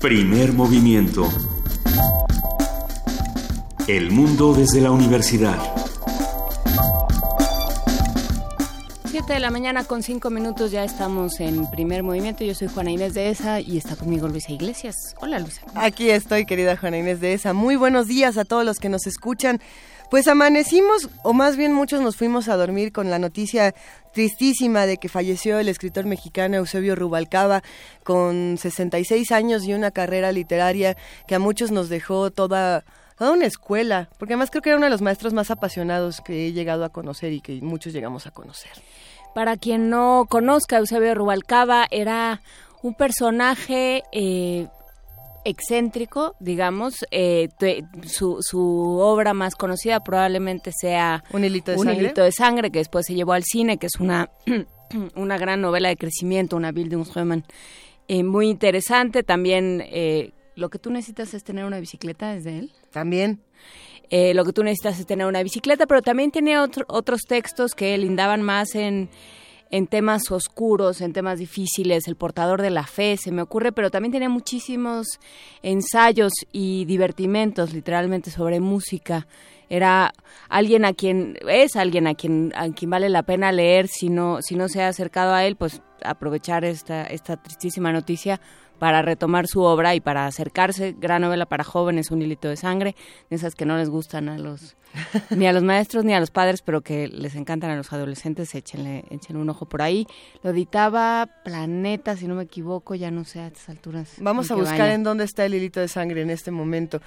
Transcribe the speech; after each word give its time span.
Primer 0.00 0.52
movimiento. 0.52 1.28
El 3.88 4.12
mundo 4.12 4.54
desde 4.54 4.80
la 4.80 4.92
universidad. 4.92 5.58
Siete 9.10 9.32
de 9.32 9.40
la 9.40 9.50
mañana 9.50 9.82
con 9.82 10.04
cinco 10.04 10.30
minutos 10.30 10.70
ya 10.70 10.84
estamos 10.84 11.40
en 11.40 11.68
primer 11.68 12.04
movimiento. 12.04 12.44
Yo 12.44 12.54
soy 12.54 12.68
Juana 12.68 12.92
Inés 12.92 13.14
de 13.14 13.30
ESA 13.30 13.60
y 13.60 13.76
está 13.76 13.96
conmigo 13.96 14.28
Luisa 14.28 14.52
Iglesias. 14.52 15.16
Hola 15.20 15.40
Luisa. 15.40 15.62
Aquí 15.74 16.10
estoy, 16.10 16.46
querida 16.46 16.76
Juana 16.76 16.98
Inés 16.98 17.20
de 17.20 17.32
ESA. 17.32 17.52
Muy 17.52 17.74
buenos 17.74 18.06
días 18.06 18.38
a 18.38 18.44
todos 18.44 18.64
los 18.64 18.78
que 18.78 18.88
nos 18.88 19.04
escuchan. 19.08 19.60
Pues 20.10 20.26
amanecimos, 20.26 21.10
o 21.22 21.34
más 21.34 21.58
bien 21.58 21.74
muchos 21.74 22.00
nos 22.00 22.16
fuimos 22.16 22.48
a 22.48 22.56
dormir 22.56 22.92
con 22.92 23.10
la 23.10 23.18
noticia 23.18 23.74
tristísima 24.14 24.86
de 24.86 24.96
que 24.96 25.10
falleció 25.10 25.58
el 25.58 25.68
escritor 25.68 26.06
mexicano 26.06 26.56
Eusebio 26.56 26.96
Rubalcaba 26.96 27.62
con 28.04 28.56
66 28.56 29.30
años 29.32 29.64
y 29.64 29.74
una 29.74 29.90
carrera 29.90 30.32
literaria 30.32 30.96
que 31.26 31.34
a 31.34 31.38
muchos 31.38 31.72
nos 31.72 31.90
dejó 31.90 32.30
toda 32.30 32.84
toda 33.18 33.32
una 33.32 33.46
escuela, 33.46 34.08
porque 34.18 34.34
además 34.34 34.50
creo 34.50 34.62
que 34.62 34.70
era 34.70 34.76
uno 34.76 34.86
de 34.86 34.90
los 34.90 35.02
maestros 35.02 35.34
más 35.34 35.50
apasionados 35.50 36.20
que 36.20 36.46
he 36.46 36.52
llegado 36.52 36.84
a 36.84 36.88
conocer 36.88 37.32
y 37.32 37.40
que 37.40 37.60
muchos 37.60 37.92
llegamos 37.92 38.26
a 38.26 38.30
conocer. 38.30 38.70
Para 39.34 39.56
quien 39.56 39.90
no 39.90 40.26
conozca, 40.30 40.78
Eusebio 40.78 41.14
Rubalcaba 41.14 41.86
era 41.90 42.40
un 42.82 42.94
personaje 42.94 44.04
eh, 44.12 44.68
excéntrico, 45.48 46.34
digamos. 46.40 47.06
Eh, 47.10 47.48
su, 48.06 48.38
su, 48.40 48.60
obra 49.00 49.34
más 49.34 49.54
conocida 49.54 50.00
probablemente 50.00 50.72
sea 50.78 51.24
Un 51.32 51.44
hilito 51.44 51.72
de 51.72 51.78
Un 51.78 51.84
sangre. 51.84 52.02
hilito 52.02 52.22
de 52.22 52.32
sangre, 52.32 52.70
que 52.70 52.78
después 52.78 53.06
se 53.06 53.14
llevó 53.14 53.32
al 53.32 53.44
cine, 53.44 53.78
que 53.78 53.86
es 53.86 53.96
una, 54.00 54.30
una 55.16 55.38
gran 55.38 55.60
novela 55.60 55.88
de 55.88 55.96
crecimiento, 55.96 56.56
una 56.56 56.72
Bildungsroman 56.72 57.44
eh, 58.08 58.22
muy 58.22 58.48
interesante. 58.48 59.22
También 59.22 59.82
eh, 59.86 60.32
lo 60.56 60.70
que 60.70 60.78
tú 60.78 60.90
necesitas 60.90 61.34
es 61.34 61.44
tener 61.44 61.64
una 61.64 61.78
bicicleta, 61.78 62.34
¿es 62.34 62.44
de 62.44 62.58
él? 62.58 62.72
También. 62.90 63.40
Eh, 64.10 64.32
lo 64.32 64.44
que 64.44 64.52
tú 64.52 64.64
necesitas 64.64 64.98
es 64.98 65.06
tener 65.06 65.26
una 65.26 65.42
bicicleta, 65.42 65.86
pero 65.86 66.00
también 66.00 66.30
tiene 66.30 66.58
otro, 66.58 66.84
otros 66.88 67.20
textos 67.28 67.74
que 67.74 67.96
lindaban 67.98 68.40
más 68.40 68.74
en, 68.74 69.10
en 69.70 69.86
temas 69.86 70.30
oscuros, 70.30 71.00
en 71.00 71.12
temas 71.12 71.38
difíciles, 71.38 72.08
el 72.08 72.16
portador 72.16 72.62
de 72.62 72.70
la 72.70 72.84
fe, 72.84 73.16
se 73.16 73.32
me 73.32 73.42
ocurre, 73.42 73.72
pero 73.72 73.90
también 73.90 74.12
tenía 74.12 74.28
muchísimos 74.28 75.20
ensayos 75.62 76.32
y 76.52 76.84
divertimentos, 76.86 77.72
literalmente, 77.72 78.30
sobre 78.30 78.60
música. 78.60 79.26
Era 79.68 80.12
alguien 80.48 80.84
a 80.86 80.94
quien, 80.94 81.38
es 81.46 81.76
alguien 81.76 82.06
a 82.06 82.14
quien, 82.14 82.52
a 82.56 82.70
quien 82.70 82.90
vale 82.90 83.10
la 83.10 83.22
pena 83.22 83.52
leer, 83.52 83.88
si 83.88 84.08
no, 84.08 84.40
si 84.40 84.54
no 84.56 84.68
se 84.68 84.82
ha 84.82 84.88
acercado 84.88 85.34
a 85.34 85.44
él, 85.44 85.56
pues 85.56 85.82
aprovechar 86.02 86.64
esta, 86.64 87.04
esta 87.04 87.36
tristísima 87.36 87.92
noticia 87.92 88.40
para 88.78 89.02
retomar 89.02 89.46
su 89.46 89.62
obra 89.62 89.94
y 89.94 90.00
para 90.00 90.26
acercarse, 90.26 90.94
gran 90.98 91.22
novela 91.22 91.46
para 91.46 91.64
jóvenes, 91.64 92.10
un 92.10 92.22
hilito 92.22 92.48
de 92.48 92.56
sangre, 92.56 92.94
de 93.30 93.36
esas 93.36 93.54
que 93.54 93.64
no 93.64 93.76
les 93.76 93.88
gustan 93.88 94.28
a 94.28 94.38
los 94.38 94.76
ni 95.30 95.46
a 95.46 95.52
los 95.52 95.62
maestros 95.62 96.04
ni 96.04 96.14
a 96.14 96.20
los 96.20 96.30
padres, 96.30 96.62
pero 96.62 96.80
que 96.80 97.08
les 97.08 97.34
encantan 97.34 97.70
a 97.70 97.76
los 97.76 97.92
adolescentes, 97.92 98.54
échenle, 98.54 99.04
échenle 99.10 99.40
un 99.40 99.50
ojo 99.50 99.66
por 99.66 99.82
ahí. 99.82 100.06
Lo 100.42 100.50
editaba 100.50 101.28
Planeta, 101.44 102.16
si 102.16 102.26
no 102.26 102.34
me 102.34 102.44
equivoco, 102.44 102.94
ya 102.94 103.10
no 103.10 103.24
sé 103.24 103.40
a 103.40 103.48
estas 103.48 103.68
alturas. 103.68 104.14
Vamos 104.18 104.50
a 104.50 104.54
buscar 104.54 104.78
vaya. 104.78 104.94
en 104.94 105.02
dónde 105.02 105.24
está 105.24 105.44
el 105.44 105.54
hilito 105.54 105.80
de 105.80 105.88
sangre 105.88 106.22
en 106.22 106.30
este 106.30 106.50
momento. 106.50 107.00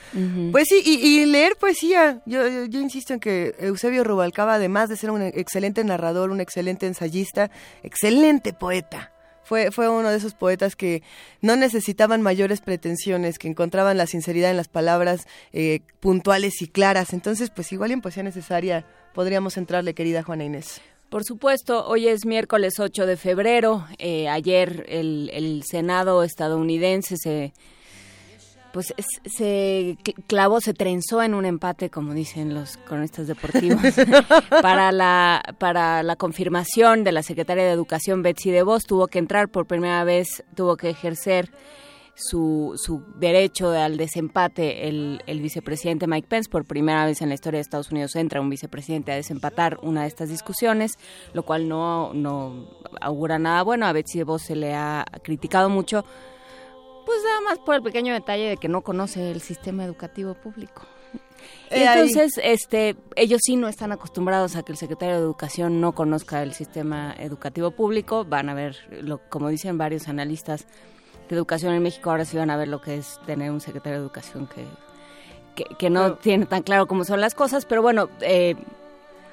Pues 0.52 0.67
sí, 0.67 0.81
y, 0.85 1.22
y 1.22 1.25
leer 1.25 1.56
poesía. 1.58 2.22
Yo, 2.25 2.47
yo, 2.47 2.66
yo 2.66 2.80
insisto 2.80 3.13
en 3.13 3.19
que 3.19 3.56
Eusebio 3.59 4.03
Rubalcaba, 4.03 4.56
además 4.56 4.89
de 4.89 4.97
ser 4.97 5.11
un 5.11 5.22
excelente 5.22 5.83
narrador, 5.83 6.31
un 6.31 6.41
excelente 6.41 6.88
ensayista, 6.88 7.52
excelente 7.83 8.53
poeta. 8.53 9.11
Fue, 9.52 9.69
fue 9.69 9.89
uno 9.89 10.09
de 10.09 10.16
esos 10.16 10.33
poetas 10.33 10.77
que 10.77 11.03
no 11.41 11.57
necesitaban 11.57 12.21
mayores 12.21 12.61
pretensiones, 12.61 13.38
que 13.38 13.49
encontraban 13.49 13.97
la 13.97 14.07
sinceridad 14.07 14.50
en 14.50 14.56
las 14.56 14.69
palabras 14.69 15.28
eh, 15.51 15.81
puntuales 16.00 16.62
y 16.62 16.67
claras. 16.67 17.12
Entonces, 17.12 17.50
pues 17.50 17.69
igual 17.73 17.91
en 17.91 18.00
poesía 18.00 18.23
necesaria 18.23 18.85
podríamos 19.13 19.57
entrarle, 19.57 19.94
querida 19.94 20.23
Juana 20.23 20.45
Inés. 20.45 20.79
Por 21.09 21.25
supuesto, 21.25 21.85
hoy 21.85 22.07
es 22.07 22.25
miércoles 22.25 22.79
8 22.79 23.06
de 23.06 23.17
febrero. 23.17 23.85
Eh, 23.97 24.29
ayer 24.29 24.85
el, 24.88 25.29
el 25.34 25.63
Senado 25.69 26.23
estadounidense 26.23 27.17
se 27.17 27.51
pues 28.74 28.94
es- 28.98 29.06
se 29.26 29.98
cl- 30.04 30.16
clavó, 30.28 30.62
se 30.62 30.74
trenzó 30.74 31.22
en 31.22 31.34
un 31.34 31.46
empate, 31.46 31.90
como 31.90 32.14
dicen 32.14 32.54
los 32.54 32.78
cronistas 32.78 33.28
deportivos, 33.28 33.82
para 34.62 34.92
la 34.92 35.44
para 35.59 36.04
la 36.04 36.16
confirmación 36.16 37.04
de 37.04 37.12
la 37.12 37.24
secretaria 37.24 37.64
de 37.66 37.72
Educación 37.72 38.22
Betsy 38.24 38.52
DeVos. 38.52 38.84
Tuvo 38.84 39.08
que 39.08 39.20
entrar 39.20 39.50
por 39.50 39.68
primera 39.68 40.04
vez, 40.04 40.44
tuvo 40.56 40.78
que 40.78 40.90
ejercer 40.90 41.52
su, 42.14 42.74
su 42.76 43.04
derecho 43.16 43.72
al 43.72 43.98
desempate 43.98 44.88
el, 44.88 45.24
el 45.28 45.42
vicepresidente 45.42 46.08
Mike 46.08 46.28
Pence. 46.28 46.50
Por 46.50 46.66
primera 46.66 47.06
vez 47.06 47.22
en 47.22 47.30
la 47.30 47.36
historia 47.36 47.58
de 47.58 47.62
Estados 47.62 47.90
Unidos 47.92 48.16
entra 48.16 48.42
un 48.42 48.50
vicepresidente 48.50 49.12
a 49.12 49.16
desempatar 49.16 49.80
una 49.82 50.02
de 50.03 50.08
estas 50.08 50.30
discusiones, 50.30 50.94
lo 51.34 51.44
cual 51.44 51.68
no, 51.68 52.14
no 52.14 52.68
augura 53.00 53.40
nada 53.40 53.64
bueno. 53.64 53.86
A 53.88 53.94
Betsy 53.94 54.20
DeVos 54.20 54.44
se 54.44 54.56
le 54.56 54.76
ha 54.76 55.06
criticado 55.24 55.70
mucho, 55.70 56.06
pues 57.06 57.17
nada 57.23 57.41
más 57.41 57.59
por 57.59 57.75
el 57.75 57.81
pequeño 57.84 58.13
detalle 58.13 58.50
de 58.50 58.57
que 58.57 58.67
no 58.67 58.81
conoce 58.81 59.31
el 59.31 59.41
sistema 59.41 59.84
educativo 59.84 60.34
público. 60.35 60.84
Ahí. 61.72 61.81
entonces, 61.84 62.39
este, 62.44 62.95
ellos 63.16 63.41
sí 63.44 63.56
no 63.56 63.67
están 63.67 63.91
acostumbrados 63.91 64.56
a 64.56 64.63
que 64.63 64.72
el 64.73 64.78
secretario 64.78 65.16
de 65.16 65.22
Educación 65.22 65.81
no 65.81 65.94
conozca 65.94 66.44
el 66.44 66.53
sistema 66.53 67.16
educativo 67.17 67.72
público. 67.72 68.25
Van 68.25 68.50
a 68.50 68.53
ver, 68.53 68.78
lo, 69.01 69.17
como 69.29 69.50
dicen 69.50 69.78
varios 69.78 70.07
analistas 70.07 70.66
de 71.29 71.35
educación 71.35 71.73
en 71.73 71.81
México, 71.81 72.11
ahora 72.11 72.25
sí 72.25 72.38
van 72.38 72.50
a 72.51 72.57
ver 72.57 72.67
lo 72.67 72.81
que 72.81 72.97
es 72.97 73.19
tener 73.25 73.51
un 73.51 73.61
secretario 73.61 74.00
de 74.00 74.03
Educación 74.06 74.47
que, 74.47 74.66
que, 75.56 75.63
que 75.75 75.90
no 75.90 76.01
Pero- 76.03 76.17
tiene 76.17 76.45
tan 76.45 76.61
claro 76.63 76.88
cómo 76.88 77.06
son 77.06 77.22
las 77.22 77.34
cosas. 77.34 77.66
Pero 77.66 77.81
bueno, 77.81 78.09
eh, 78.19 78.56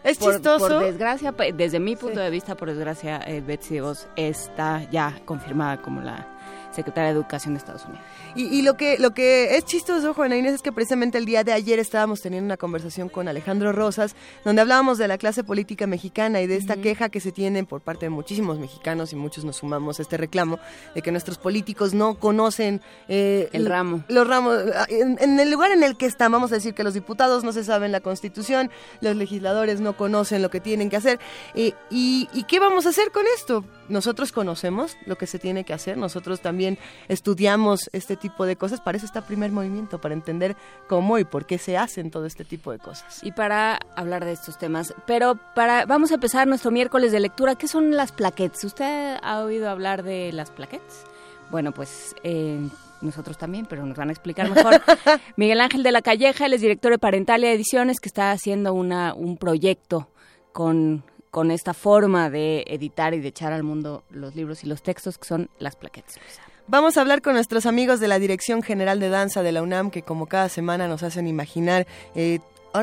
Es 0.04 0.16
por, 0.18 0.32
chistoso. 0.32 0.68
por 0.68 0.78
desgracia, 0.84 1.32
desde 1.54 1.80
mi 1.80 1.96
punto 1.96 2.16
Sí. 2.18 2.24
de 2.24 2.30
vista, 2.30 2.56
por 2.56 2.68
desgracia, 2.68 3.20
eh, 3.26 3.42
Betsy 3.46 3.74
DeVos 3.74 4.06
está 4.16 4.88
ya 4.90 5.20
confirmada 5.26 5.82
como 5.82 6.00
la 6.00 6.38
secretaria 6.78 7.10
de 7.12 7.16
Educación 7.18 7.54
de 7.54 7.58
Estados 7.58 7.84
Unidos. 7.84 8.04
Y, 8.34 8.44
y 8.56 8.62
lo 8.62 8.76
que 8.76 8.98
lo 8.98 9.10
que 9.12 9.56
es 9.56 9.64
chistoso, 9.64 10.14
Juana 10.14 10.36
Inés, 10.36 10.54
es 10.54 10.62
que 10.62 10.72
precisamente 10.72 11.18
el 11.18 11.24
día 11.24 11.42
de 11.42 11.52
ayer 11.52 11.78
estábamos 11.78 12.20
teniendo 12.20 12.46
una 12.46 12.56
conversación 12.56 13.08
con 13.08 13.26
Alejandro 13.26 13.72
Rosas, 13.72 14.14
donde 14.44 14.62
hablábamos 14.62 14.96
de 14.98 15.08
la 15.08 15.18
clase 15.18 15.42
política 15.42 15.86
mexicana 15.86 16.40
y 16.40 16.46
de 16.46 16.56
esta 16.56 16.76
queja 16.76 17.08
que 17.08 17.20
se 17.20 17.32
tiene 17.32 17.64
por 17.64 17.80
parte 17.80 18.06
de 18.06 18.10
muchísimos 18.10 18.58
mexicanos 18.58 19.12
y 19.12 19.16
muchos 19.16 19.44
nos 19.44 19.56
sumamos 19.56 19.98
a 19.98 20.02
este 20.02 20.16
reclamo 20.16 20.58
de 20.94 21.02
que 21.02 21.10
nuestros 21.10 21.38
políticos 21.38 21.94
no 21.94 22.18
conocen 22.18 22.80
eh, 23.08 23.48
El 23.52 23.66
ramo. 23.66 24.04
Los 24.08 24.26
ramos. 24.26 24.56
En, 24.88 25.18
en 25.20 25.40
el 25.40 25.50
lugar 25.50 25.72
en 25.72 25.82
el 25.82 25.96
que 25.96 26.06
están, 26.06 26.30
vamos 26.32 26.52
a 26.52 26.56
decir 26.56 26.74
que 26.74 26.84
los 26.84 26.94
diputados 26.94 27.42
no 27.44 27.52
se 27.52 27.64
saben 27.64 27.90
la 27.90 28.00
constitución, 28.00 28.70
los 29.00 29.16
legisladores 29.16 29.80
no 29.80 29.96
conocen 29.96 30.42
lo 30.42 30.50
que 30.50 30.60
tienen 30.60 30.90
que 30.90 30.96
hacer. 30.96 31.18
eh, 31.54 31.72
y, 31.90 32.28
¿Y 32.32 32.44
qué 32.44 32.60
vamos 32.60 32.86
a 32.86 32.90
hacer 32.90 33.10
con 33.10 33.24
esto? 33.36 33.64
Nosotros 33.88 34.32
conocemos 34.32 34.97
lo 35.06 35.16
que 35.16 35.26
se 35.26 35.38
tiene 35.38 35.65
que 35.65 35.72
hacer, 35.72 35.97
nosotros 35.97 36.41
también 36.41 36.78
estudiamos 37.09 37.88
este 37.93 38.16
tipo 38.16 38.47
de 38.47 38.56
cosas, 38.56 38.81
para 38.81 38.97
eso 38.97 39.06
está 39.06 39.22
primer 39.22 39.50
movimiento, 39.50 40.00
para 40.00 40.15
entender 40.15 40.56
cómo 40.88 41.19
y 41.19 41.25
por 41.25 41.47
qué 41.47 41.59
se 41.59 41.76
hacen 41.76 42.10
todo 42.10 42.26
este 42.26 42.44
tipo 42.44 42.72
de 42.72 42.78
cosas. 42.78 43.21
y 43.22 43.32
para 43.32 43.78
hablar 43.97 44.25
de 44.25 44.32
estos 44.32 44.59
temas. 44.59 44.94
Pero 45.06 45.38
para 45.54 45.87
vamos 45.87 46.10
a 46.10 46.15
empezar 46.15 46.47
nuestro 46.47 46.71
miércoles 46.71 47.12
de 47.12 47.21
lectura. 47.21 47.54
¿Qué 47.54 47.69
son 47.69 47.97
las 47.97 48.12
plaquettes? 48.12 48.65
¿Usted 48.65 49.16
ha 49.22 49.41
oído 49.41 49.69
hablar 49.69 50.03
de 50.03 50.32
las 50.32 50.50
plaquettes? 50.50 51.05
Bueno, 51.50 51.72
pues 51.72 52.15
eh, 52.22 52.60
nosotros 53.00 53.38
también, 53.38 53.66
pero 53.66 53.87
nos 53.87 53.97
van 53.97 54.10
a 54.10 54.12
explicar 54.12 54.50
mejor. 54.50 54.81
Miguel 55.37 55.60
Ángel 55.60 55.82
de 55.82 55.93
la 55.93 56.03
Calleja, 56.03 56.47
él 56.47 56.53
es 56.53 56.60
director 56.60 56.93
de 56.93 56.99
Parentalia 56.99 57.53
Ediciones, 57.53 58.00
que 58.00 58.09
está 58.09 58.32
haciendo 58.32 58.75
una, 58.75 59.15
un 59.15 59.37
proyecto 59.37 60.09
con, 60.53 61.05
con 61.38 61.53
esta 61.53 61.72
forma 61.72 62.31
de 62.31 62.64
editar 62.67 63.14
y 63.14 63.20
de 63.20 63.29
echar 63.29 63.52
al 63.52 63.62
mundo 63.62 64.02
los 64.11 64.35
libros 64.35 64.64
y 64.64 64.67
los 64.67 64.82
textos, 64.82 65.19
que 65.19 65.29
son 65.29 65.49
las 65.61 65.76
plaquettes. 65.76 66.17
Luisa. 66.20 66.43
Vamos 66.67 66.96
a 66.96 67.00
hablar 67.00 67.23
con 67.23 67.35
nuestros 67.35 67.64
amigos 67.64 68.00
de 68.00 68.08
la 68.08 68.19
Dirección 68.19 68.61
General 68.61 68.99
de 68.99 69.08
Danza 69.08 69.44
de 69.44 69.52
la 69.52 69.62
UNAM, 69.62 69.93
que 69.93 70.02
como 70.02 70.26
cada 70.26 70.49
semana 70.49 70.88
nos 70.88 71.05
hacen 71.05 71.29
imaginar. 71.29 71.87
eh, 72.17 72.40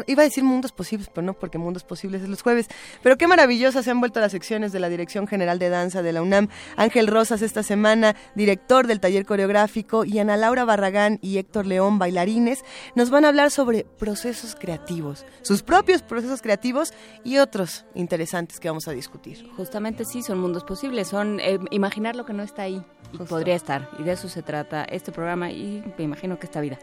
iba 0.08 0.22
a 0.22 0.26
decir 0.26 0.44
mundos 0.44 0.72
posibles, 0.72 1.10
pero 1.14 1.26
no, 1.26 1.34
porque 1.34 1.58
mundos 1.58 1.84
posibles 1.84 2.22
es 2.22 2.30
los 2.30 2.42
jueves. 2.42 2.68
Pero 3.04 3.18
qué 3.18 3.28
maravillosas 3.28 3.86
se 3.86 3.92
han 3.92 4.00
vuelto 4.00 4.20
las 4.20 4.32
secciones 4.32 4.72
de 4.72 4.80
la 4.80 4.90
Dirección 4.90 5.28
General 5.28 5.60
de 5.60 5.70
Danza 5.70 6.02
de 6.02 6.14
la 6.14 6.22
UNAM. 6.22 6.50
Ángel 6.76 7.08
Rosas 7.08 7.42
esta 7.42 7.64
semana, 7.64 8.16
director 8.36 8.88
del 8.88 9.00
taller 9.00 9.26
coreográfico, 9.26 10.06
y 10.06 10.20
Ana 10.20 10.38
Laura 10.38 10.66
Barragán 10.66 11.20
y 11.22 11.38
Héctor 11.38 11.66
León, 11.66 12.00
bailarines, 12.00 12.64
nos 12.96 13.10
van 13.10 13.26
a 13.26 13.30
hablar 13.30 13.52
sobre 13.52 13.84
procesos 13.84 14.56
creativos, 14.56 15.26
sus 15.42 15.64
propios 15.64 16.02
procesos 16.02 16.42
creativos 16.42 16.94
y 17.24 17.38
otros 17.38 17.86
interesantes 17.94 18.60
que 18.60 18.70
vamos 18.70 18.88
a 18.88 18.92
discutir. 18.92 19.50
Justamente 19.56 20.06
sí, 20.06 20.22
son 20.22 20.40
mundos 20.40 20.64
posibles, 20.64 21.08
son 21.08 21.40
eh, 21.40 21.60
imaginar 21.72 22.16
lo 22.16 22.26
que 22.26 22.34
no 22.34 22.44
está 22.44 22.64
ahí. 22.64 22.84
Y 23.14 23.18
podría 23.18 23.56
estar. 23.56 23.90
Y 24.00 24.04
de 24.04 24.14
eso 24.14 24.28
se 24.30 24.42
trata 24.42 24.84
este 24.84 25.12
programa 25.12 25.52
y 25.52 25.84
me 25.98 26.04
imagino 26.04 26.38
que 26.40 26.46
esta 26.46 26.62
vida. 26.62 26.78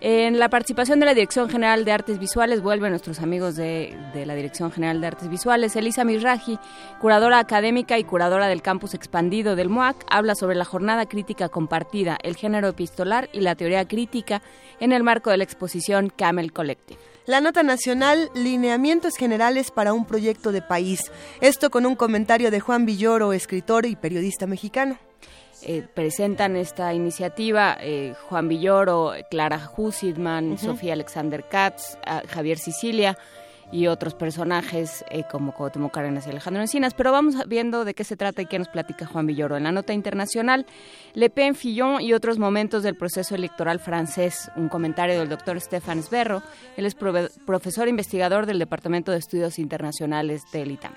En 0.00 0.38
la 0.38 0.50
participación 0.50 1.00
de 1.00 1.06
la 1.06 1.14
Dirección 1.14 1.48
General 1.48 1.84
de 1.84 1.92
Artes 1.92 2.18
Visuales 2.18 2.60
vuelven 2.60 2.90
nuestros 2.90 3.20
amigos 3.20 3.56
de, 3.56 3.96
de, 4.12 4.26
la 4.26 4.34
Dirección 4.34 4.70
General 4.70 5.00
de 5.00 5.06
Artes 5.06 5.28
Visuales. 5.28 5.76
Elisa 5.76 6.04
Mirraji, 6.04 6.58
curadora 7.00 7.38
académica 7.38 7.98
y 7.98 8.04
curadora 8.04 8.48
del 8.48 8.60
campus 8.60 8.92
expandido 8.92 9.56
del 9.56 9.70
MOAC, 9.70 10.04
habla 10.10 10.34
sobre 10.34 10.56
la 10.56 10.66
jornada 10.66 11.06
crítica 11.06 11.48
compartida, 11.48 12.18
el 12.22 12.36
género 12.36 12.68
epistolar 12.68 13.30
y 13.32 13.40
la 13.40 13.54
teoría 13.54 13.88
crítica 13.88 14.42
en 14.78 14.92
el 14.92 15.02
marco 15.02 15.30
de 15.30 15.38
la 15.38 15.44
exposición 15.44 16.10
Camel 16.14 16.52
Collective. 16.52 17.00
La 17.26 17.40
nota 17.40 17.62
nacional, 17.62 18.30
lineamientos 18.34 19.16
generales 19.16 19.70
para 19.70 19.94
un 19.94 20.04
proyecto 20.04 20.52
de 20.52 20.60
país. 20.60 21.10
Esto 21.40 21.70
con 21.70 21.86
un 21.86 21.96
comentario 21.96 22.50
de 22.50 22.60
Juan 22.60 22.84
Villoro, 22.84 23.32
escritor 23.32 23.86
y 23.86 23.96
periodista 23.96 24.46
mexicano. 24.46 24.98
Eh, 25.66 25.82
presentan 25.94 26.56
esta 26.56 26.92
iniciativa 26.92 27.76
eh, 27.80 28.14
Juan 28.28 28.48
Villoro, 28.48 29.12
Clara 29.30 29.70
Hussitman, 29.74 30.52
uh 30.52 30.54
-huh. 30.54 30.58
Sofía 30.58 30.92
Alexander 30.92 31.42
Katz, 31.42 31.96
Javier 32.28 32.58
Sicilia 32.58 33.16
y 33.72 33.86
otros 33.88 34.14
personajes 34.14 35.04
eh, 35.10 35.24
como 35.30 35.52
Cuauhtémoc 35.52 35.92
Cárdenas 35.92 36.26
y 36.26 36.30
Alejandro 36.30 36.62
Encinas. 36.62 36.94
Pero 36.94 37.12
vamos 37.12 37.34
viendo 37.48 37.84
de 37.84 37.94
qué 37.94 38.04
se 38.04 38.16
trata 38.16 38.42
y 38.42 38.46
qué 38.46 38.58
nos 38.58 38.68
platica 38.68 39.06
Juan 39.06 39.26
Villoro. 39.26 39.56
En 39.56 39.64
la 39.64 39.72
nota 39.72 39.92
internacional, 39.92 40.66
Le 41.14 41.30
Pen, 41.30 41.54
Fillon 41.54 42.00
y 42.00 42.12
otros 42.12 42.38
momentos 42.38 42.82
del 42.82 42.96
proceso 42.96 43.34
electoral 43.34 43.80
francés. 43.80 44.50
Un 44.56 44.68
comentario 44.68 45.18
del 45.18 45.28
doctor 45.28 45.60
Stefan 45.60 46.02
Sberro. 46.02 46.42
Él 46.76 46.86
es 46.86 46.94
profesor 46.94 47.88
investigador 47.88 48.46
del 48.46 48.58
Departamento 48.58 49.12
de 49.12 49.18
Estudios 49.18 49.58
Internacionales 49.58 50.42
del 50.52 50.72
ITAM. 50.72 50.92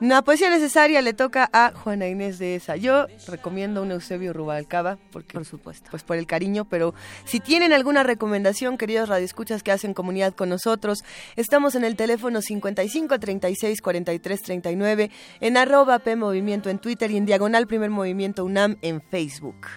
La 0.00 0.22
poesía 0.22 0.50
necesaria 0.50 1.00
le 1.00 1.12
toca 1.12 1.48
a 1.52 1.72
Juana 1.72 2.08
Inés 2.08 2.38
de 2.38 2.56
esa. 2.56 2.76
Yo 2.76 3.06
recomiendo 3.28 3.82
un 3.82 3.92
Eusebio 3.92 4.32
Rubalcaba, 4.32 4.98
porque, 5.12 5.34
por 5.34 5.44
supuesto, 5.44 5.88
pues 5.90 6.02
por 6.02 6.16
el 6.16 6.26
cariño, 6.26 6.64
pero 6.64 6.92
si 7.24 7.38
tienen 7.38 7.72
alguna 7.72 8.02
recomendación, 8.02 8.78
queridos 8.78 9.08
radioescuchas 9.08 9.62
que 9.62 9.70
hacen 9.70 9.94
comunidad 9.94 10.34
con 10.34 10.48
nosotros, 10.48 11.04
estamos 11.36 11.76
en 11.76 11.84
el 11.84 11.94
teléfono 11.94 12.42
55 12.42 13.20
36 13.20 13.80
43 13.80 14.42
39, 14.42 15.10
en 15.40 15.56
arroba 15.56 16.00
P 16.00 16.16
Movimiento 16.16 16.68
en 16.68 16.78
Twitter 16.78 17.10
y 17.12 17.16
en 17.16 17.26
Diagonal 17.26 17.68
Primer 17.68 17.90
Movimiento 17.90 18.44
UNAM 18.44 18.78
en 18.82 19.00
Facebook. 19.02 19.68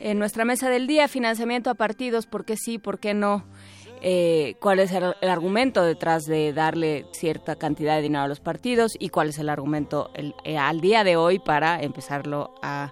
En 0.00 0.20
nuestra 0.20 0.44
mesa 0.44 0.70
del 0.70 0.86
día, 0.86 1.08
financiamiento 1.08 1.70
a 1.70 1.74
partidos, 1.74 2.26
¿por 2.26 2.44
qué 2.44 2.56
sí, 2.56 2.78
por 2.78 3.00
qué 3.00 3.14
no? 3.14 3.44
Eh, 4.02 4.56
cuál 4.60 4.80
es 4.80 4.92
el, 4.92 5.14
el, 5.20 5.28
argumento 5.28 5.82
detrás 5.82 6.24
de 6.24 6.52
darle 6.52 7.06
cierta 7.12 7.56
cantidad 7.56 7.96
de 7.96 8.02
dinero 8.02 8.24
a 8.24 8.28
los 8.28 8.40
partidos 8.40 8.96
y 8.98 9.08
cuál 9.08 9.28
es 9.28 9.38
el 9.38 9.48
argumento 9.48 10.10
el, 10.14 10.34
eh, 10.44 10.58
al 10.58 10.80
día 10.80 11.04
de 11.04 11.16
hoy 11.16 11.38
para 11.38 11.82
empezarlo 11.82 12.54
a 12.62 12.90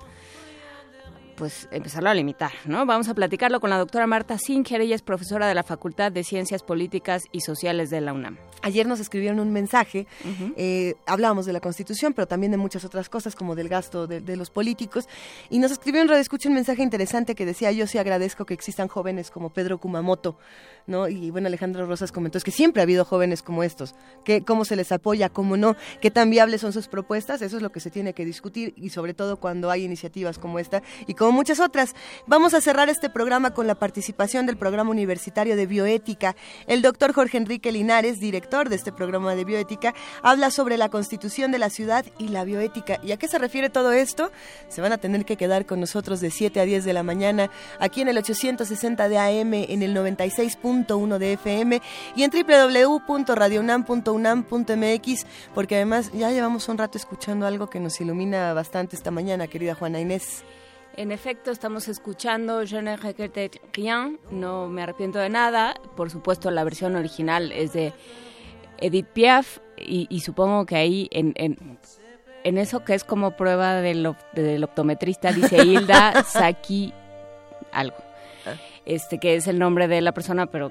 pues 1.36 1.68
empezarlo 1.70 2.10
a 2.10 2.14
limitar, 2.14 2.50
¿no? 2.64 2.84
Vamos 2.86 3.08
a 3.08 3.14
platicarlo 3.14 3.60
con 3.60 3.70
la 3.70 3.78
doctora 3.78 4.06
Marta 4.06 4.38
Singer, 4.38 4.80
ella 4.80 4.94
es 4.94 5.02
profesora 5.02 5.46
de 5.46 5.54
la 5.54 5.62
Facultad 5.62 6.10
de 6.10 6.24
Ciencias 6.24 6.62
Políticas 6.62 7.24
y 7.30 7.40
Sociales 7.40 7.90
de 7.90 8.00
la 8.00 8.12
UNAM. 8.12 8.38
Ayer 8.62 8.86
nos 8.86 9.00
escribieron 9.00 9.38
un 9.38 9.52
mensaje, 9.52 10.06
uh 10.24 10.28
-huh. 10.28 10.54
eh, 10.56 10.94
hablábamos 11.06 11.46
de 11.46 11.52
la 11.52 11.60
Constitución, 11.60 12.14
pero 12.14 12.26
también 12.26 12.50
de 12.52 12.56
muchas 12.56 12.84
otras 12.84 13.08
cosas, 13.08 13.36
como 13.36 13.54
del 13.54 13.68
gasto 13.68 14.06
de, 14.06 14.20
de 14.20 14.36
los 14.36 14.50
políticos, 14.50 15.08
y 15.50 15.58
nos 15.58 15.70
escribieron, 15.70 16.08
Radio 16.08 16.22
Escucha, 16.22 16.48
un 16.48 16.54
mensaje 16.54 16.82
interesante 16.82 17.34
que 17.34 17.46
decía, 17.46 17.70
yo 17.70 17.86
sí 17.86 17.98
agradezco 17.98 18.46
que 18.46 18.54
existan 18.54 18.88
jóvenes 18.88 19.30
como 19.30 19.50
Pedro 19.50 19.78
Kumamoto, 19.78 20.38
¿no? 20.86 21.08
Y 21.08 21.30
bueno, 21.30 21.48
Alejandro 21.48 21.86
Rosas 21.86 22.12
comentó, 22.12 22.38
es 22.38 22.44
que 22.44 22.50
siempre 22.50 22.80
ha 22.80 22.84
habido 22.84 23.04
jóvenes 23.04 23.42
como 23.42 23.62
estos, 23.62 23.94
que 24.24 24.42
cómo 24.42 24.64
se 24.64 24.76
les 24.76 24.92
apoya, 24.92 25.28
cómo 25.28 25.56
no, 25.56 25.76
qué 26.00 26.10
tan 26.10 26.30
viables 26.30 26.60
son 26.60 26.72
sus 26.72 26.88
propuestas, 26.88 27.42
eso 27.42 27.56
es 27.56 27.62
lo 27.62 27.70
que 27.70 27.80
se 27.80 27.90
tiene 27.90 28.12
que 28.12 28.24
discutir, 28.24 28.74
y 28.76 28.90
sobre 28.90 29.14
todo 29.14 29.38
cuando 29.38 29.70
hay 29.70 29.84
iniciativas 29.84 30.38
como 30.38 30.58
esta, 30.58 30.82
y 31.06 31.14
como 31.14 31.32
muchas 31.32 31.60
otras. 31.60 31.94
Vamos 32.26 32.54
a 32.54 32.60
cerrar 32.60 32.88
este 32.88 33.10
programa 33.10 33.52
con 33.52 33.66
la 33.66 33.74
participación 33.74 34.46
del 34.46 34.56
programa 34.56 34.90
universitario 34.90 35.56
de 35.56 35.66
bioética. 35.66 36.36
El 36.66 36.82
doctor 36.82 37.12
Jorge 37.12 37.38
Enrique 37.38 37.72
Linares, 37.72 38.20
director 38.20 38.68
de 38.68 38.76
este 38.76 38.92
programa 38.92 39.34
de 39.34 39.44
bioética, 39.44 39.94
habla 40.22 40.50
sobre 40.50 40.76
la 40.76 40.88
constitución 40.88 41.52
de 41.52 41.58
la 41.58 41.70
ciudad 41.70 42.06
y 42.18 42.28
la 42.28 42.44
bioética. 42.44 42.98
¿Y 43.02 43.12
a 43.12 43.16
qué 43.16 43.28
se 43.28 43.38
refiere 43.38 43.70
todo 43.70 43.92
esto? 43.92 44.30
Se 44.68 44.80
van 44.80 44.92
a 44.92 44.98
tener 44.98 45.24
que 45.24 45.36
quedar 45.36 45.66
con 45.66 45.80
nosotros 45.80 46.20
de 46.20 46.30
7 46.30 46.60
a 46.60 46.64
10 46.64 46.84
de 46.84 46.92
la 46.92 47.02
mañana, 47.02 47.50
aquí 47.78 48.00
en 48.00 48.08
el 48.08 48.18
860 48.18 49.08
de 49.08 49.18
AM, 49.18 49.54
en 49.54 49.82
el 49.82 49.94
96.1 50.84 51.18
de 51.18 51.32
FM 51.34 51.80
y 52.14 52.24
en 52.24 52.30
www.radionam.unam.mx, 52.30 55.26
porque 55.54 55.76
además 55.76 56.12
ya 56.12 56.30
llevamos 56.30 56.68
un 56.68 56.76
rato 56.78 56.98
escuchando 56.98 57.46
algo 57.46 57.68
que 57.68 57.80
nos 57.80 58.00
ilumina 58.00 58.52
bastante 58.52 58.96
esta 58.96 59.10
mañana, 59.10 59.46
querida 59.46 59.74
Juana 59.74 60.00
Inés. 60.00 60.44
En 60.96 61.12
efecto, 61.12 61.50
estamos 61.50 61.88
escuchando 61.88 62.66
Je 62.66 62.80
ne 62.80 62.96
regrette 62.96 63.60
rien, 63.74 64.18
no 64.30 64.68
me 64.68 64.82
arrepiento 64.82 65.18
de 65.18 65.28
nada. 65.28 65.74
Por 65.94 66.10
supuesto, 66.10 66.50
la 66.50 66.64
versión 66.64 66.96
original 66.96 67.52
es 67.52 67.74
de 67.74 67.92
Edith 68.78 69.08
Piaf 69.08 69.58
y, 69.76 70.06
y 70.08 70.20
supongo 70.20 70.64
que 70.64 70.76
ahí 70.76 71.08
en, 71.12 71.34
en, 71.36 71.78
en, 72.44 72.58
eso 72.58 72.82
que 72.82 72.94
es 72.94 73.04
como 73.04 73.32
prueba 73.32 73.74
del, 73.74 74.16
del 74.32 74.64
optometrista 74.64 75.32
dice 75.32 75.58
Hilda 75.64 76.24
Saki 76.24 76.94
algo. 77.72 78.05
Este 78.86 79.18
que 79.18 79.34
es 79.34 79.46
el 79.48 79.58
nombre 79.58 79.88
de 79.88 80.00
la 80.00 80.12
persona, 80.12 80.46
pero 80.46 80.70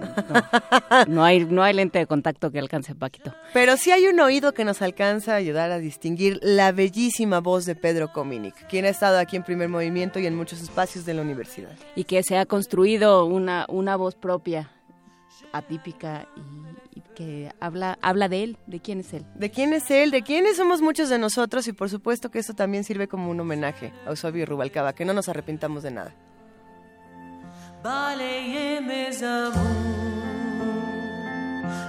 no, 0.00 1.06
no, 1.06 1.24
hay, 1.24 1.44
no 1.44 1.62
hay 1.62 1.74
lente 1.74 1.98
de 1.98 2.06
contacto 2.06 2.50
que 2.50 2.58
alcance 2.58 2.94
Paquito. 2.94 3.34
Pero 3.52 3.76
sí 3.76 3.90
hay 3.90 4.06
un 4.06 4.20
oído 4.20 4.52
que 4.52 4.64
nos 4.64 4.82
alcanza 4.82 5.32
a 5.32 5.36
ayudar 5.36 5.70
a 5.70 5.78
distinguir 5.78 6.38
la 6.42 6.72
bellísima 6.72 7.40
voz 7.40 7.66
de 7.66 7.74
Pedro 7.74 8.12
Cominic, 8.12 8.54
quien 8.68 8.84
ha 8.84 8.88
estado 8.88 9.18
aquí 9.18 9.36
en 9.36 9.42
primer 9.42 9.68
movimiento 9.68 10.18
y 10.18 10.26
en 10.26 10.36
muchos 10.36 10.60
espacios 10.60 11.04
de 11.04 11.14
la 11.14 11.22
universidad. 11.22 11.72
Y 11.96 12.04
que 12.04 12.22
se 12.22 12.36
ha 12.38 12.46
construido 12.46 13.24
una, 13.26 13.66
una 13.68 13.96
voz 13.96 14.14
propia, 14.14 14.70
atípica 15.52 16.28
y, 16.36 16.98
y 16.98 17.02
que 17.14 17.52
habla, 17.60 17.98
habla 18.02 18.28
de 18.28 18.44
él, 18.44 18.56
de 18.66 18.80
quién 18.80 19.00
es 19.00 19.12
él. 19.12 19.24
De 19.34 19.50
quién 19.50 19.72
es 19.72 19.90
él, 19.90 20.10
de 20.10 20.22
quiénes 20.22 20.56
somos 20.56 20.80
muchos 20.80 21.08
de 21.08 21.18
nosotros 21.18 21.66
y 21.68 21.72
por 21.72 21.88
supuesto 21.88 22.30
que 22.30 22.38
eso 22.38 22.54
también 22.54 22.84
sirve 22.84 23.08
como 23.08 23.30
un 23.30 23.40
homenaje 23.40 23.92
a 24.06 24.10
Eusebio 24.10 24.46
Rubalcaba, 24.46 24.94
que 24.94 25.04
no 25.04 25.12
nos 25.12 25.28
arrepintamos 25.28 25.82
de 25.82 25.90
nada. 25.90 26.14
Balayer 27.82 28.80
mes 28.80 29.22
amours 29.22 29.54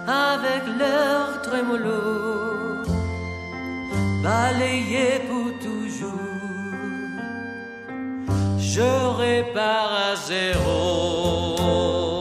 avec 0.08 0.64
leur 0.80 1.42
trémolo, 1.42 2.86
balayer 4.24 5.20
pour 5.28 5.52
toujours. 5.60 6.10
Je 8.60 9.18
répare 9.18 9.92
à 10.12 10.16
zéro. 10.16 12.21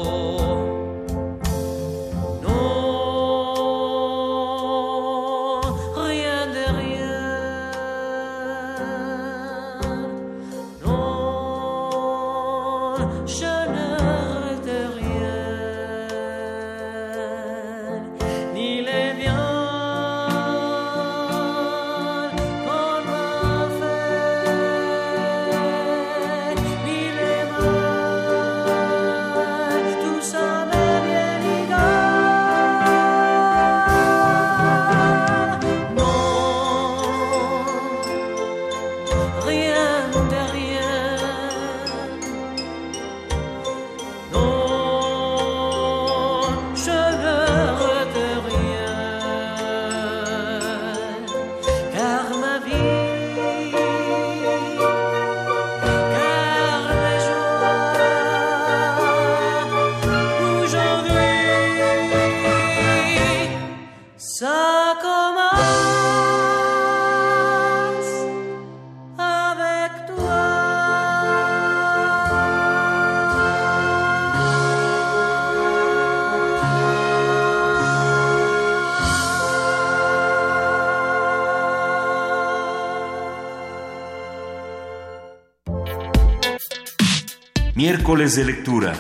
Miércoles 88.11 88.35
de 88.35 88.45
lectura. 88.45 88.93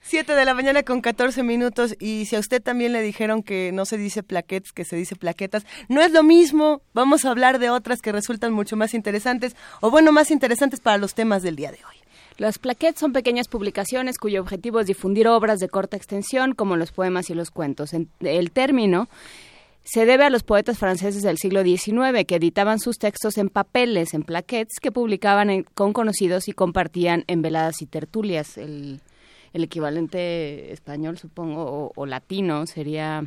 7 0.00 0.34
de 0.34 0.44
la 0.44 0.52
mañana 0.52 0.82
con 0.82 1.00
14 1.00 1.44
minutos 1.44 1.94
y 2.00 2.24
si 2.26 2.34
a 2.34 2.40
usted 2.40 2.60
también 2.60 2.92
le 2.92 3.00
dijeron 3.00 3.44
que 3.44 3.70
no 3.72 3.84
se 3.84 3.96
dice 3.96 4.24
plaquettes, 4.24 4.72
que 4.72 4.84
se 4.84 4.96
dice 4.96 5.14
plaquetas, 5.14 5.64
no 5.88 6.00
es 6.02 6.10
lo 6.10 6.24
mismo. 6.24 6.82
Vamos 6.94 7.24
a 7.24 7.30
hablar 7.30 7.60
de 7.60 7.70
otras 7.70 8.02
que 8.02 8.10
resultan 8.10 8.52
mucho 8.52 8.76
más 8.76 8.92
interesantes 8.92 9.54
o 9.80 9.92
bueno, 9.92 10.10
más 10.10 10.32
interesantes 10.32 10.80
para 10.80 10.98
los 10.98 11.14
temas 11.14 11.44
del 11.44 11.54
día 11.54 11.70
de 11.70 11.78
hoy. 11.88 11.94
Las 12.38 12.58
plaquettes 12.58 12.98
son 12.98 13.12
pequeñas 13.12 13.46
publicaciones 13.46 14.18
cuyo 14.18 14.40
objetivo 14.40 14.80
es 14.80 14.86
difundir 14.88 15.28
obras 15.28 15.60
de 15.60 15.68
corta 15.68 15.96
extensión 15.96 16.54
como 16.54 16.74
los 16.74 16.90
poemas 16.90 17.30
y 17.30 17.34
los 17.34 17.52
cuentos. 17.52 17.94
En- 17.94 18.10
el 18.18 18.50
término 18.50 19.08
se 19.90 20.04
debe 20.04 20.24
a 20.24 20.30
los 20.30 20.42
poetas 20.42 20.76
franceses 20.78 21.22
del 21.22 21.38
siglo 21.38 21.62
XIX 21.62 22.24
que 22.26 22.36
editaban 22.36 22.78
sus 22.78 22.98
textos 22.98 23.38
en 23.38 23.48
papeles, 23.48 24.12
en 24.12 24.22
plaquettes, 24.22 24.80
que 24.80 24.92
publicaban 24.92 25.48
en- 25.50 25.62
con 25.62 25.92
conocidos 25.94 26.48
y 26.48 26.52
compartían 26.52 27.24
en 27.26 27.40
veladas 27.42 27.80
y 27.80 27.86
tertulias. 27.86 28.58
El, 28.58 29.00
el 29.54 29.64
equivalente 29.64 30.72
español, 30.72 31.16
supongo, 31.16 31.62
o, 31.64 31.92
o 31.94 32.06
latino 32.06 32.66
sería 32.66 33.24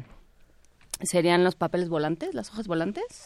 serían 1.03 1.43
los 1.43 1.55
papeles 1.55 1.89
volantes, 1.89 2.35
las 2.35 2.49
hojas 2.51 2.67
volantes, 2.67 3.23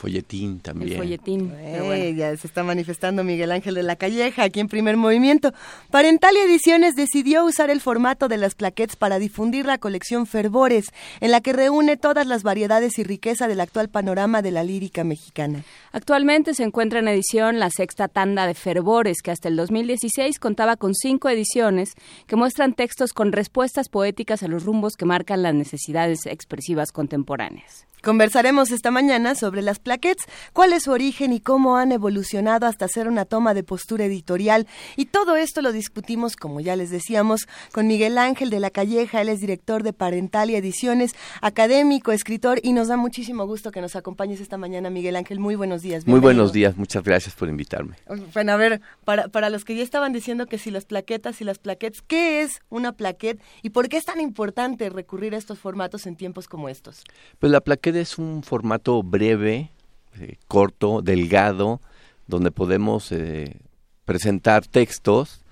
Folletín 0.00 0.52
el 0.52 0.60
también. 0.62 0.96
folletín. 0.96 1.48
Bueno. 1.50 1.92
Eh, 1.92 2.14
Ya 2.14 2.34
se 2.34 2.46
está 2.46 2.62
manifestando 2.64 3.22
Miguel 3.22 3.52
Ángel 3.52 3.74
de 3.74 3.82
la 3.82 3.96
Calleja 3.96 4.44
aquí 4.44 4.58
en 4.58 4.68
primer 4.68 4.96
movimiento. 4.96 5.52
Parentalia 5.90 6.42
Ediciones 6.44 6.96
decidió 6.96 7.44
usar 7.44 7.68
el 7.68 7.82
formato 7.82 8.26
de 8.26 8.38
las 8.38 8.54
plaquettes 8.54 8.96
para 8.96 9.18
difundir 9.18 9.66
la 9.66 9.76
colección 9.76 10.26
Fervores, 10.26 10.86
en 11.20 11.30
la 11.30 11.42
que 11.42 11.52
reúne 11.52 11.98
todas 11.98 12.26
las 12.26 12.42
variedades 12.42 12.98
y 12.98 13.04
riqueza 13.04 13.46
del 13.46 13.60
actual 13.60 13.90
panorama 13.90 14.40
de 14.40 14.52
la 14.52 14.64
lírica 14.64 15.04
mexicana. 15.04 15.64
Actualmente 15.92 16.54
se 16.54 16.62
encuentra 16.62 17.00
en 17.00 17.08
edición 17.08 17.58
la 17.58 17.68
sexta 17.68 18.08
tanda 18.08 18.46
de 18.46 18.54
Fervores, 18.54 19.20
que 19.20 19.32
hasta 19.32 19.48
el 19.48 19.56
2016 19.56 20.38
contaba 20.38 20.76
con 20.76 20.94
cinco 20.94 21.28
ediciones 21.28 21.92
que 22.26 22.36
muestran 22.36 22.72
textos 22.72 23.12
con 23.12 23.32
respuestas 23.32 23.90
poéticas 23.90 24.42
a 24.42 24.48
los 24.48 24.64
rumbos 24.64 24.94
que 24.96 25.04
marcan 25.04 25.42
las 25.42 25.54
necesidades 25.54 26.24
expresivas 26.24 26.90
contemporáneas. 26.90 27.86
Conversaremos 28.02 28.70
esta 28.70 28.90
mañana 28.90 29.34
sobre 29.34 29.60
las 29.60 29.78
plaquettes, 29.78 30.24
cuál 30.54 30.72
es 30.72 30.84
su 30.84 30.90
origen 30.90 31.34
y 31.34 31.40
cómo 31.40 31.76
han 31.76 31.92
evolucionado 31.92 32.66
hasta 32.66 32.88
ser 32.88 33.08
una 33.08 33.26
toma 33.26 33.52
de 33.52 33.62
postura 33.62 34.06
editorial. 34.06 34.66
Y 34.96 35.06
todo 35.06 35.36
esto 35.36 35.60
lo 35.60 35.70
discutimos, 35.70 36.34
como 36.34 36.60
ya 36.60 36.76
les 36.76 36.90
decíamos, 36.90 37.46
con 37.72 37.86
Miguel 37.86 38.16
Ángel 38.16 38.48
de 38.48 38.58
la 38.58 38.70
Calleja. 38.70 39.20
Él 39.20 39.28
es 39.28 39.40
director 39.40 39.82
de 39.82 39.92
Parentalia 39.92 40.56
Ediciones, 40.56 41.14
académico, 41.42 42.12
escritor, 42.12 42.58
y 42.62 42.72
nos 42.72 42.88
da 42.88 42.96
muchísimo 42.96 43.46
gusto 43.46 43.70
que 43.70 43.82
nos 43.82 43.96
acompañes 43.96 44.40
esta 44.40 44.56
mañana, 44.56 44.88
Miguel 44.88 45.16
Ángel. 45.16 45.38
Muy 45.38 45.54
buenos 45.54 45.82
días. 45.82 46.06
Muy 46.06 46.20
buenos 46.20 46.52
bienvenido. 46.52 46.70
días, 46.70 46.78
muchas 46.78 47.04
gracias 47.04 47.34
por 47.34 47.50
invitarme. 47.50 47.96
Bueno, 48.32 48.52
a 48.52 48.56
ver, 48.56 48.80
para, 49.04 49.28
para 49.28 49.50
los 49.50 49.66
que 49.66 49.74
ya 49.76 49.82
estaban 49.82 50.14
diciendo 50.14 50.46
que 50.46 50.56
si 50.56 50.70
las 50.70 50.86
plaquetas 50.86 51.42
y 51.42 51.44
las 51.44 51.58
plaquettes, 51.58 52.00
¿qué 52.00 52.40
es 52.40 52.60
una 52.70 52.92
plaquette 52.92 53.42
y 53.62 53.70
por 53.70 53.90
qué 53.90 53.98
es 53.98 54.06
tan 54.06 54.22
importante 54.22 54.88
recurrir 54.88 55.34
a 55.34 55.38
estos 55.38 55.58
formatos 55.58 56.06
en 56.06 56.16
tiempos 56.16 56.48
como 56.48 56.70
estos? 56.70 57.04
Pues 57.38 57.52
la 57.52 57.60
plaqueta 57.60 57.89
es 57.96 58.18
un 58.18 58.42
formato 58.42 59.02
breve, 59.02 59.70
eh, 60.18 60.36
corto, 60.48 61.02
delgado, 61.02 61.80
donde 62.26 62.50
podemos 62.50 63.12
eh, 63.12 63.56
presentar 64.04 64.66
textos 64.66 65.44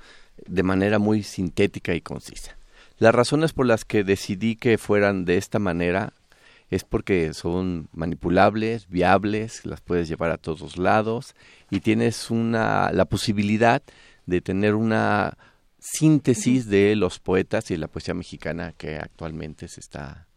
de 0.46 0.62
manera 0.62 0.98
muy 0.98 1.22
sintética 1.22 1.94
y 1.94 2.00
concisa. 2.00 2.56
Las 2.98 3.14
razones 3.14 3.52
por 3.52 3.66
las 3.66 3.84
que 3.84 4.04
decidí 4.04 4.56
que 4.56 4.78
fueran 4.78 5.24
de 5.24 5.36
esta 5.36 5.58
manera 5.58 6.12
es 6.70 6.84
porque 6.84 7.32
son 7.34 7.88
manipulables, 7.92 8.88
viables, 8.88 9.64
las 9.64 9.80
puedes 9.80 10.08
llevar 10.08 10.30
a 10.30 10.38
todos 10.38 10.76
lados 10.76 11.34
y 11.70 11.80
tienes 11.80 12.30
una 12.30 12.90
la 12.92 13.06
posibilidad 13.06 13.82
de 14.26 14.40
tener 14.40 14.74
una 14.74 15.38
síntesis 15.78 16.68
de 16.68 16.96
los 16.96 17.18
poetas 17.18 17.70
y 17.70 17.74
de 17.74 17.78
la 17.78 17.88
poesía 17.88 18.14
mexicana 18.14 18.74
que 18.76 18.96
actualmente 18.96 19.68
se 19.68 19.80
está 19.80 20.27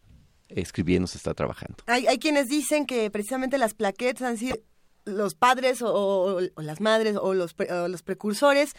escribiendo, 0.56 1.08
se 1.08 1.18
está 1.18 1.34
trabajando. 1.34 1.78
Hay, 1.88 2.08
hay 2.08 2.20
quienes 2.20 2.50
dicen 2.50 2.86
que 2.86 3.10
precisamente 3.12 3.58
las 3.58 3.74
plaquettes 3.74 4.22
han 4.22 4.38
sido 4.38 4.58
los 5.06 5.36
padres 5.36 5.82
o, 5.82 6.40
las 6.58 6.82
madres 6.82 7.18
o 7.20 7.34
los, 7.34 7.56
o 7.70 7.88
los 7.88 8.04
precursores 8.04 8.74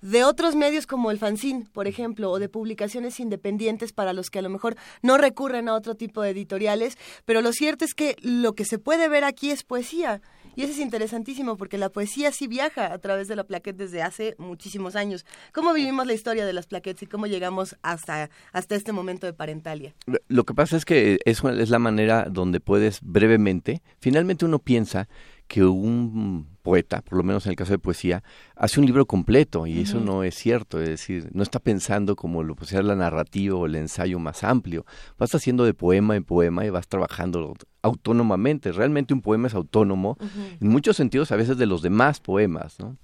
de 0.00 0.22
otros 0.22 0.54
medios 0.54 0.86
como 0.86 1.10
el 1.10 1.18
fanzine, 1.18 1.66
por 1.72 1.86
ejemplo, 1.86 2.30
o 2.30 2.38
de 2.38 2.50
publicaciones 2.50 3.18
independientes 3.20 3.92
para 3.92 4.12
los 4.12 4.28
que 4.28 4.40
a 4.40 4.42
lo 4.42 4.50
mejor 4.50 4.76
no 5.00 5.16
recurren 5.16 5.68
a 5.68 5.74
otro 5.74 5.94
tipo 5.94 6.20
de 6.20 6.30
editoriales, 6.30 6.98
pero 7.24 7.40
lo 7.40 7.52
cierto 7.52 7.86
es 7.86 7.94
que 7.94 8.14
lo 8.20 8.54
que 8.54 8.66
se 8.66 8.78
puede 8.78 9.08
ver 9.08 9.24
aquí 9.24 9.50
es 9.50 9.62
poesía. 9.64 10.20
Y 10.56 10.62
eso 10.62 10.72
es 10.72 10.78
interesantísimo 10.78 11.56
porque 11.56 11.78
la 11.78 11.88
poesía 11.90 12.30
sí 12.32 12.46
viaja 12.46 12.92
a 12.92 12.98
través 12.98 13.28
de 13.28 13.36
la 13.36 13.44
plaquette 13.44 13.76
desde 13.76 14.02
hace 14.02 14.34
muchísimos 14.38 14.96
años. 14.96 15.24
¿Cómo 15.52 15.72
vivimos 15.72 16.06
la 16.06 16.12
historia 16.12 16.46
de 16.46 16.52
las 16.52 16.66
plaquettes 16.66 17.02
y 17.02 17.06
cómo 17.06 17.26
llegamos 17.26 17.76
hasta, 17.82 18.30
hasta 18.52 18.74
este 18.74 18.92
momento 18.92 19.26
de 19.26 19.32
parentalia? 19.32 19.94
Lo- 20.28 20.44
que 20.44 20.54
pasa 20.54 20.76
es 20.76 20.84
que 20.84 21.18
eso 21.24 21.48
es 21.50 21.70
la 21.70 21.78
manera 21.78 22.26
donde 22.30 22.60
puedes 22.60 23.00
brevemente, 23.02 23.82
finalmente 23.98 24.44
uno 24.44 24.58
piensa 24.58 25.08
que 25.46 25.64
un 25.64 26.48
poeta, 26.62 27.02
por 27.02 27.18
lo 27.18 27.24
menos 27.24 27.44
en 27.44 27.50
el 27.50 27.56
caso 27.56 27.72
de 27.72 27.78
poesía, 27.78 28.22
hace 28.56 28.80
un 28.80 28.86
libro 28.86 29.06
completo 29.06 29.66
y 29.66 29.80
eso 29.80 30.00
no 30.00 30.24
es 30.24 30.34
cierto, 30.34 30.80
es 30.80 30.88
decir, 30.88 31.28
no 31.32 31.42
está 31.42 31.58
pensando 31.58 32.16
como 32.16 32.42
lo 32.42 32.56
ser 32.62 32.84
la 32.84 32.96
narrativa 32.96 33.56
o 33.56 33.66
el 33.66 33.74
ensayo 33.74 34.18
más 34.18 34.42
amplio, 34.44 34.86
vas 35.18 35.34
haciendo 35.34 35.64
de 35.64 35.74
poema 35.74 36.16
en 36.16 36.24
poema 36.24 36.64
y 36.64 36.70
vas 36.70 36.88
trabajando 36.88 37.54
autónomamente, 37.82 38.72
realmente 38.72 39.12
un 39.12 39.20
poema 39.20 39.48
es 39.48 39.54
autónomo 39.54 40.16
en 40.60 40.68
muchos 40.68 40.96
sentidos 40.96 41.30
a 41.32 41.36
veces 41.36 41.58
de 41.58 41.66
los 41.66 41.82
demás 41.82 42.20
poemas, 42.20 42.78
¿no? 42.78 42.96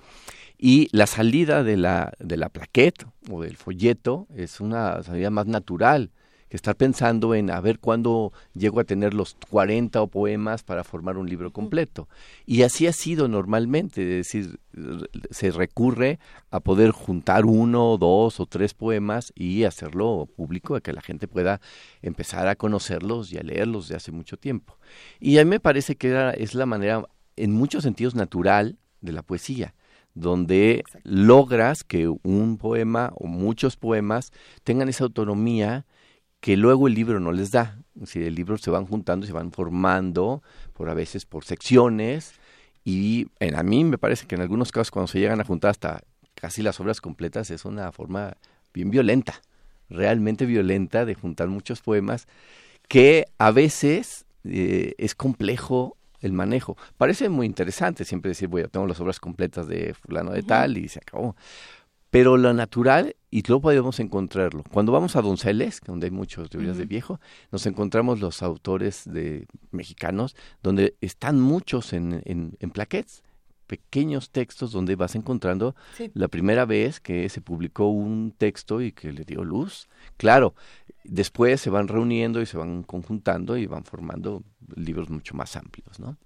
Y 0.63 0.89
la 0.93 1.07
salida 1.07 1.63
de 1.63 1.79
la, 1.79 2.13
de 2.19 2.37
la 2.37 2.51
plaquette 2.51 3.07
o 3.31 3.43
del 3.43 3.57
folleto 3.57 4.27
es 4.35 4.61
una 4.61 5.03
salida 5.03 5.31
más 5.31 5.47
natural 5.47 6.11
que 6.51 6.57
estar 6.57 6.77
pensando 6.77 7.35
en 7.37 7.49
a 7.49 7.61
ver 7.61 7.79
cuándo 7.79 8.33
llego 8.55 8.81
a 8.81 8.85
tener 8.85 9.15
los 9.15 9.37
40 9.49 10.03
o 10.03 10.09
poemas 10.09 10.65
para 10.65 10.83
formar 10.83 11.17
un 11.17 11.29
libro 11.29 11.53
completo. 11.53 12.09
Y 12.45 12.63
así 12.63 12.89
ha 12.89 12.93
sido 12.93 13.29
normalmente, 13.29 14.03
es 14.03 14.27
decir, 14.27 14.59
se 15.31 15.53
recurre 15.53 16.19
a 16.51 16.59
poder 16.59 16.91
juntar 16.91 17.47
uno, 17.47 17.97
dos 17.99 18.41
o 18.41 18.47
tres 18.47 18.75
poemas 18.75 19.33
y 19.37 19.63
hacerlo 19.63 20.29
público, 20.37 20.75
a 20.75 20.81
que 20.81 20.93
la 20.93 21.03
gente 21.03 21.29
pueda 21.29 21.61
empezar 22.03 22.49
a 22.49 22.57
conocerlos 22.57 23.33
y 23.33 23.39
a 23.39 23.43
leerlos 23.43 23.87
de 23.87 23.95
hace 23.95 24.11
mucho 24.11 24.37
tiempo. 24.37 24.77
Y 25.21 25.39
a 25.39 25.45
mí 25.45 25.51
me 25.51 25.61
parece 25.61 25.95
que 25.95 26.09
era- 26.09 26.33
es 26.33 26.55
la 26.57 26.67
manera, 26.67 27.05
en 27.37 27.53
muchos 27.53 27.85
sentidos, 27.85 28.17
natural 28.17 28.77
de 29.01 29.13
la 29.13 29.23
poesía 29.23 29.75
donde 30.15 30.83
logras 31.05 31.85
que 31.85 32.09
un 32.09 32.59
poema 32.59 33.13
o 33.15 33.29
muchos 33.29 33.77
poemas 33.77 34.33
tengan 34.65 34.89
esa 34.89 35.05
autonomía 35.05 35.87
que 36.41 36.57
luego 36.57 36.89
el 36.89 36.95
libro 36.95 37.21
no 37.21 37.33
les 37.33 37.51
da. 37.51 37.79
Si 38.05 38.23
el 38.23 38.35
libro 38.35 38.59
se 38.59 38.71
van 38.71 38.87
juntando, 38.87 39.27
se 39.27 39.33
van 39.33 39.53
formando, 39.53 40.43
por 40.73 40.89
a 40.89 40.95
veces 40.95 41.27
por 41.27 41.45
secciones, 41.45 42.33
y 42.85 43.29
en, 43.39 43.57
a 43.57 43.63
mí 43.63 43.85
me 43.85 43.99
parece 43.99 44.27
que 44.27 44.35
en 44.35 44.41
algunos 44.41 44.73
casos 44.73 44.91
cuando 44.91 45.09
se 45.09 45.21
llegan 45.21 45.41
a 45.41 45.45
juntar 45.45 45.71
hasta 45.71 46.03
casi 46.35 46.63
las 46.63 46.81
obras 46.81 47.01
completas 47.01 47.51
es 47.51 47.65
una 47.65 47.93
forma 47.93 48.37
bien 48.73 48.91
violenta, 48.91 49.43
realmente 49.91 50.47
violenta 50.47 51.05
de 51.05 51.15
juntar 51.15 51.49
muchos 51.49 51.83
poemas 51.83 52.27
que 52.89 53.27
a 53.39 53.51
veces 53.51 54.25
eh, 54.45 54.95
es 54.99 55.15
complejo 55.15 55.97
el 56.21 56.33
manejo. 56.33 56.77
Parece 56.97 57.29
muy 57.29 57.47
interesante 57.47 58.05
siempre 58.05 58.31
decir, 58.31 58.49
bueno, 58.49 58.69
tengo 58.69 58.87
las 58.87 59.01
obras 59.01 59.21
completas 59.21 59.67
de 59.69 59.95
fulano 59.95 60.33
de 60.33 60.43
tal 60.43 60.77
y 60.79 60.89
se 60.89 60.99
acabó. 60.99 61.37
Pero 62.11 62.37
lo 62.37 62.53
natural, 62.53 63.15
y 63.31 63.43
luego 63.47 63.63
podemos 63.63 64.01
encontrarlo. 64.01 64.65
Cuando 64.73 64.91
vamos 64.91 65.15
a 65.15 65.23
Donceles, 65.23 65.81
donde 65.87 66.07
hay 66.07 66.11
muchos 66.11 66.51
teorías 66.51 66.77
de 66.77 66.85
viejo, 66.87 67.21
nos 67.53 67.65
encontramos 67.67 68.21
los 68.21 68.43
autores 68.43 69.05
de 69.07 69.47
mexicanos, 69.71 70.35
donde 70.63 70.97
están 71.01 71.41
muchos 71.41 71.93
en, 71.93 72.21
en, 72.25 72.57
en 72.59 72.71
plaquettes, 72.71 73.23
pequeños 73.69 74.31
textos 74.31 74.73
donde 74.73 74.97
vas 74.97 75.15
encontrando 75.15 75.77
Sí. 75.97 76.11
la 76.15 76.27
primera 76.27 76.65
vez 76.65 76.99
que 76.99 77.29
se 77.29 77.41
publicó 77.41 77.87
un 77.87 78.33
texto 78.37 78.81
y 78.83 78.91
que 78.91 79.13
le 79.13 79.25
dio 79.25 79.45
luz. 79.45 79.89
Claro, 80.17 80.57
después 81.05 81.61
se 81.61 81.71
van 81.71 81.87
reuniendo 81.87 82.43
y 82.43 82.47
se 82.47 82.57
van 82.59 82.83
conjuntando 82.83 83.57
y 83.57 83.67
van 83.67 83.85
formando 83.85 84.43
libros 84.75 85.09
mucho 85.09 85.35
más 85.37 85.55
amplios, 85.55 86.01
¿no? 86.01 86.17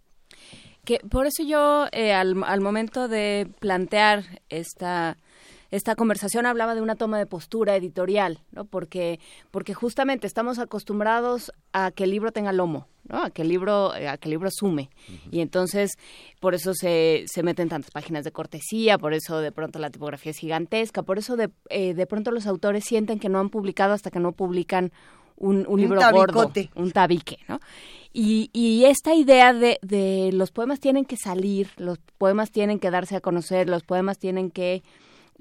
Que 0.86 1.00
por 1.00 1.26
eso 1.26 1.42
yo, 1.42 1.86
eh, 1.92 2.14
al, 2.14 2.42
al 2.44 2.60
momento 2.62 3.08
de 3.08 3.46
plantear 3.60 4.40
esta, 4.48 5.18
esta 5.74 5.96
conversación, 5.96 6.46
hablaba 6.46 6.74
de 6.74 6.80
una 6.80 6.94
toma 6.94 7.18
de 7.18 7.26
postura 7.26 7.74
editorial, 7.74 8.38
¿no? 8.52 8.64
Porque, 8.64 9.18
porque 9.50 9.74
justamente 9.74 10.26
estamos 10.26 10.60
acostumbrados 10.60 11.52
a 11.72 11.90
que 11.90 12.04
el 12.04 12.10
libro 12.10 12.30
tenga 12.30 12.52
lomo, 12.52 12.86
¿no? 13.08 13.24
A 13.24 13.30
que 13.30 13.42
el 13.42 13.48
libro, 13.48 13.94
eh, 13.96 14.08
a 14.08 14.16
que 14.16 14.28
el 14.28 14.30
libro 14.34 14.48
sume. 14.52 14.88
Y 15.32 15.40
entonces, 15.40 15.92
por 16.38 16.54
eso 16.54 16.74
se, 16.74 17.24
se 17.26 17.42
meten 17.42 17.68
tantas 17.68 17.90
páginas 17.90 18.22
de 18.22 18.30
cortesía, 18.30 18.98
por 18.98 19.14
eso 19.14 19.40
de 19.40 19.50
pronto 19.50 19.80
la 19.80 19.90
tipografía 19.90 20.30
es 20.30 20.38
gigantesca, 20.38 21.02
por 21.02 21.18
eso 21.18 21.36
de, 21.36 21.50
eh, 21.70 21.94
de 21.94 22.06
pronto 22.06 22.30
los 22.30 22.46
autores 22.46 22.84
sienten 22.84 23.18
que 23.18 23.28
no 23.28 23.40
han 23.40 23.50
publicado 23.50 23.94
hasta 23.94 24.12
que 24.12 24.20
no 24.20 24.30
publican 24.30 24.92
un, 25.36 25.66
un 25.66 25.66
Un 25.66 25.80
libro 25.80 26.00
gordo, 26.12 26.52
un 26.76 26.92
tabique, 26.92 27.38
¿no? 27.48 27.58
Y, 28.12 28.48
y 28.52 28.84
esta 28.84 29.12
idea 29.12 29.52
de, 29.52 29.80
de 29.82 30.30
los 30.32 30.52
poemas 30.52 30.78
tienen 30.78 31.04
que 31.04 31.16
salir, 31.16 31.70
los 31.78 31.98
poemas 32.16 32.52
tienen 32.52 32.78
que 32.78 32.92
darse 32.92 33.16
a 33.16 33.20
conocer, 33.20 33.68
los 33.68 33.82
poemas 33.82 34.18
tienen 34.20 34.52
que 34.52 34.84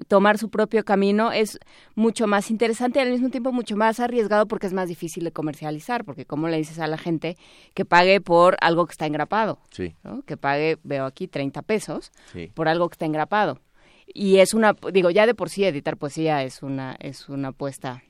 tomar 0.08 0.38
su 0.38 0.48
propio 0.50 0.84
camino 0.84 1.30
es 1.32 1.58
mucho 1.94 2.26
más 2.26 2.50
interesante 2.50 2.98
y 2.98 3.02
al 3.02 3.10
mismo 3.12 3.30
tiempo 3.30 3.52
mucho 3.52 3.76
más 3.76 4.00
arriesgado 4.00 4.46
porque 4.46 4.66
es 4.66 4.72
más 4.72 4.88
difícil 4.88 5.22
de 5.24 5.30
comercializar, 5.32 6.04
porque 6.04 6.24
como 6.24 6.48
le 6.48 6.56
dices 6.56 6.78
a 6.80 6.86
la 6.88 6.98
gente 6.98 7.36
que 7.74 7.84
pague 7.84 8.20
por 8.20 8.56
algo 8.60 8.86
que 8.86 8.92
está 8.92 9.06
engrapado, 9.06 9.60
Sí, 9.70 9.94
¿no? 10.02 10.22
que 10.22 10.36
pague, 10.36 10.78
veo 10.82 11.04
aquí, 11.06 11.28
30 11.28 11.62
pesos 11.62 12.10
sí. 12.32 12.50
por 12.54 12.66
algo 12.68 12.88
que 12.88 12.94
está 12.94 13.06
engrapado. 13.06 13.60
Y 14.06 14.38
es 14.38 14.52
una, 14.52 14.74
digo, 14.92 15.10
ya 15.10 15.26
de 15.26 15.34
por 15.34 15.48
sí 15.48 15.64
editar 15.64 15.96
poesía 15.96 16.42
es 16.42 16.62
una, 16.62 16.96
es 16.98 17.28
una 17.28 17.48
apuesta 17.48 18.02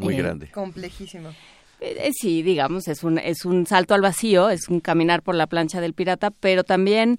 Muy 0.00 0.14
Eh, 0.14 0.18
grande. 0.18 0.50
Complejísimo. 0.50 1.30
eh, 1.80 1.96
eh, 2.06 2.10
sí, 2.12 2.42
digamos, 2.42 2.88
es 2.88 3.04
un, 3.04 3.18
es 3.18 3.44
un 3.44 3.66
salto 3.66 3.94
al 3.94 4.00
vacío, 4.02 4.50
es 4.50 4.68
un 4.68 4.80
caminar 4.80 5.22
por 5.22 5.34
la 5.36 5.46
plancha 5.46 5.80
del 5.80 5.94
pirata, 5.94 6.30
pero 6.32 6.64
también 6.64 7.18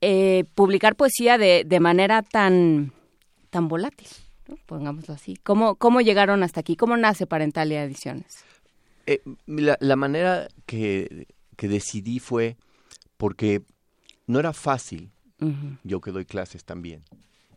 eh, 0.00 0.44
publicar 0.54 0.94
poesía 0.96 1.36
de, 1.38 1.64
de 1.66 1.80
manera 1.80 2.22
tan, 2.22 2.92
tan 3.50 3.68
volátil, 3.68 4.08
¿no? 4.48 4.56
pongámoslo 4.66 5.14
así. 5.14 5.36
¿Cómo, 5.42 5.74
¿Cómo 5.76 6.00
llegaron 6.00 6.42
hasta 6.42 6.60
aquí? 6.60 6.76
¿Cómo 6.76 6.96
nace 6.96 7.26
Parentalia 7.26 7.84
Ediciones? 7.84 8.44
Eh, 9.06 9.22
la, 9.46 9.76
la 9.80 9.96
manera 9.96 10.48
que, 10.66 11.26
que 11.56 11.68
decidí 11.68 12.20
fue 12.20 12.56
porque 13.16 13.62
no 14.26 14.38
era 14.38 14.52
fácil, 14.52 15.10
yo 15.84 16.00
que 16.00 16.10
doy 16.10 16.26
clases 16.26 16.64
también, 16.64 17.02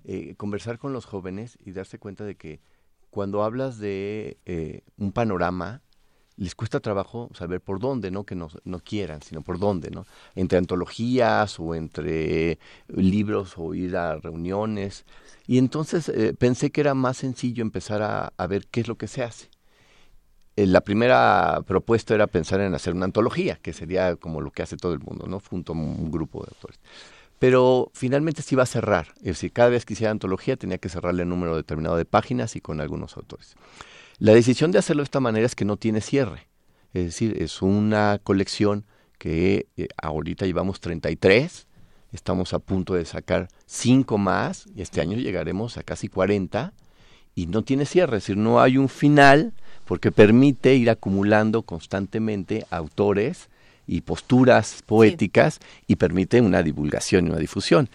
eh, 0.05 0.35
conversar 0.35 0.77
con 0.77 0.93
los 0.93 1.05
jóvenes 1.05 1.57
y 1.63 1.71
darse 1.71 1.99
cuenta 1.99 2.23
de 2.23 2.35
que 2.35 2.61
cuando 3.09 3.43
hablas 3.43 3.77
de 3.77 4.37
eh, 4.45 4.81
un 4.97 5.11
panorama, 5.11 5.81
les 6.37 6.55
cuesta 6.55 6.79
trabajo 6.79 7.29
saber 7.33 7.61
por 7.61 7.79
dónde, 7.79 8.11
no 8.11 8.23
que 8.23 8.35
no, 8.35 8.49
quieran, 8.83 9.21
sino 9.21 9.41
por 9.41 9.59
dónde, 9.59 9.91
¿no? 9.91 10.05
Entre 10.35 10.57
antologías 10.57 11.59
o 11.59 11.75
entre 11.75 12.59
libros 12.87 13.53
o 13.57 13.73
ir 13.73 13.95
a 13.95 14.17
reuniones. 14.17 15.05
Y 15.47 15.57
entonces 15.57 16.09
eh, 16.09 16.33
pensé 16.37 16.71
que 16.71 16.81
era 16.81 16.93
más 16.93 17.17
sencillo 17.17 17.61
empezar 17.61 18.01
a, 18.01 18.33
a 18.37 18.47
ver 18.47 18.67
qué 18.67 18.81
es 18.81 18.87
lo 18.87 18.97
que 18.97 19.07
se 19.07 19.23
hace. 19.23 19.49
Eh, 20.55 20.67
la 20.67 20.81
primera 20.81 21.61
propuesta 21.65 22.13
era 22.13 22.27
pensar 22.27 22.61
en 22.61 22.75
hacer 22.75 22.93
una 22.93 23.05
antología, 23.05 23.57
que 23.61 23.73
sería 23.73 24.15
como 24.15 24.41
lo 24.41 24.51
que 24.51 24.63
hace 24.63 24.77
todo 24.77 24.93
el 24.93 24.99
mundo, 24.99 25.25
¿no? 25.27 25.39
Junto 25.39 25.73
a 25.73 25.75
un 25.75 26.11
grupo 26.11 26.43
de 26.43 26.51
autores. 26.55 26.79
Pero 27.39 27.91
finalmente 27.93 28.41
se 28.41 28.55
iba 28.55 28.63
a 28.63 28.67
cerrar. 28.67 29.07
Es 29.17 29.23
decir, 29.23 29.51
cada 29.51 29.69
vez 29.69 29.85
que 29.85 29.93
hiciera 29.93 30.11
antología 30.11 30.55
tenía 30.55 30.77
que 30.77 30.89
cerrarle 30.89 31.23
un 31.23 31.29
número 31.29 31.55
determinado 31.55 31.97
de 31.97 32.05
páginas 32.05 32.55
y 32.55 32.61
con 32.61 32.79
algunos 32.79 33.17
autores. 33.17 33.55
La 34.23 34.33
decisión 34.33 34.71
de 34.71 34.79
hacerlo 34.79 35.01
de 35.01 35.07
esta 35.07 35.19
manera 35.19 35.45
es 35.45 35.53
que 35.53 35.65
no 35.65 35.75
tiene 35.75 35.99
cierre. 35.99 36.47
Es 36.93 37.03
decir, 37.03 37.35
es 37.41 37.61
una 37.61 38.21
colección 38.23 38.85
que 39.17 39.67
eh, 39.75 39.89
ahorita 40.01 40.45
llevamos 40.45 40.79
33, 40.79 41.67
estamos 42.13 42.53
a 42.53 42.59
punto 42.59 42.93
de 42.93 43.03
sacar 43.03 43.49
5 43.65 44.17
más 44.17 44.63
y 44.73 44.81
este 44.81 45.01
año 45.01 45.17
llegaremos 45.17 45.77
a 45.77 45.83
casi 45.83 46.07
40 46.07 46.71
y 47.35 47.47
no 47.47 47.63
tiene 47.63 47.85
cierre, 47.85 48.15
es 48.15 48.23
decir, 48.23 48.37
no 48.37 48.61
hay 48.61 48.77
un 48.77 48.87
final 48.87 49.51
porque 49.83 50.09
permite 50.13 50.73
ir 50.73 50.89
acumulando 50.89 51.63
constantemente 51.63 52.65
autores 52.69 53.49
y 53.87 54.01
posturas 54.01 54.83
poéticas 54.85 55.59
y 55.85 55.97
permite 55.97 56.39
una 56.39 56.63
divulgación 56.63 57.27
y 57.27 57.29
una 57.31 57.39
difusión. 57.39 57.89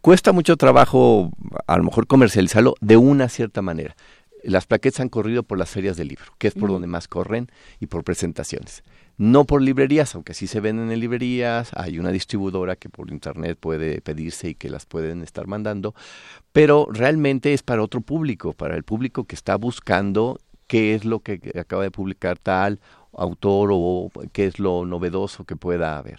Cuesta 0.00 0.30
mucho 0.30 0.56
trabajo 0.56 1.32
a 1.66 1.78
lo 1.78 1.82
mejor 1.82 2.06
comercializarlo 2.06 2.76
de 2.80 2.96
una 2.96 3.28
cierta 3.28 3.60
manera. 3.60 3.96
Las 4.44 4.66
plaquetas 4.66 5.00
han 5.00 5.08
corrido 5.08 5.42
por 5.42 5.58
las 5.58 5.70
ferias 5.70 5.96
del 5.96 6.08
libro, 6.08 6.26
que 6.38 6.48
es 6.48 6.54
por 6.54 6.70
donde 6.70 6.86
más 6.86 7.08
corren, 7.08 7.48
y 7.80 7.86
por 7.86 8.04
presentaciones. 8.04 8.82
No 9.16 9.44
por 9.44 9.62
librerías, 9.62 10.14
aunque 10.14 10.34
sí 10.34 10.46
se 10.46 10.60
venden 10.60 10.90
en 10.90 11.00
librerías, 11.00 11.70
hay 11.74 11.98
una 11.98 12.10
distribuidora 12.10 12.76
que 12.76 12.88
por 12.88 13.10
internet 13.10 13.56
puede 13.60 14.00
pedirse 14.00 14.50
y 14.50 14.54
que 14.54 14.68
las 14.68 14.86
pueden 14.86 15.22
estar 15.22 15.46
mandando, 15.46 15.94
pero 16.52 16.88
realmente 16.90 17.52
es 17.52 17.62
para 17.62 17.82
otro 17.82 18.00
público, 18.00 18.52
para 18.52 18.76
el 18.76 18.82
público 18.82 19.24
que 19.24 19.36
está 19.36 19.56
buscando 19.56 20.40
qué 20.66 20.94
es 20.94 21.04
lo 21.04 21.20
que 21.20 21.40
acaba 21.58 21.82
de 21.82 21.90
publicar 21.90 22.38
tal 22.38 22.80
autor 23.12 23.70
o 23.72 24.10
qué 24.32 24.46
es 24.46 24.58
lo 24.58 24.84
novedoso 24.84 25.44
que 25.44 25.56
pueda 25.56 25.96
haber. 25.98 26.18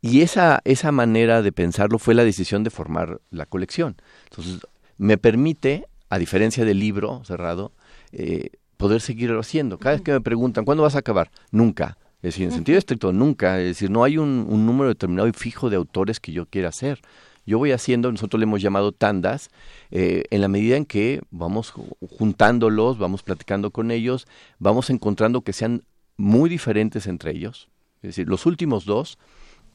Y 0.00 0.22
esa, 0.22 0.60
esa 0.64 0.92
manera 0.92 1.42
de 1.42 1.52
pensarlo 1.52 1.98
fue 1.98 2.14
la 2.14 2.24
decisión 2.24 2.64
de 2.64 2.70
formar 2.70 3.20
la 3.30 3.46
colección. 3.46 3.96
Entonces, 4.30 4.60
me 4.98 5.16
permite, 5.16 5.86
a 6.12 6.18
diferencia 6.18 6.66
del 6.66 6.78
libro 6.78 7.22
cerrado, 7.24 7.72
eh, 8.12 8.50
poder 8.76 9.00
seguirlo 9.00 9.40
haciendo. 9.40 9.78
Cada 9.78 9.94
vez 9.94 10.02
que 10.02 10.12
me 10.12 10.20
preguntan, 10.20 10.66
¿cuándo 10.66 10.82
vas 10.82 10.94
a 10.94 10.98
acabar? 10.98 11.30
Nunca. 11.50 11.96
Es 12.16 12.34
decir, 12.34 12.44
en 12.44 12.52
sentido 12.52 12.76
estricto, 12.76 13.14
nunca. 13.14 13.58
Es 13.58 13.68
decir, 13.68 13.90
no 13.90 14.04
hay 14.04 14.18
un, 14.18 14.46
un 14.46 14.66
número 14.66 14.90
determinado 14.90 15.26
y 15.26 15.32
fijo 15.32 15.70
de 15.70 15.76
autores 15.76 16.20
que 16.20 16.32
yo 16.32 16.44
quiera 16.44 16.68
hacer. 16.68 17.00
Yo 17.46 17.56
voy 17.56 17.72
haciendo, 17.72 18.12
nosotros 18.12 18.38
le 18.38 18.44
hemos 18.44 18.60
llamado 18.60 18.92
tandas, 18.92 19.48
eh, 19.90 20.24
en 20.28 20.42
la 20.42 20.48
medida 20.48 20.76
en 20.76 20.84
que 20.84 21.22
vamos 21.30 21.72
ju- 21.72 21.96
juntándolos, 22.18 22.98
vamos 22.98 23.22
platicando 23.22 23.70
con 23.70 23.90
ellos, 23.90 24.26
vamos 24.58 24.90
encontrando 24.90 25.40
que 25.40 25.54
sean 25.54 25.82
muy 26.18 26.50
diferentes 26.50 27.06
entre 27.06 27.30
ellos. 27.30 27.68
Es 28.02 28.08
decir, 28.10 28.28
los 28.28 28.44
últimos 28.44 28.84
dos 28.84 29.18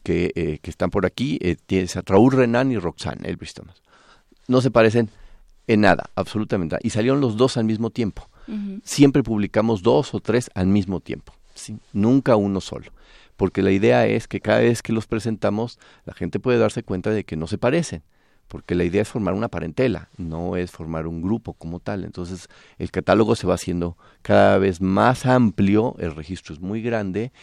que, 0.03 0.31
eh, 0.35 0.59
que 0.61 0.69
están 0.69 0.91
por 0.91 1.07
aquí, 1.07 1.39
eh, 1.41 1.55
tienes 1.65 1.97
a 1.97 2.03
Raúl 2.05 2.31
Renan 2.31 2.71
y 2.71 2.77
Roxanne 2.77 3.27
Elvis 3.27 3.55
Thomas. 3.55 3.81
No 4.47 4.61
se 4.61 4.69
parecen 4.69 5.09
en 5.67 5.81
nada, 5.81 6.09
absolutamente 6.15 6.73
nada. 6.73 6.81
Y 6.83 6.89
salieron 6.89 7.21
los 7.21 7.37
dos 7.37 7.57
al 7.57 7.65
mismo 7.65 7.89
tiempo. 7.89 8.29
Siempre 8.85 9.23
publicamos 9.23 9.83
dos 9.83 10.13
o 10.13 10.21
tres 10.21 10.49
al 10.55 10.67
mismo 10.67 11.01
tiempo, 11.01 11.33
¿sí? 11.53 11.77
nunca 11.91 12.37
uno 12.37 12.61
solo. 12.61 12.93
Porque 13.35 13.61
la 13.61 13.71
idea 13.71 14.07
es 14.07 14.29
que 14.29 14.39
cada 14.39 14.59
vez 14.59 14.81
que 14.81 14.93
los 14.93 15.05
presentamos, 15.05 15.79
la 16.05 16.13
gente 16.13 16.39
puede 16.39 16.57
darse 16.57 16.81
cuenta 16.81 17.09
de 17.09 17.25
que 17.25 17.35
no 17.35 17.47
se 17.47 17.57
parecen. 17.57 18.03
Porque 18.47 18.75
la 18.75 18.85
idea 18.85 19.01
es 19.01 19.09
formar 19.09 19.33
una 19.33 19.49
parentela, 19.49 20.07
no 20.15 20.55
es 20.55 20.71
formar 20.71 21.07
un 21.07 21.21
grupo 21.21 21.53
como 21.53 21.81
tal. 21.81 22.05
Entonces, 22.05 22.47
el 22.77 22.89
catálogo 22.89 23.35
se 23.35 23.45
va 23.45 23.55
haciendo 23.55 23.97
cada 24.21 24.57
vez 24.57 24.79
más 24.79 25.25
amplio, 25.25 25.95
el 25.99 26.15
registro 26.15 26.55
es 26.55 26.61
muy 26.61 26.81
grande 26.81 27.33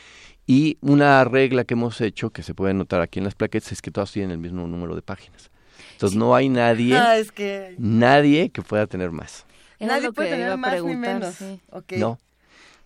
y 0.46 0.78
una 0.82 1.24
regla 1.24 1.64
que 1.64 1.74
hemos 1.74 2.00
hecho, 2.00 2.30
que 2.30 2.42
se 2.42 2.54
puede 2.54 2.74
notar 2.74 3.00
aquí 3.00 3.18
en 3.18 3.24
las 3.24 3.34
plaquetas, 3.34 3.72
es 3.72 3.82
que 3.82 3.90
todas 3.90 4.12
tienen 4.12 4.30
el 4.30 4.38
mismo 4.38 4.66
número 4.66 4.94
de 4.94 5.02
páginas. 5.02 5.50
Entonces 6.04 6.18
no 6.18 6.34
hay 6.34 6.48
nadie, 6.48 6.96
Ah, 6.96 7.16
es 7.16 7.32
que 7.32 7.74
nadie 7.78 8.50
que 8.50 8.62
pueda 8.62 8.86
tener 8.86 9.10
más. 9.10 9.44
Era 9.78 9.94
nadie 9.96 10.12
puede 10.12 10.30
tener 10.30 10.56
más 10.56 10.82
ni 10.84 10.96
menos. 10.96 11.34
sí. 11.34 11.60
No. 11.96 12.18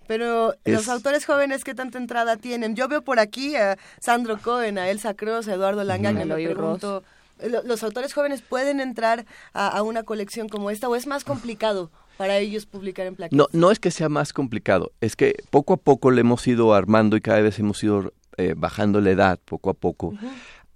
Pero 0.07 0.55
Es- 0.65 0.73
los 0.75 0.89
autores 0.89 1.27
jóvenes, 1.27 1.65
¿qué 1.65 1.75
tanta 1.75 1.99
entrada 1.99 2.37
tienen? 2.37 2.75
Yo 2.75 2.89
veo 2.89 3.03
por 3.03 3.19
aquí 3.19 3.57
a 3.57 3.77
Sandro 4.01 4.39
Cohen, 4.39 4.79
a 4.79 4.89
Elsa 4.89 5.15
Cross, 5.15 5.49
a 5.49 5.55
Eduardo 5.55 5.85
Langan, 5.85 6.15
y 6.21 6.25
me 6.25 6.35
pregunto, 6.55 7.03
¿lo- 7.47 7.63
¿los 7.63 7.83
autores 7.83 8.15
jóvenes 8.15 8.41
pueden 8.41 8.81
entrar 8.81 9.27
a, 9.53 9.69
a 9.69 9.83
una 9.83 10.05
colección 10.05 10.49
como 10.49 10.71
esta 10.71 10.89
o 10.89 10.97
es 10.97 11.07
más 11.07 11.25
complicado 11.25 11.91
para 12.17 12.39
ellos 12.39 12.65
publicar 12.65 13.07
en 13.07 13.17
plaquetas? 13.17 13.37
No, 13.53 13.59
no 13.61 13.71
es 13.71 13.79
que 13.81 13.91
sea 13.91 14.09
más 14.09 14.33
complicado, 14.33 14.93
es 15.03 15.15
que 15.15 15.35
poco 15.51 15.75
a 15.75 15.77
poco 15.77 16.11
le 16.11 16.23
hemos 16.23 16.47
ido 16.47 16.73
armando 16.73 17.17
y 17.17 17.21
cada 17.21 17.41
vez 17.43 17.59
hemos 17.59 17.83
ido 17.85 18.13
eh, 18.39 18.55
bajando 18.57 19.01
la 19.03 19.11
edad, 19.11 19.39
poco 19.45 19.69
a 19.69 19.75
poco. 19.75 20.15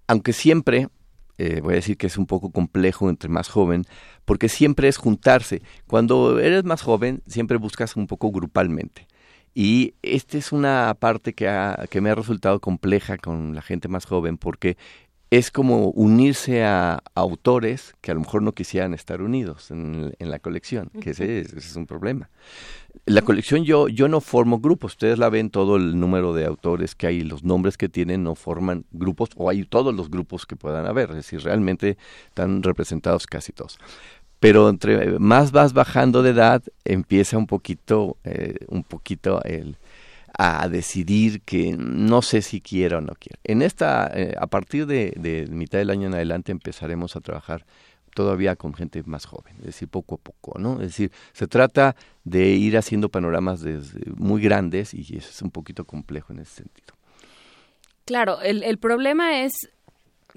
Aunque 0.09 0.33
siempre, 0.35 0.88
eh, 1.38 1.61
voy 1.62 1.73
a 1.75 1.77
decir 1.77 1.97
que 1.97 2.07
es 2.07 2.18
un 2.18 2.27
poco 2.27 2.51
complejo 2.51 3.09
entre 3.11 3.29
más 3.29 3.49
joven, 3.49 3.85
porque 4.25 4.49
siempre 4.49 4.88
es 4.88 4.97
juntarse. 4.97 5.62
Cuando 5.87 6.38
eres 6.38 6.64
más 6.64 6.83
joven, 6.83 7.23
siempre 7.27 7.57
buscas 7.57 7.97
un 7.97 8.07
poco 8.07 8.31
grupalmente. 8.31 9.07
Y 9.55 9.95
esta 10.03 10.38
es 10.38 10.53
una 10.53 10.95
parte 10.99 11.35
que, 11.35 11.49
ha- 11.49 11.87
que 11.90 12.01
me 12.01 12.11
ha 12.11 12.14
resultado 12.14 12.61
compleja 12.61 13.18
con 13.18 13.55
la 13.55 13.62
gente 13.62 13.88
más 13.88 14.07
joven, 14.07 14.38
porque 14.38 14.77
es 15.33 15.51
como 15.51 15.88
unirse 15.92 16.62
a 16.62 17.03
autores 17.14 17.95
que 18.03 18.11
a 18.11 18.14
lo 18.14 18.21
mejor 18.21 18.42
no 18.42 18.53
quisieran 18.53 18.92
estar 18.92 19.23
unidos 19.23 19.71
en, 19.71 20.14
en 20.18 20.31
la 20.31 20.38
colección, 20.40 20.90
que 21.01 21.12
ese 21.12 21.40
es, 21.40 21.55
ese 21.55 21.68
es 21.68 21.77
un 21.77 21.87
problema. 21.87 22.29
La 23.07 23.23
colección 23.23 23.64
yo, 23.64 23.88
yo 23.88 24.09
no 24.09 24.21
formo 24.21 24.61
grupos, 24.61 24.92
ustedes 24.92 25.18
la 25.18 25.31
ven 25.31 25.49
todo 25.49 25.77
el 25.77 25.99
número 25.99 26.35
de 26.35 26.45
autores 26.45 26.95
que 26.95 27.07
hay, 27.07 27.23
los 27.23 27.45
nombres 27.45 27.79
que 27.79 27.88
tienen 27.88 28.23
no 28.23 28.35
forman 28.35 28.85
grupos, 28.92 29.31
o 29.37 29.49
hay 29.49 29.64
todos 29.64 29.95
los 29.95 30.11
grupos 30.11 30.45
que 30.45 30.55
puedan 30.55 30.85
haber, 30.85 31.09
es 31.09 31.16
decir, 31.16 31.40
realmente 31.40 31.97
están 32.27 32.62
representados 32.62 33.27
casi 33.27 33.55
todos. 33.55 33.79
Pero 34.38 34.68
entre 34.68 35.18
más 35.18 35.51
vas 35.51 35.73
bajando 35.73 36.23
de 36.23 36.31
edad, 36.31 36.62
empieza 36.85 37.38
un 37.38 37.47
poquito, 37.47 38.18
eh, 38.25 38.57
un 38.68 38.85
poquito 38.85 39.42
el, 39.45 39.79
a 40.38 40.68
decidir 40.68 41.42
que 41.42 41.75
no 41.77 42.23
sé 42.23 42.42
si 42.42 42.61
quiero 42.61 42.99
o 42.99 43.01
no 43.01 43.12
quiero. 43.18 43.38
En 43.45 43.62
esta, 43.62 44.11
eh, 44.14 44.35
a 44.38 44.47
partir 44.47 44.87
de, 44.87 45.47
mitad 45.51 45.79
del 45.79 45.90
año 45.90 46.09
en 46.09 46.14
adelante 46.14 46.53
empezaremos 46.53 47.16
a 47.16 47.21
trabajar 47.21 47.66
todavía 48.14 48.57
con 48.57 48.75
gente 48.75 49.03
más 49.05 49.25
joven, 49.25 49.57
es 49.61 49.66
decir, 49.66 49.88
poco 49.88 50.16
a 50.16 50.18
poco, 50.18 50.59
¿no? 50.59 50.75
Es 50.75 50.88
decir, 50.88 51.12
se 51.33 51.47
trata 51.47 51.97
de 52.25 52.49
ir 52.49 52.77
haciendo 52.77 53.09
panoramas 53.09 53.62
desde 53.62 54.01
muy 54.16 54.42
grandes 54.42 54.92
y 54.92 55.01
eso 55.16 55.31
es 55.31 55.42
un 55.42 55.51
poquito 55.51 55.85
complejo 55.85 56.33
en 56.33 56.40
ese 56.40 56.57
sentido. 56.57 56.95
Claro, 58.05 58.40
el, 58.42 58.62
el 58.64 58.79
problema 58.79 59.42
es, 59.42 59.53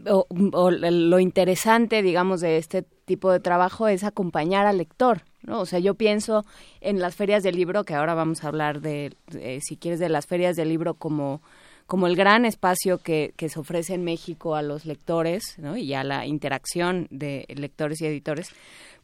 o, 0.08 0.26
o 0.54 0.72
lo 0.72 1.20
interesante, 1.20 2.02
digamos, 2.02 2.42
de 2.42 2.58
este 2.58 2.86
tipo 3.06 3.32
de 3.32 3.40
trabajo 3.40 3.88
es 3.88 4.04
acompañar 4.04 4.66
al 4.66 4.78
lector, 4.78 5.24
¿no? 5.44 5.62
O 5.62 5.66
sea, 5.66 5.80
yo 5.80 5.96
pienso 5.96 6.46
en 6.82 7.00
las 7.00 7.16
ferias 7.16 7.44
del 7.44 7.56
libro, 7.56 7.84
que 7.84 7.94
ahora 7.94 8.14
vamos 8.14 8.44
a 8.44 8.48
hablar 8.48 8.82
de, 8.82 9.16
si 9.62 9.78
quieres, 9.78 10.00
de 10.00 10.10
las 10.10 10.26
ferias 10.26 10.56
del 10.56 10.70
libro 10.70 10.96
como 10.96 11.42
como 11.88 12.08
el 12.08 12.16
gran 12.16 12.46
espacio 12.46 12.98
que, 12.98 13.36
que 13.38 13.48
se 13.48 13.60
ofrece 13.60 13.94
en 13.94 14.04
México 14.04 14.56
a 14.56 14.64
los 14.64 14.86
lectores 14.86 15.56
¿no? 15.60 15.78
y 15.78 15.94
a 15.94 16.04
la 16.04 16.26
interacción 16.26 17.08
de 17.12 17.46
lectores 17.48 18.02
y 18.02 18.08
editores. 18.08 18.50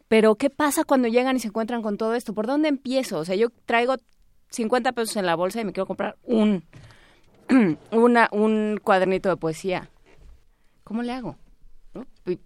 Pero, 0.08 0.36
¿qué 0.36 0.50
pasa 0.50 0.84
cuando 0.84 1.08
llegan 1.08 1.36
y 1.36 1.40
se 1.40 1.48
encuentran 1.48 1.82
con 1.82 1.98
todo 1.98 2.16
esto? 2.16 2.34
¿Por 2.34 2.48
dónde 2.48 2.70
empiezo? 2.70 3.20
O 3.20 3.24
sea, 3.24 3.36
yo 3.36 3.48
traigo 3.66 3.96
50 4.50 4.92
pesos 4.92 5.16
en 5.16 5.26
la 5.26 5.36
bolsa 5.36 5.62
y 5.62 5.66
me 5.66 5.72
quiero 5.72 5.86
comprar 5.86 6.18
un, 6.24 6.64
una, 7.92 8.28
un 8.32 8.80
cuadernito 8.84 9.30
de 9.30 9.38
poesía. 9.38 9.90
¿Cómo 10.84 11.04
le 11.04 11.14
hago? 11.14 11.38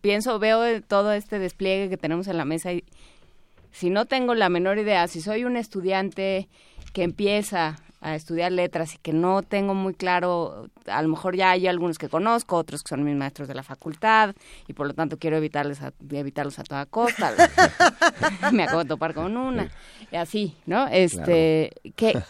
Pienso, 0.02 0.40
veo 0.40 0.82
todo 0.82 1.12
este 1.12 1.40
despliegue 1.40 1.90
que 1.90 1.98
tenemos 1.98 2.28
en 2.28 2.38
la 2.38 2.46
mesa 2.46 2.72
y 2.72 2.84
si 3.72 3.90
no 3.90 4.06
tengo 4.06 4.36
la 4.36 4.48
menor 4.48 4.78
idea, 4.78 5.08
si 5.08 5.20
soy 5.20 5.44
un 5.44 5.58
estudiante 5.58 6.48
que 6.94 7.04
empieza 7.04 7.76
a 8.00 8.16
estudiar 8.16 8.52
letras 8.52 8.96
y 8.96 8.98
que 9.00 9.12
no 9.12 9.42
tengo 9.42 9.74
muy 9.74 9.94
claro, 9.94 10.70
a 10.86 11.02
lo 11.02 11.10
mejor 11.10 11.36
ya 11.36 11.52
hay 11.52 11.68
algunos 11.68 11.98
que 11.98 12.08
conozco, 12.08 12.56
otros 12.56 12.84
que 12.84 12.90
son 12.90 13.04
mis 13.04 13.16
maestros 13.16 13.48
de 13.48 13.56
la 13.56 13.64
facultad 13.64 14.34
y 14.68 14.74
por 14.74 14.88
lo 14.88 14.94
tanto 14.94 15.18
quiero 15.18 15.36
evitarles 15.38 15.82
a, 15.82 15.92
evitarlos 16.12 16.58
a 16.60 16.64
toda 16.64 16.86
costa. 16.86 17.34
Me 18.54 18.64
acabo 18.64 18.84
de 18.84 18.90
topar 18.90 19.14
con 19.14 19.36
una. 19.36 19.70
Y 20.12 20.16
así, 20.16 20.56
¿no? 20.66 20.88
Este, 20.88 21.72
¿qué, 21.96 22.22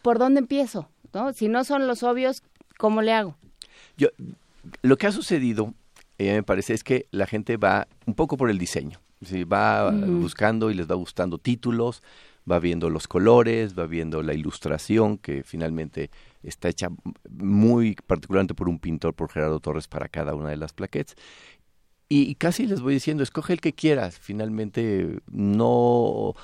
¿por 0.00 0.18
dónde 0.18 0.38
empiezo? 0.38 0.88
¿no? 1.12 1.32
Si 1.32 1.48
no 1.48 1.64
son 1.64 1.86
los 1.86 2.04
obvios, 2.04 2.42
¿cómo 2.78 3.02
le 3.02 3.12
hago? 3.12 3.36
Yo, 3.98 4.08
lo 4.82 4.96
que 4.96 5.08
ha 5.08 5.12
sucedido, 5.12 5.74
eh, 6.18 6.34
me 6.34 6.42
parece, 6.42 6.74
es 6.74 6.82
que 6.84 7.06
la 7.10 7.26
gente 7.26 7.56
va 7.56 7.86
un 8.06 8.14
poco 8.14 8.36
por 8.36 8.50
el 8.50 8.58
diseño. 8.58 9.00
Sí, 9.22 9.44
va 9.44 9.88
uh 9.88 9.92
-huh. 9.92 10.20
buscando 10.20 10.70
y 10.70 10.74
les 10.74 10.86
va 10.86 10.94
gustando 10.94 11.38
títulos, 11.38 12.02
va 12.50 12.58
viendo 12.58 12.90
los 12.90 13.08
colores, 13.08 13.74
va 13.74 13.86
viendo 13.86 14.22
la 14.22 14.34
ilustración 14.34 15.18
que 15.18 15.42
finalmente 15.42 16.10
está 16.42 16.68
hecha 16.68 16.88
muy 17.30 17.96
particularmente 18.06 18.54
por 18.54 18.68
un 18.68 18.78
pintor, 18.78 19.14
por 19.14 19.30
Gerardo 19.30 19.58
Torres, 19.60 19.88
para 19.88 20.08
cada 20.08 20.34
una 20.34 20.50
de 20.50 20.56
las 20.56 20.72
plaquettes. 20.72 21.16
Y, 22.08 22.22
y 22.30 22.34
casi 22.36 22.66
les 22.66 22.80
voy 22.82 22.94
diciendo, 22.94 23.22
escoge 23.22 23.52
el 23.54 23.60
que 23.60 23.72
quieras. 23.72 24.18
Finalmente 24.18 25.18
no, 25.30 26.34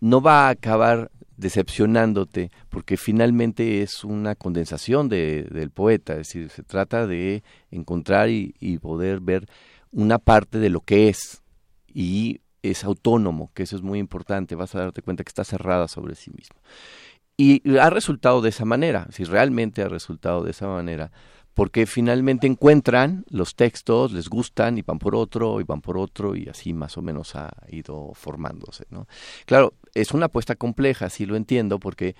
no 0.00 0.20
va 0.20 0.46
a 0.46 0.50
acabar 0.50 1.10
decepcionándote, 1.36 2.50
porque 2.68 2.96
finalmente 2.96 3.82
es 3.82 4.04
una 4.04 4.34
condensación 4.34 5.08
de, 5.08 5.44
del 5.50 5.70
poeta, 5.70 6.12
es 6.12 6.18
decir, 6.18 6.50
se 6.50 6.62
trata 6.62 7.06
de 7.06 7.42
encontrar 7.70 8.30
y, 8.30 8.54
y 8.60 8.78
poder 8.78 9.20
ver 9.20 9.46
una 9.90 10.18
parte 10.18 10.58
de 10.58 10.70
lo 10.70 10.80
que 10.80 11.08
es 11.08 11.42
y 11.92 12.40
es 12.62 12.84
autónomo, 12.84 13.50
que 13.54 13.64
eso 13.64 13.76
es 13.76 13.82
muy 13.82 13.98
importante, 13.98 14.54
vas 14.54 14.74
a 14.74 14.80
darte 14.80 15.02
cuenta 15.02 15.22
que 15.22 15.28
está 15.28 15.44
cerrada 15.44 15.86
sobre 15.86 16.14
sí 16.14 16.30
mismo. 16.30 16.56
Y 17.36 17.76
ha 17.78 17.90
resultado 17.90 18.40
de 18.40 18.50
esa 18.50 18.64
manera, 18.64 19.08
si 19.10 19.24
realmente 19.24 19.82
ha 19.82 19.88
resultado 19.88 20.42
de 20.42 20.52
esa 20.52 20.68
manera, 20.68 21.10
porque 21.54 21.86
finalmente 21.86 22.46
encuentran 22.46 23.24
los 23.30 23.54
textos, 23.54 24.12
les 24.12 24.28
gustan 24.28 24.76
y 24.76 24.82
van 24.82 24.98
por 24.98 25.14
otro 25.14 25.60
y 25.60 25.64
van 25.64 25.80
por 25.80 25.96
otro 25.96 26.34
y 26.34 26.48
así 26.48 26.72
más 26.72 26.98
o 26.98 27.02
menos 27.02 27.36
ha 27.36 27.52
ido 27.68 28.12
formándose. 28.14 28.84
¿no? 28.90 29.06
Claro, 29.46 29.74
es 29.94 30.12
una 30.12 30.26
apuesta 30.26 30.56
compleja, 30.56 31.08
sí 31.08 31.26
lo 31.26 31.36
entiendo, 31.36 31.78
porque 31.78 32.16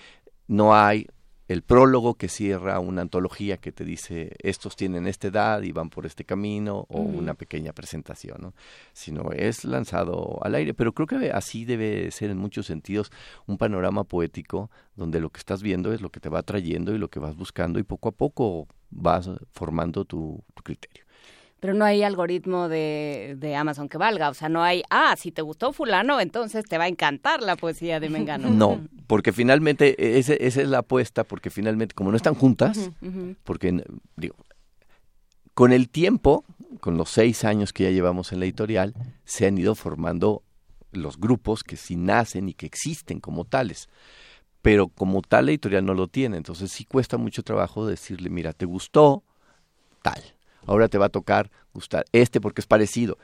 no 0.47 0.75
hay 0.75 1.07
el 1.47 1.63
prólogo 1.63 2.15
que 2.15 2.29
cierra 2.29 2.81
una 2.81 3.03
antología 3.03 3.59
que 3.59 3.71
te 3.71 3.85
dice 3.85 4.35
estos 4.39 4.77
tienen 4.77 5.07
esta 5.07 5.29
edad 5.29 5.63
y 5.63 5.73
van 5.73 5.91
por 5.91 6.07
este 6.07 6.25
camino 6.25 6.87
o 6.89 7.01
una 7.01 7.35
pequeña 7.35 7.73
presentación, 7.73 8.39
¿no? 8.41 8.55
Sino 8.95 9.31
es 9.33 9.65
lanzado 9.65 10.39
al 10.43 10.55
aire, 10.55 10.73
pero 10.73 10.95
creo 10.95 11.07
que 11.07 11.31
así 11.33 11.65
debe 11.67 12.11
ser 12.13 12.31
en 12.31 12.39
muchos 12.39 12.67
sentidos 12.67 13.13
un 13.47 13.59
panorama 13.59 14.05
poético 14.05 14.71
donde 14.97 15.21
lo 15.21 15.31
que 15.31 15.39
estás 15.39 15.63
viendo 15.63 15.93
es 15.93 16.01
lo 16.01 16.11
que 16.11 16.21
te 16.21 16.31
va 16.31 16.43
trayendo 16.43 16.95
y 16.95 16.99
lo 16.99 17.09
que 17.09 17.21
vas 17.21 17.37
buscando 17.37 17.79
y 17.79 17.83
poco 17.83 18.09
a 18.09 18.13
poco 18.13 18.67
vas 18.95 19.31
formando 19.53 20.05
tu, 20.05 20.43
tu 20.55 20.63
criterio 20.63 21.05
pero 21.65 21.73
no 21.73 21.87
hay 21.87 22.03
algoritmo 22.03 22.69
de, 22.69 23.37
de, 23.39 23.57
Amazon 23.57 23.89
que 23.89 23.97
valga. 23.97 24.29
O 24.29 24.35
sea, 24.35 24.51
no 24.51 24.63
hay, 24.63 24.83
ah, 24.91 25.15
si 25.17 25.33
te 25.33 25.41
gustó 25.41 25.73
fulano, 25.73 26.21
entonces 26.21 26.67
te 26.67 26.77
va 26.77 26.85
a 26.85 26.89
encantar 26.89 27.41
la 27.41 27.57
poesía 27.57 28.01
de 28.01 28.11
Mengano. 28.11 28.51
No, 28.51 28.87
porque 29.07 29.33
finalmente 29.33 30.19
ese, 30.19 30.37
esa 30.47 30.61
es 30.61 30.69
la 30.69 30.81
apuesta, 30.81 31.25
porque 31.25 31.49
finalmente, 31.49 31.95
como 31.95 32.11
no 32.11 32.19
están 32.19 32.35
juntas, 32.35 32.91
uh 33.01 33.07
-huh. 33.07 33.37
porque, 33.45 33.83
digo, 34.15 34.37
con 35.55 35.73
el 35.73 35.89
tiempo, 35.89 36.45
con 36.81 36.99
los 36.99 37.09
seis 37.09 37.47
años 37.47 37.73
que 37.73 37.85
ya 37.85 37.91
llevamos 37.93 38.31
en 38.35 38.41
la 38.41 38.45
editorial, 38.45 38.93
se 39.25 39.47
han 39.47 39.57
ido 39.57 39.75
formando 39.75 40.43
los 40.93 41.19
grupos 41.19 41.65
que 41.65 41.77
sí 41.77 41.97
nacen 41.97 42.51
y 42.51 42.53
que 42.53 42.67
existen 42.67 43.21
como 43.21 43.47
tales. 43.47 43.89
Pero 44.65 44.89
como 44.89 45.23
tal 45.23 45.47
la 45.47 45.53
editorial 45.53 45.85
no 45.85 45.95
lo 45.95 46.09
tiene, 46.09 46.39
entonces 46.39 46.73
sí 46.73 46.85
cuesta 46.85 47.19
mucho 47.19 47.45
trabajo 47.45 47.87
decirle, 47.87 48.31
mira, 48.31 48.53
te 48.53 48.65
gustó 48.67 49.23
tal 50.03 50.21
ahora 50.67 50.89
te 50.89 50.99
va 50.99 51.07
a 51.07 51.11
tocar 51.11 51.51
gustar 51.73 52.05
este 52.13 52.41
porque 52.41 52.61
es 52.61 52.67
parecido. 52.67 53.19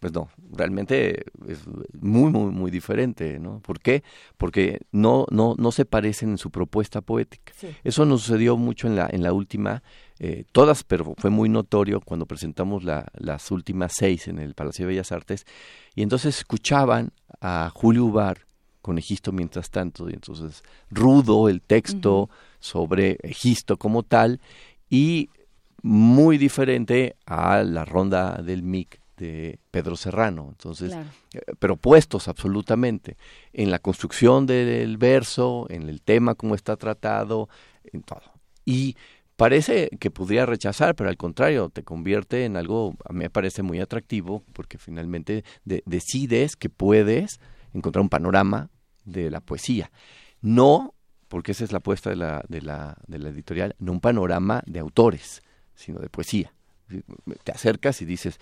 Pues 0.00 0.12
no, 0.12 0.28
realmente 0.52 1.24
es 1.48 1.66
muy, 2.00 2.30
muy, 2.30 2.52
muy 2.52 2.70
diferente, 2.70 3.40
¿no? 3.40 3.58
¿Por 3.58 3.80
qué? 3.80 4.04
Porque 4.36 4.80
no, 4.92 5.26
no, 5.30 5.56
no 5.58 5.72
se 5.72 5.86
parecen 5.86 6.30
en 6.30 6.38
su 6.38 6.52
propuesta 6.52 7.00
poética. 7.00 7.52
Sí. 7.56 7.74
Eso 7.82 8.04
nos 8.04 8.22
sucedió 8.22 8.56
mucho 8.56 8.86
en 8.86 8.94
la, 8.94 9.08
en 9.10 9.24
la 9.24 9.32
última, 9.32 9.82
eh, 10.20 10.44
todas, 10.52 10.84
pero 10.84 11.14
fue 11.18 11.30
muy 11.30 11.48
notorio 11.48 12.00
cuando 12.00 12.26
presentamos 12.26 12.84
la, 12.84 13.08
las 13.14 13.50
últimas 13.50 13.92
seis 13.96 14.28
en 14.28 14.38
el 14.38 14.54
Palacio 14.54 14.84
de 14.84 14.90
Bellas 14.92 15.10
Artes, 15.10 15.46
y 15.96 16.02
entonces 16.02 16.38
escuchaban 16.38 17.10
a 17.40 17.72
Julio 17.74 18.04
Ubar 18.04 18.47
con 18.88 18.96
Egisto 18.96 19.32
mientras 19.32 19.68
tanto, 19.68 20.08
y 20.08 20.14
entonces 20.14 20.62
rudo 20.90 21.50
el 21.50 21.60
texto 21.60 22.22
uh 22.22 22.26
-huh. 22.26 22.30
sobre 22.58 23.18
Egisto 23.22 23.76
como 23.76 24.02
tal, 24.02 24.40
y 24.88 25.28
muy 25.82 26.38
diferente 26.38 27.14
a 27.26 27.62
la 27.64 27.84
ronda 27.84 28.40
del 28.42 28.62
MIC 28.62 28.98
de 29.18 29.58
Pedro 29.70 29.94
Serrano, 29.94 30.46
entonces, 30.48 30.92
claro. 30.92 31.10
eh, 31.34 31.40
pero 31.58 31.76
puestos 31.76 32.28
absolutamente 32.28 33.18
en 33.52 33.70
la 33.70 33.78
construcción 33.78 34.46
del 34.46 34.96
verso, 34.96 35.66
en 35.68 35.90
el 35.90 36.00
tema 36.00 36.34
como 36.34 36.54
está 36.54 36.74
tratado, 36.78 37.50
en 37.92 38.02
todo. 38.02 38.32
Y 38.64 38.96
parece 39.36 39.90
que 40.00 40.10
podría 40.10 40.46
rechazar, 40.46 40.94
pero 40.94 41.10
al 41.10 41.18
contrario, 41.18 41.68
te 41.68 41.82
convierte 41.82 42.46
en 42.46 42.56
algo, 42.56 42.94
a 43.04 43.12
mí 43.12 43.18
me 43.18 43.28
parece 43.28 43.62
muy 43.62 43.80
atractivo, 43.80 44.44
porque 44.54 44.78
finalmente 44.78 45.44
de, 45.66 45.82
decides 45.84 46.56
que 46.56 46.70
puedes 46.70 47.38
encontrar 47.74 48.00
un 48.00 48.08
panorama 48.08 48.70
de 49.08 49.30
la 49.30 49.40
poesía. 49.40 49.90
No, 50.40 50.94
porque 51.28 51.52
esa 51.52 51.64
es 51.64 51.72
la 51.72 51.78
apuesta 51.78 52.10
de 52.10 52.16
la, 52.16 52.44
de 52.48 52.62
la, 52.62 52.96
de 53.06 53.18
la 53.18 53.28
editorial, 53.28 53.74
no 53.78 53.92
un 53.92 54.00
panorama 54.00 54.62
de 54.66 54.80
autores, 54.80 55.42
sino 55.74 56.00
de 56.00 56.08
poesía. 56.08 56.52
Te 57.44 57.52
acercas 57.52 58.00
y 58.02 58.04
dices, 58.04 58.38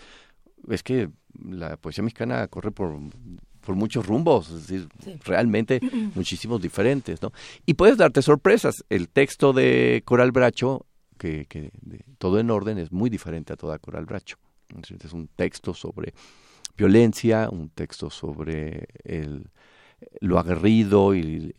es 0.69 0.83
que 0.83 1.11
la 1.43 1.77
poesía 1.77 2.05
mexicana 2.05 2.47
corre 2.49 2.71
por, 2.71 2.99
por 3.61 3.75
muchos 3.75 4.07
rumbos, 4.07 4.51
es 4.51 4.69
decir, 4.69 4.89
sí. 5.03 5.19
realmente 5.25 5.81
muchísimos 6.15 6.63
diferentes, 6.63 7.21
¿no? 7.23 7.33
Y 7.67 7.75
puedes 7.75 7.97
darte 7.97 8.23
sorpresas. 8.23 8.85
El 8.89 9.09
texto 9.09 9.53
de 9.53 10.03
Coral 10.05 10.33
Bracho, 10.33 10.87
que, 11.19 11.47
que 11.47 11.73
de, 11.83 12.05
todo 12.19 12.39
en 12.39 12.51
orden, 12.51 12.79
es 12.79 12.93
muy 12.93 13.11
diferente 13.11 13.53
a 13.53 13.57
toda 13.57 13.79
Coral 13.79 14.07
Bracho. 14.07 14.37
Es 15.03 15.13
un 15.13 15.29
texto 15.29 15.75
sobre 15.75 16.13
violencia, 16.77 17.49
un 17.51 17.71
texto 17.71 18.11
sobre 18.11 18.89
el, 19.05 19.51
lo 20.21 20.39
aguerrido 20.39 21.15
y, 21.15 21.55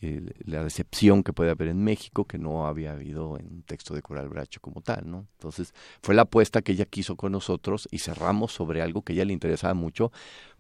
la 0.46 0.64
decepción 0.64 1.24
que 1.24 1.34
puede 1.34 1.52
haber 1.52 1.70
en 1.70 1.84
México 1.84 2.26
que 2.26 2.38
no 2.38 2.68
había 2.68 2.92
habido 2.92 3.38
en 3.38 3.48
un 3.48 3.64
texto 3.64 3.94
de 3.94 4.02
Coral 4.02 4.30
Bracho 4.30 4.60
como 4.62 4.82
tal, 4.82 5.10
¿no? 5.10 5.28
Entonces 5.34 5.74
fue 6.02 6.16
la 6.16 6.24
apuesta 6.24 6.62
que 6.62 6.74
ella 6.74 6.86
quiso 6.86 7.16
con 7.16 7.32
nosotros 7.32 7.88
y 7.92 8.00
cerramos 8.00 8.54
sobre 8.54 8.82
algo 8.82 9.02
que 9.02 9.14
ella 9.14 9.26
le 9.26 9.34
interesaba 9.34 9.74
mucho, 9.74 10.12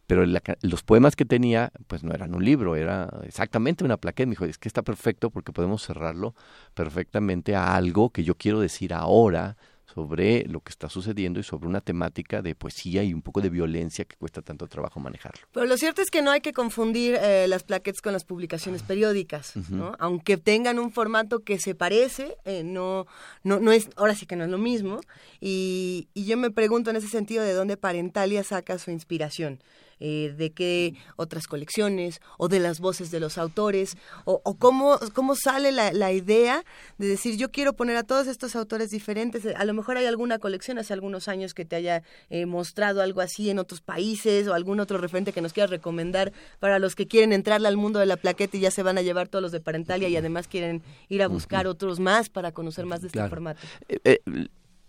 pero 0.08 0.26
la, 0.26 0.42
los 0.62 0.84
poemas 0.84 1.16
que 1.16 1.26
tenía 1.26 1.72
pues 1.88 2.04
no 2.04 2.14
eran 2.14 2.34
un 2.34 2.44
libro, 2.44 2.76
era 2.76 3.10
exactamente 3.24 3.84
una 3.84 3.98
plaqueta. 3.98 4.28
Me 4.28 4.32
dijo, 4.32 4.46
es 4.46 4.58
que 4.58 4.70
está 4.70 4.82
perfecto 4.82 5.30
porque 5.30 5.52
podemos 5.52 5.86
cerrarlo 5.86 6.34
perfectamente 6.74 7.56
a 7.56 7.76
algo 7.76 8.10
que 8.10 8.24
yo 8.24 8.36
quiero 8.36 8.60
decir 8.60 8.94
ahora 8.94 9.58
sobre 9.94 10.46
lo 10.48 10.60
que 10.60 10.70
está 10.70 10.90
sucediendo 10.90 11.40
y 11.40 11.44
sobre 11.44 11.68
una 11.68 11.82
temática 11.82 12.42
de 12.42 12.56
poesía 12.56 13.04
y 13.04 13.14
un 13.14 13.22
poco 13.22 13.42
de 13.42 13.50
violencia 13.50 14.06
que 14.06 14.16
cuesta 14.16 14.42
tanto 14.42 14.68
trabajo 14.68 15.00
manejarlo. 15.00 15.48
Pero 15.52 15.66
lo 15.66 15.78
cierto 15.78 16.02
es 16.02 16.12
que 16.12 16.22
no 16.22 16.32
hay 16.32 16.42
que 16.42 16.54
confundir 16.54 17.16
eh, 17.16 17.48
las 17.48 17.64
plaquettes 17.64 18.02
con 18.02 18.14
las 18.14 18.26
publicaciones 18.26 18.84
periódicas, 18.84 19.56
uh 19.56 19.60
-huh. 19.60 19.70
¿no? 19.70 19.96
Aunque 20.00 20.38
tengan 20.38 20.78
un 20.80 20.92
formato 20.92 21.40
que 21.40 21.58
se 21.60 21.74
parece, 21.74 22.38
eh, 22.46 22.64
no, 22.64 23.08
no, 23.44 23.60
no 23.60 23.72
es, 23.72 23.90
ahora 23.96 24.14
sí 24.14 24.26
que 24.26 24.36
no 24.36 24.44
es 24.44 24.50
lo 24.50 24.58
mismo. 24.58 25.00
Y, 25.40 26.10
y 26.14 26.26
yo 26.26 26.38
me 26.38 26.52
pregunto 26.52 26.90
en 26.90 26.98
ese 26.98 27.08
sentido 27.08 27.44
de 27.44 27.54
dónde 27.54 27.78
Parentalia 27.78 28.44
saca 28.44 28.78
su 28.80 28.92
inspiración. 28.92 29.60
Eh, 30.00 30.34
de 30.38 30.52
qué 30.52 30.94
otras 31.16 31.48
colecciones 31.48 32.22
o 32.38 32.48
de 32.48 32.60
las 32.60 32.80
voces 32.80 33.12
de 33.12 33.20
los 33.20 33.38
autores 33.38 33.98
o, 34.26 34.42
o 34.44 34.56
cómo, 34.56 35.00
cómo 35.14 35.36
sale 35.36 35.72
la, 35.72 35.92
la 35.92 36.12
idea 36.12 36.64
de 36.98 37.08
decir 37.08 37.38
yo 37.38 37.52
quiero 37.52 37.74
poner 37.74 37.98
a 37.98 38.04
todos 38.04 38.28
estos 38.28 38.56
autores 38.56 38.90
diferentes. 38.92 39.46
A 39.56 39.66
lo 39.66 39.74
mejor 39.74 39.98
hay 39.98 40.06
alguna 40.06 40.40
colección 40.40 40.78
hace 40.80 40.94
algunos 40.94 41.28
años 41.28 41.54
que 41.54 41.66
te 41.66 41.76
haya 41.76 42.04
eh, 42.30 42.46
mostrado 42.46 43.02
algo 43.02 43.22
así 43.22 43.50
en 43.50 43.60
otros 43.60 43.82
países 43.82 44.48
o 44.48 44.54
algún 44.54 44.80
otro 44.80 44.98
referente 44.98 45.34
que 45.34 45.42
nos 45.42 45.54
quieras 45.54 45.70
recomendar 45.72 46.32
para 46.60 46.80
los 46.80 46.96
que 46.96 47.08
quieren 47.08 47.34
entrarle 47.34 47.68
al 47.68 47.78
mundo 47.78 48.00
de 48.00 48.06
la 48.06 48.18
plaqueta 48.18 48.58
y 48.58 48.60
ya 48.60 48.72
se 48.72 48.84
van 48.84 48.98
a 48.98 49.02
llevar 49.02 49.28
todos 49.28 49.42
los 49.42 49.52
de 49.52 49.60
Parentalia 49.60 50.08
y 50.10 50.16
además 50.16 50.48
quieren 50.48 50.82
ir 51.10 51.24
a 51.24 51.28
buscar 51.28 51.68
otros 51.68 52.00
más 52.00 52.30
para 52.30 52.52
conocer 52.52 52.86
más 52.86 53.02
de 53.02 53.08
este 53.08 53.18
Claro. 53.18 53.30
formato. 53.30 53.60
Eh, 53.90 54.00
eh, 54.06 54.20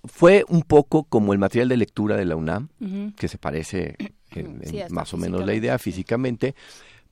fue 0.05 0.45
un 0.49 0.63
poco 0.63 1.05
como 1.05 1.33
el 1.33 1.39
material 1.39 1.69
de 1.69 1.77
lectura 1.77 2.17
de 2.17 2.25
la 2.25 2.37
UNAM, 2.37 2.69
que 3.17 3.29
se 3.29 3.39
parece 3.39 3.97
en- 4.41 4.61
Sí, 4.65 4.77
más 4.91 5.13
o 5.15 5.17
menos 5.17 5.41
la 5.47 5.55
idea 5.55 5.79
físicamente, 5.79 6.55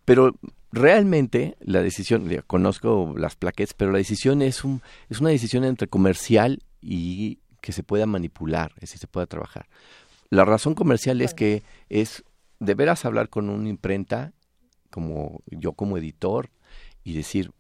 pero 0.05 0.35
realmente 0.73 1.57
la 1.61 1.83
decisión, 1.83 2.29
ya 2.29 2.43
conozco 2.43 3.15
las 3.17 3.37
plaquettes, 3.37 3.75
pero 3.75 3.93
la 3.93 3.99
decisión 3.99 4.43
es, 4.43 4.65
un, 4.65 4.83
es 5.09 5.21
una 5.21 5.31
decisión 5.31 5.65
entre 5.65 5.89
comercial 5.89 6.63
y 6.81 7.39
que 7.61 7.73
se 7.73 7.83
pueda 7.83 8.07
manipular, 8.07 8.73
es 8.77 8.83
decir, 8.83 8.99
se 8.99 9.07
pueda 9.07 9.27
trabajar. 9.27 9.67
La 10.31 10.45
razón 10.45 10.75
comercial 10.75 11.21
es 11.21 11.35
que 11.35 11.63
es 11.89 12.25
de 12.61 12.75
veras 12.75 13.05
hablar 13.05 13.29
con 13.29 13.49
una 13.49 13.69
imprenta, 13.69 14.33
como 14.91 15.41
yo 15.47 15.73
como 15.73 15.97
editor, 15.99 16.51
y 17.05 17.15
decir, 17.15 17.53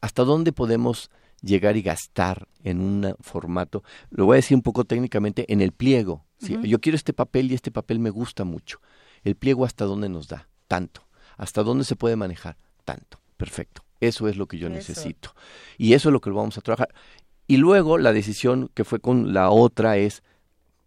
¿hasta 0.00 0.24
dónde 0.24 0.52
podemos 0.52 1.10
llegar 1.42 1.76
y 1.76 1.82
gastar 1.82 2.48
en 2.62 2.80
un 2.80 3.16
formato? 3.20 3.82
Lo 4.10 4.26
voy 4.26 4.34
a 4.34 4.36
decir 4.36 4.54
un 4.56 4.62
poco 4.62 4.84
técnicamente, 4.84 5.50
en 5.52 5.60
el 5.60 5.72
pliego. 5.72 6.24
¿sí? 6.38 6.56
Yo 6.64 6.80
quiero 6.80 6.96
este 6.96 7.12
papel 7.12 7.50
y 7.50 7.54
este 7.54 7.70
papel 7.70 7.98
me 7.98 8.10
gusta 8.10 8.44
mucho. 8.44 8.80
El 9.24 9.36
pliego 9.36 9.64
hasta 9.64 9.84
dónde 9.84 10.08
nos 10.08 10.28
da, 10.28 10.48
tanto. 10.68 11.06
¿Hasta 11.36 11.62
dónde 11.62 11.84
se 11.84 11.96
puede 11.96 12.16
manejar? 12.16 12.56
Tanto. 12.84 13.18
Perfecto. 13.36 13.82
Eso 14.00 14.28
es 14.28 14.36
lo 14.36 14.46
que 14.46 14.58
yo 14.58 14.66
Eso. 14.68 14.74
necesito. 14.76 15.34
Y 15.78 15.94
eso 15.94 16.08
es 16.08 16.12
lo 16.12 16.20
que 16.20 16.30
vamos 16.30 16.58
a 16.58 16.60
trabajar. 16.60 16.92
Y 17.46 17.56
luego 17.56 17.98
la 17.98 18.12
decisión 18.12 18.70
que 18.74 18.84
fue 18.84 18.98
con 19.00 19.32
la 19.32 19.50
otra 19.50 19.96
es, 19.96 20.22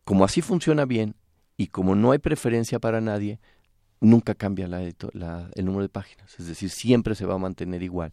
como 0.04 0.24
así 0.26 0.42
funciona 0.42 0.86
bien 0.86 1.16
y 1.58 1.68
como 1.68 1.96
no 1.96 2.12
hay 2.12 2.20
preferencia 2.20 2.80
para 2.80 3.02
nadie, 3.02 3.40
nunca 4.02 4.36
cambia 4.36 4.68
la 4.68 4.82
la- 5.14 5.50
el 5.56 5.66
número 5.66 5.84
de 5.84 5.90
páginas. 5.90 6.38
Es 6.40 6.48
decir, 6.48 6.70
siempre 6.70 7.16
se 7.16 7.26
va 7.26 7.36
a 7.36 7.40
mantener 7.40 7.82
igual. 7.84 8.12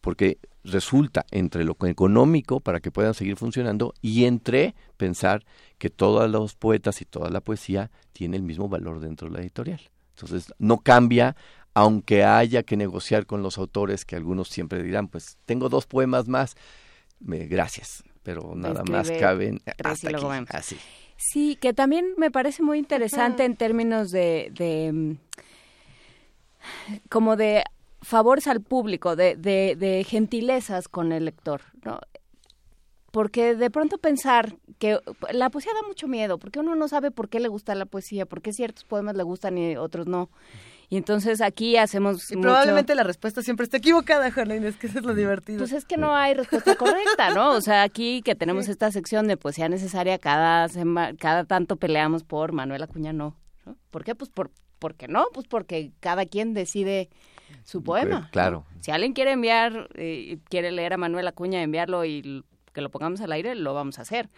Porque 0.00 0.38
resulta 0.64 1.26
entre 1.30 1.64
lo 1.64 1.76
económico 1.86 2.60
para 2.60 2.80
que 2.80 2.90
puedan 2.90 3.14
seguir 3.14 3.36
funcionando 3.36 3.94
y 4.00 4.24
entre 4.24 4.74
pensar 4.96 5.44
que 5.78 5.90
todos 5.90 6.30
los 6.30 6.54
poetas 6.54 7.00
y 7.00 7.04
toda 7.04 7.30
la 7.30 7.40
poesía 7.40 7.90
tiene 8.12 8.36
el 8.36 8.42
mismo 8.42 8.68
valor 8.68 9.00
dentro 9.00 9.28
de 9.28 9.34
la 9.34 9.40
editorial. 9.40 9.80
Entonces, 10.14 10.52
no 10.58 10.78
cambia, 10.78 11.36
aunque 11.74 12.24
haya 12.24 12.64
que 12.64 12.76
negociar 12.76 13.26
con 13.26 13.42
los 13.42 13.58
autores, 13.58 14.04
que 14.04 14.16
algunos 14.16 14.48
siempre 14.48 14.82
dirán, 14.82 15.08
pues 15.08 15.38
tengo 15.46 15.68
dos 15.68 15.86
poemas 15.86 16.28
más, 16.28 16.56
me, 17.20 17.46
gracias, 17.46 18.02
pero 18.22 18.54
nada 18.56 18.82
más 18.84 19.10
caben 19.12 19.60
hasta 19.84 20.10
luego 20.10 20.30
aquí, 20.30 20.40
vemos. 20.40 20.50
así. 20.54 20.76
Sí, 21.16 21.56
que 21.56 21.72
también 21.72 22.14
me 22.16 22.30
parece 22.30 22.62
muy 22.62 22.78
interesante 22.78 23.44
en 23.44 23.56
términos 23.56 24.10
de, 24.10 24.52
de, 24.54 25.16
como 27.08 27.36
de 27.36 27.64
favores 28.08 28.46
al 28.46 28.60
público, 28.62 29.16
de, 29.16 29.36
de, 29.36 29.76
de 29.76 30.04
gentilezas 30.04 30.88
con 30.88 31.12
el 31.12 31.24
lector, 31.26 31.60
¿no? 31.84 32.00
Porque 33.10 33.54
de 33.54 33.70
pronto 33.70 33.96
pensar 33.98 34.56
que 34.78 34.98
la 35.32 35.48
poesía 35.50 35.72
da 35.80 35.86
mucho 35.88 36.08
miedo, 36.08 36.38
porque 36.38 36.60
uno 36.60 36.74
no 36.74 36.88
sabe 36.88 37.10
por 37.10 37.28
qué 37.30 37.40
le 37.40 37.48
gusta 37.48 37.74
la 37.74 37.86
poesía, 37.86 38.26
por 38.26 38.42
qué 38.42 38.52
ciertos 38.52 38.84
poemas 38.84 39.16
le 39.16 39.22
gustan 39.22 39.56
y 39.56 39.76
otros 39.76 40.06
no. 40.06 40.28
Y 40.90 40.96
entonces 40.96 41.40
aquí 41.40 41.76
hacemos 41.76 42.30
Y 42.30 42.36
mucho- 42.36 42.48
probablemente 42.48 42.94
la 42.94 43.02
respuesta 43.02 43.42
siempre 43.42 43.64
está 43.64 43.78
equivocada, 43.78 44.30
Juana 44.30 44.56
Inés, 44.56 44.76
que 44.76 44.86
eso 44.88 44.98
es 45.00 45.04
lo 45.04 45.14
divertido. 45.14 45.58
Pues 45.58 45.72
es 45.72 45.84
que 45.84 45.96
no 45.96 46.14
hay 46.14 46.34
respuesta 46.34 46.76
correcta, 46.76 47.34
¿no? 47.34 47.50
O 47.52 47.60
sea, 47.60 47.82
aquí 47.82 48.22
que 48.22 48.34
tenemos 48.34 48.68
esta 48.68 48.90
sección 48.90 49.26
de 49.26 49.36
poesía 49.36 49.68
necesaria, 49.68 50.18
cada 50.18 50.66
sema- 50.68 51.14
cada 51.16 51.44
tanto 51.44 51.76
peleamos 51.76 52.24
por 52.24 52.52
Manuel 52.52 52.82
Acuña 52.82 53.12
no. 53.12 53.36
¿no? 53.66 53.76
¿Por 53.90 54.04
qué? 54.04 54.14
Pues 54.14 54.30
por, 54.30 54.50
¿por 54.78 54.94
qué 54.94 55.08
no? 55.08 55.26
Pues 55.34 55.46
porque 55.46 55.92
cada 56.00 56.24
quien 56.26 56.54
decide 56.54 57.08
su 57.64 57.82
poema. 57.82 58.20
¿no? 58.20 58.30
claro. 58.30 58.64
Si 58.80 58.90
alguien 58.90 59.12
quiere 59.12 59.32
enviar, 59.32 59.88
eh, 59.94 60.38
quiere 60.48 60.70
leer 60.70 60.94
a 60.94 60.96
Manuel 60.96 61.26
Acuña, 61.26 61.62
enviarlo 61.62 62.04
y 62.04 62.44
que 62.72 62.80
lo 62.80 62.90
pongamos 62.90 63.20
al 63.20 63.32
aire, 63.32 63.54
lo 63.54 63.74
vamos 63.74 63.98
a 63.98 64.02
hacer. 64.02 64.28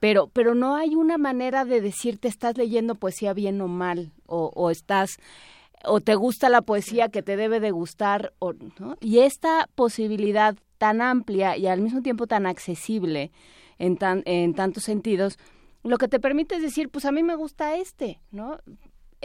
Pero, 0.00 0.28
pero 0.28 0.54
no 0.54 0.76
hay 0.76 0.96
una 0.96 1.16
manera 1.16 1.64
de 1.64 1.80
decirte 1.80 2.28
estás 2.28 2.58
leyendo 2.58 2.96
poesía 2.96 3.32
bien 3.32 3.60
o 3.60 3.68
mal, 3.68 4.12
o, 4.26 4.50
o 4.54 4.70
estás 4.70 5.18
o 5.86 6.00
te 6.00 6.14
gusta 6.14 6.48
la 6.48 6.62
poesía 6.62 7.08
que 7.08 7.22
te 7.22 7.36
debe 7.36 7.60
de 7.60 7.70
gustar 7.70 8.32
o 8.38 8.52
¿no? 8.78 8.96
y 9.00 9.20
esta 9.20 9.68
posibilidad 9.74 10.56
tan 10.78 11.00
amplia 11.00 11.56
y 11.56 11.66
al 11.66 11.80
mismo 11.80 12.02
tiempo 12.02 12.26
tan 12.26 12.46
accesible 12.46 13.30
en 13.78 13.96
tan 13.96 14.22
en 14.24 14.54
tantos 14.54 14.84
sentidos 14.84 15.38
lo 15.82 15.98
que 15.98 16.08
te 16.08 16.20
permite 16.20 16.56
es 16.56 16.62
decir 16.62 16.88
pues 16.88 17.04
a 17.04 17.12
mí 17.12 17.22
me 17.22 17.36
gusta 17.36 17.76
este 17.76 18.20
no 18.30 18.58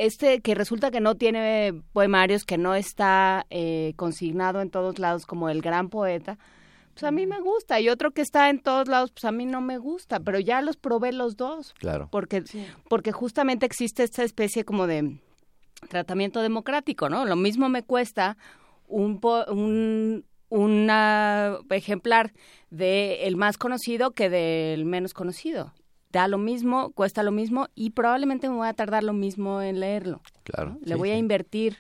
este 0.05 0.41
que 0.41 0.55
resulta 0.55 0.91
que 0.91 0.99
no 0.99 1.15
tiene 1.15 1.73
poemarios 1.93 2.43
que 2.45 2.57
no 2.57 2.75
está 2.75 3.45
eh, 3.49 3.93
consignado 3.95 4.61
en 4.61 4.69
todos 4.69 4.99
lados 4.99 5.25
como 5.25 5.49
el 5.49 5.61
gran 5.61 5.89
poeta 5.89 6.37
pues 6.93 7.03
a 7.03 7.11
mí 7.11 7.25
me 7.25 7.39
gusta 7.39 7.79
y 7.79 7.87
otro 7.89 8.11
que 8.11 8.21
está 8.21 8.49
en 8.49 8.59
todos 8.59 8.87
lados 8.89 9.11
pues 9.11 9.23
a 9.25 9.31
mí 9.31 9.45
no 9.45 9.61
me 9.61 9.77
gusta 9.77 10.19
pero 10.19 10.39
ya 10.39 10.61
los 10.61 10.75
probé 10.77 11.11
los 11.13 11.37
dos 11.37 11.73
Claro. 11.79 12.09
porque 12.11 12.43
porque 12.89 13.11
justamente 13.11 13.65
existe 13.65 14.03
esta 14.03 14.23
especie 14.23 14.65
como 14.65 14.85
de 14.87 15.17
tratamiento 15.87 16.41
democrático, 16.41 17.07
¿no? 17.07 17.23
Lo 17.25 17.37
mismo 17.37 17.69
me 17.69 17.83
cuesta 17.83 18.35
un, 18.87 19.19
po- 19.21 19.45
un 19.45 20.25
una 20.49 21.57
ejemplar 21.69 22.33
de 22.71 23.27
el 23.27 23.35
más 23.37 23.57
conocido 23.57 24.11
que 24.11 24.29
del 24.29 24.83
menos 24.83 25.13
conocido. 25.13 25.73
Da 26.11 26.27
lo 26.27 26.37
mismo, 26.37 26.91
cuesta 26.91 27.21
lo 27.23 27.31
mismo 27.31 27.67
y 27.75 27.91
probablemente 27.91 28.49
me 28.49 28.55
voy 28.55 28.67
a 28.67 28.73
tardar 28.73 29.03
lo 29.03 29.13
mismo 29.13 29.61
en 29.61 29.79
leerlo. 29.79 30.21
Claro. 30.43 30.71
¿no? 30.71 30.79
Le 30.81 30.93
sí, 30.93 30.97
voy 30.97 31.11
a 31.11 31.13
sí. 31.13 31.19
invertir 31.19 31.77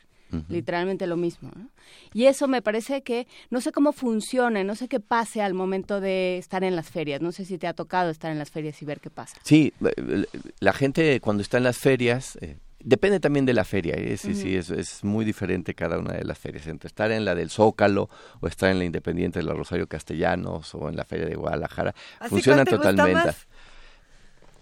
literalmente 0.47 1.07
lo 1.07 1.17
mismo. 1.17 1.51
¿no? 1.55 1.69
Y 2.13 2.25
eso 2.25 2.47
me 2.47 2.61
parece 2.61 3.01
que 3.01 3.27
no 3.49 3.61
sé 3.61 3.71
cómo 3.71 3.91
funcione, 3.91 4.63
no 4.63 4.75
sé 4.75 4.87
qué 4.87 4.99
pase 4.99 5.41
al 5.41 5.53
momento 5.53 5.99
de 5.99 6.37
estar 6.37 6.63
en 6.63 6.75
las 6.75 6.89
ferias. 6.89 7.21
No 7.21 7.31
sé 7.31 7.45
si 7.45 7.57
te 7.57 7.67
ha 7.67 7.73
tocado 7.73 8.09
estar 8.09 8.31
en 8.31 8.37
las 8.37 8.51
ferias 8.51 8.79
y 8.81 8.85
ver 8.85 8.99
qué 8.99 9.09
pasa. 9.09 9.37
Sí, 9.43 9.73
eh, 9.83 10.25
la 10.59 10.73
gente 10.73 11.19
cuando 11.19 11.41
está 11.41 11.57
en 11.57 11.63
las 11.63 11.77
ferias, 11.77 12.37
eh, 12.41 12.57
depende 12.79 13.19
también 13.19 13.45
de 13.45 13.53
la 13.53 13.65
feria, 13.65 13.95
¿eh? 13.95 14.17
sí, 14.17 14.33
sí, 14.33 14.55
es, 14.55 14.69
es 14.69 15.03
muy 15.03 15.25
diferente 15.25 15.73
cada 15.73 15.97
una 15.99 16.13
de 16.13 16.23
las 16.23 16.37
ferias, 16.37 16.67
entre 16.67 16.87
estar 16.87 17.11
en 17.11 17.25
la 17.25 17.35
del 17.35 17.49
Zócalo 17.49 18.09
o 18.39 18.47
estar 18.47 18.69
en 18.71 18.79
la 18.79 18.85
Independiente 18.85 19.39
de 19.39 19.45
la 19.45 19.53
Rosario 19.53 19.87
Castellanos 19.87 20.73
o 20.75 20.89
en 20.89 20.95
la 20.95 21.03
feria 21.03 21.25
de 21.25 21.35
Guadalajara, 21.35 21.93
¿Así 22.19 22.29
funcionan 22.29 22.65
totalmente. 22.65 23.13
más? 23.13 23.47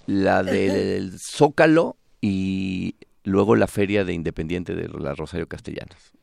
La 0.08 0.42
del 0.42 1.20
Zócalo 1.20 1.98
y 2.22 2.96
luego 3.24 3.56
la 3.56 3.68
feria 3.68 4.06
de 4.06 4.14
Independiente 4.14 4.74
de 4.74 4.88
la 4.88 5.14
Rosario 5.14 5.48
Castellanos. 5.48 6.14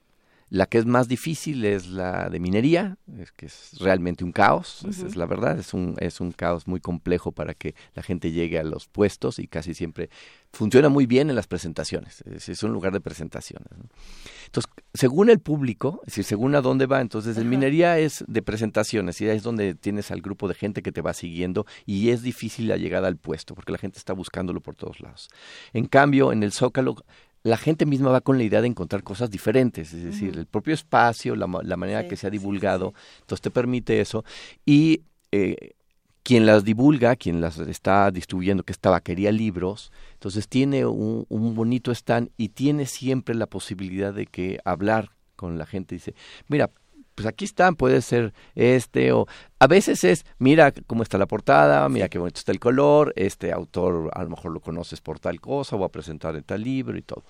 La 0.54 0.66
que 0.66 0.78
es 0.78 0.86
más 0.86 1.08
difícil 1.08 1.64
es 1.64 1.88
la 1.88 2.30
de 2.30 2.38
minería, 2.38 2.96
es 3.18 3.32
que 3.32 3.46
es 3.46 3.72
realmente 3.80 4.22
un 4.22 4.30
caos, 4.30 4.84
esa 4.88 5.04
es 5.04 5.16
la 5.16 5.26
verdad, 5.26 5.58
es 5.58 5.74
un, 5.74 5.96
es 5.98 6.20
un 6.20 6.30
caos 6.30 6.68
muy 6.68 6.78
complejo 6.78 7.32
para 7.32 7.54
que 7.54 7.74
la 7.94 8.04
gente 8.04 8.30
llegue 8.30 8.60
a 8.60 8.62
los 8.62 8.86
puestos 8.86 9.40
y 9.40 9.48
casi 9.48 9.74
siempre 9.74 10.10
funciona 10.52 10.88
muy 10.88 11.06
bien 11.06 11.28
en 11.28 11.34
las 11.34 11.48
presentaciones, 11.48 12.22
es, 12.32 12.48
es 12.48 12.62
un 12.62 12.72
lugar 12.72 12.92
de 12.92 13.00
presentaciones. 13.00 13.66
¿no? 13.76 13.88
Entonces, 14.46 14.70
según 14.92 15.28
el 15.28 15.40
público, 15.40 16.02
es 16.02 16.12
decir, 16.12 16.22
según 16.22 16.54
a 16.54 16.60
dónde 16.60 16.86
va, 16.86 17.00
entonces 17.00 17.36
en 17.36 17.48
minería 17.48 17.98
es 17.98 18.24
de 18.28 18.40
presentaciones 18.40 19.20
y 19.20 19.28
ahí 19.28 19.36
es 19.36 19.42
donde 19.42 19.74
tienes 19.74 20.12
al 20.12 20.20
grupo 20.20 20.46
de 20.46 20.54
gente 20.54 20.82
que 20.82 20.92
te 20.92 21.02
va 21.02 21.14
siguiendo 21.14 21.66
y 21.84 22.10
es 22.10 22.22
difícil 22.22 22.68
la 22.68 22.76
llegada 22.76 23.08
al 23.08 23.16
puesto 23.16 23.56
porque 23.56 23.72
la 23.72 23.78
gente 23.78 23.98
está 23.98 24.12
buscándolo 24.12 24.60
por 24.60 24.76
todos 24.76 25.00
lados. 25.00 25.28
En 25.72 25.86
cambio, 25.86 26.30
en 26.30 26.44
el 26.44 26.52
Zócalo 26.52 26.94
la 27.44 27.58
gente 27.58 27.86
misma 27.86 28.10
va 28.10 28.22
con 28.22 28.38
la 28.38 28.44
idea 28.44 28.62
de 28.62 28.68
encontrar 28.68 29.04
cosas 29.04 29.30
diferentes, 29.30 29.92
es 29.94 30.04
decir, 30.04 30.36
el 30.38 30.46
propio 30.46 30.74
espacio, 30.74 31.36
la, 31.36 31.48
la 31.64 31.76
manera 31.78 32.04
Sí, 32.04 32.06
que 32.06 32.16
se 32.16 32.26
ha 32.26 32.30
sí, 32.30 32.36
sí, 32.36 32.40
divulgado, 32.40 32.94
entonces 33.20 33.42
te 33.42 33.52
permite 33.52 34.00
eso. 34.00 34.24
Y 34.66 35.02
eh, 35.32 35.74
quien 36.22 36.46
las 36.46 36.64
divulga, 36.64 37.16
quien 37.16 37.40
las 37.42 37.58
está 37.58 38.10
distribuyendo, 38.10 38.62
que 38.64 38.72
es 38.72 38.78
Tabaquería 38.80 39.30
Libros, 39.32 39.92
entonces 40.14 40.48
tiene 40.48 40.86
un, 40.86 41.26
un 41.28 41.54
bonito 41.54 41.92
stand 41.92 42.30
y 42.38 42.50
tiene 42.50 42.86
siempre 42.86 43.34
la 43.34 43.46
posibilidad 43.46 44.14
de 44.14 44.26
que 44.26 44.58
hablar 44.64 45.10
con 45.36 45.58
la 45.58 45.66
gente. 45.66 45.96
Dice, 45.96 46.14
mira, 46.48 46.70
pues 47.14 47.26
aquí 47.26 47.44
están, 47.44 47.76
puede 47.76 48.02
ser 48.02 48.32
este 48.54 49.12
o 49.12 49.26
a 49.58 49.66
veces 49.66 50.04
es, 50.04 50.26
mira 50.38 50.72
cómo 50.86 51.02
está 51.02 51.18
la 51.18 51.26
portada, 51.26 51.88
mira 51.88 52.08
qué 52.08 52.18
bonito 52.18 52.38
está 52.38 52.52
el 52.52 52.60
color, 52.60 53.12
este 53.16 53.52
autor 53.52 54.10
a 54.14 54.22
lo 54.22 54.30
mejor 54.30 54.52
lo 54.52 54.60
conoces 54.60 55.00
por 55.00 55.20
tal 55.20 55.40
cosa, 55.40 55.76
voy 55.76 55.86
a 55.86 55.90
presentar 55.90 56.36
en 56.36 56.42
tal 56.42 56.62
libro 56.62 56.96
y 56.96 57.02
todo. 57.02 57.24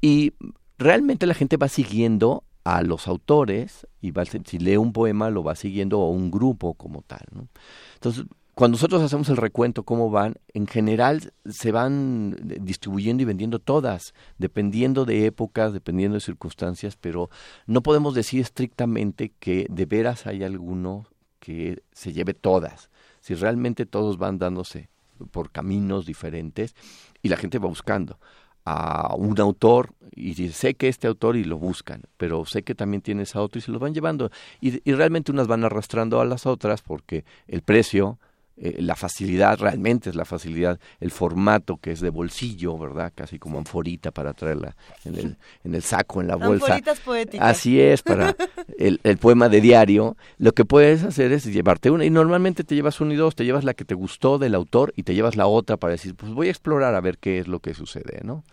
Y 0.00 0.32
realmente 0.78 1.26
la 1.26 1.34
gente 1.34 1.56
va 1.56 1.68
siguiendo 1.68 2.44
a 2.64 2.82
los 2.82 3.08
autores 3.08 3.86
y 4.00 4.10
va, 4.10 4.24
si 4.24 4.58
lee 4.58 4.76
un 4.76 4.92
poema 4.92 5.30
lo 5.30 5.42
va 5.42 5.54
siguiendo 5.54 6.00
o 6.00 6.10
un 6.10 6.30
grupo 6.30 6.74
como 6.74 7.02
tal. 7.02 7.24
¿no? 7.32 7.48
Entonces, 7.94 8.24
cuando 8.54 8.76
nosotros 8.76 9.02
hacemos 9.02 9.30
el 9.30 9.38
recuento, 9.38 9.82
cómo 9.84 10.10
van, 10.10 10.34
en 10.52 10.66
general 10.66 11.32
se 11.48 11.72
van 11.72 12.36
distribuyendo 12.60 13.22
y 13.22 13.26
vendiendo 13.26 13.58
todas, 13.58 14.12
dependiendo 14.36 15.06
de 15.06 15.24
épocas, 15.24 15.72
dependiendo 15.72 16.16
de 16.16 16.20
circunstancias, 16.20 16.96
pero 17.00 17.30
no 17.66 17.82
podemos 17.82 18.14
decir 18.14 18.40
estrictamente 18.40 19.32
que 19.38 19.66
de 19.70 19.86
veras 19.86 20.26
hay 20.26 20.44
alguno 20.44 21.06
que 21.38 21.82
se 21.92 22.12
lleve 22.12 22.34
todas. 22.34 22.90
Si 23.20 23.34
realmente 23.34 23.86
todos 23.86 24.18
van 24.18 24.38
dándose 24.38 24.90
por 25.30 25.50
caminos 25.50 26.04
diferentes 26.04 26.74
y 27.22 27.30
la 27.30 27.38
gente 27.38 27.58
va 27.58 27.68
buscando 27.68 28.18
a 28.64 29.14
un 29.16 29.40
autor 29.40 29.94
y 30.14 30.34
sé 30.50 30.74
que 30.74 30.88
este 30.88 31.08
autor 31.08 31.36
y 31.36 31.44
lo 31.44 31.58
buscan, 31.58 32.02
pero 32.16 32.44
sé 32.44 32.62
que 32.62 32.74
también 32.74 33.00
tiene 33.00 33.22
ese 33.22 33.38
otro 33.38 33.58
y 33.58 33.62
se 33.62 33.72
lo 33.72 33.78
van 33.78 33.94
llevando 33.94 34.30
y, 34.60 34.88
y 34.88 34.94
realmente 34.94 35.32
unas 35.32 35.48
van 35.48 35.64
arrastrando 35.64 36.20
a 36.20 36.24
las 36.24 36.46
otras 36.46 36.82
porque 36.82 37.24
el 37.48 37.62
precio, 37.62 38.18
eh, 38.56 38.76
la 38.80 38.94
facilidad, 38.96 39.58
realmente 39.58 40.10
es 40.10 40.16
la 40.16 40.24
facilidad, 40.24 40.78
el 41.00 41.10
formato 41.10 41.78
que 41.78 41.92
es 41.92 42.00
de 42.00 42.10
bolsillo, 42.10 42.76
¿verdad? 42.78 43.12
Casi 43.14 43.38
como 43.38 43.58
anforita 43.58 44.10
para 44.10 44.34
traerla 44.34 44.76
en 45.04 45.16
el, 45.18 45.36
en 45.64 45.74
el 45.74 45.82
saco, 45.82 46.20
en 46.20 46.28
la 46.28 46.36
bolsa. 46.36 46.66
Anforitas 46.66 47.00
poéticas. 47.00 47.48
Así 47.48 47.80
es, 47.80 48.02
para 48.02 48.36
el, 48.78 49.00
el 49.04 49.18
poema 49.18 49.48
de 49.48 49.60
diario. 49.60 50.16
Lo 50.38 50.52
que 50.52 50.64
puedes 50.64 51.02
hacer 51.02 51.32
es 51.32 51.44
llevarte 51.46 51.90
una, 51.90 52.04
y 52.04 52.10
normalmente 52.10 52.64
te 52.64 52.74
llevas 52.74 53.00
una 53.00 53.14
y 53.14 53.16
dos, 53.16 53.34
te 53.34 53.44
llevas 53.44 53.64
la 53.64 53.74
que 53.74 53.84
te 53.84 53.94
gustó 53.94 54.38
del 54.38 54.54
autor 54.54 54.92
y 54.96 55.02
te 55.04 55.14
llevas 55.14 55.36
la 55.36 55.46
otra 55.46 55.76
para 55.76 55.92
decir, 55.92 56.14
pues 56.14 56.32
voy 56.32 56.48
a 56.48 56.50
explorar 56.50 56.94
a 56.94 57.00
ver 57.00 57.18
qué 57.18 57.38
es 57.38 57.48
lo 57.48 57.60
que 57.60 57.74
sucede, 57.74 58.20
¿no? 58.22 58.44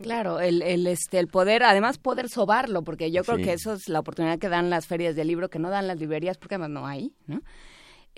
Claro, 0.00 0.38
el, 0.38 0.62
el, 0.62 0.86
este, 0.86 1.18
el 1.18 1.26
poder, 1.26 1.64
además 1.64 1.98
poder 1.98 2.28
sobarlo, 2.28 2.82
porque 2.82 3.10
yo 3.10 3.24
creo 3.24 3.38
Sí. 3.38 3.42
que 3.42 3.52
eso 3.54 3.72
es 3.72 3.88
la 3.88 3.98
oportunidad 3.98 4.38
que 4.38 4.48
dan 4.48 4.70
las 4.70 4.86
ferias 4.86 5.16
de 5.16 5.24
libro, 5.24 5.48
que 5.48 5.58
no 5.58 5.70
dan 5.70 5.88
las 5.88 5.98
librerías, 5.98 6.38
porque 6.38 6.54
además 6.54 6.70
no 6.70 6.86
hay, 6.86 7.12
¿no? 7.26 7.40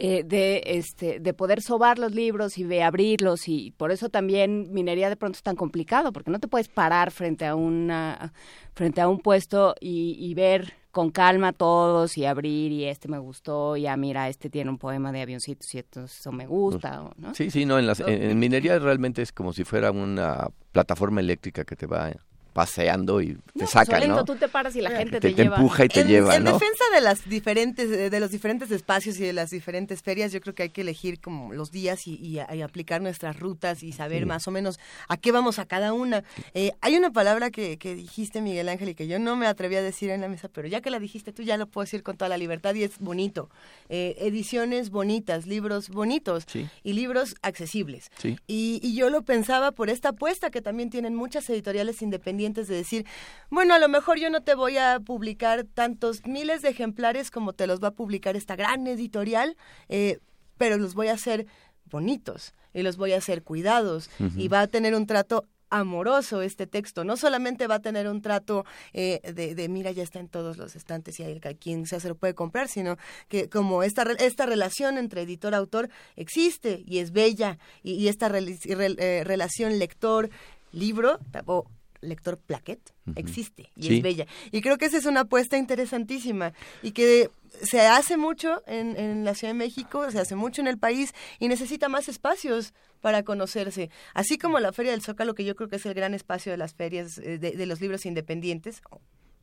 Eh, 0.03 0.25
de 0.25 0.63
este 0.65 1.21
de 1.21 1.35
poder 1.35 1.61
sobar 1.61 1.99
los 1.99 2.15
libros 2.15 2.57
y 2.57 2.65
de 2.65 2.83
abrirlos 2.83 3.49
y 3.49 3.75
por 3.77 3.93
eso 3.93 4.09
también 4.09 4.73
minería 4.73 5.11
de 5.11 5.17
pronto 5.17 5.37
es 5.37 5.43
tan 5.43 5.57
complicado 5.57 6.11
porque 6.11 6.31
no 6.31 6.41
te 6.41 6.49
puedes 6.49 6.69
parar 6.69 7.11
frente 7.11 7.45
a 7.45 7.55
una 7.55 8.33
frente 8.73 9.03
a 9.03 9.09
un 9.09 9.19
puesto 9.19 9.75
y, 9.79 10.17
y 10.19 10.33
ver 10.33 10.73
con 10.91 11.11
calma 11.11 11.53
todos 11.53 12.17
y 12.17 12.25
abrir 12.25 12.73
y 12.73 12.87
este 12.87 13.09
me 13.09 13.19
gustó 13.19 13.77
y 13.77 13.87
ah 13.89 13.97
mira 13.99 14.31
este 14.31 14.49
tiene 14.49 14.71
un 14.71 14.79
poema 14.79 15.13
de 15.13 15.21
avioncitos 15.21 15.75
y 15.75 15.81
entonces 15.81 16.19
eso 16.19 16.33
me 16.33 16.47
gusta 16.47 17.03
o, 17.03 17.13
¿no? 17.19 17.35
Sí, 17.35 17.51
sí, 17.51 17.67
no, 17.67 17.79
en, 17.79 17.87
las, 17.87 18.01
en, 18.01 18.23
en 18.23 18.39
minería 18.39 18.79
realmente 18.79 19.21
es 19.21 19.33
como 19.33 19.53
si 19.53 19.65
fuera 19.65 19.91
una 19.91 20.49
plataforma 20.73 21.21
eléctrica 21.21 21.67
que 21.67 21.77
te 21.77 21.87
va 21.87 22.11
paseando 22.53 23.21
y 23.21 23.35
te 23.35 23.41
No, 23.63 23.67
saca, 23.67 23.99
solito 23.99 24.17
¿no? 24.17 24.25
tú 24.25 24.37
te 24.37 24.49
paras 24.49 24.75
y 24.77 24.81
la 24.81 24.91
gente 24.91 25.21
te, 25.21 25.29
te, 25.29 25.35
te 25.35 25.43
lleva 25.43 25.57
empuja 25.57 25.85
y 25.85 25.89
te 25.89 26.01
en, 26.01 26.09
lleva, 26.09 26.37
en 26.37 26.45
¿no? 26.45 26.53
defensa 26.53 26.85
de 26.95 27.01
las 27.01 27.29
diferentes 27.29 27.89
de 28.11 28.21
los 28.21 28.31
diferentes 28.31 28.71
espacios 28.71 29.19
y 29.19 29.23
de 29.23 29.33
las 29.33 29.51
diferentes 29.51 30.03
ferias 30.03 30.33
yo 30.33 30.41
creo 30.41 30.55
que 30.55 30.65
hay 30.65 30.71
que 30.71 30.81
elegir 30.81 31.21
como 31.21 31.53
los 31.55 31.71
días 31.71 32.07
y, 32.07 32.15
y- 32.15 32.41
y 32.55 32.63
aplicar 32.63 33.01
nuestras 33.03 33.39
rutas 33.39 33.83
y 33.83 33.93
saber 33.93 34.21
Sí. 34.21 34.27
más 34.27 34.47
o 34.49 34.51
menos 34.51 34.79
a 35.09 35.17
qué 35.17 35.33
vamos 35.33 35.59
a 35.59 35.67
cada 35.67 35.93
una 35.93 36.25
Eh, 36.55 36.73
hay 36.81 36.97
una 36.97 37.11
palabra 37.13 37.51
que, 37.51 37.79
que 37.79 37.95
dijiste 37.95 38.41
Miguel 38.41 38.69
Ángel 38.69 38.89
y 38.91 38.95
que 38.95 39.07
yo 39.07 39.19
no 39.19 39.37
me 39.37 39.47
atreví 39.47 39.77
a 39.77 39.83
decir 39.83 40.11
en 40.11 40.21
la 40.21 40.29
mesa 40.29 40.49
pero 40.49 40.67
ya 40.69 40.81
que 40.81 40.91
la 40.91 40.99
dijiste 40.99 41.33
tú 41.33 41.43
ya 41.43 41.57
lo 41.57 41.67
puedo 41.67 41.85
decir 41.85 42.03
con 42.03 42.17
toda 42.17 42.29
la 42.29 42.37
libertad 42.39 42.75
y 42.75 42.83
es 42.83 42.99
bonito 42.99 43.49
Eh, 43.89 44.17
ediciones 44.19 44.91
bonitas 44.91 45.47
libros 45.47 45.89
bonitos 45.89 46.45
Sí. 46.47 46.69
y 46.83 46.93
libros 46.95 47.35
accesibles 47.43 48.11
Sí. 48.19 48.39
y, 48.47 48.81
y 48.83 48.95
yo 48.95 49.11
lo 49.11 49.23
pensaba 49.23 49.71
por 49.73 49.91
esta 49.91 50.11
apuesta 50.11 50.51
que 50.51 50.61
también 50.63 50.91
tienen 50.91 51.15
muchas 51.15 51.49
editoriales 51.51 52.03
independientes 52.03 52.40
de 52.41 52.65
decir, 52.77 53.07
bueno, 53.51 53.75
a 53.75 53.79
lo 53.79 53.89
mejor 53.89 54.19
yo 54.19 54.31
no 54.31 54.43
te 54.43 54.55
voy 54.55 54.79
a 54.79 54.99
publicar 55.01 55.65
tantos 55.65 56.27
miles 56.27 56.63
de 56.63 56.71
ejemplares 56.71 57.31
como 57.31 57.53
te 57.53 57.67
los 57.67 57.83
va 57.83 57.89
a 57.89 57.95
publicar 57.95 58.37
esta 58.37 58.57
gran 58.57 58.87
editorial, 58.87 59.57
eh, 59.89 60.19
pero 60.57 60.79
los 60.79 60.95
voy 60.95 61.09
a 61.09 61.15
hacer 61.15 61.47
bonitos 61.85 62.55
y 62.73 62.83
los 62.83 62.97
voy 62.97 63.13
a 63.13 63.19
hacer 63.19 63.43
cuidados 63.43 64.11
y 64.37 64.49
va 64.49 64.63
a 64.63 64.67
tener 64.67 64.95
un 64.95 65.07
trato 65.07 65.47
amoroso 65.71 66.43
este 66.43 66.67
texto. 66.67 67.05
No 67.05 67.17
solamente 67.17 67.67
va 67.67 67.77
a 67.77 67.81
tener 67.81 68.09
un 68.09 68.21
trato 68.21 68.65
eh, 68.93 69.21
de, 69.33 69.55
de, 69.55 69.69
mira, 69.69 69.93
ya 69.93 70.03
está 70.03 70.19
en 70.19 70.29
todos 70.29 70.59
los 70.59 70.77
estantes 70.77 71.19
y 71.21 71.23
hay 71.23 71.41
quien 71.59 71.87
sea 71.87 72.01
se 72.01 72.09
lo 72.09 72.17
puede 72.17 72.35
comprar, 72.35 72.69
sino 72.69 72.99
que 73.29 73.49
como 73.49 73.83
esta, 73.83 74.03
esta 74.19 74.47
relación 74.47 74.99
entre 74.99 75.23
editor-autor 75.23 75.89
existe 76.17 76.83
y 76.87 76.99
es 76.99 77.13
bella. 77.13 77.59
Y, 77.83 77.93
y 77.95 78.09
esta 78.09 78.31
eh, 78.37 79.23
relación 79.25 79.79
lector-libro 79.79 81.19
o 81.47 81.67
lector-plaquet 82.01 82.81
existe 83.17 83.71
y 83.77 83.83
Sí. 83.85 83.97
es 83.97 84.03
bella. 84.03 84.27
Y 84.53 84.61
creo 84.63 84.79
que 84.79 84.87
esa 84.87 84.97
es 84.99 85.07
una 85.07 85.21
apuesta 85.21 85.57
interesantísima 85.57 86.53
y 86.83 86.93
que 86.93 87.31
se 87.63 87.81
hace 87.81 88.17
mucho 88.17 88.63
en, 88.67 88.97
en 88.97 89.25
la 89.25 89.35
Ciudad 89.35 89.53
de 89.53 89.59
México, 89.59 90.11
se 90.11 90.19
hace 90.21 90.35
mucho 90.37 90.61
en 90.63 90.69
el 90.69 90.79
país 90.79 91.13
y 91.39 91.49
necesita 91.49 91.89
más 91.89 92.09
espacios 92.09 92.73
para 93.01 93.23
conocerse. 93.23 93.91
Así 94.15 94.39
como 94.39 94.61
la 94.61 94.73
Feria 94.73 94.93
del 94.93 95.03
Zócalo, 95.03 95.35
que 95.35 95.45
yo 95.45 95.57
creo 95.57 95.69
que 95.69 95.77
es 95.77 95.87
el 95.87 95.95
gran 95.95 96.15
espacio 96.15 96.53
de 96.53 96.59
las 96.59 96.75
ferias 96.75 97.19
eh, 97.19 97.39
de, 97.39 97.53
de 97.53 97.67
los 97.67 97.81
libros 97.81 98.07
independientes, 98.07 98.83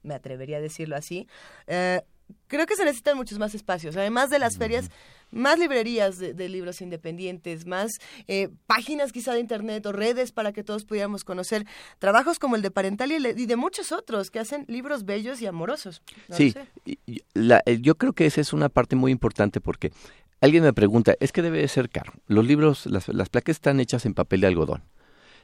me 0.04 0.14
atrevería 0.14 0.58
a 0.58 0.62
decirlo 0.62 0.96
así, 0.96 1.28
eh, 1.68 2.02
creo 2.48 2.66
que 2.66 2.76
se 2.76 2.86
necesitan 2.86 3.18
muchos 3.18 3.40
más 3.40 3.54
espacios. 3.56 3.96
Además 3.98 4.30
de 4.30 4.40
las 4.40 4.58
ferias, 4.58 4.90
más 5.32 5.60
librerías 5.60 6.18
de, 6.20 6.34
de 6.34 6.48
libros 6.50 6.82
independientes, 6.82 7.66
más 7.66 7.92
eh, 8.28 8.50
páginas 8.66 9.12
quizá 9.12 9.34
de 9.34 9.40
internet 9.42 9.86
o 9.86 9.92
redes 9.92 10.32
para 10.32 10.54
que 10.54 10.64
todos 10.64 10.86
pudiéramos 10.86 11.24
conocer 11.26 11.66
trabajos 12.00 12.40
como 12.40 12.56
el 12.56 12.62
de 12.62 12.72
Parental 12.72 13.12
y, 13.12 13.46
de 13.46 13.56
muchos 13.56 13.92
otros 13.92 14.32
que 14.32 14.40
hacen 14.40 14.64
libros 14.68 15.04
bellos 15.06 15.42
y 15.42 15.46
amorosos. 15.46 16.02
No 16.30 16.36
Sí, 16.38 16.54
y- 16.86 17.00
la- 17.34 17.64
yo 17.82 17.96
creo 17.96 18.14
que 18.14 18.26
esa 18.26 18.40
es 18.42 18.54
una 18.54 18.70
parte 18.70 18.96
muy 18.96 19.12
importante 19.12 19.60
porque 19.60 19.92
alguien 20.40 20.64
me 20.64 20.72
pregunta, 20.74 21.16
es 21.20 21.32
que 21.34 21.42
debe 21.42 21.60
de 21.60 21.68
ser 21.68 21.90
caro. 21.90 22.14
Los 22.28 22.46
libros, 22.46 22.86
las, 22.86 23.08
las 23.10 23.28
placas 23.30 23.56
están 23.58 23.80
hechas 23.82 24.06
en 24.06 24.14
papel 24.14 24.42
de 24.42 24.48
algodón. 24.48 24.84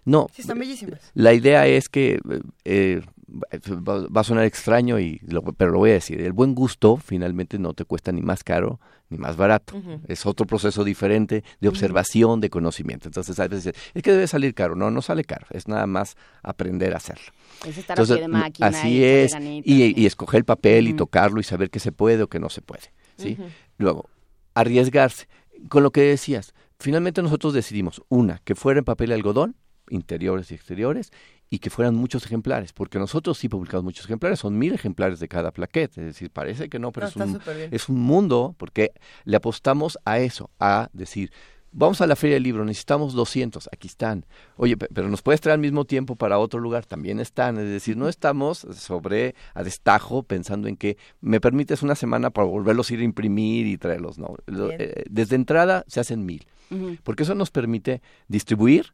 No, 0.06 0.28
Sí, 0.34 0.42
están 0.42 0.60
bellísimas. 0.60 1.00
la 1.14 1.34
idea 1.34 1.66
es 1.66 1.88
que 1.90 2.20
eh, 2.66 3.02
va, 3.28 4.22
a 4.22 4.24
sonar 4.24 4.46
extraño, 4.46 5.00
y 5.00 5.20
lo- 5.28 5.42
pero 5.44 5.72
lo 5.72 5.80
voy 5.80 5.92
a 5.92 5.94
decir, 5.94 6.22
el 6.22 6.34
buen 6.34 6.54
gusto 6.56 6.98
finalmente 6.98 7.58
no 7.60 7.74
te 7.74 7.86
cuesta 7.86 8.12
ni 8.12 8.22
más 8.22 8.44
caro 8.44 8.80
ni 9.10 9.18
más 9.18 9.38
barato. 9.38 9.76
Es 10.08 10.26
otro 10.26 10.48
proceso 10.48 10.84
diferente 10.84 11.44
de 11.62 11.68
observación, 11.68 12.42
de 12.42 12.50
conocimiento. 12.50 13.08
Entonces, 13.08 13.40
a 13.40 13.48
veces 13.48 13.76
es 13.94 14.02
que 14.02 14.12
debe 14.12 14.26
salir 14.28 14.56
caro. 14.56 14.76
No, 14.76 14.90
no 14.90 15.04
sale 15.04 15.24
caro. 15.24 15.46
Es 15.52 15.68
nada 15.68 15.86
más 15.86 16.16
aprender 16.42 16.94
a 16.94 16.98
hacerlo. 16.98 17.26
Es 17.66 17.78
estar 17.78 17.96
Entonces, 17.98 18.14
a 18.14 18.18
pie 18.18 18.22
de 18.24 18.28
máquina 18.28 18.68
así 18.70 19.04
es. 19.04 19.36
Y, 19.64 20.06
escoger 20.08 20.40
el 20.40 20.46
papel 20.46 20.88
y 20.88 20.94
tocarlo 20.94 21.40
y 21.40 21.44
saber 21.44 21.70
qué 21.70 21.80
se 21.80 21.92
puede 21.92 22.24
o 22.24 22.28
qué 22.28 22.40
no 22.40 22.50
se 22.50 22.62
puede. 22.62 22.92
¿sí? 23.18 23.38
Luego, 23.78 24.10
arriesgarse. 24.56 25.28
Con 25.70 25.84
lo 25.84 25.92
que 25.92 26.02
decías, 26.02 26.54
finalmente 26.80 27.22
nosotros 27.22 27.54
decidimos, 27.54 28.02
una, 28.10 28.40
que 28.44 28.56
fuera 28.56 28.80
en 28.80 28.86
papel 28.86 29.12
y 29.12 29.14
algodón, 29.14 29.56
interiores 29.90 30.52
y 30.52 30.56
exteriores, 30.56 31.12
y 31.54 31.60
que 31.60 31.70
fueran 31.70 31.94
muchos 31.94 32.26
ejemplares, 32.26 32.74
porque 32.74 32.98
nosotros 32.98 33.38
sí 33.38 33.48
publicamos 33.48 33.84
muchos 33.84 34.06
ejemplares, 34.06 34.40
son 34.40 34.58
mil 34.58 34.74
ejemplares 34.74 35.20
de 35.20 35.28
cada 35.28 35.52
plaquete, 35.52 36.02
es 36.02 36.08
decir, 36.08 36.32
parece 36.32 36.68
que 36.68 36.80
no, 36.80 36.92
pero 36.92 37.06
No, 37.06 37.10
es, 37.10 37.16
un, 37.16 37.40
es 37.72 37.90
un 37.90 38.00
mundo, 38.02 38.56
porque 38.58 38.92
le 39.24 39.38
apostamos 39.38 40.00
a 40.04 40.18
eso, 40.18 40.50
a 40.60 40.90
decir, 40.94 41.32
vamos 41.72 42.02
a 42.02 42.08
la 42.08 42.16
feria 42.16 42.38
del 42.38 42.44
libro, 42.44 42.66
necesitamos 42.66 43.14
200, 43.14 43.70
aquí 43.72 43.88
están. 43.88 44.26
Oye, 44.58 44.78
pe- 44.78 44.88
pero 44.92 45.10
nos 45.10 45.22
puedes 45.22 45.42
traer 45.42 45.54
al 45.54 45.60
mismo 45.62 45.86
tiempo 45.86 46.16
para 46.16 46.40
otro 46.40 46.60
lugar, 46.60 46.88
también 46.88 47.20
están. 47.20 47.60
Es 47.60 47.70
decir, 47.70 47.98
no 47.98 48.10
estamos 48.10 48.66
sobre 48.76 49.36
a 49.54 49.62
destajo 49.64 50.24
pensando 50.24 50.68
en 50.68 50.76
que 50.76 50.98
me 51.22 51.40
permites 51.40 51.84
una 51.84 51.94
semana 51.94 52.32
para 52.32 52.48
volverlos 52.48 52.90
a 52.90 52.94
ir 52.96 53.02
a 53.02 53.04
imprimir 53.04 53.68
y 53.68 53.78
traerlos. 53.78 54.18
No, 54.18 54.36
Bien. 54.48 54.72
eh, 54.80 55.04
desde 55.08 55.36
entrada 55.36 55.84
se 55.88 56.00
hacen 56.00 56.26
mil, 56.26 56.48
porque 57.04 57.22
eso 57.22 57.36
nos 57.36 57.52
permite 57.52 58.02
distribuir, 58.28 58.94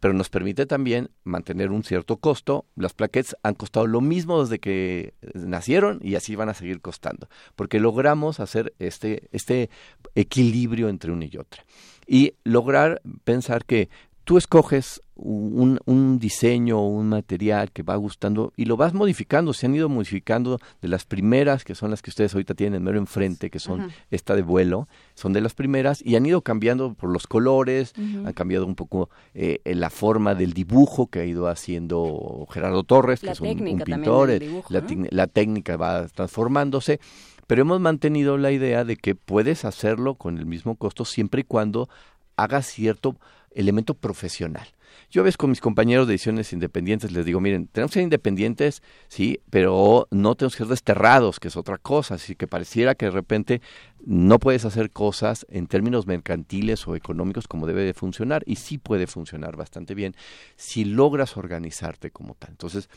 pero 0.00 0.14
nos 0.14 0.28
permite 0.28 0.66
también 0.66 1.10
mantener 1.24 1.70
un 1.70 1.84
cierto 1.84 2.16
costo. 2.16 2.66
Las 2.76 2.94
plaquettes 2.94 3.36
han 3.42 3.54
costado 3.54 3.86
lo 3.86 4.00
mismo 4.00 4.42
desde 4.42 4.58
que 4.58 5.14
eh, 5.20 5.30
nacieron 5.34 5.98
y 6.02 6.14
así 6.14 6.36
van 6.36 6.48
a 6.48 6.54
seguir 6.54 6.80
costando, 6.80 7.28
porque 7.56 7.80
logramos 7.80 8.40
hacer 8.40 8.74
este, 8.78 9.28
este 9.32 9.70
equilibrio 10.14 10.88
entre 10.88 11.12
una 11.12 11.26
y 11.26 11.36
otra. 11.36 11.64
Y 12.06 12.34
lograr 12.44 13.02
pensar 13.24 13.64
que 13.64 13.88
tú 14.24 14.38
escoges 14.38 15.02
un, 15.20 15.80
un 15.84 16.18
diseño 16.18 16.78
o 16.78 16.86
un 16.88 17.08
material 17.08 17.72
que 17.72 17.82
va 17.82 17.96
gustando 17.96 18.52
y 18.56 18.64
lo 18.66 18.76
vas 18.76 18.94
modificando. 18.94 19.52
Se 19.52 19.66
han 19.66 19.74
ido 19.74 19.88
modificando 19.88 20.58
de 20.80 20.88
las 20.88 21.04
primeras, 21.04 21.64
que 21.64 21.74
son 21.74 21.90
las 21.90 22.02
que 22.02 22.10
ustedes 22.10 22.32
ahorita 22.34 22.54
tienen 22.54 22.82
mero 22.84 22.98
enfrente, 22.98 23.50
que 23.50 23.58
son 23.58 23.80
Ajá. 23.82 23.94
esta 24.10 24.36
de 24.36 24.42
vuelo, 24.42 24.88
son 25.14 25.32
de 25.32 25.40
las 25.40 25.54
primeras 25.54 26.00
y 26.04 26.16
han 26.16 26.24
ido 26.24 26.42
cambiando 26.42 26.94
por 26.94 27.10
los 27.10 27.26
colores, 27.26 27.92
han 27.96 28.32
cambiado 28.32 28.64
un 28.66 28.74
poco 28.76 29.10
eh, 29.34 29.60
en 29.64 29.80
la 29.80 29.90
forma 29.90 30.34
del 30.34 30.52
dibujo 30.52 31.08
que 31.08 31.20
ha 31.20 31.24
ido 31.24 31.48
haciendo 31.48 32.46
Gerardo 32.50 32.84
Torres, 32.84 33.20
que 33.20 33.26
La 33.26 33.32
es 33.32 33.40
un, 33.40 33.56
pintor, 33.84 34.30
eh, 34.30 34.38
dibujo, 34.38 34.72
la, 34.72 34.80
¿no? 34.80 34.86
tec- 34.86 35.08
la 35.10 35.26
técnica 35.26 35.76
va 35.76 36.06
transformándose, 36.08 37.00
pero 37.46 37.62
hemos 37.62 37.80
mantenido 37.80 38.36
la 38.38 38.52
idea 38.52 38.84
de 38.84 38.96
que 38.96 39.14
puedes 39.14 39.64
hacerlo 39.64 40.14
con 40.14 40.38
el 40.38 40.46
mismo 40.46 40.76
costo 40.76 41.04
siempre 41.04 41.40
y 41.40 41.44
cuando 41.44 41.88
hagas 42.36 42.66
cierto 42.66 43.16
elemento 43.52 43.94
profesional. 43.94 44.68
Yo 45.10 45.22
a 45.22 45.24
veces 45.24 45.36
con 45.36 45.50
mis 45.50 45.60
compañeros 45.60 46.06
de 46.06 46.14
ediciones 46.14 46.52
independientes 46.52 47.12
les 47.12 47.24
digo, 47.24 47.40
miren, 47.40 47.66
tenemos 47.66 47.90
que 47.90 47.94
ser 47.94 48.02
independientes, 48.02 48.82
sí, 49.08 49.40
pero 49.50 50.06
no 50.10 50.34
tenemos 50.34 50.54
que 50.54 50.64
ser 50.64 50.68
desterrados, 50.68 51.40
que 51.40 51.48
es 51.48 51.56
otra 51.56 51.78
cosa, 51.78 52.14
así 52.14 52.34
que 52.34 52.46
pareciera 52.46 52.94
que 52.94 53.06
de 53.06 53.12
repente 53.12 53.60
no 54.04 54.38
puedes 54.38 54.64
hacer 54.64 54.90
cosas 54.90 55.46
en 55.50 55.66
términos 55.66 56.06
mercantiles 56.06 56.86
o 56.86 56.94
económicos 56.94 57.48
como 57.48 57.66
debe 57.66 57.84
de 57.84 57.94
funcionar, 57.94 58.42
y 58.46 58.56
sí 58.56 58.78
puede 58.78 59.06
funcionar 59.06 59.56
bastante 59.56 59.94
bien 59.94 60.14
si 60.56 60.84
logras 60.84 61.36
organizarte 61.36 62.10
como 62.10 62.34
tal. 62.34 62.50
Entonces, 62.50 62.88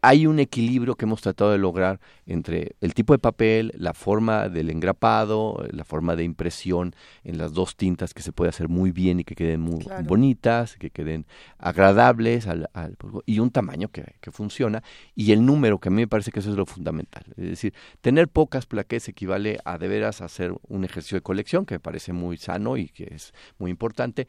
hay 0.00 0.26
un 0.26 0.38
equilibrio 0.38 0.94
que 0.94 1.06
hemos 1.06 1.20
tratado 1.22 1.50
de 1.50 1.58
lograr 1.58 2.00
entre 2.26 2.76
el 2.80 2.94
tipo 2.94 3.12
de 3.12 3.18
papel, 3.18 3.72
la 3.76 3.94
forma 3.94 4.48
del 4.48 4.70
engrapado, 4.70 5.66
la 5.72 5.84
forma 5.84 6.14
de 6.14 6.22
impresión 6.24 6.94
en 7.24 7.36
las 7.38 7.52
dos 7.52 7.74
tintas 7.76 8.14
que 8.14 8.22
se 8.22 8.30
puede 8.32 8.50
hacer 8.50 8.68
muy 8.68 8.92
bien 8.92 9.18
y 9.20 9.24
que 9.24 9.34
queden 9.34 9.60
muy 9.60 9.84
bonitas, 10.06 10.76
que 10.76 10.90
queden 10.90 11.26
agradables 11.58 12.46
al, 12.46 12.70
al- 12.74 12.96
y 13.26 13.40
un 13.40 13.50
tamaño 13.50 13.88
que, 13.88 14.04
que 14.20 14.30
funciona 14.30 14.82
y 15.14 15.32
el 15.32 15.44
número 15.44 15.78
que 15.78 15.88
a 15.88 15.90
mí 15.90 16.02
me 16.02 16.08
parece 16.08 16.30
que 16.30 16.40
eso 16.40 16.50
es 16.50 16.56
lo 16.56 16.66
fundamental. 16.66 17.24
Es 17.36 17.48
decir, 17.50 17.74
tener 18.00 18.28
pocas 18.28 18.66
plaquetas 18.66 19.08
equivale 19.08 19.58
a 19.64 19.78
de 19.78 19.88
veras 19.88 20.20
hacer 20.22 20.54
un 20.68 20.84
ejercicio 20.84 21.16
de 21.16 21.22
colección 21.22 21.66
que 21.66 21.74
me 21.74 21.80
parece 21.80 22.12
muy 22.12 22.36
sano 22.36 22.76
y 22.76 22.88
que 22.88 23.08
es 23.14 23.32
muy 23.58 23.70
importante 23.70 24.26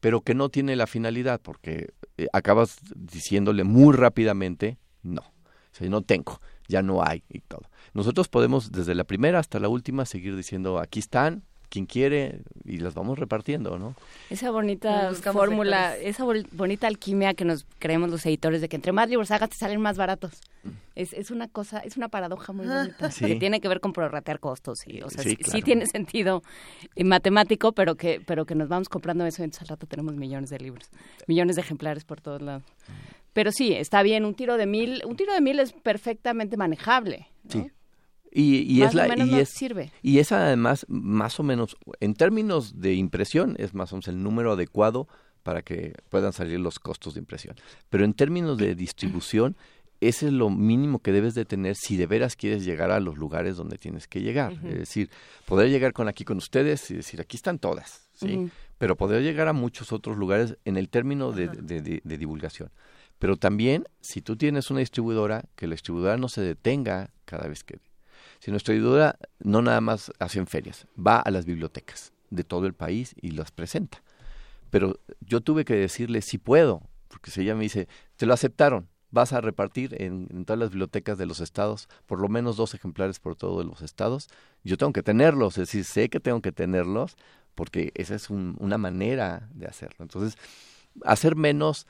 pero 0.00 0.20
que 0.20 0.32
no 0.32 0.48
tiene 0.48 0.76
la 0.76 0.86
finalidad 0.86 1.40
porque 1.42 1.88
eh, 2.18 2.28
acabas 2.32 2.78
diciéndole 2.94 3.64
muy 3.64 3.96
rápidamente 3.96 4.78
no, 5.08 5.22
o 5.22 5.72
sea, 5.72 5.88
no 5.88 6.02
tengo, 6.02 6.40
ya 6.68 6.82
no 6.82 7.02
hay 7.04 7.22
y 7.28 7.40
todo. 7.40 7.62
Nosotros 7.94 8.28
podemos 8.28 8.70
desde 8.72 8.94
la 8.94 9.04
primera 9.04 9.38
hasta 9.38 9.58
la 9.58 9.68
última 9.68 10.04
seguir 10.04 10.36
diciendo 10.36 10.78
aquí 10.78 10.98
están, 11.00 11.42
quien 11.70 11.84
quiere 11.84 12.40
y 12.64 12.78
las 12.78 12.94
vamos 12.94 13.18
repartiendo, 13.18 13.78
¿no? 13.78 13.94
Esa 14.30 14.50
bonita 14.50 15.12
fórmula, 15.12 15.94
esa 15.98 16.24
bol- 16.24 16.46
bonita 16.52 16.86
alquimia 16.86 17.34
que 17.34 17.44
nos 17.44 17.66
creemos 17.78 18.08
los 18.10 18.24
editores 18.24 18.62
de 18.62 18.70
que 18.70 18.76
entre 18.76 18.92
más 18.92 19.08
libros 19.10 19.30
hagas 19.30 19.50
te 19.50 19.56
salen 19.56 19.78
más 19.80 19.98
baratos. 19.98 20.32
Es, 20.94 21.12
es 21.12 21.30
una 21.30 21.46
cosa, 21.46 21.80
es 21.80 21.96
una 21.98 22.08
paradoja 22.08 22.52
muy 22.54 22.66
bonita 22.66 23.10
Sí. 23.10 23.26
que 23.26 23.36
tiene 23.36 23.60
que 23.60 23.68
ver 23.68 23.80
con 23.80 23.92
prorratear 23.92 24.40
costos 24.40 24.86
y, 24.86 25.02
o 25.02 25.10
sea, 25.10 25.22
Sí, 25.22 25.30
sí, 25.30 25.36
claro. 25.36 25.52
sí 25.58 25.62
tiene 25.62 25.86
sentido 25.86 26.42
eh, 26.96 27.04
matemático, 27.04 27.72
pero 27.72 27.96
que 27.96 28.20
pero 28.26 28.46
que 28.46 28.54
nos 28.54 28.68
vamos 28.68 28.88
comprando 28.88 29.26
eso 29.26 29.42
y 29.42 29.44
entonces 29.44 29.62
al 29.62 29.68
rato 29.68 29.86
tenemos 29.86 30.14
millones 30.16 30.48
de 30.50 30.58
libros, 30.60 30.88
millones 31.26 31.56
de 31.56 31.62
ejemplares 31.62 32.04
por 32.04 32.20
todos 32.22 32.40
lados. 32.40 32.62
Pero 33.32 33.52
sí, 33.52 33.72
está 33.72 34.02
bien, 34.02 34.24
un 34.24 34.34
tiro 34.34 34.56
de 34.56 34.66
mil, 34.66 35.02
un 35.06 35.16
tiro 35.16 35.32
de 35.32 35.40
mil 35.40 35.58
es 35.60 35.72
perfectamente 35.72 36.56
manejable. 36.56 37.28
¿no? 37.44 37.50
Sí. 37.50 37.66
Y, 38.30 38.76
y 38.76 38.80
Más 38.80 38.88
es 38.90 38.94
la 38.94 39.06
o 39.06 39.08
menos 39.08 39.28
y 39.28 39.34
es, 39.40 39.48
sirve. 39.50 39.90
y 40.02 40.18
es 40.18 40.32
además 40.32 40.84
más 40.88 41.40
o 41.40 41.42
menos 41.42 41.76
en 42.00 42.12
términos 42.14 42.78
de 42.78 42.92
impresión 42.94 43.54
es 43.58 43.72
más 43.74 43.92
o 43.92 43.96
menos 43.96 44.08
el 44.08 44.22
número 44.22 44.52
adecuado 44.52 45.08
para 45.42 45.62
que 45.62 45.94
puedan 46.10 46.34
salir 46.34 46.60
los 46.60 46.78
costos 46.78 47.14
de 47.14 47.20
impresión. 47.20 47.56
Pero 47.88 48.04
en 48.04 48.12
términos 48.12 48.58
de 48.58 48.74
distribución 48.74 49.56
ese 50.00 50.26
es 50.26 50.32
lo 50.32 50.50
mínimo 50.50 51.00
que 51.00 51.10
debes 51.10 51.34
de 51.34 51.44
tener 51.46 51.74
si 51.74 51.96
de 51.96 52.06
veras 52.06 52.36
quieres 52.36 52.64
llegar 52.64 52.90
a 52.92 53.00
los 53.00 53.16
lugares 53.16 53.56
donde 53.56 53.78
tienes 53.78 54.06
que 54.06 54.20
llegar. 54.20 54.52
Es 54.64 54.78
decir, 54.78 55.10
poder 55.46 55.70
llegar 55.70 55.92
con 55.92 56.06
aquí 56.06 56.24
con 56.24 56.36
ustedes 56.36 56.88
y 56.90 56.94
decir, 56.96 57.20
aquí 57.20 57.36
están 57.36 57.58
todas, 57.58 58.08
¿sí? 58.12 58.48
Pero 58.76 58.94
poder 58.96 59.22
llegar 59.24 59.48
a 59.48 59.52
muchos 59.52 59.90
otros 59.92 60.16
lugares 60.18 60.56
en 60.64 60.76
el 60.76 60.88
término 60.88 61.32
de, 61.32 61.48
de- 61.48 61.80
de- 61.82 62.00
de 62.04 62.18
divulgación. 62.18 62.70
Pero 63.18 63.36
también, 63.36 63.84
si 64.00 64.22
tú 64.22 64.36
tienes 64.36 64.70
una 64.70 64.80
distribuidora, 64.80 65.44
que 65.56 65.66
la 65.66 65.72
distribuidora 65.72 66.16
no 66.16 66.28
se 66.28 66.40
detenga 66.40 67.10
cada 67.24 67.48
vez 67.48 67.64
que... 67.64 67.80
Si 68.38 68.50
nuestra 68.50 68.72
distribuidora 68.72 69.18
no 69.40 69.62
nada 69.62 69.80
más 69.80 70.12
hace 70.18 70.38
en 70.38 70.46
ferias, 70.46 70.86
va 70.96 71.18
a 71.18 71.30
las 71.30 71.44
bibliotecas 71.44 72.12
de 72.30 72.44
todo 72.44 72.66
el 72.66 72.74
país 72.74 73.14
y 73.20 73.32
las 73.32 73.50
presenta. 73.50 74.02
Pero 74.70 75.00
yo 75.20 75.40
tuve 75.40 75.64
que 75.64 75.74
decirle 75.74 76.22
si 76.22 76.38
puedo, 76.38 76.82
porque 77.08 77.30
si 77.30 77.40
ella 77.40 77.54
me 77.54 77.62
dice, 77.64 77.88
te 78.16 78.26
lo 78.26 78.34
aceptaron, 78.34 78.88
vas 79.10 79.32
a 79.32 79.40
repartir 79.40 80.00
en, 80.00 80.44
todas 80.44 80.60
las 80.60 80.70
bibliotecas 80.70 81.18
de 81.18 81.26
los 81.26 81.40
estados, 81.40 81.88
por 82.06 82.20
lo 82.20 82.28
menos 82.28 82.56
dos 82.56 82.74
ejemplares 82.74 83.18
por 83.18 83.34
todos 83.34 83.64
los 83.64 83.82
estados, 83.82 84.28
yo 84.62 84.76
tengo 84.76 84.92
que 84.92 85.02
tenerlos, 85.02 85.54
es 85.58 85.68
decir, 85.68 85.84
sé 85.84 86.08
que 86.10 86.20
tengo 86.20 86.42
que 86.42 86.52
tenerlos, 86.52 87.16
porque 87.54 87.90
esa 87.94 88.14
es 88.14 88.30
un- 88.30 88.56
una 88.60 88.78
manera 88.78 89.48
de 89.54 89.66
hacerlo. 89.66 89.96
Entonces, 90.00 90.38
hacer 91.04 91.36
menos 91.36 91.86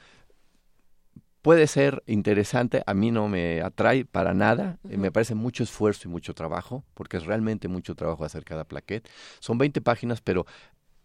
puede 1.42 1.66
ser 1.66 2.02
interesante, 2.06 2.82
a 2.86 2.94
mí 2.94 3.10
no 3.10 3.28
me 3.28 3.62
atrae 3.62 4.04
para 4.04 4.34
nada, 4.34 4.78
eh, 4.88 4.96
me 4.96 5.12
parece 5.12 5.34
mucho 5.34 5.62
esfuerzo 5.62 6.08
y 6.08 6.10
mucho 6.10 6.34
trabajo, 6.34 6.84
porque 6.94 7.16
es 7.16 7.26
realmente 7.26 7.68
mucho 7.68 7.94
trabajo 7.94 8.24
hacer 8.24 8.44
cada 8.44 8.64
plaquet. 8.64 9.08
Son 9.40 9.58
20 9.58 9.80
páginas, 9.80 10.20
pero 10.20 10.46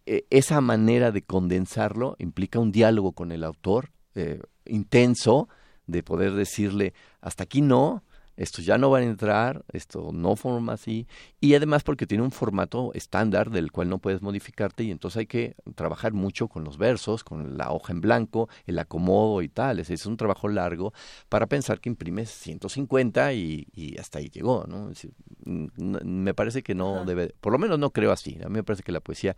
eh, 0.05 0.25
esa 0.29 0.61
manera 0.61 1.11
de 1.11 1.21
condensarlo 1.21 2.15
implica 2.19 2.59
un 2.59 2.71
diálogo 2.71 3.13
con 3.13 3.31
el 3.31 3.43
autor 3.43 3.91
eh, 4.15 4.41
intenso, 4.65 5.47
de 5.85 6.01
poder 6.01 6.33
decirle, 6.33 6.93
hasta 7.21 7.43
aquí 7.43 7.61
no, 7.61 8.03
esto 8.37 8.61
ya 8.61 8.77
no 8.77 8.89
va 8.89 8.99
a 8.99 9.03
entrar, 9.03 9.63
esto 9.71 10.11
no 10.13 10.35
forma 10.35 10.73
así, 10.73 11.07
y 11.39 11.55
además 11.55 11.83
porque 11.83 12.07
tiene 12.07 12.23
un 12.23 12.31
formato 12.31 12.91
estándar 12.93 13.49
del 13.49 13.71
cual 13.71 13.89
no 13.89 13.99
puedes 13.99 14.21
modificarte 14.21 14.83
y 14.83 14.91
entonces 14.91 15.17
hay 15.17 15.27
que 15.27 15.55
trabajar 15.75 16.13
mucho 16.13 16.47
con 16.47 16.63
los 16.63 16.77
versos, 16.77 17.23
con 17.23 17.57
la 17.57 17.71
hoja 17.71 17.93
en 17.93 18.01
blanco, 18.01 18.49
el 18.65 18.79
acomodo 18.79 19.41
y 19.41 19.49
tal, 19.49 19.79
es, 19.79 19.89
es 19.89 20.05
un 20.05 20.17
trabajo 20.17 20.47
largo 20.47 20.93
para 21.29 21.47
pensar 21.47 21.79
que 21.79 21.89
imprimes 21.89 22.29
150 22.29 23.33
y, 23.33 23.67
y 23.73 23.97
hasta 23.97 24.19
ahí 24.19 24.29
llegó, 24.29 24.65
¿no? 24.67 24.89
Es 24.89 25.07
me 25.45 26.33
parece 26.33 26.63
que 26.63 26.75
no 26.75 27.05
debe, 27.05 27.33
por 27.41 27.51
lo 27.51 27.59
menos 27.59 27.77
no 27.79 27.91
creo 27.91 28.11
así, 28.11 28.37
a 28.43 28.49
mí 28.49 28.55
me 28.55 28.63
parece 28.63 28.83
que 28.83 28.91
la 28.91 29.01
poesía 29.01 29.35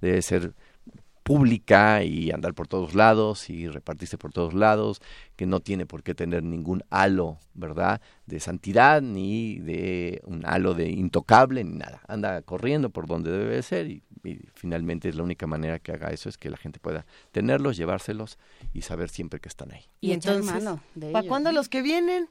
debe 0.00 0.22
ser 0.22 0.54
pública 1.28 2.02
y 2.04 2.30
andar 2.30 2.54
por 2.54 2.68
todos 2.68 2.94
lados 2.94 3.50
y 3.50 3.68
repartirse 3.68 4.16
por 4.16 4.32
todos 4.32 4.54
lados, 4.54 5.02
que 5.36 5.44
no 5.44 5.60
tiene 5.60 5.84
por 5.84 6.02
qué 6.02 6.14
tener 6.14 6.42
ningún 6.42 6.82
halo, 6.88 7.36
¿verdad? 7.52 8.00
De 8.24 8.40
santidad, 8.40 9.02
ni 9.02 9.58
de 9.58 10.22
un 10.24 10.46
halo 10.46 10.72
de 10.72 10.88
intocable, 10.88 11.62
ni 11.64 11.76
nada. 11.76 12.00
Anda 12.08 12.40
corriendo 12.40 12.88
por 12.88 13.06
donde 13.06 13.30
debe 13.30 13.56
de 13.56 13.62
ser 13.62 13.88
y, 13.88 14.02
y 14.24 14.38
finalmente 14.54 15.10
es 15.10 15.16
la 15.16 15.22
única 15.22 15.46
manera 15.46 15.78
que 15.78 15.92
haga 15.92 16.08
eso 16.12 16.30
es 16.30 16.38
que 16.38 16.48
la 16.48 16.56
gente 16.56 16.80
pueda 16.80 17.04
tenerlos, 17.30 17.76
llevárselos 17.76 18.38
y 18.72 18.80
saber 18.80 19.10
siempre 19.10 19.38
que 19.38 19.50
están 19.50 19.70
ahí. 19.72 19.84
Y, 20.00 20.12
entonces, 20.12 20.64
¿Para 21.12 21.28
cuándo 21.28 21.52
los 21.52 21.68
que 21.68 21.82
vienen? 21.82 22.30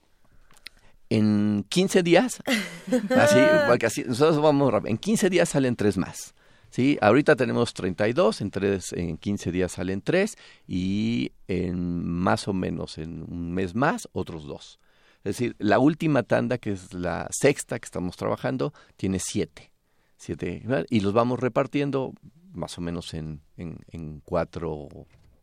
En 1.11 1.67
15 1.69 2.01
días, 2.01 2.41
así, 3.15 3.39
porque 3.67 3.85
así, 3.85 4.03
nosotros 4.05 4.41
vamos 4.41 4.71
rápido. 4.71 4.89
En 4.89 4.97
15 4.97 5.29
días 5.29 5.49
salen 5.49 5.75
tres 5.75 5.99
más. 5.99 6.33
¿Sí? 6.69 6.97
Ahorita 7.01 7.35
tenemos 7.35 7.73
32, 7.73 8.41
en, 8.41 8.51
tres, 8.51 8.93
en 8.93 9.17
15 9.17 9.51
días 9.51 9.71
salen 9.73 10.01
tres 10.01 10.37
y 10.67 11.31
en 11.47 12.05
más 12.05 12.47
o 12.47 12.53
menos 12.53 12.97
en 12.97 13.23
un 13.23 13.53
mes 13.53 13.75
más 13.75 14.07
otros 14.11 14.45
dos. 14.45 14.79
Es 15.23 15.37
decir, 15.37 15.55
la 15.59 15.79
última 15.79 16.23
tanda, 16.23 16.57
que 16.57 16.71
es 16.71 16.93
la 16.93 17.27
sexta 17.31 17.79
que 17.79 17.85
estamos 17.85 18.15
trabajando, 18.15 18.73
tiene 18.95 19.19
siete. 19.19 19.71
siete 20.15 20.61
¿verdad? 20.63 20.85
y 20.89 21.01
los 21.01 21.13
vamos 21.13 21.39
repartiendo 21.39 22.13
más 22.53 22.77
o 22.77 22.81
menos 22.81 23.13
en, 23.13 23.41
en, 23.57 23.79
en 23.91 24.21
cuatro 24.21 24.87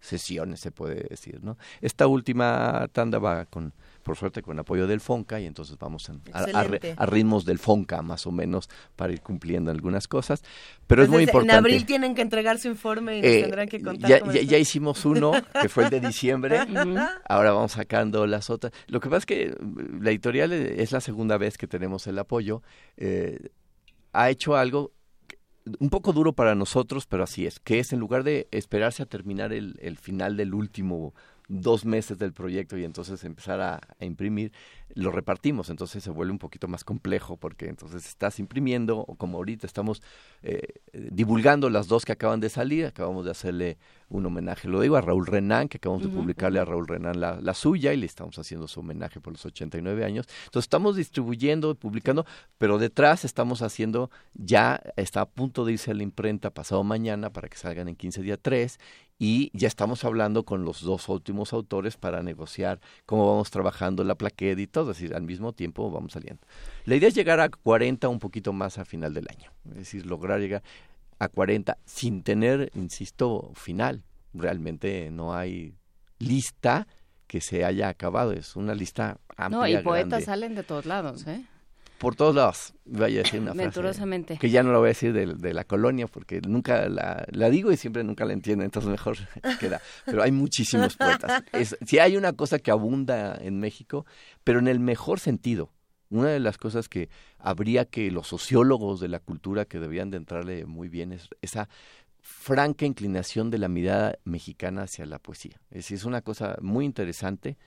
sesiones, 0.05 0.61
se 0.61 0.71
puede 0.71 1.05
decir. 1.09 1.41
¿no? 1.43 1.57
Esta 1.81 2.07
última 2.07 2.89
tanda 2.93 3.19
va 3.19 3.47
con 3.47 3.73
por 4.03 4.19
suerte 4.19 4.43
con 4.43 4.59
apoyo 4.59 4.87
del 4.87 5.01
FONCA 5.01 5.41
y 5.41 5.47
entonces 5.47 5.79
vamos 5.79 6.11
en- 6.11 6.21
a, 6.35 6.41
a 6.43 6.69
a 6.99 7.07
ritmos 7.07 7.47
del 7.47 7.59
FONCA 7.59 8.03
más 8.03 8.27
o 8.27 8.31
menos 8.33 8.69
para 8.97 9.15
ir 9.15 9.23
cumpliendo 9.23 9.71
algunas 9.71 10.07
cosas, 10.09 10.43
pero 10.87 11.03
es 11.03 11.09
muy 11.09 11.23
importante. 11.23 11.55
En 11.55 11.59
abril 11.61 11.87
tienen 11.87 12.15
que 12.15 12.21
entregar 12.21 12.59
su 12.59 12.69
informe 12.69 13.17
y 13.17 13.23
nos 13.23 13.31
Eh, 13.31 13.41
tendrán 13.41 13.67
que 13.67 13.81
contar 13.81 14.11
ya, 14.45 14.59
hicimos 14.59 15.07
uno, 15.07 15.33
que 15.59 15.71
fue 15.71 15.85
el 15.85 15.91
de 15.91 16.01
diciembre, 16.01 16.59
ahora 17.27 17.53
vamos 17.53 17.73
sacando 17.73 18.27
las 18.27 18.51
otras. 18.51 18.75
Lo 18.89 19.01
que 19.01 19.09
pasa 19.09 19.21
es 19.21 19.27
que 19.27 19.57
mm, 19.59 20.03
la 20.03 20.11
editorial 20.11 20.53
eh, 20.53 20.83
es 20.83 20.93
la 20.93 21.01
segunda 21.01 21.39
vez 21.39 21.57
que 21.57 21.67
tenemos 21.67 22.07
el 22.07 22.19
apoyo, 22.19 22.61
eh, 22.99 23.39
ha 24.13 24.29
hecho 24.29 24.55
algo 24.55 24.93
un 25.79 25.91
poco 25.91 26.13
duro 26.13 26.33
para 26.33 26.55
nosotros, 26.55 27.07
pero 27.07 27.25
así 27.25 27.47
es, 27.47 27.61
que 27.61 27.79
es 27.79 27.93
en 27.93 28.01
lugar 28.01 28.23
de 28.23 28.49
esperarse 28.51 29.03
a 29.03 29.07
terminar 29.07 29.53
el, 29.53 29.79
el 29.81 29.97
final 29.97 30.37
del 30.37 30.55
último 30.55 31.15
dos 31.49 31.85
meses 31.85 32.19
del 32.19 32.33
proyecto 32.33 32.79
y 32.79 32.85
entonces 32.85 33.23
empezar 33.25 33.61
a, 33.61 33.81
a 33.99 34.05
imprimir, 34.05 34.53
lo 34.95 35.11
repartimos, 35.11 35.71
entonces 35.71 36.03
se 36.03 36.11
vuelve 36.11 36.33
un 36.33 36.39
poquito 36.39 36.69
más 36.69 36.85
complejo 36.85 37.37
porque 37.37 37.67
entonces 37.67 38.07
estás 38.07 38.39
imprimiendo, 38.39 38.99
o 38.99 39.17
como 39.17 39.39
ahorita 39.39 39.67
estamos 39.67 40.03
eh, 40.43 40.61
eh, 40.93 41.09
divulgando 41.11 41.69
las 41.69 41.89
dos 41.89 42.05
que 42.05 42.13
acaban 42.13 42.41
de 42.41 42.49
salir, 42.49 42.87
acabamos 42.87 43.25
de 43.25 43.31
hacerle 43.31 43.79
un 44.09 44.25
homenaje, 44.27 44.69
lo 44.69 44.81
digo, 44.81 44.97
a 44.97 45.01
Raúl 45.01 45.27
Renán, 45.27 45.69
que 45.69 45.79
acabamos 45.79 46.05
de 46.05 46.11
publicarle 46.11 46.61
a 46.61 46.65
Raúl 46.65 46.87
Renán 46.87 47.21
la, 47.21 47.41
la 47.41 47.55
suya 47.55 47.93
y 47.93 47.97
le 47.97 48.07
estamos 48.07 48.39
haciendo 48.39 48.69
su 48.69 48.81
homenaje 48.81 49.21
por 49.21 49.33
los 49.33 49.45
89 49.45 50.05
años. 50.05 50.27
Entonces 50.45 50.67
estamos 50.67 50.97
distribuyendo, 50.97 51.75
publicando, 51.75 52.25
pero 52.59 52.79
detrás 52.79 53.25
estamos 53.25 53.63
haciendo, 53.63 54.11
ya 54.35 54.81
está 54.97 55.23
a 55.23 55.27
punto 55.27 55.65
de 55.65 55.73
irse 55.73 55.91
a 55.91 55.95
la 55.95 56.05
imprenta 56.05 56.51
pasado 56.51 56.85
mañana 56.85 57.33
para 57.33 57.49
que 57.49 57.57
salgan 57.57 57.89
en 57.89 57.97
15 57.97 58.23
días 58.23 58.39
3 58.41 58.79
y 59.19 59.51
ya 59.57 59.69
estamos 59.69 60.05
hablando 60.05 60.45
con 60.45 60.65
los 60.65 60.83
dos 60.83 61.09
últimos 61.09 61.53
autores 61.53 61.97
para 61.97 62.23
negociar 62.23 62.81
cómo 63.07 63.31
vamos 63.31 63.51
trabajando 63.51 64.03
la 64.05 64.17
plaqueta 64.17 64.61
y 64.61 64.67
todo, 64.67 64.91
es 64.91 64.99
decir, 64.99 65.15
al 65.15 65.23
mismo 65.23 65.53
tiempo 65.53 65.91
vamos 65.91 66.13
saliendo. 66.13 66.43
La 66.85 66.97
idea 66.97 67.09
es 67.09 67.15
llegar 67.15 67.41
a 67.41 67.49
40 67.49 68.09
un 68.09 68.19
poquito 68.19 68.53
más 68.53 68.79
a 68.79 68.85
final 68.85 69.15
del 69.15 69.27
año, 69.31 69.53
es 69.71 69.77
decir, 69.77 70.07
lograr 70.07 70.41
llegar 70.41 70.63
a 71.19 71.29
40 71.29 71.79
sin 71.85 72.23
tener, 72.23 72.71
insisto, 72.75 73.53
final. 73.55 74.05
realmente 74.33 75.11
no 75.13 75.35
hay 75.35 75.75
lista 76.19 76.89
que 77.27 77.41
se 77.41 77.65
haya 77.65 77.89
acabado. 77.89 78.33
Es 78.33 78.57
una 78.57 78.75
lista 78.75 79.19
amplia. 79.37 79.61
No, 79.61 79.69
y 79.69 79.83
poetas 79.83 80.09
grande. 80.09 80.27
salen 80.27 80.55
de 80.55 80.63
todos 80.65 80.87
lados, 80.87 81.27
¿eh? 81.27 81.45
Por 81.99 82.17
todos 82.17 82.35
lados. 82.35 82.75
Vaya 82.85 83.21
a 83.21 83.23
decir 83.23 83.41
una 83.41 83.53
frase. 83.53 83.65
Venturosamente. 83.65 84.39
Que 84.39 84.51
ya 84.51 84.63
no 84.63 84.73
lo 84.73 84.81
voy 84.81 84.89
a 84.89 84.89
decir 84.89 85.13
de, 85.13 85.27
de 85.35 85.55
la 85.55 85.65
colonia 85.65 86.07
porque 86.07 86.41
nunca 86.41 86.89
la, 86.89 87.25
la 87.31 87.51
digo 87.51 87.73
y 87.73 87.77
siempre 87.77 88.05
nunca 88.05 88.25
la 88.25 88.33
entiendo, 88.33 88.65
entonces 88.65 88.91
mejor 88.91 89.17
queda. 89.61 89.81
Pero 90.05 90.23
hay 90.23 90.33
muchísimos 90.33 90.97
poetas. 90.97 91.45
Es, 91.53 91.77
si 91.87 91.99
hay 91.99 92.17
una 92.17 92.33
cosa 92.33 92.59
que 92.59 92.71
abunda 92.71 93.39
en 93.41 93.59
México, 93.59 94.07
pero 94.43 94.59
en 94.59 94.69
el 94.69 94.81
mejor 94.81 95.21
sentido. 95.21 95.71
Una 96.11 96.29
de 96.29 96.39
las 96.39 96.59
cosas 96.59 96.89
que 96.89 97.09
habría 97.39 97.87
que 97.87 98.11
los 98.11 98.29
sociólogos 98.29 99.01
de 99.01 99.09
la 99.09 99.19
cultura 99.19 99.65
que 99.65 99.81
deberían 99.81 100.11
de 100.11 100.19
entrarle 100.19 100.65
muy 100.67 100.89
bien 100.89 101.13
es 101.13 101.29
esa 101.43 101.69
franca 102.21 102.87
inclinación 102.87 103.51
de 103.51 103.59
la 103.59 103.69
mirada 103.69 104.19
mexicana 104.25 104.83
hacia 104.83 105.07
la 105.07 105.19
poesía. 105.19 105.61
Es 105.71 105.77
decir, 105.77 105.97
es 105.97 106.05
una 106.05 106.23
cosa 106.23 106.57
muy 106.61 106.85
interesante 106.85 107.59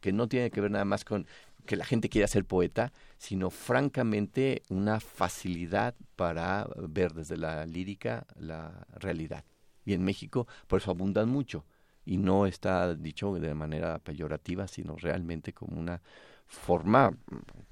que 0.00 0.12
no 0.12 0.28
tiene 0.28 0.50
que 0.50 0.60
ver 0.60 0.70
nada 0.70 0.84
más 0.84 1.04
con 1.04 1.26
que 1.68 1.76
la 1.76 1.84
gente 1.84 2.08
quiera 2.08 2.26
ser 2.26 2.46
poeta, 2.46 2.94
sino 3.18 3.50
francamente 3.50 4.62
una 4.70 5.00
facilidad 5.00 5.94
para 6.16 6.66
ver 6.88 7.12
desde 7.12 7.36
la 7.36 7.66
lírica 7.66 8.26
la 8.36 8.86
realidad. 8.94 9.44
Y 9.84 9.92
en 9.92 10.02
México 10.02 10.48
por 10.66 10.80
eso 10.80 10.90
abundan 10.90 11.28
mucho. 11.28 11.66
Y 12.06 12.16
no 12.16 12.46
está 12.46 12.94
dicho 12.94 13.34
de 13.34 13.52
manera 13.52 13.98
peyorativa, 13.98 14.66
sino 14.66 14.96
realmente 14.96 15.52
como 15.52 15.78
una 15.78 16.00
forma 16.46 17.14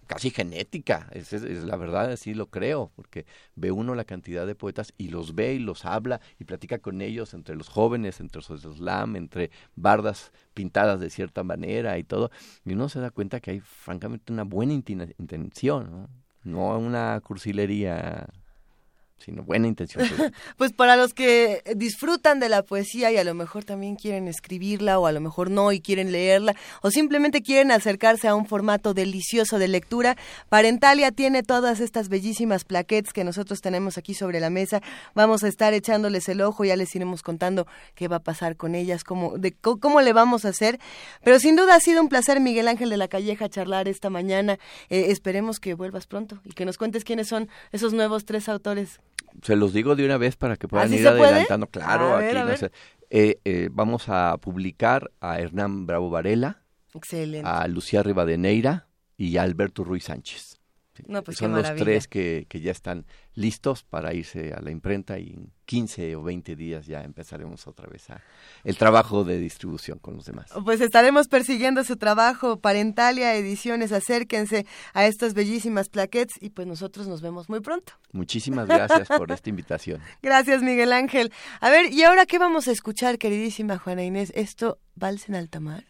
casi 0.07 0.30
genética, 0.30 1.09
es, 1.12 1.32
es, 1.32 1.42
es, 1.42 1.64
la 1.64 1.76
verdad, 1.76 2.11
así 2.12 2.34
lo 2.34 2.46
creo, 2.50 2.92
porque 2.96 3.26
ve 3.54 3.70
uno 3.70 3.94
la 3.94 4.04
cantidad 4.04 4.46
de 4.46 4.54
poetas 4.54 4.92
y 4.96 5.09
los 5.09 5.34
ve 5.34 5.54
y 5.54 5.59
los 5.59 5.84
habla 5.84 6.20
y 6.38 6.44
platica 6.44 6.78
con 6.78 7.02
ellos 7.02 7.34
entre 7.34 7.57
los 7.57 7.68
jóvenes, 7.68 8.20
entre 8.20 8.42
los 8.48 8.62
slam, 8.62 9.16
entre 9.16 9.50
bardas 9.74 10.32
pintadas 10.54 11.00
de 11.00 11.11
cierta 11.11 11.42
manera 11.42 11.98
y 11.98 12.04
todo, 12.04 12.30
y 12.64 12.72
uno 12.72 12.88
se 12.88 13.00
da 13.00 13.11
cuenta 13.11 13.40
que 13.40 13.52
hay 13.52 13.61
francamente 13.61 14.32
una 14.32 14.44
buena 14.44 14.72
intención, 14.72 15.90
¿no? 15.90 16.09
no 16.44 16.78
una 16.78 17.20
cursilería 17.20 18.28
sino 19.19 19.43
buena 19.43 19.67
intención. 19.67 20.07
pues 20.57 20.73
para 20.73 20.97
los 20.97 21.14
que 21.14 21.62
disfrutan 21.75 22.39
de 22.39 22.49
la 22.49 22.62
poesía 22.62 23.11
y 23.11 23.17
a 23.17 23.25
lo 23.25 23.35
mejor 23.35 23.64
también 23.64 23.97
quieren 23.97 24.29
escribirla 24.29 24.99
o 24.99 25.07
a 25.07 25.12
lo 25.12 25.21
mejor 25.21 25.51
no 25.51 25.73
y 25.73 25.81
quieren 25.81 26.12
leerla 26.12 26.55
o 26.83 26.91
simplemente 26.91 27.43
quieren 27.43 27.71
acercarse 27.71 28.29
a 28.29 28.35
un 28.35 28.47
formato 28.47 28.95
delicioso 28.95 29.59
de 29.59 29.69
lectura, 29.69 30.17
Parentalia 30.49 31.12
tiene 31.12 31.43
todas 31.43 31.81
estas 31.81 32.09
bellísimas 32.09 32.64
plaquettes 32.64 33.12
que 33.12 33.25
nosotros 33.25 33.61
tenemos 33.61 33.99
aquí 33.99 34.14
sobre 34.14 34.41
la 34.41 34.51
mesa. 34.51 34.83
Vamos 35.14 35.43
a 35.43 35.49
estar 35.49 35.75
echándoles 35.75 36.29
el 36.29 36.41
ojo, 36.41 36.64
ya 36.64 36.77
les 36.77 36.95
iremos 36.95 37.23
contando 37.23 37.67
qué 37.95 38.09
va 38.09 38.17
a 38.17 38.23
pasar 38.23 38.57
con 38.57 38.75
ellas, 38.75 39.05
cómo, 39.05 39.39
de, 39.39 39.53
cómo 39.53 40.01
le 40.01 40.12
vamos 40.12 40.45
a 40.45 40.51
hacer. 40.51 40.79
Pero 41.25 41.39
sin 41.39 41.57
duda 41.57 41.75
ha 41.75 41.81
sido 41.81 42.03
un 42.03 42.09
placer, 42.09 42.41
Miguel 42.41 42.69
Ángel 42.69 42.91
de 42.91 42.97
la 42.97 43.09
Calleja, 43.09 43.49
charlar 43.49 43.89
esta 43.89 44.11
mañana. 44.11 44.59
Eh, 44.91 45.07
esperemos 45.09 45.59
que 45.59 45.75
vuelvas 45.75 46.07
pronto 46.07 46.41
y 46.45 46.53
que 46.53 46.64
nos 46.64 46.79
cuentes 46.79 47.05
quiénes 47.05 47.29
son 47.29 47.49
esos 47.73 47.93
nuevos 47.93 48.25
tres 48.25 48.49
autores 48.49 49.01
se 49.43 49.57
los 49.57 49.73
digo 49.73 49.97
de 49.97 50.05
una 50.05 50.17
vez 50.19 50.37
para 50.37 50.57
que 50.57 50.69
puedan 50.69 50.93
ir 50.93 51.07
adelantando. 51.07 51.67
Claro, 51.69 52.14
a 52.14 52.19
ver, 52.19 52.37
aquí 52.39 52.51
no 52.51 52.57
sé. 52.57 52.71
eh, 53.11 53.39
eh, 53.45 53.69
vamos 53.73 54.09
a 54.09 54.37
publicar 54.39 55.11
a 55.21 55.39
Hernán 55.41 55.87
Bravo 55.87 56.11
Varela, 56.11 56.62
Excelente. 56.95 57.49
a 57.49 57.67
Lucía 57.69 58.03
Rivadeneira 58.03 58.89
y 59.17 59.37
a 59.37 59.43
Alberto 59.43 59.85
Ruiz 59.85 60.05
Sánchez. 60.05 60.55
No, 61.07 61.22
pues 61.22 61.38
Son 61.38 61.53
los 61.53 61.74
tres 61.74 62.09
que, 62.09 62.47
que, 62.49 62.61
ya 62.61 62.72
están 62.72 63.07
listos 63.34 63.82
para 63.82 64.14
irse 64.14 64.53
a 64.53 64.61
la 64.61 64.70
imprenta 64.70 65.18
y 65.18 65.30
en 65.30 65.53
15 65.66 66.16
o 66.16 66.22
20 66.22 66.57
días 66.57 66.86
ya 66.86 67.03
empezaremos 67.03 67.66
otra 67.66 67.88
vez 67.88 68.09
a 68.11 68.22
el 68.64 68.76
trabajo 68.76 69.24
de 69.24 69.38
distribución 69.38 69.99
con 69.99 70.14
los 70.14 70.24
demás. 70.24 70.51
Pues 70.64 70.80
estaremos 70.80 71.28
persiguiendo 71.28 71.84
su 71.84 71.97
trabajo. 71.97 72.61
Parentalia 72.61 73.34
Ediciones, 73.34 73.92
acérquense 73.92 74.66
a 74.94 75.07
estas 75.07 75.34
bellísimas 75.34 75.88
plaquettes 75.88 76.36
y 76.40 76.51
pues 76.51 76.66
nosotros 76.66 77.09
nos 77.09 77.20
vemos 77.20 77.49
muy 77.49 77.61
pronto. 77.61 77.94
Muchísimas 78.12 78.66
gracias 78.66 79.09
por 79.09 79.30
esta 79.30 79.51
invitación. 79.51 80.01
Gracias, 80.22 80.62
Miguel 80.62 80.92
Ángel. 80.92 81.32
A 81.61 81.70
ver, 81.70 81.92
¿y 81.92 82.03
ahora 82.05 82.26
qué 82.26 82.38
vamos 82.38 82.68
a 82.68 82.72
escuchar, 82.72 83.18
queridísima 83.18 83.78
Juana 83.78 84.05
Inés? 84.05 84.32
¿Esto, 84.34 84.78
Vals 84.94 85.28
en 85.28 85.34
Alta 85.34 85.61
Mar? 85.61 85.84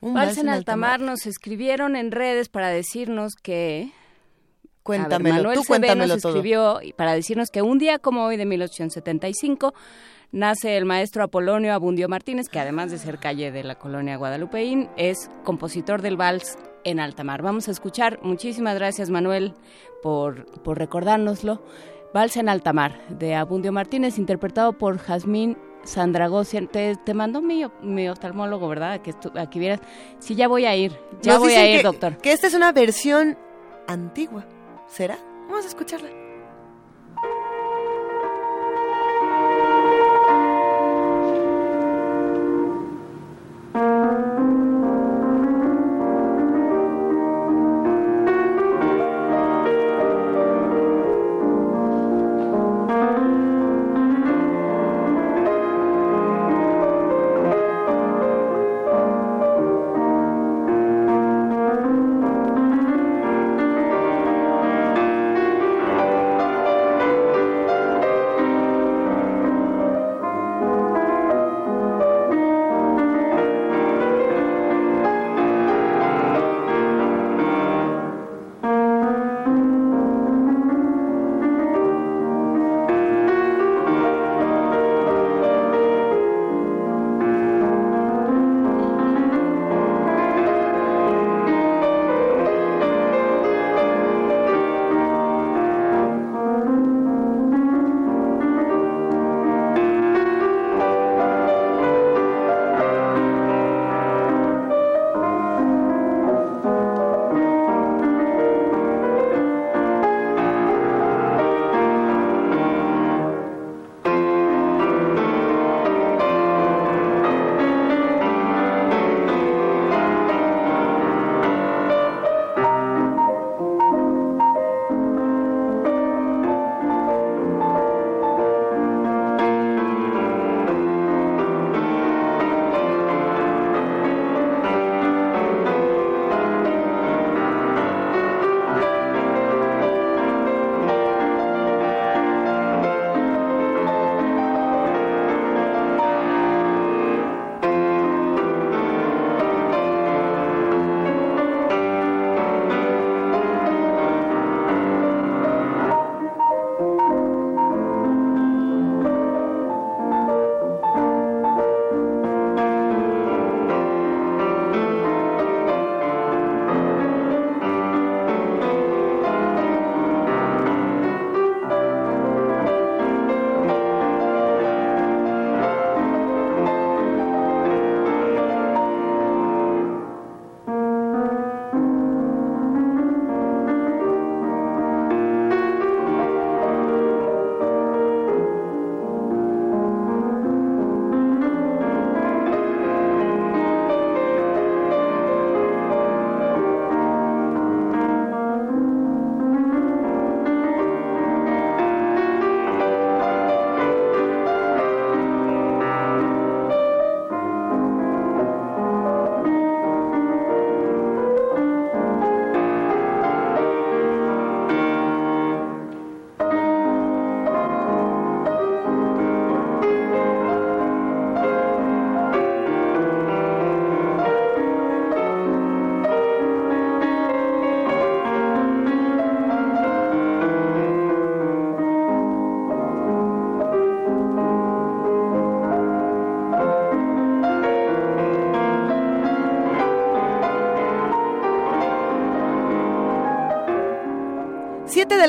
Un 0.00 0.14
Vals 0.14 0.38
en 0.38 0.48
Alta 0.48 0.76
Mar 0.76 1.00
nos 1.00 1.26
escribieron 1.26 1.94
en 1.96 2.10
redes 2.10 2.48
para 2.48 2.68
decirnos 2.68 3.34
que 3.34 3.92
Cuéntamelo, 4.98 5.34
ver, 5.34 5.42
Manuel 5.42 5.58
tú 5.58 5.64
cuéntamelo 5.66 6.14
nos 6.14 6.24
escribió 6.24 6.80
para 6.96 7.14
decirnos 7.14 7.50
que 7.50 7.62
un 7.62 7.78
día 7.78 7.98
como 7.98 8.24
hoy 8.24 8.36
de 8.36 8.46
1875 8.46 9.74
nace 10.32 10.76
el 10.76 10.84
maestro 10.84 11.24
Apolonio 11.24 11.74
Abundio 11.74 12.08
Martínez, 12.08 12.48
que 12.48 12.60
además 12.60 12.90
de 12.90 12.98
ser 12.98 13.18
calle 13.18 13.50
de 13.50 13.64
la 13.64 13.76
colonia 13.76 14.16
Guadalupeín, 14.16 14.88
es 14.96 15.30
compositor 15.44 16.02
del 16.02 16.16
vals 16.16 16.56
en 16.84 17.00
alta 17.00 17.24
mar. 17.24 17.42
Vamos 17.42 17.68
a 17.68 17.72
escuchar, 17.72 18.20
muchísimas 18.22 18.74
gracias 18.74 19.10
Manuel 19.10 19.54
por, 20.02 20.46
por 20.62 20.78
recordárnoslo, 20.78 21.62
Vals 22.12 22.36
en 22.36 22.48
alta 22.48 22.72
mar 22.72 23.00
de 23.08 23.36
Abundio 23.36 23.70
Martínez, 23.70 24.18
interpretado 24.18 24.72
por 24.72 24.98
Jazmín 24.98 25.56
Sandragosian, 25.84 26.66
te, 26.66 26.96
te 26.96 27.14
mandó 27.14 27.40
mi, 27.40 27.64
mi, 27.82 28.08
oftalmólogo, 28.08 28.68
¿verdad? 28.68 29.00
Que 29.00 29.58
vieras. 29.58 29.80
Sí, 30.18 30.34
ya 30.34 30.48
voy 30.48 30.66
a 30.66 30.76
ir, 30.76 30.92
ya 31.22 31.34
Nos 31.34 31.42
voy 31.42 31.52
a 31.54 31.66
ir, 31.66 31.78
que, 31.78 31.82
doctor. 31.84 32.16
Que 32.18 32.32
esta 32.32 32.48
es 32.48 32.54
una 32.54 32.72
versión 32.72 33.38
antigua. 33.86 34.44
¿Será? 34.90 35.18
Vamos 35.48 35.64
a 35.64 35.68
escucharla. 35.68 36.19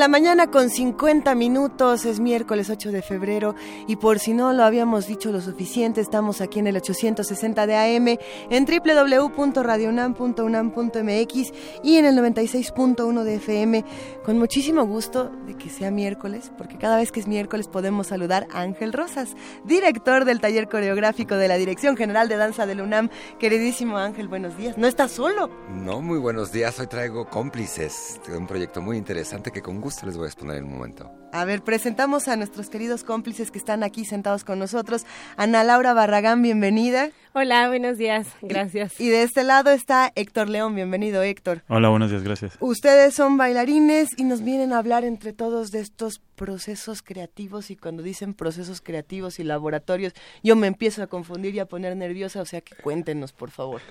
La 0.02 0.08
mañana 0.08 0.47
con 0.47 0.72
50 0.72 1.36
minutos, 1.36 2.06
es 2.06 2.20
miércoles 2.20 2.72
8 2.72 2.91
de 2.91 3.04
febrero 3.04 3.54
y 3.86 3.97
por 3.97 4.18
si 4.18 4.34
no 4.34 4.52
lo 4.52 4.64
habíamos 4.64 5.06
dicho 5.06 5.32
lo 5.32 5.41
suficiente, 5.41 6.02
estamos 6.02 6.41
aquí 6.41 6.58
en 6.58 6.66
el 6.66 6.78
860 6.78 7.68
de 7.68 7.76
AM, 7.76 8.18
en 8.49 8.66
www.radionam.unam.mx 8.66 11.54
y 11.84 11.97
en 11.97 12.06
el 12.06 12.18
96.1 12.18 13.22
de 13.22 13.36
FM, 13.36 13.86
con 14.26 14.39
muchísimo 14.39 14.88
gusto 14.88 15.30
de 15.45 15.56
que 15.62 15.70
sea 15.70 15.91
miércoles, 15.91 16.51
porque 16.57 16.78
cada 16.78 16.97
vez 16.97 17.12
que 17.12 17.20
es 17.20 17.28
miércoles 17.28 17.68
podemos 17.68 18.07
saludar 18.07 18.47
a 18.51 18.62
Ángel 18.62 18.93
Rosas, 18.93 19.36
director 19.64 20.26
del 20.26 20.39
taller 20.41 20.68
coreográfico 20.68 21.36
de 21.36 21.47
la 21.47 21.55
Dirección 21.55 21.95
General 21.95 22.28
de 22.28 22.38
Danza 22.38 22.66
del 22.66 22.82
UNAM. 22.82 23.09
Queridísimo 23.39 23.97
Ángel, 23.97 24.28
buenos 24.28 24.57
días. 24.57 24.78
¿No 24.78 24.88
estás 24.88 25.12
solo? 25.12 25.49
No, 25.70 26.01
muy 26.01 26.18
buenos 26.18 26.51
días. 26.51 26.80
Hoy 26.80 26.88
traigo 26.88 27.30
cómplices 27.30 28.20
de 28.28 28.38
un 28.38 28.47
proyecto 28.47 28.82
muy 28.82 28.97
interesante 28.97 29.51
que 29.51 29.62
con 29.62 29.82
gusto 29.82 30.05
les 30.05 30.18
voy 30.18 30.26
a 30.26 30.28
exponer 30.28 30.57
en 30.57 30.66
un 30.66 30.72
momento. 30.72 31.12
A 31.32 31.45
ver, 31.45 31.64
presentamos 31.64 32.28
a 32.28 32.36
nuestros 32.36 32.70
queridos 32.70 33.03
cómplices 33.03 33.51
que 33.51 33.57
están 33.57 33.84
aquí 33.84 34.03
sentados 34.03 34.43
con 34.43 34.59
nosotros. 34.59 35.05
Ana 35.38 35.64
Laura 35.64 35.93
Barragán, 35.93 36.41
bienvenida. 36.41 37.12
Hola, 37.34 37.70
buenos 37.70 37.98
días. 37.98 38.28
Gracias. 38.42 39.00
Y 39.00 39.08
de 39.08 39.24
este 39.24 39.46
lado 39.46 39.72
está 39.72 40.12
Héctor 40.16 40.50
León. 40.50 40.76
Bienvenido, 40.76 41.24
Héctor. 41.24 41.64
Hola, 41.70 41.88
buenos 41.88 42.12
días, 42.12 42.24
gracias. 42.24 42.58
Ustedes 42.60 43.14
son 43.14 43.38
bailarines 43.38 44.10
y 44.18 44.26
nos 44.26 44.44
vienen 44.44 44.74
a 44.74 44.80
hablar 44.80 45.06
entre 45.06 45.32
todos 45.32 45.72
de 45.72 45.80
estos 45.80 46.20
procesos 46.36 47.02
creativos 47.02 47.72
y 47.72 47.78
cuando 47.78 48.04
dicen 48.04 48.34
procesos 48.34 48.82
creativos 48.82 49.40
y 49.40 49.46
laboratorios, 49.46 50.12
yo 50.44 50.58
me 50.58 50.68
empiezo 50.68 51.04
a 51.04 51.08
confundir 51.08 51.56
y 51.56 51.60
a 51.60 51.68
poner 51.68 51.96
nerviosa, 51.96 52.42
o 52.42 52.46
sea 52.46 52.60
que 52.60 52.76
cuéntenos, 52.76 53.32
por 53.32 53.50
favor. 53.50 53.82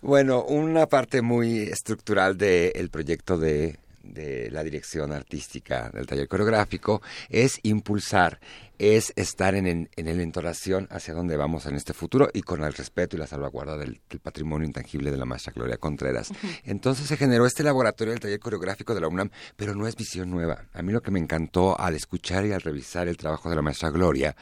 Bueno, 0.00 0.42
una 0.44 0.86
parte 0.86 1.20
muy 1.20 1.64
estructural 1.64 2.38
del 2.38 2.88
proyecto 2.88 3.36
de 3.36 3.78
de 4.12 4.50
la 4.50 4.62
dirección 4.62 5.12
artística 5.12 5.90
del 5.90 6.06
taller 6.06 6.28
coreográfico 6.28 7.02
es 7.28 7.58
impulsar, 7.62 8.40
es 8.78 9.12
estar 9.16 9.54
en, 9.54 9.66
en, 9.66 9.88
en 9.96 10.16
la 10.16 10.22
entonación 10.22 10.86
hacia 10.90 11.14
donde 11.14 11.36
vamos 11.36 11.66
en 11.66 11.76
este 11.76 11.94
futuro 11.94 12.28
y 12.32 12.42
con 12.42 12.62
el 12.62 12.72
respeto 12.72 13.16
y 13.16 13.18
la 13.18 13.26
salvaguarda 13.26 13.76
del, 13.76 14.00
del 14.08 14.20
patrimonio 14.20 14.66
intangible 14.66 15.10
de 15.10 15.16
la 15.16 15.24
maestra 15.24 15.52
Gloria 15.54 15.78
Contreras. 15.78 16.30
Entonces 16.64 17.06
se 17.06 17.16
generó 17.16 17.46
este 17.46 17.62
laboratorio 17.62 18.12
del 18.12 18.20
taller 18.20 18.40
coreográfico 18.40 18.94
de 18.94 19.00
la 19.00 19.08
UNAM, 19.08 19.30
pero 19.56 19.74
no 19.74 19.86
es 19.86 19.96
visión 19.96 20.30
nueva. 20.30 20.66
A 20.72 20.82
mí 20.82 20.92
lo 20.92 21.02
que 21.02 21.10
me 21.10 21.20
encantó 21.20 21.78
al 21.78 21.94
escuchar 21.94 22.46
y 22.46 22.52
al 22.52 22.60
revisar 22.60 23.08
el 23.08 23.16
trabajo 23.16 23.50
de 23.50 23.56
la 23.56 23.62
maestra 23.62 23.90
Gloria 23.90 24.36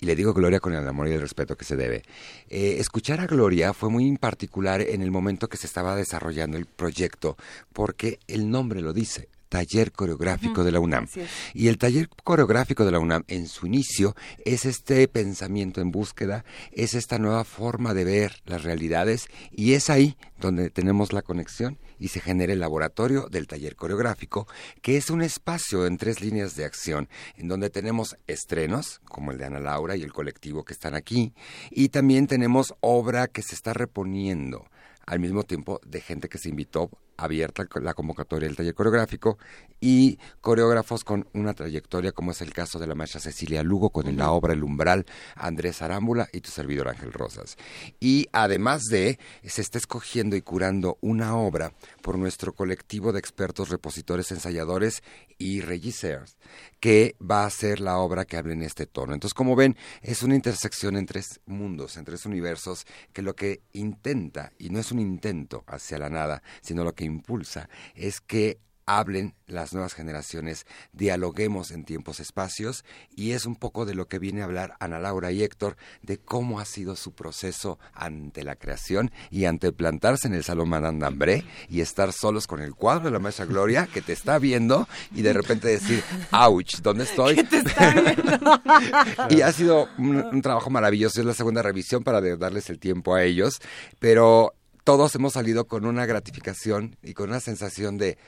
y 0.00 0.06
le 0.06 0.16
digo 0.16 0.34
Gloria 0.34 0.60
con 0.60 0.74
el 0.74 0.86
amor 0.86 1.08
y 1.08 1.12
el 1.12 1.20
respeto 1.20 1.56
que 1.56 1.64
se 1.64 1.76
debe. 1.76 2.02
Eh, 2.48 2.76
escuchar 2.78 3.20
a 3.20 3.26
Gloria 3.26 3.72
fue 3.72 3.90
muy 3.90 4.08
en 4.08 4.16
particular 4.16 4.80
en 4.80 5.02
el 5.02 5.10
momento 5.10 5.48
que 5.48 5.56
se 5.56 5.66
estaba 5.66 5.96
desarrollando 5.96 6.56
el 6.56 6.66
proyecto, 6.66 7.36
porque 7.72 8.18
el 8.26 8.50
nombre 8.50 8.80
lo 8.80 8.92
dice. 8.92 9.28
Taller 9.48 9.92
Coreográfico 9.92 10.64
de 10.64 10.72
la 10.72 10.80
UNAM. 10.80 11.06
Y 11.54 11.68
el 11.68 11.78
Taller 11.78 12.08
Coreográfico 12.08 12.84
de 12.84 12.90
la 12.90 12.98
UNAM, 12.98 13.24
en 13.28 13.46
su 13.46 13.66
inicio, 13.66 14.16
es 14.44 14.64
este 14.64 15.06
pensamiento 15.08 15.80
en 15.80 15.90
búsqueda, 15.90 16.44
es 16.72 16.94
esta 16.94 17.18
nueva 17.18 17.44
forma 17.44 17.94
de 17.94 18.04
ver 18.04 18.42
las 18.44 18.64
realidades, 18.64 19.28
y 19.52 19.74
es 19.74 19.88
ahí 19.88 20.16
donde 20.40 20.70
tenemos 20.70 21.12
la 21.12 21.22
conexión 21.22 21.78
y 21.98 22.08
se 22.08 22.20
genera 22.20 22.52
el 22.52 22.60
laboratorio 22.60 23.28
del 23.30 23.46
taller 23.46 23.76
coreográfico, 23.76 24.46
que 24.82 24.96
es 24.96 25.10
un 25.10 25.22
espacio 25.22 25.86
en 25.86 25.96
tres 25.96 26.20
líneas 26.20 26.56
de 26.56 26.64
acción, 26.64 27.08
en 27.36 27.48
donde 27.48 27.70
tenemos 27.70 28.16
estrenos, 28.26 29.00
como 29.04 29.32
el 29.32 29.38
de 29.38 29.46
Ana 29.46 29.60
Laura 29.60 29.96
y 29.96 30.02
el 30.02 30.12
colectivo 30.12 30.64
que 30.64 30.72
están 30.72 30.94
aquí, 30.94 31.32
y 31.70 31.88
también 31.88 32.26
tenemos 32.26 32.74
obra 32.80 33.26
que 33.28 33.42
se 33.42 33.54
está 33.54 33.72
reponiendo 33.72 34.66
al 35.06 35.20
mismo 35.20 35.44
tiempo 35.44 35.80
de 35.86 36.00
gente 36.00 36.28
que 36.28 36.38
se 36.38 36.48
invitó 36.48 36.90
abierta 37.16 37.66
la 37.80 37.94
convocatoria 37.94 38.48
del 38.48 38.56
taller 38.56 38.74
coreográfico 38.74 39.38
y 39.80 40.18
coreógrafos 40.40 41.04
con 41.04 41.28
una 41.32 41.54
trayectoria 41.54 42.12
como 42.12 42.30
es 42.30 42.40
el 42.40 42.52
caso 42.52 42.78
de 42.78 42.86
la 42.86 42.94
maestra 42.94 43.20
Cecilia 43.20 43.62
Lugo 43.62 43.90
con 43.90 44.16
la 44.16 44.30
obra 44.30 44.52
El 44.52 44.64
Umbral, 44.64 45.06
Andrés 45.34 45.82
Arámbula 45.82 46.28
y 46.32 46.40
tu 46.40 46.50
servidor 46.50 46.88
Ángel 46.88 47.12
Rosas. 47.12 47.56
Y 48.00 48.28
además 48.32 48.84
de, 48.84 49.18
se 49.44 49.60
está 49.60 49.78
escogiendo 49.78 50.36
y 50.36 50.42
curando 50.42 50.98
una 51.00 51.36
obra 51.36 51.72
por 52.02 52.18
nuestro 52.18 52.54
colectivo 52.54 53.12
de 53.12 53.18
expertos, 53.18 53.68
repositores, 53.68 54.30
ensayadores 54.30 55.02
y 55.38 55.60
regisseurs, 55.60 56.36
que 56.80 57.16
va 57.20 57.44
a 57.44 57.50
ser 57.50 57.80
la 57.80 57.98
obra 57.98 58.24
que 58.24 58.36
hable 58.36 58.54
en 58.54 58.62
este 58.62 58.86
tono. 58.86 59.12
Entonces, 59.12 59.34
como 59.34 59.56
ven, 59.56 59.76
es 60.02 60.22
una 60.22 60.34
intersección 60.34 60.96
en 60.96 61.06
tres 61.06 61.40
mundos, 61.46 61.96
en 61.96 62.04
tres 62.04 62.26
universos, 62.26 62.86
que 63.12 63.22
lo 63.22 63.34
que 63.34 63.62
intenta, 63.72 64.52
y 64.58 64.70
no 64.70 64.78
es 64.78 64.92
un 64.92 65.00
intento 65.00 65.64
hacia 65.66 65.98
la 65.98 66.08
nada, 66.08 66.42
sino 66.62 66.84
lo 66.84 66.94
que 66.94 67.04
impulsa, 67.06 67.68
es 67.94 68.20
que 68.20 68.58
hablen 68.86 69.34
las 69.46 69.72
nuevas 69.72 69.94
generaciones, 69.94 70.64
dialoguemos 70.92 71.72
en 71.72 71.84
tiempos, 71.84 72.20
espacios, 72.20 72.84
y 73.14 73.32
es 73.32 73.44
un 73.44 73.56
poco 73.56 73.84
de 73.84 73.94
lo 73.94 74.06
que 74.06 74.20
viene 74.20 74.40
a 74.40 74.44
hablar 74.44 74.74
Ana 74.78 75.00
Laura 75.00 75.32
y 75.32 75.42
Héctor, 75.42 75.76
de 76.02 76.18
cómo 76.18 76.60
ha 76.60 76.64
sido 76.64 76.94
su 76.94 77.12
proceso 77.12 77.78
ante 77.92 78.44
la 78.44 78.54
creación 78.54 79.10
y 79.30 79.44
ante 79.44 79.72
plantarse 79.72 80.28
en 80.28 80.34
el 80.34 80.44
Salón 80.44 80.68
Madame 80.68 81.00
d'Ambré 81.00 81.44
y 81.68 81.80
estar 81.80 82.12
solos 82.12 82.46
con 82.46 82.60
el 82.60 82.74
cuadro 82.74 83.06
de 83.06 83.10
la 83.10 83.18
maestra 83.18 83.44
Gloria 83.44 83.88
que 83.92 84.02
te 84.02 84.12
está 84.12 84.38
viendo 84.38 84.88
y 85.12 85.22
de 85.22 85.32
repente 85.32 85.68
decir, 85.68 86.02
ouch, 86.30 86.76
¿dónde 86.80 87.04
estoy? 87.04 87.36
y 89.30 89.40
ha 89.40 89.52
sido 89.52 89.88
un, 89.98 90.16
un, 90.16 90.42
trabajo 90.42 90.70
maravilloso, 90.70 91.20
es 91.20 91.26
la 91.26 91.34
segunda 91.34 91.62
revisión 91.62 92.04
para 92.04 92.20
darles 92.36 92.70
el 92.70 92.78
tiempo 92.78 93.14
a 93.14 93.24
ellos, 93.24 93.60
pero 93.98 94.54
todos 94.86 95.12
hemos 95.16 95.32
salido 95.32 95.66
con 95.66 95.84
una 95.84 96.06
gratificación 96.06 96.96
y 97.02 97.12
con 97.12 97.30
una 97.30 97.40
sensación 97.40 97.98
de 97.98 98.18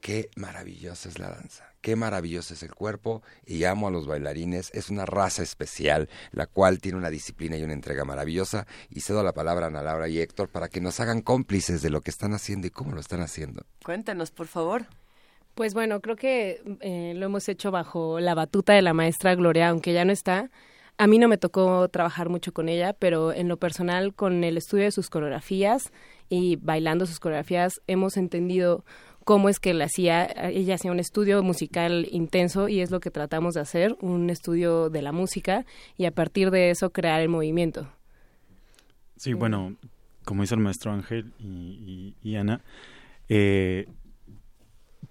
qué 0.00 0.30
maravillosa 0.36 1.08
es 1.08 1.18
la 1.18 1.30
danza, 1.30 1.74
qué 1.80 1.96
maravilloso 1.96 2.54
es 2.54 2.62
el 2.62 2.72
cuerpo 2.72 3.24
y 3.44 3.64
amo 3.64 3.88
a 3.88 3.90
los 3.90 4.06
bailarines, 4.06 4.70
es 4.72 4.88
una 4.88 5.04
raza 5.04 5.42
especial, 5.42 6.08
la 6.30 6.46
cual 6.46 6.78
tiene 6.78 6.96
una 6.96 7.10
disciplina 7.10 7.56
y 7.56 7.64
una 7.64 7.72
entrega 7.72 8.04
maravillosa 8.04 8.68
y 8.88 9.00
cedo 9.00 9.24
la 9.24 9.32
palabra 9.32 9.66
a 9.66 9.68
Ana 9.68 9.82
Laura 9.82 10.08
y 10.08 10.20
Héctor 10.20 10.48
para 10.48 10.68
que 10.68 10.80
nos 10.80 11.00
hagan 11.00 11.22
cómplices 11.22 11.82
de 11.82 11.90
lo 11.90 12.02
que 12.02 12.12
están 12.12 12.34
haciendo 12.34 12.68
y 12.68 12.70
cómo 12.70 12.92
lo 12.92 13.00
están 13.00 13.20
haciendo. 13.20 13.66
Cuéntanos, 13.84 14.30
por 14.30 14.46
favor. 14.46 14.86
Pues 15.56 15.74
bueno, 15.74 16.00
creo 16.00 16.14
que 16.14 16.62
eh, 16.82 17.14
lo 17.16 17.26
hemos 17.26 17.48
hecho 17.48 17.72
bajo 17.72 18.20
la 18.20 18.36
batuta 18.36 18.74
de 18.74 18.82
la 18.82 18.92
maestra 18.92 19.34
Gloria, 19.34 19.70
aunque 19.70 19.92
ya 19.92 20.04
no 20.04 20.12
está. 20.12 20.52
A 20.98 21.06
mí 21.06 21.18
no 21.18 21.28
me 21.28 21.36
tocó 21.36 21.88
trabajar 21.88 22.30
mucho 22.30 22.52
con 22.52 22.68
ella, 22.68 22.94
pero 22.94 23.32
en 23.32 23.48
lo 23.48 23.58
personal, 23.58 24.14
con 24.14 24.44
el 24.44 24.56
estudio 24.56 24.84
de 24.84 24.92
sus 24.92 25.10
coreografías 25.10 25.92
y 26.30 26.56
bailando 26.56 27.06
sus 27.06 27.20
coreografías, 27.20 27.82
hemos 27.86 28.16
entendido 28.16 28.84
cómo 29.24 29.48
es 29.48 29.58
que 29.58 29.74
la 29.74 29.86
hacía, 29.86 30.24
ella 30.24 30.76
hacía 30.76 30.92
un 30.92 31.00
estudio 31.00 31.42
musical 31.42 32.06
intenso 32.10 32.68
y 32.68 32.80
es 32.80 32.90
lo 32.90 33.00
que 33.00 33.10
tratamos 33.10 33.54
de 33.54 33.60
hacer, 33.60 33.96
un 34.00 34.30
estudio 34.30 34.88
de 34.88 35.02
la 35.02 35.12
música 35.12 35.66
y 35.98 36.06
a 36.06 36.12
partir 36.12 36.50
de 36.50 36.70
eso 36.70 36.90
crear 36.90 37.20
el 37.20 37.28
movimiento. 37.28 37.88
Sí, 39.16 39.34
bueno, 39.34 39.76
como 40.24 40.42
dice 40.42 40.54
el 40.54 40.60
maestro 40.60 40.92
Ángel 40.92 41.32
y, 41.38 42.14
y, 42.22 42.30
y 42.30 42.36
Ana, 42.36 42.62
eh, 43.28 43.86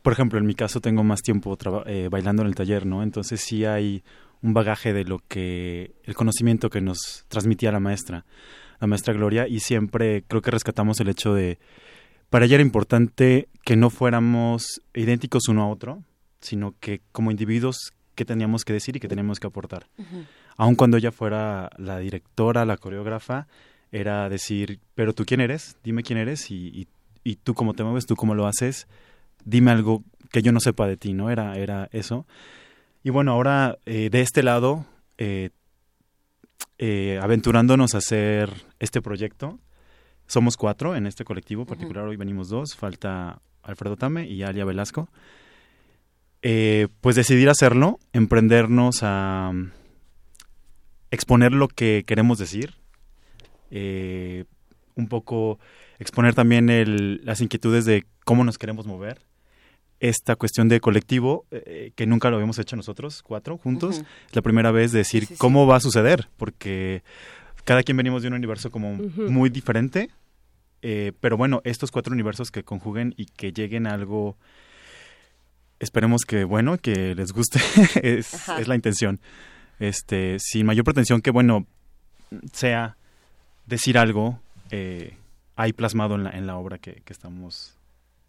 por 0.01 0.13
ejemplo, 0.13 0.39
en 0.39 0.45
mi 0.45 0.55
caso 0.55 0.81
tengo 0.81 1.03
más 1.03 1.21
tiempo 1.21 1.57
eh, 1.85 2.07
bailando 2.09 2.43
en 2.43 2.47
el 2.47 2.55
taller, 2.55 2.85
¿no? 2.85 3.03
Entonces 3.03 3.41
sí 3.41 3.65
hay 3.65 4.03
un 4.45 4.53
bagaje 4.53 4.93
de 4.93 5.05
lo 5.05 5.19
que, 5.27 5.95
el 6.03 6.13
conocimiento 6.13 6.69
que 6.69 6.79
nos 6.79 7.25
transmitía 7.29 7.71
la 7.71 7.79
maestra, 7.79 8.25
la 8.79 8.85
maestra 8.85 9.13
Gloria, 9.13 9.47
y 9.47 9.59
siempre 9.59 10.23
creo 10.27 10.43
que 10.43 10.51
rescatamos 10.51 10.99
el 10.99 11.09
hecho 11.09 11.33
de, 11.33 11.57
para 12.29 12.45
ella 12.45 12.55
era 12.55 12.61
importante 12.61 13.49
que 13.63 13.75
no 13.75 13.89
fuéramos 13.89 14.81
idénticos 14.93 15.47
uno 15.47 15.63
a 15.63 15.67
otro, 15.67 16.03
sino 16.41 16.75
que 16.79 17.01
como 17.11 17.31
individuos, 17.31 17.93
qué 18.13 18.23
teníamos 18.23 18.65
que 18.65 18.73
decir 18.73 18.95
y 18.95 18.99
qué 18.99 19.07
teníamos 19.07 19.39
que 19.39 19.47
aportar. 19.47 19.87
Uh 19.97 20.03
-huh. 20.03 20.25
Aun 20.57 20.75
cuando 20.75 20.97
ella 20.97 21.11
fuera 21.11 21.71
la 21.77 21.97
directora, 21.97 22.65
la 22.65 22.77
coreógrafa, 22.77 23.47
era 23.91 24.29
decir, 24.29 24.79
pero 24.93 25.13
tú 25.13 25.25
quién 25.25 25.41
eres, 25.41 25.77
dime 25.83 26.03
quién 26.03 26.19
eres 26.19 26.51
y, 26.51 26.67
y, 26.67 26.87
y 27.23 27.37
tú 27.37 27.55
cómo 27.55 27.73
te 27.73 27.83
mueves, 27.83 28.05
tú 28.05 28.15
cómo 28.15 28.35
lo 28.35 28.45
haces, 28.45 28.87
dime 29.43 29.71
algo 29.71 30.03
que 30.31 30.43
yo 30.43 30.51
no 30.51 30.59
sepa 30.59 30.87
de 30.87 30.97
ti, 30.97 31.13
¿no? 31.13 31.31
Era, 31.31 31.57
era 31.57 31.89
eso. 31.91 32.27
Y 33.05 33.11
bueno, 33.11 33.33
ahora 33.33 33.77
eh, 33.85 34.09
de 34.09 34.21
este 34.21 34.41
lado, 34.41 34.83
eh, 35.19 35.51
eh, 36.79 37.19
aventurándonos 37.21 37.93
a 37.93 37.99
hacer 37.99 38.49
este 38.79 38.99
proyecto, 38.99 39.59
somos 40.25 40.57
cuatro 40.57 40.95
en 40.95 41.05
este 41.05 41.23
colectivo 41.23 41.61
en 41.61 41.67
particular, 41.67 42.05
uh 42.05 42.07
-huh. 42.07 42.09
hoy 42.09 42.17
venimos 42.17 42.49
dos, 42.49 42.75
falta 42.75 43.43
Alfredo 43.61 43.95
Tame 43.95 44.27
y 44.27 44.41
Alia 44.41 44.65
Velasco. 44.65 45.07
Pues 46.41 47.15
decidir 47.15 47.47
hacerlo, 47.47 47.99
emprendernos 48.11 49.03
a 49.03 49.49
um, 49.51 49.69
exponer 51.11 51.51
lo 51.51 51.67
que 51.67 52.05
queremos 52.07 52.39
decir, 52.39 52.73
un 53.69 55.07
poco 55.09 55.59
exponer 55.99 56.33
también 56.33 56.71
el, 56.71 57.21
las 57.23 57.39
inquietudes 57.39 57.85
de 57.85 58.07
cómo 58.23 58.43
nos 58.43 58.57
queremos 58.57 58.87
mover, 58.87 59.21
esta 59.99 60.35
cuestión 60.35 60.67
de 60.67 60.79
colectivo 60.79 61.45
eh, 61.51 61.91
que 61.95 62.05
nunca 62.05 62.29
lo 62.29 62.35
habíamos 62.35 62.59
hecho 62.59 62.75
nosotros 62.75 63.23
cuatro 63.23 63.57
juntos. 63.57 63.99
Uh 63.99 64.01
-huh. 64.01 64.27
Es 64.29 64.35
la 64.35 64.41
primera 64.41 64.71
vez 64.71 64.91
de 64.91 64.99
decir 64.99 65.25
sí, 65.25 65.33
sí, 65.33 65.35
cómo 65.37 65.63
sí. 65.63 65.69
va 65.69 65.75
a 65.77 65.79
suceder, 65.79 66.29
porque 66.37 67.03
cada 67.63 67.83
quien 67.83 67.97
venimos 67.97 68.21
de 68.21 68.27
un 68.27 68.33
universo 68.33 68.71
como 68.71 68.93
uh 68.93 68.97
-huh. 68.97 69.29
muy 69.29 69.49
diferente, 69.49 70.09
eh, 70.81 71.13
pero 71.19 71.37
bueno, 71.37 71.61
estos 71.63 71.91
cuatro 71.91 72.13
universos 72.13 72.51
que 72.51 72.63
conjuguen 72.63 73.13
y 73.17 73.25
que 73.25 73.51
lleguen 73.51 73.87
a 73.87 73.93
algo 73.93 74.37
esperemos 75.79 76.23
que, 76.25 76.43
bueno, 76.43 76.77
que 76.77 77.15
les 77.15 77.31
guste, 77.31 77.59
es, 78.01 78.49
es 78.49 78.67
la 78.67 78.75
intención. 78.75 79.19
Este, 79.79 80.37
sin 80.39 80.65
mayor 80.65 80.85
pretensión 80.85 81.21
que, 81.21 81.31
bueno, 81.31 81.65
sea 82.53 82.97
decir 83.65 83.97
algo 83.97 84.39
eh, 84.71 85.17
ahí 85.55 85.73
plasmado 85.73 86.15
en 86.15 86.23
la, 86.23 86.31
en 86.31 86.47
la 86.47 86.57
obra 86.57 86.77
que, 86.77 87.01
que 87.03 87.13
estamos, 87.13 87.74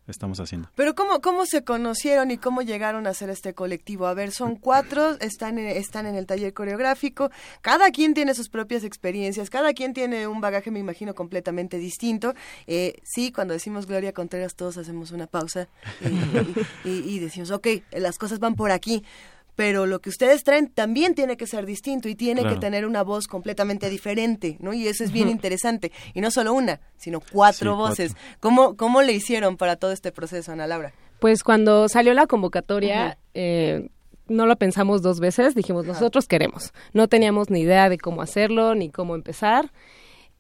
estamos 0.07 0.41
haciendo. 0.41 0.69
Pero 0.75 0.95
¿cómo, 0.95 1.21
¿cómo 1.21 1.47
se 1.47 1.65
conocieron 1.65 2.31
y 2.31 2.39
cómo 2.39 2.63
llegaron 2.63 3.07
a 3.07 3.15
ser 3.15 3.31
este 3.31 3.55
colectivo? 3.55 4.07
A 4.07 4.15
ver, 4.15 4.31
son 4.33 4.57
cuatro, 4.57 5.17
están 5.21 5.59
en, 5.59 5.67
están 5.67 6.07
en 6.07 6.15
el 6.15 6.27
taller 6.27 6.53
coreográfico, 6.55 7.31
cada 7.61 7.91
quien 7.91 8.15
tiene 8.15 8.35
sus 8.35 8.49
propias 8.49 8.85
experiencias, 8.85 9.51
cada 9.51 9.73
quien 9.73 9.93
tiene 9.95 10.27
un 10.27 10.41
bagaje, 10.41 10.71
me 10.71 10.79
imagino, 10.79 11.15
completamente 11.15 11.79
distinto. 11.79 12.35
Eh, 12.67 12.95
sí, 13.05 13.33
cuando 13.33 13.55
decimos 13.55 13.87
Gloria 13.87 14.13
Contreras 14.13 14.55
todos 14.55 14.77
hacemos 14.79 15.11
una 15.11 15.27
pausa 15.27 15.69
eh, 16.01 16.65
y, 16.85 16.91
y- 16.91 17.19
decimos, 17.19 17.51
ok, 17.51 17.67
las 17.93 18.19
cosas 18.19 18.39
van 18.39 18.55
por 18.55 18.71
aquí. 18.71 19.03
Pero 19.57 19.87
lo 19.87 20.01
que 20.01 20.11
ustedes 20.11 20.45
traen 20.45 20.69
también 20.69 21.15
tiene 21.15 21.37
que 21.39 21.47
ser 21.47 21.65
distinto 21.67 22.09
y 22.09 22.15
tiene 22.15 22.43
Claro. 22.43 22.55
que 22.57 22.61
tener 22.61 22.87
una 22.87 23.03
voz 23.03 23.27
completamente 23.27 23.89
diferente, 23.91 24.57
¿no? 24.61 24.73
Y 24.75 24.87
eso 24.87 25.03
es 25.03 25.13
bien 25.13 25.29
interesante. 25.31 25.91
Y 26.15 26.21
no 26.21 26.31
solo 26.31 26.53
una, 26.53 26.81
sino 26.99 27.21
cuatro 27.21 27.73
Sí, 27.73 27.77
cuatro. 27.77 27.77
voces. 27.77 28.17
¿Cómo, 28.41 28.77
¿Cómo 28.77 29.01
le 29.03 29.13
hicieron 29.15 29.57
para 29.57 29.77
todo 29.77 29.93
este 29.93 30.13
proceso, 30.13 30.53
Ana 30.53 30.67
Laura? 30.67 30.93
Pues 31.21 31.43
cuando 31.43 31.89
salió 31.89 32.13
la 32.13 32.27
convocatoria, 32.27 33.17
eh, 33.33 33.89
no 34.29 34.45
lo 34.47 34.57
pensamos 34.57 35.01
dos 35.01 35.21
veces, 35.21 35.55
dijimos, 35.55 35.87
nosotros 35.87 36.27
queremos. 36.29 36.75
No 36.93 37.09
teníamos 37.09 37.49
ni 37.49 37.61
idea 37.61 37.89
de 37.89 37.97
cómo 37.97 38.21
hacerlo, 38.21 38.75
ni 38.75 38.91
cómo 38.91 39.15
empezar. 39.15 39.73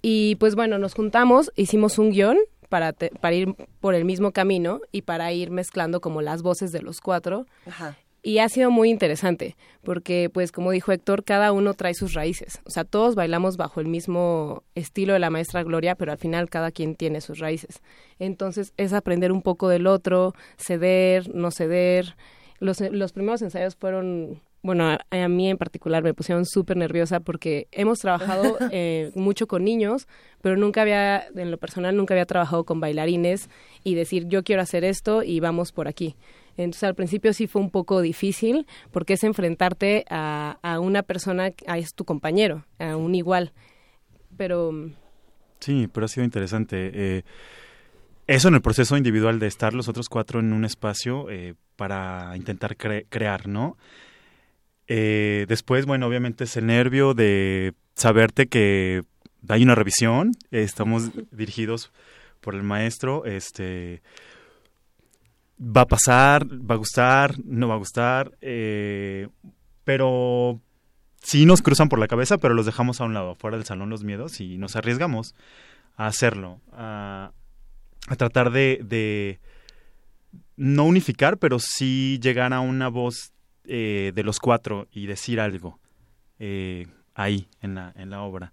Y 0.03 0.35
pues 0.37 0.55
bueno, 0.55 0.77
nos 0.79 0.93
juntamos, 0.95 1.51
hicimos 1.57 1.99
un 1.99 2.11
guion 2.11 2.37
para, 2.69 2.93
te- 2.93 3.11
para 3.21 3.35
ir 3.35 3.55
por 3.81 3.95
el 3.95 4.05
mismo 4.05 4.33
camino 4.33 4.81
y 4.93 5.03
para 5.03 5.33
ir 5.33 5.51
mezclando 5.51 6.01
como 6.03 6.21
las 6.21 6.43
voces 6.43 6.71
de 6.73 6.83
los 6.83 7.01
cuatro. 7.01 7.47
Ajá. 7.67 7.97
Y 8.27 8.41
ha 8.41 8.49
sido 8.49 8.73
muy 8.73 8.91
interesante, 8.91 9.55
porque 9.85 10.29
pues 10.35 10.51
como 10.51 10.73
dijo 10.73 10.91
Héctor, 10.91 11.23
cada 11.23 11.53
uno 11.53 11.75
trae 11.75 11.95
sus 11.95 12.13
raíces. 12.13 12.61
O 12.65 12.71
sea, 12.71 12.83
todos 12.83 13.15
bailamos 13.15 13.57
bajo 13.57 13.81
el 13.81 13.87
mismo 13.87 14.65
estilo 14.75 15.13
de 15.13 15.21
la 15.21 15.31
maestra 15.31 15.63
Gloria, 15.63 15.95
pero 15.95 16.11
al 16.11 16.19
final 16.19 16.51
cada 16.51 16.73
quien 16.73 16.97
tiene 16.97 17.21
sus 17.21 17.39
raíces. 17.39 17.83
Entonces 18.19 18.73
es 18.79 18.93
aprender 18.93 19.31
un 19.31 19.43
poco 19.43 19.69
del 19.69 19.87
otro, 19.87 20.35
ceder, 20.57 21.33
no 21.37 21.53
ceder. 21.53 22.17
Los, 22.59 22.81
los 22.81 23.13
primeros 23.13 23.43
ensayos 23.43 23.77
fueron, 23.77 24.43
bueno, 24.61 24.89
a, 24.89 24.99
a 25.13 25.29
mí 25.29 25.49
en 25.49 25.57
particular 25.57 26.03
me 26.03 26.13
pusieron 26.13 26.47
súper 26.47 26.77
nerviosa 26.77 27.21
porque 27.21 27.69
hemos 27.71 28.01
trabajado 28.01 28.59
eh, 28.73 29.13
mucho 29.15 29.47
con 29.47 29.63
niños, 29.63 30.09
pero 30.43 30.57
nunca 30.57 30.83
había, 30.83 31.29
en 31.37 31.53
lo 31.53 31.59
personal, 31.59 31.97
nunca 31.97 32.15
había 32.15 32.27
trabajado 32.27 32.65
con 32.65 32.81
bailarines 32.81 33.49
y 33.85 33.95
decir, 33.95 34.27
yo 34.27 34.43
quiero 34.43 34.63
hacer 34.63 34.83
esto 34.83 35.23
y 35.23 35.39
vamos 35.39 35.71
por 35.71 35.87
aquí. 35.87 36.17
Entonces 36.57 36.85
al 36.85 36.95
principio 36.95 37.33
sí 37.33 37.47
fue 37.47 37.61
un 37.63 37.71
poco 37.71 38.01
difícil 38.01 38.67
porque 38.93 39.15
es 39.15 39.25
enfrentarte 39.25 40.05
a, 40.11 40.59
a 40.63 40.81
una 40.81 41.03
persona, 41.03 41.51
a, 41.67 41.79
es 41.79 41.95
tu 41.95 42.05
compañero, 42.05 42.65
a 42.79 42.97
un 42.97 43.15
igual. 43.15 43.53
Pero 44.37 44.73
Sí, 45.61 45.89
pero 45.93 46.05
ha 46.07 46.09
sido 46.09 46.25
interesante. 46.25 46.91
Eh, 46.93 47.23
eso 48.27 48.49
en 48.49 48.55
el 48.55 48.61
proceso 48.63 48.97
individual 48.97 49.39
de 49.39 49.47
estar 49.47 49.73
los 49.73 49.89
otros 49.89 50.09
cuatro 50.09 50.41
en 50.41 50.53
un 50.53 50.65
espacio 50.65 51.31
eh, 51.31 51.55
para 51.77 52.37
intentar 52.37 52.77
cre- 52.77 53.07
crear, 53.09 53.47
¿no? 53.49 53.77
Eh, 54.89 55.47
después, 55.49 55.87
bueno, 55.87 56.07
obviamente 56.07 56.45
es 56.45 56.57
el 56.57 56.67
nervio 56.67 57.15
de 57.15 57.73
saberte 57.95 58.47
que 58.47 59.03
hay 59.49 59.63
una 59.63 59.75
revisión, 59.75 60.33
estamos 60.51 61.11
dirigidos 61.33 61.93
por 62.41 62.55
el 62.55 62.63
maestro, 62.63 63.25
este 63.25 64.03
va 65.59 65.83
a 65.83 65.87
pasar, 65.87 66.47
va 66.47 66.75
a 66.75 66.79
gustar, 66.79 67.35
no 67.45 67.69
va 67.69 67.75
a 67.75 67.79
gustar, 67.79 68.37
eh, 68.41 69.29
pero 69.85 70.61
sí 71.23 71.47
nos 71.47 71.63
cruzan 71.63 71.89
por 71.89 71.99
la 71.99 72.09
cabeza, 72.09 72.39
pero 72.39 72.55
los 72.55 72.67
dejamos 72.67 73.01
a 73.01 73.05
un 73.05 73.15
lado, 73.15 73.35
fuera 73.35 73.57
del 73.57 73.67
salón 73.67 73.91
los 73.91 74.05
miedos 74.05 74.41
y 74.41 74.59
nos 74.59 74.77
arriesgamos 74.77 75.35
a 75.97 76.07
hacerlo, 76.07 76.61
a, 76.73 77.33
tratar 78.17 78.51
de, 78.51 78.81
de 78.85 79.41
no 80.57 80.85
unificar, 80.85 81.39
pero 81.39 81.59
sí 81.59 82.19
llegar 82.23 82.53
a 82.53 82.61
una 82.61 82.89
voz 82.89 83.33
eh, 83.65 84.13
de 84.15 84.23
los 84.23 84.39
cuatro 84.39 84.87
y 84.93 85.07
decir 85.07 85.41
algo 85.41 85.81
eh, 86.39 86.87
ahí 87.15 87.49
en 87.61 87.75
la, 87.75 87.93
en 87.97 88.11
la 88.11 88.23
obra. 88.23 88.53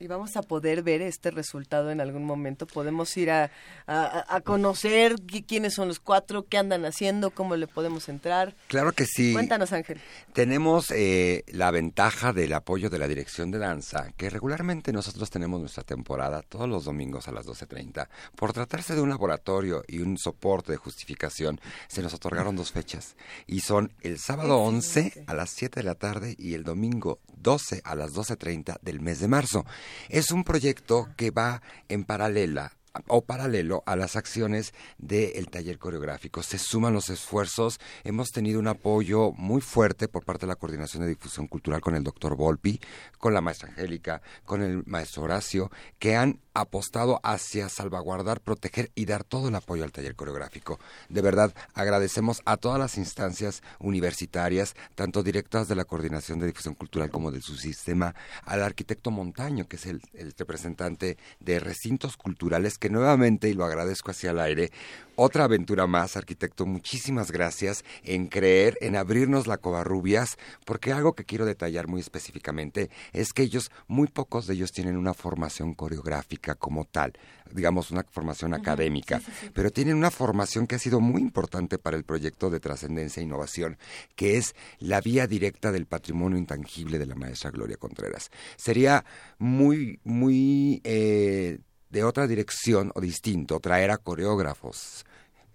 Y 0.00 0.08
vamos 0.08 0.36
a 0.36 0.42
poder 0.42 0.82
ver 0.82 1.00
este 1.02 1.30
resultado 1.30 1.90
en 1.92 2.00
algún 2.00 2.24
momento. 2.24 2.66
Podemos 2.66 3.16
ir 3.16 3.30
a, 3.30 3.50
a- 3.86 4.24
a 4.36 4.40
conocer 4.40 5.14
qui- 5.20 5.46
quiénes 5.46 5.74
son 5.74 5.86
los 5.88 6.00
cuatro, 6.00 6.46
qué 6.46 6.58
andan 6.58 6.84
haciendo, 6.84 7.30
cómo 7.30 7.54
le 7.56 7.68
podemos 7.68 8.08
entrar. 8.08 8.54
Claro 8.66 8.92
que 8.92 9.06
sí. 9.06 9.32
Cuéntanos, 9.32 9.72
Ángel. 9.72 10.00
Tenemos 10.32 10.90
eh, 10.90 11.44
la 11.46 11.70
ventaja 11.70 12.32
del 12.32 12.52
apoyo 12.54 12.90
de 12.90 12.98
la 12.98 13.06
dirección 13.06 13.52
de 13.52 13.58
danza, 13.58 14.10
que 14.16 14.28
regularmente 14.30 14.92
nosotros 14.92 15.30
tenemos 15.30 15.60
nuestra 15.60 15.84
temporada 15.84 16.42
todos 16.42 16.68
los 16.68 16.84
domingos 16.84 17.28
a 17.28 17.32
las 17.32 17.46
12.30. 17.46 18.08
Por 18.34 18.52
tratarse 18.52 18.96
de 18.96 19.00
un 19.00 19.08
laboratorio 19.10 19.84
y 19.86 20.00
un 20.00 20.18
soporte 20.18 20.72
de 20.72 20.76
justificación, 20.78 21.60
se 21.86 22.02
nos 22.02 22.12
otorgaron 22.14 22.56
dos 22.56 22.72
fechas. 22.72 23.14
Y 23.46 23.60
son 23.60 23.92
el 24.02 24.18
sábado 24.18 24.58
11 24.58 25.24
a 25.28 25.34
las 25.34 25.50
7 25.50 25.80
de 25.80 25.84
la 25.84 25.94
tarde 25.94 26.34
y 26.36 26.54
el 26.54 26.64
domingo 26.64 27.20
12 27.36 27.80
a 27.84 27.94
las 27.94 28.12
12.30 28.12 28.80
del 28.82 29.00
mes 29.00 29.20
de 29.20 29.28
marzo. 29.28 29.64
Es 30.08 30.30
un 30.30 30.44
proyecto 30.44 31.08
que 31.16 31.30
va 31.30 31.62
en 31.88 32.04
paralela 32.04 32.72
o 33.08 33.22
paralelo 33.22 33.82
a 33.86 33.96
las 33.96 34.16
acciones 34.16 34.72
del 34.98 35.48
taller 35.48 35.78
coreográfico. 35.78 36.42
Se 36.42 36.58
suman 36.58 36.94
los 36.94 37.10
esfuerzos. 37.10 37.80
Hemos 38.04 38.30
tenido 38.30 38.60
un 38.60 38.68
apoyo 38.68 39.32
muy 39.32 39.60
fuerte 39.60 40.08
por 40.08 40.24
parte 40.24 40.46
de 40.46 40.50
la 40.50 40.56
Coordinación 40.56 41.02
de 41.02 41.08
Difusión 41.08 41.46
Cultural 41.46 41.80
con 41.80 41.94
el 41.94 42.04
doctor 42.04 42.36
Volpi, 42.36 42.80
con 43.18 43.34
la 43.34 43.40
maestra 43.40 43.68
Angélica, 43.68 44.22
con 44.44 44.62
el 44.62 44.84
maestro 44.86 45.22
Horacio, 45.24 45.70
que 45.98 46.16
han 46.16 46.40
apostado 46.54 47.20
hacia 47.24 47.68
salvaguardar, 47.68 48.40
proteger 48.40 48.92
y 48.94 49.06
dar 49.06 49.24
todo 49.24 49.48
el 49.48 49.54
apoyo 49.56 49.82
al 49.82 49.92
taller 49.92 50.14
coreográfico. 50.14 50.78
De 51.08 51.20
verdad, 51.20 51.52
agradecemos 51.74 52.42
a 52.44 52.56
todas 52.56 52.78
las 52.78 52.96
instancias 52.96 53.62
universitarias, 53.80 54.76
tanto 54.94 55.22
directas 55.24 55.66
de 55.66 55.74
la 55.74 55.84
Coordinación 55.84 56.38
de 56.38 56.46
Difusión 56.46 56.74
Cultural 56.74 57.10
como 57.10 57.32
del 57.32 57.42
subsistema, 57.42 58.14
al 58.44 58.62
arquitecto 58.62 59.10
Montaño, 59.10 59.66
que 59.66 59.76
es 59.76 59.86
el, 59.86 60.00
el 60.14 60.32
representante 60.38 61.18
de 61.40 61.58
recintos 61.58 62.16
culturales, 62.16 62.78
que 62.84 62.90
nuevamente, 62.90 63.48
y 63.48 63.54
lo 63.54 63.64
agradezco 63.64 64.10
hacia 64.10 64.32
el 64.32 64.38
aire, 64.38 64.70
otra 65.16 65.44
aventura 65.44 65.86
más, 65.86 66.18
arquitecto, 66.18 66.66
muchísimas 66.66 67.30
gracias 67.30 67.82
en 68.02 68.26
creer, 68.26 68.76
en 68.82 68.94
abrirnos 68.94 69.46
la 69.46 69.56
Covarrubias, 69.56 70.36
porque 70.66 70.92
algo 70.92 71.14
que 71.14 71.24
quiero 71.24 71.46
detallar 71.46 71.86
muy 71.86 72.02
específicamente 72.02 72.90
es 73.14 73.32
que 73.32 73.42
ellos, 73.42 73.70
muy 73.86 74.06
pocos 74.06 74.46
de 74.46 74.52
ellos 74.52 74.70
tienen 74.70 74.98
una 74.98 75.14
formación 75.14 75.72
coreográfica 75.72 76.56
como 76.56 76.84
tal, 76.84 77.14
digamos 77.50 77.90
una 77.90 78.04
formación 78.04 78.52
académica, 78.52 79.22
pero 79.54 79.70
tienen 79.70 79.96
una 79.96 80.10
formación 80.10 80.66
que 80.66 80.74
ha 80.74 80.78
sido 80.78 81.00
muy 81.00 81.22
importante 81.22 81.78
para 81.78 81.96
el 81.96 82.04
proyecto 82.04 82.50
de 82.50 82.60
trascendencia 82.60 83.22
e 83.22 83.24
innovación, 83.24 83.78
que 84.14 84.36
es 84.36 84.54
la 84.78 85.00
vía 85.00 85.26
directa 85.26 85.72
del 85.72 85.86
patrimonio 85.86 86.36
intangible 86.36 86.98
de 86.98 87.06
la 87.06 87.14
maestra 87.14 87.50
Gloria 87.50 87.78
Contreras. 87.78 88.30
Sería 88.58 89.06
muy, 89.38 90.00
muy... 90.04 90.82
eh, 90.84 91.60
de 91.94 92.02
otra 92.02 92.26
dirección 92.26 92.90
o 92.96 93.00
distinto, 93.00 93.60
traer 93.60 93.92
a 93.92 93.98
coreógrafos. 93.98 95.06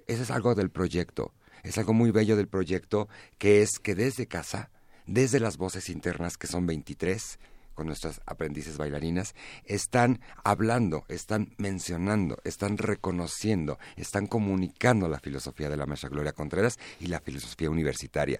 Eso 0.07 0.23
es 0.23 0.31
algo 0.31 0.55
del 0.55 0.69
proyecto. 0.69 1.33
Es 1.63 1.77
algo 1.77 1.91
muy 1.91 2.11
bello 2.11 2.37
del 2.37 2.47
proyecto, 2.47 3.09
que 3.37 3.61
es 3.61 3.71
que 3.77 3.93
desde 3.93 4.25
casa, 4.25 4.71
desde 5.05 5.41
las 5.41 5.57
voces 5.57 5.89
internas, 5.89 6.37
que 6.37 6.47
son 6.47 6.65
23, 6.65 7.39
con 7.73 7.87
nuestras 7.87 8.21
aprendices 8.25 8.77
bailarinas, 8.77 9.35
están 9.65 10.21
hablando, 10.41 11.03
están 11.09 11.53
mencionando, 11.57 12.37
están 12.45 12.77
reconociendo, 12.77 13.77
están 13.97 14.25
comunicando 14.25 15.09
la 15.09 15.19
filosofía 15.19 15.69
de 15.69 15.75
la 15.75 15.85
maestra 15.85 16.09
Gloria 16.09 16.31
Contreras 16.31 16.79
y 17.01 17.07
la 17.07 17.19
filosofía 17.19 17.69
universitaria. 17.69 18.39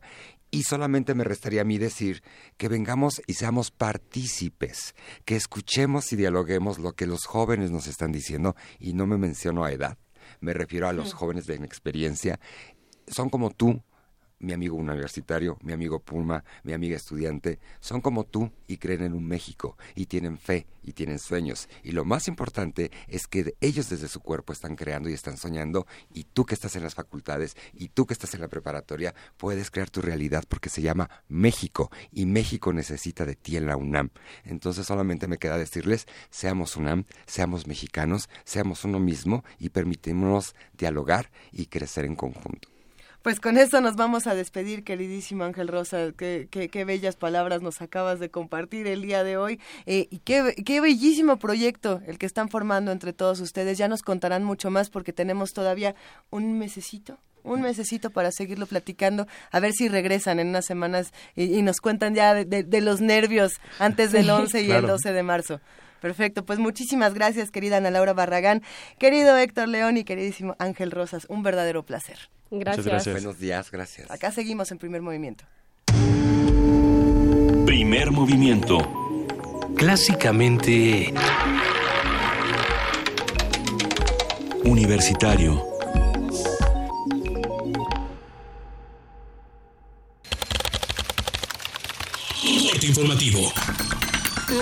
Y 0.51 0.63
solamente 0.63 1.13
me 1.13 1.23
restaría 1.23 1.61
a 1.61 1.65
mí 1.65 1.77
decir 1.77 2.23
que 2.57 2.67
vengamos 2.67 3.21
y 3.27 3.33
seamos 3.33 3.69
partícipes, 3.69 4.95
que 5.25 5.35
escuchemos 5.35 6.11
y 6.11 6.15
dialoguemos 6.15 6.79
lo 6.79 6.93
que 6.93 7.05
los 7.05 7.25
jóvenes 7.25 7.69
nos 7.71 7.87
están 7.87 8.11
diciendo, 8.11 8.55
y 8.79 8.93
no 8.93 9.05
me 9.05 9.17
menciono 9.17 9.63
a 9.63 9.71
edad, 9.71 9.97
me 10.39 10.53
refiero 10.53 10.87
a 10.87 10.93
los 10.93 11.13
jóvenes 11.13 11.45
de 11.45 11.55
experiencia, 11.55 12.39
son 13.07 13.29
como 13.29 13.51
tú, 13.51 13.83
mi 14.39 14.53
amigo 14.53 14.75
universitario, 14.75 15.57
mi 15.61 15.73
amigo 15.73 15.99
Puma, 15.99 16.43
mi 16.63 16.73
amiga 16.73 16.95
estudiante, 16.95 17.59
son 17.79 18.01
como 18.01 18.25
tú 18.25 18.51
y 18.67 18.77
creen 18.77 19.03
en 19.03 19.13
un 19.13 19.27
México 19.27 19.77
y 19.95 20.05
tienen 20.05 20.37
fe 20.37 20.65
y 20.83 20.93
tienen 20.93 21.19
sueños. 21.19 21.69
Y 21.83 21.91
lo 21.91 22.05
más 22.05 22.27
importante 22.27 22.91
es 23.07 23.27
que 23.27 23.55
ellos 23.61 23.89
desde 23.89 24.07
su 24.07 24.21
cuerpo 24.21 24.53
están 24.53 24.75
creando 24.75 25.09
y 25.09 25.13
están 25.13 25.37
soñando 25.37 25.85
y 26.13 26.23
tú 26.23 26.45
que 26.45 26.55
estás 26.55 26.75
en 26.75 26.83
las 26.83 26.95
facultades 26.95 27.55
y 27.73 27.89
tú 27.89 28.05
que 28.05 28.13
estás 28.13 28.33
en 28.33 28.41
la 28.41 28.47
preparatoria 28.47 29.13
puedes 29.37 29.71
crear 29.71 29.89
tu 29.89 30.01
realidad 30.01 30.43
porque 30.47 30.69
se 30.69 30.81
llama 30.81 31.09
México 31.27 31.91
y 32.11 32.25
México 32.25 32.73
necesita 32.73 33.25
de 33.25 33.35
ti 33.35 33.57
en 33.57 33.65
la 33.65 33.77
UNAM. 33.77 34.09
Entonces 34.43 34.87
solamente 34.87 35.27
me 35.27 35.37
queda 35.37 35.57
decirles, 35.57 36.07
seamos 36.29 36.75
UNAM, 36.75 37.05
seamos 37.25 37.67
mexicanos, 37.67 38.29
seamos 38.45 38.85
uno 38.85 38.99
mismo 38.99 39.43
y 39.59 39.69
permitémonos 39.69 40.55
dialogar 40.77 41.29
y 41.51 41.67
crecer 41.67 42.05
en 42.05 42.15
conjunto. 42.15 42.78
Pues 43.21 43.41
con 43.41 43.57
esto 43.57 43.81
nos 43.81 43.97
vamos 43.97 44.27
a 44.27 44.33
despedir, 44.33 44.85
queridísimo 44.85 45.43
Ángel 45.43 45.67
Rosa. 45.67 46.13
Qué, 46.17 46.47
qué, 46.49 46.69
qué 46.69 46.85
bellas 46.85 47.17
palabras 47.17 47.61
nos 47.61 47.81
acabas 47.81 48.19
de 48.21 48.29
compartir 48.29 48.87
el 48.87 49.01
día 49.01 49.25
de 49.25 49.35
hoy. 49.35 49.59
Eh, 49.85 50.07
y 50.09 50.19
qué, 50.19 50.55
qué 50.65 50.79
bellísimo 50.79 51.37
proyecto 51.37 52.01
el 52.07 52.17
que 52.17 52.25
están 52.25 52.47
formando 52.47 52.93
entre 52.93 53.11
todos 53.11 53.41
ustedes. 53.41 53.77
Ya 53.77 53.89
nos 53.89 54.03
contarán 54.03 54.45
mucho 54.45 54.71
más 54.71 54.89
porque 54.89 55.11
tenemos 55.11 55.51
todavía 55.51 55.95
un 56.29 56.57
mesecito 56.57 57.17
un 57.43 57.61
mesecito 57.61 58.09
para 58.09 58.31
seguirlo 58.31 58.65
platicando, 58.67 59.25
a 59.51 59.59
ver 59.59 59.71
si 59.71 59.87
regresan 59.87 60.39
en 60.39 60.49
unas 60.49 60.65
semanas 60.65 61.13
y, 61.35 61.61
nos 61.61 61.77
cuentan 61.77 62.13
ya 62.13 62.33
de, 62.33 62.81
los 62.81 62.99
nervios 63.01 63.53
antes 63.79 64.11
del 64.11 64.29
11 64.29 64.61
y 64.63 64.71
el 64.71 64.85
12 64.85 65.13
de 65.13 65.23
marzo. 65.23 65.61
Perfecto, 66.01 66.45
pues 66.45 66.59
muchísimas 66.59 67.13
gracias, 67.13 67.49
querida 67.49 67.77
Ana 67.77 67.91
Laura 67.91 68.13
Barragán, 68.13 68.61
querido 68.99 69.37
Héctor 69.37 69.67
León 69.69 69.97
y 69.97 70.03
queridísimo 70.03 70.55
Ángel 70.59 70.91
Rosas. 70.91 71.25
Un 71.29 71.41
verdadero 71.41 71.83
placer. 71.83 72.29
Gracias. 72.51 73.05
Buenos 73.05 73.39
días, 73.39 73.71
gracias. 73.71 74.09
Acá 74.09 74.31
seguimos 74.31 74.71
en 74.71 74.77
primer 74.77 75.01
movimiento. 75.01 75.45
Primer 77.65 78.11
movimiento. 78.11 78.77
Clásicamente... 79.75 81.13
Universitario. 84.65 85.69
informativo. 92.89 93.39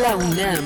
La 0.01 0.15
UNAM. 0.15 0.65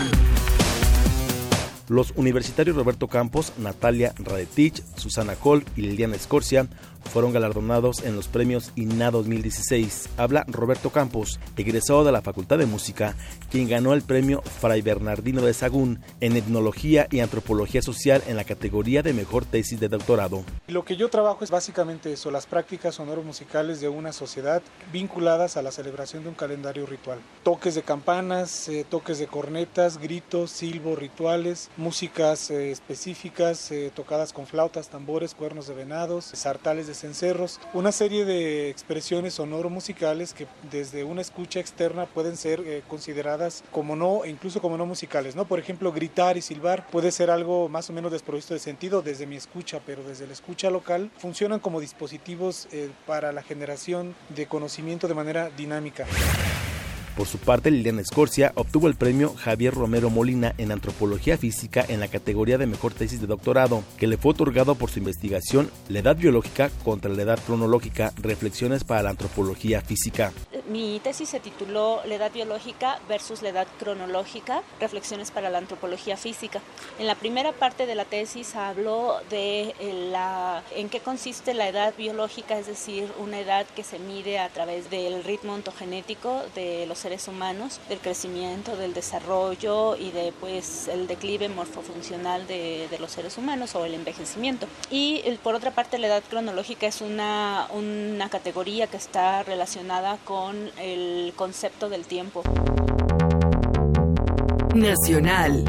Los 1.90 2.12
universitarios 2.16 2.76
Roberto 2.76 3.08
Campos, 3.08 3.54
Natalia 3.58 4.14
Radetich, 4.18 4.82
Susana 4.96 5.36
Col 5.36 5.64
y 5.76 5.82
Liliana 5.82 6.16
Escorcia 6.16 6.68
fueron 7.04 7.34
galardonados 7.34 8.04
en 8.04 8.16
los 8.16 8.28
premios 8.28 8.72
INA 8.76 9.12
2016. 9.12 10.10
Habla 10.18 10.46
Roberto 10.48 10.90
Campos, 10.90 11.40
egresado 11.58 12.04
de 12.04 12.12
la 12.12 12.22
Facultad 12.22 12.58
de 12.58 12.66
Música, 12.66 13.16
quien 13.50 13.68
ganó 13.68 13.94
el 13.94 14.02
premio 14.02 14.42
Fray 14.42 14.82
Bernardino 14.82 15.42
de 15.42 15.54
Sagún 15.54 16.00
en 16.20 16.36
Etnología 16.36 17.08
y 17.10 17.20
Antropología 17.20 17.82
Social 17.82 18.22
en 18.28 18.36
la 18.36 18.44
categoría 18.44 19.04
de 19.04 19.14
Mejor 19.14 19.46
Tesis 19.46 19.80
de 19.80 19.90
Doctorado. 19.90 20.44
Lo 20.68 20.86
que 20.86 20.96
yo 20.96 21.10
trabajo 21.10 21.44
es 21.44 21.52
básicamente 21.52 22.14
eso, 22.14 22.32
las 22.32 22.46
prácticas 22.46 22.96
sonoro-musicales 22.96 23.82
de 23.82 23.90
una 23.90 24.14
sociedad 24.14 24.62
vinculadas 24.92 25.58
a 25.58 25.62
la 25.62 25.72
celebración 25.72 26.24
de 26.24 26.30
un 26.30 26.36
calendario 26.36 26.86
ritual. 26.86 27.20
Toques 27.44 27.76
de 27.76 27.84
campanas, 27.84 28.68
eh, 28.70 28.86
toques 28.90 29.20
de 29.20 29.28
cornetas, 29.28 29.98
gritos, 29.98 30.52
silbos, 30.52 30.98
rituales, 30.98 31.70
músicas 31.78 32.50
eh, 32.52 32.72
específicas 32.72 33.72
eh, 33.72 33.92
tocadas 33.94 34.34
con 34.34 34.48
flautas, 34.48 34.90
tambores, 34.90 35.36
cuernos 35.36 35.68
de 35.68 35.74
venados, 35.74 36.26
sartales 36.26 36.88
de 36.88 36.91
cencerros, 36.94 37.60
una 37.74 37.92
serie 37.92 38.26
de 38.26 38.70
expresiones 38.70 39.36
sonoro-musicales 39.36 40.34
que 40.34 40.48
desde 40.72 41.04
una 41.04 41.22
escucha 41.22 41.60
externa 41.60 42.06
pueden 42.06 42.38
ser 42.38 42.62
eh, 42.62 42.84
consideradas 42.88 43.64
como 43.72 43.96
no, 43.96 44.26
incluso 44.26 44.62
como 44.62 44.78
no 44.78 44.86
musicales, 44.86 45.36
¿no? 45.36 45.46
Por 45.46 45.60
ejemplo, 45.60 45.92
gritar 45.92 46.38
y 46.38 46.42
silbar 46.42 46.88
puede 46.92 47.12
ser 47.12 47.30
algo 47.30 47.70
más 47.70 47.90
o 47.90 47.94
menos 47.94 48.12
desprovisto 48.12 48.54
de 48.54 48.60
sentido 48.60 49.02
desde 49.02 49.26
mi 49.26 49.36
escucha, 49.36 49.82
pero 49.86 50.04
desde 50.04 50.28
la 50.28 50.34
escucha 50.34 50.70
local 50.70 51.12
funcionan 51.18 51.60
como 51.60 51.80
dispositivos 51.80 52.68
eh, 52.72 52.90
para 53.06 53.32
la 53.32 53.44
generación 53.44 54.16
de 54.30 54.48
conocimiento 54.48 55.08
de 55.08 55.14
manera 55.14 55.50
dinámica. 55.50 56.06
Por 57.16 57.28
su 57.28 57.38
parte, 57.40 57.72
Liliana 57.72 58.02
Escorcia 58.02 58.54
obtuvo 58.56 58.88
el 58.88 58.96
premio 58.96 59.36
Javier 59.36 59.74
Romero 59.74 60.10
Molina 60.10 60.56
en 60.58 60.72
Antropología 60.72 61.38
Física 61.38 61.86
en 61.88 62.00
la 62.00 62.08
categoría 62.08 62.58
de 62.58 62.68
Mejor 62.68 62.94
Tesis 62.94 63.20
de 63.20 63.28
Doctorado, 63.28 63.84
que 63.98 64.08
le 64.08 64.18
fue 64.18 64.32
otorgado 64.32 64.76
por 64.76 64.90
su 64.90 65.00
investigación 65.00 65.70
La 65.90 66.00
Edad 66.00 66.16
Biológica 66.16 66.72
contra 66.86 67.12
la 67.12 67.22
Edad 67.22 67.40
Cronológica, 67.46 68.14
Reflexiones 68.18 68.86
para 68.86 69.04
la 69.04 69.10
Antropología 69.10 69.82
Física. 69.82 70.32
Mi 70.70 71.02
tesis 71.04 71.28
se 71.28 71.42
tituló 71.42 72.00
La 72.06 72.16
Edad 72.16 72.32
Biológica 72.32 73.00
versus 73.10 73.42
la 73.42 73.50
Edad 73.50 73.68
Cronológica, 73.78 74.64
Reflexiones 74.80 75.32
para 75.32 75.50
la 75.50 75.58
Antropología 75.58 76.16
Física. 76.16 76.62
En 76.98 77.08
la 77.08 77.16
primera 77.16 77.52
parte 77.52 77.86
de 77.86 77.96
la 77.96 78.06
tesis 78.06 78.56
habló 78.56 79.18
de 79.30 79.76
la, 80.12 80.64
en 80.76 80.88
qué 80.88 81.02
consiste 81.02 81.54
la 81.54 81.68
edad 81.68 81.94
biológica, 81.98 82.58
es 82.58 82.68
decir, 82.68 83.12
una 83.20 83.40
edad 83.40 83.66
que 83.76 83.84
se 83.84 84.00
mide 84.00 84.40
a 84.40 84.48
través 84.48 84.90
del 84.90 85.24
ritmo 85.26 85.54
ontogenético 85.54 86.42
de 86.56 86.86
los 86.88 87.01
seres 87.02 87.28
humanos, 87.28 87.80
del 87.90 88.00
crecimiento, 88.00 88.78
del 88.78 88.94
desarrollo 88.94 89.96
y 89.96 90.12
de 90.12 90.34
pues 90.40 90.88
el 90.88 91.08
declive 91.08 91.50
morfofuncional 91.50 92.48
de, 92.48 92.88
de 92.90 93.00
los 93.00 93.12
seres 93.12 93.38
humanos 93.38 93.76
o 93.76 93.86
el 93.86 93.94
envejecimiento. 93.94 94.68
Y 94.90 95.22
por 95.44 95.56
otra 95.56 95.72
parte 95.72 95.98
la 95.98 96.08
edad 96.08 96.24
cronológica 96.30 96.88
es 96.88 97.02
una, 97.02 97.68
una 97.72 98.30
categoría 98.30 98.88
que 98.88 98.98
está 98.98 99.44
relacionada 99.44 100.18
con 100.26 100.72
el 100.78 101.34
concepto 101.36 101.90
del 101.90 102.06
tiempo. 102.06 102.44
Nacional. 104.76 105.66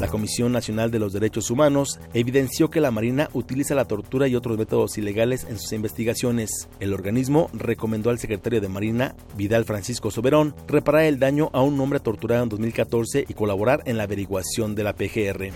La 0.00 0.08
Comisión 0.08 0.50
Nacional 0.50 0.90
de 0.90 0.98
los 0.98 1.12
Derechos 1.12 1.50
Humanos 1.50 2.00
evidenció 2.12 2.68
que 2.70 2.80
la 2.80 2.90
Marina 2.90 3.30
utiliza 3.32 3.74
la 3.74 3.84
tortura 3.84 4.26
y 4.26 4.34
otros 4.34 4.58
métodos 4.58 4.98
ilegales 4.98 5.46
en 5.48 5.58
sus 5.58 5.72
investigaciones. 5.72 6.68
El 6.80 6.92
organismo 6.92 7.48
recomendó 7.52 8.10
al 8.10 8.18
secretario 8.18 8.60
de 8.60 8.68
Marina, 8.68 9.14
Vidal 9.36 9.64
Francisco 9.64 10.10
Soberón, 10.10 10.54
reparar 10.66 11.04
el 11.04 11.18
daño 11.18 11.50
a 11.52 11.62
un 11.62 11.80
hombre 11.80 12.00
torturado 12.00 12.42
en 12.42 12.48
2014 12.48 13.26
y 13.28 13.34
colaborar 13.34 13.82
en 13.86 13.96
la 13.96 14.04
averiguación 14.04 14.74
de 14.74 14.84
la 14.84 14.94
PGR. 14.94 15.52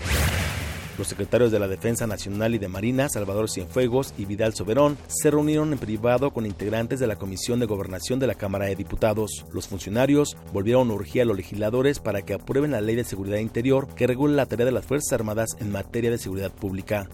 Los 1.01 1.07
secretarios 1.07 1.51
de 1.51 1.57
la 1.57 1.67
Defensa 1.67 2.05
Nacional 2.05 2.53
y 2.53 2.59
de 2.59 2.67
Marina, 2.67 3.09
Salvador 3.09 3.49
Cienfuegos 3.49 4.13
y 4.19 4.25
Vidal 4.25 4.53
Soberón, 4.53 4.99
se 5.07 5.31
reunieron 5.31 5.73
en 5.73 5.79
privado 5.79 6.29
con 6.29 6.45
integrantes 6.45 6.99
de 6.99 7.07
la 7.07 7.15
Comisión 7.15 7.59
de 7.59 7.65
Gobernación 7.65 8.19
de 8.19 8.27
la 8.27 8.35
Cámara 8.35 8.65
de 8.65 8.75
Diputados. 8.75 9.47
Los 9.51 9.67
funcionarios 9.67 10.37
volvieron 10.53 10.91
a 10.91 10.93
urgir 10.93 11.23
a 11.23 11.25
los 11.25 11.35
legisladores 11.35 11.97
para 11.97 12.21
que 12.21 12.35
aprueben 12.35 12.69
la 12.69 12.81
Ley 12.81 12.95
de 12.95 13.03
Seguridad 13.03 13.39
Interior 13.39 13.87
que 13.95 14.05
regula 14.05 14.35
la 14.35 14.45
tarea 14.45 14.67
de 14.67 14.73
las 14.73 14.85
Fuerzas 14.85 15.11
Armadas 15.13 15.49
en 15.59 15.71
materia 15.71 16.11
de 16.11 16.19
seguridad 16.19 16.51
pública. 16.51 17.09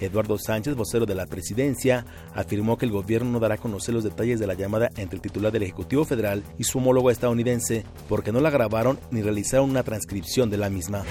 Eduardo 0.00 0.38
Sánchez, 0.38 0.74
vocero 0.74 1.04
de 1.04 1.14
la 1.14 1.26
presidencia, 1.26 2.06
afirmó 2.34 2.78
que 2.78 2.86
el 2.86 2.92
gobierno 2.92 3.30
no 3.30 3.40
dará 3.40 3.56
a 3.56 3.58
conocer 3.58 3.94
los 3.94 4.04
detalles 4.04 4.40
de 4.40 4.46
la 4.46 4.54
llamada 4.54 4.88
entre 4.96 5.16
el 5.16 5.20
titular 5.20 5.52
del 5.52 5.64
Ejecutivo 5.64 6.06
Federal 6.06 6.42
y 6.56 6.64
su 6.64 6.78
homólogo 6.78 7.10
estadounidense, 7.10 7.84
porque 8.08 8.32
no 8.32 8.40
la 8.40 8.48
grabaron 8.48 8.98
ni 9.10 9.20
realizaron 9.20 9.68
una 9.68 9.82
transcripción 9.82 10.48
de 10.48 10.56
la 10.56 10.70
misma. 10.70 11.04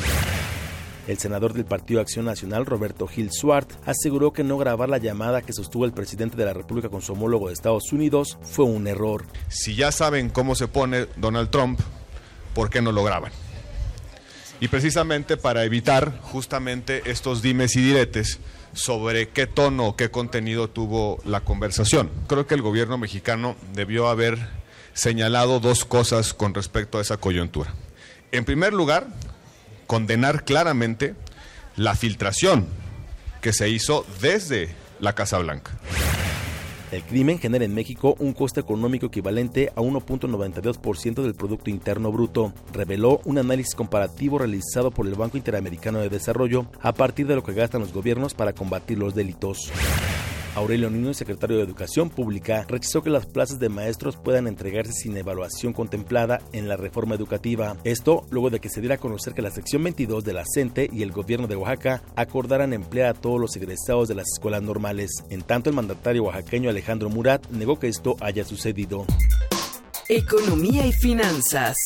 El 1.07 1.17
senador 1.17 1.53
del 1.53 1.65
Partido 1.65 1.99
Acción 1.99 2.25
Nacional, 2.25 2.65
Roberto 2.65 3.07
Gil 3.07 3.29
Swart, 3.31 3.69
aseguró 3.85 4.31
que 4.31 4.43
no 4.43 4.57
grabar 4.57 4.87
la 4.87 4.99
llamada 4.99 5.41
que 5.41 5.51
sostuvo 5.51 5.83
el 5.83 5.91
presidente 5.91 6.37
de 6.37 6.45
la 6.45 6.53
República 6.53 6.87
con 6.87 7.01
su 7.01 7.11
homólogo 7.11 7.47
de 7.47 7.53
Estados 7.53 7.91
Unidos 7.91 8.37
fue 8.41 8.63
un 8.63 8.87
error. 8.87 9.25
Si 9.49 9.75
ya 9.75 9.91
saben 9.91 10.29
cómo 10.29 10.55
se 10.55 10.69
pone 10.69 11.07
Donald 11.17 11.49
Trump, 11.49 11.81
¿por 12.53 12.69
qué 12.69 12.81
no 12.81 12.93
lo 12.93 13.03
graban? 13.03 13.33
Y 14.61 14.69
precisamente 14.69 15.35
para 15.35 15.65
evitar 15.65 16.19
justamente 16.21 17.01
estos 17.11 17.41
dimes 17.41 17.75
y 17.75 17.81
diretes 17.81 18.39
sobre 18.71 19.27
qué 19.27 19.45
tono 19.45 19.97
qué 19.97 20.09
contenido 20.09 20.69
tuvo 20.69 21.19
la 21.25 21.41
conversación. 21.41 22.09
Creo 22.27 22.47
que 22.47 22.55
el 22.55 22.61
gobierno 22.61 22.97
mexicano 22.97 23.57
debió 23.73 24.07
haber 24.07 24.39
señalado 24.93 25.59
dos 25.59 25.83
cosas 25.83 26.33
con 26.33 26.53
respecto 26.53 26.97
a 26.97 27.01
esa 27.01 27.17
coyuntura. 27.17 27.73
En 28.31 28.45
primer 28.45 28.73
lugar, 28.73 29.07
condenar 29.93 30.43
claramente 30.43 31.13
la 31.75 31.93
filtración 31.93 32.65
que 33.41 33.53
se 33.53 33.69
hizo 33.69 34.07
desde 34.21 34.69
la 34.99 35.13
Casa 35.13 35.37
Blanca. 35.37 35.77
El 36.91 37.03
crimen 37.03 37.37
genera 37.37 37.63
en 37.63 37.75
México 37.75 38.15
un 38.17 38.33
coste 38.33 38.59
económico 38.59 39.05
equivalente 39.05 39.71
a 39.75 39.81
1.92% 39.81 41.21
del 41.21 41.35
Producto 41.35 41.69
Interno 41.69 42.11
Bruto, 42.11 42.55
reveló 42.73 43.21
un 43.25 43.37
análisis 43.37 43.75
comparativo 43.75 44.39
realizado 44.39 44.89
por 44.89 45.05
el 45.05 45.13
Banco 45.13 45.37
Interamericano 45.37 45.99
de 45.99 46.09
Desarrollo 46.09 46.65
a 46.81 46.93
partir 46.95 47.27
de 47.27 47.35
lo 47.35 47.43
que 47.43 47.53
gastan 47.53 47.81
los 47.81 47.93
gobiernos 47.93 48.33
para 48.33 48.53
combatir 48.53 48.97
los 48.97 49.13
delitos. 49.13 49.71
Aurelio 50.55 50.89
Nuño, 50.89 51.13
secretario 51.13 51.57
de 51.57 51.63
Educación 51.63 52.09
Pública, 52.09 52.65
rechazó 52.67 53.01
que 53.01 53.09
las 53.09 53.25
plazas 53.25 53.59
de 53.59 53.69
maestros 53.69 54.17
puedan 54.17 54.47
entregarse 54.47 54.93
sin 54.93 55.17
evaluación 55.17 55.73
contemplada 55.73 56.41
en 56.51 56.67
la 56.67 56.77
reforma 56.77 57.15
educativa. 57.15 57.75
Esto 57.83 58.25
luego 58.29 58.51
de 58.51 58.59
que 58.59 58.69
se 58.69 58.79
diera 58.79 58.95
a 58.95 58.99
conocer 58.99 59.33
que 59.33 59.41
la 59.41 59.49
sección 59.49 59.83
22 59.83 60.23
de 60.23 60.33
la 60.33 60.43
CENTE 60.45 60.89
y 60.93 61.01
el 61.01 61.11
gobierno 61.11 61.47
de 61.47 61.55
Oaxaca 61.55 62.03
acordaran 62.15 62.73
emplear 62.73 63.09
a 63.09 63.13
todos 63.19 63.41
los 63.41 63.55
egresados 63.55 64.07
de 64.07 64.15
las 64.15 64.27
escuelas 64.31 64.61
normales. 64.61 65.11
En 65.31 65.41
tanto, 65.41 65.71
el 65.71 65.75
mandatario 65.75 66.23
oaxaqueño 66.23 66.69
Alejandro 66.69 67.09
Murat 67.09 67.49
negó 67.49 67.79
que 67.79 67.87
esto 67.87 68.15
haya 68.21 68.45
sucedido. 68.45 69.05
Economía 70.07 70.85
y 70.85 70.91
finanzas. 70.91 71.77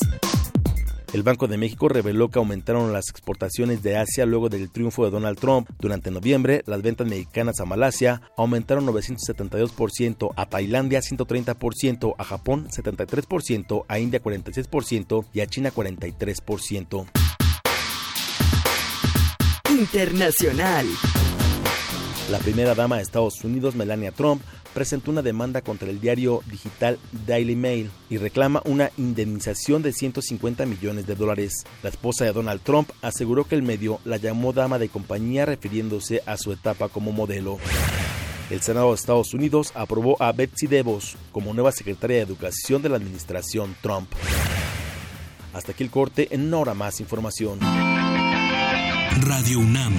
El 1.13 1.23
Banco 1.23 1.47
de 1.47 1.57
México 1.57 1.87
reveló 1.87 2.29
que 2.29 2.39
aumentaron 2.39 2.91
las 2.91 3.09
exportaciones 3.09 3.81
de 3.81 3.97
Asia 3.97 4.25
luego 4.25 4.49
del 4.49 4.69
triunfo 4.69 5.05
de 5.05 5.11
Donald 5.11 5.39
Trump. 5.39 5.69
Durante 5.79 6.11
noviembre, 6.11 6.63
las 6.65 6.81
ventas 6.81 7.07
mexicanas 7.07 7.59
a 7.59 7.65
Malasia 7.65 8.21
aumentaron 8.35 8.85
972%, 8.85 10.33
a 10.35 10.45
Tailandia 10.47 10.99
130%, 10.99 12.15
a 12.17 12.23
Japón 12.23 12.67
73%, 12.69 13.85
a 13.87 13.99
India 13.99 14.21
46% 14.21 15.25
y 15.33 15.39
a 15.39 15.47
China 15.47 15.71
43%. 15.71 17.07
Internacional. 19.69 20.87
La 22.29 22.39
primera 22.39 22.75
dama 22.75 22.97
de 22.97 23.03
Estados 23.03 23.43
Unidos, 23.43 23.75
Melania 23.75 24.11
Trump, 24.11 24.41
presentó 24.73 25.11
una 25.11 25.21
demanda 25.21 25.61
contra 25.61 25.89
el 25.89 26.01
diario 26.01 26.43
digital 26.51 26.99
Daily 27.25 27.55
Mail 27.55 27.89
y 28.09 28.17
reclama 28.17 28.61
una 28.65 28.91
indemnización 28.97 29.81
de 29.81 29.93
150 29.93 30.65
millones 30.65 31.07
de 31.07 31.15
dólares. 31.15 31.63
La 31.83 31.89
esposa 31.89 32.25
de 32.25 32.33
Donald 32.33 32.61
Trump 32.61 32.89
aseguró 33.01 33.45
que 33.45 33.55
el 33.55 33.63
medio 33.63 33.99
la 34.03 34.17
llamó 34.17 34.51
dama 34.51 34.77
de 34.77 34.89
compañía 34.89 35.45
refiriéndose 35.45 36.21
a 36.25 36.37
su 36.37 36.51
etapa 36.51 36.89
como 36.89 37.13
modelo. 37.13 37.59
El 38.49 38.61
Senado 38.61 38.89
de 38.89 38.95
Estados 38.95 39.33
Unidos 39.33 39.71
aprobó 39.73 40.21
a 40.21 40.31
Betsy 40.31 40.67
DeVos 40.67 41.15
como 41.31 41.53
nueva 41.53 41.71
secretaria 41.71 42.17
de 42.17 42.23
Educación 42.23 42.81
de 42.81 42.89
la 42.89 42.97
administración 42.97 43.75
Trump. 43.81 44.09
Hasta 45.53 45.71
aquí 45.71 45.83
el 45.83 45.89
corte, 45.89 46.27
en 46.31 46.47
una 46.47 46.57
hora 46.57 46.73
más 46.73 46.99
información. 46.99 47.59
Radio 49.21 49.59
UNAM, 49.59 49.93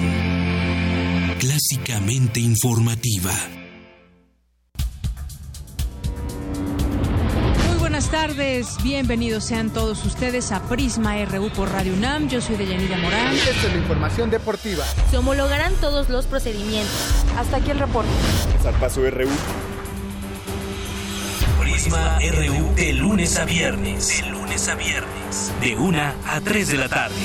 clásicamente 1.39 2.41
informativa. 2.41 3.31
Muy 7.67 7.77
buenas 7.79 8.11
tardes, 8.11 8.75
bienvenidos 8.83 9.45
sean 9.45 9.69
todos 9.69 10.03
ustedes 10.05 10.51
a 10.51 10.61
Prisma 10.67 11.15
RU 11.25 11.49
por 11.51 11.71
Radio 11.71 11.93
UNAM. 11.93 12.27
Yo 12.27 12.41
soy 12.41 12.57
Deyanira 12.57 12.97
Morán. 12.97 13.33
Esta 13.33 13.67
es 13.67 13.73
la 13.73 13.77
información 13.77 14.29
deportiva. 14.29 14.83
Se 15.09 15.17
homologarán 15.17 15.73
todos 15.75 16.09
los 16.09 16.25
procedimientos. 16.25 17.23
Hasta 17.37 17.57
aquí 17.57 17.71
el 17.71 17.79
reporte. 17.79 18.11
Zarpazo 18.61 19.09
RU. 19.09 19.29
Prisma 21.61 22.19
RU 22.19 22.75
de 22.75 22.93
lunes 22.93 23.37
a 23.37 23.45
viernes. 23.45 24.21
De 24.21 24.29
lunes 24.29 24.67
a 24.67 24.75
viernes. 24.75 25.53
De 25.61 25.77
1 25.77 26.01
a 26.27 26.41
3 26.41 26.67
de 26.67 26.77
la 26.77 26.89
tarde. 26.89 27.15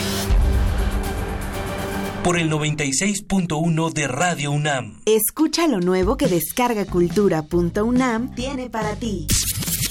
Por 2.25 2.39
el 2.39 2.51
96.1 2.51 3.93
de 3.93 4.09
Radio 4.09 4.51
UNAM. 4.51 5.03
Escucha 5.05 5.69
lo 5.69 5.81
nuevo 5.81 6.17
que 6.17 6.27
descargacultura.unam 6.27 8.35
tiene 8.35 8.71
para 8.71 8.97
ti. 8.97 9.27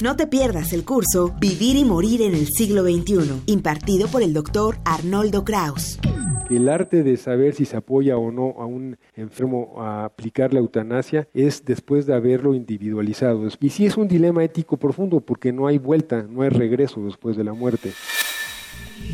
No 0.02 0.16
te 0.16 0.26
pierdas 0.26 0.74
el 0.74 0.84
curso 0.84 1.36
Vivir 1.40 1.76
y 1.76 1.86
Morir 1.86 2.24
en 2.24 2.34
el 2.34 2.48
siglo 2.48 2.82
XXI, 2.82 3.44
impartido 3.46 4.08
por 4.08 4.24
el 4.24 4.34
doctor 4.34 4.78
Arnoldo 4.84 5.46
Kraus. 5.46 6.00
El 6.50 6.70
arte 6.70 7.04
de 7.04 7.18
saber 7.18 7.54
si 7.54 7.66
se 7.66 7.78
apoya 7.78 8.18
o 8.18 8.32
no 8.32 8.56
a 8.58 8.66
un 8.66 8.98
enfermo 9.16 9.76
a 9.78 10.06
aplicar 10.06 10.56
la 10.56 10.60
eutanasia 10.60 11.28
es 11.36 11.64
después 11.64 12.08
de 12.08 12.16
haberlo 12.16 12.56
individualizado. 12.56 13.48
Y 13.60 13.70
sí 13.70 13.86
es 13.86 13.96
un 13.96 14.08
dilema 14.08 14.44
ético 14.44 14.78
profundo 14.78 15.20
porque 15.20 15.54
no 15.54 15.68
hay 15.68 15.78
vuelta, 15.78 16.24
no 16.24 16.42
hay 16.42 16.50
regreso 16.50 17.00
después 17.06 17.38
de 17.38 17.44
la 17.44 17.54
muerte. 17.54 17.92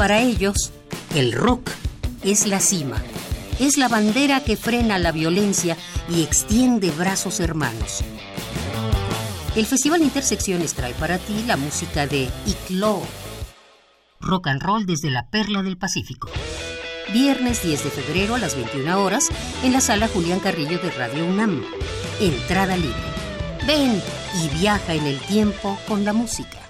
Para 0.00 0.22
ellos, 0.22 0.72
el 1.14 1.32
rock 1.32 1.68
es 2.22 2.46
la 2.46 2.58
cima, 2.58 3.02
es 3.58 3.76
la 3.76 3.86
bandera 3.86 4.42
que 4.42 4.56
frena 4.56 4.98
la 4.98 5.12
violencia 5.12 5.76
y 6.08 6.22
extiende 6.22 6.90
brazos 6.90 7.38
hermanos. 7.38 8.02
El 9.54 9.66
Festival 9.66 10.00
Intersecciones 10.00 10.72
trae 10.72 10.94
para 10.94 11.18
ti 11.18 11.44
la 11.46 11.58
música 11.58 12.06
de 12.06 12.30
ICLO, 12.46 13.02
rock 14.20 14.46
and 14.46 14.62
roll 14.62 14.86
desde 14.86 15.10
la 15.10 15.28
perla 15.28 15.62
del 15.62 15.76
Pacífico. 15.76 16.30
Viernes 17.12 17.62
10 17.62 17.84
de 17.84 17.90
febrero 17.90 18.36
a 18.36 18.38
las 18.38 18.56
21 18.56 19.04
horas 19.04 19.28
en 19.62 19.74
la 19.74 19.82
sala 19.82 20.08
Julián 20.08 20.40
Carrillo 20.40 20.78
de 20.78 20.92
Radio 20.92 21.26
UNAM. 21.26 21.62
Entrada 22.20 22.74
libre. 22.74 22.96
Ven 23.66 24.00
y 24.42 24.48
viaja 24.60 24.94
en 24.94 25.06
el 25.06 25.18
tiempo 25.18 25.78
con 25.86 26.06
la 26.06 26.14
música. 26.14 26.69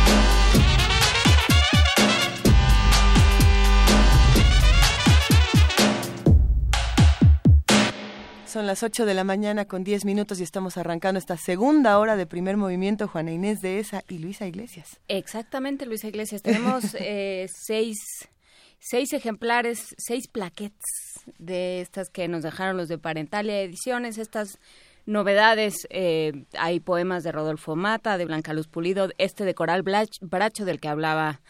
Son 8.53 8.67
las 8.67 8.83
8 8.83 9.07
de 9.07 9.15
la 9.15 9.25
mañana 9.25 9.65
con 9.65 9.83
10 9.83 10.05
minutos 10.05 10.39
y 10.39 10.43
estamos 10.43 10.77
arrancando 10.77 11.19
esta 11.19 11.39
segunda 11.39 11.99
hora 11.99 12.17
de 12.17 12.27
primer 12.27 12.59
movimiento. 12.59 13.09
Juana 13.09 13.33
Inés 13.33 13.63
de 13.63 13.79
esa 13.79 14.05
y 14.11 14.19
Luisa 14.19 14.47
Iglesias. 14.47 15.01
Exactamente, 15.09 15.87
Luisa 15.87 16.09
Iglesias. 16.09 16.43
Tenemos 16.43 16.95
eh, 17.01 17.47
seis, 17.49 17.97
seis 18.79 19.15
ejemplares, 19.15 19.95
seis 19.97 20.29
plaquettes 20.29 21.25
de 21.39 21.81
estas 21.81 22.11
que 22.11 22.29
nos 22.29 22.43
dejaron 22.43 22.77
los 22.77 22.89
de 22.89 22.99
Parentalia 22.99 23.63
Ediciones, 23.63 24.19
estas 24.19 24.59
novedades, 25.07 25.87
eh, 25.89 26.45
hay 26.59 26.79
poemas 26.79 27.25
de 27.25 27.33
Rodolfo 27.33 27.75
Mata, 27.75 28.19
de 28.19 28.27
Blanca 28.27 28.53
Luz 28.53 28.69
Pulido, 28.69 29.09
este 29.17 29.47
de 29.47 29.55
Coral 29.55 29.83
Bracho 29.83 30.67
del 30.67 30.79
que 30.79 30.89
hablaba 30.89 31.41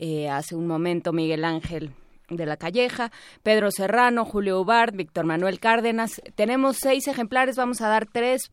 eh, 0.00 0.28
hace 0.28 0.56
un 0.56 0.66
momento 0.66 1.12
Miguel 1.12 1.44
Ángel 1.44 1.92
de 2.30 2.46
la 2.46 2.56
Calleja, 2.56 3.12
Pedro 3.42 3.70
Serrano, 3.70 4.24
Julio 4.24 4.60
Ubard, 4.60 4.94
Víctor 4.94 5.26
Manuel 5.26 5.60
Cárdenas. 5.60 6.22
Tenemos 6.34 6.78
seis 6.78 7.06
ejemplares, 7.08 7.56
vamos 7.56 7.80
a 7.80 7.88
dar 7.88 8.06
tres 8.06 8.50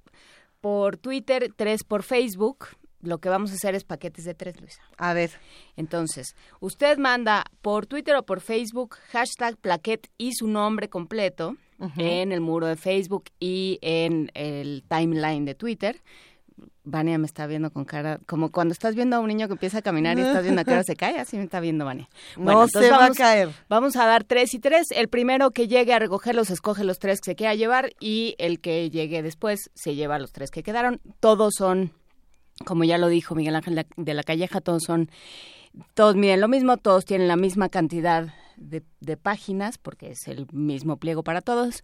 por 0.60 0.98
Twitter, 0.98 1.54
tres 1.56 1.84
por 1.84 2.04
Facebook. 2.04 2.68
Lo 3.02 3.20
que 3.20 3.30
vamos 3.30 3.52
a 3.52 3.56
hacer 3.56 3.76
es 3.76 3.84
paquetes 3.84 4.26
de 4.26 4.34
tres, 4.34 4.60
Luisa. 4.60 4.82
A 4.98 5.14
ver. 5.14 5.32
Entonces, 5.76 6.36
usted 6.60 6.98
manda 6.98 7.46
por 7.62 7.86
Twitter 7.86 8.16
o 8.16 8.26
por 8.26 8.42
Facebook 8.42 8.98
hashtag 9.12 9.56
plaquet 9.58 10.10
y 10.18 10.34
su 10.34 10.48
nombre 10.48 10.90
completo 10.90 11.56
en 11.98 12.32
el 12.32 12.42
muro 12.42 12.66
de 12.66 12.76
Facebook 12.76 13.26
y 13.40 13.78
en 13.82 14.32
el 14.34 14.84
timeline 14.90 15.46
de 15.46 15.54
Twitter. 15.54 16.02
Vania 16.90 17.18
me 17.18 17.26
está 17.26 17.48
viendo 17.48 17.70
con 17.70 17.84
cara, 17.84 18.20
como 18.26 18.50
cuando 18.50 18.72
estás 18.72 18.96
viendo 18.96 19.18
a 19.18 19.20
un 19.20 19.28
niño 19.28 19.48
que 19.48 19.54
empieza 19.54 19.80
a 19.80 19.82
caminar 19.82 20.18
y 20.18 20.22
estás 20.22 20.42
viendo 20.44 20.62
a 20.62 20.64
qué 20.64 20.72
hora 20.72 20.84
se 20.84 20.96
cae, 20.96 21.20
así 21.20 21.38
me 21.38 21.44
está 21.44 21.60
viendo 21.60 21.84
Vania. 21.84 22.10
no 22.38 22.68
se 22.68 22.90
va 22.90 23.06
a 23.06 23.12
caer. 23.12 23.50
Vamos 23.68 23.98
a 23.98 24.06
dar 24.06 24.24
tres 24.24 24.54
y 24.54 24.60
tres. 24.60 24.88
El 24.92 25.10
primero 25.10 25.52
que 25.52 25.68
llegue 25.68 25.94
a 25.94 26.00
recogerlos 26.00 26.50
escoge 26.50 26.86
los 26.86 26.98
tres 27.00 27.20
que 27.20 27.32
se 27.32 27.36
quiera 27.36 27.56
llevar 27.56 27.92
y 28.00 28.36
el 28.38 28.62
que 28.62 28.90
llegue 28.90 29.22
después 29.22 29.70
se 29.74 29.96
lleva 29.96 30.18
los 30.18 30.32
tres 30.32 30.50
que 30.50 30.64
quedaron. 30.64 31.02
Todos 31.20 31.56
son, 31.58 31.92
como 32.66 32.86
ya 32.86 32.98
lo 32.98 33.10
dijo 33.10 33.36
Miguel 33.36 33.56
Ángel 33.56 33.86
de 33.98 34.14
la 34.14 34.24
Calleja, 34.24 34.62
todos 34.62 34.84
son, 34.84 35.12
todos 35.94 36.16
miden 36.16 36.40
lo 36.40 36.48
mismo, 36.48 36.78
todos 36.78 37.04
tienen 37.04 37.28
la 37.28 37.36
misma 37.36 37.68
cantidad 37.68 38.34
de, 38.56 39.18
páginas, 39.18 39.78
porque 39.78 40.12
es 40.12 40.28
el 40.28 40.48
mismo 40.52 40.98
pliego 40.98 41.24
para 41.24 41.42
todos, 41.42 41.82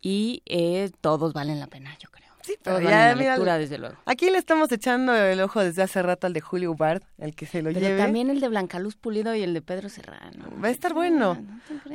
y 0.00 0.42
eh, 0.46 0.90
todos 1.00 1.32
valen 1.32 1.60
la 1.60 1.68
pena, 1.68 1.96
yo 1.98 2.10
creo. 2.10 2.31
Sí, 2.42 2.56
pero 2.62 2.80
ya, 2.80 3.14
lectura, 3.14 3.58
desde 3.58 3.78
luego. 3.78 3.96
Aquí 4.04 4.30
le 4.30 4.38
estamos 4.38 4.70
echando 4.72 5.14
el 5.14 5.40
ojo 5.40 5.60
desde 5.60 5.82
hace 5.82 6.02
rato 6.02 6.26
al 6.26 6.32
de 6.32 6.40
Julio 6.40 6.74
Bard, 6.74 7.02
el 7.18 7.34
que 7.34 7.46
se 7.46 7.62
lo 7.62 7.72
pero 7.72 7.96
también 7.96 8.30
el 8.30 8.40
de 8.40 8.48
Blanca 8.48 8.78
Luz 8.78 8.96
Pulido 8.96 9.34
y 9.34 9.42
el 9.42 9.54
de 9.54 9.62
Pedro 9.62 9.88
Serrano. 9.88 10.46
Va 10.62 10.68
a 10.68 10.70
estar 10.70 10.92
bueno. 10.92 11.38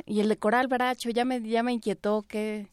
Y 0.06 0.20
el 0.20 0.28
de 0.28 0.36
Coral 0.38 0.68
Baracho, 0.68 1.10
ya 1.10 1.24
me, 1.24 1.42
ya 1.42 1.62
me 1.62 1.72
inquietó 1.72 2.24
que 2.26 2.68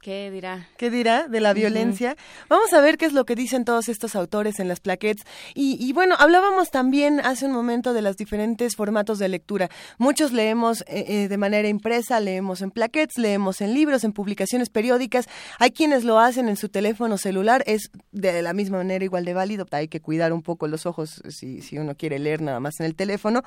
¿Qué 0.00 0.30
dirá? 0.30 0.68
¿Qué 0.76 0.90
dirá 0.90 1.26
de 1.26 1.40
la 1.40 1.52
violencia? 1.52 2.16
Vamos 2.48 2.72
a 2.72 2.80
ver 2.80 2.98
qué 2.98 3.04
es 3.04 3.12
lo 3.12 3.26
que 3.26 3.34
dicen 3.34 3.64
todos 3.64 3.88
estos 3.88 4.14
autores 4.14 4.60
en 4.60 4.68
las 4.68 4.78
plaquettes. 4.78 5.26
Y, 5.54 5.92
bueno, 5.92 6.14
hablábamos 6.18 6.70
también 6.70 7.20
hace 7.20 7.46
un 7.46 7.52
momento 7.52 7.92
de 7.92 8.00
los 8.02 8.16
diferentes 8.16 8.76
formatos 8.76 9.18
de 9.18 9.28
lectura. 9.28 9.68
Muchos 9.98 10.32
leemos 10.32 10.82
eh, 10.82 11.04
eh, 11.08 11.28
de 11.28 11.36
manera 11.36 11.68
impresa, 11.68 12.20
leemos 12.20 12.62
en 12.62 12.70
plaquettes, 12.70 13.18
leemos 13.18 13.60
en 13.60 13.74
libros, 13.74 14.04
en 14.04 14.12
publicaciones 14.12 14.70
periódicas. 14.70 15.28
Hay 15.58 15.72
quienes 15.72 16.04
lo 16.04 16.20
hacen 16.20 16.48
en 16.48 16.56
su 16.56 16.68
teléfono 16.68 17.18
celular. 17.18 17.64
Es 17.66 17.90
de 18.12 18.40
la 18.40 18.52
misma 18.52 18.78
manera 18.78 19.04
igual 19.04 19.24
de 19.24 19.34
válido. 19.34 19.66
Hay 19.72 19.88
que 19.88 20.00
cuidar 20.00 20.32
un 20.32 20.42
poco 20.42 20.68
los 20.68 20.86
ojos 20.86 21.22
si, 21.28 21.60
si 21.60 21.76
uno 21.76 21.96
quiere 21.96 22.20
leer 22.20 22.40
nada 22.40 22.60
más 22.60 22.78
en 22.78 22.86
el 22.86 22.94
teléfono. 22.94 23.42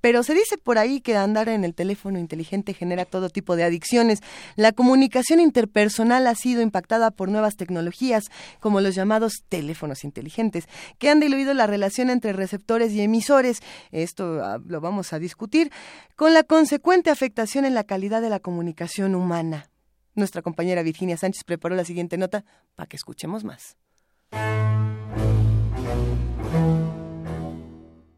Pero 0.00 0.22
se 0.22 0.32
dice 0.32 0.58
por 0.58 0.78
ahí 0.78 1.00
que 1.00 1.16
andar 1.16 1.48
en 1.48 1.64
el 1.64 1.74
teléfono 1.74 2.20
inteligente 2.20 2.72
genera 2.72 3.04
todo 3.04 3.30
tipo 3.30 3.56
de 3.56 3.64
adicciones. 3.64 4.20
La 4.54 4.70
comunicación 4.70 5.40
interpersonal 5.40 5.88
ha 6.26 6.34
sido 6.34 6.62
impactada 6.62 7.10
por 7.10 7.28
nuevas 7.28 7.56
tecnologías, 7.56 8.30
como 8.60 8.80
los 8.80 8.94
llamados 8.94 9.44
teléfonos 9.48 10.04
inteligentes, 10.04 10.68
que 10.98 11.10
han 11.10 11.20
diluido 11.20 11.54
la 11.54 11.66
relación 11.66 12.10
entre 12.10 12.32
receptores 12.32 12.92
y 12.92 13.00
emisores. 13.00 13.60
Esto 13.90 14.40
ah, 14.44 14.58
lo 14.64 14.80
vamos 14.80 15.12
a 15.12 15.18
discutir, 15.18 15.70
con 16.16 16.34
la 16.34 16.42
consecuente 16.42 17.10
afectación 17.10 17.64
en 17.64 17.74
la 17.74 17.84
calidad 17.84 18.22
de 18.22 18.30
la 18.30 18.40
comunicación 18.40 19.14
humana. 19.14 19.70
Nuestra 20.14 20.42
compañera 20.42 20.82
Virginia 20.82 21.16
Sánchez 21.16 21.44
preparó 21.44 21.76
la 21.76 21.84
siguiente 21.84 22.18
nota 22.18 22.44
para 22.74 22.88
que 22.88 22.96
escuchemos 22.96 23.44
más. 23.44 23.76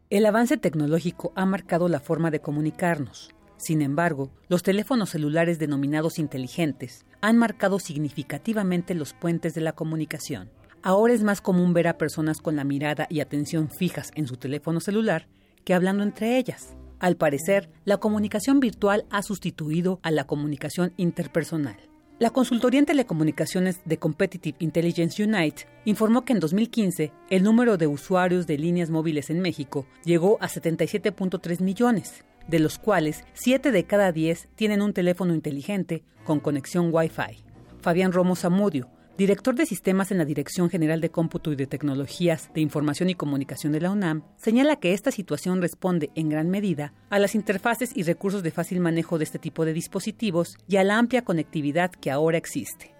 El 0.09 0.25
avance 0.25 0.57
tecnológico 0.57 1.31
ha 1.35 1.45
marcado 1.45 1.87
la 1.87 1.99
forma 1.99 2.31
de 2.31 2.41
comunicarnos. 2.41 3.33
Sin 3.61 3.83
embargo, 3.83 4.31
los 4.49 4.63
teléfonos 4.63 5.11
celulares 5.11 5.59
denominados 5.59 6.17
inteligentes 6.17 7.05
han 7.21 7.37
marcado 7.37 7.77
significativamente 7.77 8.95
los 8.95 9.13
puentes 9.13 9.53
de 9.53 9.61
la 9.61 9.73
comunicación. 9.73 10.49
Ahora 10.81 11.13
es 11.13 11.21
más 11.21 11.41
común 11.41 11.71
ver 11.71 11.87
a 11.87 11.99
personas 11.99 12.41
con 12.41 12.55
la 12.55 12.63
mirada 12.63 13.05
y 13.07 13.19
atención 13.19 13.69
fijas 13.69 14.09
en 14.15 14.25
su 14.25 14.37
teléfono 14.37 14.79
celular 14.79 15.27
que 15.63 15.75
hablando 15.75 16.01
entre 16.01 16.39
ellas. 16.39 16.75
Al 16.99 17.17
parecer, 17.17 17.69
la 17.85 17.97
comunicación 17.97 18.59
virtual 18.59 19.05
ha 19.11 19.21
sustituido 19.21 19.99
a 20.01 20.09
la 20.09 20.25
comunicación 20.25 20.93
interpersonal. 20.97 21.77
La 22.17 22.31
consultoría 22.31 22.79
en 22.79 22.87
telecomunicaciones 22.87 23.81
de 23.85 23.97
Competitive 23.97 24.57
Intelligence 24.59 25.23
Unite 25.23 25.67
informó 25.85 26.25
que 26.25 26.33
en 26.33 26.39
2015 26.39 27.11
el 27.29 27.43
número 27.43 27.77
de 27.77 27.85
usuarios 27.85 28.47
de 28.47 28.57
líneas 28.57 28.89
móviles 28.89 29.29
en 29.29 29.39
México 29.39 29.85
llegó 30.03 30.37
a 30.41 30.47
77.3 30.47 31.61
millones, 31.61 32.23
de 32.51 32.59
los 32.59 32.77
cuales 32.77 33.23
7 33.33 33.71
de 33.71 33.85
cada 33.85 34.11
10 34.11 34.49
tienen 34.55 34.81
un 34.81 34.93
teléfono 34.93 35.33
inteligente 35.33 36.03
con 36.25 36.39
conexión 36.39 36.89
Wi-Fi. 36.91 37.43
Fabián 37.81 38.11
Romo 38.11 38.35
Zamudio, 38.35 38.89
director 39.17 39.55
de 39.55 39.65
sistemas 39.65 40.11
en 40.11 40.17
la 40.17 40.25
Dirección 40.25 40.69
General 40.69 40.99
de 40.99 41.09
Cómputo 41.09 41.53
y 41.53 41.55
de 41.55 41.65
Tecnologías 41.65 42.53
de 42.53 42.59
Información 42.59 43.09
y 43.09 43.15
Comunicación 43.15 43.71
de 43.71 43.79
la 43.79 43.89
UNAM, 43.89 44.23
señala 44.35 44.75
que 44.75 44.93
esta 44.93 45.11
situación 45.11 45.61
responde 45.61 46.11
en 46.13 46.27
gran 46.27 46.49
medida 46.49 46.93
a 47.09 47.19
las 47.19 47.35
interfaces 47.35 47.95
y 47.95 48.03
recursos 48.03 48.43
de 48.43 48.51
fácil 48.51 48.81
manejo 48.81 49.17
de 49.17 49.23
este 49.23 49.39
tipo 49.39 49.63
de 49.63 49.73
dispositivos 49.73 50.57
y 50.67 50.75
a 50.75 50.83
la 50.83 50.99
amplia 50.99 51.23
conectividad 51.23 51.91
que 51.91 52.11
ahora 52.11 52.37
existe. 52.37 52.93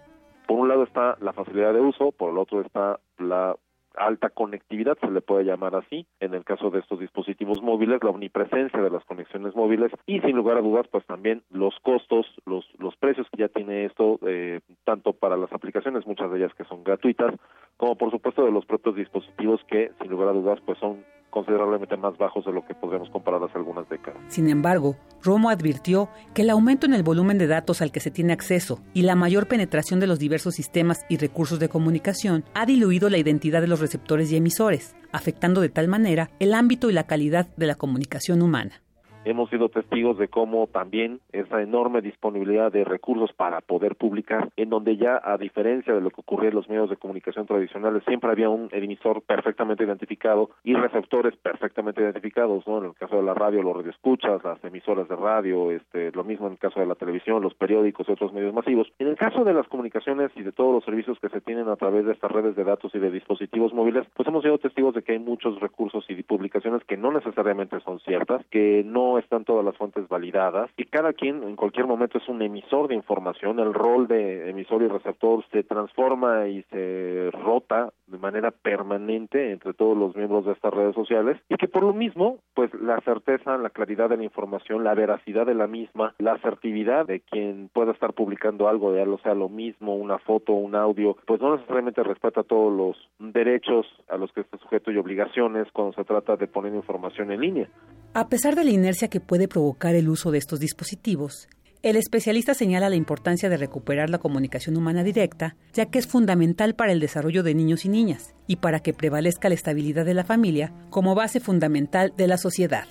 Por 0.48 0.58
un 0.58 0.68
lado 0.68 0.84
está 0.84 1.18
la 1.20 1.34
facilidad 1.34 1.74
de 1.74 1.80
uso, 1.80 2.10
por 2.12 2.32
el 2.32 2.38
otro 2.38 2.62
está 2.62 2.98
la 3.18 3.54
alta 3.96 4.30
conectividad, 4.30 4.98
se 4.98 5.10
le 5.10 5.20
puede 5.20 5.44
llamar 5.44 5.74
así, 5.74 6.06
en 6.20 6.34
el 6.34 6.44
caso 6.44 6.70
de 6.70 6.80
estos 6.80 7.00
dispositivos 7.00 7.62
móviles, 7.62 8.02
la 8.02 8.10
omnipresencia 8.10 8.80
de 8.80 8.90
las 8.90 9.04
conexiones 9.04 9.54
móviles 9.54 9.92
y 10.06 10.20
sin 10.20 10.36
lugar 10.36 10.58
a 10.58 10.62
dudas, 10.62 10.86
pues 10.90 11.04
también 11.06 11.42
los 11.50 11.74
costos, 11.80 12.26
los, 12.46 12.64
los 12.78 12.96
precios 12.96 13.26
que 13.30 13.42
ya 13.42 13.48
tiene 13.48 13.84
esto, 13.84 14.18
eh, 14.26 14.60
tanto 14.84 15.12
para 15.12 15.36
las 15.36 15.52
aplicaciones, 15.52 16.06
muchas 16.06 16.30
de 16.30 16.38
ellas 16.38 16.54
que 16.54 16.64
son 16.64 16.84
gratuitas, 16.84 17.34
como 17.76 17.96
por 17.96 18.10
supuesto 18.10 18.44
de 18.44 18.52
los 18.52 18.66
propios 18.66 18.96
dispositivos 18.96 19.60
que 19.64 19.90
sin 20.00 20.10
lugar 20.10 20.28
a 20.28 20.32
dudas 20.32 20.60
pues 20.64 20.78
son 20.78 21.04
considerablemente 21.32 21.96
más 21.96 22.16
bajos 22.18 22.44
de 22.44 22.52
lo 22.52 22.64
que 22.64 22.74
podríamos 22.74 23.08
comparar 23.08 23.42
hace 23.42 23.56
algunas 23.56 23.88
décadas. 23.88 24.20
Sin 24.28 24.50
embargo, 24.50 24.96
Romo 25.22 25.48
advirtió 25.48 26.10
que 26.34 26.42
el 26.42 26.50
aumento 26.50 26.84
en 26.84 26.92
el 26.92 27.02
volumen 27.02 27.38
de 27.38 27.46
datos 27.46 27.80
al 27.80 27.90
que 27.90 28.00
se 28.00 28.10
tiene 28.10 28.34
acceso 28.34 28.80
y 28.92 29.02
la 29.02 29.16
mayor 29.16 29.48
penetración 29.48 29.98
de 29.98 30.06
los 30.06 30.18
diversos 30.18 30.54
sistemas 30.54 31.06
y 31.08 31.16
recursos 31.16 31.58
de 31.58 31.70
comunicación 31.70 32.44
ha 32.52 32.66
diluido 32.66 33.08
la 33.08 33.16
identidad 33.16 33.62
de 33.62 33.66
los 33.66 33.80
receptores 33.80 34.30
y 34.30 34.36
emisores, 34.36 34.94
afectando 35.10 35.62
de 35.62 35.70
tal 35.70 35.88
manera 35.88 36.30
el 36.38 36.52
ámbito 36.52 36.90
y 36.90 36.92
la 36.92 37.06
calidad 37.06 37.48
de 37.56 37.66
la 37.66 37.76
comunicación 37.76 38.42
humana 38.42 38.81
hemos 39.24 39.50
sido 39.50 39.68
testigos 39.68 40.18
de 40.18 40.28
cómo 40.28 40.66
también 40.66 41.20
esa 41.32 41.62
enorme 41.62 42.00
disponibilidad 42.00 42.72
de 42.72 42.84
recursos 42.84 43.32
para 43.32 43.60
poder 43.60 43.96
publicar, 43.96 44.50
en 44.56 44.70
donde 44.70 44.96
ya 44.96 45.20
a 45.22 45.38
diferencia 45.38 45.94
de 45.94 46.00
lo 46.00 46.10
que 46.10 46.20
ocurría 46.20 46.50
en 46.50 46.56
los 46.56 46.68
medios 46.68 46.90
de 46.90 46.96
comunicación 46.96 47.46
tradicionales, 47.46 48.02
siempre 48.06 48.30
había 48.30 48.48
un 48.48 48.68
emisor 48.72 49.22
perfectamente 49.22 49.84
identificado 49.84 50.50
y 50.64 50.74
receptores 50.74 51.36
perfectamente 51.36 52.02
identificados, 52.02 52.66
¿no? 52.66 52.78
En 52.78 52.84
el 52.86 52.94
caso 52.94 53.16
de 53.16 53.22
la 53.22 53.34
radio, 53.34 53.62
los 53.62 53.76
radioescuchas, 53.76 54.42
las 54.44 54.62
emisoras 54.64 55.08
de 55.08 55.16
radio, 55.16 55.70
este, 55.70 56.10
lo 56.12 56.24
mismo 56.24 56.46
en 56.46 56.54
el 56.54 56.58
caso 56.58 56.80
de 56.80 56.86
la 56.86 56.94
televisión, 56.94 57.42
los 57.42 57.54
periódicos 57.54 58.08
y 58.08 58.12
otros 58.12 58.32
medios 58.32 58.54
masivos. 58.54 58.92
En 58.98 59.08
el 59.08 59.16
caso 59.16 59.44
de 59.44 59.54
las 59.54 59.68
comunicaciones 59.68 60.30
y 60.36 60.42
de 60.42 60.52
todos 60.52 60.74
los 60.74 60.84
servicios 60.84 61.18
que 61.20 61.28
se 61.28 61.40
tienen 61.40 61.68
a 61.68 61.76
través 61.76 62.04
de 62.04 62.12
estas 62.12 62.30
redes 62.30 62.56
de 62.56 62.64
datos 62.64 62.94
y 62.94 62.98
de 62.98 63.10
dispositivos 63.10 63.72
móviles, 63.72 64.06
pues 64.14 64.28
hemos 64.28 64.42
sido 64.42 64.58
testigos 64.58 64.94
de 64.94 65.02
que 65.02 65.12
hay 65.12 65.18
muchos 65.18 65.60
recursos 65.60 66.04
y 66.08 66.22
publicaciones 66.22 66.84
que 66.84 66.96
no 66.96 67.12
necesariamente 67.12 67.80
son 67.80 68.00
ciertas, 68.00 68.44
que 68.50 68.82
no 68.84 69.11
están 69.18 69.44
todas 69.44 69.64
las 69.64 69.76
fuentes 69.76 70.08
validadas 70.08 70.70
y 70.76 70.84
cada 70.84 71.12
quien 71.12 71.42
en 71.42 71.56
cualquier 71.56 71.86
momento 71.86 72.18
es 72.18 72.28
un 72.28 72.42
emisor 72.42 72.88
de 72.88 72.94
información, 72.94 73.58
el 73.58 73.74
rol 73.74 74.08
de 74.08 74.50
emisor 74.50 74.82
y 74.82 74.88
receptor 74.88 75.44
se 75.50 75.62
transforma 75.62 76.48
y 76.48 76.62
se 76.64 77.30
rota 77.32 77.92
de 78.06 78.18
manera 78.18 78.50
permanente 78.50 79.52
entre 79.52 79.72
todos 79.74 79.96
los 79.96 80.14
miembros 80.14 80.44
de 80.44 80.52
estas 80.52 80.72
redes 80.72 80.94
sociales 80.94 81.38
y 81.48 81.56
que 81.56 81.68
por 81.68 81.82
lo 81.82 81.94
mismo, 81.94 82.38
pues 82.54 82.72
la 82.74 83.00
certeza, 83.00 83.56
la 83.56 83.70
claridad 83.70 84.10
de 84.10 84.18
la 84.18 84.24
información, 84.24 84.84
la 84.84 84.94
veracidad 84.94 85.46
de 85.46 85.54
la 85.54 85.66
misma, 85.66 86.14
la 86.18 86.34
asertividad 86.34 87.06
de 87.06 87.20
quien 87.20 87.70
pueda 87.72 87.92
estar 87.92 88.12
publicando 88.12 88.68
algo, 88.68 88.94
ya 88.94 89.04
lo 89.04 89.18
sea 89.18 89.34
lo 89.34 89.48
mismo, 89.48 89.96
una 89.96 90.18
foto, 90.18 90.52
un 90.52 90.74
audio, 90.74 91.16
pues 91.26 91.40
no 91.40 91.56
necesariamente 91.56 92.02
respeta 92.02 92.42
todos 92.42 92.72
los 92.72 93.32
derechos 93.32 93.86
a 94.08 94.16
los 94.16 94.32
que 94.32 94.42
está 94.42 94.58
sujeto 94.58 94.90
y 94.90 94.98
obligaciones 94.98 95.68
cuando 95.72 95.94
se 95.94 96.04
trata 96.04 96.36
de 96.36 96.46
poner 96.46 96.74
información 96.74 97.32
en 97.32 97.40
línea. 97.40 97.68
A 98.14 98.28
pesar 98.28 98.54
de 98.54 98.64
la 98.64 98.70
inercia 98.70 99.01
que 99.08 99.20
puede 99.20 99.48
provocar 99.48 99.94
el 99.94 100.08
uso 100.08 100.30
de 100.30 100.38
estos 100.38 100.60
dispositivos, 100.60 101.48
el 101.82 101.96
especialista 101.96 102.54
señala 102.54 102.88
la 102.88 102.94
importancia 102.94 103.48
de 103.48 103.56
recuperar 103.56 104.08
la 104.08 104.18
comunicación 104.18 104.76
humana 104.76 105.02
directa, 105.02 105.56
ya 105.74 105.86
que 105.86 105.98
es 105.98 106.06
fundamental 106.06 106.76
para 106.76 106.92
el 106.92 107.00
desarrollo 107.00 107.42
de 107.42 107.56
niños 107.56 107.84
y 107.84 107.88
niñas 107.88 108.36
y 108.46 108.56
para 108.56 108.78
que 108.78 108.94
prevalezca 108.94 109.48
la 109.48 109.56
estabilidad 109.56 110.04
de 110.04 110.14
la 110.14 110.22
familia 110.22 110.72
como 110.90 111.16
base 111.16 111.40
fundamental 111.40 112.12
de 112.16 112.28
la 112.28 112.38
sociedad. 112.38 112.86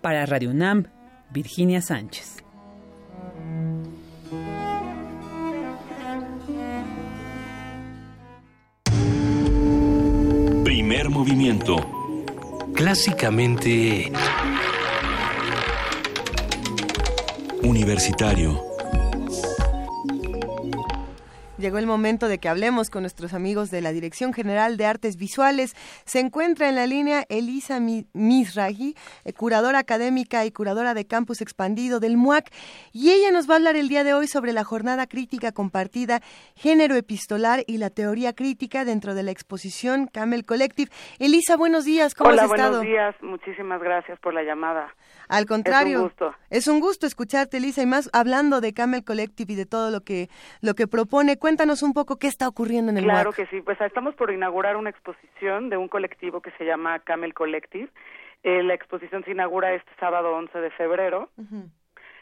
Para 0.00 0.24
Radio 0.26 0.50
UNAM, 0.50 0.86
Virginia 1.32 1.82
Sánchez. 1.82 2.44
Primer 10.62 11.10
movimiento. 11.10 11.76
Clásicamente... 12.74 14.12
Universitario. 17.62 18.62
Llegó 21.58 21.78
el 21.78 21.86
momento 21.86 22.28
de 22.28 22.38
que 22.38 22.50
hablemos 22.50 22.90
con 22.90 23.02
nuestros 23.02 23.32
amigos 23.32 23.70
de 23.70 23.80
la 23.80 23.90
Dirección 23.92 24.34
General 24.34 24.76
de 24.76 24.84
Artes 24.84 25.16
Visuales. 25.16 25.74
Se 26.04 26.20
encuentra 26.20 26.68
en 26.68 26.74
la 26.74 26.86
línea 26.86 27.24
Elisa 27.30 27.80
Misragi, 27.80 28.94
eh, 29.24 29.32
curadora 29.32 29.78
académica 29.78 30.44
y 30.44 30.52
curadora 30.52 30.92
de 30.92 31.06
campus 31.06 31.40
expandido 31.40 31.98
del 31.98 32.18
MUAC, 32.18 32.50
y 32.92 33.10
ella 33.10 33.32
nos 33.32 33.48
va 33.48 33.54
a 33.54 33.56
hablar 33.56 33.74
el 33.76 33.88
día 33.88 34.04
de 34.04 34.12
hoy 34.12 34.26
sobre 34.26 34.52
la 34.52 34.64
jornada 34.64 35.06
crítica 35.06 35.50
compartida, 35.52 36.20
género 36.56 36.94
epistolar 36.94 37.64
y 37.66 37.78
la 37.78 37.88
teoría 37.88 38.34
crítica 38.34 38.84
dentro 38.84 39.14
de 39.14 39.22
la 39.22 39.30
exposición 39.30 40.08
Camel 40.08 40.44
Collective. 40.44 40.90
Elisa, 41.18 41.56
buenos 41.56 41.86
días, 41.86 42.14
¿cómo 42.14 42.30
Hola, 42.30 42.42
has 42.44 42.50
estado? 42.50 42.78
buenos 42.82 42.86
días, 42.86 43.14
muchísimas 43.22 43.80
gracias 43.80 44.20
por 44.20 44.34
la 44.34 44.42
llamada. 44.42 44.94
Al 45.28 45.46
contrario, 45.46 45.92
Es 45.92 45.96
un 45.98 46.02
gusto. 46.04 46.34
es 46.50 46.68
un 46.68 46.80
gusto 46.80 47.06
escucharte, 47.06 47.56
Elisa, 47.56 47.82
y 47.82 47.86
más 47.86 48.08
hablando 48.12 48.60
de 48.60 48.72
Camel 48.72 49.04
Collective 49.04 49.52
y 49.52 49.56
de 49.56 49.66
todo 49.66 49.90
lo 49.90 50.00
que 50.02 50.28
lo 50.60 50.74
que 50.74 50.86
propone. 50.86 51.38
Cuéntanos 51.38 51.82
un 51.82 51.92
poco 51.92 52.16
qué 52.18 52.26
está 52.28 52.48
ocurriendo 52.48 52.90
en 52.92 52.98
el 52.98 53.04
Claro 53.04 53.32
que 53.32 53.46
sí, 53.46 53.60
pues 53.62 53.80
estamos 53.80 54.14
por 54.14 54.30
inaugurar 54.30 54.76
una 54.76 54.90
exposición 54.90 55.68
de 55.70 55.76
un 55.76 55.88
colectivo 55.88 56.40
que 56.40 56.50
se 56.52 56.64
llama 56.64 56.98
Camel 57.00 57.34
Collective. 57.34 57.88
Eh, 58.42 58.62
la 58.62 58.74
exposición 58.74 59.24
se 59.24 59.32
inaugura 59.32 59.74
este 59.74 59.90
sábado 59.98 60.32
11 60.36 60.58
de 60.60 60.70
febrero. 60.70 61.30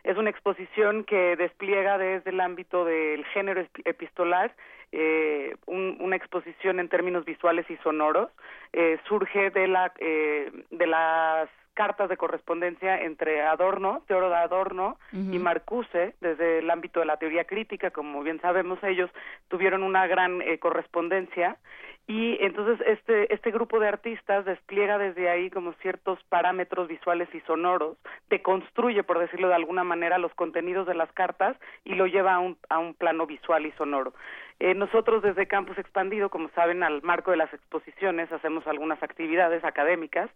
Es 0.05 0.17
una 0.19 0.31
exposición 0.31 1.05
que 1.05 1.35
despliega 1.37 1.97
desde 1.99 2.31
el 2.31 2.41
ámbito 2.41 2.85
del 2.85 3.25
género 3.27 3.63
ep- 3.63 3.83
epistolar 3.87 4.55
eh, 4.93 5.57
un- 5.67 5.97
una 6.01 6.15
exposición 6.17 6.79
en 6.79 6.89
términos 6.89 7.25
visuales 7.25 7.69
y 7.69 7.77
sonoros. 7.79 8.31
Eh, 8.73 8.99
surge 9.09 9.51
de, 9.51 9.67
la, 9.67 9.93
eh, 9.99 10.53
de 10.71 10.87
las 10.87 11.49
cartas 11.75 12.09
de 12.09 12.17
correspondencia 12.17 13.03
entre 13.03 13.43
Adorno, 13.43 14.03
Teodoro 14.07 14.31
de 14.31 14.37
Adorno 14.37 14.97
y 15.13 15.39
Marcuse, 15.39 16.15
desde 16.21 16.61
el 16.61 16.71
ámbito 16.71 17.01
de 17.01 17.07
la 17.07 17.17
teoría 17.17 17.45
crítica, 17.45 17.91
como 17.91 18.23
bien 18.23 18.41
sabemos, 18.41 18.79
ellos 18.83 19.11
tuvieron 19.49 19.83
una 19.83 20.07
gran 20.07 20.41
eh, 20.41 20.59
correspondencia 20.59 21.59
y 22.07 22.37
entonces 22.41 22.87
este 22.87 23.33
este 23.33 23.51
grupo 23.51 23.81
de 23.81 23.89
artistas 23.89 24.45
despliega 24.45 24.99
desde 24.99 25.31
ahí 25.31 25.49
como 25.49 25.73
ciertos 25.75 26.23
parámetros 26.29 26.87
visuales 26.87 27.29
y 27.35 27.41
sonoros, 27.41 27.97
deconstruye, 28.29 29.03
por 29.03 29.19
decirlo 29.19 29.49
de 29.49 29.55
alguna 29.55 29.85
manera, 29.85 30.19
los 30.19 30.35
contenidos 30.35 30.87
de 30.87 30.95
las 30.95 31.11
cartas 31.13 31.57
y 31.85 31.95
lo 31.95 32.07
lleva 32.07 32.35
a 32.35 32.39
un, 32.41 32.59
a 32.69 32.79
un 32.79 32.95
plano 32.95 33.27
visual 33.27 33.65
y 33.65 33.73
sonoro. 33.73 34.13
Eh, 34.61 34.75
nosotros 34.75 35.23
desde 35.23 35.49
Campus 35.49 35.79
Expandido, 35.79 36.29
como 36.29 36.49
saben, 36.51 36.83
al 36.83 37.03
marco 37.03 37.31
de 37.31 37.39
las 37.39 37.53
exposiciones 37.53 38.31
hacemos 38.31 38.67
algunas 38.67 39.03
actividades 39.03 39.65
académicas 39.65 40.31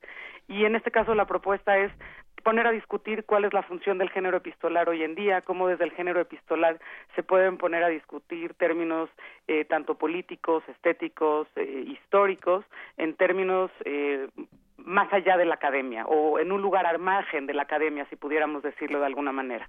y 0.49 0.65
en 0.65 0.75
este 0.75 0.91
caso 0.91 1.15
la 1.15 1.27
propuesta 1.27 1.79
es 1.79 1.93
poner 2.43 2.67
a 2.67 2.73
discutir 2.73 3.25
cuál 3.25 3.45
es 3.45 3.53
la 3.53 3.63
función 3.63 3.99
del 3.99 4.11
género 4.11 4.39
epistolar 4.39 4.89
hoy 4.89 5.03
en 5.03 5.15
día, 5.15 5.43
cómo 5.43 5.69
desde 5.69 5.85
el 5.85 5.93
género 5.93 6.21
epistolar 6.21 6.79
se 7.15 7.23
pueden 7.23 7.59
poner 7.59 7.85
a 7.85 7.89
discutir 7.89 8.55
términos 8.55 9.11
eh, 9.47 9.65
tanto 9.65 9.97
políticos, 9.97 10.63
estéticos, 10.69 11.49
eh, 11.57 11.85
históricos, 11.87 12.65
en 12.97 13.15
términos 13.15 13.71
eh, 13.85 14.29
más 14.79 15.13
allá 15.13 15.37
de 15.37 15.45
la 15.45 15.57
academia 15.57 16.07
o 16.07 16.39
en 16.39 16.53
un 16.53 16.63
lugar 16.63 16.87
al 16.87 16.99
margen 16.99 17.47
de 17.47 17.55
la 17.55 17.63
academia, 17.63 18.07
si 18.09 18.17
pudiéramos 18.17 18.63
decirlo 18.63 19.01
de 19.01 19.07
alguna 19.07 19.33
manera. 19.33 19.69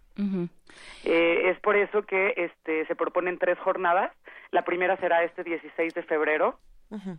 Eh, 1.04 1.50
es 1.50 1.60
por 1.60 1.76
eso 1.76 2.04
que 2.04 2.34
este, 2.38 2.86
se 2.86 2.96
proponen 2.96 3.38
tres 3.38 3.58
jornadas. 3.60 4.12
La 4.52 4.64
primera 4.64 4.98
será 4.98 5.24
este 5.24 5.44
16 5.44 5.94
de 5.94 6.04
febrero, 6.04 6.60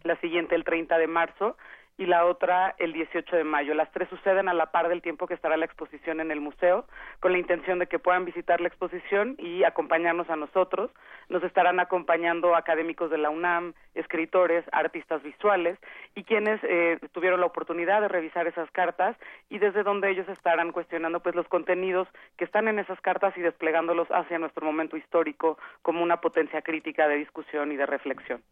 la 0.03 0.17
siguiente 0.17 0.55
el 0.55 0.65
30 0.65 0.99
de 0.99 1.07
marzo 1.07 1.57
y 2.01 2.07
la 2.07 2.25
otra 2.25 2.75
el 2.79 2.95
18 2.95 3.37
de 3.37 3.45
mayo. 3.45 3.75
Las 3.75 3.93
tres 3.93 4.09
suceden 4.09 4.49
a 4.49 4.55
la 4.55 4.73
par 4.73 4.89
del 4.89 5.03
tiempo 5.03 5.27
que 5.27 5.35
estará 5.35 5.59
la 5.59 5.67
exposición 5.67 6.21
en 6.21 6.31
el 6.31 6.41
museo, 6.41 6.87
con 7.21 7.33
la 7.33 7.39
intención 7.39 7.79
de 7.79 7.89
que 7.89 7.99
puedan 7.99 8.25
visitar 8.25 8.59
la 8.63 8.69
exposición 8.69 9.37
y 9.39 9.65
acompañarnos 9.65 10.31
a 10.31 10.37
nosotros. 10.37 10.91
Nos 11.29 11.43
estarán 11.43 11.79
acompañando 11.79 12.57
académicos 12.57 13.11
de 13.11 13.19
la 13.19 13.29
UNAM, 13.29 13.75
escritores, 13.95 14.65
artistas 14.73 15.23
visuales 15.23 15.79
y 16.15 16.25
quienes 16.25 16.59
eh, 16.65 16.99
tuvieron 17.13 17.41
la 17.41 17.47
oportunidad 17.47 18.01
de 18.01 18.09
revisar 18.09 18.47
esas 18.47 18.71
cartas 18.71 19.15
y 19.51 19.59
desde 19.59 19.83
donde 19.83 20.09
ellos 20.09 20.29
estarán 20.31 20.73
cuestionando 20.73 21.21
pues 21.21 21.35
los 21.35 21.49
contenidos 21.49 22.09
que 22.39 22.47
están 22.47 22.67
en 22.67 22.79
esas 22.79 22.99
cartas 23.03 23.37
y 23.37 23.43
desplegándolos 23.43 24.09
hacia 24.09 24.39
nuestro 24.39 24.65
momento 24.65 24.97
histórico 24.97 25.59
como 25.83 26.03
una 26.03 26.23
potencia 26.23 26.63
crítica 26.63 27.09
de 27.09 27.17
discusión 27.17 27.73
y 27.73 27.77
de 27.77 27.85
reflexión. 27.85 28.43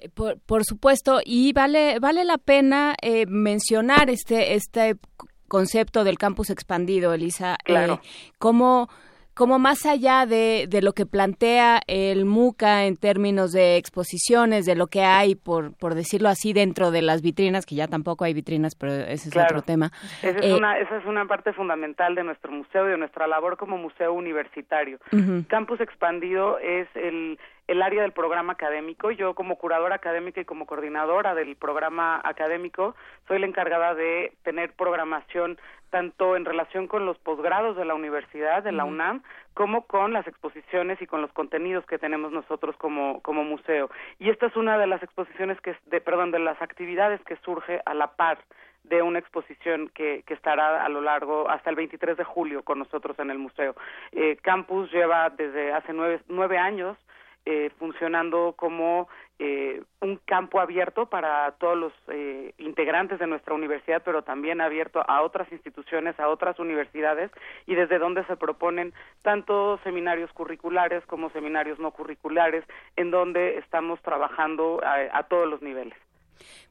Eh, 0.00 0.08
Por, 0.08 0.38
por 0.40 0.64
supuesto, 0.64 1.20
y 1.24 1.52
vale, 1.52 1.98
vale 2.00 2.24
la 2.24 2.38
pena 2.38 2.94
eh, 3.02 3.26
mencionar 3.26 4.10
este, 4.10 4.54
este 4.54 4.96
concepto 5.48 6.04
del 6.04 6.16
campus 6.18 6.50
expandido, 6.50 7.12
Elisa. 7.12 7.56
Claro. 7.64 7.94
Eh, 7.94 8.08
cómo, 8.38 8.88
cómo 9.34 9.58
más 9.58 9.84
allá 9.84 10.26
de, 10.26 10.66
de 10.68 10.80
lo 10.80 10.92
que 10.92 11.06
plantea 11.06 11.80
el 11.86 12.24
MUCA 12.24 12.84
en 12.86 12.96
términos 12.96 13.50
de 13.52 13.76
exposiciones, 13.76 14.64
de 14.64 14.74
lo 14.76 14.86
que 14.86 15.02
hay, 15.02 15.34
por, 15.34 15.74
por 15.76 15.94
decirlo 15.94 16.28
así, 16.28 16.52
dentro 16.52 16.90
de 16.90 17.02
las 17.02 17.20
vitrinas, 17.20 17.66
que 17.66 17.74
ya 17.74 17.88
tampoco 17.88 18.24
hay 18.24 18.32
vitrinas, 18.34 18.74
pero 18.74 18.92
ese 18.94 19.28
es 19.28 19.30
Claro. 19.30 19.48
otro 19.56 19.62
tema. 19.62 19.90
Esa 20.22 20.38
es, 20.38 20.44
Eh, 20.44 20.54
una, 20.54 20.78
esa 20.78 20.98
es 20.98 21.04
una 21.06 21.26
parte 21.26 21.52
fundamental 21.52 22.14
de 22.14 22.22
nuestro 22.24 22.52
museo 22.52 22.86
y 22.86 22.90
de 22.92 22.98
nuestra 22.98 23.26
labor 23.26 23.56
como 23.56 23.76
museo 23.76 24.12
universitario. 24.12 24.98
Campus 25.48 25.80
Expandido 25.80 26.58
es 26.58 26.86
el, 26.94 27.38
el 27.70 27.82
área 27.82 28.02
del 28.02 28.10
programa 28.10 28.54
académico. 28.54 29.12
Yo 29.12 29.34
como 29.34 29.54
curadora 29.54 29.94
académica 29.94 30.40
y 30.40 30.44
como 30.44 30.66
coordinadora 30.66 31.36
del 31.36 31.54
programa 31.54 32.20
académico 32.24 32.96
soy 33.28 33.38
la 33.38 33.46
encargada 33.46 33.94
de 33.94 34.32
tener 34.42 34.72
programación 34.72 35.56
tanto 35.90 36.34
en 36.34 36.44
relación 36.44 36.88
con 36.88 37.06
los 37.06 37.16
posgrados 37.18 37.76
de 37.76 37.84
la 37.84 37.94
universidad, 37.94 38.64
de 38.64 38.72
la. 38.72 38.84
UNAM, 38.84 39.22
como 39.54 39.86
con 39.86 40.12
las 40.12 40.26
exposiciones 40.26 41.00
y 41.00 41.06
con 41.06 41.22
los 41.22 41.32
contenidos 41.32 41.86
que 41.86 41.98
tenemos 41.98 42.32
nosotros 42.32 42.74
como, 42.76 43.20
como 43.22 43.44
museo. 43.44 43.88
Y 44.18 44.30
esta 44.30 44.46
es 44.46 44.56
una 44.56 44.76
de 44.76 44.88
las 44.88 45.02
exposiciones 45.02 45.60
que, 45.60 45.76
de, 45.86 46.00
perdón, 46.00 46.32
de 46.32 46.40
las 46.40 46.60
actividades 46.60 47.20
que 47.22 47.36
surge 47.36 47.80
a 47.86 47.94
la 47.94 48.08
par 48.08 48.38
de 48.82 49.02
una 49.02 49.20
exposición 49.20 49.90
que, 49.94 50.24
que 50.26 50.34
estará 50.34 50.84
a 50.84 50.88
lo 50.88 51.02
largo 51.02 51.48
hasta 51.48 51.70
el 51.70 51.76
23 51.76 52.16
de 52.16 52.24
julio 52.24 52.64
con 52.64 52.80
nosotros 52.80 53.16
en 53.20 53.30
el 53.30 53.38
museo. 53.38 53.76
Eh, 54.10 54.38
Campus 54.42 54.90
lleva 54.90 55.30
desde 55.30 55.72
hace 55.72 55.92
nueve, 55.92 56.20
nueve 56.28 56.58
años 56.58 56.96
eh, 57.46 57.70
funcionando 57.78 58.54
como 58.56 59.08
eh, 59.38 59.82
un 60.00 60.20
campo 60.26 60.60
abierto 60.60 61.06
para 61.06 61.50
todos 61.52 61.76
los 61.76 61.92
eh, 62.08 62.52
integrantes 62.58 63.18
de 63.18 63.26
nuestra 63.26 63.54
universidad, 63.54 64.02
pero 64.04 64.22
también 64.22 64.60
abierto 64.60 65.02
a 65.08 65.22
otras 65.22 65.50
instituciones, 65.50 66.20
a 66.20 66.28
otras 66.28 66.58
universidades, 66.58 67.30
y 67.66 67.74
desde 67.74 67.98
donde 67.98 68.24
se 68.26 68.36
proponen 68.36 68.92
tanto 69.22 69.78
seminarios 69.82 70.30
curriculares 70.32 71.04
como 71.06 71.30
seminarios 71.30 71.78
no 71.78 71.90
curriculares, 71.92 72.64
en 72.96 73.10
donde 73.10 73.58
estamos 73.58 74.00
trabajando 74.02 74.80
a, 74.84 75.18
a 75.18 75.22
todos 75.22 75.48
los 75.48 75.62
niveles. 75.62 75.96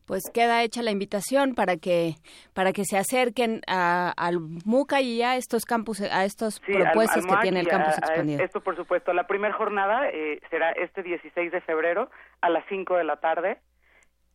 Pues 0.05 0.23
queda 0.33 0.63
hecha 0.63 0.81
la 0.81 0.91
invitación 0.91 1.53
para 1.55 1.77
que 1.77 2.15
para 2.53 2.73
que 2.73 2.83
se 2.85 2.97
acerquen 2.97 3.61
a- 3.67 4.11
al 4.17 4.39
MUCA 4.39 5.01
y 5.01 5.21
a 5.21 5.35
estos 5.35 5.65
campus 5.65 6.01
a 6.01 6.25
estos 6.25 6.55
Sí, 6.65 6.73
propuestas 6.73 7.25
al 7.25 7.29
que 7.31 7.41
tiene 7.41 7.59
el 7.61 7.67
a- 7.67 7.69
campus 7.69 7.93
a 7.93 7.97
expandido. 7.99 8.43
Esto, 8.43 8.61
por 8.61 8.75
supuesto. 8.75 9.13
La 9.13 9.27
primera 9.27 9.53
jornada 9.53 10.09
eh, 10.09 10.39
será 10.49 10.71
este 10.71 11.03
16 11.03 11.51
de 11.51 11.61
febrero 11.61 12.09
a 12.41 12.49
las 12.49 12.63
5 12.69 12.95
de 12.97 13.03
la 13.03 13.17
tarde 13.17 13.59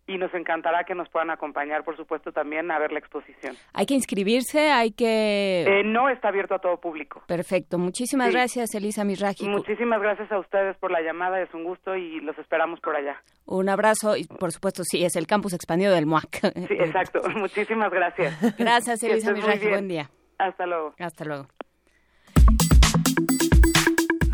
y 0.06 0.18
nos 0.18 0.32
encantará 0.34 0.84
que 0.84 0.94
nos 0.94 1.08
puedan 1.08 1.30
acompañar, 1.30 1.82
por 1.82 1.96
supuesto, 1.96 2.30
también 2.32 2.70
a 2.70 2.78
ver 2.78 2.92
la 2.92 2.98
exposición. 2.98 3.56
Hay 3.72 3.86
que 3.86 3.94
inscribirse, 3.94 4.70
hay 4.70 4.90
que 4.92 5.62
Eh, 5.66 5.82
no 5.84 6.08
está 6.10 6.28
abierto 6.28 6.54
a 6.54 6.58
todo 6.58 6.78
público. 6.78 7.22
Perfecto. 7.26 7.78
Muchísimas 7.78 8.28
Sí. 8.28 8.32
gracias, 8.34 8.74
Elisa 8.74 9.04
Misraji. 9.04 9.48
Muchísimas 9.48 10.00
gracias 10.02 10.30
a 10.30 10.38
ustedes 10.38 10.76
por 10.76 10.90
la 10.90 11.00
llamada, 11.00 11.40
es 11.40 11.52
un 11.54 11.64
gusto 11.64 11.96
y 11.96 12.20
los 12.20 12.36
esperamos 12.38 12.80
por 12.80 12.94
allá. 12.96 13.16
Un 13.46 13.68
abrazo 13.68 14.16
y 14.16 14.24
por 14.24 14.52
supuesto 14.52 14.82
sí, 14.84 15.04
es 15.04 15.16
el 15.16 15.26
campus 15.26 15.54
expandido 15.54 15.94
del 15.94 16.06
MUAC. 16.06 16.40
Sí, 16.68 16.74
exacto. 16.74 17.20
Muchísimas 17.36 17.90
gracias. 17.90 18.56
Gracias, 18.58 19.02
Elisa 19.02 19.32
bien. 19.32 19.70
Buen 19.70 19.88
día. 19.88 20.10
Hasta 20.38 20.66
luego. 20.66 20.94
Hasta 20.98 21.24
luego. 21.24 21.46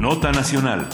Nota 0.01 0.33
Nacional. 0.33 0.89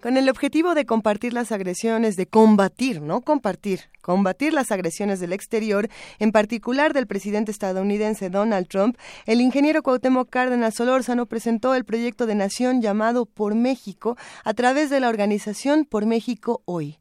Con 0.00 0.16
el 0.18 0.28
objetivo 0.28 0.74
de 0.74 0.84
compartir 0.84 1.32
las 1.32 1.52
agresiones, 1.52 2.16
de 2.16 2.26
combatir, 2.26 3.00
no 3.00 3.22
compartir, 3.22 3.80
combatir 4.02 4.52
las 4.52 4.70
agresiones 4.70 5.20
del 5.20 5.32
exterior, 5.32 5.88
en 6.18 6.32
particular 6.32 6.92
del 6.92 7.06
presidente 7.06 7.50
estadounidense 7.50 8.28
Donald 8.28 8.68
Trump, 8.68 8.98
el 9.24 9.40
ingeniero 9.40 9.82
Cuauhtémoc 9.82 10.28
Cárdenas 10.28 10.74
Solórzano 10.74 11.26
presentó 11.26 11.74
el 11.74 11.84
proyecto 11.84 12.26
de 12.26 12.34
nación 12.34 12.82
llamado 12.82 13.24
Por 13.24 13.54
México 13.54 14.16
a 14.44 14.52
través 14.52 14.90
de 14.90 15.00
la 15.00 15.08
organización 15.08 15.86
Por 15.86 16.04
México 16.04 16.62
Hoy. 16.66 16.98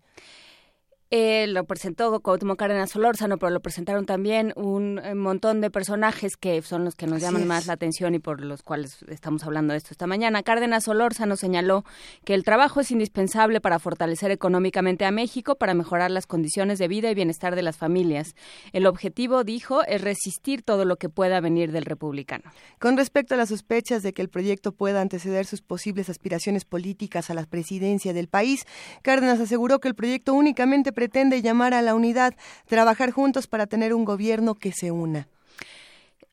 Eh, 1.17 1.47
lo 1.47 1.63
presentó 1.63 2.19
Cuauhtémoc 2.19 2.59
Cárdenas 2.59 2.89
Solórzano, 2.89 3.37
pero 3.37 3.49
lo 3.49 3.61
presentaron 3.61 4.05
también 4.05 4.51
un 4.57 4.99
eh, 4.99 5.15
montón 5.15 5.61
de 5.61 5.71
personajes 5.71 6.35
que 6.35 6.61
son 6.61 6.83
los 6.83 6.95
que 6.95 7.07
nos 7.07 7.21
llaman 7.21 7.47
más 7.47 7.67
la 7.67 7.73
atención 7.73 8.15
y 8.15 8.19
por 8.19 8.41
los 8.41 8.63
cuales 8.63 9.01
estamos 9.07 9.45
hablando 9.45 9.71
de 9.71 9.77
esto 9.77 9.91
esta 9.91 10.07
mañana. 10.07 10.43
Cárdenas 10.43 10.83
Solórzano 10.83 11.37
señaló 11.37 11.85
que 12.25 12.33
el 12.33 12.43
trabajo 12.43 12.81
es 12.81 12.91
indispensable 12.91 13.61
para 13.61 13.79
fortalecer 13.79 14.29
económicamente 14.29 15.05
a 15.05 15.11
México, 15.11 15.55
para 15.55 15.73
mejorar 15.73 16.11
las 16.11 16.27
condiciones 16.27 16.79
de 16.79 16.89
vida 16.89 17.09
y 17.09 17.15
bienestar 17.15 17.55
de 17.55 17.61
las 17.61 17.77
familias. 17.77 18.35
El 18.73 18.85
objetivo, 18.85 19.45
dijo, 19.45 19.85
es 19.85 20.01
resistir 20.01 20.63
todo 20.63 20.83
lo 20.83 20.97
que 20.97 21.07
pueda 21.07 21.39
venir 21.39 21.71
del 21.71 21.85
republicano. 21.85 22.51
Con 22.77 22.97
respecto 22.97 23.35
a 23.35 23.37
las 23.37 23.47
sospechas 23.47 24.03
de 24.03 24.11
que 24.11 24.21
el 24.21 24.27
proyecto 24.27 24.73
pueda 24.73 24.99
anteceder 24.99 25.45
sus 25.45 25.61
posibles 25.61 26.09
aspiraciones 26.09 26.65
políticas 26.65 27.29
a 27.29 27.35
la 27.35 27.45
presidencia 27.45 28.11
del 28.11 28.27
país, 28.27 28.65
Cárdenas 29.01 29.39
aseguró 29.39 29.79
que 29.79 29.87
el 29.87 29.95
proyecto 29.95 30.33
únicamente 30.33 30.91
pretende 31.05 31.43
llamar 31.43 31.75
a 31.75 31.83
la 31.83 31.93
unidad, 31.93 32.33
trabajar 32.67 33.11
juntos 33.11 33.45
para 33.45 33.67
tener 33.67 33.93
un 33.93 34.05
gobierno 34.05 34.55
que 34.55 34.71
se 34.71 34.89
una 34.89 35.27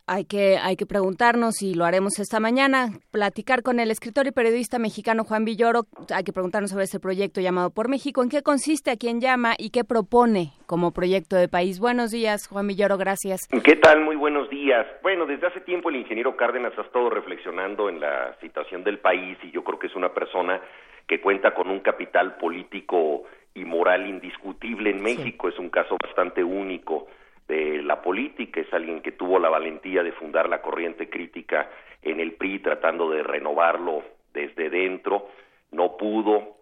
hay 0.06 0.24
que, 0.24 0.58
hay 0.58 0.76
que 0.76 0.84
preguntarnos, 0.84 1.62
y 1.62 1.74
lo 1.74 1.84
haremos 1.84 2.18
esta 2.18 2.40
mañana, 2.40 2.88
platicar 3.12 3.62
con 3.62 3.78
el 3.80 3.90
escritor 3.90 4.26
y 4.26 4.32
periodista 4.32 4.78
mexicano 4.78 5.24
Juan 5.24 5.44
Villoro, 5.44 5.84
hay 6.14 6.24
que 6.24 6.32
preguntarnos 6.32 6.70
sobre 6.70 6.84
este 6.84 6.98
proyecto 6.98 7.40
llamado 7.40 7.70
Por 7.70 7.88
México, 7.88 8.22
en 8.22 8.28
qué 8.28 8.42
consiste, 8.42 8.90
a 8.90 8.96
quién 8.96 9.20
llama 9.20 9.54
y 9.58 9.70
qué 9.70 9.84
propone 9.84 10.52
como 10.66 10.92
proyecto 10.92 11.36
de 11.36 11.48
país. 11.48 11.78
Buenos 11.78 12.10
días, 12.10 12.48
Juan 12.48 12.66
Villoro, 12.66 12.98
gracias. 12.98 13.40
¿Qué 13.64 13.76
tal? 13.76 14.00
Muy 14.00 14.16
buenos 14.16 14.50
días. 14.50 14.86
Bueno, 15.02 15.24
desde 15.24 15.46
hace 15.46 15.60
tiempo 15.60 15.88
el 15.88 15.96
ingeniero 15.96 16.36
Cárdenas 16.36 16.72
ha 16.76 16.82
estado 16.82 17.08
reflexionando 17.08 17.88
en 17.88 18.00
la 18.00 18.36
situación 18.40 18.82
del 18.82 18.98
país 18.98 19.38
y 19.42 19.50
yo 19.50 19.62
creo 19.62 19.78
que 19.78 19.86
es 19.86 19.94
una 19.94 20.12
persona 20.12 20.60
que 21.06 21.20
cuenta 21.20 21.54
con 21.54 21.68
un 21.68 21.80
capital 21.80 22.36
político 22.36 23.24
y 23.54 23.64
moral 23.64 24.06
indiscutible 24.06 24.90
en 24.90 25.02
México, 25.02 25.48
es 25.48 25.58
un 25.58 25.68
caso 25.68 25.96
bastante 26.02 26.42
único 26.42 27.08
de 27.48 27.82
la 27.82 28.00
política, 28.00 28.60
es 28.60 28.72
alguien 28.72 29.02
que 29.02 29.12
tuvo 29.12 29.38
la 29.38 29.48
valentía 29.48 30.02
de 30.02 30.12
fundar 30.12 30.48
la 30.48 30.62
corriente 30.62 31.10
crítica 31.10 31.68
en 32.00 32.20
el 32.20 32.32
PRI 32.32 32.60
tratando 32.60 33.10
de 33.10 33.22
renovarlo 33.22 34.02
desde 34.32 34.70
dentro, 34.70 35.28
no 35.70 35.96
pudo. 35.96 36.56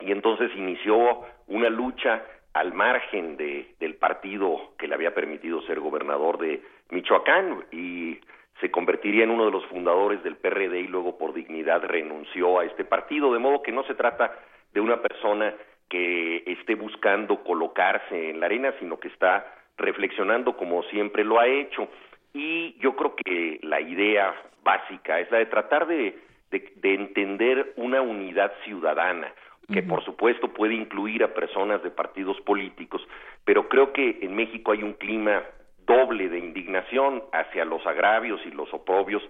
Y 0.00 0.12
entonces 0.12 0.50
inició 0.56 1.22
una 1.46 1.70
lucha 1.70 2.24
al 2.52 2.72
margen 2.72 3.36
de, 3.36 3.74
del 3.80 3.94
partido 3.96 4.74
que 4.78 4.86
le 4.86 4.94
había 4.94 5.14
permitido 5.14 5.62
ser 5.62 5.80
gobernador 5.80 6.38
de 6.38 6.62
Michoacán 6.90 7.64
y 7.72 8.18
se 8.60 8.70
convertiría 8.70 9.24
en 9.24 9.30
uno 9.30 9.46
de 9.46 9.50
los 9.50 9.66
fundadores 9.66 10.22
del 10.22 10.36
PRD 10.36 10.80
y 10.80 10.86
luego 10.86 11.18
por 11.18 11.34
dignidad 11.34 11.82
renunció 11.82 12.60
a 12.60 12.64
este 12.64 12.84
partido, 12.84 13.32
de 13.32 13.40
modo 13.40 13.62
que 13.62 13.72
no 13.72 13.82
se 13.84 13.94
trata 13.94 14.32
de 14.72 14.80
una 14.80 15.00
persona 15.00 15.54
que 15.88 16.42
esté 16.46 16.74
buscando 16.74 17.42
colocarse 17.44 18.30
en 18.30 18.40
la 18.40 18.46
arena, 18.46 18.74
sino 18.78 18.98
que 18.98 19.08
está 19.08 19.46
reflexionando 19.76 20.56
como 20.56 20.82
siempre 20.84 21.24
lo 21.24 21.38
ha 21.40 21.46
hecho. 21.46 21.88
Y 22.32 22.76
yo 22.80 22.96
creo 22.96 23.14
que 23.16 23.60
la 23.62 23.80
idea 23.80 24.34
básica 24.62 25.20
es 25.20 25.30
la 25.30 25.38
de 25.38 25.46
tratar 25.46 25.86
de, 25.86 26.18
de, 26.50 26.94
entender 26.94 27.74
una 27.76 28.00
unidad 28.00 28.52
ciudadana, 28.64 29.32
que 29.72 29.82
por 29.82 30.04
supuesto 30.04 30.48
puede 30.52 30.74
incluir 30.74 31.24
a 31.24 31.32
personas 31.32 31.82
de 31.82 31.90
partidos 31.90 32.40
políticos, 32.42 33.06
pero 33.44 33.68
creo 33.68 33.92
que 33.92 34.18
en 34.20 34.34
México 34.36 34.72
hay 34.72 34.82
un 34.82 34.94
clima 34.94 35.42
doble 35.86 36.28
de 36.28 36.38
indignación 36.38 37.22
hacia 37.32 37.64
los 37.64 37.86
agravios 37.86 38.40
y 38.46 38.50
los 38.50 38.72
oprobios 38.74 39.22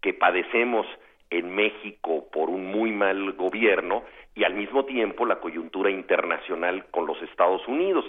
que 0.00 0.14
padecemos 0.14 0.86
en 1.30 1.54
México 1.54 2.26
por 2.32 2.50
un 2.50 2.66
muy 2.66 2.90
mal 2.90 3.32
gobierno 3.32 4.04
y 4.34 4.44
al 4.44 4.54
mismo 4.54 4.84
tiempo 4.84 5.26
la 5.26 5.40
coyuntura 5.40 5.90
internacional 5.90 6.86
con 6.90 7.06
los 7.06 7.20
Estados 7.22 7.66
Unidos. 7.68 8.04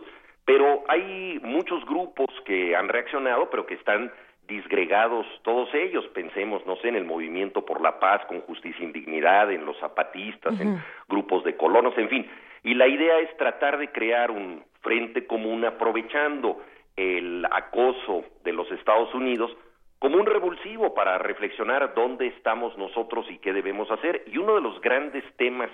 Pero 0.45 0.83
hay 0.87 1.39
muchos 1.43 1.85
grupos 1.85 2.27
que 2.45 2.75
han 2.75 2.89
reaccionado, 2.89 3.49
pero 3.49 3.65
que 3.65 3.75
están 3.75 4.11
disgregados 4.47 5.25
todos 5.43 5.73
ellos. 5.73 6.05
Pensemos, 6.07 6.65
no 6.65 6.75
sé, 6.77 6.89
en 6.89 6.95
el 6.95 7.05
movimiento 7.05 7.63
por 7.63 7.81
la 7.81 7.99
paz 7.99 8.25
con 8.25 8.41
justicia 8.41 8.83
y 8.83 8.91
dignidad, 8.91 9.51
en 9.51 9.65
los 9.65 9.77
zapatistas, 9.79 10.59
en 10.59 10.81
grupos 11.07 11.43
de 11.43 11.55
colonos, 11.55 11.95
en 11.97 12.09
fin. 12.09 12.29
Y 12.63 12.73
la 12.73 12.87
idea 12.87 13.19
es 13.19 13.35
tratar 13.37 13.77
de 13.77 13.91
crear 13.91 14.31
un 14.31 14.63
frente 14.81 15.27
común 15.27 15.63
aprovechando 15.65 16.61
el 16.95 17.45
acoso 17.51 18.25
de 18.43 18.53
los 18.53 18.69
Estados 18.71 19.13
Unidos 19.13 19.55
como 19.99 20.17
un 20.17 20.25
revulsivo 20.25 20.93
para 20.93 21.17
reflexionar 21.17 21.93
dónde 21.93 22.27
estamos 22.27 22.77
nosotros 22.77 23.25
y 23.29 23.37
qué 23.37 23.53
debemos 23.53 23.91
hacer. 23.91 24.23
Y 24.27 24.37
uno 24.37 24.55
de 24.55 24.61
los 24.61 24.79
grandes 24.81 25.23
temas 25.35 25.69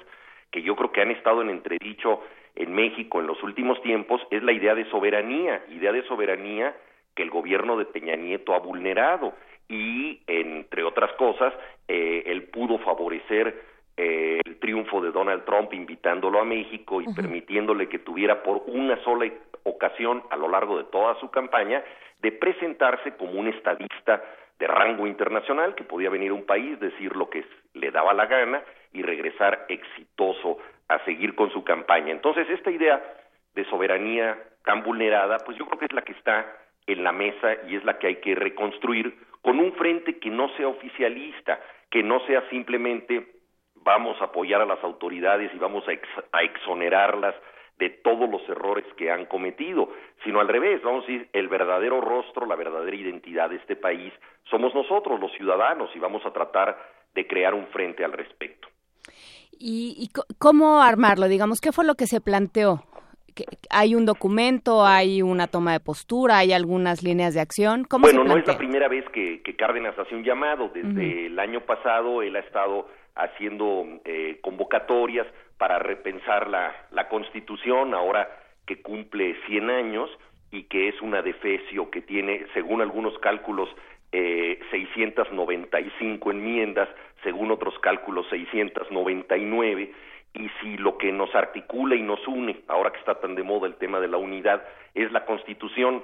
que 0.51 0.63
yo 0.63 0.75
creo 0.75 0.91
que 0.91 1.01
han 1.01 1.11
estado 1.11 1.41
en 1.41 1.49
entredicho 1.49 2.21
en 2.55 2.73
México 2.73 3.19
en 3.19 3.27
los 3.27 3.41
últimos 3.43 3.81
tiempos 3.81 4.21
es 4.31 4.41
la 4.41 4.51
idea 4.51 4.73
de 4.73 4.89
soberanía, 4.89 5.63
idea 5.69 5.91
de 5.91 6.03
soberanía 6.03 6.75
que 7.15 7.23
el 7.23 7.29
gobierno 7.29 7.77
de 7.77 7.85
Peña 7.85 8.15
Nieto 8.15 8.53
ha 8.53 8.59
vulnerado 8.59 9.33
y, 9.69 10.21
entre 10.27 10.83
otras 10.83 11.11
cosas, 11.13 11.53
eh, 11.87 12.23
él 12.25 12.43
pudo 12.43 12.77
favorecer 12.79 13.74
eh, 13.97 14.41
el 14.45 14.59
triunfo 14.59 15.01
de 15.01 15.11
Donald 15.11 15.45
Trump 15.45 15.73
invitándolo 15.73 16.39
a 16.39 16.45
México 16.45 17.01
y 17.01 17.13
permitiéndole 17.13 17.87
que 17.87 17.99
tuviera 17.99 18.43
por 18.43 18.63
una 18.67 19.01
sola 19.03 19.31
ocasión 19.63 20.23
a 20.29 20.35
lo 20.35 20.49
largo 20.49 20.77
de 20.77 20.83
toda 20.85 21.19
su 21.19 21.29
campaña 21.31 21.83
de 22.21 22.31
presentarse 22.31 23.15
como 23.15 23.39
un 23.39 23.47
estadista 23.47 24.21
de 24.59 24.67
rango 24.67 25.07
internacional 25.07 25.75
que 25.75 25.83
podía 25.83 26.09
venir 26.09 26.31
a 26.31 26.33
un 26.33 26.45
país, 26.45 26.79
decir 26.79 27.15
lo 27.15 27.29
que 27.29 27.45
le 27.73 27.91
daba 27.91 28.13
la 28.13 28.25
gana 28.25 28.63
y 28.93 29.01
regresar 29.01 29.65
exitoso 29.69 30.57
a 30.87 31.03
seguir 31.05 31.35
con 31.35 31.51
su 31.51 31.63
campaña. 31.63 32.11
Entonces, 32.11 32.49
esta 32.49 32.71
idea 32.71 33.01
de 33.53 33.65
soberanía 33.65 34.37
tan 34.63 34.83
vulnerada, 34.83 35.37
pues 35.45 35.57
yo 35.57 35.65
creo 35.65 35.79
que 35.79 35.85
es 35.85 35.93
la 35.93 36.03
que 36.03 36.13
está 36.13 36.45
en 36.87 37.03
la 37.03 37.11
mesa 37.11 37.57
y 37.67 37.75
es 37.75 37.83
la 37.83 37.97
que 37.97 38.07
hay 38.07 38.15
que 38.17 38.35
reconstruir 38.35 39.17
con 39.41 39.59
un 39.59 39.73
frente 39.73 40.19
que 40.19 40.29
no 40.29 40.49
sea 40.57 40.67
oficialista, 40.67 41.59
que 41.89 42.03
no 42.03 42.19
sea 42.27 42.47
simplemente 42.49 43.34
vamos 43.85 44.19
a 44.19 44.25
apoyar 44.25 44.61
a 44.61 44.65
las 44.65 44.83
autoridades 44.83 45.51
y 45.53 45.57
vamos 45.59 45.83
a, 45.87 46.41
exonerarlas 46.41 47.35
de 47.77 47.89
todos 47.89 48.27
los 48.29 48.41
errores 48.49 48.85
que 48.97 49.11
han 49.11 49.25
cometido, 49.25 49.89
sino 50.23 50.39
al 50.39 50.47
revés, 50.47 50.81
vamos 50.81 51.03
a 51.03 51.07
decir, 51.07 51.29
el 51.33 51.47
verdadero 51.47 52.01
rostro, 52.01 52.45
la 52.47 52.55
verdadera 52.55 52.95
identidad 52.95 53.49
de 53.49 53.57
este 53.57 53.75
país 53.75 54.11
somos 54.49 54.73
nosotros, 54.73 55.19
los 55.19 55.31
ciudadanos, 55.33 55.89
y 55.95 55.99
vamos 55.99 56.25
a 56.25 56.31
tratar 56.31 56.77
de 57.13 57.27
crear 57.27 57.53
un 57.53 57.67
frente 57.67 58.03
al 58.03 58.13
respecto. 58.13 58.67
¿Y, 59.57 60.09
cómo 60.39 60.81
armarlo? 60.81 61.27
Digamos, 61.27 61.61
¿qué 61.61 61.71
fue 61.71 61.85
lo 61.85 61.95
que 61.95 62.07
se 62.07 62.21
planteó? 62.21 62.83
¿Hay 63.69 63.95
un 63.95 64.05
documento, 64.05 64.85
hay 64.85 65.21
una 65.21 65.47
toma 65.47 65.73
de 65.73 65.79
postura, 65.79 66.37
hay 66.37 66.53
algunas 66.53 67.03
líneas 67.03 67.33
de 67.33 67.41
acción? 67.41 67.85
bueno, 67.99 68.23
no 68.23 68.37
es 68.37 68.47
la 68.47 68.57
primera 68.57 68.87
vez 68.87 69.05
que, 69.09 69.41
Cárdenas 69.57 69.97
hace 69.97 70.15
un 70.15 70.23
llamado. 70.23 70.69
Desde 70.73 71.27
el 71.27 71.39
año 71.39 71.61
pasado 71.61 72.21
él 72.21 72.35
ha 72.35 72.39
estado 72.39 72.87
haciendo 73.15 73.85
eh, 74.03 74.39
convocatorias 74.41 75.27
para 75.57 75.79
repensar 75.79 76.49
la, 76.49 76.75
la 76.91 77.07
Constitución, 77.07 77.93
ahora 77.93 78.29
que 78.65 78.81
cumple 78.81 79.35
100 79.47 79.69
años 79.69 80.09
y 80.51 80.63
que 80.63 80.89
es 80.89 81.01
una 81.01 81.21
defecio 81.21 81.89
que 81.89 82.01
tiene, 82.01 82.45
según 82.53 82.81
algunos 82.81 83.17
cálculos, 83.19 83.69
eh, 84.11 84.59
695 84.71 86.31
enmiendas, 86.31 86.89
según 87.23 87.51
otros 87.51 87.77
cálculos 87.79 88.25
699, 88.29 89.91
y 90.33 90.49
si 90.61 90.77
lo 90.77 90.97
que 90.97 91.11
nos 91.11 91.33
articula 91.33 91.95
y 91.95 92.01
nos 92.01 92.25
une, 92.27 92.61
ahora 92.67 92.91
que 92.91 92.99
está 92.99 93.19
tan 93.19 93.35
de 93.35 93.43
moda 93.43 93.67
el 93.67 93.75
tema 93.75 93.99
de 93.99 94.07
la 94.07 94.17
unidad, 94.17 94.63
es 94.93 95.11
la 95.11 95.25
Constitución, 95.25 96.03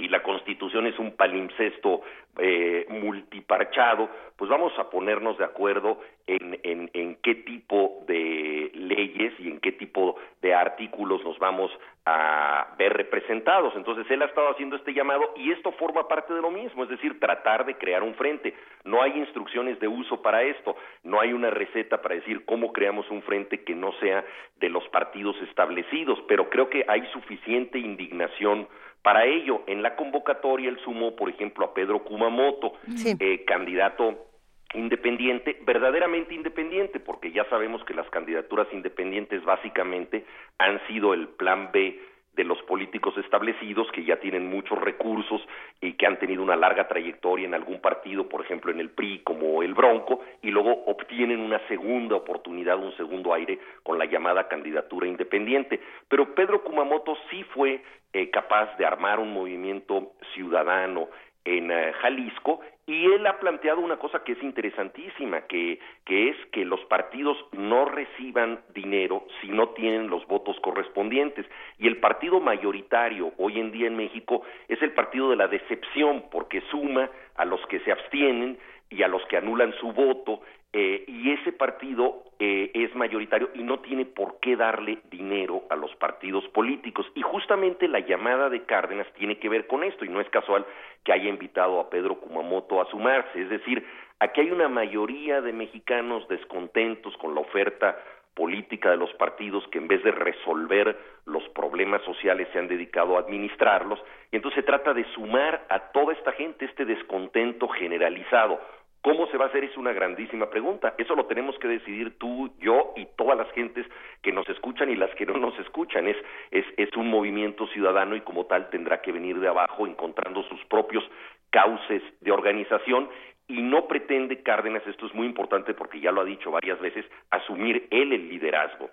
y 0.00 0.08
la 0.08 0.22
Constitución 0.22 0.86
es 0.86 0.98
un 0.98 1.12
palimpsesto 1.12 2.02
eh, 2.38 2.86
multiparchado, 2.88 4.08
pues 4.36 4.50
vamos 4.50 4.72
a 4.78 4.88
ponernos 4.88 5.36
de 5.36 5.44
acuerdo 5.44 6.00
en, 6.26 6.58
en, 6.62 6.90
en, 6.94 7.16
qué 7.16 7.34
tipo 7.34 8.02
de 8.06 8.70
leyes 8.72 9.34
y 9.40 9.48
en 9.48 9.60
qué 9.60 9.72
tipo 9.72 10.16
de 10.40 10.54
artículos 10.54 11.22
nos 11.24 11.38
vamos 11.38 11.70
a 12.06 12.68
ver 12.78 12.94
representados. 12.94 13.74
Entonces 13.76 14.10
él 14.10 14.22
ha 14.22 14.26
estado 14.26 14.50
haciendo 14.50 14.76
este 14.76 14.94
llamado 14.94 15.34
y 15.36 15.52
esto 15.52 15.72
forma 15.72 16.08
parte 16.08 16.32
de 16.32 16.40
lo 16.40 16.50
mismo, 16.50 16.84
es 16.84 16.88
decir, 16.88 17.20
tratar 17.20 17.66
de 17.66 17.76
crear 17.76 18.02
un 18.02 18.14
frente. 18.14 18.54
No 18.84 19.02
hay 19.02 19.18
instrucciones 19.18 19.78
de 19.80 19.88
uso 19.88 20.22
para 20.22 20.42
esto, 20.42 20.76
no 21.02 21.20
hay 21.20 21.32
una 21.32 21.50
receta 21.50 22.00
para 22.00 22.14
decir 22.14 22.44
cómo 22.46 22.72
creamos 22.72 23.10
un 23.10 23.22
frente 23.22 23.64
que 23.64 23.74
no 23.74 23.92
sea 24.00 24.24
de 24.56 24.70
los 24.70 24.88
partidos 24.88 25.36
establecidos, 25.42 26.18
pero 26.26 26.48
creo 26.48 26.70
que 26.70 26.84
hay 26.88 27.04
suficiente 27.12 27.78
indignación 27.78 28.66
para 29.02 29.24
ello, 29.24 29.62
en 29.66 29.82
la 29.82 29.96
convocatoria 29.96 30.68
él 30.68 30.78
sumó, 30.84 31.16
por 31.16 31.30
ejemplo, 31.30 31.64
a 31.64 31.74
Pedro 31.74 32.04
Kumamoto, 32.04 32.74
eh, 33.18 33.44
candidato 33.44 34.26
independiente, 34.74 35.58
verdaderamente 35.64 36.34
independiente, 36.34 37.00
porque 37.00 37.32
ya 37.32 37.44
sabemos 37.48 37.82
que 37.84 37.94
las 37.94 38.08
candidaturas 38.10 38.68
independientes 38.72 39.42
básicamente 39.44 40.24
han 40.58 40.80
sido 40.86 41.14
el 41.14 41.28
plan 41.28 41.70
B 41.72 41.98
de 42.40 42.44
los 42.44 42.62
políticos 42.62 43.14
establecidos 43.18 43.86
que 43.92 44.02
ya 44.02 44.16
tienen 44.16 44.48
muchos 44.48 44.80
recursos 44.80 45.42
y 45.78 45.92
que 45.92 46.06
han 46.06 46.18
tenido 46.18 46.42
una 46.42 46.56
larga 46.56 46.88
trayectoria 46.88 47.46
en 47.46 47.52
algún 47.52 47.82
partido, 47.82 48.30
por 48.30 48.40
ejemplo 48.40 48.70
en 48.70 48.80
el 48.80 48.88
PRI 48.88 49.18
como 49.18 49.62
el 49.62 49.74
Bronco, 49.74 50.22
y 50.40 50.50
luego 50.50 50.84
obtienen 50.86 51.38
una 51.38 51.60
segunda 51.68 52.16
oportunidad, 52.16 52.78
un 52.78 52.96
segundo 52.96 53.34
aire 53.34 53.58
con 53.82 53.98
la 53.98 54.06
llamada 54.06 54.48
candidatura 54.48 55.06
independiente. 55.06 55.80
Pero 56.08 56.34
Pedro 56.34 56.64
Kumamoto 56.64 57.14
sí 57.28 57.44
fue 57.52 57.82
eh, 58.14 58.30
capaz 58.30 58.74
de 58.78 58.86
armar 58.86 59.20
un 59.20 59.34
movimiento 59.34 60.12
ciudadano 60.32 61.08
en 61.44 61.70
eh, 61.70 61.92
Jalisco 62.00 62.60
y 62.86 63.04
él 63.04 63.26
ha 63.26 63.38
planteado 63.38 63.80
una 63.80 63.98
cosa 63.98 64.24
que 64.24 64.32
es 64.32 64.42
interesantísima, 64.42 65.42
que, 65.42 65.78
que 66.04 66.30
es 66.30 66.36
que 66.52 66.64
los 66.64 66.80
partidos 66.86 67.36
no 67.52 67.84
reciban 67.84 68.60
dinero 68.74 69.26
si 69.40 69.48
no 69.48 69.68
tienen 69.70 70.08
los 70.08 70.26
votos 70.26 70.58
correspondientes. 70.60 71.46
Y 71.78 71.86
el 71.86 71.98
partido 71.98 72.40
mayoritario 72.40 73.32
hoy 73.38 73.60
en 73.60 73.70
día 73.70 73.86
en 73.86 73.96
México 73.96 74.42
es 74.66 74.82
el 74.82 74.92
partido 74.92 75.30
de 75.30 75.36
la 75.36 75.46
decepción, 75.46 76.24
porque 76.32 76.62
suma 76.62 77.08
a 77.36 77.44
los 77.44 77.64
que 77.66 77.78
se 77.80 77.92
abstienen 77.92 78.58
y 78.90 79.04
a 79.04 79.08
los 79.08 79.24
que 79.26 79.36
anulan 79.36 79.72
su 79.74 79.92
voto 79.92 80.40
eh, 80.72 81.04
y 81.06 81.30
ese 81.30 81.52
partido 81.52 82.24
eh, 82.42 82.70
es 82.72 82.94
mayoritario 82.94 83.50
y 83.54 83.62
no 83.62 83.80
tiene 83.80 84.06
por 84.06 84.40
qué 84.40 84.56
darle 84.56 85.00
dinero 85.10 85.64
a 85.68 85.76
los 85.76 85.94
partidos 85.96 86.42
políticos. 86.48 87.06
Y 87.14 87.20
justamente 87.20 87.86
la 87.86 88.00
llamada 88.00 88.48
de 88.48 88.64
Cárdenas 88.64 89.06
tiene 89.12 89.38
que 89.38 89.50
ver 89.50 89.66
con 89.66 89.84
esto, 89.84 90.06
y 90.06 90.08
no 90.08 90.22
es 90.22 90.28
casual 90.30 90.64
que 91.04 91.12
haya 91.12 91.28
invitado 91.28 91.78
a 91.78 91.90
Pedro 91.90 92.18
Kumamoto 92.18 92.80
a 92.80 92.86
sumarse. 92.86 93.42
Es 93.42 93.50
decir, 93.50 93.86
aquí 94.20 94.40
hay 94.40 94.50
una 94.50 94.70
mayoría 94.70 95.42
de 95.42 95.52
mexicanos 95.52 96.26
descontentos 96.28 97.14
con 97.18 97.34
la 97.34 97.42
oferta 97.42 97.98
política 98.34 98.90
de 98.90 98.96
los 98.96 99.12
partidos 99.14 99.62
que 99.68 99.76
en 99.76 99.88
vez 99.88 100.02
de 100.02 100.12
resolver 100.12 100.96
los 101.26 101.46
problemas 101.50 102.00
sociales 102.04 102.48
se 102.54 102.58
han 102.58 102.68
dedicado 102.68 103.16
a 103.16 103.20
administrarlos, 103.20 104.02
y 104.32 104.36
entonces 104.36 104.62
se 104.62 104.66
trata 104.66 104.94
de 104.94 105.04
sumar 105.12 105.66
a 105.68 105.92
toda 105.92 106.14
esta 106.14 106.32
gente 106.32 106.64
este 106.64 106.86
descontento 106.86 107.68
generalizado 107.68 108.58
¿Cómo 109.02 109.26
se 109.28 109.38
va 109.38 109.46
a 109.46 109.48
hacer? 109.48 109.64
Es 109.64 109.76
una 109.78 109.92
grandísima 109.92 110.50
pregunta. 110.50 110.94
Eso 110.98 111.14
lo 111.14 111.24
tenemos 111.26 111.58
que 111.58 111.68
decidir 111.68 112.18
tú, 112.18 112.52
yo 112.58 112.92
y 112.96 113.06
todas 113.16 113.38
las 113.38 113.50
gentes 113.52 113.86
que 114.22 114.30
nos 114.30 114.46
escuchan 114.48 114.90
y 114.90 114.96
las 114.96 115.14
que 115.14 115.24
no 115.24 115.38
nos 115.38 115.58
escuchan. 115.58 116.06
Es, 116.06 116.16
es, 116.50 116.66
es 116.76 116.94
un 116.96 117.08
movimiento 117.08 117.66
ciudadano 117.68 118.14
y 118.14 118.20
como 118.20 118.44
tal 118.44 118.68
tendrá 118.68 119.00
que 119.00 119.12
venir 119.12 119.40
de 119.40 119.48
abajo 119.48 119.86
encontrando 119.86 120.42
sus 120.44 120.62
propios 120.66 121.02
cauces 121.50 122.02
de 122.20 122.30
organización 122.30 123.08
y 123.50 123.62
no 123.62 123.88
pretende 123.88 124.42
Cárdenas, 124.42 124.86
esto 124.86 125.06
es 125.06 125.14
muy 125.14 125.26
importante 125.26 125.74
porque 125.74 125.98
ya 125.98 126.12
lo 126.12 126.20
ha 126.20 126.24
dicho 126.24 126.52
varias 126.52 126.78
veces, 126.80 127.04
asumir 127.30 127.88
él 127.90 128.12
el 128.12 128.28
liderazgo. 128.28 128.90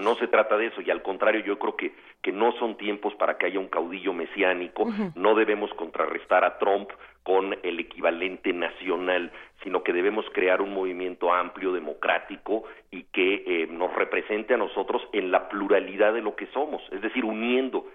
No 0.00 0.14
se 0.16 0.28
trata 0.28 0.56
de 0.56 0.66
eso 0.66 0.80
y 0.80 0.90
al 0.90 1.02
contrario 1.02 1.42
yo 1.44 1.58
creo 1.58 1.76
que, 1.76 1.92
que 2.22 2.32
no 2.32 2.52
son 2.58 2.76
tiempos 2.76 3.14
para 3.14 3.38
que 3.38 3.46
haya 3.46 3.58
un 3.58 3.68
caudillo 3.68 4.12
mesiánico, 4.12 4.88
no 5.14 5.34
debemos 5.34 5.72
contrarrestar 5.74 6.44
a 6.44 6.58
Trump 6.58 6.90
con 7.22 7.56
el 7.62 7.78
equivalente 7.78 8.52
nacional, 8.52 9.30
sino 9.62 9.82
que 9.82 9.92
debemos 9.92 10.24
crear 10.32 10.62
un 10.62 10.72
movimiento 10.72 11.32
amplio, 11.32 11.72
democrático 11.72 12.64
y 12.90 13.04
que 13.04 13.44
eh, 13.46 13.66
nos 13.70 13.94
represente 13.94 14.54
a 14.54 14.56
nosotros 14.56 15.02
en 15.12 15.30
la 15.30 15.48
pluralidad 15.48 16.14
de 16.14 16.22
lo 16.22 16.34
que 16.34 16.46
somos, 16.48 16.82
es 16.90 17.02
decir, 17.02 17.24
uniendo 17.24 17.86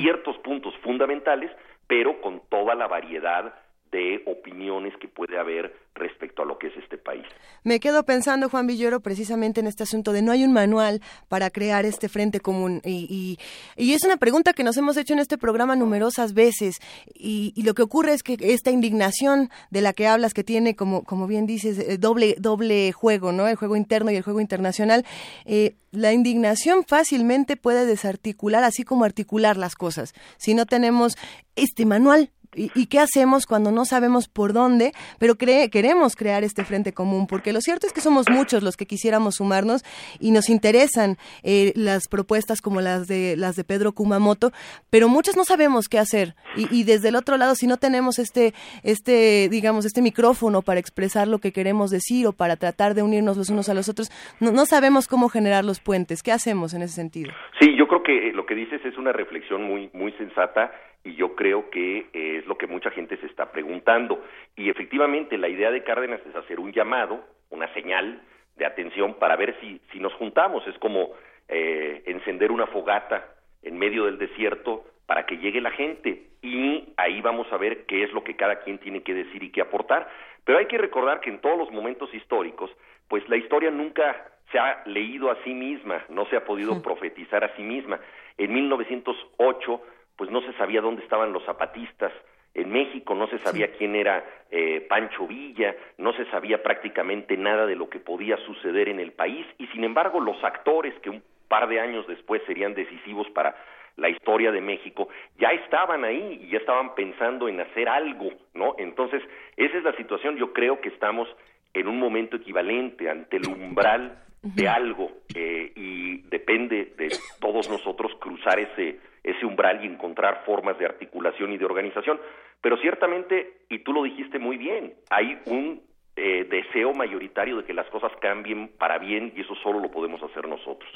ciertos 0.00 0.36
puntos 0.38 0.76
fundamentales, 0.78 1.50
pero 1.86 2.20
con 2.20 2.40
toda 2.48 2.74
la 2.74 2.86
variedad 2.86 3.54
de 3.92 4.22
opiniones 4.26 4.94
que 4.98 5.06
puede 5.06 5.38
haber 5.38 5.76
respecto 5.94 6.42
a 6.42 6.46
lo 6.46 6.58
que 6.58 6.68
es 6.68 6.76
este 6.78 6.96
país. 6.96 7.24
Me 7.62 7.78
quedo 7.78 8.04
pensando, 8.04 8.48
Juan 8.48 8.66
Villoro, 8.66 9.00
precisamente 9.00 9.60
en 9.60 9.66
este 9.66 9.82
asunto 9.82 10.12
de 10.12 10.22
no 10.22 10.32
hay 10.32 10.44
un 10.44 10.52
manual 10.52 11.02
para 11.28 11.50
crear 11.50 11.84
este 11.84 12.08
frente 12.08 12.40
común. 12.40 12.80
Y, 12.84 13.38
y, 13.76 13.92
es 13.92 14.02
una 14.04 14.16
pregunta 14.16 14.54
que 14.54 14.64
nos 14.64 14.78
hemos 14.78 14.96
hecho 14.96 15.12
en 15.12 15.18
este 15.18 15.36
programa 15.36 15.76
numerosas 15.76 16.32
veces. 16.32 16.76
Y, 17.14 17.52
lo 17.62 17.74
que 17.74 17.82
ocurre 17.82 18.14
es 18.14 18.22
que 18.22 18.38
esta 18.40 18.70
indignación 18.70 19.50
de 19.70 19.82
la 19.82 19.92
que 19.92 20.06
hablas, 20.06 20.32
que 20.32 20.42
tiene, 20.42 20.74
como, 20.74 21.04
como 21.04 21.26
bien 21.26 21.46
dices, 21.46 21.78
eh, 21.78 21.98
doble, 21.98 22.34
doble 22.38 22.92
juego, 22.92 23.30
¿no? 23.30 23.46
El 23.46 23.56
juego 23.56 23.76
interno 23.76 24.10
y 24.10 24.16
el 24.16 24.22
juego 24.22 24.40
internacional, 24.40 25.04
eh, 25.44 25.74
la 25.90 26.14
indignación 26.14 26.84
fácilmente 26.84 27.58
puede 27.58 27.84
desarticular, 27.84 28.64
así 28.64 28.84
como 28.84 29.04
articular 29.04 29.58
las 29.58 29.74
cosas. 29.74 30.14
Si 30.38 30.54
no 30.54 30.64
tenemos 30.64 31.16
este 31.54 31.84
manual 31.84 32.30
¿Y, 32.54 32.86
qué 32.86 32.98
hacemos 32.98 33.46
cuando 33.46 33.70
no 33.70 33.86
sabemos 33.86 34.28
por 34.28 34.52
dónde, 34.52 34.92
pero 35.18 35.36
queremos 35.36 36.16
crear 36.16 36.44
este 36.44 36.64
frente 36.64 36.92
común? 36.92 37.26
Porque 37.26 37.52
lo 37.52 37.62
cierto 37.62 37.86
es 37.86 37.94
que 37.94 38.02
somos 38.02 38.28
muchos 38.28 38.62
los 38.62 38.76
que 38.76 38.84
quisiéramos 38.84 39.36
sumarnos 39.36 39.82
y 40.20 40.32
nos 40.32 40.50
interesan 40.50 41.16
eh, 41.42 41.72
las 41.76 42.08
propuestas 42.08 42.60
como 42.60 42.82
las 42.82 43.08
de 43.08 43.36
las 43.38 43.56
de 43.56 43.64
Pedro 43.64 43.92
Kumamoto, 43.92 44.52
pero 44.90 45.08
muchos 45.08 45.34
no 45.34 45.44
sabemos 45.44 45.88
qué 45.88 45.98
hacer. 45.98 46.34
Y, 46.56 46.84
desde 46.84 47.08
el 47.08 47.16
otro 47.16 47.38
lado, 47.38 47.54
si 47.54 47.66
no 47.66 47.78
tenemos 47.78 48.18
este, 48.18 48.52
este, 48.82 49.48
digamos, 49.48 49.86
este 49.86 50.02
micrófono 50.02 50.60
para 50.60 50.80
expresar 50.80 51.28
lo 51.28 51.38
que 51.38 51.52
queremos 51.52 51.90
decir 51.90 52.26
o 52.26 52.32
para 52.32 52.56
tratar 52.56 52.94
de 52.94 53.02
unirnos 53.02 53.38
los 53.38 53.48
unos 53.48 53.70
a 53.70 53.74
los 53.74 53.88
otros, 53.88 54.10
no, 54.40 54.52
no 54.52 54.66
sabemos 54.66 55.08
cómo 55.08 55.30
generar 55.30 55.64
los 55.64 55.80
puentes. 55.80 56.22
¿Qué 56.22 56.32
hacemos 56.32 56.74
en 56.74 56.82
ese 56.82 56.94
sentido? 56.94 57.32
Sí, 57.60 57.74
yo 57.78 57.88
creo 57.88 58.02
que 58.02 58.32
lo 58.34 58.44
que 58.44 58.54
dices 58.54 58.84
es 58.84 58.98
una 58.98 59.12
reflexión 59.12 59.62
muy, 59.62 59.88
muy 59.94 60.12
sensata 60.12 60.70
y 61.04 61.14
yo 61.14 61.34
creo 61.34 61.70
que 61.70 62.06
es 62.12 62.46
lo 62.46 62.56
que 62.56 62.66
mucha 62.66 62.90
gente 62.90 63.16
se 63.16 63.26
está 63.26 63.50
preguntando. 63.50 64.24
Y 64.56 64.70
efectivamente 64.70 65.36
la 65.36 65.48
idea 65.48 65.70
de 65.70 65.82
Cárdenas 65.82 66.20
es 66.26 66.34
hacer 66.36 66.60
un 66.60 66.72
llamado, 66.72 67.24
una 67.50 67.72
señal 67.74 68.22
de 68.56 68.66
atención 68.66 69.14
para 69.14 69.36
ver 69.36 69.56
si, 69.60 69.80
si 69.90 69.98
nos 69.98 70.12
juntamos. 70.14 70.66
Es 70.66 70.78
como 70.78 71.10
eh, 71.48 72.02
encender 72.06 72.52
una 72.52 72.66
fogata 72.66 73.28
en 73.62 73.78
medio 73.78 74.04
del 74.04 74.18
desierto 74.18 74.84
para 75.06 75.26
que 75.26 75.38
llegue 75.38 75.60
la 75.60 75.72
gente 75.72 76.22
y 76.42 76.92
ahí 76.96 77.20
vamos 77.20 77.46
a 77.52 77.56
ver 77.56 77.84
qué 77.86 78.04
es 78.04 78.12
lo 78.12 78.24
que 78.24 78.36
cada 78.36 78.60
quien 78.60 78.78
tiene 78.78 79.02
que 79.02 79.14
decir 79.14 79.42
y 79.42 79.50
qué 79.50 79.60
aportar. 79.60 80.08
Pero 80.44 80.58
hay 80.58 80.66
que 80.66 80.78
recordar 80.78 81.20
que 81.20 81.30
en 81.30 81.40
todos 81.40 81.58
los 81.58 81.70
momentos 81.70 82.12
históricos, 82.14 82.70
pues 83.08 83.28
la 83.28 83.36
historia 83.36 83.70
nunca 83.70 84.28
se 84.50 84.58
ha 84.58 84.82
leído 84.86 85.30
a 85.30 85.42
sí 85.44 85.54
misma, 85.54 86.04
no 86.08 86.26
se 86.26 86.36
ha 86.36 86.44
podido 86.44 86.82
profetizar 86.82 87.44
a 87.44 87.54
sí 87.56 87.62
misma. 87.62 88.00
En 88.38 88.52
1908 88.52 89.82
pues 90.16 90.30
no 90.30 90.40
se 90.42 90.52
sabía 90.54 90.80
dónde 90.80 91.02
estaban 91.02 91.32
los 91.32 91.44
zapatistas 91.44 92.12
en 92.54 92.70
México, 92.70 93.14
no 93.14 93.28
se 93.28 93.38
sabía 93.38 93.72
quién 93.72 93.96
era 93.96 94.24
eh, 94.50 94.84
Pancho 94.88 95.26
Villa, 95.26 95.74
no 95.96 96.12
se 96.12 96.26
sabía 96.26 96.62
prácticamente 96.62 97.36
nada 97.36 97.64
de 97.66 97.76
lo 97.76 97.88
que 97.88 97.98
podía 97.98 98.36
suceder 98.38 98.88
en 98.88 99.00
el 99.00 99.12
país 99.12 99.46
y 99.58 99.66
sin 99.68 99.84
embargo 99.84 100.20
los 100.20 100.42
actores 100.44 100.94
que 101.00 101.10
un 101.10 101.22
par 101.48 101.68
de 101.68 101.80
años 101.80 102.06
después 102.06 102.42
serían 102.46 102.74
decisivos 102.74 103.28
para 103.30 103.56
la 103.96 104.08
historia 104.08 104.50
de 104.52 104.60
México, 104.60 105.08
ya 105.38 105.48
estaban 105.48 106.04
ahí 106.04 106.40
y 106.42 106.50
ya 106.50 106.58
estaban 106.58 106.94
pensando 106.94 107.48
en 107.48 107.60
hacer 107.60 107.88
algo, 107.88 108.30
¿no? 108.54 108.74
Entonces, 108.78 109.22
esa 109.56 109.76
es 109.76 109.84
la 109.84 109.94
situación, 109.96 110.36
yo 110.36 110.52
creo 110.52 110.80
que 110.80 110.88
estamos 110.88 111.28
en 111.74 111.88
un 111.88 111.98
momento 111.98 112.36
equivalente 112.36 113.08
ante 113.10 113.36
el 113.36 113.46
umbral 113.46 114.18
de 114.42 114.68
algo 114.68 115.10
eh, 115.34 115.72
y 115.76 116.22
depende 116.22 116.94
de 116.96 117.08
todos 117.40 117.68
nosotros 117.70 118.12
cruzar 118.18 118.58
ese 118.58 118.98
ese 119.22 119.46
umbral 119.46 119.84
y 119.84 119.86
encontrar 119.86 120.42
formas 120.44 120.78
de 120.78 120.86
articulación 120.86 121.52
y 121.52 121.58
de 121.58 121.64
organización. 121.64 122.20
Pero 122.60 122.76
ciertamente, 122.78 123.64
y 123.68 123.80
tú 123.80 123.92
lo 123.92 124.02
dijiste 124.02 124.38
muy 124.38 124.56
bien, 124.56 124.94
hay 125.10 125.38
un 125.46 125.82
eh, 126.16 126.44
deseo 126.44 126.92
mayoritario 126.92 127.56
de 127.56 127.64
que 127.64 127.74
las 127.74 127.88
cosas 127.88 128.12
cambien 128.20 128.68
para 128.78 128.98
bien 128.98 129.32
y 129.36 129.40
eso 129.40 129.54
solo 129.62 129.80
lo 129.80 129.90
podemos 129.90 130.22
hacer 130.22 130.46
nosotros. 130.46 130.90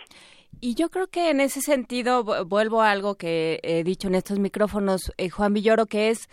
Y 0.61 0.75
yo 0.75 0.89
creo 0.89 1.07
que 1.09 1.31
en 1.31 1.41
ese 1.41 1.61
sentido 1.61 2.25
vuelvo 2.47 2.83
a 2.83 2.91
algo 2.91 3.17
que 3.17 3.61
he 3.63 3.85
dicho 3.85 4.09
en 4.09 4.15
estos 4.15 4.39
micrófonos, 4.39 5.13
eh, 5.19 5.29
Juan 5.29 5.53
Villoro, 5.53 5.87
que 5.87 6.09
es 6.09 6.29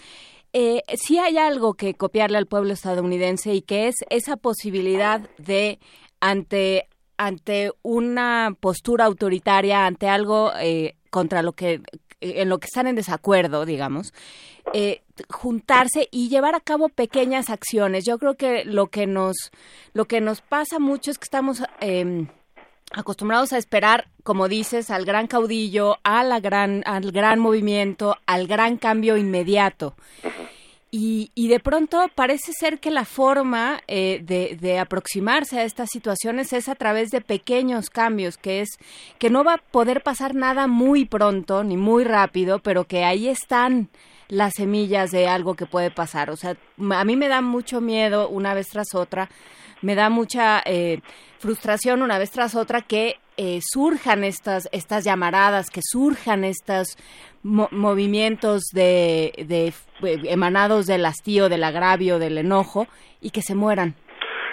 eh, 0.53 0.83
si 0.95 1.17
hay 1.17 1.37
algo 1.37 1.73
que 1.73 1.95
copiarle 1.95 2.37
al 2.37 2.45
pueblo 2.45 2.73
estadounidense 2.73 3.53
y 3.53 3.61
que 3.61 3.87
es 3.87 3.95
esa 4.09 4.37
posibilidad 4.37 5.21
de 5.37 5.79
ante 6.19 6.87
ante 7.17 7.71
una 7.81 8.55
postura 8.59 9.05
autoritaria, 9.05 9.85
ante 9.85 10.07
algo 10.07 10.51
eh, 10.59 10.95
contra 11.13 11.43
lo 11.43 11.53
que 11.53 11.79
en 12.19 12.49
lo 12.49 12.57
que 12.57 12.65
están 12.65 12.87
en 12.87 12.95
desacuerdo, 12.95 13.65
digamos, 13.65 14.13
eh, 14.73 15.03
juntarse 15.29 16.07
y 16.09 16.29
llevar 16.29 16.55
a 16.55 16.61
cabo 16.61 16.89
pequeñas 16.89 17.49
acciones. 17.49 18.05
Yo 18.05 18.17
creo 18.17 18.35
que 18.35 18.65
lo 18.65 18.87
que 18.87 19.05
nos 19.05 19.51
lo 19.93 20.05
que 20.05 20.21
nos 20.21 20.41
pasa 20.41 20.79
mucho 20.79 21.11
es 21.11 21.19
que 21.19 21.25
estamos 21.25 21.61
em, 21.81 22.27
acostumbrados 22.93 23.53
a 23.53 23.57
esperar, 23.57 24.07
como 24.23 24.47
dices, 24.47 24.89
al 24.89 25.05
gran 25.05 25.27
caudillo, 25.27 25.97
a 26.03 26.23
la 26.23 26.39
gran, 26.39 26.81
al 26.85 27.11
gran 27.11 27.39
movimiento, 27.39 28.15
al 28.25 28.47
gran 28.47 28.77
cambio 28.77 29.17
inmediato. 29.17 29.95
Y, 30.95 31.31
y, 31.33 31.47
de 31.47 31.59
pronto 31.59 32.07
parece 32.13 32.53
ser 32.53 32.79
que 32.79 32.91
la 32.91 33.03
forma 33.03 33.81
eh, 33.87 34.21
de, 34.23 34.55
de, 34.61 34.77
aproximarse 34.77 35.57
a 35.57 35.63
estas 35.63 35.89
situaciones 35.89 36.53
es 36.53 36.69
a 36.69 36.75
través 36.75 37.09
de 37.09 37.19
pequeños 37.19 37.89
cambios, 37.89 38.37
que 38.37 38.61
es 38.61 38.77
que 39.17 39.31
no 39.31 39.43
va 39.43 39.55
a 39.55 39.57
poder 39.57 40.03
pasar 40.03 40.35
nada 40.35 40.67
muy 40.67 41.05
pronto 41.05 41.63
ni 41.63 41.77
muy 41.77 42.03
rápido, 42.03 42.59
pero 42.59 42.83
que 42.83 43.05
ahí 43.05 43.27
están 43.27 43.89
las 44.27 44.53
semillas 44.53 45.09
de 45.09 45.27
algo 45.27 45.55
que 45.55 45.65
puede 45.65 45.89
pasar. 45.89 46.29
O 46.29 46.35
sea, 46.35 46.57
a 46.91 47.05
mí 47.05 47.15
me 47.15 47.27
da 47.27 47.41
mucho 47.41 47.81
miedo 47.81 48.29
una 48.29 48.53
vez 48.53 48.69
tras 48.69 48.93
otra, 48.93 49.31
me 49.81 49.95
da 49.95 50.11
mucha 50.11 50.61
eh, 50.63 51.01
frustración 51.39 52.03
una 52.03 52.19
vez 52.19 52.29
tras 52.29 52.53
otra 52.53 52.81
que 52.81 53.15
eh, 53.37 53.59
surjan 53.61 54.23
estas, 54.23 54.69
estas 54.71 55.03
llamaradas, 55.03 55.69
que 55.69 55.81
surjan 55.81 56.43
estos 56.43 56.97
movimientos 57.43 58.63
de, 58.73 59.33
de, 59.47 59.67
eh, 59.67 60.21
emanados 60.25 60.85
del 60.85 61.05
hastío, 61.05 61.49
del 61.49 61.63
agravio, 61.63 62.19
del 62.19 62.37
enojo, 62.37 62.87
y 63.21 63.31
que 63.31 63.41
se 63.41 63.55
mueran. 63.55 63.95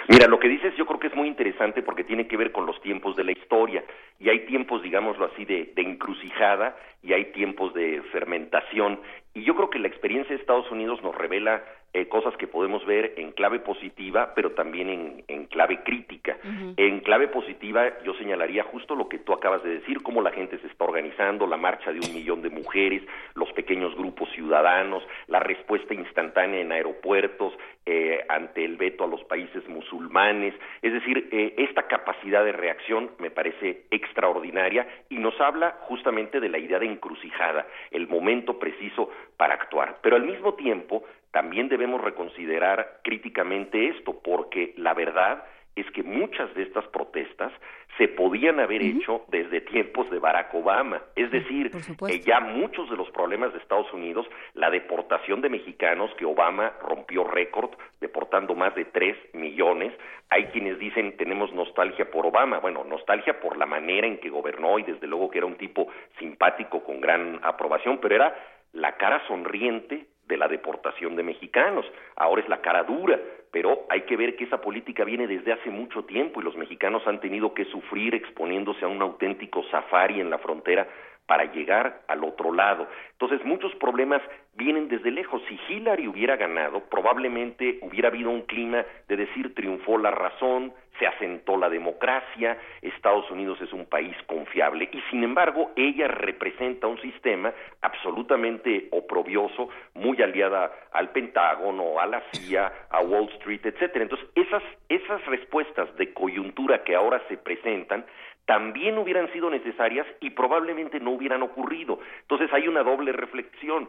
Mira, 0.07 0.27
lo 0.27 0.39
que 0.39 0.49
dices 0.49 0.73
yo 0.77 0.85
creo 0.85 0.99
que 0.99 1.07
es 1.07 1.15
muy 1.15 1.27
interesante 1.27 1.83
porque 1.83 2.03
tiene 2.03 2.27
que 2.27 2.35
ver 2.35 2.51
con 2.51 2.65
los 2.65 2.81
tiempos 2.81 3.15
de 3.15 3.23
la 3.23 3.31
historia 3.31 3.83
y 4.19 4.29
hay 4.29 4.45
tiempos, 4.45 4.81
digámoslo 4.81 5.25
así, 5.25 5.45
de, 5.45 5.71
de, 5.75 5.81
encrucijada 5.81 6.75
y 7.01 7.13
hay 7.13 7.31
tiempos 7.31 7.73
de 7.73 8.01
fermentación. 8.11 8.99
Y 9.33 9.43
yo 9.43 9.55
creo 9.55 9.69
que 9.69 9.79
la 9.79 9.87
experiencia 9.87 10.35
de 10.35 10.41
Estados 10.41 10.69
Unidos 10.71 11.01
nos 11.01 11.15
revela 11.15 11.63
eh, 11.93 12.07
cosas 12.07 12.35
que 12.37 12.47
podemos 12.47 12.85
ver 12.85 13.13
en 13.17 13.31
clave 13.31 13.59
positiva, 13.59 14.33
pero 14.33 14.51
también 14.51 14.89
en, 14.89 15.23
en 15.27 15.45
clave 15.45 15.83
crítica. 15.83 16.37
En 16.77 17.01
clave 17.01 17.27
positiva 17.27 18.01
yo 18.03 18.13
señalaría 18.15 18.63
justo 18.63 18.95
lo 18.95 19.09
que 19.09 19.19
tú 19.19 19.33
acabas 19.33 19.63
de 19.63 19.79
decir, 19.79 20.01
cómo 20.01 20.21
la 20.21 20.31
gente 20.31 20.57
se 20.59 20.67
está 20.67 20.85
organizando, 20.85 21.45
la 21.47 21.57
marcha 21.57 21.91
de 21.91 21.99
un 21.99 22.13
millón 22.13 22.41
de 22.41 22.49
mujeres, 22.49 23.03
los 23.35 23.51
pequeños 23.53 23.95
grupos 23.95 24.29
ciudadanos, 24.31 25.03
la 25.27 25.39
respuesta 25.39 25.93
instantánea 25.93 26.61
en 26.61 26.71
aeropuertos 26.71 27.53
eh, 27.85 28.23
ante 28.29 28.63
el 28.63 28.77
veto 28.77 29.03
a 29.03 29.07
los 29.07 29.23
países 29.25 29.67
musulmanes. 29.67 30.53
Es 30.81 30.93
decir, 30.93 31.27
eh, 31.31 31.55
esta 31.57 31.87
capacidad 31.87 32.45
de 32.45 32.51
reacción 32.51 33.11
me 33.19 33.31
parece 33.31 33.85
extraordinaria 33.91 34.87
y 35.09 35.17
nos 35.17 35.39
habla 35.41 35.77
justamente 35.81 36.39
de 36.39 36.49
la 36.49 36.59
idea 36.59 36.79
de 36.79 36.85
encrucijada, 36.85 37.67
el 37.91 38.07
momento 38.07 38.59
preciso 38.59 39.09
para 39.35 39.55
actuar. 39.55 39.97
Pero 40.01 40.15
al 40.15 40.23
mismo 40.23 40.53
tiempo, 40.53 41.03
también 41.31 41.69
debemos 41.69 42.01
reconsiderar 42.01 42.99
críticamente 43.03 43.89
esto, 43.89 44.19
porque 44.21 44.73
la 44.77 44.93
verdad 44.93 45.43
es 45.75 45.89
que 45.91 46.03
muchas 46.03 46.53
de 46.53 46.63
estas 46.63 46.85
protestas 46.87 47.51
se 47.97 48.07
podían 48.07 48.59
haber 48.59 48.81
hecho 48.81 49.23
desde 49.29 49.61
tiempos 49.61 50.09
de 50.09 50.19
Barack 50.19 50.53
Obama. 50.53 51.01
Es 51.15 51.31
decir, 51.31 51.71
que 52.05 52.19
ya 52.19 52.39
muchos 52.39 52.89
de 52.89 52.97
los 52.97 53.09
problemas 53.11 53.53
de 53.53 53.59
Estados 53.59 53.91
Unidos, 53.93 54.27
la 54.53 54.69
deportación 54.69 55.41
de 55.41 55.49
mexicanos, 55.49 56.11
que 56.17 56.25
Obama 56.25 56.73
rompió 56.81 57.23
récord, 57.23 57.71
deportando 58.01 58.55
más 58.55 58.75
de 58.75 58.85
tres 58.85 59.15
millones, 59.33 59.93
hay 60.29 60.45
quienes 60.45 60.79
dicen 60.79 61.15
tenemos 61.17 61.53
nostalgia 61.53 62.09
por 62.09 62.25
Obama. 62.25 62.59
Bueno, 62.59 62.83
nostalgia 62.83 63.39
por 63.39 63.57
la 63.57 63.65
manera 63.65 64.07
en 64.07 64.19
que 64.19 64.29
gobernó 64.29 64.79
y 64.79 64.83
desde 64.83 65.07
luego 65.07 65.29
que 65.29 65.37
era 65.37 65.47
un 65.47 65.55
tipo 65.55 65.87
simpático 66.19 66.83
con 66.83 66.99
gran 66.99 67.39
aprobación, 67.43 67.99
pero 68.01 68.15
era 68.15 68.35
la 68.73 68.97
cara 68.97 69.25
sonriente 69.27 70.07
de 70.31 70.37
la 70.37 70.47
deportación 70.47 71.17
de 71.17 71.23
mexicanos. 71.23 71.85
Ahora 72.15 72.41
es 72.41 72.47
la 72.47 72.61
cara 72.61 72.83
dura, 72.83 73.19
pero 73.51 73.85
hay 73.89 74.03
que 74.03 74.15
ver 74.15 74.37
que 74.37 74.45
esa 74.45 74.61
política 74.61 75.03
viene 75.03 75.27
desde 75.27 75.51
hace 75.51 75.69
mucho 75.69 76.05
tiempo 76.05 76.39
y 76.39 76.43
los 76.45 76.55
mexicanos 76.55 77.05
han 77.05 77.19
tenido 77.19 77.53
que 77.53 77.65
sufrir 77.65 78.15
exponiéndose 78.15 78.85
a 78.85 78.87
un 78.87 79.01
auténtico 79.01 79.61
safari 79.69 80.21
en 80.21 80.29
la 80.29 80.37
frontera 80.37 80.87
para 81.31 81.45
llegar 81.45 82.01
al 82.09 82.25
otro 82.25 82.51
lado. 82.51 82.85
Entonces, 83.13 83.39
muchos 83.45 83.73
problemas 83.75 84.21
vienen 84.55 84.89
desde 84.89 85.11
lejos. 85.11 85.41
Si 85.47 85.57
Hillary 85.69 86.05
hubiera 86.09 86.35
ganado, 86.35 86.81
probablemente 86.89 87.79
hubiera 87.83 88.09
habido 88.09 88.31
un 88.31 88.41
clima 88.41 88.83
de 89.07 89.15
decir 89.15 89.55
triunfó 89.55 89.97
la 89.97 90.11
razón, 90.11 90.73
se 90.99 91.07
asentó 91.07 91.55
la 91.55 91.69
democracia, 91.69 92.57
Estados 92.81 93.31
Unidos 93.31 93.61
es 93.61 93.71
un 93.71 93.85
país 93.85 94.13
confiable 94.27 94.89
y 94.91 95.01
sin 95.09 95.23
embargo 95.23 95.71
ella 95.77 96.09
representa 96.09 96.87
un 96.87 96.99
sistema 96.99 97.53
absolutamente 97.81 98.89
oprobioso, 98.91 99.69
muy 99.93 100.21
aliada 100.21 100.69
al 100.91 101.11
Pentágono, 101.11 101.97
a 101.97 102.07
la 102.07 102.21
CIA, 102.33 102.73
a 102.89 102.99
Wall 102.99 103.29
Street, 103.35 103.61
etcétera. 103.63 104.03
Entonces, 104.03 104.27
esas 104.35 104.63
esas 104.89 105.25
respuestas 105.27 105.95
de 105.95 106.13
coyuntura 106.13 106.83
que 106.83 106.93
ahora 106.93 107.21
se 107.29 107.37
presentan 107.37 108.05
también 108.45 108.97
hubieran 108.97 109.31
sido 109.31 109.49
necesarias 109.49 110.07
y 110.19 110.31
probablemente 110.31 110.99
no 110.99 111.11
hubieran 111.11 111.41
ocurrido. 111.41 111.99
Entonces 112.21 112.51
hay 112.53 112.67
una 112.67 112.83
doble 112.83 113.11
reflexión. 113.11 113.87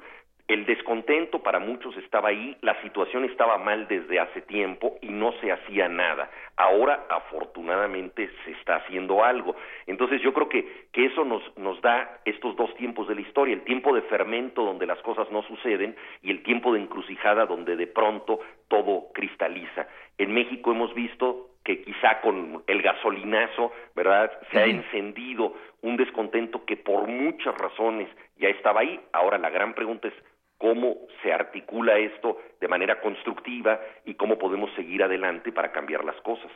El 0.49 0.67
descontento 0.67 1.43
para 1.43 1.61
muchos 1.61 1.97
estaba 1.97 2.29
ahí, 2.29 2.57
la 2.63 2.81
situación 2.83 3.25
estaba 3.25 3.59
mal 3.59 3.87
desde 3.87 4.19
hace 4.19 4.43
tiempo 4.43 4.99
y 5.01 5.09
no 5.09 5.33
se 5.41 5.53
hacía 5.53 5.89
nada. 5.89 6.31
Ahora, 6.57 7.07
afortunadamente, 7.09 8.29
se 8.45 8.51
está 8.51 8.77
haciendo 8.77 9.25
algo. 9.25 9.55
Entonces, 9.87 10.21
yo 10.21 10.35
creo 10.35 10.49
que, 10.49 10.89
que 10.93 11.07
eso 11.07 11.25
nos, 11.25 11.43
nos 11.57 11.81
da 11.81 12.21
estos 12.25 12.57
dos 12.57 12.75
tiempos 12.75 13.09
de 13.09 13.15
la 13.15 13.21
historia, 13.21 13.55
el 13.55 13.63
tiempo 13.63 13.95
de 13.95 14.03
fermento 14.03 14.65
donde 14.65 14.85
las 14.85 15.01
cosas 15.03 15.31
no 15.31 15.43
suceden 15.45 15.97
y 16.23 16.31
el 16.31 16.43
tiempo 16.43 16.75
de 16.75 16.81
encrucijada 16.81 17.47
donde 17.47 17.77
de 17.77 17.87
pronto 17.87 18.41
todo 18.69 19.13
cristaliza. 19.15 19.87
En 20.19 20.35
México 20.35 20.73
hemos 20.73 20.93
visto 20.93 21.52
que 21.65 21.83
quizá 21.83 22.21
con 22.21 22.63
el 22.67 22.83
gasolinazo, 22.83 23.73
¿verdad? 23.95 24.31
Se 24.51 24.59
ha 24.59 24.67
encendido 24.67 25.55
un 25.83 25.97
descontento 25.97 26.65
que 26.65 26.77
por 26.77 27.07
muchas 27.07 27.57
razones 27.57 28.09
ya 28.39 28.49
estaba 28.49 28.81
ahí. 28.81 29.01
Ahora 29.13 29.39
la 29.39 29.51
gran 29.51 29.75
pregunta 29.75 30.09
es 30.09 30.15
cómo 30.59 30.97
se 31.23 31.33
articula 31.33 31.99
esto 31.99 32.39
de 32.61 32.69
manera 32.69 33.01
constructiva 33.01 33.81
y 34.05 34.15
cómo 34.15 34.39
podemos 34.39 34.73
seguir 34.75 35.03
adelante 35.03 35.53
para 35.53 35.73
cambiar 35.73 36.05
las 36.05 36.21
cosas. 36.23 36.51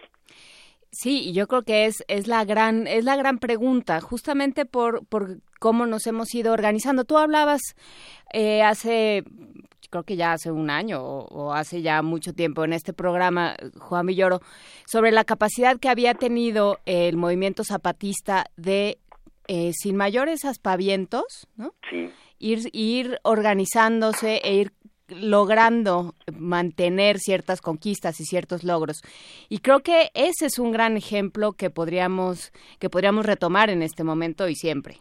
Sí, 0.92 1.32
yo 1.34 1.46
creo 1.46 1.62
que 1.62 1.86
es, 1.86 2.04
es 2.08 2.26
la 2.26 2.44
gran 2.44 2.86
es 2.86 3.04
la 3.04 3.16
gran 3.16 3.38
pregunta, 3.38 4.00
justamente 4.00 4.64
por, 4.64 5.06
por 5.06 5.38
cómo 5.58 5.86
nos 5.86 6.06
hemos 6.06 6.34
ido 6.34 6.52
organizando. 6.52 7.04
Tú 7.04 7.18
hablabas 7.18 7.60
eh, 8.32 8.62
hace 8.62 9.24
creo 9.90 10.04
que 10.04 10.16
ya 10.16 10.32
hace 10.32 10.50
un 10.50 10.70
año 10.70 11.00
o, 11.02 11.52
hace 11.52 11.82
ya 11.82 12.02
mucho 12.02 12.32
tiempo 12.32 12.64
en 12.64 12.72
este 12.72 12.92
programa, 12.92 13.56
Juan 13.78 14.06
Villoro, 14.06 14.40
sobre 14.86 15.12
la 15.12 15.24
capacidad 15.24 15.78
que 15.78 15.88
había 15.88 16.14
tenido 16.14 16.78
el 16.86 17.16
movimiento 17.16 17.64
zapatista 17.64 18.46
de, 18.56 18.98
eh, 19.48 19.72
sin 19.72 19.96
mayores 19.96 20.44
aspavientos, 20.44 21.48
¿no? 21.56 21.74
Ir, 22.38 22.60
ir 22.72 23.18
organizándose 23.22 24.40
e 24.44 24.54
ir 24.54 24.72
logrando 25.08 26.14
mantener 26.38 27.18
ciertas 27.18 27.60
conquistas 27.60 28.20
y 28.20 28.24
ciertos 28.24 28.64
logros. 28.64 29.02
Y 29.48 29.58
creo 29.58 29.80
que 29.80 30.10
ese 30.14 30.46
es 30.46 30.58
un 30.58 30.72
gran 30.72 30.96
ejemplo 30.96 31.52
que 31.52 31.70
podríamos, 31.70 32.52
que 32.80 32.90
podríamos 32.90 33.24
retomar 33.24 33.70
en 33.70 33.82
este 33.82 34.04
momento 34.04 34.48
y 34.48 34.54
siempre. 34.54 34.96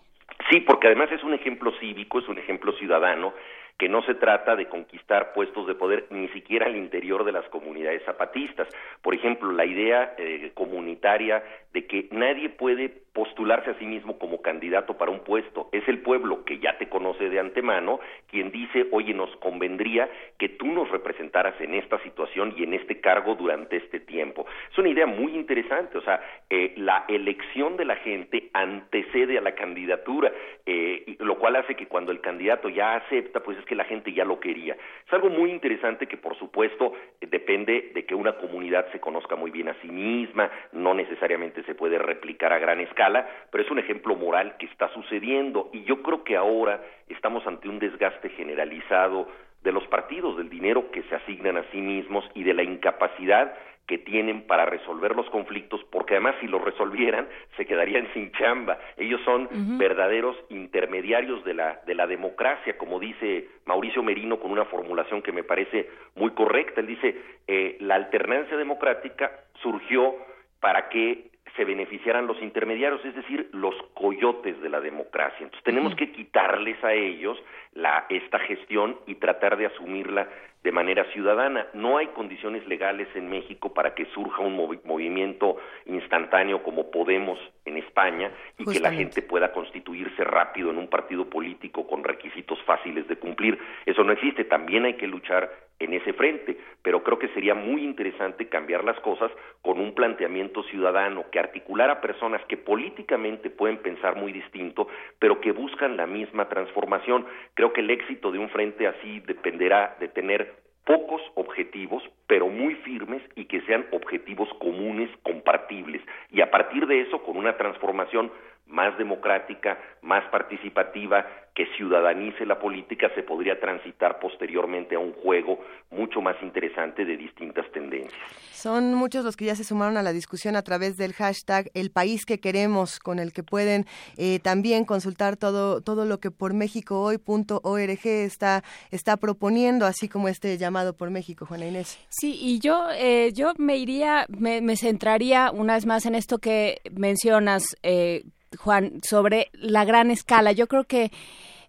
Sí, 0.49 0.60
porque 0.62 0.88
además 0.88 1.12
es 1.12 1.24
un 1.24 1.34
ejemplo 1.34 1.72
cívico, 1.80 2.20
es 2.20 2.28
un 2.28 2.38
ejemplo 2.38 2.72
ciudadano 2.74 3.34
que 3.77 3.89
no 3.89 4.02
se 4.03 4.15
trata 4.15 4.56
de 4.56 4.68
conquistar 4.68 5.34
puestos 5.34 5.68
de 5.68 5.76
poder 5.76 6.06
ni 6.10 6.27
siquiera 6.30 6.65
al 6.65 6.76
interior 6.76 7.26
de 7.26 7.34
las 7.34 7.47
comunidades 7.49 8.03
zapatistas. 8.03 8.68
Por 9.02 9.14
ejemplo, 9.14 9.52
la 9.52 9.65
idea 9.65 10.15
eh, 10.18 10.52
comunitaria 10.53 11.43
de 11.73 11.85
que 11.85 12.07
nadie 12.11 12.49
puede 12.49 13.05
postularse 13.16 13.70
a 13.72 13.80
sí 13.80 13.86
mismo 13.86 14.20
como 14.20 14.42
candidato 14.42 14.98
para 14.98 15.10
un 15.10 15.22
puesto. 15.22 15.70
Es 15.72 15.88
el 15.88 16.00
pueblo 16.00 16.44
que 16.44 16.60
ya 16.60 16.78
te 16.78 16.90
conoce 16.90 17.30
de 17.30 17.40
antemano 17.40 18.02
quien 18.30 18.52
dice, 18.52 18.88
oye, 18.92 19.14
nos 19.14 19.34
convendría 19.38 20.10
que 20.38 20.50
tú 20.50 20.68
nos 20.68 20.92
representaras 20.92 21.60
en 21.62 21.76
esta 21.76 21.98
situación 22.04 22.54
y 22.58 22.64
en 22.64 22.74
este 22.74 23.00
cargo 23.00 23.36
durante 23.36 23.78
este 23.78 24.02
tiempo. 24.02 24.46
Es 24.70 24.78
una 24.78 24.90
idea 24.90 25.06
muy 25.06 25.34
interesante, 25.34 25.98
o 25.98 26.02
sea, 26.02 26.20
eh, 26.50 26.74
la 26.76 27.06
elección 27.08 27.78
de 27.78 27.86
la 27.86 27.96
gente 27.96 28.50
antecede 28.52 29.38
a 29.38 29.42
la 29.42 29.56
candidatura, 29.56 30.34
eh, 30.66 31.16
lo 31.20 31.40
cual 31.40 31.56
hace 31.56 31.76
que 31.76 31.88
cuando 31.88 32.12
el 32.12 32.20
candidato 32.20 32.68
ya 32.68 32.96
acepta, 32.96 33.40
pues 33.40 33.58
es 33.58 33.66
que 33.66 33.76
la 33.76 33.86
gente 33.86 34.12
ya 34.12 34.26
lo 34.26 34.42
quería. 34.42 34.76
Es 35.08 35.14
algo 35.14 35.30
muy 35.30 35.52
interesante 35.52 36.08
que, 36.08 36.18
por 36.18 36.38
supuesto, 36.38 36.92
depende 37.22 37.92
de 37.94 38.06
que 38.06 38.14
una 38.14 38.34
comunidad 38.34 38.92
se 38.92 39.00
conozca 39.00 39.38
muy 39.38 39.52
bien 39.52 39.70
a 39.70 39.76
sí 39.82 39.88
misma, 39.88 40.52
no 40.74 40.94
necesariamente 40.94 41.64
se 41.64 41.76
puede 41.76 41.98
replicar 41.98 42.52
a 42.52 42.60
gran 42.60 42.82
escala, 42.82 43.05
pero 43.52 43.64
es 43.64 43.72
un 43.72 43.80
ejemplo 43.80 44.15
moral 44.15 44.56
que 44.57 44.65
está 44.65 44.94
sucediendo 44.94 45.69
y 45.73 45.84
yo 45.84 46.02
creo 46.02 46.23
que 46.23 46.36
ahora 46.36 46.82
estamos 47.10 47.45
ante 47.48 47.69
un 47.69 47.80
desgaste 47.80 48.30
generalizado 48.30 49.27
de 49.64 49.72
los 49.72 49.86
partidos, 49.88 50.38
del 50.38 50.49
dinero 50.49 50.91
que 50.91 51.03
se 51.03 51.15
asignan 51.15 51.57
a 51.57 51.64
sí 51.72 51.82
mismos 51.82 52.23
y 52.36 52.44
de 52.44 52.53
la 52.53 52.64
incapacidad 52.64 53.53
que 53.88 53.98
tienen 53.99 54.44
para 54.44 54.65
resolver 54.65 55.15
los 55.15 55.30
conflictos, 55.30 55.84
porque 55.91 56.15
además 56.15 56.36
si 56.40 56.48
los 56.48 56.61
resolvieran 56.64 57.27
se 57.56 57.65
quedarían 57.65 58.07
sin 58.14 58.32
chamba. 58.32 58.80
Ellos 58.98 59.22
son 59.23 59.48
verdaderos 59.77 60.36
intermediarios 60.49 61.44
de 61.44 61.53
la, 61.53 61.82
de 61.86 61.94
la 61.94 62.07
democracia, 62.07 62.77
como 62.77 62.99
dice 62.99 63.48
Mauricio 63.65 64.02
Merino 64.02 64.40
con 64.40 64.52
una 64.52 64.65
formulación 64.65 65.22
que 65.22 65.32
me 65.32 65.44
parece 65.44 65.90
muy 66.15 66.32
correcta. 66.32 66.82
Él 66.82 66.88
dice, 66.88 67.15
eh, 67.48 67.77
la 67.80 67.95
alternancia 67.95 68.57
democrática 68.57 69.32
surgió 69.61 70.15
para 70.60 70.90
que 70.90 71.30
se 71.56 71.65
beneficiaran 71.65 72.27
los 72.27 72.41
intermediarios, 72.41 73.03
es 73.06 73.15
decir, 73.15 73.49
los 73.53 73.76
coyotes 73.94 74.61
de 74.61 74.69
la 74.69 74.82
democracia. 74.82 75.40
Entonces 75.40 75.64
tenemos 75.64 75.95
que 75.95 76.11
quitarles 76.11 76.84
a 76.84 76.94
ellos 76.94 77.38
la, 77.73 78.06
esta 78.10 78.40
gestión 78.40 78.98
y 79.07 79.15
tratar 79.15 79.57
de 79.57 79.68
asumirla 79.68 80.27
de 80.65 80.72
manera 80.72 81.06
ciudadana. 81.14 81.68
No 81.73 81.98
hay 81.98 82.07
condiciones 82.07 82.68
legales 82.68 83.07
en 83.15 83.30
México 83.30 83.73
para 83.73 83.94
que 83.94 84.06
surja 84.07 84.41
un 84.41 84.56
movimiento 84.84 85.57
instantáneo 85.86 86.64
como 86.64 86.90
Podemos 86.90 87.38
en 87.65 87.77
España 87.77 88.32
y 88.57 88.65
que 88.65 88.80
la 88.80 88.91
gente 88.91 89.22
pueda 89.22 89.52
constituirse 89.52 90.23
rápido 90.23 90.72
en 90.72 90.80
un 90.80 90.88
partido 90.88 91.30
político 91.30 91.86
con 91.86 92.03
requisitos 92.03 92.60
fáciles 92.64 93.07
de 93.07 93.15
cumplir. 93.18 93.60
Eso 93.86 94.03
no 94.03 94.11
existe. 94.11 94.44
También 94.44 94.86
hay 94.86 94.95
que 94.95 95.06
luchar 95.06 95.52
en 95.80 95.93
ese 95.93 96.14
frente, 96.14 96.57
pero 96.81 97.03
creo 97.03 97.19
que 97.19 97.27
sería 97.30 97.53
muy 97.53 97.84
interesante 97.84 98.47
cambiar 98.47 98.84
las 98.84 98.99
cosas 99.02 99.31
con 99.61 99.80
un 99.80 99.93
planteamiento 99.93 100.64
ciudadano 100.64 101.26
que 101.31 101.39
articulara 101.39 102.02
personas 102.02 102.43
que 102.45 102.57
políticamente 102.57 103.49
pueden 103.49 103.77
pensar 103.77 104.15
muy 104.15 104.31
distinto, 104.31 104.88
pero 105.19 105.41
que 105.41 105.52
buscan 105.52 105.97
la 105.97 106.07
misma 106.07 106.47
transformación. 106.47 107.26
Creo 107.53 107.73
que 107.73 107.81
el 107.81 107.89
éxito 107.89 108.31
de 108.31 108.39
un 108.39 108.49
frente 108.49 108.88
así 108.88 109.19
dependerá 109.22 109.97
de 109.99 110.07
tener 110.07 110.65
pocos 110.85 111.22
objetivos, 111.34 112.03
pero 112.27 112.47
muy 112.47 112.76
firmes 112.76 113.22
y 113.35 113.45
que 113.45 113.61
sean 113.61 113.85
objetivos 113.91 114.47
comunes, 114.60 115.10
compartibles. 115.23 116.02
Y 116.31 116.41
a 116.41 116.52
partir 116.52 116.85
de 116.85 117.02
eso, 117.02 117.23
con 117.23 117.38
una 117.38 117.57
transformación 117.57 118.31
más 118.68 118.98
democrática, 118.98 119.78
más 120.02 120.24
participativa, 120.30 121.26
que 121.56 121.66
ciudadanice 121.78 122.46
la 122.46 122.60
política, 122.60 123.10
se 123.16 123.24
podría 123.24 123.58
transitar 123.62 124.20
posteriormente 124.20 124.96
a 124.96 125.00
un 125.00 125.14
juego 125.14 125.60
mucho 125.90 126.22
más 126.22 126.36
interesante 126.42 127.06
de 127.06 127.16
distintas 127.16 127.66
tendencias. 127.72 128.14
Son 128.52 128.94
muchos 128.94 129.24
los 129.24 129.38
que 129.38 129.46
ya 129.46 129.56
se 129.56 129.64
sumaron 129.64 129.96
a 129.96 130.02
la 130.02 130.12
discusión 130.12 130.58
a 130.58 130.64
través 130.64 130.98
del 130.98 131.14
hashtag 131.14 131.72
El 131.74 131.92
País 131.92 132.26
que 132.26 132.42
Queremos, 132.42 133.00
con 133.00 133.20
el 133.20 133.32
que 133.32 133.44
pueden 133.44 133.86
eh, 134.18 134.40
también 134.40 134.84
consultar 134.84 135.38
todo, 135.38 135.82
todo 135.82 136.06
lo 136.06 136.20
que 136.20 136.30
por 136.30 136.54
México 136.54 137.02
hoy.org 137.02 138.06
está, 138.06 138.64
está 138.92 139.16
proponiendo, 139.16 139.86
así 139.86 140.10
como 140.10 140.28
este 140.28 140.58
llamado 140.58 140.98
por 140.98 141.10
México, 141.10 141.46
Juana 141.46 141.68
Inés. 141.68 141.98
Sí, 142.10 142.38
y 142.42 142.60
yo, 142.60 142.88
eh, 142.96 143.32
yo 143.34 143.54
me 143.58 143.78
iría, 143.78 144.26
me, 144.28 144.60
me, 144.60 144.76
centraría 144.76 145.52
una 145.52 145.76
vez 145.76 145.86
más 145.86 146.06
en 146.06 146.16
esto 146.16 146.40
que 146.40 146.82
mencionas. 146.92 147.78
Eh, 147.82 148.26
Juan, 148.56 149.02
sobre 149.03 149.49
la 149.53 149.86
gran 149.86 150.11
escala. 150.11 150.52
Yo 150.52 150.68
creo 150.68 150.86
que 150.86 151.11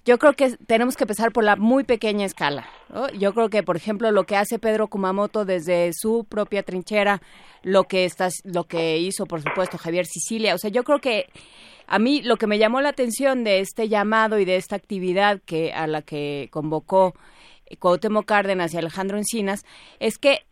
yo 0.07 0.19
creo 0.19 0.35
que 0.35 0.57
tenemos 0.69 0.97
que 0.97 1.03
empezar 1.03 1.33
por 1.33 1.43
la 1.43 1.57
muy 1.57 1.83
pequeña 1.83 2.25
escala. 2.25 2.69
Yo 3.19 3.35
creo 3.35 3.51
que, 3.51 3.65
por 3.65 3.77
ejemplo, 3.77 4.13
lo 4.13 4.25
que 4.25 4.37
hace 4.37 4.61
Pedro 4.61 4.87
Kumamoto 4.87 5.45
desde 5.45 5.91
su 5.93 6.25
propia 6.29 6.63
trinchera, 6.63 7.21
lo 7.65 7.85
que 7.85 8.05
está, 8.05 8.29
lo 8.45 8.65
que 8.65 8.99
hizo, 8.99 9.27
por 9.27 9.43
supuesto, 9.43 9.79
Javier 9.79 10.07
Sicilia. 10.07 10.55
O 10.55 10.59
sea, 10.59 10.71
yo 10.71 10.85
creo 10.85 11.01
que 11.01 11.27
a 11.89 11.99
mí 11.99 12.23
lo 12.23 12.37
que 12.37 12.47
me 12.47 12.59
llamó 12.59 12.81
la 12.81 12.91
atención 12.91 13.43
de 13.43 13.59
este 13.59 13.89
llamado 13.89 14.39
y 14.39 14.45
de 14.45 14.55
esta 14.55 14.77
actividad 14.77 15.41
que 15.45 15.73
a 15.73 15.89
la 15.89 16.03
que 16.03 16.49
convocó 16.53 17.15
Cuauhtémoc 17.81 18.27
Cárdenas 18.27 18.75
y 18.75 18.79
Alejandro 18.79 19.19
Encinas 19.19 19.65
es 19.99 20.19
que 20.19 20.46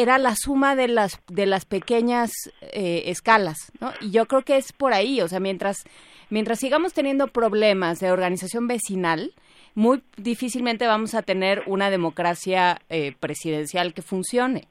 era 0.00 0.18
la 0.18 0.34
suma 0.36 0.76
de 0.76 0.88
las 0.88 1.20
de 1.28 1.46
las 1.46 1.64
pequeñas 1.64 2.30
eh, 2.60 3.04
escalas, 3.06 3.72
¿no? 3.80 3.92
Y 4.00 4.10
yo 4.10 4.26
creo 4.26 4.42
que 4.42 4.56
es 4.56 4.72
por 4.72 4.92
ahí, 4.92 5.20
o 5.20 5.28
sea, 5.28 5.40
mientras 5.40 5.84
mientras 6.30 6.58
sigamos 6.58 6.92
teniendo 6.92 7.28
problemas 7.28 8.00
de 8.00 8.10
organización 8.10 8.66
vecinal, 8.66 9.34
muy 9.74 10.02
difícilmente 10.16 10.86
vamos 10.86 11.14
a 11.14 11.22
tener 11.22 11.62
una 11.66 11.90
democracia 11.90 12.80
eh, 12.88 13.14
presidencial 13.18 13.94
que 13.94 14.02
funcione. 14.02 14.68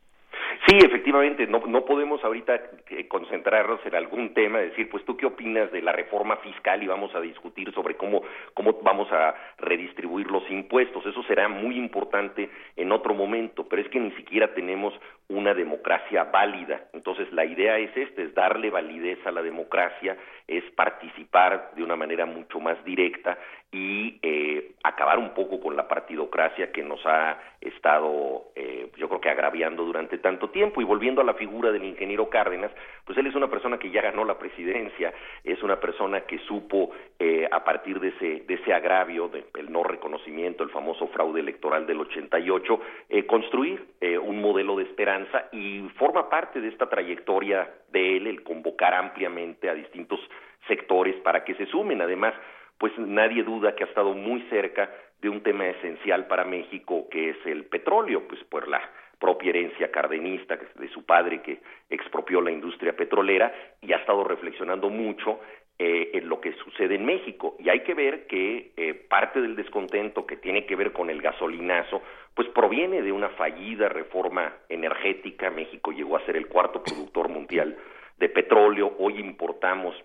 Sí, 0.74 0.80
efectivamente, 0.84 1.46
no, 1.46 1.60
no 1.68 1.86
podemos 1.86 2.24
ahorita 2.24 2.60
eh, 2.90 3.08
concentrarnos 3.08 3.80
en 3.86 3.94
algún 3.94 4.34
tema, 4.34 4.58
decir, 4.58 4.90
pues 4.90 5.06
tú 5.06 5.16
qué 5.16 5.28
opinas 5.28 5.72
de 5.72 5.84
la 5.84 5.92
reforma 5.92 6.38
fiscal 6.38 6.82
y 6.82 6.88
vamos 6.88 7.14
a 7.14 7.22
discutir 7.22 7.72
sobre 7.76 7.96
cómo, 7.96 8.24
cómo 8.56 8.80
vamos 8.82 9.08
a 9.12 9.36
redistribuir 9.60 10.32
los 10.32 10.50
impuestos. 10.50 11.06
Eso 11.06 11.22
será 11.26 11.48
muy 11.48 11.78
importante 11.78 12.50
en 12.76 12.92
otro 12.92 13.14
momento, 13.14 13.68
pero 13.70 13.84
es 13.84 13.90
que 13.90 14.00
ni 14.00 14.10
siquiera 14.14 14.52
tenemos 14.56 14.96
una 15.30 15.54
democracia 15.54 16.26
válida. 16.26 16.86
Entonces, 16.94 17.32
la 17.32 17.46
idea 17.46 17.78
es 17.78 17.96
esta, 17.96 18.22
es 18.22 18.34
darle 18.34 18.70
validez 18.70 19.20
a 19.26 19.32
la 19.32 19.42
democracia, 19.42 20.18
es 20.48 20.64
participar 20.72 21.72
de 21.76 21.84
una 21.84 21.96
manera 21.96 22.26
mucho 22.26 22.60
más 22.60 22.84
directa 22.84 23.38
y 23.72 24.20
eh, 24.22 24.74
acabar 24.84 25.18
un 25.18 25.34
poco 25.34 25.60
con 25.60 25.76
la 25.76 25.88
partidocracia 25.88 26.72
que 26.72 26.84
nos 26.84 27.04
ha 27.06 27.40
estado, 27.60 28.52
eh, 28.56 28.92
yo 28.98 29.08
creo 29.08 29.22
que 29.22 29.30
agraviando 29.30 29.84
durante 29.84 30.20
tanto 30.20 30.50
tiempo. 30.50 30.82
Y 30.82 30.84
volviendo 30.84 31.22
a 31.22 31.24
la 31.24 31.34
figura 31.34 31.72
del 31.72 31.84
ingeniero 31.84 32.30
Cárdenas, 32.30 32.72
pues 33.06 33.18
él 33.18 33.28
es 33.28 33.36
una 33.36 33.50
persona 33.50 33.80
que 33.80 33.90
ya 33.90 34.02
ganó 34.02 34.26
la 34.26 34.38
presidencia, 34.38 35.14
es 35.44 35.62
una 35.64 35.80
persona 35.80 36.22
que 36.22 36.38
supo, 36.40 36.92
eh, 37.18 37.48
a 37.52 37.64
partir 37.64 38.00
de 38.00 38.10
ese, 38.10 38.44
de 38.46 38.54
ese 38.56 38.74
agravio, 38.74 39.30
del 39.30 39.72
no 39.72 39.84
reconocimiento, 39.84 40.64
el 40.64 40.70
famoso 40.70 41.08
fraude 41.08 41.40
electoral 41.40 41.88
del 41.88 42.00
88, 42.02 42.80
eh, 43.10 43.26
construir 43.26 43.86
eh, 44.02 44.18
un 44.18 44.42
modelo 44.42 44.76
de 44.76 44.84
esperanza 44.84 45.13
y 45.52 45.82
forma 45.98 46.30
parte 46.30 46.62
de 46.62 46.70
esta 46.70 46.90
trayectoria 46.90 47.70
de 47.92 48.18
él 48.18 48.28
el 48.28 48.44
convocar 48.44 48.94
ampliamente 48.94 49.70
a 49.70 49.74
distintos 49.74 50.20
sectores 50.68 51.16
para 51.18 51.44
que 51.44 51.56
se 51.56 51.66
sumen. 51.68 52.02
Además, 52.02 52.34
pues 52.78 52.98
nadie 52.98 53.44
duda 53.44 53.76
que 53.76 53.84
ha 53.84 53.88
estado 53.88 54.14
muy 54.14 54.42
cerca 54.50 54.90
de 55.22 55.30
un 55.30 55.42
tema 55.42 55.68
esencial 55.68 56.28
para 56.28 56.44
México 56.44 57.08
que 57.10 57.30
es 57.30 57.38
el 57.46 57.66
petróleo, 57.66 58.28
pues 58.28 58.44
por 58.46 58.68
la 58.68 58.82
propia 59.20 59.52
herencia 59.52 59.90
cardenista 59.90 60.58
de 60.76 60.90
su 60.90 61.06
padre 61.06 61.42
que 61.42 61.62
expropió 61.90 62.42
la 62.42 62.52
industria 62.52 62.94
petrolera 62.94 63.54
y 63.82 63.94
ha 63.94 63.98
estado 63.98 64.24
reflexionando 64.26 64.90
mucho 64.90 65.40
eh, 65.80 66.12
en 66.14 66.30
lo 66.30 66.40
que 66.40 66.54
sucede 66.54 66.96
en 66.96 67.04
México. 67.04 67.56
Y 67.60 67.70
hay 67.70 67.82
que 67.82 67.96
ver 67.96 68.28
que 68.28 68.74
eh, 68.78 68.94
parte 68.94 69.42
del 69.42 69.56
descontento 69.56 70.26
que 70.26 70.38
tiene 70.38 70.66
que 70.66 70.76
ver 70.76 70.94
con 70.94 71.10
el 71.10 71.22
gasolinazo, 71.22 72.02
pues 72.36 72.48
proviene 72.50 73.02
de 73.02 73.12
una 73.12 73.30
fallida 73.30 73.90
reforma 73.90 74.54
energética. 74.70 75.50
México 75.50 75.92
llegó 75.92 76.18
a 76.18 76.26
ser 76.26 76.38
el 76.38 76.48
cuarto 76.48 76.84
productor 76.84 77.28
mundial 77.28 77.76
de 78.18 78.30
petróleo. 78.30 78.94
Hoy 79.00 79.20
importamos 79.20 79.96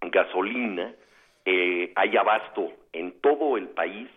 gasolina. 0.00 0.94
Eh, 1.44 1.92
hay 1.96 2.16
abasto 2.16 2.72
en 2.92 3.20
todo 3.20 3.56
el 3.56 3.70
país 3.70 4.08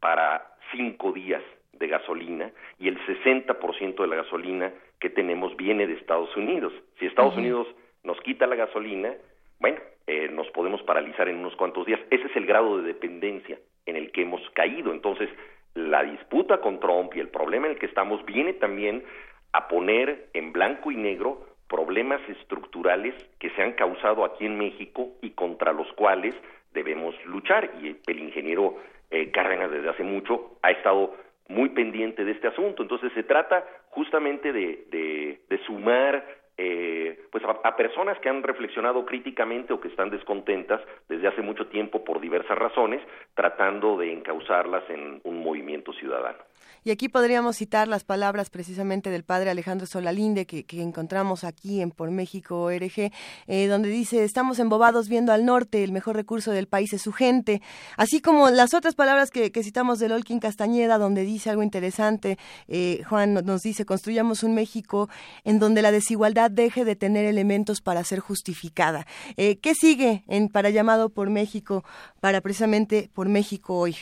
para 0.00 0.56
cinco 0.72 1.12
días 1.12 1.42
de 1.74 1.88
gasolina 1.88 2.50
y 2.78 2.88
el 2.88 2.98
60% 3.06 3.96
de 3.96 4.06
la 4.06 4.16
gasolina 4.16 4.72
que 5.00 5.10
tenemos 5.10 5.54
viene 5.56 5.86
de 5.86 5.94
Estados 5.94 6.34
Unidos. 6.36 6.72
Si 6.98 7.06
Estados 7.06 7.36
Unidos 7.36 7.66
nos 8.02 8.18
quita 8.22 8.46
la 8.46 8.56
gasolina, 8.56 9.12
bueno, 9.58 9.78
eh, 10.06 10.28
nos 10.28 10.48
podemos 10.50 10.82
paralizar 10.82 11.28
en 11.28 11.38
unos 11.38 11.56
cuantos 11.56 11.86
días. 11.86 12.00
Ese 12.10 12.26
es 12.26 12.36
el 12.36 12.46
grado 12.46 12.78
de 12.78 12.86
dependencia 12.86 13.58
en 13.86 13.96
el 13.96 14.12
que 14.12 14.22
hemos 14.22 14.40
caído. 14.50 14.92
Entonces, 14.92 15.28
la 15.74 16.02
disputa 16.02 16.60
con 16.60 16.80
Trump 16.80 17.14
y 17.14 17.20
el 17.20 17.28
problema 17.28 17.66
en 17.66 17.72
el 17.72 17.78
que 17.78 17.86
estamos 17.86 18.24
viene 18.24 18.54
también 18.54 19.04
a 19.52 19.68
poner 19.68 20.28
en 20.32 20.52
blanco 20.52 20.90
y 20.90 20.96
negro 20.96 21.46
problemas 21.68 22.20
estructurales 22.28 23.14
que 23.38 23.50
se 23.50 23.62
han 23.62 23.72
causado 23.72 24.24
aquí 24.24 24.46
en 24.46 24.58
México 24.58 25.08
y 25.22 25.30
contra 25.30 25.72
los 25.72 25.90
cuales 25.94 26.34
debemos 26.72 27.14
luchar. 27.26 27.70
Y 27.82 27.96
el 28.06 28.18
ingeniero 28.18 28.76
eh, 29.10 29.30
Cárdenas 29.30 29.70
desde 29.70 29.88
hace 29.88 30.02
mucho 30.02 30.58
ha 30.62 30.70
estado 30.70 31.14
muy 31.48 31.70
pendiente 31.70 32.24
de 32.24 32.32
este 32.32 32.48
asunto. 32.48 32.82
Entonces 32.82 33.12
se 33.14 33.22
trata 33.22 33.64
justamente 33.90 34.52
de, 34.52 34.86
de, 34.90 35.40
de 35.48 35.58
sumar 35.64 36.24
eh, 36.58 37.26
pues 37.30 37.44
a, 37.44 37.76
personas 37.76 38.18
que 38.20 38.28
han 38.28 38.42
reflexionado 38.42 39.04
críticamente 39.04 39.72
o 39.72 39.80
que 39.80 39.88
están 39.88 40.10
descontentas 40.10 40.80
desde 41.08 41.28
hace 41.28 41.42
mucho 41.42 41.66
tiempo 41.66 42.02
por 42.04 42.20
diversas 42.20 42.56
razones, 42.56 43.02
tratando 43.34 43.98
de 43.98 44.12
encauzarlas 44.12 44.88
en 44.88 45.20
un 45.24 45.42
movimiento 45.42 45.92
ciudadano. 45.92 46.38
Y 46.86 46.92
aquí 46.92 47.08
podríamos 47.08 47.56
citar 47.56 47.88
las 47.88 48.04
palabras 48.04 48.48
precisamente 48.48 49.10
del 49.10 49.24
padre 49.24 49.50
Alejandro 49.50 49.88
Solalinde 49.88 50.46
que, 50.46 50.64
encontramos 50.80 51.42
aquí 51.42 51.80
en 51.80 51.90
Por 51.90 52.12
México 52.12 52.62
ORG, 52.62 53.10
eh, 53.48 53.66
donde 53.66 53.88
dice, 53.88 54.22
estamos 54.22 54.60
embobados 54.60 55.08
viendo 55.08 55.32
al 55.32 55.44
norte, 55.44 55.82
el 55.82 55.90
mejor 55.90 56.14
recurso 56.14 56.52
del 56.52 56.68
país 56.68 56.92
es 56.92 57.02
su 57.02 57.10
gente, 57.10 57.60
así 57.96 58.20
como 58.20 58.50
las 58.50 58.72
otras 58.72 58.94
palabras 58.94 59.32
que, 59.32 59.50
citamos 59.64 59.98
de 59.98 60.12
Olkin 60.12 60.38
Castañeda, 60.38 60.96
donde 60.96 61.24
dice 61.24 61.50
algo 61.50 61.64
interesante, 61.64 62.38
eh, 62.68 63.02
Juan 63.08 63.34
nos 63.34 63.64
dice, 63.64 63.84
construyamos 63.84 64.44
un 64.44 64.54
México 64.54 65.08
en 65.42 65.58
donde 65.58 65.82
la 65.82 65.90
desigualdad 65.90 66.52
deje 66.52 66.84
de 66.84 66.94
tener 66.94 67.24
elementos 67.24 67.80
para 67.80 68.04
ser 68.04 68.20
justificada. 68.20 69.08
Eh, 69.36 69.58
¿Qué 69.58 69.74
sigue 69.74 70.22
en, 70.28 70.48
para 70.48 70.70
llamado 70.70 71.08
por 71.08 71.30
México, 71.30 71.82
para 72.20 72.40
precisamente 72.42 73.10
por 73.12 73.28
México 73.28 73.76
hoy? 73.76 73.96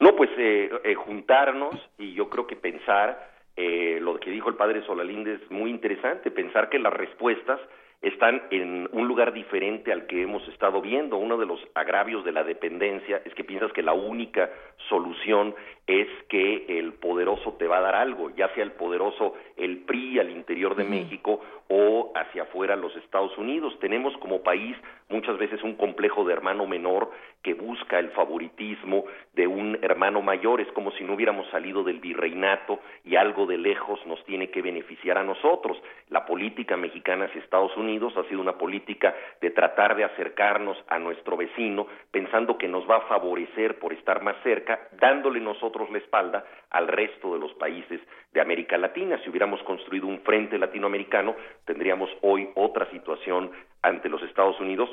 No, 0.00 0.16
pues 0.16 0.30
eh, 0.38 0.70
eh, 0.82 0.94
juntarnos 0.94 1.76
y 1.98 2.14
yo 2.14 2.30
creo 2.30 2.46
que 2.46 2.56
pensar, 2.56 3.30
eh, 3.54 3.98
lo 4.00 4.18
que 4.18 4.30
dijo 4.30 4.48
el 4.48 4.56
padre 4.56 4.82
Solalinde 4.86 5.34
es 5.34 5.50
muy 5.50 5.70
interesante, 5.70 6.30
pensar 6.30 6.70
que 6.70 6.78
las 6.78 6.94
respuestas 6.94 7.60
están 8.00 8.42
en 8.50 8.88
un 8.92 9.06
lugar 9.06 9.34
diferente 9.34 9.92
al 9.92 10.06
que 10.06 10.22
hemos 10.22 10.46
estado 10.48 10.80
viendo. 10.80 11.18
Uno 11.18 11.36
de 11.36 11.44
los 11.44 11.60
agravios 11.74 12.24
de 12.24 12.32
la 12.32 12.44
dependencia 12.44 13.20
es 13.26 13.34
que 13.34 13.44
piensas 13.44 13.74
que 13.74 13.82
la 13.82 13.92
única 13.92 14.50
solución 14.88 15.54
es 15.90 16.08
que 16.28 16.78
el 16.78 16.92
poderoso 16.92 17.54
te 17.54 17.66
va 17.66 17.78
a 17.78 17.80
dar 17.80 17.96
algo, 17.96 18.30
ya 18.36 18.48
sea 18.54 18.62
el 18.62 18.72
poderoso 18.72 19.34
el 19.56 19.78
PRI 19.78 20.20
al 20.20 20.30
interior 20.30 20.76
de 20.76 20.84
México 20.84 21.40
o 21.68 22.12
hacia 22.14 22.42
afuera 22.42 22.76
los 22.76 22.94
Estados 22.96 23.36
Unidos. 23.36 23.76
Tenemos 23.80 24.16
como 24.18 24.42
país 24.42 24.76
muchas 25.08 25.38
veces 25.38 25.62
un 25.62 25.74
complejo 25.74 26.24
de 26.24 26.32
hermano 26.32 26.66
menor 26.66 27.10
que 27.42 27.54
busca 27.54 27.98
el 27.98 28.10
favoritismo 28.10 29.04
de 29.34 29.46
un 29.46 29.78
hermano 29.82 30.20
mayor. 30.22 30.60
Es 30.60 30.70
como 30.72 30.90
si 30.92 31.04
no 31.04 31.14
hubiéramos 31.14 31.48
salido 31.50 31.84
del 31.84 32.00
virreinato 32.00 32.80
y 33.04 33.16
algo 33.16 33.46
de 33.46 33.58
lejos 33.58 34.04
nos 34.06 34.24
tiene 34.24 34.50
que 34.50 34.62
beneficiar 34.62 35.18
a 35.18 35.24
nosotros. 35.24 35.76
La 36.08 36.26
política 36.26 36.76
mexicana 36.76 37.26
hacia 37.26 37.40
Estados 37.40 37.76
Unidos 37.76 38.14
ha 38.16 38.24
sido 38.24 38.40
una 38.40 38.58
política 38.58 39.14
de 39.40 39.50
tratar 39.50 39.96
de 39.96 40.04
acercarnos 40.04 40.76
a 40.88 40.98
nuestro 40.98 41.36
vecino 41.36 41.86
pensando 42.10 42.58
que 42.58 42.68
nos 42.68 42.88
va 42.88 42.96
a 42.96 43.08
favorecer 43.08 43.78
por 43.78 43.92
estar 43.92 44.22
más 44.22 44.36
cerca, 44.42 44.88
dándole 44.98 45.40
nosotros 45.40 45.79
la 45.88 45.98
espalda 45.98 46.44
al 46.70 46.88
resto 46.88 47.32
de 47.32 47.38
los 47.40 47.54
países 47.54 48.00
de 48.32 48.40
América 48.40 48.76
Latina. 48.76 49.18
Si 49.22 49.30
hubiéramos 49.30 49.62
construido 49.62 50.06
un 50.06 50.20
frente 50.20 50.58
latinoamericano, 50.58 51.36
tendríamos 51.64 52.10
hoy 52.22 52.48
otra 52.56 52.90
situación 52.90 53.52
ante 53.82 54.08
los 54.08 54.22
Estados 54.22 54.58
Unidos 54.60 54.90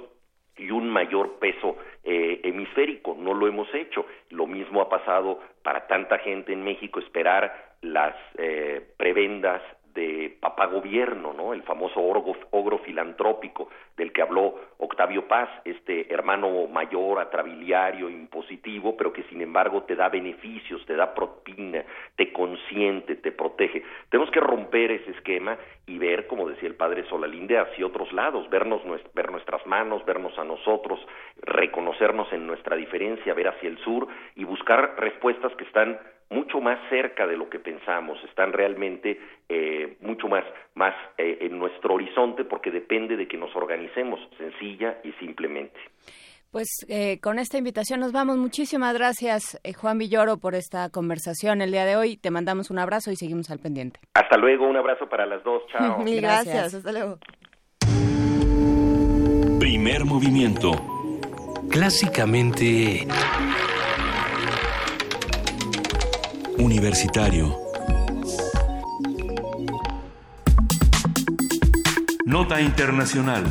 y 0.56 0.72
un 0.72 0.90
mayor 0.90 1.40
peso 1.40 1.78
eh, 2.04 2.42
hemisférico. 2.44 3.16
No 3.18 3.34
lo 3.34 3.48
hemos 3.48 3.74
hecho. 3.74 4.06
Lo 4.30 4.48
mismo 4.48 4.82
ha 4.82 4.90
pasado 4.90 5.40
para 5.64 5.88
tanta 5.88 6.18
gente 6.20 6.54
en 6.54 6.64
México 6.64 7.00
esperar 7.00 7.76
las 7.82 8.16
eh, 8.38 8.94
prebendas 8.98 9.62
de 9.98 10.38
papá 10.40 10.68
gobierno, 10.68 11.34
¿no? 11.34 11.54
El 11.54 11.64
famoso 11.64 12.00
ogro, 12.00 12.78
filantrópico 12.86 13.70
del 13.98 14.14
que 14.14 14.22
habló 14.22 14.54
Octavio 14.78 15.28
Paz, 15.28 15.50
este 15.66 16.14
hermano 16.14 16.68
mayor, 16.68 17.20
atrabiliario, 17.20 18.08
impositivo, 18.08 18.96
pero 18.96 19.12
que 19.12 19.24
sin 19.24 19.42
embargo 19.42 19.84
te 19.84 19.96
da 19.96 20.08
beneficios, 20.08 20.86
te 20.86 20.96
da 20.96 21.16
propina, 21.16 21.84
te 22.16 22.32
consiente, 22.32 23.16
te 23.16 23.32
protege. 23.32 23.84
Tenemos 24.10 24.32
que 24.32 24.40
romper 24.40 24.92
ese 24.92 25.12
esquema 25.12 25.58
y 25.88 25.98
ver, 25.98 26.28
como 26.28 26.48
decía 26.48 26.70
el 26.70 26.76
padre 26.76 27.04
Solalinde, 27.10 27.58
hacia 27.58 27.88
otros 27.88 28.14
lados, 28.14 28.48
vernos, 28.52 28.82
ver 29.16 29.32
nuestras 29.32 29.66
manos, 29.66 30.06
vernos 30.06 30.38
a 30.38 30.44
nosotros, 30.44 31.00
reconocernos 31.42 32.32
en 32.34 32.46
nuestra 32.46 32.76
diferencia, 32.76 33.34
ver 33.34 33.48
hacia 33.48 33.70
el 33.70 33.80
sur 33.80 34.08
y 34.36 34.44
buscar 34.44 34.94
respuestas 35.00 35.56
que 35.56 35.64
están 35.64 36.00
mucho 36.30 36.60
más 36.60 36.80
cerca 36.90 37.26
de 37.26 37.38
lo 37.38 37.50
que 37.50 37.60
pensamos, 37.60 38.18
están 38.26 38.54
realmente 38.54 39.20
eh, 39.50 39.98
mucho 40.02 40.28
más, 40.28 40.44
más 40.76 40.94
eh, 41.18 41.38
en 41.42 41.58
nuestro 41.58 41.96
horizonte 41.96 42.44
porque 42.44 42.72
depende 42.72 43.16
de 43.16 43.28
que 43.28 43.38
nos 43.38 43.56
organicemos 43.56 44.20
sencilla 44.38 44.98
y 45.04 45.12
simplemente. 45.14 45.80
Pues 46.52 46.86
eh, 46.88 47.20
con 47.22 47.40
esta 47.40 47.58
invitación 47.58 48.00
nos 48.00 48.12
vamos. 48.14 48.38
Muchísimas 48.38 48.94
gracias, 48.94 49.60
Juan 49.78 49.98
Villoro, 49.98 50.38
por 50.38 50.56
esta 50.56 50.90
conversación 50.90 51.62
el 51.62 51.72
día 51.72 51.86
de 51.86 51.98
hoy. 51.98 52.18
Te 52.18 52.32
mandamos 52.32 52.72
un 52.72 52.80
abrazo 52.80 53.12
y 53.12 53.16
seguimos 53.16 53.52
al 53.52 53.60
pendiente. 53.60 54.00
Hasta 54.14 54.38
luego, 54.38 54.68
un 54.68 54.78
abrazo 54.78 55.08
para 55.10 55.26
las 55.26 55.44
dos. 55.44 55.64
Chao. 55.72 56.00
Mil 56.00 56.22
gracias. 56.22 56.74
Hasta 56.74 56.92
luego. 56.92 57.20
Primer 59.60 60.06
movimiento. 60.06 60.72
Clásicamente 61.70 63.06
Universitario. 66.60 67.56
Nota 72.26 72.60
Internacional. 72.62 73.44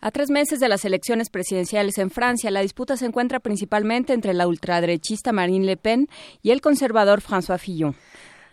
A 0.00 0.10
tres 0.10 0.30
meses 0.30 0.58
de 0.58 0.68
las 0.68 0.84
elecciones 0.84 1.30
presidenciales 1.30 1.98
en 1.98 2.10
Francia, 2.10 2.50
la 2.50 2.60
disputa 2.60 2.96
se 2.96 3.06
encuentra 3.06 3.40
principalmente 3.40 4.12
entre 4.12 4.34
la 4.34 4.46
ultraderechista 4.46 5.32
Marine 5.32 5.66
Le 5.66 5.76
Pen 5.76 6.08
y 6.42 6.50
el 6.50 6.60
conservador 6.60 7.20
François 7.20 7.58
Fillon. 7.58 7.94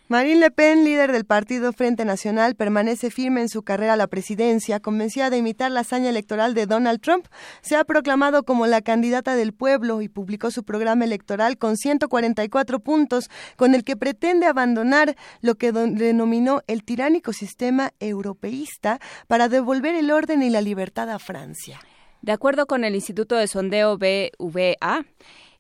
Marine 0.08 0.40
Le 0.40 0.52
Pen, 0.52 0.84
líder 0.84 1.12
del 1.12 1.26
partido 1.26 1.74
Frente 1.74 2.06
Nacional, 2.06 2.54
permanece 2.54 3.10
firme 3.10 3.42
en 3.42 3.50
su 3.50 3.64
carrera 3.64 3.94
a 3.94 3.98
la 3.98 4.06
presidencia, 4.06 4.80
convencida 4.80 5.32
de 5.32 5.38
imitar 5.38 5.72
la 5.72 5.80
hazaña 5.80 6.12
electoral 6.12 6.54
de 6.54 6.68
Donald 6.68 7.02
Trump. 7.02 7.26
Se 7.62 7.76
ha 7.76 7.84
proclamado 7.86 8.44
como 8.44 8.68
la 8.68 8.82
candidata 8.82 9.36
del 9.36 9.52
pueblo 9.52 10.04
y 10.04 10.08
publicó 10.08 10.52
su 10.52 10.64
programa 10.64 11.06
electoral 11.06 11.58
con 11.58 11.76
144 11.76 12.80
puntos, 12.82 13.32
con 13.56 13.74
el 13.74 13.84
que 13.84 13.98
pretende 13.98 14.46
abandonar 14.46 15.16
lo 15.42 15.56
que 15.56 15.72
denominó 15.72 16.62
el 16.68 16.84
tiránico 16.84 17.34
sistema 17.34 17.92
europeísta 18.00 19.00
para 19.26 19.50
devolver 19.50 19.96
el 19.96 20.12
orden 20.12 20.44
y 20.44 20.52
la 20.52 20.62
libertad 20.62 21.10
a 21.10 21.18
Francia. 21.18 21.80
De 22.22 22.32
acuerdo 22.32 22.68
con 22.68 22.84
el 22.84 22.94
Instituto 22.94 23.36
de 23.36 23.48
Sondeo 23.48 23.98
BVA, 23.98 25.04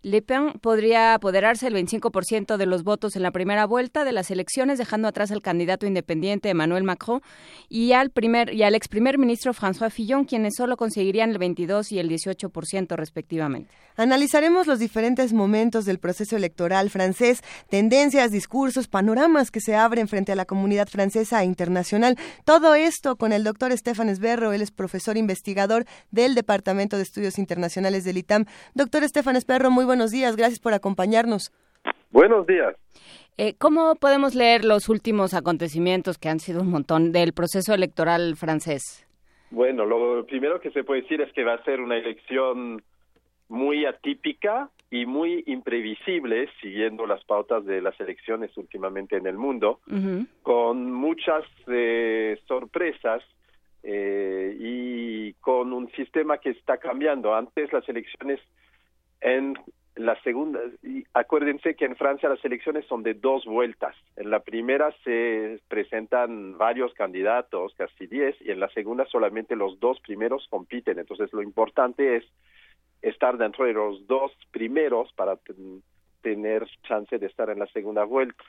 le 0.05 0.21
Pen 0.21 0.53
podría 0.61 1.15
apoderarse 1.15 1.65
el 1.65 1.73
25% 1.73 2.57
de 2.57 2.67
los 2.67 2.83
votos 2.83 3.15
en 3.15 3.23
la 3.23 3.31
primera 3.31 3.65
vuelta 3.65 4.03
de 4.03 4.11
las 4.11 4.29
elecciones, 4.29 4.77
dejando 4.77 5.07
atrás 5.07 5.31
al 5.31 5.41
candidato 5.41 5.87
independiente 5.87 6.47
Emmanuel 6.47 6.83
Macron 6.83 7.23
y 7.69 7.93
al 7.93 8.11
primer 8.11 8.53
y 8.53 8.61
al 8.61 8.75
ex 8.75 8.87
primer 8.87 9.17
ministro 9.17 9.51
François 9.51 9.89
Fillon, 9.89 10.25
quienes 10.25 10.53
solo 10.57 10.77
conseguirían 10.77 11.31
el 11.31 11.39
22 11.39 11.91
y 11.91 11.97
el 11.97 12.07
18% 12.07 12.95
respectivamente. 12.95 13.73
Analizaremos 13.97 14.67
los 14.67 14.77
diferentes 14.77 15.33
momentos 15.33 15.85
del 15.85 15.97
proceso 15.97 16.35
electoral 16.35 16.91
francés, 16.91 17.41
tendencias, 17.71 18.29
discursos, 18.29 18.87
panoramas 18.87 19.49
que 19.49 19.59
se 19.59 19.75
abren 19.75 20.07
frente 20.07 20.33
a 20.33 20.35
la 20.35 20.45
comunidad 20.45 20.87
francesa 20.87 21.41
e 21.41 21.45
internacional. 21.45 22.15
Todo 22.43 22.75
esto 22.75 23.15
con 23.15 23.33
el 23.33 23.43
doctor 23.43 23.71
Estefan 23.71 24.09
Esberro, 24.09 24.53
él 24.53 24.61
es 24.61 24.69
profesor 24.69 25.17
investigador 25.17 25.85
del 26.11 26.35
Departamento 26.35 26.97
de 26.97 27.03
Estudios 27.03 27.39
Internacionales 27.39 28.03
del 28.03 28.19
ITAM. 28.19 28.45
Doctor 28.75 29.03
Estefan 29.03 29.35
Esberro, 29.35 29.71
muy 29.71 29.85
buenos 29.85 29.94
días, 30.11 30.35
gracias 30.35 30.59
por 30.59 30.73
acompañarnos. 30.73 31.51
Buenos 32.11 32.47
días. 32.47 32.75
Eh, 33.37 33.55
¿Cómo 33.57 33.95
podemos 33.95 34.35
leer 34.35 34.63
los 34.63 34.87
últimos 34.87 35.33
acontecimientos 35.33 36.17
que 36.17 36.29
han 36.29 36.39
sido 36.39 36.61
un 36.61 36.69
montón 36.69 37.11
del 37.11 37.33
proceso 37.33 37.73
electoral 37.73 38.35
francés? 38.37 39.05
Bueno, 39.51 39.85
lo 39.85 40.25
primero 40.25 40.59
que 40.59 40.71
se 40.71 40.83
puede 40.83 41.01
decir 41.01 41.21
es 41.21 41.31
que 41.33 41.43
va 41.43 41.55
a 41.55 41.63
ser 41.63 41.81
una 41.81 41.97
elección 41.97 42.81
muy 43.49 43.85
atípica 43.85 44.69
y 44.89 45.05
muy 45.05 45.43
imprevisible, 45.47 46.49
siguiendo 46.61 47.05
las 47.05 47.23
pautas 47.25 47.65
de 47.65 47.81
las 47.81 47.99
elecciones 47.99 48.55
últimamente 48.57 49.17
en 49.17 49.27
el 49.27 49.37
mundo, 49.37 49.79
con 50.41 50.91
muchas 50.91 51.43
eh, 51.67 52.39
sorpresas 52.47 53.21
eh, 53.83 54.55
y 54.59 55.33
con 55.41 55.73
un 55.73 55.91
sistema 55.91 56.37
que 56.37 56.51
está 56.51 56.77
cambiando. 56.77 57.35
Antes 57.35 57.73
las 57.73 57.87
elecciones 57.89 58.39
en 59.21 59.55
la 59.95 60.21
segunda, 60.23 60.59
y 60.83 61.05
acuérdense 61.13 61.75
que 61.75 61.85
en 61.85 61.95
Francia 61.95 62.27
las 62.27 62.43
elecciones 62.43 62.85
son 62.85 63.01
de 63.01 63.13
dos 63.13 63.45
vueltas. 63.45 63.95
En 64.17 64.29
la 64.29 64.41
primera 64.41 64.93
se 65.03 65.59
presentan 65.69 66.57
varios 66.57 66.93
candidatos, 66.93 67.73
casi 67.77 68.05
diez, 68.07 68.35
y 68.41 68.51
en 68.51 68.59
la 68.59 68.69
segunda 68.69 69.05
solamente 69.05 69.55
los 69.55 69.79
dos 69.79 69.99
primeros 70.01 70.47
compiten. 70.49 70.99
Entonces 70.99 71.31
lo 71.31 71.41
importante 71.41 72.17
es 72.17 72.25
estar 73.01 73.37
dentro 73.37 73.65
de 73.65 73.73
los 73.73 74.05
dos 74.07 74.33
primeros 74.51 75.13
para 75.13 75.37
tener 76.21 76.67
chance 76.83 77.17
de 77.17 77.27
estar 77.27 77.49
en 77.49 77.59
la 77.59 77.67
segunda 77.67 78.03
vuelta. 78.03 78.43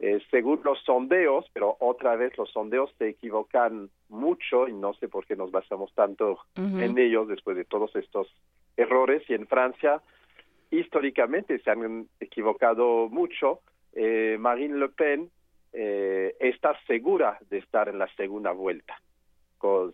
Eh, 0.00 0.20
según 0.30 0.60
los 0.64 0.82
sondeos, 0.84 1.44
pero 1.52 1.76
otra 1.78 2.16
vez 2.16 2.36
los 2.38 2.50
sondeos 2.50 2.90
se 2.96 3.10
equivocan 3.10 3.90
mucho 4.08 4.66
y 4.66 4.72
no 4.72 4.94
sé 4.94 5.08
por 5.08 5.26
qué 5.26 5.36
nos 5.36 5.50
basamos 5.50 5.92
tanto 5.94 6.40
en 6.56 6.96
ellos 6.98 7.28
después 7.28 7.56
de 7.56 7.66
todos 7.66 7.94
estos 7.94 8.26
errores. 8.78 9.22
Y 9.28 9.34
en 9.34 9.46
Francia 9.46 10.00
históricamente 10.70 11.58
se 11.60 11.70
han 11.70 12.08
equivocado 12.20 13.08
mucho. 13.08 13.60
Eh, 13.92 14.36
Marine 14.38 14.78
Le 14.78 14.88
Pen 14.88 15.30
eh, 15.72 16.34
está 16.40 16.78
segura 16.86 17.38
de 17.48 17.58
estar 17.58 17.88
en 17.88 17.98
la 17.98 18.08
segunda 18.14 18.52
vuelta. 18.52 19.00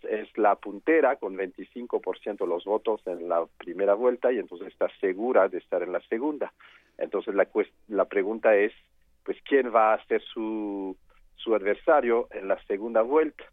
Es 0.08 0.28
la 0.38 0.54
puntera 0.54 1.16
con 1.16 1.36
25% 1.36 2.38
de 2.38 2.46
los 2.46 2.64
votos 2.64 3.00
en 3.06 3.28
la 3.28 3.44
primera 3.58 3.94
vuelta 3.94 4.30
y 4.32 4.38
entonces 4.38 4.68
está 4.68 4.88
segura 5.00 5.48
de 5.48 5.58
estar 5.58 5.82
en 5.82 5.92
la 5.92 6.00
segunda. 6.02 6.52
Entonces 6.98 7.34
la, 7.34 7.48
la 7.88 8.04
pregunta 8.04 8.54
es, 8.54 8.72
pues, 9.24 9.36
¿quién 9.42 9.74
va 9.74 9.92
a 9.92 10.04
ser 10.06 10.22
su, 10.22 10.96
su 11.34 11.54
adversario 11.54 12.28
en 12.30 12.46
la 12.46 12.62
segunda 12.66 13.02
vuelta? 13.02 13.44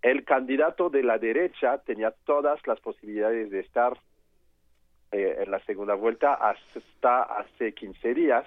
El 0.00 0.24
candidato 0.24 0.88
de 0.88 1.02
la 1.02 1.18
derecha 1.18 1.76
tenía 1.78 2.14
todas 2.24 2.66
las 2.66 2.80
posibilidades 2.80 3.50
de 3.50 3.60
estar 3.60 3.98
eh, 5.12 5.42
en 5.42 5.50
la 5.50 5.58
segunda 5.64 5.94
vuelta 5.94 6.34
hasta 6.34 7.22
hace 7.22 7.72
15 7.72 8.14
días, 8.14 8.44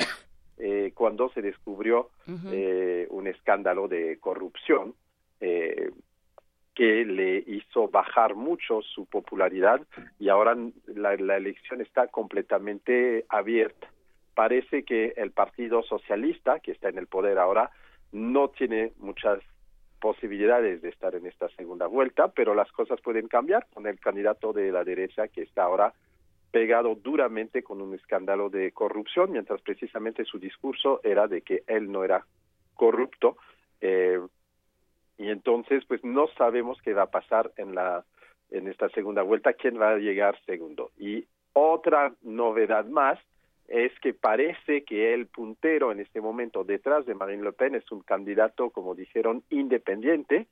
eh, 0.58 0.94
cuando 0.96 1.30
se 1.30 1.42
descubrió 1.42 2.10
eh, 2.52 3.06
un 3.10 3.28
escándalo 3.28 3.88
de 3.88 4.18
corrupción 4.20 4.96
que 5.40 7.04
le 7.04 7.44
hizo 7.46 7.90
bajar 7.90 8.34
mucho 8.34 8.82
su 8.82 9.06
popularidad 9.08 9.82
y 10.20 10.30
ahora 10.30 10.56
la, 10.86 11.18
la 11.18 11.36
elección 11.36 11.82
está 11.82 12.08
completamente 12.08 13.26
abierta. 13.28 13.90
Parece 14.34 14.84
que 14.84 15.14
el 15.18 15.32
Partido 15.32 15.84
Socialista, 15.84 16.62
que 16.62 16.72
está 16.72 16.88
en 16.88 16.98
el 16.98 17.08
poder 17.08 17.40
ahora, 17.40 17.72
no 18.14 18.48
tiene 18.52 18.94
muchas 19.00 19.40
posibilidades 20.00 20.82
de 20.82 20.90
estar 20.90 21.14
en 21.14 21.26
esta 21.26 21.50
segunda 21.58 21.88
vuelta, 21.88 22.30
pero 22.30 22.56
las 22.56 22.72
cosas 22.72 23.02
pueden 23.02 23.28
cambiar 23.28 23.68
con 23.74 23.86
el 23.86 24.00
candidato 24.00 24.54
de 24.54 24.72
la 24.72 24.86
derecha 24.86 25.28
que 25.28 25.42
está 25.42 25.64
ahora 25.64 25.94
pegado 26.54 26.94
duramente 26.94 27.64
con 27.64 27.82
un 27.82 27.96
escándalo 27.96 28.48
de 28.48 28.72
corrupción, 28.74 29.32
mientras 29.32 29.60
precisamente 29.62 30.24
su 30.24 30.38
discurso 30.38 31.02
era 31.04 31.28
de 31.28 31.42
que 31.42 31.64
él 31.66 31.92
no 31.92 32.04
era 32.04 32.28
corrupto. 32.76 33.38
Eh, 33.82 34.20
y 35.18 35.30
entonces, 35.30 35.84
pues 35.88 36.04
no 36.04 36.28
sabemos 36.38 36.80
qué 36.84 36.94
va 36.94 37.04
a 37.04 37.12
pasar 37.12 37.52
en 37.58 37.74
la 37.74 38.06
en 38.52 38.68
esta 38.68 38.88
segunda 38.90 39.24
vuelta, 39.24 39.54
quién 39.54 39.82
va 39.82 39.94
a 39.94 39.98
llegar 39.98 40.40
segundo. 40.46 40.92
Y 41.00 41.26
otra 41.54 42.14
novedad 42.22 42.86
más 42.86 43.18
es 43.68 43.92
que 44.00 44.14
parece 44.14 44.84
que 44.84 45.16
el 45.16 45.26
puntero 45.26 45.92
en 45.92 46.00
este 46.00 46.22
momento 46.22 46.64
detrás 46.64 47.08
de 47.08 47.16
Marine 47.16 47.46
Le 47.46 47.54
Pen 47.54 47.74
es 47.74 47.92
un 47.92 48.02
candidato, 48.02 48.70
como 48.70 48.94
dijeron, 48.94 49.42
independiente, 49.50 50.46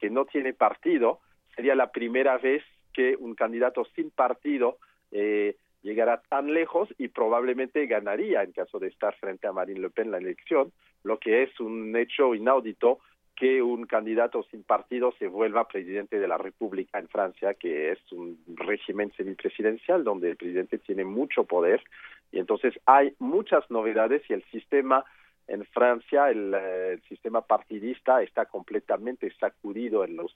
que 0.00 0.10
no 0.10 0.24
tiene 0.24 0.52
partido. 0.52 1.20
Sería 1.54 1.76
la 1.76 1.92
primera 1.92 2.38
vez 2.38 2.64
que 2.92 3.14
un 3.14 3.36
candidato 3.36 3.84
sin 3.94 4.10
partido 4.10 4.78
eh, 5.14 5.56
llegará 5.82 6.20
tan 6.28 6.52
lejos 6.52 6.88
y 6.98 7.08
probablemente 7.08 7.86
ganaría 7.86 8.42
en 8.42 8.52
caso 8.52 8.78
de 8.78 8.88
estar 8.88 9.14
frente 9.16 9.46
a 9.46 9.52
Marine 9.52 9.80
Le 9.80 9.90
Pen 9.90 10.10
la 10.10 10.18
elección, 10.18 10.72
lo 11.04 11.18
que 11.18 11.44
es 11.44 11.60
un 11.60 11.94
hecho 11.96 12.34
inaudito 12.34 12.98
que 13.36 13.62
un 13.62 13.86
candidato 13.86 14.44
sin 14.50 14.62
partido 14.62 15.12
se 15.18 15.26
vuelva 15.26 15.68
presidente 15.68 16.18
de 16.18 16.28
la 16.28 16.38
República 16.38 16.98
en 16.98 17.08
Francia, 17.08 17.54
que 17.54 17.92
es 17.92 17.98
un 18.12 18.38
régimen 18.56 19.12
semipresidencial 19.16 20.04
donde 20.04 20.30
el 20.30 20.36
presidente 20.36 20.78
tiene 20.78 21.04
mucho 21.04 21.44
poder. 21.44 21.82
Y 22.30 22.38
entonces 22.38 22.74
hay 22.86 23.14
muchas 23.18 23.68
novedades 23.70 24.22
y 24.28 24.34
el 24.34 24.44
sistema 24.50 25.04
en 25.46 25.64
Francia, 25.66 26.30
el, 26.30 26.54
eh, 26.56 26.98
sistema 27.08 27.42
partidista 27.42 28.22
está 28.22 28.46
completamente 28.46 29.30
sacudido 29.38 30.04
en 30.04 30.16
los 30.16 30.34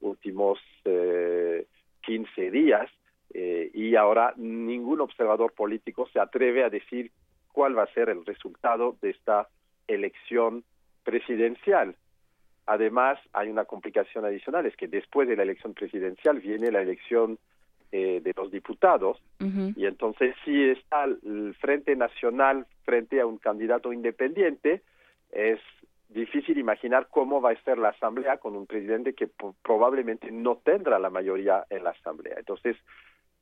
últimos 0.00 0.58
eh, 0.84 1.66
15 2.02 2.50
días 2.50 2.90
eh, 3.34 3.70
y 3.74 3.96
ahora 3.96 4.32
ningún 4.36 5.00
observador 5.00 5.52
político 5.52 6.08
se 6.12 6.20
atreve 6.20 6.62
a 6.62 6.70
decir 6.70 7.10
cuál 7.52 7.76
va 7.76 7.82
a 7.82 7.92
ser 7.92 8.08
el 8.08 8.24
resultado 8.24 8.96
de 9.02 9.10
esta 9.10 9.48
elección 9.88 10.64
presidencial. 11.02 11.96
Además, 12.66 13.18
hay 13.32 13.50
una 13.50 13.64
complicación 13.64 14.24
adicional, 14.24 14.66
es 14.66 14.76
que 14.76 14.88
después 14.88 15.28
de 15.28 15.36
la 15.36 15.42
elección 15.42 15.74
presidencial 15.74 16.38
viene 16.38 16.70
la 16.70 16.80
elección 16.80 17.38
eh, 17.92 18.20
de 18.22 18.32
los 18.36 18.50
diputados 18.50 19.22
y 19.76 19.86
entonces 19.86 20.34
si 20.44 20.70
está 20.70 21.04
el 21.04 21.54
Frente 21.60 21.94
Nacional 21.94 22.66
frente 22.84 23.20
a 23.20 23.26
un 23.26 23.36
candidato 23.38 23.92
independiente, 23.92 24.82
es 25.30 25.60
difícil 26.08 26.58
imaginar 26.58 27.08
cómo 27.10 27.40
va 27.40 27.50
a 27.50 27.62
ser 27.62 27.78
la 27.78 27.90
Asamblea 27.90 28.38
con 28.38 28.56
un 28.56 28.66
presidente 28.66 29.14
que 29.14 29.28
probablemente 29.62 30.30
no 30.32 30.56
tendrá 30.56 30.98
la 30.98 31.10
mayoría 31.10 31.64
en 31.70 31.84
la 31.84 31.90
Asamblea. 31.90 32.36
Entonces, 32.38 32.76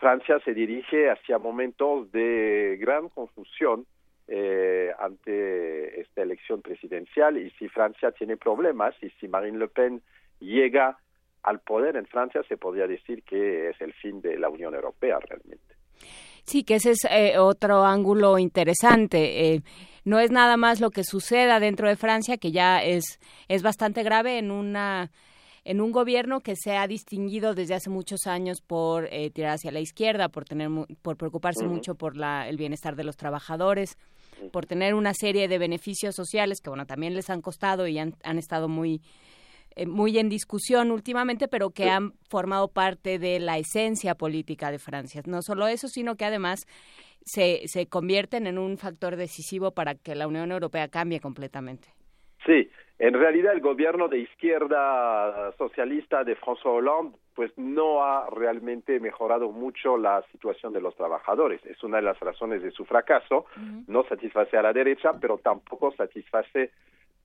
Francia 0.02 0.40
se 0.44 0.52
dirige 0.52 1.12
hacia 1.12 1.38
momentos 1.38 2.10
de 2.10 2.76
gran 2.80 3.08
confusión 3.08 3.86
eh, 4.26 4.90
ante 4.98 6.00
esta 6.00 6.22
elección 6.22 6.60
presidencial 6.60 7.38
y 7.38 7.50
si 7.52 7.68
Francia 7.68 8.10
tiene 8.10 8.36
problemas 8.36 8.96
y 9.00 9.10
si 9.20 9.28
Marine 9.28 9.58
Le 9.58 9.68
Pen 9.68 10.02
llega 10.40 10.98
al 11.44 11.60
poder 11.60 11.94
en 11.94 12.06
Francia 12.06 12.42
se 12.48 12.56
podría 12.56 12.88
decir 12.88 13.22
que 13.22 13.70
es 13.70 13.80
el 13.80 13.92
fin 13.92 14.20
de 14.20 14.40
la 14.40 14.48
Unión 14.48 14.74
Europea 14.74 15.20
realmente. 15.20 15.76
Sí, 16.42 16.64
que 16.64 16.74
ese 16.74 16.90
es 16.90 17.04
eh, 17.08 17.38
otro 17.38 17.84
ángulo 17.84 18.40
interesante. 18.40 19.52
Eh, 19.54 19.60
no 20.04 20.18
es 20.18 20.32
nada 20.32 20.56
más 20.56 20.80
lo 20.80 20.90
que 20.90 21.04
suceda 21.04 21.60
dentro 21.60 21.88
de 21.88 21.94
Francia, 21.94 22.38
que 22.38 22.50
ya 22.50 22.82
es, 22.82 23.20
es 23.46 23.62
bastante 23.62 24.02
grave 24.02 24.38
en 24.38 24.50
una 24.50 25.12
en 25.64 25.80
un 25.80 25.92
gobierno 25.92 26.40
que 26.40 26.56
se 26.56 26.76
ha 26.76 26.86
distinguido 26.86 27.54
desde 27.54 27.74
hace 27.74 27.90
muchos 27.90 28.26
años 28.26 28.60
por 28.60 29.08
eh, 29.12 29.30
tirar 29.30 29.52
hacia 29.52 29.70
la 29.70 29.80
izquierda, 29.80 30.28
por 30.28 30.44
tener 30.44 30.68
por 31.02 31.16
preocuparse 31.16 31.66
mucho 31.66 31.94
por 31.94 32.16
la, 32.16 32.48
el 32.48 32.56
bienestar 32.56 32.96
de 32.96 33.04
los 33.04 33.16
trabajadores, 33.16 33.96
por 34.50 34.66
tener 34.66 34.94
una 34.94 35.14
serie 35.14 35.46
de 35.46 35.58
beneficios 35.58 36.14
sociales 36.16 36.60
que 36.60 36.70
bueno 36.70 36.86
también 36.86 37.14
les 37.14 37.30
han 37.30 37.40
costado 37.40 37.86
y 37.86 37.98
han, 37.98 38.14
han 38.24 38.38
estado 38.38 38.68
muy 38.68 39.02
eh, 39.76 39.86
muy 39.86 40.18
en 40.18 40.28
discusión 40.28 40.90
últimamente, 40.90 41.48
pero 41.48 41.70
que 41.70 41.88
han 41.88 42.12
formado 42.28 42.68
parte 42.68 43.18
de 43.18 43.40
la 43.40 43.56
esencia 43.56 44.14
política 44.14 44.70
de 44.70 44.78
Francia. 44.78 45.22
No 45.26 45.40
solo 45.42 45.66
eso, 45.66 45.88
sino 45.88 46.16
que 46.16 46.24
además 46.24 46.66
se, 47.24 47.62
se 47.66 47.86
convierten 47.86 48.46
en 48.46 48.58
un 48.58 48.76
factor 48.76 49.16
decisivo 49.16 49.70
para 49.70 49.94
que 49.94 50.14
la 50.14 50.26
Unión 50.26 50.52
Europea 50.52 50.88
cambie 50.88 51.20
completamente. 51.20 51.88
Sí, 52.44 52.68
en 53.02 53.14
realidad 53.14 53.52
el 53.52 53.60
gobierno 53.60 54.06
de 54.06 54.20
izquierda 54.20 55.50
socialista 55.58 56.22
de 56.22 56.36
François 56.36 56.78
Hollande 56.78 57.18
pues 57.34 57.50
no 57.56 58.04
ha 58.04 58.30
realmente 58.30 59.00
mejorado 59.00 59.50
mucho 59.50 59.96
la 59.96 60.22
situación 60.30 60.72
de 60.72 60.80
los 60.80 60.94
trabajadores. 60.94 61.60
Es 61.66 61.82
una 61.82 61.96
de 61.96 62.04
las 62.04 62.20
razones 62.20 62.62
de 62.62 62.70
su 62.70 62.84
fracaso. 62.84 63.46
No 63.88 64.04
satisface 64.04 64.56
a 64.56 64.62
la 64.62 64.72
derecha, 64.72 65.14
pero 65.20 65.38
tampoco 65.38 65.90
satisface 65.96 66.70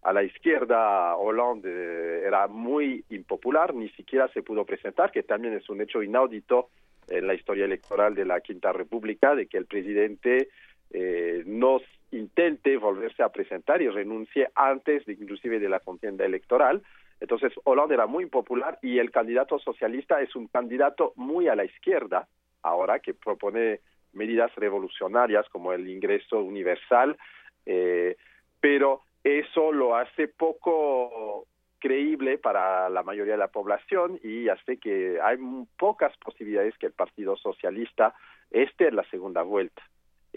a 0.02 0.14
la 0.14 0.24
izquierda. 0.24 1.16
Hollande 1.16 2.24
era 2.26 2.48
muy 2.48 3.06
impopular, 3.12 3.76
ni 3.76 3.90
siquiera 3.90 4.28
se 4.30 4.41
pudo 4.41 4.66
presentar, 4.66 5.12
que 5.12 5.22
también 5.22 5.54
es 5.54 5.70
un 5.70 5.82
hecho 5.82 6.02
inaudito 6.02 6.70
en 7.08 7.28
la 7.28 7.36
historia 7.36 7.66
electoral 7.66 8.16
de 8.16 8.26
la 8.26 8.41
Quinta 8.41 8.74
República, 8.74 9.36
de 9.36 9.45
que 9.45 9.60
el 9.60 9.68
presidente 9.68 10.49
eh, 10.90 11.44
no 11.45 11.82
intente 12.11 12.77
volverse 12.77 13.23
a 13.23 13.29
presentar 13.29 13.81
y 13.81 13.89
renuncie 13.89 14.49
antes 14.55 15.05
de, 15.05 15.13
inclusive 15.13 15.59
de 15.59 15.69
la 15.69 15.79
contienda 15.79 16.25
electoral. 16.25 16.84
Entonces, 17.19 17.51
Hollande 17.63 17.95
era 17.95 18.07
muy 18.07 18.27
popular 18.27 18.79
y 18.81 18.99
el 18.99 19.11
candidato 19.11 19.59
socialista 19.59 20.21
es 20.21 20.35
un 20.35 20.47
candidato 20.47 21.13
muy 21.15 21.47
a 21.47 21.55
la 21.55 21.65
izquierda, 21.65 22.27
ahora 22.61 22.99
que 22.99 23.13
propone 23.13 23.79
medidas 24.13 24.53
revolucionarias 24.55 25.47
como 25.49 25.73
el 25.73 25.88
ingreso 25.89 26.39
universal, 26.39 27.17
eh, 27.65 28.15
pero 28.59 29.01
eso 29.23 29.71
lo 29.71 29.95
hace 29.95 30.27
poco 30.27 31.45
creíble 31.79 32.38
para 32.38 32.89
la 32.89 33.03
mayoría 33.03 33.34
de 33.34 33.39
la 33.39 33.49
población 33.49 34.19
y 34.23 34.49
hace 34.49 34.77
que 34.77 35.19
hay 35.21 35.38
pocas 35.77 36.15
posibilidades 36.17 36.77
que 36.77 36.88
el 36.88 36.93
Partido 36.93 37.35
Socialista 37.38 38.15
esté 38.49 38.88
en 38.88 38.95
la 38.95 39.09
segunda 39.09 39.43
vuelta. 39.43 39.84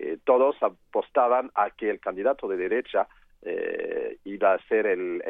Eh, 0.03 0.17
todos 0.25 0.57
apostaban 0.63 1.51
a 1.55 1.69
que 1.71 1.91
el 1.91 2.01
candidato 2.01 2.49
de 2.49 2.57
derecha 2.57 3.07
eh, 3.43 4.17
iba 4.25 4.55
a 4.55 4.59
ser 4.67 4.87
el, 4.87 5.23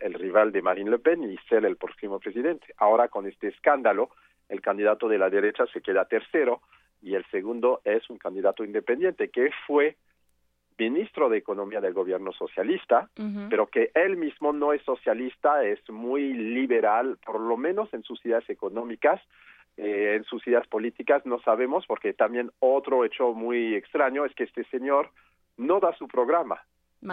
el, 0.00 0.14
rival 0.14 0.52
de 0.52 0.62
Marine 0.62 0.90
Le 0.92 0.98
Pen 1.00 1.24
y 1.24 1.36
ser 1.48 1.64
el 1.64 1.76
próximo 1.76 2.20
presidente. 2.20 2.72
Ahora 2.76 3.08
con 3.08 3.26
este 3.26 3.48
escándalo, 3.48 4.10
el 4.48 4.60
candidato 4.60 5.08
de 5.08 5.18
la 5.18 5.28
derecha 5.28 5.64
se 5.72 5.80
queda 5.80 6.04
tercero 6.04 6.60
y 7.02 7.16
el 7.16 7.24
segundo 7.32 7.80
es 7.84 8.08
un 8.10 8.18
candidato 8.18 8.64
independiente 8.64 9.28
que 9.28 9.50
fue 9.66 9.96
ministro 10.78 11.28
de 11.28 11.38
Economía 11.38 11.80
del 11.80 11.92
gobierno 11.92 12.32
socialista, 12.32 13.10
pero 13.50 13.66
que 13.66 13.90
él 13.94 14.16
mismo 14.16 14.52
no 14.52 14.72
es 14.72 14.82
socialista, 14.82 15.64
es 15.64 15.78
muy 15.90 16.32
liberal, 16.32 17.18
por 17.24 17.40
lo 17.40 17.56
menos 17.56 17.92
en 17.92 18.04
sus 18.04 18.24
ideas 18.24 18.48
económicas, 18.48 19.20
eh, 19.76 20.14
en 20.16 20.24
sus 20.24 20.46
ideas 20.46 20.66
políticas 20.68 21.24
no 21.24 21.40
sabemos, 21.40 21.86
porque 21.86 22.12
también 22.12 22.50
otro 22.58 23.04
hecho 23.04 23.32
muy 23.32 23.74
extraño 23.74 24.24
es 24.24 24.34
que 24.34 24.44
este 24.44 24.64
señor 24.64 25.10
no 25.56 25.80
da 25.80 25.94
su 25.96 26.08
programa. 26.08 26.62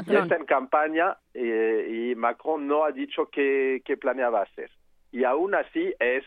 Ya 0.06 0.20
está 0.20 0.36
en 0.36 0.46
campaña 0.46 1.18
eh, 1.34 2.12
y 2.12 2.16
Macron 2.16 2.68
no 2.68 2.84
ha 2.84 2.92
dicho 2.92 3.28
qué, 3.32 3.82
qué, 3.84 3.98
planeaba 3.98 4.44
hacer. 4.44 4.70
Y 5.12 5.24
aún 5.24 5.56
así 5.56 5.94
es 6.00 6.24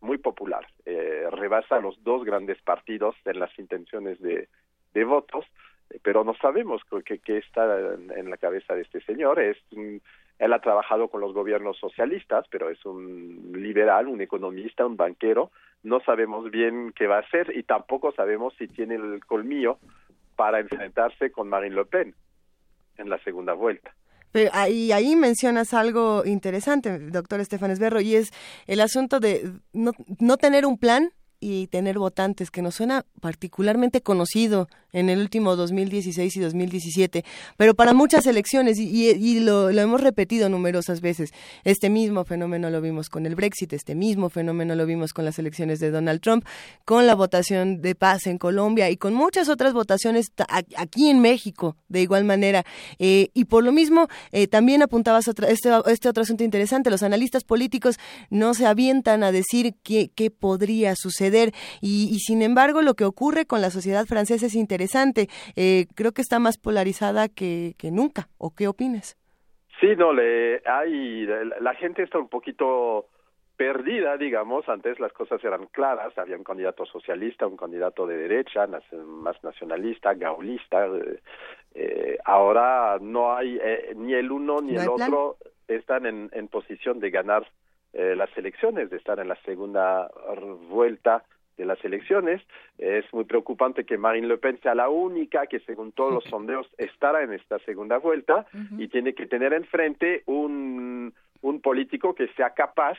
muy 0.00 0.16
popular. 0.16 0.66
Eh, 0.86 1.26
rebasa 1.30 1.80
los 1.80 2.02
dos 2.02 2.24
grandes 2.24 2.60
partidos 2.62 3.14
en 3.26 3.38
las 3.38 3.56
intenciones 3.58 4.20
de, 4.20 4.48
de 4.94 5.04
votos, 5.04 5.44
pero 6.02 6.24
no 6.24 6.34
sabemos 6.36 6.82
qué, 7.04 7.20
está 7.38 7.94
en, 7.94 8.30
la 8.30 8.36
cabeza 8.38 8.74
de 8.74 8.82
este 8.82 9.00
señor. 9.02 9.40
Es 9.40 9.58
él 10.38 10.52
ha 10.52 10.60
trabajado 10.60 11.08
con 11.08 11.20
los 11.20 11.32
gobiernos 11.32 11.78
socialistas, 11.78 12.46
pero 12.50 12.70
es 12.70 12.84
un 12.84 13.52
liberal, 13.54 14.06
un 14.06 14.20
economista, 14.20 14.84
un 14.84 14.96
banquero. 14.96 15.50
No 15.82 16.00
sabemos 16.00 16.50
bien 16.50 16.92
qué 16.94 17.06
va 17.06 17.16
a 17.16 17.20
hacer 17.20 17.56
y 17.56 17.62
tampoco 17.62 18.12
sabemos 18.12 18.54
si 18.58 18.68
tiene 18.68 18.96
el 18.96 19.24
colmillo 19.24 19.78
para 20.34 20.60
enfrentarse 20.60 21.30
con 21.30 21.48
Marine 21.48 21.74
Le 21.74 21.84
Pen 21.86 22.14
en 22.98 23.08
la 23.08 23.18
segunda 23.18 23.54
vuelta. 23.54 23.94
Pero 24.32 24.50
ahí, 24.52 24.92
ahí 24.92 25.16
mencionas 25.16 25.72
algo 25.72 26.24
interesante, 26.26 26.98
doctor 26.98 27.40
Estefan 27.40 27.70
Esberro, 27.70 28.00
y 28.00 28.16
es 28.16 28.32
el 28.66 28.80
asunto 28.80 29.18
de 29.18 29.50
no, 29.72 29.92
no 30.20 30.36
tener 30.36 30.66
un 30.66 30.76
plan 30.78 31.10
y 31.40 31.66
tener 31.68 31.98
votantes, 31.98 32.50
que 32.50 32.62
nos 32.62 32.76
suena 32.76 33.04
particularmente 33.20 34.00
conocido 34.00 34.68
en 34.92 35.10
el 35.10 35.18
último 35.18 35.56
2016 35.56 36.36
y 36.36 36.40
2017, 36.40 37.24
pero 37.58 37.74
para 37.74 37.92
muchas 37.92 38.26
elecciones, 38.26 38.78
y, 38.78 39.40
lo, 39.40 39.68
hemos 39.68 40.00
repetido 40.00 40.48
numerosas 40.48 41.02
veces, 41.02 41.32
este 41.64 41.90
mismo 41.90 42.24
fenómeno 42.24 42.70
lo 42.70 42.80
vimos 42.80 43.10
con 43.10 43.26
el 43.26 43.34
Brexit, 43.34 43.74
este 43.74 43.94
mismo 43.94 44.30
fenómeno 44.30 44.74
lo 44.74 44.86
vimos 44.86 45.12
con 45.12 45.26
las 45.26 45.38
elecciones 45.38 45.80
de 45.80 45.90
Donald 45.90 46.22
Trump, 46.22 46.46
con 46.86 47.06
la 47.06 47.14
votación 47.14 47.82
de 47.82 47.94
paz 47.94 48.26
en 48.26 48.38
Colombia 48.38 48.88
y 48.88 48.96
con 48.96 49.12
muchas 49.12 49.50
otras 49.50 49.74
votaciones 49.74 50.32
aquí 50.76 51.10
en 51.10 51.20
México, 51.20 51.76
de 51.88 52.00
igual 52.00 52.24
manera. 52.24 52.64
Eh, 52.98 53.28
y 53.34 53.44
por 53.44 53.64
lo 53.64 53.72
mismo, 53.72 54.08
eh, 54.32 54.46
también 54.46 54.82
apuntabas 54.82 55.28
otra, 55.28 55.48
este, 55.50 55.70
este 55.88 56.08
otro 56.08 56.22
asunto 56.22 56.42
interesante, 56.42 56.90
los 56.90 57.02
analistas 57.02 57.44
políticos 57.44 57.98
no 58.30 58.54
se 58.54 58.64
avientan 58.64 59.22
a 59.24 59.32
decir 59.32 59.74
qué, 59.82 60.10
qué 60.14 60.30
podría 60.30 60.94
suceder 60.96 61.25
y, 61.80 62.08
y 62.10 62.18
sin 62.20 62.42
embargo 62.42 62.82
lo 62.82 62.94
que 62.94 63.04
ocurre 63.04 63.46
con 63.46 63.60
la 63.60 63.70
sociedad 63.70 64.06
francesa 64.06 64.46
es 64.46 64.54
interesante. 64.54 65.28
Eh, 65.56 65.86
creo 65.94 66.12
que 66.12 66.22
está 66.22 66.38
más 66.38 66.58
polarizada 66.58 67.28
que, 67.28 67.74
que 67.78 67.90
nunca. 67.90 68.28
¿O 68.38 68.54
qué 68.54 68.68
opinas? 68.68 69.16
Sí, 69.80 69.88
no, 69.96 70.12
le, 70.12 70.62
hay, 70.66 71.26
la 71.60 71.74
gente 71.74 72.02
está 72.02 72.18
un 72.18 72.28
poquito 72.28 73.06
perdida, 73.56 74.16
digamos. 74.16 74.68
Antes 74.68 74.98
las 75.00 75.12
cosas 75.12 75.42
eran 75.44 75.66
claras. 75.66 76.16
Había 76.16 76.36
un 76.36 76.44
candidato 76.44 76.86
socialista, 76.86 77.46
un 77.46 77.56
candidato 77.56 78.06
de 78.06 78.16
derecha, 78.16 78.66
más 79.06 79.42
nacionalista, 79.42 80.14
gaulista. 80.14 80.86
Eh, 80.86 81.20
eh, 81.74 82.18
ahora 82.24 82.98
no 83.00 83.34
hay 83.34 83.58
ni 83.96 84.14
el 84.14 84.30
uno 84.30 84.60
ni 84.60 84.76
el 84.76 84.88
otro 84.88 85.36
están 85.68 86.06
en, 86.06 86.30
en 86.32 86.48
posición 86.48 87.00
de 87.00 87.10
ganar 87.10 87.46
las 87.96 88.36
elecciones, 88.36 88.90
de 88.90 88.98
estar 88.98 89.18
en 89.20 89.28
la 89.28 89.36
segunda 89.42 90.10
vuelta 90.68 91.24
de 91.56 91.64
las 91.64 91.82
elecciones. 91.84 92.42
Es 92.78 93.04
muy 93.12 93.24
preocupante 93.24 93.84
que 93.84 93.98
Marine 93.98 94.26
Le 94.26 94.38
Pen 94.38 94.60
sea 94.62 94.74
la 94.74 94.88
única 94.88 95.46
que, 95.46 95.60
según 95.60 95.92
todos 95.92 96.12
los 96.12 96.24
sondeos, 96.30 96.68
estará 96.78 97.22
en 97.22 97.32
esta 97.32 97.58
segunda 97.60 97.98
vuelta 97.98 98.46
y 98.78 98.88
tiene 98.88 99.14
que 99.14 99.26
tener 99.26 99.52
enfrente 99.52 100.22
un, 100.26 101.14
un 101.42 101.60
político 101.60 102.14
que 102.14 102.28
sea 102.28 102.50
capaz 102.50 102.98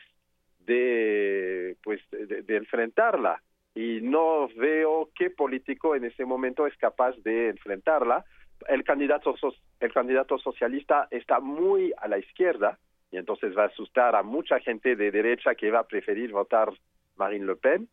de, 0.59 1.77
pues, 1.83 2.01
de, 2.11 2.57
enfrentarla. 2.57 3.41
Y 3.73 3.99
no 4.01 4.47
veo 4.57 5.09
qué 5.15 5.29
político 5.29 5.95
en 5.95 6.05
ese 6.05 6.25
momento 6.25 6.65
es 6.65 6.75
capaz 6.77 7.15
de 7.23 7.49
enfrentarla. 7.49 8.25
El 8.67 8.83
candidato, 8.83 9.35
el 9.79 9.93
candidato 9.93 10.39
socialista 10.39 11.07
está 11.11 11.39
muy 11.39 11.93
a 11.97 12.07
la 12.07 12.17
izquierda 12.17 12.79
y 13.11 13.17
entonces 13.17 13.57
va 13.57 13.63
a 13.63 13.67
asustar 13.67 14.15
a 14.15 14.23
mucha 14.23 14.59
gente 14.59 14.95
de 14.95 15.11
derecha 15.11 15.55
que 15.55 15.71
va 15.71 15.79
a 15.79 15.87
preferir 15.87 16.31
votar 16.31 16.71
Marine 17.15 17.45
Le 17.45 17.55
Pen. 17.55 17.87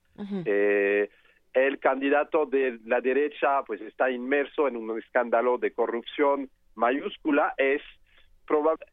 eh, 0.44 1.08
el 1.52 1.78
candidato 1.78 2.46
de 2.46 2.80
la 2.84 3.00
derecha 3.00 3.62
pues 3.64 3.80
está 3.80 4.10
inmerso 4.10 4.66
en 4.66 4.76
un 4.76 4.98
escándalo 4.98 5.58
de 5.58 5.72
corrupción 5.72 6.50
mayúscula, 6.74 7.54
es 7.56 7.80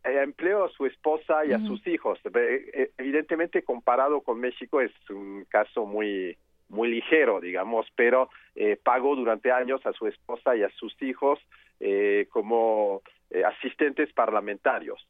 eh, 0.03 0.22
empleo 0.23 0.65
a 0.65 0.69
su 0.69 0.85
esposa 0.85 1.43
y 1.45 1.53
a 1.53 1.60
sus 1.60 1.85
hijos. 1.88 2.19
Eh, 2.34 2.91
evidentemente 2.98 3.64
comparado 3.64 4.22
con 4.22 4.39
México 4.39 4.80
es 4.80 4.91
un 5.10 5.45
caso 5.49 5.85
muy 5.85 6.38
muy 6.72 6.89
ligero, 6.89 7.39
digamos, 7.39 7.85
pero 7.95 8.30
eh, 8.56 8.77
pagó 8.81 9.15
durante 9.15 9.52
años 9.52 9.85
a 9.85 9.93
su 9.93 10.07
esposa 10.07 10.56
y 10.56 10.64
a 10.64 10.69
sus 10.69 10.99
hijos 11.02 11.39
eh, 11.80 12.27
como 12.31 13.02
eh, 13.30 13.43
asistentes 13.43 14.11
parlamentarios. 14.14 15.06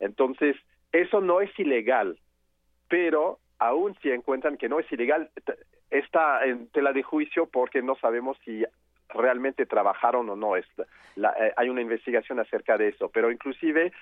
Entonces, 0.00 0.56
eso 0.92 1.20
no 1.20 1.40
es 1.40 1.50
ilegal, 1.58 2.18
pero 2.88 3.38
aún 3.58 3.96
si 4.02 4.10
encuentran 4.10 4.56
que 4.56 4.68
no 4.68 4.78
es 4.78 4.90
ilegal, 4.92 5.30
está 5.90 6.44
en 6.44 6.68
tela 6.68 6.92
de 6.92 7.02
juicio 7.02 7.46
porque 7.46 7.82
no 7.82 7.96
sabemos 7.96 8.36
si 8.44 8.64
realmente 9.08 9.66
trabajaron 9.66 10.28
o 10.30 10.36
no. 10.36 10.56
Es 10.56 10.66
la, 11.16 11.30
eh, 11.38 11.52
hay 11.56 11.68
una 11.68 11.82
investigación 11.82 12.40
acerca 12.40 12.76
de 12.76 12.88
eso, 12.88 13.08
pero 13.08 13.30
inclusive 13.30 13.92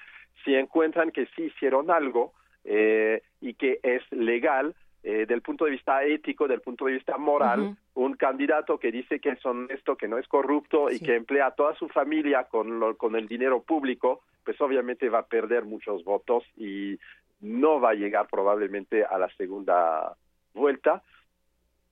si 0.45 0.55
encuentran 0.55 1.11
que 1.11 1.27
sí 1.37 1.45
hicieron 1.45 1.91
algo 1.91 2.33
eh, 2.65 3.23
y 3.41 3.55
que 3.55 3.81
es 3.83 4.03
legal, 4.11 4.75
eh, 5.05 5.27
del 5.27 5.43
punto 5.43 5.65
de 5.65 5.73
vista 5.73 6.05
ético, 6.05 6.47
del 6.47 6.61
punto 6.61 6.85
de 6.85 6.93
vista 6.93 7.19
moral, 7.19 7.77
un 7.95 8.15
candidato 8.15 8.79
que 8.79 8.93
dice 8.93 9.19
que 9.19 9.31
es 9.31 9.45
honesto, 9.45 9.97
que 9.97 10.07
no 10.07 10.19
es 10.19 10.29
corrupto 10.29 10.91
y 10.91 11.01
que 11.01 11.17
emplea 11.17 11.47
a 11.47 11.55
toda 11.55 11.75
su 11.75 11.89
familia 11.89 12.45
con, 12.45 12.95
con 12.95 13.17
el 13.17 13.27
dinero 13.27 13.63
público, 13.63 14.23
pues 14.45 14.61
obviamente 14.61 15.09
va 15.09 15.21
a 15.21 15.27
perder 15.27 15.65
muchos 15.65 16.05
votos 16.05 16.45
y 16.57 16.99
no 17.41 17.81
va 17.81 17.91
a 17.91 17.95
llegar 17.95 18.29
probablemente 18.31 19.05
a 19.05 19.19
la 19.19 19.29
segunda 19.37 20.17
vuelta. 20.55 21.03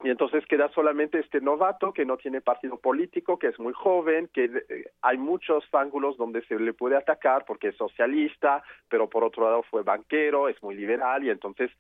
Y 0.03 0.09
entonces 0.09 0.47
queda 0.47 0.71
solamente 0.71 1.19
este 1.19 1.43
novato 1.43 1.93
que 1.93 2.07
no 2.07 2.17
tiene 2.17 2.41
partido 2.41 2.79
político, 2.79 3.39
que 3.39 3.49
es 3.49 3.59
muy 3.59 3.75
joven, 3.75 4.31
que 4.33 4.45
eh, 4.45 4.93
hay 5.03 5.19
muchos 5.19 5.65
ángulos 5.73 6.17
donde 6.17 6.43
se 6.47 6.59
le 6.59 6.73
puede 6.73 6.97
atacar 6.97 7.45
porque 7.45 7.69
es 7.69 7.77
socialista, 7.77 8.63
pero 8.89 9.11
por 9.11 9.25
otro 9.25 9.45
lado 9.45 9.63
fue 9.65 9.83
banquero, 9.83 10.49
es 10.49 10.63
muy 10.63 10.75
liberal 10.75 11.25
y 11.25 11.31
entonces 11.31 11.71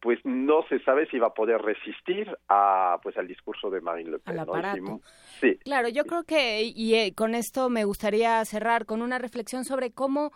pues 0.00 0.18
no 0.24 0.64
se 0.68 0.80
sabe 0.80 1.06
si 1.10 1.18
va 1.18 1.28
a 1.28 1.34
poder 1.34 1.60
resistir 1.60 2.30
a 2.48 2.98
pues 3.02 3.16
al 3.16 3.26
discurso 3.26 3.70
de 3.70 3.80
Marine 3.80 4.10
Le 4.10 4.18
Pen. 4.18 5.00
sí. 5.40 5.56
Claro, 5.62 5.88
yo 5.88 6.04
creo 6.04 6.24
que 6.24 6.62
y 6.62 6.94
eh, 6.94 7.14
con 7.14 7.34
esto 7.34 7.68
me 7.68 7.84
gustaría 7.84 8.44
cerrar 8.44 8.86
con 8.86 9.02
una 9.02 9.18
reflexión 9.18 9.64
sobre 9.64 9.92
cómo 9.92 10.32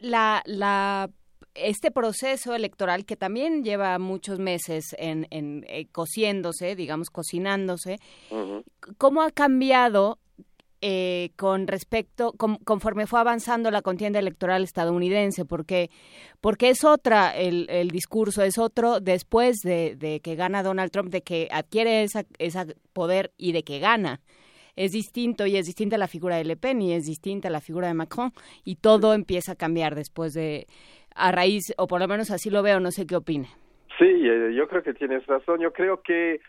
la 0.00 0.42
la 0.46 1.10
este 1.54 1.90
proceso 1.90 2.54
electoral 2.54 3.04
que 3.04 3.16
también 3.16 3.64
lleva 3.64 3.98
muchos 3.98 4.38
meses 4.38 4.94
en, 4.98 5.26
en 5.30 5.64
eh, 5.68 5.86
cociéndose, 5.90 6.76
digamos, 6.76 7.08
cocinándose, 7.08 7.98
¿cómo 8.98 9.22
ha 9.22 9.30
cambiado 9.30 10.18
eh, 10.80 11.30
con 11.36 11.66
respecto, 11.66 12.32
conforme 12.32 13.06
fue 13.06 13.20
avanzando 13.20 13.70
la 13.70 13.82
contienda 13.82 14.18
electoral 14.18 14.62
estadounidense? 14.62 15.44
Porque, 15.44 15.90
porque 16.40 16.70
es 16.70 16.84
otra 16.84 17.36
el, 17.36 17.66
el 17.68 17.90
discurso, 17.90 18.42
es 18.42 18.58
otro 18.58 19.00
después 19.00 19.56
de, 19.62 20.20
que 20.22 20.34
gana 20.34 20.62
Donald 20.62 20.90
Trump, 20.90 21.10
de 21.10 21.22
que 21.22 21.48
adquiere 21.50 22.02
esa, 22.02 22.24
esa 22.38 22.66
poder 22.92 23.32
y 23.36 23.52
de 23.52 23.62
que 23.62 23.78
gana 23.78 24.20
es 24.76 24.92
distinto 24.92 25.46
y 25.46 25.56
es 25.56 25.64
distinta 25.64 25.96
la 25.96 26.06
figura 26.06 26.36
de 26.36 26.44
Le 26.44 26.56
Pen 26.56 26.82
y 26.82 26.92
es 26.92 27.06
distinta 27.06 27.48
la 27.48 27.60
figura 27.60 27.88
de 27.88 27.94
Macron 27.94 28.32
y 28.62 28.76
todo 28.76 29.14
empieza 29.14 29.52
a 29.52 29.56
cambiar 29.56 29.94
después 29.94 30.34
de, 30.34 30.66
a 31.14 31.32
raíz, 31.32 31.72
o 31.78 31.86
por 31.86 32.00
lo 32.00 32.08
menos 32.08 32.30
así 32.30 32.50
lo 32.50 32.62
veo, 32.62 32.78
no 32.78 32.90
sé 32.90 33.06
qué 33.06 33.16
opine. 33.16 33.48
Sí, 33.98 34.04
eh, 34.04 34.52
yo 34.54 34.68
creo 34.68 34.82
que 34.82 34.92
tienes 34.92 35.26
razón. 35.26 35.60
Yo 35.60 35.72
creo 35.72 36.02
que 36.02 36.40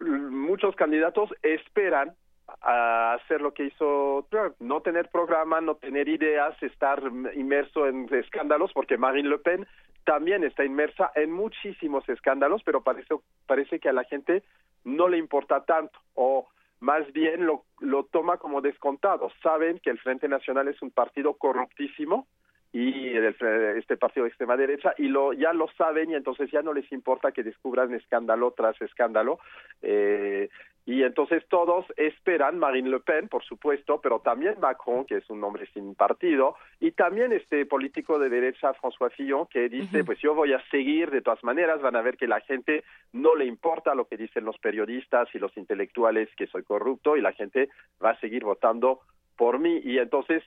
muchos 0.00 0.74
candidatos 0.76 1.30
esperan 1.42 2.12
a 2.60 3.14
hacer 3.14 3.40
lo 3.40 3.54
que 3.54 3.64
hizo 3.64 4.26
Trump, 4.30 4.54
no 4.60 4.80
tener 4.80 5.08
programa, 5.08 5.60
no 5.60 5.76
tener 5.76 6.08
ideas, 6.08 6.60
estar 6.62 7.02
inmerso 7.34 7.86
en 7.86 8.12
escándalos, 8.12 8.72
porque 8.72 8.98
Marine 8.98 9.28
Le 9.28 9.38
Pen 9.38 9.66
también 10.04 10.44
está 10.44 10.64
inmersa 10.64 11.12
en 11.14 11.32
muchísimos 11.32 12.08
escándalos, 12.08 12.62
pero 12.64 12.82
parece, 12.82 13.14
parece 13.46 13.78
que 13.78 13.88
a 13.88 13.92
la 13.92 14.04
gente 14.04 14.42
no 14.84 15.08
le 15.08 15.18
importa 15.18 15.64
tanto, 15.64 15.98
o 16.14 16.48
más 16.80 17.10
bien 17.12 17.46
lo, 17.46 17.64
lo 17.78 18.04
toma 18.04 18.38
como 18.38 18.60
descontado. 18.60 19.30
Saben 19.42 19.78
que 19.78 19.90
el 19.90 20.00
Frente 20.00 20.28
Nacional 20.28 20.68
es 20.68 20.82
un 20.82 20.90
partido 20.90 21.34
corruptísimo, 21.34 22.26
y 22.72 23.14
este 23.16 23.98
partido 23.98 24.24
de 24.24 24.30
extrema 24.30 24.56
derecha 24.56 24.94
y 24.96 25.08
lo 25.08 25.34
ya 25.34 25.52
lo 25.52 25.68
saben 25.76 26.10
y 26.10 26.14
entonces 26.14 26.50
ya 26.50 26.62
no 26.62 26.72
les 26.72 26.90
importa 26.90 27.30
que 27.30 27.42
descubran 27.42 27.92
escándalo 27.94 28.52
tras 28.52 28.80
escándalo 28.80 29.38
eh, 29.82 30.48
y 30.86 31.02
entonces 31.02 31.44
todos 31.48 31.84
esperan 31.96 32.58
Marine 32.58 32.88
Le 32.88 33.00
Pen 33.00 33.28
por 33.28 33.44
supuesto 33.44 34.00
pero 34.00 34.20
también 34.20 34.58
Macron 34.58 35.04
que 35.04 35.18
es 35.18 35.28
un 35.28 35.44
hombre 35.44 35.68
sin 35.74 35.94
partido 35.94 36.56
y 36.80 36.92
también 36.92 37.32
este 37.32 37.66
político 37.66 38.18
de 38.18 38.30
derecha 38.30 38.72
François 38.72 39.12
Fillon 39.12 39.46
que 39.48 39.68
dice 39.68 40.02
pues 40.02 40.18
yo 40.20 40.34
voy 40.34 40.54
a 40.54 40.70
seguir 40.70 41.10
de 41.10 41.20
todas 41.20 41.44
maneras 41.44 41.82
van 41.82 41.96
a 41.96 42.02
ver 42.02 42.16
que 42.16 42.26
la 42.26 42.40
gente 42.40 42.84
no 43.12 43.34
le 43.34 43.44
importa 43.44 43.94
lo 43.94 44.06
que 44.06 44.16
dicen 44.16 44.46
los 44.46 44.56
periodistas 44.56 45.28
y 45.34 45.38
los 45.38 45.54
intelectuales 45.58 46.30
que 46.36 46.46
soy 46.46 46.62
corrupto 46.62 47.18
y 47.18 47.20
la 47.20 47.32
gente 47.32 47.68
va 48.02 48.12
a 48.12 48.20
seguir 48.20 48.44
votando 48.44 49.00
por 49.36 49.58
mí 49.58 49.78
y 49.84 49.98
entonces 49.98 50.42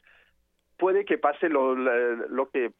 puede 0.77 1.05
que 1.05 1.17
pase 1.17 1.49
lo, 1.49 1.75
lo, 1.75 2.49
que 2.49 2.71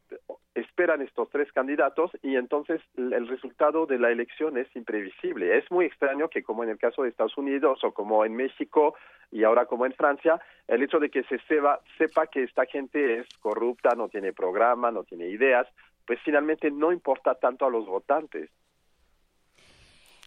esperan 0.53 1.01
estos 1.01 1.29
tres 1.29 1.51
candidatos 1.51 2.11
y 2.21 2.35
entonces 2.35 2.81
el 2.97 3.27
resultado 3.27 3.85
de 3.85 3.99
la 3.99 4.11
elección 4.11 4.57
es 4.57 4.73
imprevisible. 4.75 5.57
Es 5.57 5.69
muy 5.71 5.85
extraño 5.85 6.29
que 6.29 6.43
como 6.43 6.63
en 6.63 6.69
el 6.69 6.77
caso 6.77 7.03
de 7.03 7.09
Estados 7.09 7.37
Unidos 7.37 7.83
o 7.83 7.93
como 7.93 8.25
en 8.25 8.35
México 8.35 8.95
y 9.31 9.43
ahora 9.43 9.65
como 9.65 9.85
en 9.85 9.93
Francia, 9.93 10.41
el 10.67 10.83
hecho 10.83 10.99
de 10.99 11.09
que 11.09 11.23
se 11.23 11.39
sepa, 11.47 11.81
sepa 11.97 12.27
que 12.27 12.43
esta 12.43 12.65
gente 12.65 13.19
es 13.19 13.27
corrupta, 13.39 13.95
no 13.95 14.09
tiene 14.09 14.33
programa, 14.33 14.91
no 14.91 15.03
tiene 15.03 15.27
ideas, 15.27 15.67
pues 16.05 16.19
finalmente 16.23 16.71
no 16.71 16.91
importa 16.91 17.35
tanto 17.35 17.65
a 17.65 17.69
los 17.69 17.85
votantes. 17.85 18.49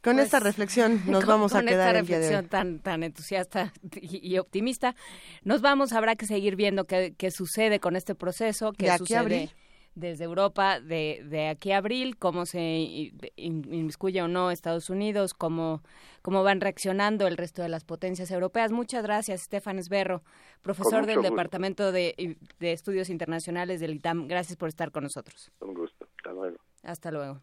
Con 0.03 0.15
pues, 0.15 0.27
esta 0.27 0.41
reflexión 0.41 1.03
nos 1.07 1.27
vamos 1.27 1.55
a 1.55 1.62
quedar. 1.62 1.95
Con 1.95 1.97
esta 1.97 2.15
reflexión 2.15 2.49
tan, 2.49 2.79
tan 2.81 3.03
entusiasta 3.03 3.73
y, 4.01 4.39
optimista, 4.39 4.95
nos 5.43 5.61
vamos. 5.61 5.93
Habrá 5.93 6.16
que 6.16 6.27
seguir 6.27 6.57
viendo 6.57 6.85
qué, 6.85 7.15
qué 7.16 7.31
sucede 7.31 7.81
con 7.81 7.97
este 7.97 8.15
proceso, 8.15 8.73
qué 8.73 8.97
sucede 8.97 9.51
desde 9.99 10.25
Europa 10.25 10.81
de, 10.81 11.25
de 11.29 11.49
aquí 11.49 11.73
a 11.73 11.79
abril, 11.79 12.16
cómo 12.16 12.47
se 12.47 13.12
inmiscuye 13.37 14.23
o 14.23 14.29
no 14.29 14.51
Estados 14.51 14.91
Unidos, 14.91 15.35
cómo, 15.35 15.83
cómo 16.23 16.43
van 16.43 16.61
reaccionando 16.61 17.27
el 17.27 17.37
resto 17.37 17.62
de 17.62 17.69
las 17.69 17.85
potencias 17.85 18.31
europeas. 18.31 18.70
Muchas 18.70 19.03
gracias, 19.03 19.43
Estefan 19.43 19.79
Esberro, 19.79 20.23
profesor 20.62 21.07
del 21.07 21.23
Departamento 21.23 21.93
de, 21.93 22.37
de 22.59 22.73
Estudios 22.73 23.11
Internacionales 23.11 23.81
del 23.81 23.95
ITAM. 23.95 24.29
Gracias 24.29 24.57
por 24.57 24.69
estar 24.69 24.93
con 24.93 25.03
nosotros. 25.03 25.51
Un 25.61 25.75
gusto. 25.75 26.07
Hasta 26.16 26.33
luego. 26.33 26.59
Hasta 26.83 27.11
luego. 27.11 27.41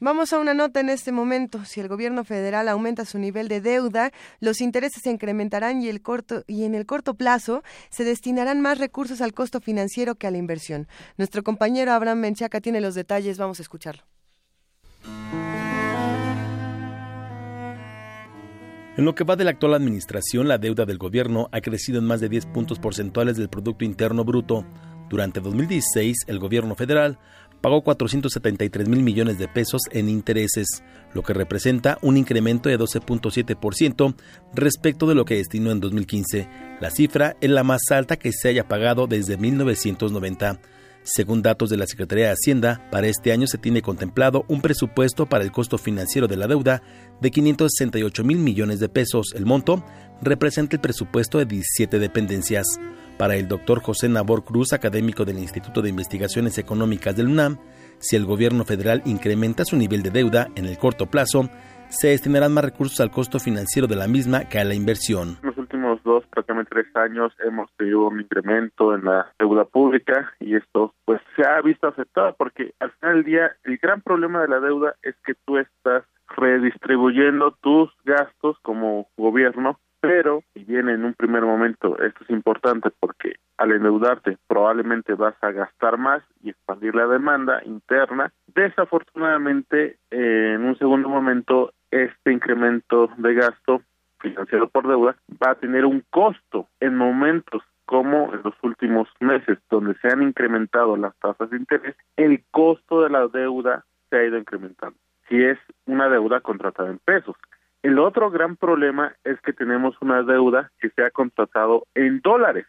Vamos 0.00 0.32
a 0.32 0.38
una 0.38 0.54
nota 0.54 0.80
en 0.80 0.88
este 0.88 1.12
momento. 1.12 1.64
Si 1.64 1.80
el 1.80 1.88
gobierno 1.88 2.24
federal 2.24 2.68
aumenta 2.68 3.04
su 3.04 3.18
nivel 3.18 3.48
de 3.48 3.60
deuda, 3.60 4.12
los 4.40 4.60
intereses 4.60 5.02
se 5.02 5.10
incrementarán 5.10 5.82
y, 5.82 5.88
el 5.88 6.02
corto, 6.02 6.44
y 6.46 6.64
en 6.64 6.74
el 6.74 6.86
corto 6.86 7.14
plazo 7.14 7.62
se 7.90 8.04
destinarán 8.04 8.60
más 8.60 8.78
recursos 8.78 9.20
al 9.20 9.32
costo 9.32 9.60
financiero 9.60 10.14
que 10.14 10.26
a 10.26 10.30
la 10.30 10.38
inversión. 10.38 10.88
Nuestro 11.16 11.42
compañero 11.42 11.92
Abraham 11.92 12.20
Menchaca 12.20 12.60
tiene 12.60 12.80
los 12.80 12.94
detalles. 12.94 13.38
Vamos 13.38 13.58
a 13.58 13.62
escucharlo. 13.62 14.02
En 18.94 19.06
lo 19.06 19.14
que 19.14 19.24
va 19.24 19.36
de 19.36 19.44
la 19.44 19.52
actual 19.52 19.72
administración, 19.72 20.48
la 20.48 20.58
deuda 20.58 20.84
del 20.84 20.98
gobierno 20.98 21.48
ha 21.50 21.62
crecido 21.62 21.98
en 21.98 22.04
más 22.04 22.20
de 22.20 22.28
10 22.28 22.44
puntos 22.46 22.78
porcentuales 22.78 23.38
del 23.38 23.48
Producto 23.48 23.86
Interno 23.86 24.22
Bruto. 24.22 24.66
Durante 25.08 25.40
2016, 25.40 26.24
el 26.26 26.38
gobierno 26.38 26.74
federal 26.74 27.18
pagó 27.62 27.82
473 27.82 28.88
mil 28.88 29.02
millones 29.02 29.38
de 29.38 29.48
pesos 29.48 29.82
en 29.92 30.10
intereses, 30.10 30.82
lo 31.14 31.22
que 31.22 31.32
representa 31.32 31.96
un 32.02 32.18
incremento 32.18 32.68
de 32.68 32.78
12.7% 32.78 34.14
respecto 34.54 35.06
de 35.06 35.14
lo 35.14 35.24
que 35.24 35.36
destinó 35.36 35.70
en 35.70 35.80
2015. 35.80 36.48
La 36.80 36.90
cifra 36.90 37.36
es 37.40 37.48
la 37.48 37.62
más 37.62 37.82
alta 37.90 38.18
que 38.18 38.32
se 38.32 38.48
haya 38.48 38.68
pagado 38.68 39.06
desde 39.06 39.38
1990. 39.38 40.60
Según 41.04 41.42
datos 41.42 41.68
de 41.68 41.76
la 41.76 41.86
Secretaría 41.86 42.26
de 42.26 42.32
Hacienda, 42.32 42.88
para 42.90 43.08
este 43.08 43.32
año 43.32 43.48
se 43.48 43.58
tiene 43.58 43.82
contemplado 43.82 44.44
un 44.46 44.60
presupuesto 44.60 45.26
para 45.26 45.42
el 45.42 45.50
costo 45.50 45.76
financiero 45.76 46.28
de 46.28 46.36
la 46.36 46.46
deuda 46.46 46.82
de 47.20 47.30
568 47.30 48.22
mil 48.22 48.38
millones 48.38 48.78
de 48.78 48.88
pesos. 48.88 49.32
El 49.34 49.44
monto 49.44 49.84
representa 50.20 50.76
el 50.76 50.80
presupuesto 50.80 51.38
de 51.38 51.46
17 51.46 51.98
dependencias. 51.98 52.66
Para 53.22 53.36
el 53.36 53.46
doctor 53.46 53.80
José 53.80 54.08
Nabor 54.08 54.42
Cruz, 54.42 54.72
académico 54.72 55.24
del 55.24 55.38
Instituto 55.38 55.80
de 55.80 55.90
Investigaciones 55.90 56.58
Económicas 56.58 57.14
del 57.14 57.28
UNAM, 57.28 57.56
si 58.00 58.16
el 58.16 58.24
gobierno 58.26 58.64
federal 58.64 59.00
incrementa 59.04 59.64
su 59.64 59.76
nivel 59.76 60.02
de 60.02 60.10
deuda 60.10 60.48
en 60.56 60.66
el 60.66 60.76
corto 60.76 61.06
plazo, 61.06 61.48
se 61.88 62.08
destinarán 62.08 62.52
más 62.52 62.64
recursos 62.64 62.98
al 62.98 63.12
costo 63.12 63.38
financiero 63.38 63.86
de 63.86 63.94
la 63.94 64.08
misma 64.08 64.48
que 64.48 64.58
a 64.58 64.64
la 64.64 64.74
inversión. 64.74 65.38
En 65.40 65.50
los 65.50 65.56
últimos 65.56 66.02
dos, 66.02 66.24
prácticamente 66.32 66.70
tres 66.72 66.96
años, 66.96 67.32
hemos 67.46 67.70
tenido 67.76 68.08
un 68.08 68.22
incremento 68.22 68.92
en 68.92 69.04
la 69.04 69.32
deuda 69.38 69.66
pública 69.66 70.32
y 70.40 70.56
esto 70.56 70.92
pues 71.04 71.20
se 71.36 71.46
ha 71.46 71.62
visto 71.62 71.86
afectado 71.86 72.34
porque 72.36 72.74
al 72.80 72.90
final 72.90 73.14
del 73.18 73.24
día 73.24 73.52
el 73.62 73.78
gran 73.78 74.00
problema 74.00 74.42
de 74.42 74.48
la 74.48 74.58
deuda 74.58 74.96
es 75.00 75.14
que 75.24 75.34
tú 75.46 75.58
estás 75.58 76.02
redistribuyendo 76.26 77.56
tus 77.62 77.88
gastos 78.04 78.56
como 78.62 79.06
gobierno 79.16 79.78
pero 80.02 80.42
si 80.52 80.64
bien 80.64 80.88
en 80.88 81.04
un 81.04 81.14
primer 81.14 81.42
momento 81.42 81.96
esto 82.02 82.24
es 82.24 82.30
importante 82.30 82.90
porque 82.98 83.36
al 83.56 83.70
endeudarte 83.70 84.36
probablemente 84.48 85.14
vas 85.14 85.36
a 85.40 85.52
gastar 85.52 85.96
más 85.96 86.24
y 86.42 86.50
expandir 86.50 86.92
la 86.96 87.06
demanda 87.06 87.62
interna, 87.64 88.32
desafortunadamente 88.48 89.98
en 90.10 90.64
un 90.64 90.76
segundo 90.76 91.08
momento 91.08 91.72
este 91.92 92.32
incremento 92.32 93.10
de 93.16 93.34
gasto 93.34 93.82
financiado 94.18 94.68
por 94.68 94.88
deuda 94.88 95.14
va 95.40 95.52
a 95.52 95.54
tener 95.54 95.84
un 95.84 96.02
costo 96.10 96.66
en 96.80 96.96
momentos 96.96 97.62
como 97.84 98.34
en 98.34 98.40
los 98.42 98.54
últimos 98.62 99.08
meses, 99.20 99.58
donde 99.70 99.94
se 100.00 100.08
han 100.08 100.22
incrementado 100.22 100.96
las 100.96 101.14
tasas 101.20 101.48
de 101.50 101.58
interés, 101.58 101.94
el 102.16 102.42
costo 102.50 103.02
de 103.02 103.10
la 103.10 103.28
deuda 103.28 103.84
se 104.10 104.16
ha 104.16 104.24
ido 104.24 104.36
incrementando. 104.36 104.98
Si 105.28 105.40
es 105.40 105.58
una 105.86 106.08
deuda 106.08 106.40
contratada 106.40 106.90
en 106.90 106.98
pesos, 106.98 107.36
el 107.82 107.98
otro 107.98 108.30
gran 108.30 108.56
problema 108.56 109.14
es 109.24 109.40
que 109.40 109.52
tenemos 109.52 109.96
una 110.00 110.22
deuda 110.22 110.70
que 110.80 110.90
se 110.90 111.02
ha 111.02 111.10
contratado 111.10 111.86
en 111.94 112.20
dólares. 112.20 112.66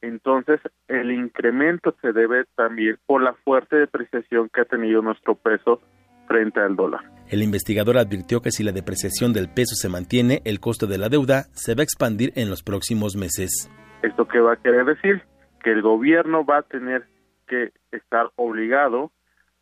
Entonces, 0.00 0.60
el 0.88 1.10
incremento 1.12 1.94
se 2.00 2.12
debe 2.12 2.44
también 2.56 2.98
por 3.06 3.22
la 3.22 3.34
fuerte 3.34 3.76
depreciación 3.76 4.48
que 4.52 4.60
ha 4.60 4.64
tenido 4.64 5.02
nuestro 5.02 5.34
peso 5.36 5.80
frente 6.26 6.60
al 6.60 6.76
dólar. 6.76 7.00
El 7.28 7.42
investigador 7.42 7.98
advirtió 7.98 8.40
que 8.40 8.50
si 8.50 8.62
la 8.62 8.72
depreciación 8.72 9.32
del 9.32 9.48
peso 9.48 9.74
se 9.74 9.88
mantiene, 9.88 10.40
el 10.44 10.60
costo 10.60 10.86
de 10.86 10.98
la 10.98 11.08
deuda 11.08 11.44
se 11.52 11.74
va 11.74 11.80
a 11.80 11.84
expandir 11.84 12.32
en 12.36 12.50
los 12.50 12.62
próximos 12.62 13.16
meses. 13.16 13.70
¿Esto 14.02 14.26
qué 14.28 14.40
va 14.40 14.54
a 14.54 14.56
querer 14.56 14.84
decir? 14.84 15.22
Que 15.62 15.72
el 15.72 15.82
gobierno 15.82 16.44
va 16.44 16.58
a 16.58 16.62
tener 16.62 17.06
que 17.46 17.72
estar 17.92 18.30
obligado 18.36 19.10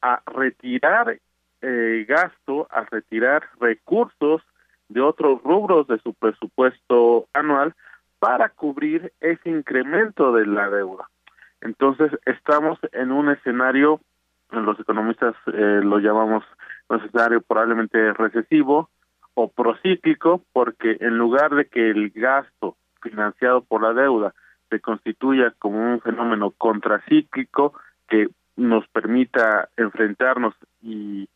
a 0.02 0.22
retirar 0.26 1.18
eh, 1.62 2.04
gasto, 2.08 2.66
a 2.70 2.84
retirar 2.84 3.44
recursos 3.60 4.42
de 4.88 5.00
otros 5.00 5.42
rubros 5.42 5.86
de 5.86 5.98
su 5.98 6.14
presupuesto 6.14 7.26
anual 7.32 7.74
para 8.18 8.48
cubrir 8.48 9.12
ese 9.20 9.50
incremento 9.50 10.32
de 10.32 10.46
la 10.46 10.70
deuda. 10.70 11.08
Entonces, 11.60 12.12
estamos 12.24 12.78
en 12.92 13.12
un 13.12 13.30
escenario, 13.30 14.00
los 14.50 14.78
economistas 14.78 15.34
eh, 15.52 15.80
lo 15.82 15.98
llamamos 15.98 16.44
un 16.88 17.00
escenario 17.00 17.40
probablemente 17.40 18.12
recesivo 18.12 18.90
o 19.34 19.48
procíclico, 19.48 20.42
porque 20.52 20.96
en 21.00 21.18
lugar 21.18 21.54
de 21.54 21.66
que 21.66 21.90
el 21.90 22.10
gasto 22.10 22.76
financiado 23.02 23.62
por 23.62 23.82
la 23.82 23.92
deuda 23.92 24.34
se 24.70 24.80
constituya 24.80 25.52
como 25.58 25.78
un 25.78 26.00
fenómeno 26.00 26.52
contracíclico 26.52 27.74
que 28.08 28.28
nos 28.56 28.86
permita 28.88 29.68
enfrentarnos 29.76 30.54
y 30.80 31.28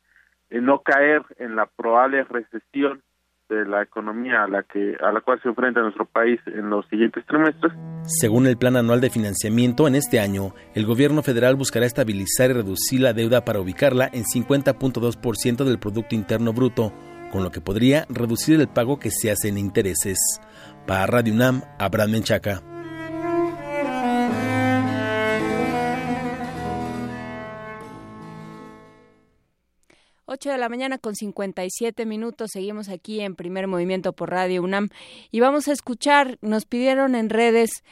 no 0.50 0.80
caer 0.80 1.22
en 1.38 1.56
la 1.56 1.66
probable 1.66 2.24
recesión 2.24 3.02
de 3.50 3.66
la 3.66 3.82
economía 3.82 4.44
a 4.44 4.48
la 4.48 4.62
que 4.62 4.96
a 5.02 5.12
la 5.12 5.20
cual 5.20 5.40
se 5.42 5.48
enfrenta 5.48 5.80
nuestro 5.80 6.06
país 6.06 6.40
en 6.46 6.70
los 6.70 6.86
siguientes 6.86 7.26
trimestres. 7.26 7.72
Según 8.04 8.46
el 8.46 8.56
Plan 8.56 8.76
Anual 8.76 9.00
de 9.00 9.10
Financiamiento, 9.10 9.88
en 9.88 9.96
este 9.96 10.20
año, 10.20 10.54
el 10.74 10.86
gobierno 10.86 11.22
federal 11.22 11.56
buscará 11.56 11.84
estabilizar 11.84 12.50
y 12.50 12.54
reducir 12.54 13.00
la 13.00 13.12
deuda 13.12 13.44
para 13.44 13.60
ubicarla 13.60 14.08
en 14.12 14.24
50.2% 14.24 15.64
del 15.64 15.78
producto 15.78 16.14
interno 16.14 16.52
bruto, 16.52 16.92
con 17.32 17.42
lo 17.42 17.50
que 17.50 17.60
podría 17.60 18.06
reducir 18.08 18.60
el 18.60 18.68
pago 18.68 18.98
que 18.98 19.10
se 19.10 19.30
hace 19.30 19.48
en 19.48 19.58
intereses. 19.58 20.18
Para 20.86 21.06
Radio 21.06 21.34
UNAM, 21.34 21.62
Abraham 21.78 22.12
Menchaca. 22.12 22.69
8 30.30 30.50
de 30.50 30.58
la 30.58 30.68
mañana 30.68 30.98
con 30.98 31.16
57 31.16 32.06
minutos. 32.06 32.50
Seguimos 32.52 32.88
aquí 32.88 33.20
en 33.20 33.34
primer 33.34 33.66
movimiento 33.66 34.12
por 34.12 34.30
Radio 34.30 34.62
UNAM 34.62 34.88
y 35.32 35.40
vamos 35.40 35.66
a 35.66 35.72
escuchar, 35.72 36.38
nos 36.40 36.66
pidieron 36.66 37.16
en 37.16 37.30
redes, 37.30 37.82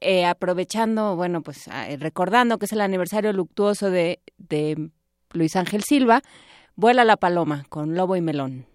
eh, 0.00 0.24
aprovechando, 0.24 1.14
bueno, 1.14 1.42
pues 1.42 1.68
ah, 1.68 1.90
eh, 1.90 1.98
recordando 1.98 2.58
que 2.58 2.64
es 2.64 2.72
el 2.72 2.80
aniversario 2.80 3.34
luctuoso 3.34 3.90
de, 3.90 4.20
de 4.38 4.88
Luis 5.32 5.56
Ángel 5.56 5.84
Silva, 5.84 6.22
Vuela 6.74 7.04
la 7.04 7.18
Paloma 7.18 7.66
con 7.68 7.94
Lobo 7.94 8.16
y 8.16 8.22
Melón. 8.22 8.66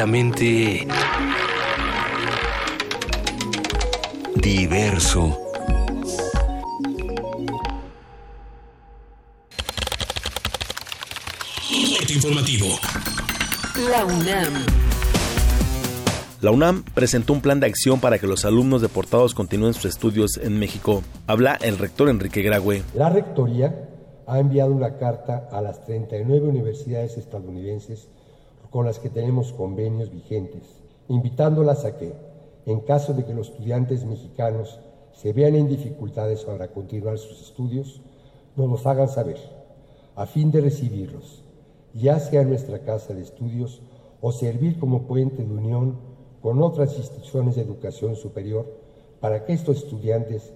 Clásicamente... 0.00 0.86
Diverso. 4.36 5.38
informativo. 12.08 12.66
La 13.90 14.06
UNAM. 14.06 14.54
La 16.40 16.50
UNAM 16.50 16.82
presentó 16.94 17.34
un 17.34 17.42
plan 17.42 17.60
de 17.60 17.66
acción 17.66 18.00
para 18.00 18.18
que 18.18 18.26
los 18.26 18.46
alumnos 18.46 18.80
deportados 18.80 19.34
continúen 19.34 19.74
sus 19.74 19.84
estudios 19.84 20.38
en 20.38 20.58
México. 20.58 21.02
Habla 21.26 21.58
el 21.60 21.76
rector 21.76 22.08
Enrique 22.08 22.40
Graue. 22.40 22.82
La 22.94 23.10
rectoría 23.10 23.86
ha 24.26 24.38
enviado 24.38 24.72
una 24.72 24.96
carta 24.96 25.46
a 25.52 25.60
las 25.60 25.84
39 25.84 26.48
universidades 26.48 27.18
estadounidenses 27.18 28.08
con 28.70 28.86
las 28.86 28.98
que 28.98 29.10
tenemos 29.10 29.52
convenios 29.52 30.10
vigentes, 30.10 30.80
invitándolas 31.08 31.84
a 31.84 31.96
que, 31.96 32.12
en 32.66 32.80
caso 32.80 33.12
de 33.12 33.24
que 33.24 33.34
los 33.34 33.50
estudiantes 33.50 34.04
mexicanos 34.04 34.78
se 35.12 35.32
vean 35.32 35.54
en 35.54 35.68
dificultades 35.68 36.44
para 36.44 36.68
continuar 36.68 37.18
sus 37.18 37.40
estudios, 37.42 38.00
nos 38.56 38.70
los 38.70 38.86
hagan 38.86 39.08
saber, 39.08 39.38
a 40.14 40.26
fin 40.26 40.50
de 40.50 40.60
recibirlos 40.60 41.44
ya 41.94 42.18
sea 42.20 42.44
nuestra 42.44 42.80
casa 42.80 43.14
de 43.14 43.22
estudios 43.22 43.80
o 44.20 44.32
servir 44.32 44.78
como 44.78 45.02
puente 45.02 45.42
de 45.42 45.52
unión 45.52 45.98
con 46.42 46.62
otras 46.62 46.96
instituciones 46.96 47.56
de 47.56 47.62
educación 47.62 48.16
superior 48.16 48.66
para 49.20 49.44
que 49.44 49.52
estos 49.52 49.78
estudiantes 49.78 50.52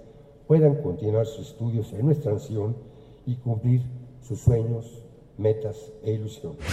puedan 0.46 0.76
continuar 0.82 1.26
sus 1.26 1.48
estudios 1.48 1.92
en 1.92 2.06
nuestra 2.06 2.32
nación 2.32 2.76
y 3.26 3.36
cumplir 3.36 3.82
sus 4.22 4.40
sueños, 4.40 5.02
metas 5.36 5.92
e 6.02 6.12
ilusiones. 6.12 6.64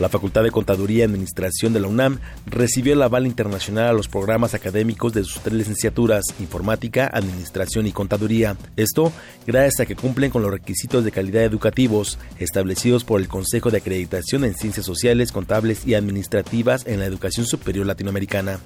La 0.00 0.08
Facultad 0.08 0.42
de 0.42 0.50
Contaduría 0.50 0.98
y 0.98 1.02
Administración 1.02 1.72
de 1.72 1.80
la 1.80 1.88
UNAM 1.88 2.18
recibió 2.46 2.94
el 2.94 3.02
aval 3.02 3.26
internacional 3.26 3.88
a 3.88 3.92
los 3.92 4.08
programas 4.08 4.54
académicos 4.54 5.12
de 5.12 5.24
sus 5.24 5.42
tres 5.42 5.54
licenciaturas, 5.54 6.24
Informática, 6.40 7.10
Administración 7.12 7.86
y 7.86 7.92
Contaduría. 7.92 8.56
Esto 8.76 9.12
gracias 9.46 9.80
a 9.80 9.86
que 9.86 9.96
cumplen 9.96 10.30
con 10.30 10.42
los 10.42 10.50
requisitos 10.50 11.04
de 11.04 11.12
calidad 11.12 11.44
educativos 11.44 12.18
establecidos 12.38 13.04
por 13.04 13.20
el 13.20 13.28
Consejo 13.28 13.70
de 13.70 13.78
Acreditación 13.78 14.44
en 14.44 14.54
Ciencias 14.54 14.86
Sociales, 14.86 15.32
Contables 15.32 15.86
y 15.86 15.94
Administrativas 15.94 16.86
en 16.86 17.00
la 17.00 17.06
Educación 17.06 17.46
Superior 17.46 17.86
Latinoamericana. 17.86 18.60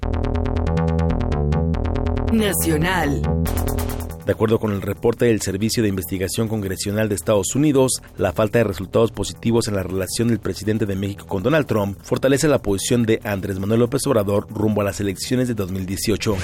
Nacional. 2.33 3.23
De 4.27 4.33
acuerdo 4.33 4.59
con 4.59 4.73
el 4.73 4.83
reporte 4.83 5.27
del 5.27 5.41
Servicio 5.41 5.85
de 5.85 5.89
Investigación 5.89 6.49
Congresional 6.49 7.09
de 7.09 7.15
Estados 7.15 7.55
Unidos, 7.55 8.03
la 8.19 8.33
falta 8.33 8.59
de 8.59 8.65
resultados 8.65 9.13
positivos 9.13 9.69
en 9.69 9.77
la 9.77 9.85
relación 9.85 10.27
del 10.27 10.41
presidente 10.41 10.85
de 10.85 10.97
México 10.97 11.27
con 11.29 11.45
Donald 11.45 11.67
Trump 11.67 11.97
fortalece 12.03 12.49
la 12.49 12.61
posición 12.61 13.05
de 13.05 13.21
Andrés 13.23 13.61
Manuel 13.61 13.79
López 13.81 14.05
Obrador 14.09 14.49
rumbo 14.51 14.81
a 14.81 14.85
las 14.85 14.99
elecciones 14.99 15.47
de 15.47 15.55
2018. 15.55 16.37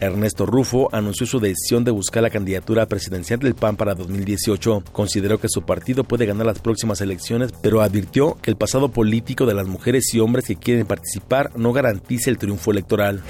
Ernesto 0.00 0.46
Rufo 0.46 0.88
anunció 0.92 1.26
su 1.26 1.38
decisión 1.38 1.84
de 1.84 1.90
buscar 1.90 2.22
la 2.22 2.30
candidatura 2.30 2.86
presidencial 2.86 3.40
del 3.40 3.54
PAN 3.54 3.76
para 3.76 3.94
2018. 3.94 4.82
Consideró 4.90 5.38
que 5.38 5.50
su 5.50 5.60
partido 5.60 6.04
puede 6.04 6.24
ganar 6.24 6.46
las 6.46 6.60
próximas 6.60 7.02
elecciones, 7.02 7.52
pero 7.60 7.82
advirtió 7.82 8.38
que 8.40 8.50
el 8.50 8.56
pasado 8.56 8.88
político 8.88 9.44
de 9.44 9.52
las 9.52 9.66
mujeres 9.66 10.14
y 10.14 10.20
hombres 10.20 10.46
que 10.46 10.56
quieren 10.56 10.86
participar 10.86 11.50
no 11.56 11.74
garantiza 11.74 12.30
el 12.30 12.38
triunfo 12.38 12.70
electoral. 12.70 13.22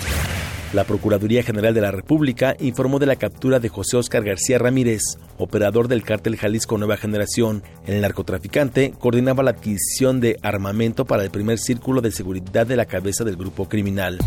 La 0.72 0.84
Procuraduría 0.84 1.42
General 1.42 1.74
de 1.74 1.80
la 1.80 1.90
República 1.90 2.56
informó 2.60 3.00
de 3.00 3.06
la 3.06 3.16
captura 3.16 3.58
de 3.58 3.68
José 3.68 3.96
Oscar 3.96 4.22
García 4.22 4.56
Ramírez, 4.56 5.02
operador 5.36 5.88
del 5.88 6.04
cártel 6.04 6.36
Jalisco 6.36 6.78
Nueva 6.78 6.96
Generación. 6.96 7.64
El 7.86 8.00
narcotraficante 8.00 8.94
coordinaba 8.96 9.42
la 9.42 9.50
adquisición 9.50 10.20
de 10.20 10.38
armamento 10.42 11.06
para 11.06 11.24
el 11.24 11.30
primer 11.30 11.58
círculo 11.58 12.00
de 12.00 12.12
seguridad 12.12 12.68
de 12.68 12.76
la 12.76 12.84
cabeza 12.84 13.24
del 13.24 13.34
grupo 13.34 13.68
criminal. 13.68 14.18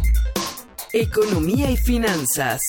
Economía 0.91 1.72
y 1.72 1.78
finanzas. 1.78 2.60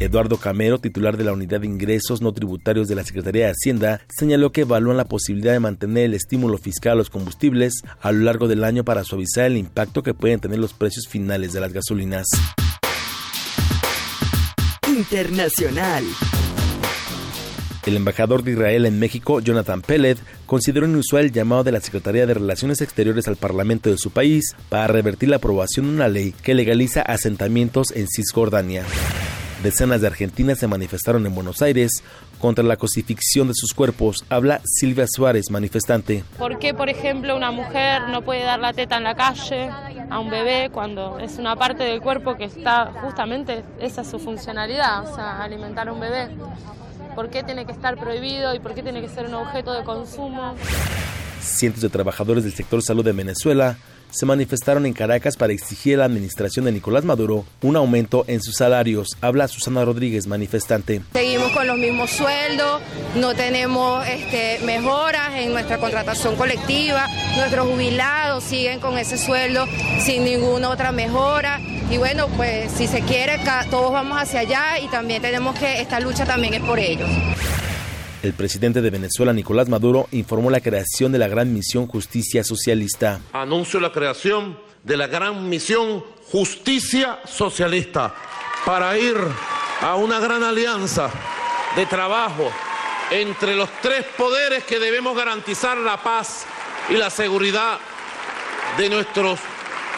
Eduardo 0.00 0.36
Camero, 0.36 0.80
titular 0.80 1.16
de 1.16 1.24
la 1.24 1.32
Unidad 1.32 1.60
de 1.60 1.66
Ingresos 1.66 2.20
No 2.20 2.32
Tributarios 2.32 2.88
de 2.88 2.96
la 2.96 3.04
Secretaría 3.04 3.46
de 3.46 3.52
Hacienda, 3.52 4.00
señaló 4.08 4.50
que 4.50 4.62
evalúan 4.62 4.96
la 4.96 5.04
posibilidad 5.04 5.52
de 5.52 5.60
mantener 5.60 6.06
el 6.06 6.14
estímulo 6.14 6.58
fiscal 6.58 6.94
a 6.94 6.96
los 6.96 7.10
combustibles 7.10 7.82
a 8.00 8.10
lo 8.10 8.24
largo 8.24 8.48
del 8.48 8.64
año 8.64 8.84
para 8.84 9.04
suavizar 9.04 9.44
el 9.44 9.56
impacto 9.56 10.02
que 10.02 10.14
pueden 10.14 10.40
tener 10.40 10.58
los 10.58 10.72
precios 10.72 11.06
finales 11.06 11.52
de 11.52 11.60
las 11.60 11.72
gasolinas. 11.72 12.26
Internacional. 14.98 16.02
El 17.86 17.94
embajador 17.94 18.42
de 18.42 18.50
Israel 18.50 18.84
en 18.84 18.98
México, 18.98 19.38
Jonathan 19.38 19.80
Pellet, 19.80 20.18
consideró 20.44 20.86
inusual 20.86 21.26
el 21.26 21.32
llamado 21.32 21.62
de 21.62 21.70
la 21.70 21.80
Secretaría 21.80 22.26
de 22.26 22.34
Relaciones 22.34 22.80
Exteriores 22.80 23.28
al 23.28 23.36
Parlamento 23.36 23.90
de 23.90 23.96
su 23.96 24.10
país 24.10 24.56
para 24.68 24.88
revertir 24.88 25.28
la 25.28 25.36
aprobación 25.36 25.86
de 25.86 25.92
una 25.92 26.08
ley 26.08 26.34
que 26.42 26.54
legaliza 26.54 27.02
asentamientos 27.02 27.92
en 27.92 28.08
Cisjordania. 28.08 28.84
Decenas 29.62 30.00
de 30.00 30.08
argentinas 30.08 30.58
se 30.58 30.66
manifestaron 30.66 31.24
en 31.26 31.34
Buenos 31.34 31.62
Aires 31.62 32.02
contra 32.38 32.64
la 32.64 32.76
cosifixión 32.76 33.48
de 33.48 33.54
sus 33.54 33.74
cuerpos. 33.74 34.24
Habla 34.28 34.60
Silvia 34.64 35.06
Suárez, 35.08 35.50
manifestante. 35.50 36.24
¿Por 36.38 36.58
qué, 36.58 36.74
por 36.74 36.88
ejemplo, 36.88 37.36
una 37.36 37.50
mujer 37.50 38.08
no 38.08 38.22
puede 38.22 38.42
dar 38.42 38.60
la 38.60 38.72
teta 38.72 38.96
en 38.96 39.04
la 39.04 39.14
calle 39.14 39.70
a 40.10 40.18
un 40.18 40.30
bebé 40.30 40.70
cuando 40.72 41.18
es 41.18 41.38
una 41.38 41.56
parte 41.56 41.84
del 41.84 42.00
cuerpo 42.00 42.36
que 42.36 42.44
está 42.44 42.92
justamente, 43.02 43.64
esa 43.80 44.02
es 44.02 44.08
su 44.08 44.18
funcionalidad, 44.18 45.08
o 45.10 45.14
sea, 45.14 45.42
alimentar 45.42 45.88
a 45.88 45.92
un 45.92 46.00
bebé? 46.00 46.28
¿Por 47.14 47.30
qué 47.30 47.42
tiene 47.42 47.66
que 47.66 47.72
estar 47.72 47.96
prohibido 47.96 48.54
y 48.54 48.60
por 48.60 48.74
qué 48.74 48.82
tiene 48.82 49.00
que 49.00 49.08
ser 49.08 49.26
un 49.26 49.34
objeto 49.34 49.72
de 49.72 49.82
consumo? 49.82 50.54
Cientos 51.40 51.82
de 51.82 51.88
trabajadores 51.88 52.44
del 52.44 52.52
sector 52.52 52.82
salud 52.82 53.04
de 53.04 53.12
Venezuela 53.12 53.76
se 54.10 54.26
manifestaron 54.26 54.86
en 54.86 54.92
Caracas 54.92 55.36
para 55.36 55.52
exigir 55.52 55.94
a 55.94 55.98
la 55.98 56.04
administración 56.06 56.64
de 56.64 56.72
Nicolás 56.72 57.04
Maduro 57.04 57.44
un 57.62 57.76
aumento 57.76 58.24
en 58.28 58.42
sus 58.42 58.56
salarios. 58.56 59.16
Habla 59.20 59.48
Susana 59.48 59.84
Rodríguez, 59.84 60.26
manifestante. 60.26 61.02
Seguimos 61.12 61.52
con 61.52 61.66
los 61.66 61.78
mismos 61.78 62.10
sueldos, 62.10 62.80
no 63.16 63.34
tenemos 63.34 64.06
este, 64.06 64.58
mejoras 64.64 65.34
en 65.34 65.52
nuestra 65.52 65.78
contratación 65.78 66.36
colectiva, 66.36 67.06
nuestros 67.36 67.66
jubilados 67.68 68.44
siguen 68.44 68.80
con 68.80 68.98
ese 68.98 69.18
sueldo 69.18 69.66
sin 70.00 70.24
ninguna 70.24 70.70
otra 70.70 70.92
mejora. 70.92 71.60
Y 71.90 71.96
bueno, 71.96 72.28
pues 72.36 72.70
si 72.72 72.86
se 72.86 73.00
quiere, 73.00 73.38
todos 73.70 73.92
vamos 73.92 74.20
hacia 74.20 74.40
allá 74.40 74.78
y 74.78 74.88
también 74.88 75.22
tenemos 75.22 75.58
que, 75.58 75.80
esta 75.80 76.00
lucha 76.00 76.26
también 76.26 76.54
es 76.54 76.62
por 76.62 76.78
ellos. 76.78 77.08
El 78.20 78.32
presidente 78.32 78.82
de 78.82 78.90
Venezuela, 78.90 79.32
Nicolás 79.32 79.68
Maduro, 79.68 80.08
informó 80.10 80.50
la 80.50 80.60
creación 80.60 81.12
de 81.12 81.18
la 81.18 81.28
Gran 81.28 81.54
Misión 81.54 81.86
Justicia 81.86 82.42
Socialista. 82.42 83.20
Anuncio 83.32 83.78
la 83.78 83.92
creación 83.92 84.58
de 84.82 84.96
la 84.96 85.06
Gran 85.06 85.48
Misión 85.48 86.04
Justicia 86.32 87.20
Socialista 87.24 88.12
para 88.66 88.98
ir 88.98 89.16
a 89.82 89.94
una 89.94 90.18
gran 90.18 90.42
alianza 90.42 91.10
de 91.76 91.86
trabajo 91.86 92.50
entre 93.12 93.54
los 93.54 93.70
tres 93.80 94.04
poderes 94.16 94.64
que 94.64 94.80
debemos 94.80 95.16
garantizar 95.16 95.78
la 95.78 96.02
paz 96.02 96.44
y 96.90 96.94
la 96.94 97.10
seguridad 97.10 97.78
de 98.76 98.90
nuestros 98.90 99.38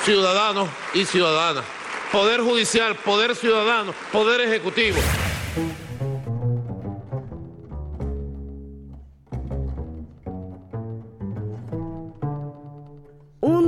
ciudadanos 0.05 0.69
y 0.93 1.07
ciudadanas. 1.07 1.65
Poder 2.13 2.41
judicial, 2.41 2.97
poder 2.97 3.35
ciudadano, 3.35 3.95
poder 4.13 4.43
ejecutivo. 4.43 4.99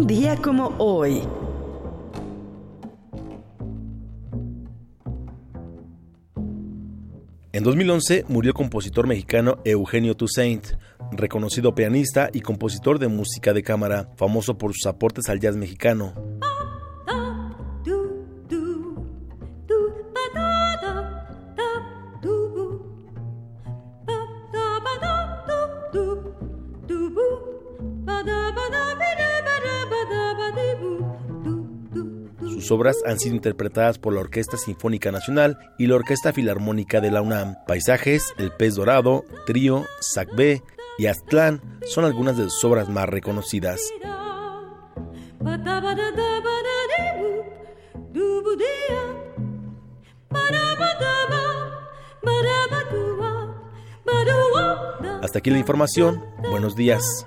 Día 0.06 0.36
como 0.36 0.74
hoy. 0.78 1.22
En 7.52 7.62
2011 7.62 8.24
murió 8.26 8.48
el 8.48 8.54
compositor 8.54 9.06
mexicano 9.06 9.58
Eugenio 9.64 10.16
Toussaint, 10.16 10.66
reconocido 11.12 11.76
pianista 11.76 12.30
y 12.32 12.40
compositor 12.40 12.98
de 12.98 13.06
música 13.06 13.52
de 13.52 13.62
cámara, 13.62 14.10
famoso 14.16 14.58
por 14.58 14.72
sus 14.72 14.86
aportes 14.86 15.28
al 15.28 15.38
jazz 15.38 15.54
mexicano. 15.56 16.14
Obras 32.72 32.96
han 33.06 33.20
sido 33.20 33.36
interpretadas 33.36 33.98
por 33.98 34.12
la 34.12 34.20
Orquesta 34.20 34.56
Sinfónica 34.56 35.12
Nacional 35.12 35.58
y 35.78 35.86
la 35.86 35.94
Orquesta 35.94 36.32
Filarmónica 36.32 37.00
de 37.00 37.12
la 37.12 37.22
UNAM. 37.22 37.56
Paisajes, 37.66 38.34
El 38.38 38.50
Pez 38.50 38.74
Dorado, 38.74 39.24
Trío, 39.46 39.86
Sacbé 40.00 40.62
y 40.98 41.06
Aztlán 41.06 41.60
son 41.86 42.04
algunas 42.04 42.36
de 42.36 42.44
sus 42.44 42.64
obras 42.64 42.88
más 42.88 43.08
reconocidas. 43.08 43.80
Hasta 55.22 55.38
aquí 55.38 55.50
la 55.50 55.58
información. 55.58 56.24
Buenos 56.50 56.74
días. 56.74 57.26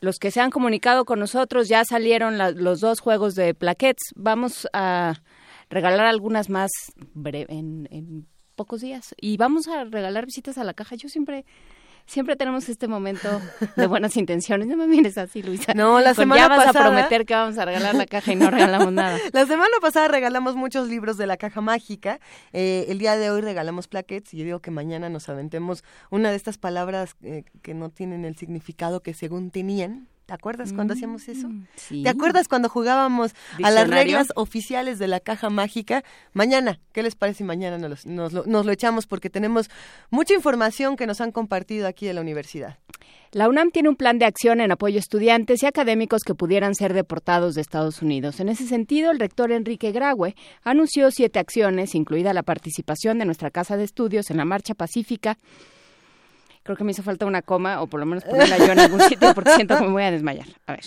los 0.00 0.18
que 0.18 0.30
se 0.30 0.40
han 0.40 0.50
comunicado 0.50 1.04
con 1.04 1.18
nosotros. 1.18 1.68
Ya 1.68 1.84
salieron 1.84 2.38
la, 2.38 2.50
los 2.50 2.80
dos 2.80 3.00
juegos 3.00 3.34
de 3.34 3.54
plaquets. 3.54 4.02
Vamos 4.14 4.68
a 4.72 5.14
regalar 5.70 6.06
algunas 6.06 6.48
más 6.48 6.70
en, 7.14 7.88
en 7.90 8.26
pocos 8.54 8.80
días 8.80 9.14
y 9.20 9.36
vamos 9.36 9.68
a 9.68 9.84
regalar 9.84 10.26
visitas 10.26 10.58
a 10.58 10.64
la 10.64 10.74
caja. 10.74 10.96
Yo 10.96 11.08
siempre 11.08 11.44
siempre 12.06 12.36
tenemos 12.36 12.68
este 12.68 12.88
momento 12.88 13.40
de 13.76 13.86
buenas 13.86 14.16
intenciones. 14.16 14.66
No 14.68 14.76
me 14.76 14.86
mires 14.86 15.18
así, 15.18 15.42
Luisa. 15.42 15.74
No, 15.74 16.00
la 16.00 16.14
semana 16.14 16.42
ya 16.42 16.48
vas 16.48 16.64
pasada... 16.64 16.86
a 16.86 16.88
prometer 16.88 17.26
que 17.26 17.34
vamos 17.34 17.58
a 17.58 17.64
regalar 17.64 17.94
la 17.94 18.06
caja 18.06 18.32
y 18.32 18.36
no 18.36 18.50
regalamos 18.50 18.92
nada. 18.92 19.18
La 19.32 19.46
semana 19.46 19.74
pasada 19.80 20.08
regalamos 20.08 20.56
muchos 20.56 20.88
libros 20.88 21.16
de 21.16 21.26
la 21.26 21.36
caja 21.36 21.60
mágica. 21.60 22.20
Eh, 22.52 22.86
el 22.88 22.98
día 22.98 23.16
de 23.16 23.30
hoy 23.30 23.40
regalamos 23.40 23.88
plaquets 23.88 24.32
y 24.34 24.38
yo 24.38 24.44
digo 24.44 24.60
que 24.60 24.70
mañana 24.70 25.08
nos 25.08 25.28
aventemos 25.28 25.84
una 26.10 26.30
de 26.30 26.36
estas 26.36 26.58
palabras 26.58 27.16
eh, 27.22 27.44
que 27.62 27.74
no 27.74 27.90
tienen 27.90 28.24
el 28.24 28.36
significado 28.36 29.02
que 29.02 29.14
según 29.14 29.50
tenían. 29.50 30.08
¿Te 30.26 30.34
acuerdas 30.34 30.72
cuando 30.72 30.94
hacíamos 30.94 31.28
eso? 31.28 31.48
Mm, 31.48 31.66
sí. 31.76 32.02
¿Te 32.02 32.08
acuerdas 32.08 32.48
cuando 32.48 32.68
jugábamos 32.68 33.32
a 33.62 33.70
las 33.70 33.88
reglas 33.88 34.32
oficiales 34.34 34.98
de 34.98 35.06
la 35.06 35.20
caja 35.20 35.50
mágica? 35.50 36.02
Mañana, 36.32 36.80
¿qué 36.92 37.04
les 37.04 37.14
parece 37.14 37.38
si 37.38 37.44
mañana 37.44 37.78
nos 37.78 38.04
lo, 38.04 38.44
nos 38.44 38.66
lo 38.66 38.72
echamos? 38.72 39.06
Porque 39.06 39.30
tenemos 39.30 39.70
mucha 40.10 40.34
información 40.34 40.96
que 40.96 41.06
nos 41.06 41.20
han 41.20 41.30
compartido 41.30 41.86
aquí 41.86 42.06
de 42.06 42.14
la 42.14 42.22
universidad. 42.22 42.76
La 43.30 43.48
UNAM 43.48 43.70
tiene 43.70 43.88
un 43.88 43.94
plan 43.94 44.18
de 44.18 44.24
acción 44.24 44.60
en 44.60 44.72
apoyo 44.72 44.96
a 44.96 44.98
estudiantes 44.98 45.62
y 45.62 45.66
académicos 45.66 46.22
que 46.24 46.34
pudieran 46.34 46.74
ser 46.74 46.92
deportados 46.92 47.54
de 47.54 47.60
Estados 47.60 48.02
Unidos. 48.02 48.40
En 48.40 48.48
ese 48.48 48.66
sentido, 48.66 49.12
el 49.12 49.20
rector 49.20 49.52
Enrique 49.52 49.92
Graue 49.92 50.34
anunció 50.64 51.12
siete 51.12 51.38
acciones, 51.38 51.94
incluida 51.94 52.34
la 52.34 52.42
participación 52.42 53.20
de 53.20 53.26
nuestra 53.26 53.52
Casa 53.52 53.76
de 53.76 53.84
Estudios 53.84 54.30
en 54.30 54.38
la 54.38 54.44
Marcha 54.44 54.74
Pacífica. 54.74 55.38
Creo 56.66 56.76
que 56.76 56.82
me 56.82 56.90
hizo 56.90 57.04
falta 57.04 57.26
una 57.26 57.42
coma, 57.42 57.80
o 57.80 57.86
por 57.86 58.00
lo 58.00 58.06
menos 58.06 58.24
ponerla 58.24 58.58
yo 58.58 58.72
en 58.72 58.80
algún 58.80 59.00
sitio, 59.02 59.32
porque 59.34 59.54
siento 59.54 59.78
que 59.78 59.84
me 59.84 59.92
voy 59.92 60.02
a 60.02 60.10
desmayar. 60.10 60.48
A 60.66 60.72
ver. 60.72 60.82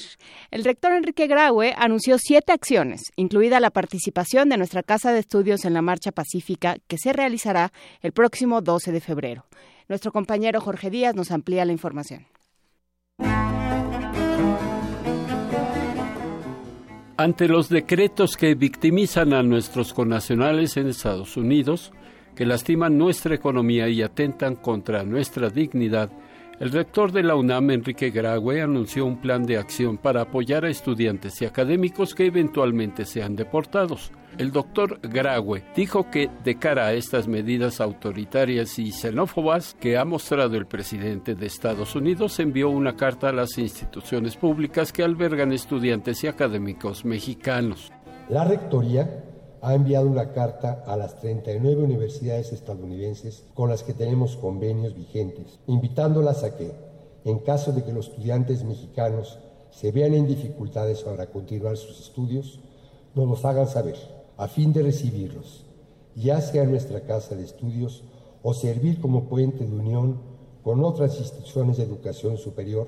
El 0.51 0.65
rector 0.65 0.91
Enrique 0.91 1.25
Graue 1.25 1.73
anunció 1.77 2.17
siete 2.19 2.51
acciones, 2.51 3.01
incluida 3.15 3.61
la 3.61 3.69
participación 3.69 4.49
de 4.49 4.57
nuestra 4.57 4.83
Casa 4.83 5.13
de 5.13 5.19
Estudios 5.19 5.63
en 5.63 5.73
la 5.73 5.81
Marcha 5.81 6.11
Pacífica, 6.11 6.75
que 6.89 6.97
se 6.97 7.13
realizará 7.13 7.71
el 8.01 8.11
próximo 8.11 8.59
12 8.59 8.91
de 8.91 8.99
febrero. 8.99 9.45
Nuestro 9.87 10.11
compañero 10.11 10.59
Jorge 10.59 10.89
Díaz 10.89 11.15
nos 11.15 11.31
amplía 11.31 11.63
la 11.63 11.71
información. 11.71 12.27
Ante 17.15 17.47
los 17.47 17.69
decretos 17.69 18.35
que 18.35 18.53
victimizan 18.53 19.33
a 19.33 19.43
nuestros 19.43 19.93
connacionales 19.93 20.75
en 20.75 20.87
Estados 20.87 21.37
Unidos, 21.37 21.93
que 22.39 22.45
lastiman 22.45 22.97
nuestra 22.97 23.35
economía 23.35 23.89
y 23.89 24.01
atentan 24.01 24.55
contra 24.55 25.03
nuestra 25.03 25.49
dignidad, 25.49 26.09
el 26.61 26.71
rector 26.71 27.11
de 27.11 27.21
la 27.21 27.35
UNAM, 27.35 27.71
Enrique 27.71 28.11
Graue, 28.11 28.61
anunció 28.61 29.05
un 29.05 29.17
plan 29.17 29.45
de 29.45 29.57
acción 29.57 29.97
para 29.97 30.21
apoyar 30.21 30.63
a 30.63 30.69
estudiantes 30.69 31.41
y 31.41 31.45
académicos 31.45 32.15
que 32.15 32.27
eventualmente 32.27 33.03
sean 33.03 33.35
deportados. 33.35 34.13
El 34.37 34.53
doctor 34.53 35.01
Graue 35.01 35.65
dijo 35.75 36.09
que, 36.09 36.29
de 36.45 36.55
cara 36.55 36.85
a 36.85 36.93
estas 36.93 37.27
medidas 37.27 37.81
autoritarias 37.81 38.79
y 38.79 38.93
xenófobas 38.93 39.75
que 39.77 39.97
ha 39.97 40.05
mostrado 40.05 40.55
el 40.55 40.65
presidente 40.65 41.35
de 41.35 41.45
Estados 41.45 41.93
Unidos, 41.93 42.39
envió 42.39 42.69
una 42.69 42.95
carta 42.95 43.27
a 43.27 43.33
las 43.33 43.57
instituciones 43.57 44.37
públicas 44.37 44.93
que 44.93 45.03
albergan 45.03 45.51
estudiantes 45.51 46.23
y 46.23 46.27
académicos 46.27 47.03
mexicanos. 47.03 47.91
La 48.29 48.45
Rectoría 48.45 49.25
ha 49.61 49.73
enviado 49.73 50.07
una 50.07 50.31
carta 50.31 50.83
a 50.85 50.95
las 50.95 51.19
39 51.19 51.83
universidades 51.83 52.53
estadounidenses 52.53 53.43
con 53.53 53.69
las 53.69 53.83
que 53.83 53.93
tenemos 53.93 54.37
convenios 54.37 54.95
vigentes, 54.95 55.59
invitándolas 55.67 56.43
a 56.43 56.55
que, 56.55 56.71
en 57.25 57.39
caso 57.39 57.71
de 57.71 57.83
que 57.83 57.93
los 57.93 58.07
estudiantes 58.07 58.63
mexicanos 58.63 59.39
se 59.71 59.91
vean 59.91 60.13
en 60.13 60.27
dificultades 60.27 61.03
para 61.03 61.27
continuar 61.27 61.77
sus 61.77 61.99
estudios, 61.99 62.59
nos 63.15 63.27
los 63.27 63.45
hagan 63.45 63.67
saber, 63.67 63.97
a 64.37 64.47
fin 64.47 64.71
de 64.71 64.83
recibirlos, 64.83 65.65
ya 66.15 66.39
sea 66.41 66.63
en 66.63 66.71
nuestra 66.71 67.01
casa 67.01 67.35
de 67.35 67.43
estudios 67.43 68.03
o 68.41 68.53
servir 68.53 69.01
como 69.01 69.25
puente 69.25 69.65
de 69.65 69.75
unión 69.75 70.19
con 70.63 70.83
otras 70.83 71.19
instituciones 71.19 71.77
de 71.77 71.83
educación 71.83 72.37
superior 72.37 72.87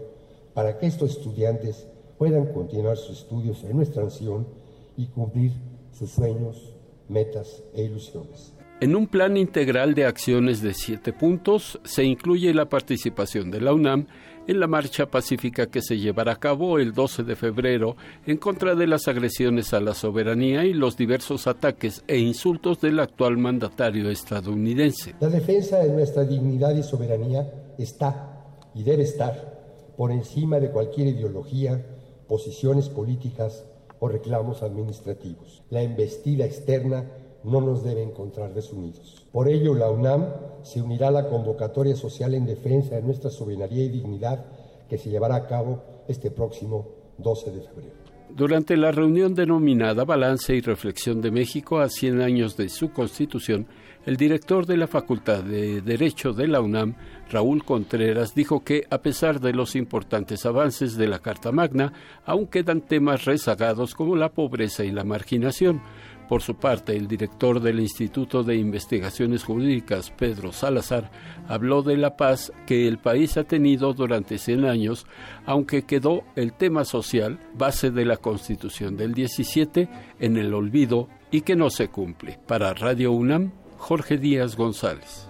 para 0.53 0.77
que 0.77 0.87
estos 0.87 1.11
estudiantes 1.11 1.87
puedan 2.17 2.53
continuar 2.53 2.97
sus 2.97 3.19
estudios 3.19 3.63
en 3.63 3.75
nuestra 3.75 4.03
nación 4.03 4.47
y 4.95 5.07
cumplir 5.07 5.53
sus 5.91 6.11
sueños, 6.11 6.75
metas 7.09 7.63
e 7.73 7.83
ilusiones. 7.83 8.53
En 8.81 8.95
un 8.95 9.05
plan 9.05 9.37
integral 9.37 9.93
de 9.93 10.05
acciones 10.05 10.61
de 10.63 10.73
siete 10.73 11.13
puntos 11.13 11.79
se 11.83 12.03
incluye 12.03 12.51
la 12.51 12.67
participación 12.67 13.51
de 13.51 13.61
la 13.61 13.73
UNAM 13.73 14.07
en 14.47 14.59
la 14.59 14.65
marcha 14.65 15.05
pacífica 15.05 15.67
que 15.67 15.83
se 15.83 15.99
llevará 15.99 16.31
a 16.31 16.39
cabo 16.39 16.79
el 16.79 16.93
12 16.93 17.21
de 17.21 17.35
febrero 17.35 17.95
en 18.25 18.37
contra 18.37 18.73
de 18.73 18.87
las 18.87 19.07
agresiones 19.07 19.73
a 19.73 19.79
la 19.79 19.93
soberanía 19.93 20.65
y 20.65 20.73
los 20.73 20.97
diversos 20.97 21.45
ataques 21.45 22.03
e 22.07 22.17
insultos 22.17 22.81
del 22.81 22.99
actual 22.99 23.37
mandatario 23.37 24.09
estadounidense. 24.09 25.13
La 25.19 25.29
defensa 25.29 25.77
de 25.77 25.91
nuestra 25.91 26.23
dignidad 26.23 26.75
y 26.75 26.81
soberanía 26.81 27.73
está 27.77 28.41
y 28.73 28.81
debe 28.81 29.03
estar 29.03 29.93
por 29.95 30.11
encima 30.11 30.59
de 30.59 30.71
cualquier 30.71 31.09
ideología, 31.09 31.85
posiciones 32.27 32.89
políticas 32.89 33.63
o 34.01 34.07
reclamos 34.07 34.63
administrativos. 34.63 35.61
La 35.69 35.83
embestida 35.83 36.43
externa 36.43 37.05
no 37.43 37.61
nos 37.61 37.83
debe 37.83 38.01
encontrar 38.01 38.51
desunidos. 38.51 39.27
Por 39.31 39.47
ello, 39.47 39.75
la 39.75 39.91
UNAM 39.91 40.25
se 40.63 40.81
unirá 40.81 41.09
a 41.09 41.11
la 41.11 41.29
convocatoria 41.29 41.95
social 41.95 42.33
en 42.33 42.47
defensa 42.47 42.95
de 42.95 43.03
nuestra 43.03 43.29
soberanía 43.29 43.83
y 43.83 43.89
dignidad 43.89 44.43
que 44.89 44.97
se 44.97 45.11
llevará 45.11 45.35
a 45.35 45.47
cabo 45.47 45.83
este 46.07 46.31
próximo 46.31 46.87
12 47.19 47.51
de 47.51 47.61
febrero. 47.61 47.93
Durante 48.35 48.75
la 48.75 48.91
reunión 48.91 49.35
denominada 49.35 50.03
Balance 50.03 50.55
y 50.55 50.61
Reflexión 50.61 51.21
de 51.21 51.29
México 51.29 51.79
a 51.79 51.87
100 51.87 52.21
años 52.21 52.57
de 52.57 52.69
su 52.69 52.91
constitución, 52.91 53.67
el 54.05 54.17
director 54.17 54.65
de 54.65 54.77
la 54.77 54.87
Facultad 54.87 55.43
de 55.43 55.81
Derecho 55.81 56.33
de 56.33 56.47
la 56.47 56.61
UNAM, 56.61 56.95
Raúl 57.29 57.63
Contreras, 57.63 58.33
dijo 58.33 58.63
que, 58.63 58.85
a 58.89 59.01
pesar 59.01 59.39
de 59.39 59.53
los 59.53 59.75
importantes 59.75 60.45
avances 60.45 60.97
de 60.97 61.07
la 61.07 61.19
Carta 61.19 61.51
Magna, 61.51 61.93
aún 62.25 62.47
quedan 62.47 62.81
temas 62.81 63.25
rezagados 63.25 63.93
como 63.93 64.15
la 64.15 64.29
pobreza 64.29 64.83
y 64.83 64.91
la 64.91 65.03
marginación. 65.03 65.81
Por 66.27 66.41
su 66.41 66.55
parte, 66.55 66.95
el 66.95 67.07
director 67.07 67.59
del 67.59 67.81
Instituto 67.81 68.41
de 68.41 68.55
Investigaciones 68.55 69.43
Jurídicas, 69.43 70.11
Pedro 70.11 70.53
Salazar, 70.53 71.11
habló 71.47 71.83
de 71.83 71.97
la 71.97 72.15
paz 72.15 72.53
que 72.65 72.87
el 72.87 72.99
país 72.99 73.35
ha 73.35 73.43
tenido 73.43 73.93
durante 73.93 74.37
100 74.37 74.65
años, 74.65 75.05
aunque 75.45 75.83
quedó 75.83 76.23
el 76.35 76.53
tema 76.53 76.85
social, 76.85 77.37
base 77.53 77.91
de 77.91 78.05
la 78.05 78.15
Constitución 78.17 78.95
del 78.95 79.13
17, 79.13 79.89
en 80.19 80.37
el 80.37 80.53
olvido 80.53 81.09
y 81.31 81.41
que 81.41 81.57
no 81.57 81.69
se 81.69 81.89
cumple. 81.89 82.39
Para 82.47 82.73
Radio 82.73 83.11
UNAM, 83.11 83.51
Jorge 83.81 84.17
Díaz 84.17 84.55
González. 84.55 85.27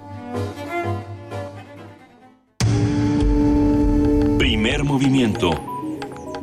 Primer 4.37 4.83
movimiento. 4.83 5.51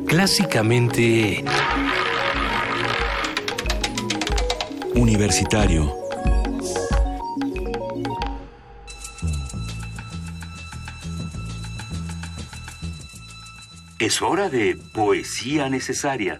Clásicamente... 0.07 1.45
Universitario. 4.95 5.95
Es 13.99 14.21
hora 14.23 14.49
de 14.49 14.77
poesía 14.93 15.69
necesaria. 15.69 16.39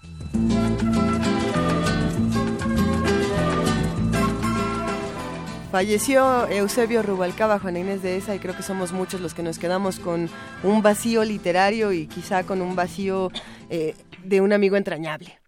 Falleció 5.70 6.48
Eusebio 6.48 7.00
Rubalcaba, 7.00 7.60
Juana 7.60 7.78
Inés 7.78 8.02
de 8.02 8.16
esa, 8.16 8.34
y 8.34 8.40
creo 8.40 8.56
que 8.56 8.64
somos 8.64 8.90
muchos 8.90 9.20
los 9.20 9.34
que 9.34 9.44
nos 9.44 9.60
quedamos 9.60 10.00
con 10.00 10.28
un 10.64 10.82
vacío 10.82 11.22
literario 11.22 11.92
y 11.92 12.08
quizá 12.08 12.42
con 12.42 12.60
un 12.60 12.74
vacío 12.74 13.30
eh, 13.68 13.94
de 14.24 14.40
un 14.40 14.52
amigo 14.52 14.76
entrañable. 14.76 15.38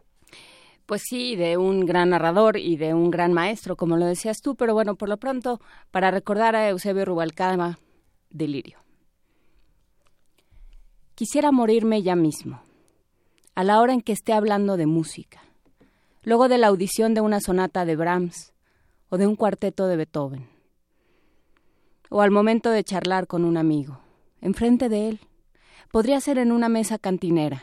Pues 0.87 1.03
sí, 1.09 1.35
de 1.35 1.57
un 1.57 1.87
gran 1.87 2.11
narrador 2.11 2.57
y 2.57 2.77
de 2.77 2.95
un 2.95 3.11
gran 3.11 3.33
maestro, 3.33 3.75
como 3.75 3.97
lo 3.97 4.07
decías 4.07 4.43
tú, 4.43 4.55
pero 4.55 4.75
bueno, 4.75 4.95
por 4.95 5.09
lo 5.09 5.17
pronto, 5.17 5.61
para 5.91 6.13
recordar 6.13 6.55
a 6.55 6.69
Eusebio 6.69 7.05
Rubalcaba, 7.05 7.81
delirio. 8.31 8.79
Quisiera 11.17 11.51
morirme 11.51 12.01
ya 12.03 12.15
mismo, 12.15 12.63
a 13.57 13.65
la 13.65 13.81
hora 13.81 13.93
en 13.93 14.03
que 14.03 14.13
esté 14.13 14.35
hablando 14.35 14.77
de 14.77 14.87
música, 14.87 15.43
luego 16.23 16.47
de 16.47 16.59
la 16.59 16.69
audición 16.69 17.13
de 17.13 17.23
una 17.23 17.41
sonata 17.41 17.85
de 17.85 17.97
Brahms 17.97 18.52
o 19.13 19.19
de 19.19 19.27
un 19.27 19.37
cuarteto 19.37 19.89
de 19.89 19.99
Beethoven, 19.99 20.49
o 22.09 22.23
al 22.23 22.31
momento 22.31 22.71
de 22.71 22.83
charlar 22.83 23.27
con 23.27 23.45
un 23.45 23.59
amigo, 23.59 24.01
enfrente 24.41 24.89
de 24.89 25.11
él, 25.11 25.21
podría 25.91 26.19
ser 26.23 26.39
en 26.39 26.51
una 26.51 26.71
mesa 26.71 26.97
cantinera, 26.97 27.63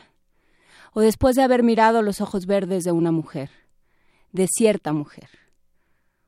o 0.92 1.00
después 1.00 1.34
de 1.34 1.42
haber 1.42 1.64
mirado 1.64 2.02
los 2.02 2.20
ojos 2.20 2.46
verdes 2.46 2.84
de 2.84 2.92
una 2.92 3.10
mujer, 3.10 3.50
de 4.30 4.46
cierta 4.46 4.92
mujer, 4.92 5.28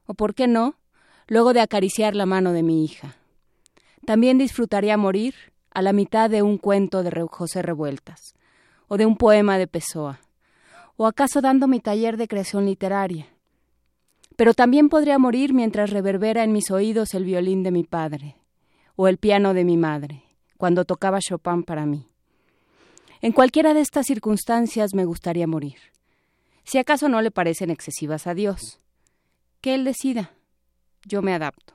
o 0.06 0.14
por 0.14 0.34
qué 0.34 0.48
no, 0.48 0.74
luego 1.28 1.52
de 1.52 1.60
acariciar 1.60 2.16
la 2.16 2.26
mano 2.26 2.52
de 2.52 2.64
mi 2.64 2.84
hija. 2.84 3.14
También 4.04 4.38
disfrutaría 4.38 4.96
morir 4.96 5.36
a 5.70 5.82
la 5.82 5.92
mitad 5.92 6.30
de 6.30 6.42
un 6.42 6.58
cuento 6.58 7.04
de 7.04 7.28
José 7.30 7.62
Revueltas, 7.62 8.34
o 8.88 8.96
de 8.96 9.06
un 9.06 9.16
poema 9.16 9.56
de 9.56 9.68
Pessoa, 9.68 10.18
o 10.96 11.06
acaso 11.06 11.40
dando 11.40 11.68
mi 11.68 11.78
taller 11.78 12.16
de 12.16 12.26
creación 12.26 12.66
literaria. 12.66 13.31
Pero 14.36 14.54
también 14.54 14.88
podría 14.88 15.18
morir 15.18 15.52
mientras 15.52 15.90
reverbera 15.90 16.44
en 16.44 16.52
mis 16.52 16.70
oídos 16.70 17.14
el 17.14 17.24
violín 17.24 17.62
de 17.62 17.70
mi 17.70 17.84
padre, 17.84 18.36
o 18.96 19.08
el 19.08 19.18
piano 19.18 19.54
de 19.54 19.64
mi 19.64 19.76
madre, 19.76 20.22
cuando 20.56 20.84
tocaba 20.84 21.20
Chopin 21.20 21.62
para 21.62 21.86
mí. 21.86 22.06
En 23.20 23.32
cualquiera 23.32 23.74
de 23.74 23.80
estas 23.80 24.06
circunstancias 24.06 24.94
me 24.94 25.04
gustaría 25.04 25.46
morir. 25.46 25.76
Si 26.64 26.78
acaso 26.78 27.08
no 27.08 27.22
le 27.22 27.30
parecen 27.30 27.70
excesivas 27.70 28.26
a 28.26 28.34
Dios. 28.34 28.78
Que 29.60 29.74
Él 29.74 29.84
decida. 29.84 30.32
Yo 31.04 31.22
me 31.22 31.34
adapto. 31.34 31.74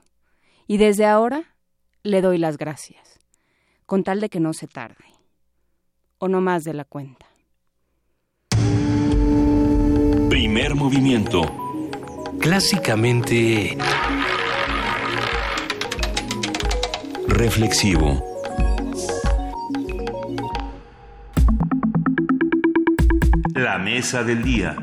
Y 0.66 0.76
desde 0.76 1.06
ahora 1.06 1.54
le 2.02 2.20
doy 2.20 2.38
las 2.38 2.58
gracias, 2.58 3.18
con 3.86 4.04
tal 4.04 4.20
de 4.20 4.28
que 4.28 4.40
no 4.40 4.52
se 4.52 4.66
tarde. 4.66 5.04
o 6.20 6.26
no 6.26 6.40
más 6.40 6.64
de 6.64 6.74
la 6.74 6.84
cuenta. 6.84 7.26
Primer 10.28 10.74
movimiento. 10.74 11.67
Clásicamente... 12.40 13.76
Reflexivo. 17.26 18.24
La 23.54 23.78
mesa 23.78 24.22
del 24.22 24.42
día. 24.42 24.76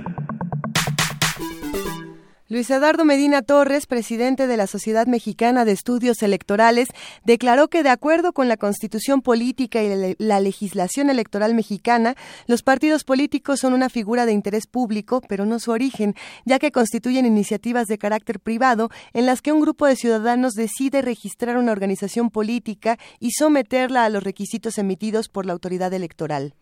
Luis 2.47 2.69
Eduardo 2.69 3.05
Medina 3.05 3.41
Torres, 3.41 3.87
presidente 3.87 4.45
de 4.45 4.55
la 4.55 4.67
Sociedad 4.67 5.07
Mexicana 5.07 5.65
de 5.65 5.71
Estudios 5.71 6.21
Electorales, 6.21 6.89
declaró 7.23 7.69
que 7.69 7.81
de 7.81 7.89
acuerdo 7.89 8.33
con 8.33 8.47
la 8.47 8.55
Constitución 8.55 9.23
Política 9.23 9.81
y 9.81 10.15
la 10.19 10.39
legislación 10.39 11.09
electoral 11.09 11.55
mexicana, 11.55 12.13
los 12.45 12.61
partidos 12.61 13.03
políticos 13.03 13.61
son 13.61 13.73
una 13.73 13.89
figura 13.89 14.27
de 14.27 14.33
interés 14.33 14.67
público, 14.67 15.21
pero 15.27 15.47
no 15.47 15.57
su 15.57 15.71
origen, 15.71 16.13
ya 16.45 16.59
que 16.59 16.71
constituyen 16.71 17.25
iniciativas 17.25 17.87
de 17.87 17.97
carácter 17.97 18.39
privado 18.39 18.91
en 19.13 19.25
las 19.25 19.41
que 19.41 19.51
un 19.51 19.61
grupo 19.61 19.87
de 19.87 19.95
ciudadanos 19.95 20.53
decide 20.53 21.01
registrar 21.01 21.57
una 21.57 21.71
organización 21.71 22.29
política 22.29 22.99
y 23.19 23.31
someterla 23.31 24.05
a 24.05 24.09
los 24.09 24.23
requisitos 24.23 24.77
emitidos 24.77 25.29
por 25.29 25.47
la 25.47 25.53
autoridad 25.53 25.91
electoral. 25.93 26.53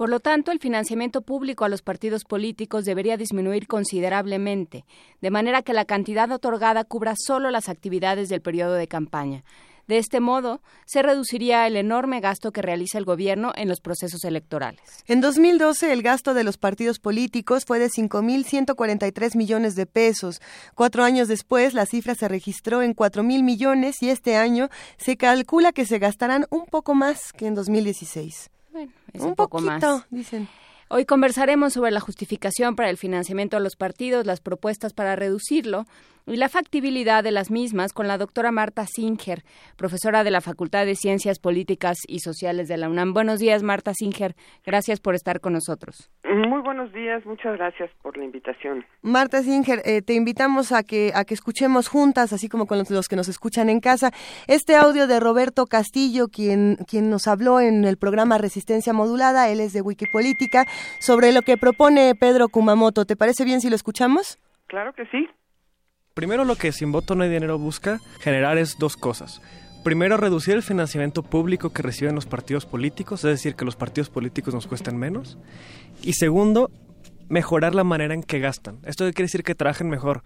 Por 0.00 0.08
lo 0.08 0.18
tanto, 0.18 0.50
el 0.50 0.60
financiamiento 0.60 1.20
público 1.20 1.66
a 1.66 1.68
los 1.68 1.82
partidos 1.82 2.24
políticos 2.24 2.86
debería 2.86 3.18
disminuir 3.18 3.66
considerablemente, 3.66 4.86
de 5.20 5.30
manera 5.30 5.60
que 5.60 5.74
la 5.74 5.84
cantidad 5.84 6.32
otorgada 6.32 6.84
cubra 6.84 7.12
solo 7.18 7.50
las 7.50 7.68
actividades 7.68 8.30
del 8.30 8.40
periodo 8.40 8.72
de 8.76 8.88
campaña. 8.88 9.44
De 9.88 9.98
este 9.98 10.20
modo, 10.20 10.62
se 10.86 11.02
reduciría 11.02 11.66
el 11.66 11.76
enorme 11.76 12.20
gasto 12.20 12.50
que 12.50 12.62
realiza 12.62 12.96
el 12.96 13.04
gobierno 13.04 13.52
en 13.56 13.68
los 13.68 13.82
procesos 13.82 14.24
electorales. 14.24 14.80
En 15.06 15.20
2012, 15.20 15.92
el 15.92 16.00
gasto 16.00 16.32
de 16.32 16.44
los 16.44 16.56
partidos 16.56 16.98
políticos 16.98 17.66
fue 17.66 17.78
de 17.78 17.90
5.143 17.90 19.36
millones 19.36 19.74
de 19.74 19.84
pesos. 19.84 20.40
Cuatro 20.74 21.04
años 21.04 21.28
después, 21.28 21.74
la 21.74 21.84
cifra 21.84 22.14
se 22.14 22.26
registró 22.26 22.80
en 22.80 22.96
4.000 22.96 23.42
millones 23.42 24.02
y 24.02 24.08
este 24.08 24.36
año 24.36 24.70
se 24.96 25.18
calcula 25.18 25.72
que 25.72 25.84
se 25.84 25.98
gastarán 25.98 26.46
un 26.48 26.64
poco 26.64 26.94
más 26.94 27.34
que 27.34 27.48
en 27.48 27.54
2016. 27.54 28.48
Bueno, 28.72 28.92
es 29.12 29.22
un, 29.22 29.34
poco 29.34 29.60
más. 29.60 29.82
Dicen. 30.10 30.48
Hoy 30.88 31.04
conversaremos 31.04 31.72
sobre 31.72 31.92
la 31.92 32.00
justificación 32.00 32.74
para 32.74 32.90
el 32.90 32.96
financiamiento 32.96 33.56
a 33.56 33.60
los 33.60 33.76
partidos, 33.76 34.26
las 34.26 34.40
propuestas 34.40 34.92
para 34.92 35.14
reducirlo 35.14 35.86
y 36.26 36.36
la 36.36 36.48
factibilidad 36.48 37.22
de 37.24 37.30
las 37.30 37.50
mismas 37.50 37.92
con 37.92 38.08
la 38.08 38.18
doctora 38.18 38.52
Marta 38.52 38.86
Singer, 38.86 39.42
profesora 39.76 40.24
de 40.24 40.30
la 40.30 40.40
Facultad 40.40 40.86
de 40.86 40.94
Ciencias 40.94 41.38
Políticas 41.38 41.98
y 42.06 42.20
Sociales 42.20 42.68
de 42.68 42.76
la 42.76 42.88
UNAM. 42.88 43.12
Buenos 43.12 43.38
días, 43.38 43.62
Marta 43.62 43.92
Singer. 43.94 44.34
Gracias 44.64 45.00
por 45.00 45.14
estar 45.14 45.40
con 45.40 45.52
nosotros. 45.52 46.10
Muy 46.24 46.60
buenos 46.60 46.92
días, 46.92 47.24
muchas 47.26 47.56
gracias 47.56 47.90
por 48.02 48.16
la 48.16 48.24
invitación. 48.24 48.84
Marta 49.02 49.42
Singer, 49.42 49.80
eh, 49.84 50.02
te 50.02 50.14
invitamos 50.14 50.72
a 50.72 50.82
que, 50.82 51.12
a 51.14 51.24
que 51.24 51.34
escuchemos 51.34 51.88
juntas, 51.88 52.32
así 52.32 52.48
como 52.48 52.66
con 52.66 52.78
los, 52.78 52.90
los, 52.90 53.08
que 53.08 53.16
nos 53.16 53.28
escuchan 53.28 53.68
en 53.68 53.80
casa, 53.80 54.10
este 54.46 54.76
audio 54.76 55.06
de 55.06 55.20
Roberto 55.20 55.66
Castillo, 55.66 56.28
quien, 56.28 56.76
quien 56.88 57.10
nos 57.10 57.26
habló 57.26 57.60
en 57.60 57.84
el 57.84 57.96
programa 57.96 58.38
Resistencia 58.38 58.92
Modulada, 58.92 59.48
él 59.48 59.60
es 59.60 59.72
de 59.72 59.80
Wikipolítica, 59.80 60.66
sobre 61.00 61.32
lo 61.32 61.42
que 61.42 61.56
propone 61.56 62.14
Pedro 62.14 62.48
Kumamoto. 62.48 63.04
¿Te 63.04 63.16
parece 63.16 63.44
bien 63.44 63.60
si 63.60 63.70
lo 63.70 63.76
escuchamos? 63.76 64.38
Claro 64.66 64.92
que 64.92 65.06
sí. 65.06 65.28
Primero 66.20 66.44
lo 66.44 66.54
que 66.54 66.70
Sin 66.70 66.92
Voto 66.92 67.14
No 67.14 67.24
hay 67.24 67.30
Dinero 67.30 67.58
busca 67.58 67.98
generar 68.18 68.58
es 68.58 68.76
dos 68.78 68.98
cosas. 68.98 69.40
Primero, 69.82 70.18
reducir 70.18 70.54
el 70.54 70.62
financiamiento 70.62 71.22
público 71.22 71.70
que 71.70 71.80
reciben 71.80 72.14
los 72.14 72.26
partidos 72.26 72.66
políticos, 72.66 73.24
es 73.24 73.30
decir, 73.30 73.54
que 73.54 73.64
los 73.64 73.74
partidos 73.74 74.10
políticos 74.10 74.52
nos 74.52 74.66
cuesten 74.66 74.98
menos. 74.98 75.38
Y 76.02 76.12
segundo, 76.12 76.70
mejorar 77.30 77.74
la 77.74 77.84
manera 77.84 78.12
en 78.12 78.22
que 78.22 78.38
gastan. 78.38 78.80
Esto 78.84 79.04
quiere 79.04 79.28
decir 79.28 79.42
que 79.42 79.54
trabajen 79.54 79.88
mejor 79.88 80.22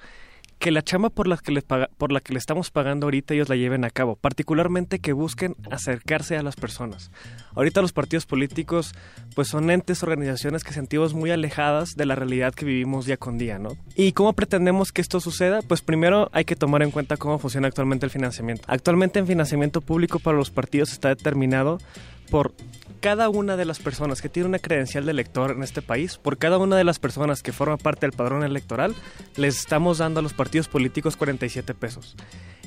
que 0.58 0.70
la 0.70 0.82
chamba 0.82 1.10
por 1.10 1.26
la 1.26 1.36
que 1.36 1.52
les 1.52 1.64
paga, 1.64 1.90
por 1.98 2.12
la 2.12 2.20
que 2.20 2.32
le 2.32 2.38
estamos 2.38 2.70
pagando 2.70 3.06
ahorita 3.06 3.34
ellos 3.34 3.48
la 3.48 3.56
lleven 3.56 3.84
a 3.84 3.90
cabo, 3.90 4.16
particularmente 4.16 4.98
que 4.98 5.12
busquen 5.12 5.56
acercarse 5.70 6.36
a 6.36 6.42
las 6.42 6.56
personas. 6.56 7.10
Ahorita 7.54 7.82
los 7.82 7.92
partidos 7.92 8.26
políticos 8.26 8.94
pues 9.34 9.48
son 9.48 9.70
entes, 9.70 10.02
organizaciones 10.02 10.64
que 10.64 10.72
sentimos 10.72 11.14
muy 11.14 11.30
alejadas 11.30 11.96
de 11.96 12.06
la 12.06 12.14
realidad 12.14 12.54
que 12.54 12.64
vivimos 12.64 13.06
día 13.06 13.16
con 13.16 13.38
día, 13.38 13.58
¿no? 13.58 13.76
¿Y 13.94 14.12
cómo 14.12 14.32
pretendemos 14.32 14.92
que 14.92 15.00
esto 15.00 15.20
suceda? 15.20 15.60
Pues 15.62 15.82
primero 15.82 16.28
hay 16.32 16.44
que 16.44 16.56
tomar 16.56 16.82
en 16.82 16.90
cuenta 16.90 17.16
cómo 17.16 17.38
funciona 17.38 17.68
actualmente 17.68 18.06
el 18.06 18.10
financiamiento. 18.10 18.64
Actualmente 18.66 19.18
el 19.18 19.26
financiamiento 19.26 19.80
público 19.80 20.18
para 20.18 20.36
los 20.36 20.50
partidos 20.50 20.92
está 20.92 21.08
determinado 21.08 21.78
por 22.30 22.54
cada 23.00 23.28
una 23.28 23.58
de 23.58 23.66
las 23.66 23.80
personas 23.80 24.22
que 24.22 24.30
tiene 24.30 24.48
una 24.48 24.58
credencial 24.58 25.04
de 25.04 25.10
elector 25.10 25.50
en 25.50 25.62
este 25.62 25.82
país, 25.82 26.16
por 26.16 26.38
cada 26.38 26.56
una 26.56 26.76
de 26.76 26.84
las 26.84 26.98
personas 26.98 27.42
que 27.42 27.52
forman 27.52 27.76
parte 27.76 28.06
del 28.06 28.16
padrón 28.16 28.44
electoral, 28.44 28.94
les 29.36 29.58
estamos 29.58 29.98
dando 29.98 30.20
a 30.20 30.22
los 30.22 30.32
partidos 30.32 30.68
políticos 30.68 31.16
47 31.16 31.74
pesos. 31.74 32.16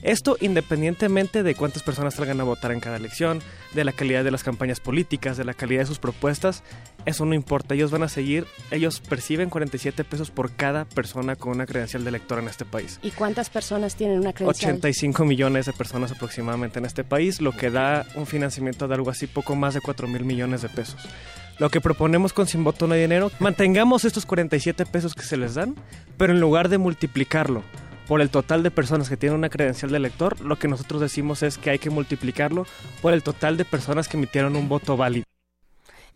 Esto 0.04 0.38
independientemente 0.40 1.42
de 1.42 1.56
cuántas 1.56 1.82
personas 1.82 2.14
salgan 2.14 2.40
a 2.40 2.44
votar 2.44 2.72
en 2.72 2.80
cada 2.80 2.98
elección, 2.98 3.42
de 3.74 3.84
la 3.84 3.92
calidad 3.92 4.24
de 4.24 4.32
las 4.32 4.44
campañas 4.44 4.80
políticas, 4.80 5.38
de 5.38 5.44
la 5.44 5.54
calidad 5.54 5.82
de 5.82 5.86
sus 5.88 6.00
propuestas, 6.00 6.64
eso 7.06 7.26
no 7.26 7.34
importa. 7.34 7.74
Ellos 7.74 7.92
van 7.92 8.04
a 8.04 8.10
seguir, 8.10 8.46
ellos 8.70 9.00
perciben 9.00 9.50
47 9.50 10.04
pesos 10.04 10.30
por 10.30 10.52
cada 10.52 10.86
persona 10.86 11.36
con 11.36 11.54
una 11.54 11.66
credencial 11.66 12.04
de 12.04 12.10
elector 12.10 12.40
en 12.40 12.48
este 12.48 12.66
país. 12.66 13.00
¿Y 13.02 13.12
cuántas 13.12 13.50
personas 13.50 13.96
tienen 13.96 14.20
una 14.20 14.34
credencial? 14.34 14.76
85 14.76 15.26
millones 15.26 15.66
de 15.66 15.74
personas 15.74 16.12
aproximadamente 16.12 16.80
en 16.80 16.86
este 16.86 17.04
país, 17.04 17.42
lo 17.42 17.54
que 17.54 17.72
da 17.72 18.06
un 18.16 18.26
financiamiento 18.26 18.88
de 18.88 18.96
algo 18.96 19.10
así 19.10 19.26
poco 19.26 19.47
más 19.56 19.74
de 19.74 19.82
4 19.82 20.08
mil 20.08 20.26
millones 20.26 20.62
de 20.62 20.70
pesos. 20.70 21.08
Lo 21.60 21.70
que 21.70 21.82
proponemos 21.82 22.34
con 22.34 22.48
Sin 22.48 22.64
No 22.64 22.74
hay 22.92 23.02
Dinero, 23.02 23.32
mantengamos 23.40 24.06
estos 24.06 24.26
47 24.26 24.86
pesos 24.86 25.16
que 25.16 25.24
se 25.24 25.38
les 25.38 25.56
dan, 25.56 25.76
pero 26.18 26.34
en 26.34 26.40
lugar 26.40 26.70
de 26.70 26.78
multiplicarlo 26.78 27.64
por 28.08 28.22
el 28.22 28.30
total 28.30 28.64
de 28.64 28.72
personas 28.72 29.10
que 29.10 29.18
tienen 29.18 29.38
una 29.38 29.50
credencial 29.50 29.92
de 29.92 29.98
elector, 29.98 30.40
lo 30.40 30.58
que 30.58 30.68
nosotros 30.68 31.02
decimos 31.02 31.44
es 31.44 31.58
que 31.58 31.72
hay 31.72 31.80
que 31.80 31.90
multiplicarlo 31.90 32.66
por 33.02 33.14
el 33.14 33.22
total 33.24 33.58
de 33.58 33.66
personas 33.66 34.08
que 34.08 34.18
emitieron 34.18 34.56
un 34.56 34.70
voto 34.70 34.96
válido. 34.96 35.27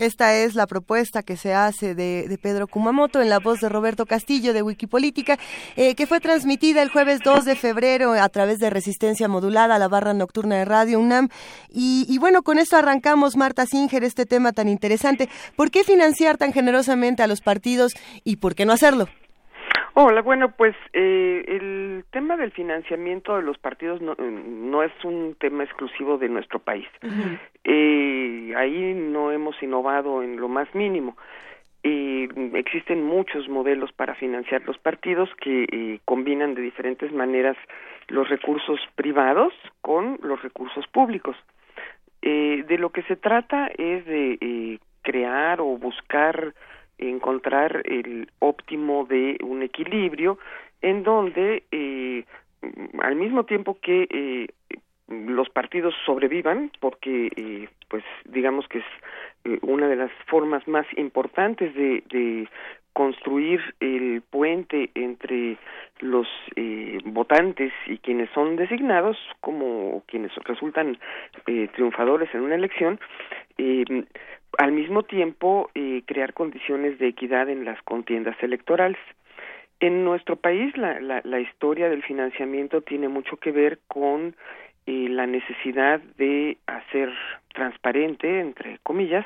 Esta 0.02 0.36
es 0.36 0.56
la 0.56 0.66
propuesta 0.66 1.22
que 1.22 1.38
se 1.38 1.54
hace 1.54 1.94
de, 1.94 2.40
Pedro 2.42 2.66
Kumamoto 2.66 3.22
en 3.22 3.30
la 3.30 3.38
voz 3.38 3.60
de 3.60 3.70
Roberto 3.70 4.08
Castillo 4.08 4.52
de 4.52 4.64
Wikipolítica, 4.64 5.38
eh, 5.76 5.94
que 5.94 6.08
fue 6.08 6.20
transmitida 6.20 6.82
el 6.82 6.90
jueves 6.90 7.20
2 7.24 7.46
de 7.46 7.56
febrero 7.56 8.14
a 8.14 8.28
través 8.30 8.58
de 8.58 8.72
Resistencia 8.72 9.28
Modulada, 9.28 9.78
la 9.78 9.88
barra 9.88 10.16
nocturna 10.16 10.56
de 10.56 10.66
Radio 10.66 11.00
UNAM. 11.00 11.30
Y, 11.70 12.08
y 12.10 12.18
bueno, 12.18 12.42
con 12.42 12.58
esto 12.58 12.78
arrancamos, 12.78 13.38
Marta 13.38 13.68
Singer, 13.68 14.04
este 14.04 14.26
tema 14.26 14.54
tan 14.54 14.70
interesante. 14.70 15.30
¿Por 15.56 15.70
qué 15.70 15.84
financiar 15.84 16.40
tan 16.40 16.52
generosamente 16.52 17.22
a 17.22 17.28
los 17.28 17.42
partidos 17.42 17.94
y 18.24 18.38
por 18.38 18.56
qué 18.56 18.66
no 18.66 18.74
hacerlo? 18.74 19.08
Hola, 19.94 20.22
bueno, 20.22 20.52
pues 20.52 20.76
eh, 20.94 21.44
el 21.48 22.06
tema 22.12 22.38
del 22.38 22.52
financiamiento 22.52 23.36
de 23.36 23.42
los 23.44 23.58
partidos 23.58 24.02
no, 24.02 24.16
no, 24.16 24.84
es 24.84 24.92
un 25.04 25.36
tema 25.38 25.64
exclusivo 25.64 26.18
de 26.18 26.30
nuestro 26.30 26.60
país. 26.60 26.88
eh, 27.66 28.54
ahí 28.56 28.94
no 28.94 29.32
hemos 29.32 29.62
innovado 29.62 30.24
en 30.24 30.40
lo 30.40 30.48
más 30.48 30.74
mínimo. 30.74 31.18
Eh, 31.84 32.30
existen 32.54 33.04
muchos 33.04 33.50
modelos 33.50 33.92
para 33.92 34.16
financiar 34.16 34.62
los 34.66 34.78
partidos 34.78 35.30
que 35.42 35.64
eh, 35.64 36.00
combinan 36.06 36.54
de 36.54 36.62
diferentes 36.62 37.12
maneras 37.12 37.58
los 38.08 38.30
recursos 38.30 38.80
privados 38.96 39.54
con 39.82 40.20
los 40.22 40.42
recursos 40.42 40.88
públicos. 40.88 41.36
Eh, 42.22 42.64
de 42.68 42.78
lo 42.78 42.92
que 42.92 43.02
se 43.04 43.16
trata 43.16 43.68
es 43.68 44.06
de 44.06 44.38
eh, 44.40 44.80
crear 45.02 45.60
o 45.60 45.78
buscar 45.78 46.54
encontrar 47.02 47.82
el 47.86 48.30
óptimo 48.40 49.06
de 49.06 49.38
un 49.44 49.64
equilibrio 49.64 50.38
en 50.82 51.04
donde 51.04 51.64
eh, 51.72 52.26
al 53.02 53.16
mismo 53.16 53.46
tiempo 53.46 53.78
que 53.82 54.08
eh, 54.10 54.48
los 55.08 55.50
partidos 55.50 55.94
sobrevivan 56.06 56.72
porque 56.80 57.32
eh, 57.36 57.68
pues 57.90 58.04
digamos 58.26 58.68
que 58.68 58.80
es 58.80 58.86
eh, 59.44 59.60
una 59.62 59.88
de 59.88 59.96
las 59.96 60.12
formas 60.28 60.68
más 60.68 60.86
importantes 60.96 61.74
de, 61.76 62.04
de 62.10 62.48
construir 62.94 63.62
el 63.80 64.22
puente 64.22 64.92
entre 64.96 65.58
los 66.00 66.28
eh, 66.56 67.00
votantes 67.06 67.72
y 67.88 67.98
quienes 68.00 68.30
son 68.32 68.58
designados 68.58 69.18
como 69.40 70.04
quienes 70.08 70.34
resultan 70.44 70.98
eh, 71.48 71.70
triunfadores 71.74 72.34
en 72.34 72.42
una 72.42 72.56
elección 72.56 73.00
eh, 73.58 73.86
al 74.58 74.72
mismo 74.72 75.04
tiempo 75.04 75.70
eh, 75.76 76.04
crear 76.06 76.34
condiciones 76.34 77.00
de 77.00 77.08
equidad 77.08 77.50
en 77.50 77.66
las 77.66 77.82
contiendas 77.84 78.36
electorales. 78.42 79.00
En 79.80 80.04
nuestro 80.04 80.36
país 80.36 80.76
la, 80.78 81.00
la, 81.00 81.22
la 81.24 81.40
historia 81.40 81.90
del 81.90 82.04
financiamiento 82.04 82.82
tiene 82.82 83.08
mucho 83.08 83.38
que 83.38 83.52
ver 83.52 83.80
con 83.88 84.36
eh, 84.86 85.08
la 85.10 85.26
necesidad 85.28 86.00
de 86.18 86.58
hacer 86.68 87.12
transparente, 87.54 88.40
entre 88.40 88.80
comillas, 88.84 89.26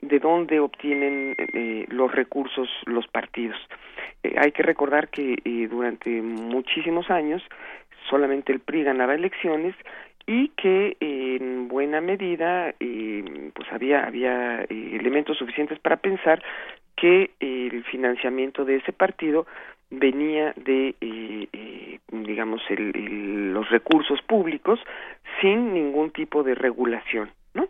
de 0.00 0.18
dónde 0.18 0.60
obtienen 0.60 1.34
eh, 1.38 1.86
los 1.88 2.12
recursos 2.12 2.68
los 2.86 3.06
partidos. 3.08 3.56
Eh, 4.22 4.34
hay 4.38 4.52
que 4.52 4.62
recordar 4.62 5.08
que 5.08 5.38
eh, 5.44 5.68
durante 5.68 6.22
muchísimos 6.22 7.10
años 7.10 7.42
solamente 8.08 8.52
el 8.52 8.60
PRI 8.60 8.84
ganaba 8.84 9.14
elecciones 9.14 9.74
y 10.28 10.50
que 10.50 10.96
en 11.00 11.66
buena 11.66 12.00
medida 12.00 12.72
eh, 12.78 13.50
pues 13.54 13.66
había 13.72 14.04
había 14.04 14.62
elementos 14.68 15.38
suficientes 15.38 15.80
para 15.80 15.96
pensar 15.96 16.40
que 16.96 17.30
el 17.40 17.82
financiamiento 17.84 18.64
de 18.64 18.76
ese 18.76 18.92
partido 18.92 19.46
venía 19.90 20.52
de 20.56 20.94
digamos 22.12 22.60
los 22.68 23.70
recursos 23.70 24.20
públicos 24.22 24.78
sin 25.40 25.72
ningún 25.72 26.10
tipo 26.10 26.42
de 26.42 26.54
regulación 26.54 27.30
no 27.54 27.66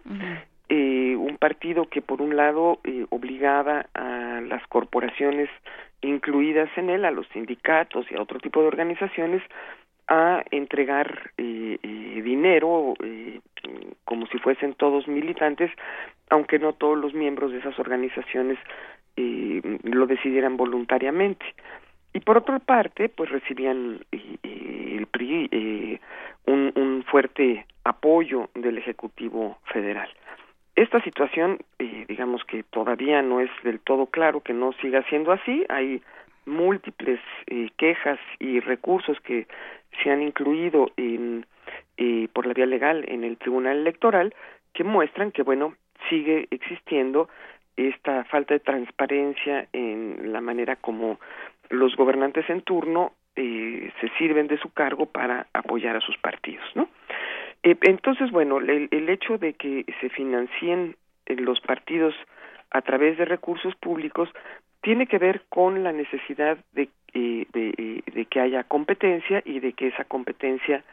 eh, 0.69 1.17
un 1.17 1.39
partido 1.39 1.87
que 1.89 2.03
por 2.03 2.21
un 2.21 2.37
lado 2.37 2.81
eh, 2.85 3.07
obligaba 3.09 3.87
a 3.95 4.43
las 4.43 4.67
corporaciones 4.67 5.49
incluidas 6.03 6.69
en 6.77 6.91
él, 6.91 7.07
a 7.07 7.11
los 7.11 7.27
sindicatos 7.29 8.05
y 8.11 8.17
a 8.17 8.21
otro 8.21 8.39
tipo 8.39 8.61
de 8.61 8.69
organizaciones, 8.69 9.43
a 10.09 10.43
entregar 10.51 11.31
eh, 11.37 11.79
dinero 12.23 12.95
como 14.05 14.27
si 14.27 14.39
fuesen 14.39 14.75
todos 14.75 15.07
militantes, 15.07 15.71
aunque 16.31 16.59
no 16.59 16.73
todos 16.73 16.99
los 16.99 17.15
miembros 17.15 17.53
de 17.53 17.59
esas 17.59 17.79
organizaciones 17.79 18.59
lo 19.17 20.07
decidieran 20.07 20.57
voluntariamente. 20.57 21.45
Y 22.15 22.21
por 22.21 22.39
otra 22.39 22.59
parte, 22.59 23.09
pues 23.09 23.31
recibían 23.31 24.01
el 24.13 25.07
PRI 25.11 26.01
un, 26.47 26.73
un 26.75 27.05
fuerte 27.05 27.67
apoyo 27.85 28.51
del 28.55 28.79
Ejecutivo 28.79 29.59
Federal. 29.73 30.09
Esta 30.77 31.03
situación, 31.03 31.59
eh, 31.81 32.05
digamos 32.07 32.45
que 32.45 32.63
todavía 32.63 33.21
no 33.21 33.41
es 33.41 33.51
del 33.65 33.81
todo 33.81 34.07
claro 34.07 34.43
que 34.43 34.53
no 34.53 34.73
siga 34.75 35.03
siendo 35.09 35.33
así. 35.33 35.65
Hay 35.69 36.03
múltiples 36.47 37.19
eh, 37.49 37.71
quejas 37.77 38.21
y 38.39 38.61
recursos 38.61 39.19
que 39.21 39.49
se 40.03 40.11
han 40.11 40.23
incluido 40.23 40.91
en, 40.97 41.47
eh, 41.97 42.29
por 42.33 42.47
la 42.47 42.55
vía 42.55 42.67
legal 42.67 43.05
en 43.09 43.25
el 43.25 43.37
Tribunal 43.37 43.79
Electoral 43.79 44.35
que 44.73 44.85
muestran 44.85 45.33
que, 45.33 45.43
bueno, 45.43 45.75
sigue 46.09 46.47
existiendo 46.51 47.29
esta 47.77 48.25
falta 48.25 48.55
de 48.55 48.61
transparencia 48.61 49.69
en 49.73 50.33
la 50.33 50.41
manera 50.41 50.77
como 50.77 51.19
los 51.71 51.95
gobernantes 51.97 52.49
en 52.51 52.63
turno 52.63 53.13
eh, 53.37 53.93
se 54.01 54.09
sirven 54.19 54.49
de 54.49 54.59
su 54.59 54.73
cargo 54.73 55.07
para 55.07 55.47
apoyar 55.53 55.97
a 55.97 56.01
sus 56.01 56.17
partidos, 56.19 56.65
¿no? 56.75 56.89
Eh, 57.63 57.77
entonces, 57.83 58.31
bueno, 58.31 58.59
el, 58.59 59.09
hecho 59.09 59.39
de 59.39 59.55
que 59.55 59.85
se 60.01 60.09
financien 60.09 60.97
eh, 61.27 61.37
los 61.37 61.61
partidos 61.61 62.15
a 62.71 62.83
través 62.83 63.17
de 63.17 63.25
recursos 63.25 63.75
públicos 63.77 64.29
tiene 64.81 65.07
que 65.07 65.19
ver 65.19 65.43
con 65.49 65.83
la 65.83 65.93
necesidad 65.93 66.59
de, 66.73 66.89
eh, 67.15 67.47
de, 67.53 68.25
que 68.27 68.41
haya 68.41 68.65
competencia 68.65 69.43
y 69.45 69.61
de 69.61 69.73
que 69.73 69.89
esa 69.89 70.05
competencia 70.05 70.85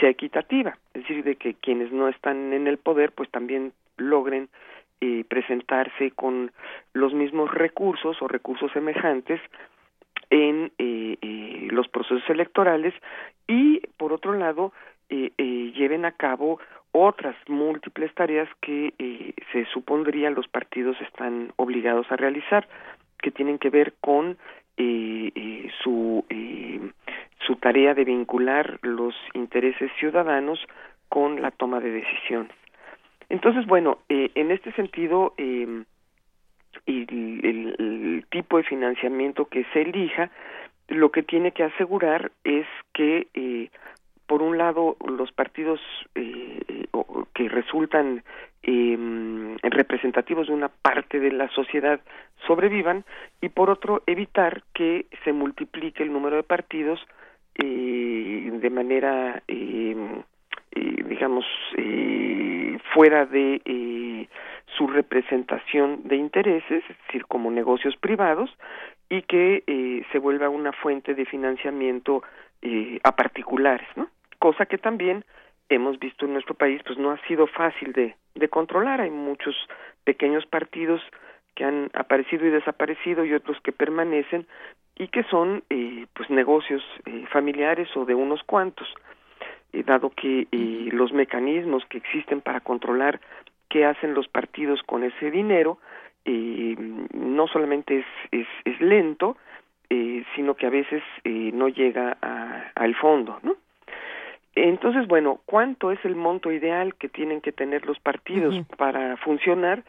sea 0.00 0.10
equitativa, 0.10 0.78
es 0.94 1.02
decir, 1.02 1.24
de 1.24 1.36
que 1.36 1.54
quienes 1.54 1.92
no 1.92 2.08
están 2.08 2.52
en 2.52 2.66
el 2.66 2.78
poder 2.78 3.12
pues 3.12 3.30
también 3.30 3.72
logren 3.96 4.48
presentarse 5.28 6.10
con 6.10 6.52
los 6.92 7.14
mismos 7.14 7.50
recursos 7.54 8.20
o 8.20 8.28
recursos 8.28 8.70
semejantes 8.72 9.40
en 10.28 10.70
los 11.70 11.88
procesos 11.88 12.28
electorales 12.28 12.92
y 13.48 13.80
por 13.96 14.12
otro 14.12 14.34
lado 14.34 14.72
eh, 15.12 15.32
eh, 15.38 15.72
lleven 15.74 16.04
a 16.04 16.12
cabo 16.12 16.60
otras 16.92 17.34
múltiples 17.48 18.14
tareas 18.14 18.48
que 18.60 18.94
eh, 18.96 19.34
se 19.52 19.64
supondría 19.66 20.30
los 20.30 20.46
partidos 20.46 20.96
están 21.00 21.52
obligados 21.56 22.06
a 22.12 22.16
realizar, 22.16 22.68
que 23.22 23.30
tienen 23.30 23.58
que 23.58 23.70
ver 23.70 23.94
con 24.00 24.38
eh, 24.76 25.70
su, 25.82 26.24
su 27.46 27.56
tarea 27.56 27.94
de 27.94 28.04
vincular 28.04 28.78
los 28.82 29.14
intereses 29.34 29.90
ciudadanos 29.98 30.58
con 31.08 31.42
la 31.42 31.50
toma 31.50 31.80
de 31.80 31.90
decisiones. 31.90 32.52
Entonces, 33.28 33.66
bueno, 33.66 33.98
en 34.08 34.50
este 34.50 34.72
sentido, 34.72 35.34
el, 35.36 35.86
el, 36.86 38.24
tipo 38.30 38.56
de 38.56 38.64
financiamiento 38.64 39.46
que 39.46 39.64
se 39.72 39.82
elija, 39.82 40.30
lo 40.88 41.10
que 41.12 41.22
tiene 41.22 41.52
que 41.52 41.64
asegurar 41.64 42.32
es 42.44 42.66
que 42.92 43.28
por 44.30 44.42
un 44.42 44.58
lado 44.58 44.96
los 45.04 45.32
partidos 45.32 45.80
eh, 46.14 46.86
que 47.34 47.48
resultan 47.48 48.22
eh, 48.62 49.56
representativos 49.62 50.48
de 50.48 50.54
una 50.54 50.68
parte 50.68 51.18
de 51.18 51.32
la 51.32 51.48
sociedad 51.50 52.00
sobrevivan 52.46 53.04
y 53.40 53.48
por 53.48 53.70
otro 53.70 54.02
evitar 54.06 54.62
que 54.74 55.06
se 55.24 55.32
multiplique 55.32 56.02
el 56.02 56.12
número 56.12 56.36
de 56.36 56.42
partidos 56.42 57.00
eh, 57.54 58.50
de 58.52 58.70
manera 58.70 59.42
eh, 59.48 59.96
eh, 60.72 61.04
digamos 61.04 61.44
eh, 61.76 62.78
fuera 62.94 63.26
de 63.26 64.28
su 64.76 64.86
representación 64.86 66.02
de 66.04 66.16
intereses 66.16 66.84
es 66.88 66.96
decir 67.06 67.26
como 67.26 67.50
negocios 67.50 67.96
privados 67.96 68.50
y 69.08 69.22
que 69.22 70.04
se 70.10 70.18
vuelva 70.18 70.48
una 70.48 70.72
fuente 70.72 71.14
de 71.14 71.24
financiamiento 71.26 72.22
a 73.02 73.16
particulares 73.16 73.88
no 73.96 74.08
cosa 74.38 74.66
que 74.66 74.78
también 74.78 75.24
hemos 75.70 75.98
visto 75.98 76.26
en 76.26 76.34
nuestro 76.34 76.54
país 76.54 76.82
pues 76.84 76.98
no 76.98 77.10
ha 77.10 77.18
sido 77.26 77.46
fácil 77.46 77.92
de, 77.92 78.14
de 78.34 78.48
controlar. 78.48 79.00
Hay 79.00 79.10
muchos 79.10 79.56
pequeños 80.04 80.44
partidos 80.46 81.00
que 81.54 81.64
han 81.64 81.90
aparecido 81.94 82.46
y 82.46 82.50
desaparecido 82.50 83.24
y 83.24 83.32
otros 83.32 83.58
que 83.62 83.72
permanecen 83.72 84.46
y 84.96 85.08
que 85.08 85.22
son 85.24 85.64
eh, 85.70 86.06
pues 86.14 86.28
negocios 86.28 86.82
eh, 87.06 87.24
familiares 87.32 87.88
o 87.96 88.04
de 88.04 88.14
unos 88.14 88.42
cuantos. 88.44 88.88
Eh, 89.72 89.84
dado 89.84 90.10
que 90.10 90.48
eh, 90.50 90.88
los 90.90 91.12
mecanismos 91.12 91.84
que 91.86 91.98
existen 91.98 92.40
para 92.40 92.60
controlar 92.60 93.20
qué 93.68 93.84
hacen 93.84 94.14
los 94.14 94.26
partidos 94.26 94.82
con 94.82 95.04
ese 95.04 95.30
dinero 95.30 95.78
eh, 96.24 96.74
no 97.14 97.46
solamente 97.46 97.98
es, 98.00 98.06
es, 98.32 98.46
es 98.64 98.80
lento 98.80 99.36
sino 100.36 100.54
que 100.54 100.66
a 100.66 100.70
veces 100.70 101.02
no 101.24 101.68
llega 101.68 102.16
a, 102.22 102.70
al 102.76 102.94
fondo 102.94 103.40
no 103.42 103.56
entonces, 104.54 105.06
bueno, 105.06 105.40
¿cuánto 105.46 105.92
es 105.92 106.04
el 106.04 106.16
monto 106.16 106.50
ideal 106.50 106.94
que 106.96 107.08
tienen 107.08 107.40
que 107.40 107.52
tener 107.52 107.86
los 107.86 107.98
partidos 108.00 108.54
para 108.76 109.16
funcionar? 109.18 109.84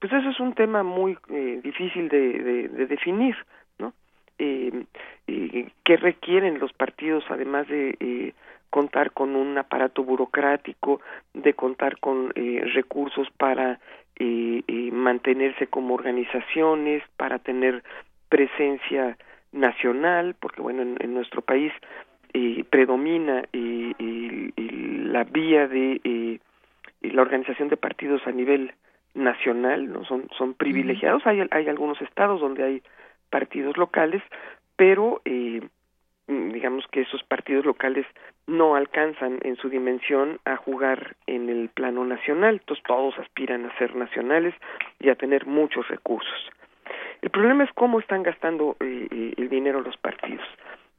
Pues 0.00 0.12
eso 0.12 0.30
es 0.30 0.40
un 0.40 0.54
tema 0.54 0.82
muy 0.82 1.16
eh, 1.28 1.60
difícil 1.62 2.08
de, 2.08 2.68
de, 2.68 2.86
definir, 2.86 3.36
¿no? 3.78 3.92
Eh, 4.38 4.84
eh, 5.26 5.68
¿Qué 5.84 5.96
requieren 5.96 6.58
los 6.58 6.72
partidos 6.72 7.24
además 7.28 7.68
de 7.68 7.96
eh, 8.00 8.32
contar 8.70 9.12
con 9.12 9.36
un 9.36 9.58
aparato 9.58 10.02
burocrático, 10.02 11.00
de 11.34 11.52
contar 11.54 11.98
con 11.98 12.32
eh, 12.34 12.62
recursos 12.72 13.28
para 13.36 13.78
eh, 14.16 14.62
eh, 14.66 14.90
mantenerse 14.92 15.66
como 15.66 15.94
organizaciones, 15.94 17.02
para 17.16 17.38
tener 17.38 17.82
presencia 18.28 19.18
nacional, 19.52 20.34
porque 20.40 20.62
bueno, 20.62 20.82
en, 20.82 20.96
en 21.00 21.14
nuestro 21.14 21.42
país 21.42 21.72
eh, 22.32 22.64
predomina 22.68 23.44
eh, 23.52 24.52
la 24.56 25.24
vía 25.24 25.66
de 25.66 26.00
eh, 26.04 26.38
la 27.02 27.22
organización 27.22 27.68
de 27.68 27.76
partidos 27.76 28.26
a 28.26 28.32
nivel 28.32 28.72
nacional, 29.14 29.92
no 29.92 30.04
son 30.04 30.28
son 30.36 30.54
privilegiados. 30.54 31.26
Hay 31.26 31.46
hay 31.50 31.68
algunos 31.68 32.00
estados 32.00 32.40
donde 32.40 32.62
hay 32.62 32.82
partidos 33.30 33.76
locales, 33.76 34.22
pero 34.76 35.22
eh, 35.24 35.60
digamos 36.26 36.86
que 36.90 37.02
esos 37.02 37.22
partidos 37.24 37.64
locales 37.64 38.06
no 38.46 38.76
alcanzan 38.76 39.38
en 39.42 39.56
su 39.56 39.68
dimensión 39.68 40.38
a 40.44 40.56
jugar 40.56 41.16
en 41.26 41.48
el 41.48 41.68
plano 41.68 42.04
nacional, 42.04 42.54
entonces 42.60 42.84
todos 42.86 43.18
aspiran 43.18 43.66
a 43.66 43.78
ser 43.78 43.94
nacionales 43.96 44.54
y 44.98 45.08
a 45.08 45.16
tener 45.16 45.46
muchos 45.46 45.88
recursos. 45.88 46.50
El 47.22 47.30
problema 47.30 47.64
es 47.64 47.70
cómo 47.74 48.00
están 48.00 48.22
gastando 48.22 48.76
eh, 48.80 49.06
eh 49.10 49.34
el 49.36 49.48
dinero 49.48 49.80
los 49.80 49.96
partidos. 49.96 50.46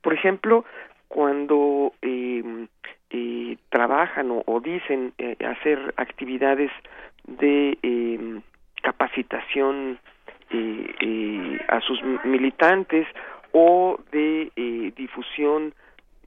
Por 0.01 0.13
ejemplo, 0.13 0.65
cuando 1.11 1.91
eh, 2.01 2.41
eh, 3.09 3.57
trabajan 3.67 4.31
o, 4.45 4.59
dicen 4.61 5.11
eh, 5.17 5.35
hacer 5.45 5.93
actividades 5.97 6.71
de 7.27 7.77
eh, 7.83 8.41
capacitación 8.81 9.99
a 11.69 11.79
sus 11.79 12.01
militantes 12.25 13.07
o 13.53 13.97
de 14.11 14.51
difusión 14.97 15.73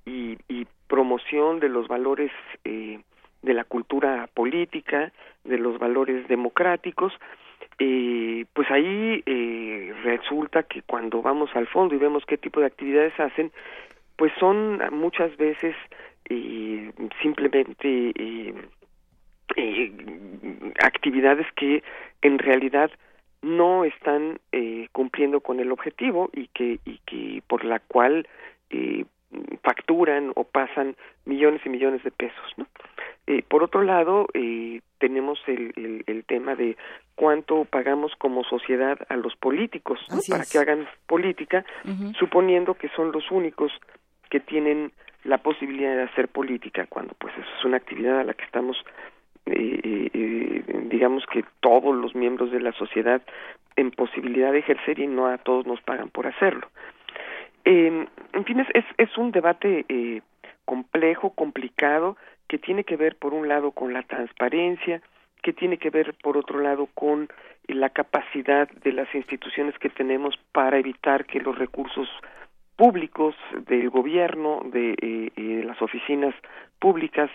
y, 0.06 0.38
y, 0.48 0.66
promoción 0.86 1.60
de 1.60 1.68
los 1.68 1.88
valores 1.88 2.30
de 2.64 3.54
la 3.54 3.64
cultura 3.64 4.26
política, 4.32 5.12
de 5.44 5.58
los 5.58 5.78
valores 5.78 6.26
democráticos, 6.28 7.12
eh, 7.78 8.44
pues 8.52 8.70
ahí 8.70 9.22
eh, 9.26 9.92
resulta 10.04 10.62
que 10.62 10.82
cuando 10.82 11.22
vamos 11.22 11.50
al 11.54 11.66
fondo 11.66 11.94
y 11.94 11.98
vemos 11.98 12.24
qué 12.24 12.38
tipo 12.38 12.60
de 12.60 12.66
actividades 12.66 13.18
hacen, 13.18 13.50
pues 14.16 14.32
son 14.38 14.80
muchas 14.92 15.36
veces 15.36 15.74
eh, 16.28 16.92
simplemente 17.22 18.12
eh, 18.14 18.54
eh, 19.56 19.92
actividades 20.82 21.46
que 21.56 21.82
en 22.22 22.38
realidad 22.38 22.90
no 23.42 23.84
están 23.84 24.40
eh, 24.52 24.88
cumpliendo 24.92 25.40
con 25.40 25.60
el 25.60 25.70
objetivo 25.70 26.30
y 26.32 26.48
que 26.48 26.80
y 26.84 26.98
que 27.06 27.42
por 27.46 27.64
la 27.64 27.78
cual 27.78 28.26
eh, 28.70 29.04
facturan 29.62 30.32
o 30.34 30.44
pasan 30.44 30.96
millones 31.24 31.60
y 31.64 31.68
millones 31.68 32.02
de 32.04 32.10
pesos, 32.10 32.52
¿no? 32.56 32.66
Eh, 33.26 33.42
por 33.42 33.62
otro 33.62 33.82
lado, 33.82 34.26
eh, 34.34 34.80
tenemos 34.98 35.38
el, 35.46 36.04
el, 36.06 36.24
tema 36.24 36.54
de 36.54 36.76
cuánto 37.14 37.64
pagamos 37.64 38.12
como 38.18 38.44
sociedad 38.44 38.98
a 39.08 39.16
los 39.16 39.34
políticos 39.36 39.98
para 40.28 40.44
que 40.44 40.58
hagan 40.58 40.86
política, 41.06 41.64
suponiendo 42.18 42.74
que 42.74 42.88
son 42.90 43.12
los 43.12 43.30
únicos 43.30 43.72
que 44.30 44.40
tienen 44.40 44.92
la 45.24 45.38
posibilidad 45.38 45.96
de 45.96 46.02
hacer 46.02 46.28
política, 46.28 46.86
cuando 46.88 47.14
pues 47.18 47.32
eso 47.34 47.48
es 47.58 47.64
una 47.64 47.78
actividad 47.78 48.20
a 48.20 48.24
la 48.24 48.34
que 48.34 48.44
estamos, 48.44 48.76
eh, 49.46 50.62
digamos 50.86 51.24
que 51.26 51.44
todos 51.60 51.94
los 51.94 52.14
miembros 52.14 52.50
de 52.50 52.60
la 52.60 52.72
sociedad 52.72 53.22
en 53.76 53.90
posibilidad 53.90 54.52
de 54.52 54.58
ejercer 54.58 54.98
y 54.98 55.06
no 55.06 55.26
a 55.26 55.38
todos 55.38 55.66
nos 55.66 55.80
pagan 55.80 56.10
por 56.10 56.26
hacerlo. 56.26 56.68
en 57.64 58.08
fin, 58.44 58.60
es, 58.60 58.68
es, 58.74 58.84
es 58.98 59.16
un 59.16 59.32
debate 59.32 59.86
complejo, 60.64 61.30
complicado, 61.30 62.16
que 62.48 62.58
tiene 62.58 62.84
que 62.84 62.96
ver 62.96 63.16
por 63.16 63.34
un 63.34 63.48
lado 63.48 63.72
con 63.72 63.92
la 63.92 64.02
transparencia, 64.02 65.00
que 65.42 65.52
tiene 65.52 65.78
que 65.78 65.90
ver 65.90 66.14
por 66.22 66.36
otro 66.36 66.60
lado 66.60 66.88
con 66.94 67.28
la 67.68 67.90
capacidad 67.90 68.68
de 68.68 68.92
las 68.92 69.12
instituciones 69.14 69.78
que 69.78 69.90
tenemos 69.90 70.38
para 70.52 70.78
evitar 70.78 71.26
que 71.26 71.40
los 71.40 71.56
recursos 71.56 72.08
públicos 72.76 73.34
del 73.66 73.90
gobierno, 73.90 74.60
de, 74.64 74.96
eh, 75.00 75.62
las 75.64 75.80
oficinas 75.80 76.34
públicas, 76.78 77.30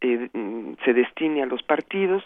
eh, 0.00 0.28
mm, 0.32 0.74
se 0.84 0.92
destine 0.92 1.42
a 1.42 1.46
los 1.46 1.62
partidos, 1.62 2.24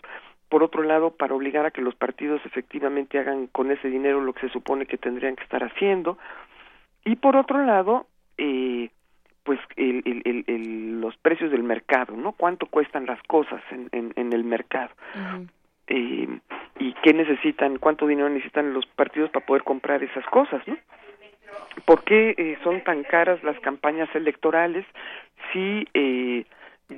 por 0.48 0.62
otro 0.62 0.82
lado, 0.82 1.10
para 1.10 1.34
obligar 1.34 1.64
a 1.66 1.70
que 1.70 1.80
los 1.80 1.94
partidos 1.94 2.40
efectivamente 2.44 3.18
hagan 3.18 3.46
con 3.46 3.70
ese 3.70 3.88
dinero 3.88 4.20
lo 4.20 4.32
que 4.34 4.46
se 4.46 4.52
supone 4.52 4.86
que 4.86 4.98
tendrían 4.98 5.34
que 5.36 5.44
estar 5.44 5.64
haciendo, 5.64 6.18
y 7.04 7.16
por 7.16 7.36
otro 7.36 7.64
lado, 7.64 8.06
eh, 8.38 8.90
pues 9.44 9.58
el, 9.76 10.02
el, 10.24 10.44
el, 10.46 11.00
los 11.00 11.16
precios 11.16 11.50
del 11.50 11.64
mercado, 11.64 12.14
¿no? 12.16 12.32
Cuánto 12.32 12.66
cuestan 12.66 13.06
las 13.06 13.20
cosas 13.24 13.60
en, 13.70 13.88
en, 13.92 14.12
en 14.16 14.32
el 14.32 14.44
mercado. 14.44 14.90
eh, 15.88 16.28
y 16.78 16.94
qué 17.02 17.12
necesitan, 17.12 17.78
cuánto 17.78 18.06
dinero 18.06 18.28
necesitan 18.28 18.72
los 18.72 18.86
partidos 18.86 19.30
para 19.30 19.44
poder 19.44 19.62
comprar 19.64 20.02
esas 20.02 20.24
cosas, 20.26 20.66
¿no? 20.66 20.76
¿Por 21.84 22.04
qué 22.04 22.34
eh, 22.36 22.58
son 22.62 22.82
tan 22.82 23.02
caras 23.02 23.42
las 23.42 23.58
campañas 23.60 24.08
electorales 24.14 24.84
si 25.52 25.86
eh, 25.94 26.44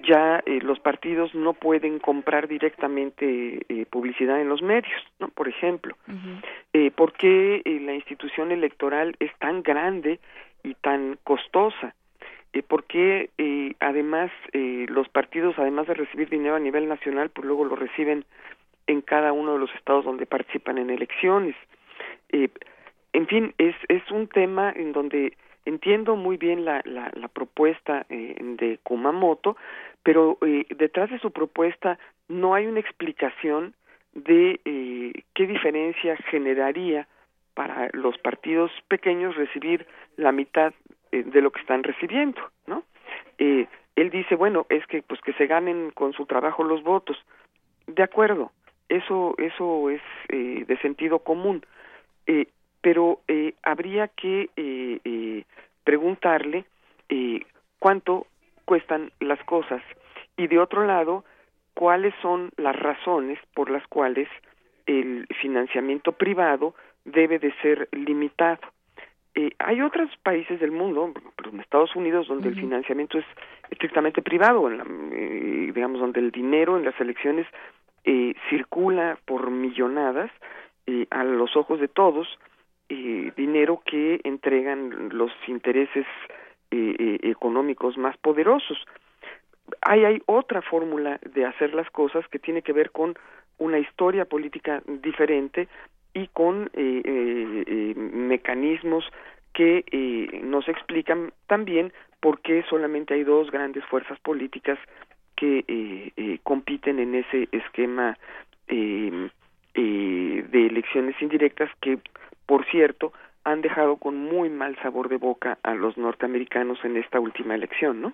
ya 0.03 0.43
eh, 0.45 0.61
los 0.63 0.81
partidos 0.81 1.35
no 1.35 1.53
pueden 1.53 1.99
comprar 1.99 2.49
directamente 2.49 3.61
eh, 3.69 3.87
publicidad 3.87 4.41
en 4.41 4.49
los 4.49 4.63
medios, 4.63 5.01
¿no? 5.21 5.29
Por 5.29 5.49
ejemplo, 5.49 5.97
eh, 6.73 6.91
¿por 6.91 7.13
qué 7.13 7.63
eh, 7.65 7.81
la 7.81 7.95
institución 7.95 8.51
electoral 8.53 9.17
es 9.21 9.33
tan 9.39 9.63
grande 9.63 10.19
y 10.63 10.75
tan 10.75 11.19
costosa? 11.23 11.95
eh, 12.55 12.63
porque 12.63 13.31
eh, 13.37 13.75
además 13.81 14.31
eh, 14.53 14.87
los 14.89 15.09
partidos, 15.09 15.59
además 15.59 15.89
de 15.89 15.95
recibir 15.95 16.31
dinero 16.31 16.55
a 16.55 16.61
nivel 16.61 16.89
nacional, 16.89 17.29
pues 17.31 17.47
luego 17.47 17.65
lo 17.65 17.75
reciben 17.75 18.25
en 18.87 19.01
cada 19.01 19.33
uno 19.33 19.55
de 19.55 19.59
los 19.59 19.75
estados 19.75 20.05
donde 20.05 20.25
participan 20.25 20.79
en 20.79 20.91
elecciones. 20.91 21.57
En 23.15 23.29
fin, 23.29 23.55
es, 23.59 23.77
es 23.89 24.03
un 24.11 24.27
tema 24.27 24.73
en 24.75 24.93
donde 24.93 25.37
entiendo 25.65 26.17
muy 26.17 26.37
bien 26.37 26.65
la, 26.65 26.83
la, 26.85 27.13
la 27.15 27.29
propuesta 27.29 28.05
eh, 28.11 28.37
de 28.41 28.79
Kumamoto, 28.83 29.57
pero 30.03 30.37
eh, 30.43 30.67
detrás 30.77 31.11
de 31.11 31.21
su 31.21 31.31
propuesta 31.31 31.97
no 32.29 32.55
hay 32.55 32.67
una 32.67 32.81
explicación 32.81 33.75
de 34.15 34.61
eh, 34.65 35.13
qué 35.33 35.47
diferencia 35.47 36.17
generaría 36.29 37.07
para 37.55 37.89
los 37.93 38.19
partidos 38.19 38.73
pequeños 38.89 39.37
recibir 39.37 39.87
la 40.17 40.33
mitad 40.33 40.75
eh, 41.13 41.23
de 41.23 41.41
lo 41.41 41.53
que 41.53 41.61
están 41.61 41.85
recibiendo, 41.85 42.41
¿no? 42.67 42.83
Eh, 43.39 43.69
él 43.95 44.11
dice, 44.11 44.35
bueno, 44.35 44.67
es 44.71 44.85
que 44.89 45.03
pues 45.03 45.21
que 45.21 45.35
se 45.35 45.47
ganen 45.47 45.93
con 45.93 46.13
su 46.15 46.27
trabajo 46.27 46.65
los 46.65 46.83
votos. 46.83 47.17
De 47.87 48.03
acuerdo, 48.03 48.51
eso 48.89 49.37
eso 49.39 49.89
es 49.89 50.03
eh, 50.31 50.65
de 50.67 50.77
sentido 50.79 51.21
común, 51.21 51.65
eh, 52.27 52.49
pero 52.85 53.21
eh, 53.29 53.55
habría 53.63 54.09
que 54.09 54.51
eh, 54.57 55.01
eh, 55.05 55.45
preguntarle 55.85 56.67
eh, 57.09 57.41
cuánto 57.79 58.27
cuestan 58.67 59.11
las 59.21 59.43
cosas 59.45 59.83
y 60.37 60.49
de 60.49 60.59
otro 60.59 60.85
lado 60.85 61.25
cuáles 61.73 62.15
son 62.21 62.51
las 62.59 62.77
razones 62.77 63.39
por 63.55 63.71
las 63.71 63.87
cuales 63.87 64.29
el 64.85 65.27
financiamiento 65.41 66.13
privado 66.13 66.75
debe 67.07 67.39
de 67.39 67.55
ser 67.63 67.89
limitado. 67.93 68.61
Eh, 69.35 69.53
hay 69.59 69.81
otros 69.81 70.11
países 70.23 70.61
del 70.61 70.71
mundo, 70.71 71.11
pero 71.37 71.51
en 71.51 71.61
Estados 71.61 71.97
Unidos, 71.97 72.29
donde 72.29 72.51
el 72.51 72.55
financiamiento 72.55 73.17
es 73.17 73.25
estrictamente 73.71 74.21
privado, 74.21 74.69
en 74.69 74.77
la, 74.77 74.85
eh, 74.85 75.73
digamos, 75.75 76.01
donde 76.01 76.21
el 76.21 76.31
dinero 76.31 76.77
en 76.77 76.85
las 76.85 77.01
elecciones 77.01 77.47
eh, 78.05 78.35
circula 78.51 79.19
por 79.25 79.51
millonadas 79.51 80.31
a 81.11 81.25
los 81.25 81.57
ojos 81.57 81.81
de 81.81 81.89
todos, 81.89 82.29
eh, 82.89 83.33
dinero 83.37 83.83
que 83.85 84.21
entregan 84.25 85.11
los 85.11 85.33
intereses 85.47 86.07
eh, 86.77 86.97
eh, 86.99 87.31
económicos 87.31 87.97
más 87.97 88.17
poderosos. 88.17 88.77
Hay, 89.83 90.05
hay 90.05 90.21
otra 90.27 90.61
fórmula 90.61 91.21
de 91.23 91.45
hacer 91.45 91.73
las 91.73 91.89
cosas 91.91 92.27
que 92.27 92.41
tiene 92.41 92.63
que 92.63 92.73
ver 92.73 92.91
con 92.91 93.15
una 93.59 93.79
historia 93.79 94.25
política 94.25 94.83
diferente 94.85 95.69
y 96.15 96.27
con 96.29 96.69
eh, 96.73 97.95
mecanismos 97.97 99.05
que 99.53 99.85
nos 100.43 100.67
explican 100.69 101.33
también 101.47 101.93
por 102.19 102.41
qué 102.41 102.65
solamente 102.69 103.15
hay 103.15 103.23
dos 103.23 103.53
grandes 103.53 103.85
fuerzas 103.85 104.19
políticas 104.19 104.79
que 105.37 106.41
compiten 106.43 106.99
en 106.99 107.15
ese 107.15 107.49
esquema 107.53 108.19
de 108.67 109.31
elecciones 110.53 111.15
indirectas 111.23 111.71
que, 111.81 112.01
por 112.47 112.65
cierto, 112.71 113.13
han 113.45 113.61
dejado 113.61 113.97
con 113.97 114.17
muy 114.17 114.49
mal 114.49 114.77
sabor 114.83 115.09
de 115.09 115.17
boca 115.19 115.59
a 115.63 115.75
los 115.75 115.97
norteamericanos 115.97 116.79
en 116.85 116.97
esta 116.97 117.21
última 117.21 117.55
elección, 117.55 118.01
¿no? 118.01 118.13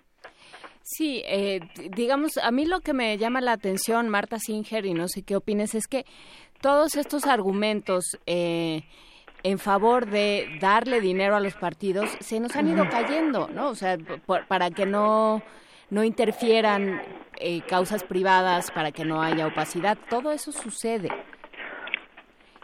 Sí, 0.83 1.23
eh, 1.27 1.61
digamos, 1.91 2.37
a 2.39 2.51
mí 2.51 2.65
lo 2.65 2.81
que 2.81 2.95
me 2.95 3.17
llama 3.19 3.41
la 3.41 3.53
atención, 3.53 4.09
Marta 4.09 4.39
Singer, 4.39 4.87
y 4.87 4.95
no 4.95 5.09
sé 5.09 5.23
qué 5.23 5.37
opines, 5.37 5.75
es 5.75 5.87
que 5.87 6.05
todos 6.61 6.97
estos 6.97 7.27
argumentos 7.27 8.19
eh, 8.27 8.83
en 9.43 9.59
favor 9.59 10.07
de 10.07 10.49
darle 10.61 11.01
dinero 11.01 11.37
a 11.37 11.41
los 11.41 11.55
partidos 11.55 12.11
se 12.21 12.41
nos 12.41 12.57
han 12.57 12.67
ido 12.69 12.89
cayendo, 12.89 13.49
¿no? 13.55 13.69
O 13.69 13.75
sea, 13.75 13.97
por- 14.27 14.47
para 14.47 14.71
que 14.71 14.87
no 14.87 15.43
no 15.91 16.05
interfieran 16.05 17.01
eh, 17.39 17.63
causas 17.69 18.05
privadas, 18.05 18.71
para 18.71 18.93
que 18.93 19.05
no 19.05 19.21
haya 19.23 19.47
opacidad, 19.49 19.99
todo 20.09 20.31
eso 20.31 20.53
sucede. 20.53 21.09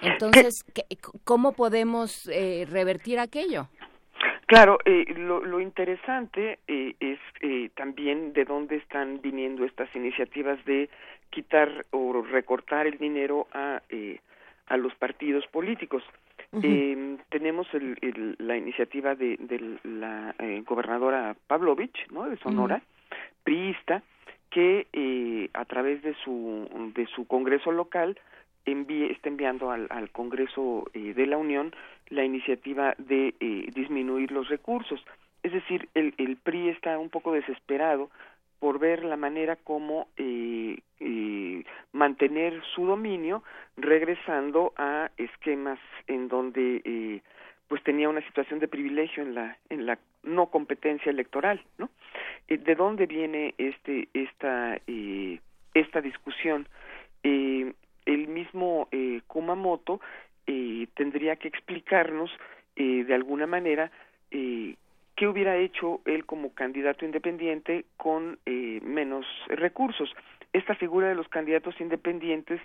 Entonces, 0.02 0.64
¿qué- 0.74 0.84
¿cómo 1.24 1.52
podemos 1.52 2.28
eh, 2.28 2.66
revertir 2.70 3.18
aquello? 3.18 3.68
Claro, 4.46 4.78
eh, 4.84 5.04
lo, 5.16 5.44
lo 5.44 5.60
interesante 5.60 6.60
eh, 6.68 6.94
es 7.00 7.18
eh, 7.40 7.70
también 7.74 8.32
de 8.32 8.44
dónde 8.44 8.76
están 8.76 9.20
viniendo 9.20 9.64
estas 9.64 9.94
iniciativas 9.96 10.64
de 10.64 10.88
quitar 11.30 11.84
o 11.90 12.22
recortar 12.22 12.86
el 12.86 12.96
dinero 12.98 13.48
a, 13.52 13.82
eh, 13.88 14.20
a 14.68 14.76
los 14.76 14.94
partidos 14.94 15.44
políticos. 15.48 16.02
Eh, 16.62 17.16
tenemos 17.28 17.66
el, 17.74 17.98
el- 18.00 18.36
la 18.38 18.56
iniciativa 18.56 19.14
de, 19.16 19.36
de 19.38 19.78
la 19.82 20.34
eh, 20.38 20.62
gobernadora 20.64 21.34
Pavlovich, 21.48 22.06
¿no? 22.12 22.30
De 22.30 22.36
Sonora, 22.38 22.80
priista, 23.42 24.02
que 24.50 24.86
eh, 24.92 25.50
a 25.52 25.64
través 25.64 26.02
de 26.02 26.14
su 26.24 26.92
de 26.94 27.06
su 27.08 27.26
Congreso 27.26 27.72
local 27.72 28.16
envíe, 28.66 29.10
está 29.12 29.28
enviando 29.28 29.70
al, 29.70 29.86
al 29.90 30.10
Congreso 30.10 30.84
eh, 30.92 31.14
de 31.14 31.26
la 31.26 31.38
Unión 31.38 31.74
la 32.08 32.24
iniciativa 32.24 32.94
de 32.98 33.34
eh, 33.40 33.70
disminuir 33.74 34.30
los 34.30 34.48
recursos. 34.48 35.04
Es 35.42 35.52
decir, 35.52 35.88
el, 35.94 36.14
el 36.18 36.36
PRI 36.36 36.70
está 36.70 36.98
un 36.98 37.08
poco 37.08 37.32
desesperado 37.32 38.10
por 38.58 38.78
ver 38.78 39.04
la 39.04 39.16
manera 39.16 39.56
como 39.56 40.08
eh, 40.16 40.78
eh, 41.00 41.64
mantener 41.92 42.62
su 42.74 42.86
dominio 42.86 43.42
regresando 43.76 44.72
a 44.76 45.10
esquemas 45.16 45.78
en 46.06 46.28
donde 46.28 46.82
eh, 46.84 47.22
pues 47.68 47.82
tenía 47.82 48.08
una 48.08 48.22
situación 48.22 48.60
de 48.60 48.68
privilegio 48.68 49.22
en 49.22 49.34
la 49.34 49.58
en 49.68 49.86
la 49.86 49.98
no 50.22 50.46
competencia 50.46 51.10
electoral 51.10 51.60
no 51.78 51.90
de 52.48 52.74
dónde 52.74 53.06
viene 53.06 53.54
este 53.58 54.08
esta 54.14 54.80
esta 55.74 56.00
discusión 56.00 56.66
Eh, 57.28 57.72
el 58.06 58.28
mismo 58.28 58.88
eh, 58.90 59.20
Kumamoto 59.26 60.00
eh, 60.46 60.86
tendría 60.94 61.36
que 61.36 61.48
explicarnos 61.48 62.30
eh, 62.76 63.04
de 63.04 63.14
alguna 63.14 63.46
manera 63.46 63.90
eh, 64.30 64.76
qué 65.16 65.26
hubiera 65.26 65.56
hecho 65.56 66.00
él 66.04 66.24
como 66.24 66.54
candidato 66.54 67.04
independiente 67.04 67.84
con 67.96 68.38
eh, 68.46 68.80
menos 68.82 69.26
recursos. 69.48 70.14
Esta 70.52 70.74
figura 70.74 71.08
de 71.08 71.14
los 71.14 71.28
candidatos 71.28 71.78
independientes 71.80 72.60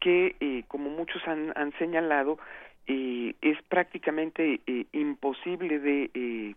que, 0.00 0.36
eh, 0.40 0.62
como 0.68 0.90
muchos 0.90 1.26
han, 1.26 1.52
han 1.56 1.72
señalado, 1.78 2.38
eh, 2.86 3.34
es 3.42 3.60
prácticamente 3.68 4.60
eh, 4.66 4.84
imposible 4.92 5.78
de 5.78 6.10
eh, 6.14 6.54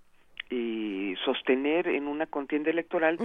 eh, 0.50 1.16
sostener 1.26 1.88
en 1.88 2.08
una 2.08 2.26
contienda 2.26 2.70
electoral 2.70 3.18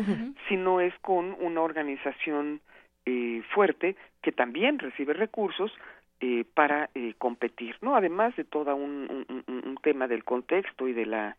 si 0.49 0.57
no 0.57 0.81
es 0.81 0.95
con 1.01 1.37
una 1.41 1.61
organización 1.61 2.61
eh, 3.07 3.43
fuerte 3.55 3.97
que 4.23 4.33
también 4.33 4.79
recibe 4.79 5.15
recursos 5.15 5.73
eh, 6.21 6.45
para 6.55 6.91
eh, 6.95 7.15
competir, 7.19 7.77
¿no? 7.81 7.97
Además 7.97 8.35
de 8.37 8.45
todo 8.45 8.75
un, 8.75 9.27
un, 9.29 9.45
un, 9.47 9.77
tema 9.83 10.09
del 10.09 10.25
contexto 10.25 10.89
y 10.89 10.93
de 10.93 11.07
la, 11.07 11.37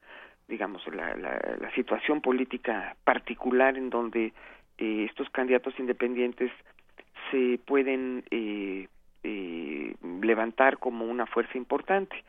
digamos, 0.47 0.85
la, 0.87 1.15
la, 1.15 1.39
la 1.59 1.71
situación 1.75 2.21
política 2.21 2.95
particular 3.03 3.77
en 3.77 3.89
donde 3.89 4.33
eh, 4.77 5.05
estos 5.09 5.29
candidatos 5.31 5.73
independientes 5.79 6.51
se 7.31 7.59
pueden 7.65 8.23
eh, 8.31 8.87
eh, 9.23 9.95
levantar 10.21 10.77
como 10.77 11.05
una 11.05 11.25
fuerza 11.25 11.57
importante. 11.57 12.23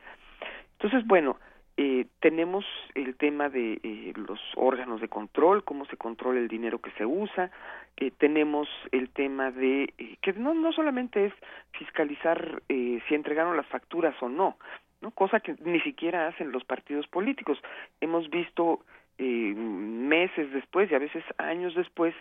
Entonces, 0.73 1.05
bueno, 1.05 1.37
eh, 1.81 2.07
tenemos 2.19 2.65
el 2.93 3.15
tema 3.15 3.47
de 3.47 3.79
eh, 3.81 4.11
los 4.17 4.41
órganos 4.57 4.99
de 4.99 5.07
control, 5.07 5.63
cómo 5.63 5.85
se 5.85 5.95
controla 5.95 6.37
el 6.37 6.49
dinero 6.49 6.79
que 6.81 6.91
se 6.91 7.05
usa, 7.05 7.51
eh, 7.95 8.11
tenemos 8.17 8.67
el 8.91 9.09
tema 9.11 9.49
de 9.49 9.93
eh, 9.97 10.17
que 10.21 10.33
no, 10.33 10.53
no 10.53 10.73
solamente 10.73 11.27
es 11.27 11.33
fiscalizar 11.71 12.61
eh, 12.67 12.99
si 13.07 13.15
entregaron 13.15 13.55
las 13.55 13.65
facturas 13.67 14.13
o 14.21 14.27
no, 14.27 14.57
no 14.99 15.11
cosa 15.11 15.39
que 15.39 15.55
ni 15.63 15.79
siquiera 15.79 16.27
hacen 16.27 16.51
los 16.51 16.65
partidos 16.65 17.07
políticos. 17.07 17.57
Hemos 18.01 18.29
visto 18.29 18.81
meses 19.17 20.51
después 20.53 20.89
y 20.91 20.95
a 20.95 20.99
veces 20.99 21.23
años 21.37 21.75
después 21.75 22.13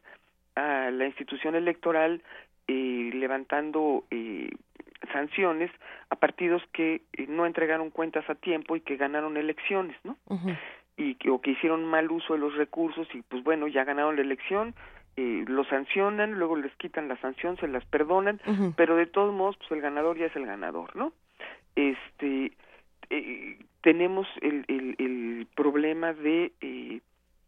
a 0.57 0.91
la 0.91 1.07
institución 1.07 1.55
electoral 1.55 2.23
levantando 2.67 4.05
sanciones 5.13 5.71
a 6.11 6.17
partidos 6.17 6.63
que 6.73 7.03
eh, 7.13 7.27
no 7.29 7.47
entregaron 7.47 7.91
cuentas 7.91 8.29
a 8.29 8.35
tiempo 8.35 8.77
y 8.77 8.81
que 8.81 8.97
ganaron 8.97 9.37
elecciones, 9.37 9.97
¿no? 10.05 10.17
Y 10.97 11.15
que, 11.15 11.31
o 11.31 11.41
que 11.41 11.53
hicieron 11.53 11.85
mal 11.85 12.11
uso 12.11 12.35
de 12.35 12.41
los 12.41 12.55
recursos 12.57 13.07
y 13.15 13.23
pues 13.23 13.45
bueno, 13.45 13.69
ya 13.69 13.85
ganaron 13.85 14.17
la 14.17 14.23
elección, 14.23 14.75
eh, 15.17 15.45
lo 15.47 15.65
sancionan, 15.65 16.39
luego 16.39 16.57
les 16.57 16.75
quitan 16.77 17.09
la 17.09 17.17
sanción, 17.19 17.57
se 17.57 17.69
las 17.69 17.85
perdonan, 17.85 18.41
pero 18.77 18.97
de 18.97 19.07
todos 19.07 19.35
modos 19.35 19.57
pues 19.59 19.71
el 19.73 19.81
ganador 19.81 20.19
ya 20.19 20.27
es 20.27 20.37
el 20.37 20.47
ganador, 20.47 20.95
¿no? 20.97 21.13
Este 21.77 22.53
eh, 23.11 23.59
tenemos 23.83 24.27
el, 24.43 24.65
el, 24.69 24.97
el 24.99 25.47
problema 25.55 26.13
de 26.13 26.53
eh, 26.61 27.01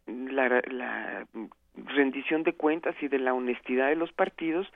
la, 0.07 0.61
la 0.67 1.27
rendición 1.75 2.43
de 2.43 2.53
cuentas 2.53 2.95
y 3.01 3.07
de 3.07 3.17
la 3.19 3.33
honestidad 3.33 3.87
de 3.89 3.95
los 3.95 4.11
partidos 4.11 4.67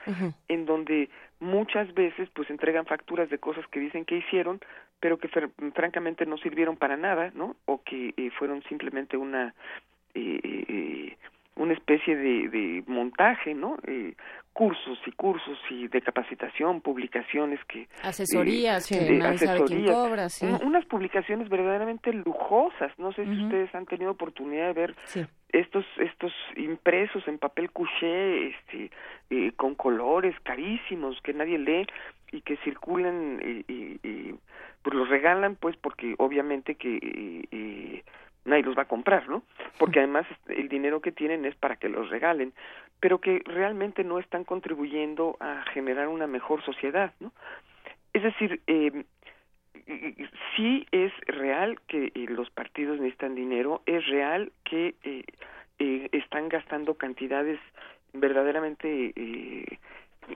en 0.48 0.64
donde 0.66 1.08
muchas 1.40 1.92
veces 1.94 2.28
pues 2.34 2.48
entregan 2.50 2.86
facturas 2.86 3.28
de 3.30 3.38
cosas 3.38 3.66
que 3.68 3.80
dicen 3.80 4.04
que 4.04 4.16
hicieron 4.16 4.60
pero 4.98 5.18
que 5.18 5.28
fr 5.28 5.50
francamente 5.74 6.24
no 6.24 6.38
sirvieron 6.38 6.76
para 6.76 6.96
nada 6.96 7.30
no 7.34 7.54
o 7.66 7.82
que 7.82 8.14
eh, 8.16 8.30
fueron 8.38 8.62
simplemente 8.64 9.16
una 9.18 9.54
eh, 10.14 10.40
eh, 10.42 11.16
una 11.56 11.72
especie 11.72 12.14
de, 12.14 12.48
de 12.50 12.84
montaje, 12.86 13.54
¿no? 13.54 13.78
Eh, 13.86 14.12
cursos 14.52 14.98
y 15.06 15.12
cursos 15.12 15.58
y 15.70 15.88
de 15.88 16.02
capacitación, 16.02 16.82
publicaciones 16.82 17.58
que... 17.64 17.88
Asesorías, 18.02 18.92
eh, 18.92 18.98
que 18.98 19.04
de 19.14 19.18
nadie 19.18 19.38
sabe 19.38 19.64
quién 19.64 19.78
asesorías. 19.80 19.94
cobra, 19.96 20.28
sí. 20.28 20.44
Un- 20.44 20.62
Unas 20.66 20.84
publicaciones 20.84 21.48
verdaderamente 21.48 22.12
lujosas. 22.12 22.92
No 22.98 23.10
sé 23.14 23.24
si 23.24 23.42
ustedes 23.44 23.74
han 23.74 23.86
tenido 23.86 24.10
oportunidad 24.10 24.66
de 24.66 24.72
ver 24.74 24.94
estos 25.60 25.84
estos 25.98 26.32
impresos 26.56 27.26
en 27.28 27.38
papel 27.38 27.70
couché, 27.70 28.48
este, 28.48 28.90
eh, 29.30 29.52
con 29.56 29.74
colores 29.74 30.34
carísimos 30.42 31.20
que 31.22 31.34
nadie 31.34 31.58
lee 31.58 31.86
y 32.32 32.40
que 32.42 32.56
circulan 32.58 33.40
eh, 33.42 33.64
y, 33.68 34.00
y, 34.06 34.34
pues 34.82 34.94
los 34.94 35.08
regalan 35.08 35.56
pues 35.56 35.76
porque 35.76 36.14
obviamente 36.18 36.76
que 36.76 36.96
eh, 36.96 37.44
eh, 37.50 38.04
nadie 38.44 38.62
los 38.62 38.76
va 38.76 38.82
a 38.82 38.88
comprar, 38.88 39.28
¿no? 39.28 39.42
Porque 39.78 39.98
además 39.98 40.26
el 40.48 40.68
dinero 40.68 41.00
que 41.00 41.12
tienen 41.12 41.44
es 41.44 41.56
para 41.56 41.76
que 41.76 41.88
los 41.88 42.08
regalen, 42.10 42.52
pero 43.00 43.20
que 43.20 43.42
realmente 43.44 44.04
no 44.04 44.18
están 44.18 44.44
contribuyendo 44.44 45.36
a 45.40 45.64
generar 45.72 46.08
una 46.08 46.26
mejor 46.26 46.64
sociedad, 46.64 47.12
¿no? 47.20 47.32
Es 48.12 48.22
decir, 48.22 48.60
eh, 48.66 49.04
sí 50.56 50.86
es 50.90 51.12
real 51.26 51.78
que 51.86 52.06
eh, 52.14 52.26
los 52.28 52.50
partidos 52.50 52.98
necesitan 52.98 53.34
dinero, 53.34 53.82
es 53.86 54.06
real 54.08 54.52
que 54.64 54.94
eh, 55.04 55.24
eh, 55.78 56.08
están 56.12 56.48
gastando 56.48 56.94
cantidades 56.94 57.58
verdaderamente 58.12 59.12
eh, 59.14 59.78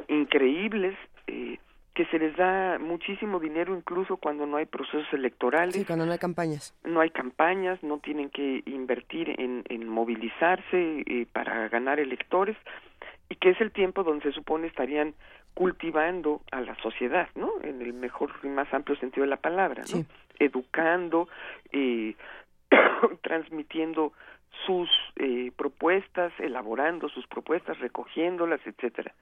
increíbles, 0.09 0.97
eh, 1.27 1.59
que 1.95 2.07
se 2.07 2.19
les 2.19 2.37
da 2.37 2.79
muchísimo 2.79 3.41
dinero 3.41 3.75
incluso 3.77 4.17
cuando 4.17 4.47
no 4.47 4.57
hay 4.59 4.67
procesos 4.67 5.12
electorales 5.12 5.75
Sí, 5.75 5.85
cuando 5.85 6.07
no 6.07 6.12
hay 6.12 6.19
campañas. 6.19 6.73
no 6.85 7.01
hay 7.01 7.11
campañas, 7.11 7.83
no 7.83 7.99
tienen 7.99 8.31
que 8.31 8.62
invertir 8.67 9.35
en, 9.41 9.65
en 9.69 9.89
movilizarse 9.89 11.03
eh, 11.07 11.27
para 11.33 11.69
ganar 11.69 11.99
electores 11.99 12.57
y 13.31 13.36
que 13.36 13.50
es 13.50 13.60
el 13.62 13.70
tiempo 13.73 14.02
donde 14.05 14.25
se 14.25 14.33
supone 14.33 14.67
estarían 14.67 15.15
cultivando 15.55 16.42
a 16.52 16.60
la 16.60 16.75
sociedad, 16.83 17.28
¿no? 17.34 17.50
En 17.62 17.81
el 17.81 17.92
mejor 17.94 18.33
y 18.42 18.49
más 18.49 18.73
amplio 18.75 18.97
sentido 18.99 19.23
de 19.25 19.31
la 19.31 19.36
palabra, 19.39 19.83
¿no? 19.92 20.05
Educando, 20.39 21.28
eh, 21.73 22.15
transmitiendo 23.23 24.12
sus 24.67 24.91
eh, 25.17 25.52
propuestas, 25.57 26.33
elaborando 26.39 27.09
sus 27.09 27.26
propuestas, 27.26 27.78
recogiéndolas, 27.78 28.60
etcétera. 28.67 29.15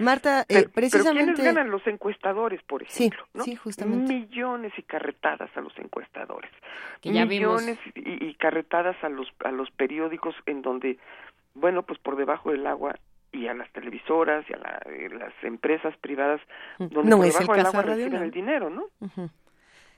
Marta, 0.00 0.42
eh, 0.42 0.44
Pero- 0.48 0.70
precisamente... 0.70 1.20
Pero 1.24 1.34
¿quiénes 1.36 1.54
ganan 1.54 1.70
los 1.70 1.86
encuestadores, 1.86 2.62
por 2.64 2.84
Sí, 2.88 3.04
ejemplo? 3.06 3.26
¿no? 3.34 3.44
sí, 3.44 3.56
justamente. 3.56 4.12
Millones 4.12 4.72
y 4.76 4.82
carretadas 4.82 5.50
a 5.56 5.60
los 5.60 5.76
encuestadores. 5.78 6.50
Que 7.00 7.12
ya 7.12 7.24
vimos. 7.24 7.62
Millones 7.62 7.78
y, 7.94 8.26
y 8.26 8.34
carretadas 8.34 8.96
a 9.02 9.08
los, 9.08 9.28
a 9.44 9.50
los 9.50 9.70
periódicos 9.70 10.34
en 10.46 10.62
donde, 10.62 10.98
bueno, 11.54 11.82
pues 11.84 11.98
por 12.00 12.16
debajo 12.16 12.50
del 12.50 12.66
agua 12.66 12.96
y 13.32 13.48
a 13.48 13.54
las 13.54 13.70
televisoras 13.72 14.44
y 14.48 14.52
a 14.52 14.58
la- 14.58 14.82
eh, 14.86 15.08
las 15.10 15.32
empresas 15.42 15.96
privadas 15.98 16.40
donde 16.78 17.10
No 17.10 17.16
por 17.16 17.26
es 17.26 17.34
el 17.34 17.40
debajo 17.40 17.52
del 17.54 17.64
caso 17.64 17.78
agua 17.78 17.82
reciben 17.94 18.22
el 18.22 18.30
dinero, 18.30 18.70
¿no? 18.70 18.84
Ujú. 19.00 19.30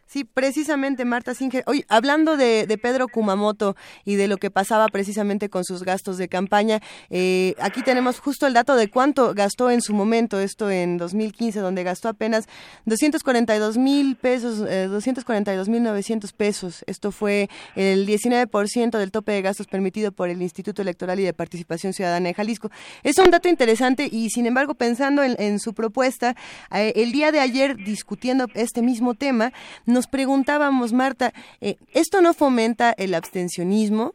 Sí, 0.06 0.24
precisamente 0.24 1.04
Marta 1.04 1.34
Singer. 1.34 1.64
Oye, 1.66 1.84
hablando 1.88 2.36
de, 2.36 2.66
de 2.66 2.78
Pedro 2.78 3.08
Kumamoto 3.08 3.74
y 4.04 4.16
de 4.16 4.28
lo 4.28 4.36
que 4.36 4.50
pasaba 4.50 4.86
precisamente 4.88 5.48
con 5.48 5.64
sus 5.64 5.82
gastos 5.82 6.18
de 6.18 6.28
campaña, 6.28 6.80
eh, 7.10 7.54
aquí 7.58 7.82
tenemos 7.82 8.20
justo 8.20 8.46
el 8.46 8.54
dato 8.54 8.76
de 8.76 8.88
cuánto 8.88 9.34
gastó 9.34 9.70
en 9.70 9.80
su 9.80 9.94
momento, 9.94 10.38
esto 10.38 10.70
en 10.70 10.98
2015, 10.98 11.60
donde 11.60 11.82
gastó 11.82 12.08
apenas 12.08 12.46
242 12.84 13.78
mil 13.78 14.16
pesos, 14.16 14.64
eh, 14.68 14.86
242 14.86 15.68
mil 15.68 15.82
900 15.82 16.32
pesos. 16.32 16.84
Esto 16.86 17.10
fue 17.10 17.48
el 17.74 18.06
19% 18.06 18.98
del 18.98 19.10
tope 19.10 19.32
de 19.32 19.42
gastos 19.42 19.66
permitido 19.66 20.12
por 20.12 20.28
el 20.28 20.42
Instituto 20.42 20.82
Electoral 20.82 21.18
y 21.20 21.24
de 21.24 21.32
Participación 21.32 21.92
Ciudadana 21.92 22.28
de 22.28 22.34
Jalisco. 22.34 22.70
Es 23.02 23.18
un 23.18 23.30
dato 23.30 23.48
interesante 23.48 24.08
y, 24.10 24.30
sin 24.30 24.46
embargo, 24.46 24.74
pensando 24.74 25.22
en, 25.22 25.34
en 25.38 25.58
su 25.58 25.74
propuesta, 25.74 26.36
eh, 26.72 26.92
el 26.96 27.12
día 27.12 27.32
de 27.32 27.40
ayer 27.40 27.76
discutiendo 27.76 28.46
este 28.54 28.82
mismo 28.82 29.14
tema, 29.14 29.52
nos 29.94 30.06
preguntábamos, 30.08 30.92
Marta, 30.92 31.32
eh, 31.62 31.76
¿esto 31.94 32.20
no 32.20 32.34
fomenta 32.34 32.92
el 32.98 33.14
abstencionismo? 33.14 34.12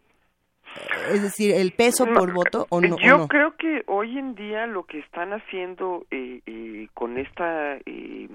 Eh, 0.76 1.14
Es 1.16 1.24
decir, 1.24 1.56
el 1.56 1.72
peso 1.72 2.06
por 2.06 2.32
voto 2.34 2.68
o 2.70 2.80
no. 2.82 2.96
o 2.96 3.00
Yo 3.00 3.18
no? 3.18 3.28
creo 3.28 3.56
que 3.58 3.84
hoy 3.88 4.18
en 4.20 4.36
día 4.36 4.68
lo 4.68 4.84
que 4.86 5.00
están 5.00 5.34
haciendo 5.34 6.06
eh, 6.12 6.42
eh, 6.46 6.88
con 6.94 7.18
esta 7.18 7.78
eh, 7.78 8.30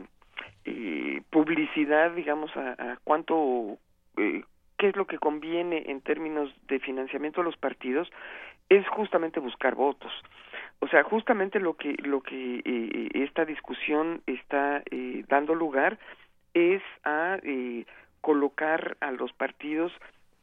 eh, 0.64 1.20
publicidad, 1.31 2.10
digamos, 2.12 2.50
a, 2.56 2.70
a 2.73 2.98
cuánto, 3.05 3.78
eh, 4.16 4.42
qué 4.78 4.89
es 4.89 4.97
lo 4.97 5.06
que 5.06 5.18
conviene 5.18 5.84
en 5.86 6.00
términos 6.00 6.50
de 6.66 6.81
financiamiento 6.81 7.40
de 7.40 7.44
los 7.44 7.56
partidos, 7.56 8.08
es 8.68 8.84
justamente 8.89 9.39
buscar 9.40 9.74
votos. 9.76 10.10
O 10.81 10.89
sea, 10.89 11.02
justamente 11.05 11.60
lo 11.60 11.74
que 11.74 11.94
lo 12.02 12.20
que 12.20 12.60
eh, 12.64 13.08
esta 13.14 13.44
discusión 13.44 14.23
está 14.26 14.82
eh, 14.90 15.24
dando 15.28 15.55
lugar 15.55 15.98
es 16.55 16.83
a 17.05 17.39
eh, 17.42 17.84
colocar 18.20 18.97
a 19.00 19.10
los 19.12 19.33
partidos 19.33 19.92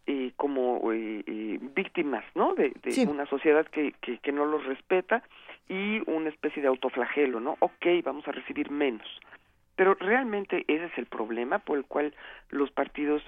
eh, 0.07 0.31
como 0.35 0.91
eh, 0.91 1.23
eh, 1.25 1.59
víctimas, 1.75 2.23
¿no? 2.35 2.53
De, 2.55 2.73
de 2.83 2.91
Sí. 2.91 3.05
una 3.07 3.25
sociedad 3.27 3.65
que, 3.67 3.93
que, 4.01 4.17
que 4.19 4.31
no 4.31 4.45
los 4.45 4.65
respeta 4.65 5.23
y 5.69 6.01
una 6.09 6.29
especie 6.29 6.61
de 6.61 6.67
autoflagelo, 6.67 7.39
¿no? 7.39 7.55
Ok, 7.59 7.85
vamos 8.03 8.27
a 8.27 8.31
recibir 8.31 8.71
menos. 8.71 9.07
Pero 9.75 9.93
realmente 9.95 10.65
ese 10.67 10.85
es 10.85 10.97
el 10.97 11.05
problema 11.05 11.59
por 11.59 11.77
el 11.77 11.85
cual 11.85 12.13
los 12.49 12.71
partidos 12.71 13.23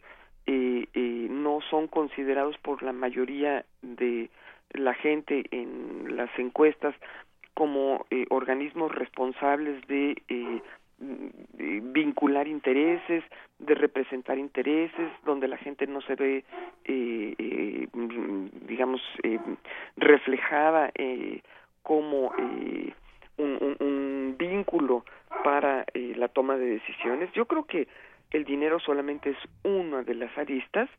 eh, 0.46 0.88
eh, 0.94 1.28
no 1.30 1.60
son 1.70 1.88
considerados 1.88 2.58
por 2.58 2.84
la 2.84 2.92
mayoría 2.92 3.66
de 3.82 4.30
la 4.72 4.94
gente 4.94 5.46
en 5.52 6.16
las 6.18 6.30
encuestas 6.38 6.96
como 7.54 8.06
eh, 8.10 8.26
organismos 8.30 8.94
responsables 8.94 9.86
de 9.88 10.22
eh, 10.28 10.28
de 10.28 10.62
vincular 11.58 12.48
intereses, 12.48 13.24
de 13.60 13.76
representar 13.76 14.38
intereses, 14.38 15.12
donde 15.26 15.48
la 15.48 15.58
gente 15.58 15.88
no 15.88 16.02
se 16.02 16.16
ve, 16.16 16.44
eh, 16.86 17.36
eh, 17.38 17.88
digamos, 18.68 19.02
eh, 19.24 19.40
reflejada 19.98 20.92
eh, 20.96 21.42
como 21.82 22.34
eh, 22.38 22.94
un, 23.38 23.58
un- 23.62 23.78
un 23.88 24.36
vínculo 24.38 25.06
para 25.44 25.86
eh, 25.94 26.14
la 26.16 26.28
toma 26.28 26.58
de 26.58 26.66
decisiones. 26.66 27.32
Yo 27.34 27.46
creo 27.46 27.66
que 27.66 27.88
el 28.32 28.46
dinero 28.46 28.80
solamente 28.80 29.30
es 29.32 29.38
una 29.64 30.02
de 30.04 30.16
las 30.16 30.36
aristas 30.38 30.90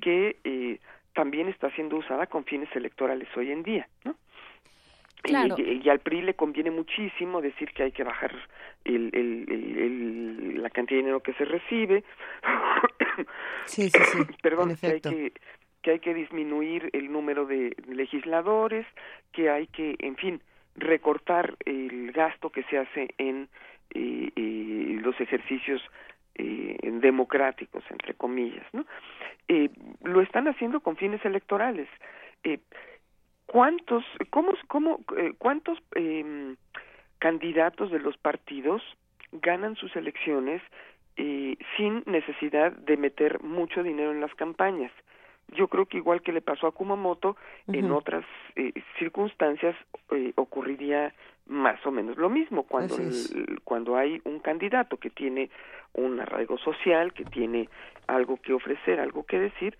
que 0.00 0.36
eh, 0.44 0.78
también 1.14 1.48
está 1.48 1.70
siendo 1.72 1.96
usada 1.96 2.26
con 2.26 2.44
fines 2.44 2.74
electorales 2.74 3.28
hoy 3.36 3.50
en 3.50 3.62
día, 3.62 3.88
¿no? 4.04 4.14
Claro. 5.22 5.56
Y, 5.58 5.82
y, 5.84 5.88
al 5.88 5.98
PRI 6.00 6.22
le 6.22 6.34
conviene 6.34 6.70
muchísimo 6.70 7.40
decir 7.40 7.72
que 7.72 7.82
hay 7.84 7.92
que 7.92 8.04
bajar 8.04 8.34
el, 8.84 9.10
el, 9.12 9.44
el, 9.48 10.62
la 10.62 10.70
cantidad 10.70 10.98
de 10.98 11.02
dinero 11.02 11.20
que 11.20 11.34
se 11.34 11.44
recibe. 11.44 12.04
sí, 13.64 13.90
sí, 13.90 13.98
sí. 14.04 14.18
Perdón, 14.42 14.76
que 14.80 14.86
hay 14.86 15.00
que, 15.00 15.32
que 15.82 15.90
hay 15.90 15.98
que 16.00 16.14
disminuir 16.14 16.90
el 16.92 17.10
número 17.10 17.46
de 17.46 17.74
legisladores, 17.88 18.86
que 19.32 19.50
hay 19.50 19.66
que, 19.66 19.96
en 19.98 20.16
fin, 20.16 20.40
recortar 20.76 21.56
el 21.64 22.12
gasto 22.12 22.50
que 22.50 22.62
se 22.64 22.78
hace 22.78 23.08
en 23.18 23.48
eh, 23.94 24.30
eh, 24.36 24.98
los 25.02 25.20
ejercicios 25.20 25.82
eh, 26.40 26.78
democráticos, 27.00 27.82
entre 27.90 28.14
comillas, 28.14 28.64
¿no? 28.72 28.86
Eh, 29.48 29.70
lo 30.04 30.20
están 30.20 30.46
haciendo 30.46 30.80
con 30.80 30.96
fines 30.96 31.24
electorales. 31.24 31.88
Eh, 32.44 32.60
¿Cuántos, 33.48 34.04
cómo, 34.28 34.52
cómo, 34.68 35.00
eh, 35.16 35.32
cuántos 35.38 35.78
eh, 35.94 36.54
candidatos 37.18 37.90
de 37.90 37.98
los 37.98 38.16
partidos 38.18 38.82
ganan 39.32 39.74
sus 39.76 39.96
elecciones 39.96 40.62
eh, 41.16 41.56
sin 41.76 42.02
necesidad 42.06 42.72
de 42.72 42.98
meter 42.98 43.42
mucho 43.42 43.82
dinero 43.82 44.12
en 44.12 44.20
las 44.20 44.34
campañas? 44.34 44.92
Yo 45.56 45.68
creo 45.68 45.86
que 45.86 45.96
igual 45.96 46.20
que 46.20 46.32
le 46.32 46.42
pasó 46.42 46.66
a 46.66 46.72
Kumamoto, 46.72 47.36
en 47.68 47.90
otras 47.90 48.24
eh, 48.54 48.72
circunstancias 48.98 49.74
eh, 50.10 50.32
ocurriría 50.36 51.14
más 51.46 51.84
o 51.86 51.90
menos 51.90 52.18
lo 52.18 52.28
mismo 52.28 52.64
cuando 52.64 52.98
el, 52.98 53.60
cuando 53.64 53.96
hay 53.96 54.20
un 54.24 54.40
candidato 54.40 54.98
que 54.98 55.08
tiene 55.08 55.48
un 55.94 56.20
arraigo 56.20 56.58
social, 56.58 57.14
que 57.14 57.24
tiene 57.24 57.70
algo 58.06 58.36
que 58.36 58.52
ofrecer, 58.52 59.00
algo 59.00 59.24
que 59.24 59.38
decir, 59.38 59.78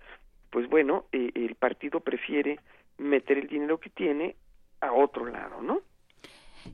pues 0.49 0.67
bueno, 0.67 1.05
eh, 1.11 1.29
el 1.35 1.53
partido 1.53 1.99
prefiere 1.99 2.59
meter 2.99 3.37
el 3.37 3.47
dinero 3.47 3.79
que 3.79 3.89
tiene 3.89 4.35
a 4.81 4.93
otro 4.93 5.25
lado, 5.25 5.61
¿no? 5.61 5.81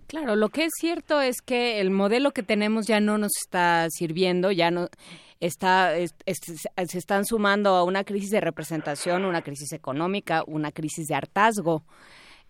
Claro, 0.08 0.36
lo 0.36 0.50
que 0.50 0.66
es 0.66 0.72
cierto 0.80 1.22
es 1.22 1.42
que 1.42 1.80
el 1.80 1.92
modelo 1.92 2.32
que 2.32 2.44
tenemos 2.44 2.88
ya 2.88 3.00
no 3.00 3.18
nos 3.18 3.32
está 3.44 3.88
sirviendo, 3.90 4.52
ya 4.52 4.72
no 4.72 4.90
está 5.40 5.96
es, 5.96 6.16
es, 6.26 6.38
se 6.88 6.98
están 6.98 7.26
sumando 7.26 7.76
a 7.76 7.84
una 7.84 8.04
crisis 8.04 8.32
de 8.32 8.42
representación, 8.42 9.26
una 9.26 9.42
crisis 9.42 9.72
económica, 9.74 10.44
una 10.48 10.72
crisis 10.72 11.08
de 11.08 11.16
hartazgo. 11.16 11.84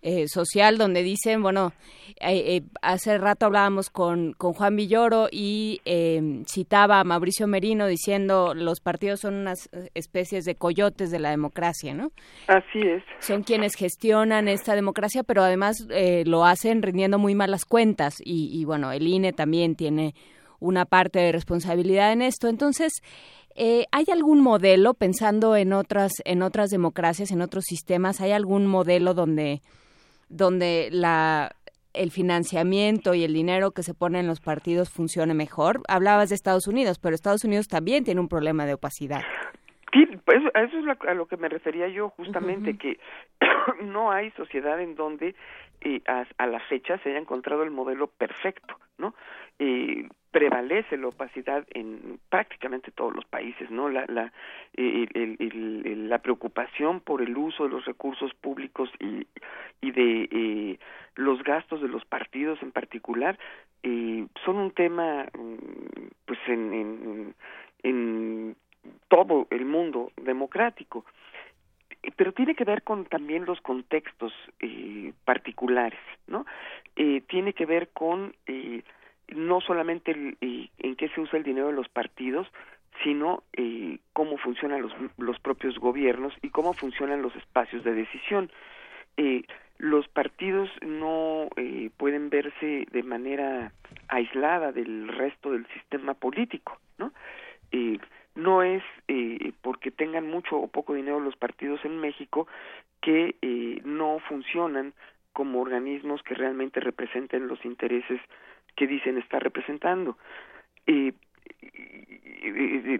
Eh, 0.02 0.28
social 0.28 0.78
donde 0.78 1.02
dicen, 1.02 1.42
bueno, 1.42 1.72
eh, 2.20 2.56
eh, 2.56 2.62
hace 2.80 3.18
rato 3.18 3.46
hablábamos 3.46 3.90
con, 3.90 4.34
con 4.34 4.52
Juan 4.52 4.76
Villoro 4.76 5.28
y 5.32 5.80
eh, 5.84 6.44
citaba 6.46 7.00
a 7.00 7.04
Mauricio 7.04 7.48
Merino 7.48 7.88
diciendo 7.88 8.54
los 8.54 8.80
partidos 8.80 9.20
son 9.20 9.34
unas 9.34 9.68
especies 9.94 10.44
de 10.44 10.54
coyotes 10.54 11.10
de 11.10 11.18
la 11.18 11.30
democracia, 11.30 11.92
¿no? 11.92 12.12
Así 12.46 12.78
es. 12.80 13.02
Son 13.18 13.42
quienes 13.42 13.74
gestionan 13.74 14.46
esta 14.46 14.76
democracia, 14.76 15.24
pero 15.24 15.42
además 15.42 15.86
eh, 15.90 16.22
lo 16.24 16.44
hacen 16.44 16.82
rindiendo 16.82 17.18
muy 17.18 17.34
malas 17.34 17.64
cuentas 17.64 18.16
y, 18.22 18.50
y 18.52 18.64
bueno, 18.64 18.92
el 18.92 19.08
INE 19.08 19.32
también 19.32 19.74
tiene 19.74 20.14
una 20.60 20.84
parte 20.84 21.18
de 21.18 21.32
responsabilidad 21.32 22.12
en 22.12 22.22
esto. 22.22 22.48
Entonces, 22.48 23.02
eh, 23.58 23.86
¿Hay 23.90 24.04
algún 24.12 24.42
modelo, 24.42 24.92
pensando 24.92 25.56
en 25.56 25.72
otras, 25.72 26.12
en 26.26 26.42
otras 26.42 26.68
democracias, 26.68 27.30
en 27.30 27.40
otros 27.40 27.64
sistemas, 27.64 28.20
hay 28.20 28.32
algún 28.32 28.66
modelo 28.66 29.14
donde, 29.14 29.62
donde 30.28 30.88
la, 30.92 31.52
el 31.92 32.10
financiamiento 32.10 33.14
y 33.14 33.24
el 33.24 33.32
dinero 33.32 33.70
que 33.72 33.82
se 33.82 33.94
pone 33.94 34.20
en 34.20 34.26
los 34.26 34.40
partidos 34.40 34.90
funcione 34.90 35.34
mejor? 35.34 35.82
Hablabas 35.88 36.28
de 36.28 36.34
Estados 36.34 36.66
Unidos, 36.66 36.98
pero 36.98 37.14
Estados 37.14 37.44
Unidos 37.44 37.68
también 37.68 38.04
tiene 38.04 38.20
un 38.20 38.28
problema 38.28 38.66
de 38.66 38.74
opacidad. 38.74 39.22
Sí, 39.92 40.06
pues 40.24 40.38
eso 40.54 40.78
es 40.78 41.08
a 41.08 41.14
lo 41.14 41.26
que 41.26 41.36
me 41.36 41.48
refería 41.48 41.88
yo 41.88 42.10
justamente, 42.10 42.70
uh 42.70 42.74
-huh. 42.74 42.78
que 42.78 43.00
no 43.84 44.10
hay 44.10 44.30
sociedad 44.32 44.80
en 44.80 44.94
donde 44.94 45.34
eh, 45.80 46.02
a, 46.06 46.26
a, 46.38 46.46
la 46.46 46.60
fecha 46.60 46.98
se 46.98 47.10
haya 47.10 47.18
encontrado 47.18 47.62
el 47.62 47.70
modelo 47.70 48.08
perfecto, 48.08 48.78
¿no? 48.98 49.14
Eh, 49.58 50.08
prevalece 50.36 50.98
la 50.98 51.08
opacidad 51.08 51.66
en 51.72 52.20
prácticamente 52.28 52.90
todos 52.90 53.14
los 53.16 53.24
países, 53.24 53.70
¿no? 53.70 53.88
La, 53.88 54.04
la, 54.06 54.30
la 54.76 56.18
preocupación 56.18 57.00
por 57.00 57.22
el 57.22 57.34
uso 57.38 57.64
de 57.64 57.70
los 57.70 57.86
recursos 57.86 58.34
públicos 58.34 58.90
y, 59.00 59.26
y 59.80 59.92
de 59.92 60.28
eh, 60.30 60.78
los 61.14 61.42
gastos 61.42 61.80
de 61.80 61.88
los 61.88 62.04
partidos 62.04 62.62
en 62.62 62.70
particular 62.70 63.38
eh, 63.82 64.26
son 64.44 64.56
un 64.56 64.72
tema, 64.72 65.26
pues, 66.26 66.38
en, 66.48 66.74
en, 66.74 67.34
en 67.82 68.56
todo 69.08 69.46
el 69.48 69.64
mundo 69.64 70.12
democrático 70.20 71.06
pero 72.14 72.32
tiene 72.32 72.54
que 72.54 72.64
ver 72.64 72.82
con 72.82 73.06
también 73.06 73.46
los 73.46 73.60
contextos 73.62 74.32
eh, 74.60 75.12
particulares, 75.24 75.98
¿no? 76.28 76.46
Eh, 76.94 77.22
tiene 77.22 77.52
que 77.52 77.66
ver 77.66 77.88
con 77.88 78.32
eh, 78.46 78.82
no 79.28 79.60
solamente 79.60 80.12
el, 80.12 80.70
en 80.78 80.96
qué 80.96 81.08
se 81.08 81.20
usa 81.20 81.38
el 81.38 81.44
dinero 81.44 81.68
de 81.68 81.72
los 81.72 81.88
partidos, 81.88 82.46
sino 83.02 83.42
eh, 83.52 83.98
cómo 84.12 84.38
funcionan 84.38 84.82
los, 84.82 84.92
los 85.18 85.38
propios 85.40 85.78
gobiernos 85.78 86.34
y 86.42 86.50
cómo 86.50 86.72
funcionan 86.72 87.22
los 87.22 87.34
espacios 87.36 87.84
de 87.84 87.92
decisión. 87.94 88.50
Eh, 89.16 89.44
los 89.78 90.08
partidos 90.08 90.70
no 90.80 91.48
eh, 91.56 91.90
pueden 91.96 92.30
verse 92.30 92.86
de 92.90 93.02
manera 93.02 93.72
aislada 94.08 94.72
del 94.72 95.08
resto 95.08 95.52
del 95.52 95.66
sistema 95.68 96.14
político, 96.14 96.78
¿no? 96.98 97.12
Eh, 97.72 97.98
no 98.34 98.62
es 98.62 98.82
eh, 99.08 99.52
porque 99.62 99.90
tengan 99.90 100.28
mucho 100.28 100.56
o 100.56 100.68
poco 100.68 100.94
dinero 100.94 101.20
los 101.20 101.36
partidos 101.36 101.84
en 101.84 101.98
México 101.98 102.46
que 103.00 103.34
eh, 103.42 103.80
no 103.84 104.18
funcionan 104.28 104.94
como 105.32 105.60
organismos 105.60 106.22
que 106.22 106.34
realmente 106.34 106.80
representen 106.80 107.48
los 107.48 107.62
intereses 107.64 108.20
que 108.76 108.86
dicen 108.86 109.18
estar 109.18 109.42
representando. 109.42 110.16
Eh, 110.86 111.12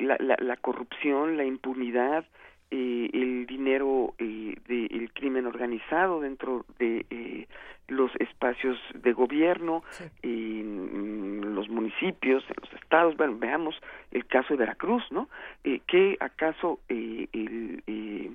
la, 0.01 0.17
la, 0.19 0.37
la, 0.41 0.57
corrupción, 0.57 1.37
la 1.37 1.45
impunidad, 1.45 2.25
eh, 2.71 3.11
el 3.13 3.47
dinero 3.47 4.15
eh, 4.19 4.57
del 4.67 5.13
crimen 5.13 5.47
organizado 5.47 6.21
dentro 6.21 6.65
de 6.79 7.07
eh, 7.11 7.47
los 7.89 8.11
espacios 8.17 8.79
de 8.95 9.13
gobierno, 9.13 9.85
sí. 9.91 10.05
en 10.23 11.55
los 11.55 11.69
municipios, 11.69 12.45
en 12.49 12.57
los 12.61 12.73
estados. 12.83 13.17
Bueno, 13.17 13.39
veamos 13.39 13.81
el 14.11 14.27
caso 14.27 14.55
de 14.55 14.59
Veracruz, 14.59 15.05
¿no? 15.11 15.29
Eh, 15.65 15.81
¿Qué 15.87 16.17
acaso 16.21 16.81
eh, 16.89 17.29
el, 17.33 17.83
eh, 17.87 18.31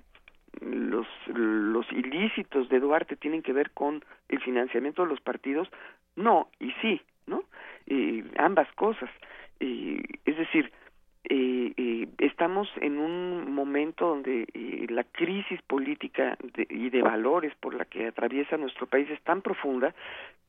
los, 0.61 1.07
los 1.27 1.91
ilícitos 1.91 2.69
de 2.69 2.79
Duarte 2.79 3.15
tienen 3.15 3.41
que 3.41 3.53
ver 3.53 3.71
con 3.71 4.03
el 4.29 4.39
financiamiento 4.39 5.03
de 5.03 5.09
los 5.09 5.21
partidos? 5.21 5.69
No, 6.15 6.49
y 6.59 6.71
sí, 6.81 7.01
¿no? 7.27 7.43
Eh, 7.87 8.23
ambas 8.37 8.71
cosas. 8.73 9.09
Eh, 9.59 10.01
es 10.25 10.37
decir, 10.37 10.71
eh, 11.25 11.73
eh, 11.77 12.07
estamos 12.17 12.67
en 12.81 12.97
un 12.97 13.53
momento 13.53 14.07
donde 14.07 14.47
eh, 14.53 14.87
la 14.89 15.03
crisis 15.03 15.61
política 15.61 16.37
de, 16.55 16.67
y 16.69 16.89
de 16.89 17.01
valores 17.01 17.53
por 17.59 17.73
la 17.73 17.85
que 17.85 18.07
atraviesa 18.07 18.57
nuestro 18.57 18.87
país 18.87 19.09
es 19.09 19.21
tan 19.21 19.41
profunda 19.41 19.93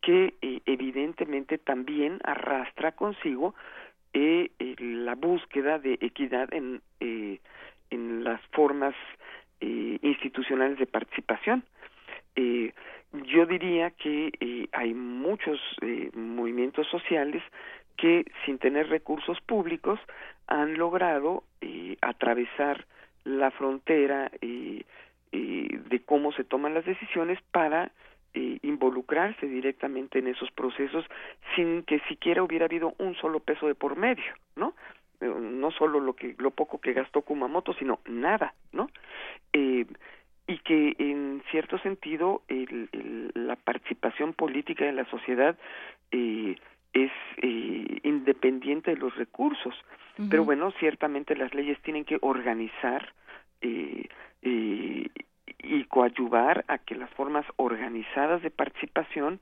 que 0.00 0.34
eh, 0.40 0.60
evidentemente 0.66 1.58
también 1.58 2.18
arrastra 2.24 2.92
consigo 2.92 3.54
eh, 4.14 4.50
la 4.78 5.14
búsqueda 5.14 5.78
de 5.78 5.98
equidad 6.00 6.52
en, 6.52 6.82
eh, 7.00 7.38
en 7.90 8.24
las 8.24 8.40
formas 8.52 8.94
eh, 9.60 9.98
institucionales 10.02 10.78
de 10.78 10.86
participación. 10.86 11.64
Eh, 12.34 12.72
yo 13.12 13.46
diría 13.46 13.90
que 13.90 14.32
eh, 14.40 14.68
hay 14.72 14.94
muchos 14.94 15.60
eh, 15.82 16.10
movimientos 16.14 16.86
sociales 16.88 17.42
que 17.96 18.24
sin 18.44 18.58
tener 18.58 18.88
recursos 18.88 19.40
públicos 19.42 20.00
han 20.46 20.76
logrado 20.76 21.44
eh, 21.60 21.96
atravesar 22.00 22.84
la 23.24 23.50
frontera 23.52 24.30
eh, 24.40 24.84
eh, 25.30 25.80
de 25.88 26.00
cómo 26.00 26.32
se 26.32 26.44
toman 26.44 26.74
las 26.74 26.84
decisiones 26.84 27.38
para 27.50 27.90
involucrarse 28.34 29.46
directamente 29.46 30.18
en 30.18 30.26
esos 30.26 30.50
procesos 30.52 31.04
sin 31.54 31.82
que 31.82 32.00
siquiera 32.08 32.42
hubiera 32.42 32.64
habido 32.64 32.94
un 32.96 33.14
solo 33.16 33.40
peso 33.40 33.66
de 33.66 33.74
por 33.74 33.98
medio, 33.98 34.32
¿no? 34.56 34.72
No 35.20 35.70
solo 35.70 36.00
lo 36.00 36.14
que 36.14 36.34
lo 36.38 36.50
poco 36.50 36.80
que 36.80 36.94
gastó 36.94 37.20
Kumamoto, 37.20 37.74
sino 37.74 38.00
nada, 38.06 38.54
¿no? 38.72 38.88
Y 40.46 40.58
que 40.58 40.94
en 40.98 41.42
cierto 41.50 41.78
sentido 41.78 42.42
el, 42.48 42.88
el, 42.92 43.30
la 43.34 43.56
participación 43.56 44.32
política 44.32 44.84
de 44.84 44.92
la 44.92 45.04
sociedad 45.06 45.56
eh, 46.10 46.56
es 46.92 47.12
eh, 47.36 48.00
independiente 48.02 48.90
de 48.90 48.96
los 48.96 49.14
recursos. 49.16 49.74
Uh 50.18 50.22
-huh. 50.22 50.28
Pero 50.30 50.44
bueno, 50.44 50.72
ciertamente 50.80 51.36
las 51.36 51.54
leyes 51.54 51.80
tienen 51.82 52.04
que 52.04 52.18
organizar 52.20 53.12
eh, 53.60 54.08
eh, 54.42 55.08
y 55.58 55.84
coadyuvar 55.84 56.64
a 56.66 56.78
que 56.78 56.96
las 56.96 57.10
formas 57.10 57.46
organizadas 57.56 58.42
de 58.42 58.50
participación 58.50 59.40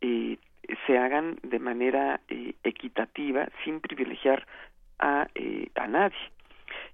eh, 0.00 0.36
se 0.86 0.98
hagan 0.98 1.38
de 1.42 1.58
manera 1.58 2.20
eh, 2.28 2.54
equitativa 2.62 3.48
sin 3.64 3.80
privilegiar 3.80 4.46
a, 4.98 5.26
eh, 5.34 5.68
a 5.74 5.86
nadie. 5.86 6.18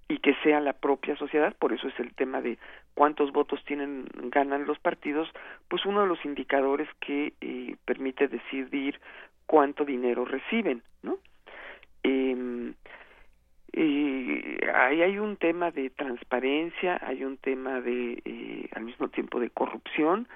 Y 0.08 0.18
que 0.18 0.34
sea 0.42 0.60
la 0.60 0.72
propia 0.72 1.16
sociedad, 1.16 1.54
por 1.58 1.72
eso 1.72 1.88
es 1.88 1.98
el 2.00 2.14
tema 2.14 2.40
de 2.40 2.58
cuántos 2.94 3.30
votos 3.32 3.62
tienen 3.64 4.06
ganan 4.30 4.66
los 4.66 4.78
partidos, 4.78 5.28
pues 5.68 5.84
uno 5.84 6.02
de 6.02 6.08
los 6.08 6.24
indicadores 6.24 6.88
que 7.00 7.34
eh, 7.40 7.76
permite 7.84 8.28
decidir 8.28 9.00
cuánto 9.46 9.84
dinero 9.84 10.24
reciben, 10.24 10.82
¿no? 11.02 11.18
Eh, 12.02 12.64
ahí 14.74 15.02
hay 15.02 15.18
un 15.18 15.36
tema 15.36 15.70
de 15.70 15.90
transparencia, 15.90 16.98
hay 17.02 17.24
un 17.24 17.36
tema 17.36 17.80
de 17.80 18.22
eh, 18.24 18.68
al 18.74 18.84
mismo 18.84 19.08
tiempo 19.08 19.40
de 19.40 19.50
corrupción 19.50 20.26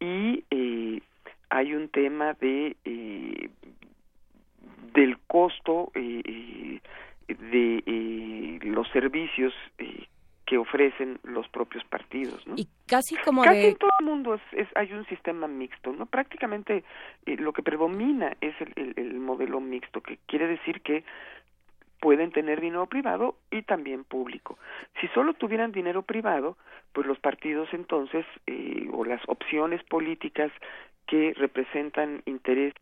y 0.00 0.44
eh, 0.50 1.00
hay 1.50 1.74
un 1.74 1.88
tema 1.88 2.34
de 2.34 2.76
eh, 2.84 3.50
del 4.94 5.18
costo 5.26 5.90
eh, 5.94 6.80
de 7.28 7.82
eh, 7.86 8.58
los 8.62 8.88
servicios 8.88 9.52
eh, 9.78 10.06
que 10.46 10.58
ofrecen 10.58 11.18
los 11.22 11.48
propios 11.48 11.82
partidos, 11.84 12.46
¿no? 12.46 12.54
Y 12.56 12.68
casi 12.86 13.16
como 13.16 13.42
casi 13.42 13.58
de 13.60 13.68
en 13.68 13.76
todo 13.76 13.90
el 13.98 14.04
mundo 14.06 14.34
es, 14.34 14.42
es- 14.52 14.76
hay 14.76 14.92
un 14.92 15.06
sistema 15.06 15.46
mixto, 15.48 15.92
¿no? 15.92 16.06
Prácticamente 16.06 16.84
eh, 17.26 17.36
lo 17.36 17.52
que 17.52 17.62
predomina 17.62 18.36
es 18.40 18.54
el, 18.60 18.72
el- 18.76 18.94
el 18.96 19.14
modelo 19.20 19.60
mixto, 19.60 20.02
que 20.02 20.18
quiere 20.26 20.46
decir 20.46 20.82
que 20.82 21.04
pueden 22.00 22.32
tener 22.32 22.60
dinero 22.60 22.86
privado 22.86 23.36
y 23.50 23.62
también 23.62 24.04
público. 24.04 24.58
Si 25.00 25.08
solo 25.08 25.32
tuvieran 25.32 25.72
dinero 25.72 26.02
privado, 26.02 26.58
pues 26.92 27.06
los 27.06 27.18
partidos 27.18 27.68
entonces 27.72 28.26
eh, 28.46 28.86
o 28.92 29.06
las 29.06 29.22
opciones 29.26 29.82
políticas 29.84 30.52
que 31.06 31.32
representan 31.34 32.22
intereses 32.26 32.74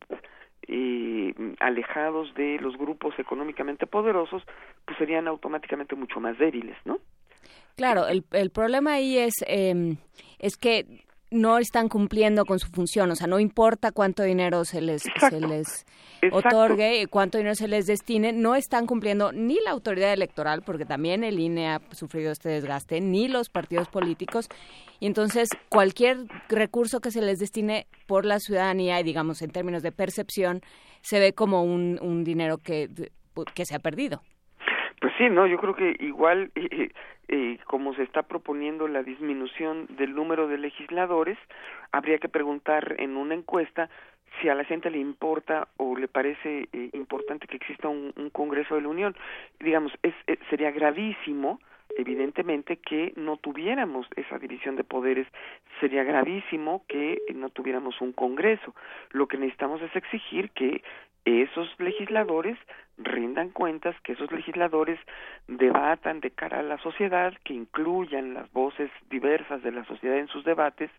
eh, 0.69 1.35
alejados 1.61 2.33
de 2.35 2.59
los 2.61 2.77
grupos 2.77 3.19
económicamente 3.19 3.87
poderosos, 3.87 4.43
pues 4.85 4.99
serían 4.99 5.29
automáticamente 5.29 5.95
mucho 5.95 6.21
más 6.21 6.39
débiles, 6.39 6.77
¿no? 6.85 6.99
Claro, 7.77 8.07
el, 8.07 8.25
el 8.33 8.51
problema 8.51 8.95
ahí 8.95 9.19
es, 9.19 9.35
eh, 9.47 9.97
es 10.39 10.57
que 10.57 11.05
no 11.33 11.59
están 11.59 11.89
cumpliendo 11.89 12.45
con 12.45 12.59
su 12.59 12.69
función, 12.69 13.11
o 13.11 13.17
sea, 13.17 13.27
no 13.27 13.41
importa 13.41 13.93
cuánto 13.93 14.23
dinero 14.23 14.65
se 14.65 14.81
les, 14.81 15.03
se 15.03 15.41
les 15.41 15.87
otorgue, 16.31 17.07
cuánto 17.09 17.39
dinero 17.39 17.55
se 17.55 17.69
les 17.69 17.87
destine, 17.87 18.33
no 18.33 18.55
están 18.55 18.87
cumpliendo 18.87 19.33
ni 19.33 19.59
la 19.65 19.71
autoridad 19.71 20.13
electoral, 20.13 20.63
porque 20.63 20.85
también 20.85 21.25
el 21.25 21.41
INE 21.41 21.69
ha 21.69 21.81
sufrido 21.93 22.33
este 22.33 22.51
desgaste, 22.51 23.01
ni 23.01 23.29
los 23.29 23.49
partidos 23.49 23.89
políticos, 23.89 24.49
y 25.01 25.07
entonces 25.07 25.49
cualquier 25.69 26.27
recurso 26.49 27.01
que 27.01 27.11
se 27.11 27.23
les 27.23 27.39
destine 27.39 27.87
por 28.07 28.25
la 28.25 28.39
ciudadanía, 28.39 29.01
y 29.01 29.03
digamos 29.03 29.43
en 29.43 29.51
términos 29.51 29.83
de 29.83 29.93
percepción, 29.93 30.61
se 31.01 31.19
ve 31.19 31.33
como 31.33 31.65
un, 31.65 31.99
un 32.01 32.25
dinero 32.25 32.59
que, 32.59 33.11
que 33.55 33.65
se 33.65 33.75
ha 33.75 33.79
perdido. 33.79 34.23
Pues 35.03 35.13
sí, 35.19 35.29
no, 35.29 35.49
yo 35.49 35.59
creo 35.59 35.75
que 35.75 35.97
igual 35.99 36.53
eh, 36.55 36.91
eh, 37.27 37.59
como 37.67 37.93
se 37.95 38.05
está 38.05 38.23
proponiendo 38.23 38.87
la 38.87 39.03
disminución 39.03 39.89
del 39.97 40.15
número 40.15 40.47
de 40.47 40.59
legisladores, 40.59 41.37
habría 41.91 42.19
que 42.19 42.29
preguntar 42.29 42.95
en 43.01 43.17
una 43.17 43.35
encuesta 43.35 43.91
si 44.41 44.49
a 44.49 44.55
la 44.55 44.63
gente 44.65 44.91
le 44.91 44.99
importa 44.99 45.67
o 45.77 45.97
le 45.97 46.07
parece 46.07 46.69
eh, 46.73 46.91
importante 46.93 47.49
que 47.49 47.57
exista 47.57 47.89
un, 47.89 48.13
Congreso 48.33 48.77
de 48.77 48.83
la 48.83 48.89
Unión. 48.91 49.17
Digamos, 49.59 49.93
es, 50.05 50.15
es- 50.29 50.39
sería 50.49 50.71
gravísimo, 50.71 51.59
evidentemente, 51.99 52.77
que 52.77 53.13
no 53.17 53.39
tuviéramos 53.39 54.07
esa 54.15 54.39
división 54.39 54.77
de 54.77 54.85
poderes. 54.85 55.27
Sería 55.81 56.05
gravísimo 56.05 56.85
que 56.89 57.19
no 57.35 57.51
tuviéramos 57.51 58.01
un 58.01 58.13
Congreso. 58.13 58.73
Lo 59.11 59.27
que 59.27 59.37
necesitamos 59.37 59.83
es 59.83 59.95
exigir 59.97 60.51
que 60.53 60.83
esos 61.25 61.69
legisladores 61.79 62.59
rindan 62.99 63.51
cuentas, 63.51 63.97
que 64.03 64.13
esos 64.13 64.31
legisladores 64.33 64.99
debatan 65.49 66.21
de 66.21 66.31
cara 66.31 66.61
a 66.61 66.63
la 66.63 66.79
sociedad, 66.79 67.33
que 67.45 67.55
incluyan 67.55 68.35
las 68.35 68.53
voces 68.53 68.91
diversas 69.11 69.63
de 69.63 69.73
la 69.73 69.85
sociedad 69.85 70.19
en 70.19 70.29
sus 70.29 70.45
debates 70.45 70.91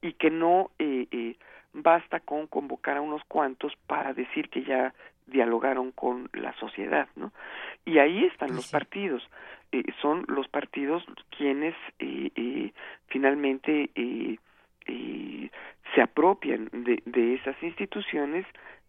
y 0.00 0.14
que 0.14 0.30
no 0.30 0.70
eh, 0.78 1.06
eh, 1.10 1.36
basta 1.72 2.20
con 2.20 2.46
convocar 2.46 2.96
a 2.96 3.02
unos 3.02 3.22
cuantos 3.28 3.72
para 3.86 4.14
decir 4.14 4.48
que 4.48 4.62
ya 4.62 4.94
dialogaron 5.26 5.92
con 5.92 6.30
la 6.32 6.52
sociedad, 6.54 7.08
¿no? 7.16 7.32
Y 7.84 7.98
ahí 7.98 8.24
están 8.24 8.54
los 8.54 8.70
partidos. 8.70 9.28
Eh, 9.72 9.82
son 10.00 10.24
los 10.28 10.48
partidos 10.48 11.04
quienes 11.36 11.74
eh, 11.98 12.30
eh, 12.36 12.72
finalmente 13.08 13.90
eh, 13.94 14.38
eh, 14.86 15.50
se 15.94 16.02
apropian 16.02 16.68
de, 16.72 17.02
de 17.04 17.34
esas 17.34 17.60
instituciones 17.62 18.46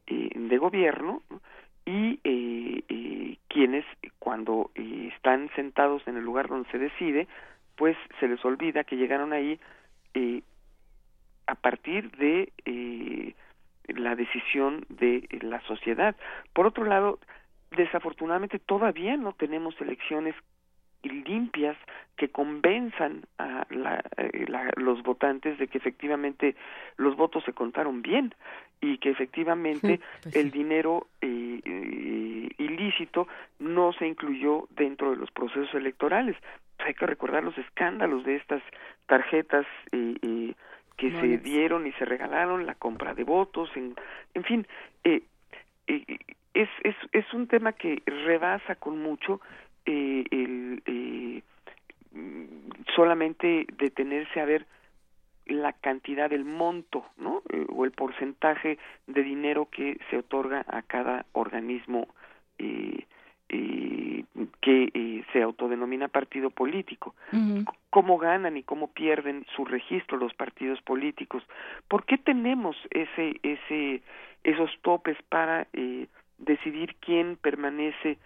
eh, 0.07 0.29
de 0.33 0.57
gobierno 0.57 1.21
¿no? 1.29 1.41
y 1.87 2.19
eh, 2.25 2.83
eh, 2.89 3.37
quienes 3.47 3.85
cuando 4.19 4.71
eh, 4.75 5.09
están 5.15 5.49
sentados 5.55 6.05
en 6.05 6.17
el 6.17 6.23
lugar 6.23 6.49
donde 6.49 6.69
se 6.69 6.77
decide, 6.77 7.27
pues 7.77 7.95
se 8.19 8.27
les 8.27 8.43
olvida 8.43 8.83
que 8.83 8.97
llegaron 8.97 9.31
ahí 9.31 9.57
eh, 10.13 10.41
a 11.47 11.55
partir 11.55 12.11
de 12.17 12.51
la 13.87 14.15
decisión 14.15 14.85
de 14.89 15.25
la 15.41 15.61
sociedad. 15.61 16.15
Por 16.51 16.67
otro 16.67 16.83
lado, 16.83 17.19
desafortunadamente 17.71 18.59
todavía 18.59 19.15
no 19.15 19.31
tenemos 19.31 19.79
elecciones 19.79 20.35
limpias 21.03 21.77
que 22.15 22.29
convenzan 22.29 23.23
a 23.37 23.65
la- 23.69 24.03
eh, 24.17 24.45
la- 24.47 24.71
los 24.75 25.03
votantes 25.03 25.57
de 25.57 25.67
que 25.67 25.77
efectivamente 25.77 26.55
los 26.97 27.15
votos 27.15 27.43
se 27.43 27.53
contaron 27.53 28.01
bien 28.01 28.33
y 28.81 28.97
que 28.97 29.09
efectivamente 29.11 29.99
el 30.33 30.51
dinero 30.51 31.07
eh, 31.21 31.61
eh, 31.63 32.49
ilícito 32.57 33.27
no 33.59 33.93
se 33.93 34.07
incluyó 34.07 34.67
dentro 34.71 35.11
de 35.11 35.17
los 35.17 35.31
procesos 35.31 35.73
electorales. 35.73 36.35
Hay 36.79 36.93
que 36.93 37.05
recordar 37.05 37.43
los 37.43 37.57
escándalos 37.57 38.23
de 38.23 38.35
estas 38.35 38.61
tarjetas 39.07 39.65
eh, 39.91 40.15
eh, 40.21 40.53
que 40.95 41.11
se 41.21 41.37
dieron 41.37 41.85
y 41.85 41.91
se 41.93 42.05
regalaron, 42.05 42.65
la 42.65 42.73
compra 42.75 43.13
de 43.13 43.23
votos, 43.23 43.69
en, 43.75 43.95
en 44.33 44.43
fin, 44.43 44.67
es, 46.57 46.69
es, 46.83 46.95
es 47.11 47.33
un 47.33 47.47
tema 47.47 47.73
que 47.73 48.01
rebasa 48.05 48.75
con 48.75 48.99
mucho 49.01 49.39
eh, 49.87 50.23
el 50.29 50.83
eh, 50.85 51.41
mm, 52.11 52.45
solamente 52.95 53.65
detenerse 53.77 54.39
a 54.39 54.45
ver 54.45 54.67
la 55.47 55.73
cantidad 55.73 56.29
del 56.29 56.45
monto, 56.45 57.05
¿no? 57.17 57.41
Eh, 57.49 57.65
o 57.69 57.85
el 57.85 57.91
porcentaje 57.91 58.77
de 59.07 59.23
dinero 59.23 59.67
que 59.71 59.99
se 60.09 60.17
otorga 60.17 60.65
a 60.67 60.81
cada 60.81 61.25
organismo 61.31 62.07
eh, 62.59 63.05
eh, 63.49 64.25
que 64.61 65.23
se 65.31 65.41
autodenomina 65.41 66.09
partido 66.09 66.49
político 66.49 67.15
cómo 67.97 68.19
ganan 68.19 68.57
y 68.57 68.63
cómo 68.63 68.91
pierden 68.91 69.43
su 69.55 69.65
registro 69.65 70.17
los 70.17 70.33
partidos 70.35 70.79
políticos. 70.81 71.41
¿Por 71.87 72.05
qué 72.05 72.19
tenemos 72.19 72.75
ese, 72.91 73.39
ese, 73.41 74.03
esos 74.43 74.69
topes 74.83 75.17
para 75.29 75.67
eh, 75.73 76.05
decidir 76.37 76.95
quién 76.99 77.37
permanece 77.37 78.19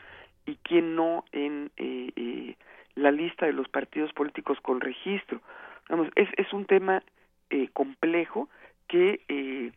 y 0.46 0.56
quién 0.64 0.96
no 0.96 1.26
en 1.32 1.72
eh, 1.78 2.12
eh, 2.16 2.56
la 2.96 3.12
lista 3.12 3.46
de 3.46 3.54
los 3.54 3.68
partidos 3.70 4.12
políticos 4.14 4.60
con 4.62 4.82
registro? 4.82 5.42
Vamos, 5.90 6.10
es, 6.16 6.30
es 6.38 6.52
un 6.54 6.66
tema 6.66 7.04
eh, 7.50 7.70
complejo 7.74 8.50
que 8.88 9.22
eh, 9.28 9.72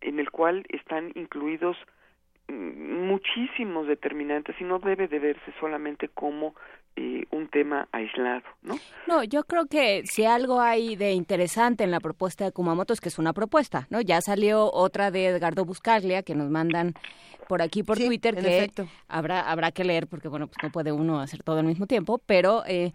en 0.00 0.18
el 0.18 0.30
cual 0.30 0.64
están 0.68 1.12
incluidos 1.14 1.76
muchísimos 2.48 3.86
determinantes 3.86 4.56
y 4.60 4.64
no 4.64 4.78
debe 4.78 5.08
de 5.08 5.18
verse 5.18 5.52
solamente 5.60 6.08
como 6.08 6.54
eh, 6.96 7.24
un 7.32 7.48
tema 7.48 7.88
aislado, 7.90 8.44
¿no? 8.62 8.76
No, 9.08 9.24
yo 9.24 9.42
creo 9.44 9.66
que 9.66 10.02
si 10.04 10.24
algo 10.24 10.60
hay 10.60 10.94
de 10.96 11.12
interesante 11.12 11.82
en 11.84 11.90
la 11.90 11.98
propuesta 12.00 12.44
de 12.44 12.52
Kumamoto 12.52 12.92
es 12.92 13.00
que 13.00 13.08
es 13.08 13.18
una 13.18 13.32
propuesta, 13.32 13.86
¿no? 13.90 14.00
Ya 14.00 14.20
salió 14.20 14.70
otra 14.72 15.10
de 15.10 15.26
Edgardo 15.26 15.64
Buscaglia 15.64 16.22
que 16.22 16.34
nos 16.36 16.50
mandan 16.50 16.94
por 17.48 17.60
aquí 17.62 17.82
por 17.82 17.98
Twitter 17.98 18.34
que 18.36 18.58
efecto. 18.58 18.86
habrá 19.08 19.40
habrá 19.40 19.70
que 19.70 19.84
leer 19.84 20.06
porque 20.06 20.28
bueno 20.28 20.46
pues 20.46 20.56
no 20.62 20.70
puede 20.70 20.92
uno 20.92 21.20
hacer 21.20 21.42
todo 21.42 21.58
al 21.58 21.66
mismo 21.66 21.86
tiempo, 21.86 22.18
pero 22.24 22.62
eh, 22.66 22.92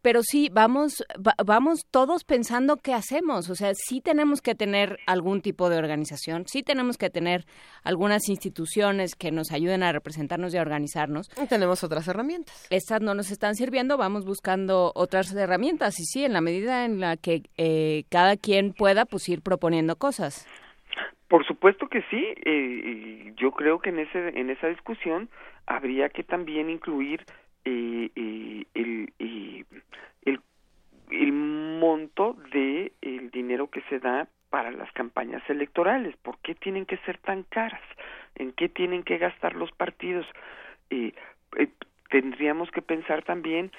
pero 0.00 0.22
sí 0.22 0.48
vamos 0.50 1.04
va- 1.18 1.34
vamos 1.44 1.80
todos 1.90 2.24
pensando 2.24 2.78
qué 2.78 2.94
hacemos, 2.94 3.50
o 3.50 3.54
sea 3.54 3.72
sí 3.74 4.00
tenemos 4.00 4.40
que 4.40 4.54
tener 4.54 4.96
algún 5.06 5.42
tipo 5.42 5.68
de 5.68 5.76
organización, 5.76 6.44
sí 6.46 6.62
tenemos 6.62 6.96
que 6.96 7.10
tener 7.10 7.44
algunas 7.82 8.26
instituciones 8.30 8.89
que 9.18 9.30
nos 9.30 9.52
ayuden 9.52 9.82
a 9.82 9.92
representarnos 9.92 10.54
y 10.54 10.58
a 10.58 10.62
organizarnos. 10.62 11.30
Y 11.42 11.46
tenemos 11.46 11.84
otras 11.84 12.06
herramientas. 12.08 12.66
Estas 12.70 13.00
no 13.00 13.14
nos 13.14 13.30
están 13.30 13.54
sirviendo, 13.54 13.96
vamos 13.96 14.24
buscando 14.24 14.92
otras 14.94 15.34
herramientas 15.34 15.98
y 16.00 16.04
sí, 16.04 16.24
en 16.24 16.32
la 16.32 16.40
medida 16.40 16.84
en 16.84 17.00
la 17.00 17.16
que 17.16 17.42
eh, 17.56 18.04
cada 18.10 18.36
quien 18.36 18.72
pueda, 18.72 19.04
pues 19.04 19.28
ir 19.28 19.42
proponiendo 19.42 19.96
cosas. 19.96 20.46
Por 21.28 21.46
supuesto 21.46 21.86
que 21.88 22.02
sí. 22.10 22.24
eh, 22.44 23.30
y 23.30 23.34
yo 23.36 23.52
creo 23.52 23.78
que 23.80 23.90
en 23.90 24.00
ese 24.00 24.28
en 24.38 24.50
esa 24.50 24.66
discusión 24.66 25.30
habría 25.66 26.08
que 26.08 26.24
también 26.24 26.68
incluir 26.68 27.24
eh, 27.64 28.10
eh, 28.16 28.64
el, 28.74 29.12
eh, 29.18 29.64
el 30.24 30.40
el 31.10 31.32
monto 31.32 32.36
de 32.52 32.92
el 33.00 33.30
dinero 33.30 33.68
que 33.68 33.82
se 33.88 33.98
da 33.98 34.28
para 34.50 34.70
las 34.72 34.90
campañas 34.92 35.42
electorales. 35.48 36.16
¿Por 36.18 36.38
qué 36.38 36.54
tienen 36.54 36.84
que 36.84 36.98
ser 36.98 37.18
tan 37.18 37.44
caras? 37.44 37.82
¿En 38.34 38.52
qué 38.52 38.68
tienen 38.68 39.02
que 39.02 39.18
gastar 39.18 39.54
los 39.54 39.70
partidos? 39.72 40.26
Eh, 40.90 41.12
eh, 41.56 41.68
tendríamos 42.10 42.70
que 42.72 42.82
pensar 42.82 43.22
también 43.22 43.70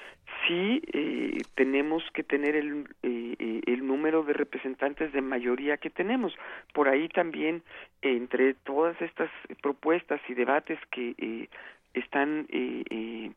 si 0.46 0.82
eh, 0.92 1.44
tenemos 1.54 2.02
que 2.14 2.24
tener 2.24 2.56
el, 2.56 2.88
eh, 3.02 3.36
eh, 3.38 3.60
el 3.66 3.86
número 3.86 4.24
de 4.24 4.32
representantes 4.32 5.12
de 5.12 5.20
mayoría 5.20 5.76
que 5.76 5.90
tenemos. 5.90 6.34
Por 6.72 6.88
ahí 6.88 7.08
también, 7.08 7.62
entre 8.00 8.54
todas 8.54 9.00
estas 9.00 9.30
propuestas 9.60 10.20
y 10.28 10.34
debates 10.34 10.78
que 10.90 11.14
eh, 11.18 11.48
están 11.92 12.46
eh, 12.48 13.30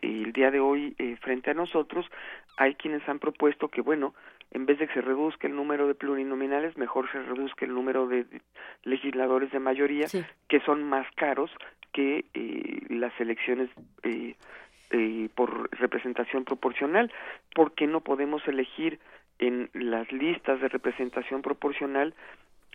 el 0.00 0.32
día 0.32 0.52
de 0.52 0.60
hoy 0.60 0.94
frente 1.20 1.50
a 1.50 1.54
nosotros, 1.54 2.06
hay 2.56 2.76
quienes 2.76 3.06
han 3.08 3.18
propuesto 3.18 3.66
que, 3.66 3.80
bueno, 3.80 4.14
en 4.50 4.66
vez 4.66 4.78
de 4.78 4.86
que 4.86 4.94
se 4.94 5.00
reduzca 5.02 5.46
el 5.46 5.54
número 5.54 5.86
de 5.86 5.94
plurinominales, 5.94 6.76
mejor 6.76 7.10
se 7.12 7.22
reduzca 7.22 7.64
el 7.64 7.74
número 7.74 8.06
de 8.08 8.26
legisladores 8.84 9.50
de 9.52 9.60
mayoría, 9.60 10.06
que 10.48 10.60
son 10.60 10.84
más 10.84 11.06
caros 11.16 11.50
que 11.92 12.24
eh, 12.34 12.80
las 12.88 13.12
elecciones 13.20 13.70
eh, 14.02 14.34
eh, 14.90 15.28
por 15.34 15.68
representación 15.78 16.44
proporcional. 16.44 17.12
¿Por 17.54 17.72
qué 17.72 17.86
no 17.86 18.00
podemos 18.00 18.46
elegir 18.48 18.98
en 19.38 19.70
las 19.74 20.10
listas 20.12 20.60
de 20.60 20.68
representación 20.68 21.42
proporcional 21.42 22.14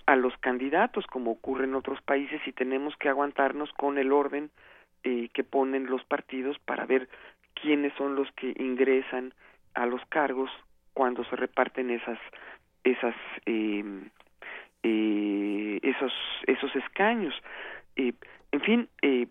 a 0.05 0.15
los 0.15 0.35
candidatos, 0.37 1.05
como 1.07 1.31
ocurre 1.31 1.65
en 1.65 1.75
otros 1.75 2.01
países, 2.01 2.41
y 2.45 2.51
tenemos 2.51 2.95
que 2.97 3.09
aguantarnos 3.09 3.71
con 3.73 3.97
el 3.97 4.11
orden 4.11 4.51
eh, 5.03 5.29
que 5.33 5.43
ponen 5.43 5.87
los 5.87 6.03
partidos 6.05 6.57
para 6.59 6.85
ver 6.85 7.09
quiénes 7.61 7.93
son 7.93 8.15
los 8.15 8.31
que 8.33 8.53
ingresan 8.57 9.33
a 9.73 9.85
los 9.85 10.01
cargos 10.07 10.49
cuando 10.93 11.23
se 11.25 11.35
reparten 11.35 11.89
esas 11.89 12.19
esas 12.83 13.15
eh, 13.45 13.83
eh, 14.83 15.79
esos 15.81 16.13
esos 16.47 16.75
escaños. 16.75 17.33
Eh, 17.95 18.13
en 18.51 18.61
fin 18.61 18.89
eh, 19.01 19.27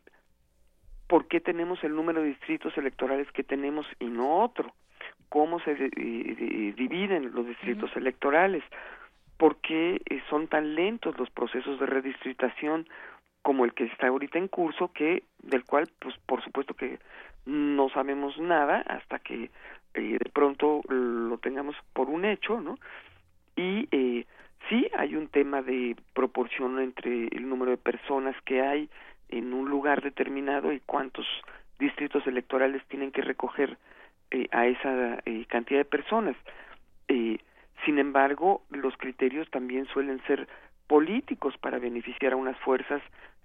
por 1.09 1.29
qué 1.29 1.41
tenemos 1.41 1.83
el 1.85 1.95
número 1.95 2.23
de 2.23 2.29
distritos 2.29 2.77
electorales 2.79 3.31
que 3.33 3.43
tenemos 3.43 3.87
y 4.01 4.07
no 4.07 4.41
otro 4.43 4.73
cómo 5.29 5.61
se 5.61 5.75
de- 5.75 6.75
dividen 6.77 7.33
los 7.35 7.47
distritos 7.47 7.95
electorales 7.97 8.63
por 9.37 9.57
qué 9.57 10.01
eh, 10.09 10.23
son 10.31 10.47
tan 10.49 10.75
lentos 10.75 11.19
los 11.19 11.31
procesos 11.31 11.81
de 11.81 11.87
redistritación 11.87 12.89
como 13.43 13.65
el 13.65 13.75
que 13.75 13.85
está 13.85 14.07
ahorita 14.07 14.39
en 14.39 14.49
curso 14.49 14.93
que 14.93 15.25
del 15.43 15.65
cual 15.65 15.89
pues 15.99 16.17
por 16.27 16.43
supuesto 16.45 16.75
que 16.75 16.99
no 17.47 17.89
sabemos 17.91 18.39
nada 18.39 18.81
hasta 18.87 19.19
que 19.19 19.51
eh, 19.95 20.19
de 20.19 20.31
pronto 20.33 20.83
lo 20.89 21.39
tengamos 21.39 21.77
por 21.93 22.09
un 22.09 22.25
hecho 22.25 22.61
no 22.61 22.79
y 23.57 23.89
eh, 23.91 24.27
sí 24.69 24.89
hay 24.97 25.17
un 25.17 25.29
tema 25.29 25.63
de 25.63 25.97
proporción 26.15 26.79
entre 26.81 27.29
el 27.29 27.49
número 27.49 27.73
de 27.73 27.77
personas 27.77 28.37
que 28.45 28.63
hay 28.63 28.89
en 29.29 29.53
un 29.53 29.69
lugar 29.69 30.03
determinado 30.03 30.73
y 30.73 30.81
cuántos 30.81 31.27
distritos 31.79 32.27
electorales 32.27 32.83
tienen 32.89 33.11
que 33.11 33.23
recoger 33.23 33.77
eh, 34.31 34.47
a 34.53 34.67
esa 34.67 35.19
eh, 35.25 35.45
cantidad 35.49 35.81
de 35.81 35.85
personas. 35.85 36.37
Eh, 37.09 37.39
sin 37.85 37.99
embargo 37.99 38.63
los 38.71 38.97
criterios 38.97 39.51
también 39.51 39.87
suelen 39.87 40.23
ser 40.27 40.49
políticos 40.87 41.55
para 41.59 41.79
beneficiar 41.79 42.33
a 42.33 42.37
unas 42.37 42.57
fuerzas 42.59 43.03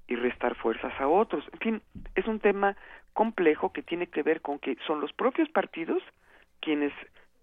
y 0.08 0.16
restar 0.16 0.56
fuerzas 0.56 0.94
a 1.00 1.08
otros. 1.08 1.44
En 1.54 1.60
fin, 1.60 1.82
es 2.16 2.26
un 2.28 2.40
tema 2.40 2.76
complejo 3.14 3.74
que 3.74 3.82
tiene 3.82 4.08
que 4.08 4.24
ver 4.24 4.42
con 4.42 4.60
que 4.60 4.78
son 4.86 5.02
los 5.02 5.14
propios 5.14 5.50
partidos 5.50 6.02
quienes 6.62 6.94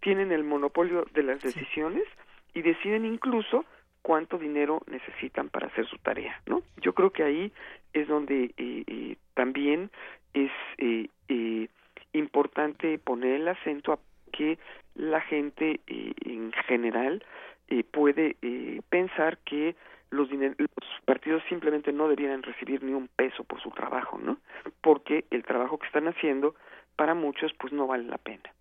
tienen 0.01 0.33
el 0.33 0.45
monopolio 0.45 1.07
de 1.13 1.23
las 1.23 1.43
decisiones 1.43 2.05
y 2.53 2.63
deciden 2.63 3.05
incluso 3.05 3.65
cuánto 4.03 4.39
dinero 4.39 4.83
necesitan 4.87 5.49
para 5.49 5.69
hacer 5.69 5.87
su 5.87 5.97
tarea, 5.99 6.41
¿no? 6.47 6.63
Yo 6.83 6.93
creo 6.93 7.11
que 7.11 7.23
ahí 7.23 7.53
es 7.93 8.07
donde 8.07 8.53
eh, 8.57 8.85
eh, 8.87 9.17
también 9.35 9.91
es 10.35 10.51
eh, 10.79 11.09
eh, 11.29 11.69
importante 12.13 12.99
poner 12.99 13.41
el 13.41 13.49
acento 13.49 13.93
a 13.93 13.99
que 14.33 14.59
la 14.95 15.21
gente 15.23 15.81
eh, 15.87 16.13
en 16.25 16.53
general 16.67 17.25
eh, 17.69 17.83
puede 17.85 18.37
eh, 18.43 18.81
pensar 18.91 19.39
que 19.39 19.75
los, 20.15 20.31
los 20.31 20.69
partidos 21.05 21.43
simplemente 21.49 21.93
no 21.93 22.09
debieran 22.09 22.43
recibir 22.43 22.83
ni 22.83 22.93
un 22.93 23.09
peso 23.09 23.45
por 23.45 23.61
su 23.61 23.71
trabajo, 23.71 24.19
¿no? 24.19 24.39
Porque 24.81 25.25
el 25.31 25.45
trabajo 25.45 25.79
que 25.79 25.87
están 25.87 26.09
haciendo 26.09 26.55
para 26.97 27.15
muchos 27.15 27.53
pues 27.55 27.73
no 27.73 27.87
vale 27.87 28.05
la 28.05 28.19
pena. 28.19 28.55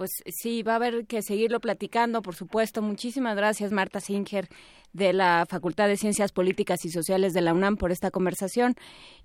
Pues 0.00 0.22
sí, 0.28 0.62
va 0.62 0.72
a 0.72 0.76
haber 0.76 1.04
que 1.06 1.20
seguirlo 1.20 1.60
platicando, 1.60 2.22
por 2.22 2.34
supuesto. 2.34 2.80
Muchísimas 2.80 3.36
gracias, 3.36 3.70
Marta 3.70 4.00
Singer, 4.00 4.46
de 4.94 5.12
la 5.12 5.44
Facultad 5.46 5.88
de 5.88 5.98
Ciencias 5.98 6.32
Políticas 6.32 6.86
y 6.86 6.88
Sociales 6.88 7.34
de 7.34 7.42
la 7.42 7.52
UNAM, 7.52 7.76
por 7.76 7.90
esta 7.92 8.10
conversación. 8.10 8.76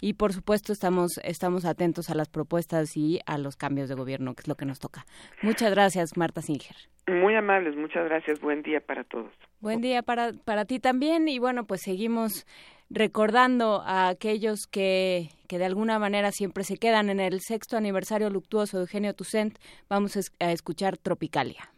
Y, 0.02 0.16
por 0.16 0.34
supuesto, 0.34 0.74
estamos, 0.74 1.18
estamos 1.24 1.64
atentos 1.64 2.10
a 2.10 2.14
las 2.14 2.28
propuestas 2.28 2.98
y 2.98 3.22
a 3.26 3.38
los 3.38 3.56
cambios 3.56 3.88
de 3.88 3.96
gobierno, 3.96 4.34
que 4.34 4.42
es 4.42 4.50
lo 4.50 4.56
que 4.56 4.66
nos 4.66 4.80
toca. 4.80 5.06
Muchas 5.42 5.72
gracias, 5.72 6.18
Marta 6.18 6.42
Singer. 6.42 6.76
Muy 7.08 7.36
amables, 7.36 7.78
muchas 7.78 8.04
gracias. 8.10 8.42
Buen 8.42 8.62
día 8.62 8.82
para 8.82 9.06
todos. 9.06 9.32
Buen 9.62 9.80
día 9.80 10.02
para, 10.02 10.34
para 10.34 10.66
ti 10.66 10.82
también. 10.82 11.30
Y 11.30 11.40
bueno, 11.40 11.64
pues 11.64 11.84
seguimos 11.84 12.46
recordando 12.90 13.82
a 13.86 14.08
aquellos 14.10 14.68
que, 14.68 15.30
que 15.48 15.58
de 15.60 15.66
alguna 15.66 16.00
manera 16.00 16.32
siempre 16.32 16.64
se 16.64 16.78
quedan 16.78 17.10
en 17.10 17.20
el 17.20 17.42
sexto 17.42 17.78
aniversario 17.78 18.30
luctuoso 18.30 18.78
de 18.78 18.84
Eugenio 18.84 19.14
Toussaint. 19.14 19.58
Vamos 19.90 20.16
a 20.16 20.20
es- 20.20 20.32
a 20.40 20.52
escuchar 20.52 20.98
Tropicalia. 20.98 21.70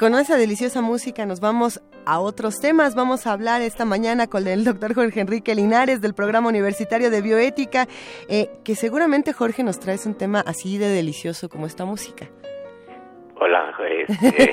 Con 0.00 0.14
esa 0.14 0.38
deliciosa 0.38 0.80
música 0.80 1.26
nos 1.26 1.40
vamos 1.40 1.82
a 2.06 2.20
otros 2.20 2.58
temas. 2.58 2.94
Vamos 2.94 3.26
a 3.26 3.32
hablar 3.32 3.60
esta 3.60 3.84
mañana 3.84 4.28
con 4.28 4.46
el 4.46 4.64
doctor 4.64 4.94
Jorge 4.94 5.20
Enrique 5.20 5.54
Linares 5.54 6.00
del 6.00 6.14
Programa 6.14 6.48
Universitario 6.48 7.10
de 7.10 7.20
Bioética, 7.20 7.86
eh, 8.26 8.48
que 8.64 8.76
seguramente 8.76 9.34
Jorge 9.34 9.62
nos 9.62 9.78
traes 9.78 10.06
un 10.06 10.14
tema 10.14 10.40
así 10.40 10.78
de 10.78 10.88
delicioso 10.88 11.50
como 11.50 11.66
esta 11.66 11.84
música. 11.84 12.30
Hola, 13.38 13.74
este, 14.08 14.52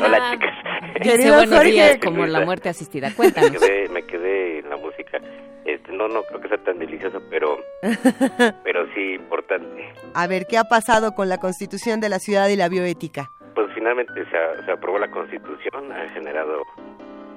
hola 0.02 0.30
chicas. 0.32 0.54
Dice 1.02 1.30
buenos 1.30 1.62
días 1.62 1.98
como 2.02 2.24
la 2.24 2.40
muerte 2.40 2.70
asistida. 2.70 3.10
Me 3.10 3.14
Cuéntanos. 3.16 3.50
quedé, 3.50 3.90
me 3.90 4.02
quedé 4.06 4.60
en 4.60 4.70
la 4.70 4.78
música. 4.78 5.20
Este, 5.66 5.92
no 5.92 6.08
no, 6.08 6.14
no 6.14 6.22
creo 6.22 6.40
que 6.40 6.48
sea 6.48 6.64
tan 6.64 6.78
delicioso, 6.78 7.20
pero, 7.28 7.58
pero 8.64 8.86
sí 8.94 9.12
importante. 9.12 9.92
A 10.14 10.26
ver, 10.26 10.46
¿qué 10.46 10.56
ha 10.56 10.64
pasado 10.64 11.12
con 11.12 11.28
la 11.28 11.36
constitución 11.36 12.00
de 12.00 12.08
la 12.08 12.18
ciudad 12.18 12.48
y 12.48 12.56
la 12.56 12.70
bioética? 12.70 13.30
Pues 13.54 13.72
finalmente 13.74 14.12
se, 14.26 14.64
se 14.64 14.72
aprobó 14.72 14.98
la 14.98 15.10
constitución, 15.10 15.92
ha 15.92 16.08
generado 16.10 16.62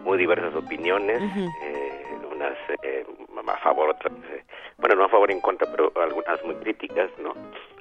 muy 0.04 0.18
diversas 0.18 0.56
opiniones, 0.56 1.22
eh, 1.64 2.18
unas 2.32 2.58
eh, 2.84 3.06
a 3.48 3.58
favor, 3.58 3.90
otras, 3.90 4.14
eh, 4.32 4.44
bueno, 4.78 4.96
no 4.96 5.06
a 5.06 5.10
favor 5.10 5.30
y 5.30 5.34
en 5.34 5.42
contra, 5.42 5.68
pero 5.72 5.92
algunas 6.02 6.44
muy 6.44 6.56
críticas, 6.56 7.10
¿no? 7.20 7.34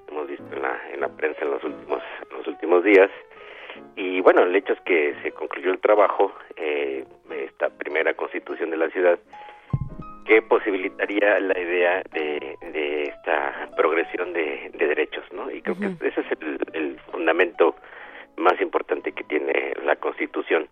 Hemos 0.09 0.29
visto 0.29 0.45
en 0.55 0.63
la, 0.63 0.81
en 0.93 1.01
la 1.01 1.09
prensa 1.09 1.41
en 1.43 1.51
los 1.51 1.65
últimos, 1.65 2.03
en 2.31 2.39
los 2.39 2.47
últimos 2.47 2.85
días. 2.85 3.11
Y 3.97 4.21
bueno, 4.21 4.43
el 4.43 4.55
hecho 4.55 4.73
es 4.73 4.81
que 4.81 5.15
se 5.23 5.33
concluyó 5.33 5.71
el 5.71 5.81
trabajo, 5.81 6.33
eh, 6.57 7.05
esta 7.31 7.69
primera 7.71 8.15
constitución 8.15 8.71
de 8.71 8.77
la 8.77 8.89
ciudad, 8.91 9.19
que 10.25 10.43
posibilitaría 10.43 11.39
la 11.41 11.59
idea 11.59 12.03
de, 12.13 12.57
de 12.73 13.03
esta 13.05 13.69
progresión 13.77 14.33
de, 14.33 14.71
de, 14.75 14.87
derechos, 14.89 15.25
¿no? 15.33 15.51
Y 15.51 15.63
creo 15.63 15.79
que 15.79 15.87
ese 16.07 16.21
es 16.21 16.27
el, 16.41 16.59
el, 16.73 17.01
fundamento 17.13 17.77
más 18.37 18.61
importante 18.61 19.13
que 19.13 19.25
tiene 19.25 19.75
la 19.85 19.97
Constitución, 19.97 20.69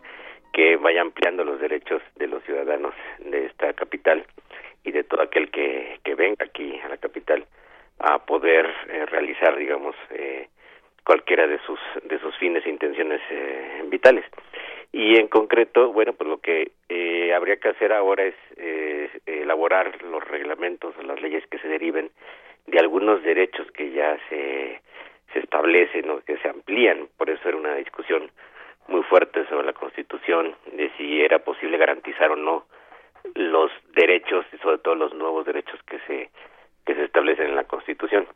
que 0.52 0.76
vaya 0.76 1.01
ampliando 1.01 1.44
los 1.44 1.60
derechos 1.60 2.02
de 2.17 2.28
los 2.28 2.43
ciudadanos 2.44 2.94
de 3.18 3.47
esta 3.47 3.73
capital 3.73 4.25
y 4.84 4.93
de 4.93 5.05
todo 5.05 5.23
aquel 5.23 5.51
que, 5.51 5.99
que 6.05 6.15
venga 6.15 6.44
aquí 6.44 6.78
a 6.81 6.89
la 6.89 6.97
capital 6.97 7.47
a 7.99 8.18
poder 8.25 8.67
eh, 8.89 9.07
realizar, 9.07 9.57
digamos, 9.57 9.97
eh, 10.10 10.49
cualquiera 11.05 11.47
de 11.47 11.59
sus 11.60 11.78
de 12.05 12.18
sus 12.18 12.36
fines 12.39 12.65
e 12.67 12.70
intenciones 12.70 13.20
eh, 13.31 13.84
vitales. 13.86 14.25
Y 14.93 15.17
en 15.17 15.28
concreto 15.28 15.93
bueno 15.93 16.15
pues 16.15 16.28
lo 16.28 16.39
que 16.39 16.73
eh, 16.89 17.34
habría 17.34 17.57
que 17.57 17.68
hacer 17.68 17.93
ahora 17.93 18.25
es 18.25 18.34
eh, 18.57 19.10
elaborar 19.26 20.02
los 20.02 20.25
reglamentos 20.25 20.94
las 21.05 21.20
leyes 21.20 21.47
que 21.49 21.59
se 21.59 21.68
deriven 21.68 22.10
de 22.67 22.78
algunos 22.78 23.23
derechos 23.23 23.70
que 23.73 23.91
ya 23.93 24.18
se 24.28 24.81
se 25.35 25.41
establecen 25.41 26.09
o 26.09 26.21
que 26.21 26.39
se 26.39 26.49
amplían. 26.49 27.09
Por 27.19 27.29
eso 27.29 27.47
era 27.47 27.59
una 27.59 27.75
discusión 27.75 28.31
muy 28.89 29.03
fuerte 29.03 29.47
sobre 29.49 29.67
la 29.67 29.73
Constitución 29.73 30.55
de 30.73 30.91
si 30.97 31.21
era 31.21 31.41
posible 31.41 31.77
garantizar 31.77 32.31
o 32.31 32.37
no 32.37 32.65
los 33.35 33.71
derechos 33.95 34.47
y 34.53 34.59
sobre 34.59 34.79
todo 34.79 34.95
los 34.95 35.13
nuevos 35.15 35.45
derechos 35.45 35.81
que 35.87 35.99
se 36.07 36.31
que 36.87 36.95
se 36.95 37.05
establecen 37.05 37.47
en 37.47 37.57
la 37.57 37.65
Constitución. 37.65 38.27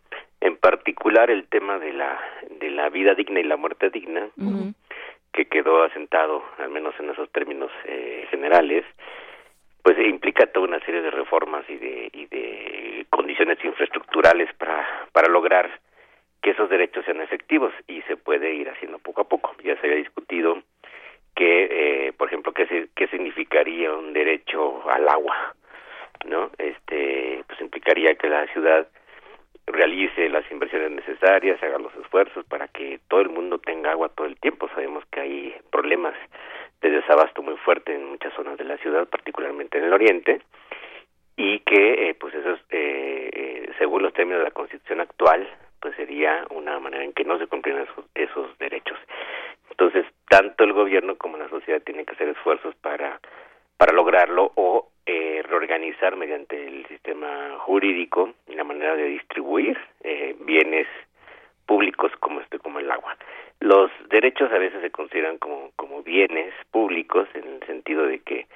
En 0.41 0.57
particular 0.57 1.31
el 1.31 1.47
tema 1.49 1.79
de 1.79 1.93
la 1.93 2.19
de 2.51 2.71
la 2.71 2.89
vida 2.89 3.15
digna 3.15 3.41
y 3.41 3.45
la 3.45 3.57
muerte 3.57 3.91
digna, 3.91 4.29
que 5.33 5.47
quedó 5.47 5.83
asentado, 5.83 6.43
al 6.57 6.71
menos 6.71 6.95
en 6.99 7.11
esos 7.11 7.31
términos 7.31 7.71
eh, 7.85 8.27
generales, 8.31 8.85
pues 9.83 9.99
implica 9.99 10.47
toda 10.47 10.67
una 10.67 10.81
serie 10.81 11.03
de 11.03 11.11
reformas 11.11 11.69
y 11.69 11.77
de 11.77 12.11
y 12.13 12.27
de 12.27 13.07
condiciones 13.11 13.63
infraestructurales 13.63 14.53
para 14.55 15.07
para 15.13 15.29
lograr 15.29 15.69
que 16.43 16.51
esos 16.51 16.69
derechos 16.71 17.05
sean 17.05 17.21
efectivos 17.21 17.73
y 17.87 18.03
se 18.03 18.17
puede 18.17 18.55
ir 18.55 18.69
haciendo 18.69 18.99
poco 18.99 19.23
a 19.23 19.29
poco. 19.29 19.55
Ya 19.63 19.77
se 19.77 19.87
había 19.87 19.99
discutido 19.99 20.63
que, 21.35 21.69
eh, 22.09 22.13
por 22.13 22.29
ejemplo, 22.29 22.53
qué, 22.53 22.89
qué 22.95 23.09
significaría 23.09 23.93
un 23.93 24.13
derecho 24.13 24.89
al 24.91 25.09
agua, 25.09 25.55
¿no? 26.27 26.51
Este, 26.59 27.45
pues 27.47 27.61
implicaría 27.61 28.15
que 28.15 28.29
la 28.29 28.47
ciudad 28.49 28.89
realice 29.67 30.29
las 30.29 30.51
inversiones 30.51 30.91
necesarias, 30.91 31.63
haga 31.63 31.79
los 31.79 31.95
esfuerzos 31.97 32.45
para 32.47 32.69
que 32.69 33.01
todo 33.09 33.21
el 33.21 33.29
mundo 33.29 33.59
tenga 33.59 33.93
agua 33.93 34.09
todo 34.09 34.27
el 34.27 34.39
tiempo. 34.41 34.69
Sabemos 34.75 35.05
que 35.11 35.21
hay 35.21 35.55
problemas 35.71 36.15
de 36.81 36.91
desabasto 36.91 37.43
muy 37.43 37.57
fuerte 37.59 37.95
en 37.95 38.05
muchas 38.05 38.33
zonas 38.35 38.57
de 38.57 38.65
la 38.65 38.77
ciudad, 38.79 39.09
particularmente 39.09 39.79
en 39.79 39.85
el 39.85 39.93
oriente, 39.93 40.41
y 41.37 41.61
que, 41.61 42.09
eh, 42.09 42.15
pues 42.15 42.35
eso 42.35 42.53
es, 42.53 42.61
eh, 42.71 43.31
eh, 43.33 43.71
según 43.79 44.03
los 44.03 44.13
términos 44.13 44.41
de 44.41 44.45
la 44.45 44.55
Constitución 44.55 45.01
actual, 45.01 45.49
pues 45.81 45.95
sería 45.97 46.47
una 46.51 46.79
manera 46.81 47.05
en 47.05 47.13
que 47.13 47.25
no 47.25 47.39
se 47.39 47.47
cumplieran 47.47 47.85
esos, 47.85 48.05
esos 48.15 48.59
derechos. 48.59 48.99
Entonces, 49.71 50.07
tanto 50.29 50.65
el 50.65 50.73
gobierno 50.73 51.17
como 51.17 51.37
la 51.37 51.49
sociedad 51.49 51.83
tienen 51.83 52.05
que 52.05 52.15
hacer 52.15 52.29
esfuerzos 52.29 52.75
para 52.77 53.21
para 53.79 53.93
lograrlo 53.93 54.51
o 54.57 54.89
eh, 55.07 55.41
reorganizar 55.49 56.17
mediante 56.17 56.67
el 56.67 56.85
sistema 56.89 57.57
jurídico 57.61 58.35
la 58.49 58.65
manera 58.65 58.97
de 58.97 59.05
distribuir 59.05 59.79
eh, 60.03 60.35
bienes 60.41 60.89
públicos 61.65 62.11
como 62.19 62.41
este 62.41 62.59
como 62.59 62.81
el 62.81 62.91
agua. 62.91 63.17
Los 63.61 63.91
derechos 64.11 64.51
a 64.53 64.59
veces 64.59 64.83
se 64.83 64.91
consideran 64.91 65.39
como 65.39 65.71
como 65.77 66.03
bienes 66.03 66.53
públicos 66.73 67.29
en 67.35 67.47
el 67.47 67.67
sentido 67.67 68.05
de 68.05 68.19
que 68.19 68.47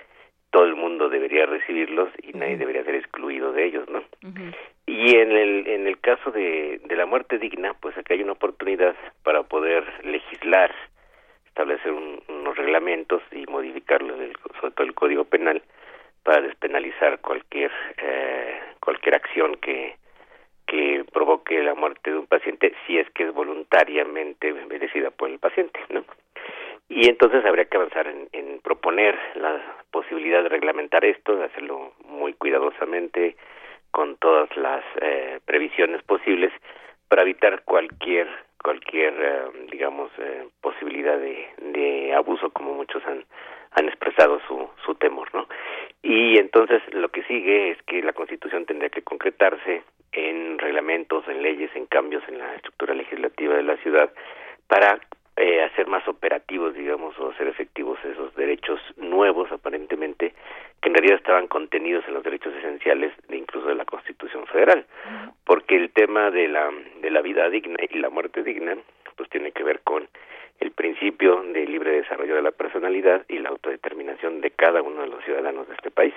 todo 0.52 0.64
el 0.66 0.76
mundo 0.76 1.08
debería 1.08 1.46
recibirlos 1.46 2.10
y 2.22 2.34
nadie 2.34 2.58
debería 2.58 2.84
ser 2.84 2.94
excluido 2.94 3.52
de 3.52 3.64
ellos, 3.64 3.88
¿no? 3.88 4.04
Y 4.86 5.16
en 5.16 5.32
el 5.32 5.66
en 5.66 5.86
el 5.86 5.98
caso 5.98 6.30
de 6.30 6.78
de 6.84 6.96
la 6.96 7.06
muerte 7.06 7.38
digna, 7.38 7.74
pues 7.80 7.96
aquí 7.96 8.12
hay 8.12 8.22
una 8.22 8.32
oportunidad 8.32 8.94
para 9.24 9.42
poder 9.42 9.82
legislar 10.04 10.70
establecer 11.46 11.92
un, 11.92 12.22
unos 12.28 12.56
reglamentos 12.56 13.22
y 13.30 13.44
modificarlos, 13.46 14.18
sobre 14.60 14.72
todo 14.74 14.86
el 14.86 14.94
Código 14.94 15.24
Penal, 15.24 15.62
para 16.22 16.42
despenalizar 16.42 17.20
cualquier 17.20 17.72
eh, 17.96 18.60
cualquier 18.80 19.14
acción 19.16 19.56
que 19.56 19.96
que 20.66 21.04
provoque 21.12 21.62
la 21.62 21.74
muerte 21.74 22.10
de 22.10 22.18
un 22.18 22.26
paciente 22.26 22.74
si 22.86 22.98
es 22.98 23.08
que 23.10 23.24
es 23.24 23.32
voluntariamente 23.32 24.52
merecida 24.52 25.10
por 25.10 25.30
el 25.30 25.38
paciente, 25.38 25.80
¿no? 25.88 26.04
Y 26.88 27.08
entonces 27.08 27.44
habría 27.44 27.64
que 27.64 27.76
avanzar 27.76 28.06
en, 28.06 28.28
en 28.32 28.60
proponer 28.60 29.18
la 29.36 29.60
posibilidad 29.90 30.42
de 30.42 30.48
reglamentar 30.48 31.04
esto, 31.04 31.36
de 31.36 31.44
hacerlo 31.44 31.92
muy 32.04 32.34
cuidadosamente, 32.34 33.36
con 33.90 34.16
todas 34.16 34.54
las 34.56 34.84
eh, 35.00 35.40
previsiones 35.44 36.02
posibles, 36.02 36.52
para 37.08 37.22
evitar 37.22 37.62
cualquier 37.64 38.26
cualquier 38.62 39.12
eh, 39.20 39.66
digamos 39.70 40.10
eh, 40.18 40.48
posibilidad 40.62 41.18
de, 41.18 42.14
abuso 42.16 42.50
como 42.50 42.74
muchos 42.74 43.04
han 43.06 43.24
han 43.72 43.88
expresado 43.88 44.40
su 44.46 44.68
su 44.84 44.94
temor 44.94 45.28
no 45.34 45.46
y 46.02 46.38
entonces 46.38 46.80
lo 46.92 47.08
que 47.10 47.22
sigue 47.24 47.70
es 47.70 47.82
que 47.82 48.02
la 48.02 48.12
constitución 48.12 48.64
tendría 48.64 48.88
que 48.88 49.02
concretarse 49.02 49.82
en 50.12 50.58
reglamentos 50.58 51.26
en 51.28 51.42
leyes 51.42 51.70
en 51.74 51.86
cambios 51.86 52.22
en 52.28 52.38
la 52.38 52.54
estructura 52.54 52.94
legislativa 52.94 53.56
de 53.56 53.62
la 53.62 53.76
ciudad 53.78 54.10
para 54.68 54.98
eh, 55.36 55.62
hacer 55.62 55.86
más 55.86 56.06
operativos, 56.06 56.74
digamos, 56.74 57.18
o 57.18 57.30
hacer 57.30 57.48
efectivos 57.48 57.98
esos 58.04 58.34
derechos 58.34 58.80
nuevos, 58.96 59.50
aparentemente, 59.50 60.34
que 60.80 60.88
en 60.88 60.94
realidad 60.94 61.16
estaban 61.16 61.48
contenidos 61.48 62.04
en 62.06 62.14
los 62.14 62.22
derechos 62.22 62.54
esenciales 62.54 63.12
de 63.28 63.36
incluso 63.36 63.68
de 63.68 63.74
la 63.74 63.84
Constitución 63.84 64.46
Federal, 64.46 64.84
porque 65.44 65.76
el 65.76 65.90
tema 65.90 66.30
de 66.30 66.48
la 66.48 66.70
de 67.00 67.10
la 67.10 67.22
vida 67.22 67.48
digna 67.48 67.76
y 67.88 67.98
la 67.98 68.10
muerte 68.10 68.42
digna, 68.42 68.76
pues 69.16 69.30
tiene 69.30 69.52
que 69.52 69.64
ver 69.64 69.80
con 69.80 70.06
el 70.60 70.70
principio 70.70 71.42
de 71.42 71.66
libre 71.66 71.92
desarrollo 71.92 72.36
de 72.36 72.42
la 72.42 72.52
personalidad 72.52 73.24
y 73.28 73.38
la 73.38 73.48
autodeterminación 73.48 74.40
de 74.40 74.50
cada 74.50 74.82
uno 74.82 75.02
de 75.02 75.08
los 75.08 75.24
ciudadanos 75.24 75.66
de 75.68 75.74
este 75.74 75.90
país. 75.90 76.14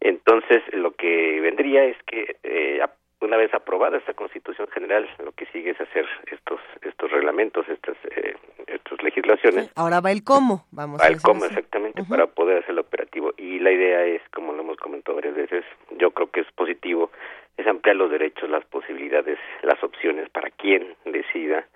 Entonces, 0.00 0.62
lo 0.72 0.92
que 0.92 1.40
vendría 1.40 1.84
es 1.84 1.96
que 2.04 2.36
eh, 2.44 2.80
una 3.20 3.36
vez 3.36 3.52
aprobada 3.52 3.98
esta 3.98 4.14
Constitución 4.14 4.68
General, 4.68 5.08
lo 5.24 5.32
que 5.32 5.46
sigue 5.46 5.70
es 5.70 5.80
hacer 5.80 6.06
estos 6.30 6.60
estos 6.82 7.10
reglamentos, 7.10 7.68
estas 7.68 7.96
eh, 8.16 8.36
estas 8.66 9.02
legislaciones. 9.02 9.70
Ahora 9.74 10.00
va 10.00 10.12
el 10.12 10.22
cómo, 10.22 10.66
vamos. 10.70 11.00
Va 11.00 11.08
el 11.08 11.20
cómo, 11.20 11.44
exactamente, 11.44 12.02
para 12.08 12.26
poder 12.26 12.62
hacerlo 12.62 12.82
operativo. 12.82 13.32
Y 13.36 13.58
la 13.58 13.72
idea 13.72 14.04
es, 14.04 14.22
como 14.30 14.52
lo 14.52 14.62
hemos 14.62 14.76
comentado 14.76 15.16
varias 15.16 15.34
veces, 15.34 15.64
yo 15.98 16.10
creo 16.12 16.30
que 16.30 16.40
es 16.40 16.52
positivo, 16.52 17.10
es 17.56 17.66
ampliar 17.66 17.96
los 17.96 18.10
derechos, 18.10 18.48
las 18.48 18.64
posibilidades, 18.66 19.38
las 19.62 19.82
opciones 19.82 20.28
para 20.30 20.50
quien 20.50 20.94
decida 21.04 21.66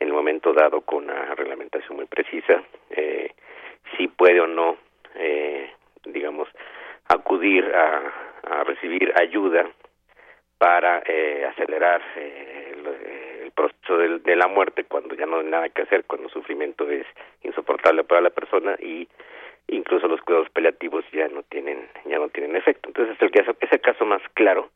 en 0.00 0.08
el 0.08 0.14
momento 0.14 0.52
dado 0.52 0.80
con 0.80 1.04
una 1.04 1.34
reglamentación 1.34 1.96
muy 1.96 2.06
precisa, 2.06 2.62
eh, 2.90 3.32
si 3.96 4.08
puede 4.08 4.40
o 4.40 4.46
no, 4.46 4.76
eh, 5.14 5.70
digamos, 6.04 6.48
acudir 7.06 7.64
a, 7.74 8.12
a 8.50 8.64
recibir 8.64 9.12
ayuda 9.20 9.68
para 10.60 11.02
eh, 11.06 11.46
acelerar 11.46 12.02
eh, 12.16 12.74
el, 12.74 13.44
el, 13.44 13.50
proceso 13.52 13.96
de, 13.96 14.18
de, 14.18 14.36
la 14.36 14.46
muerte 14.46 14.84
cuando 14.84 15.14
ya 15.14 15.24
no 15.24 15.38
hay 15.38 15.46
nada 15.46 15.70
que 15.70 15.80
hacer, 15.80 16.04
cuando 16.04 16.26
el 16.26 16.32
sufrimiento 16.34 16.86
es 16.90 17.06
insoportable 17.42 18.04
para 18.04 18.20
la 18.20 18.28
persona 18.28 18.76
y 18.78 19.08
incluso 19.68 20.06
los 20.06 20.20
cuidados 20.20 20.50
paliativos 20.50 21.02
ya 21.12 21.28
no 21.28 21.42
tienen 21.44 21.88
ya 22.04 22.18
no 22.18 22.28
tienen 22.28 22.56
efecto. 22.56 22.90
Entonces 22.90 23.16
es 23.16 23.22
el 23.22 23.30
caso, 23.30 23.56
es 23.58 23.72
el 23.72 23.80
caso 23.80 24.04
más 24.04 24.20
claro 24.34 24.68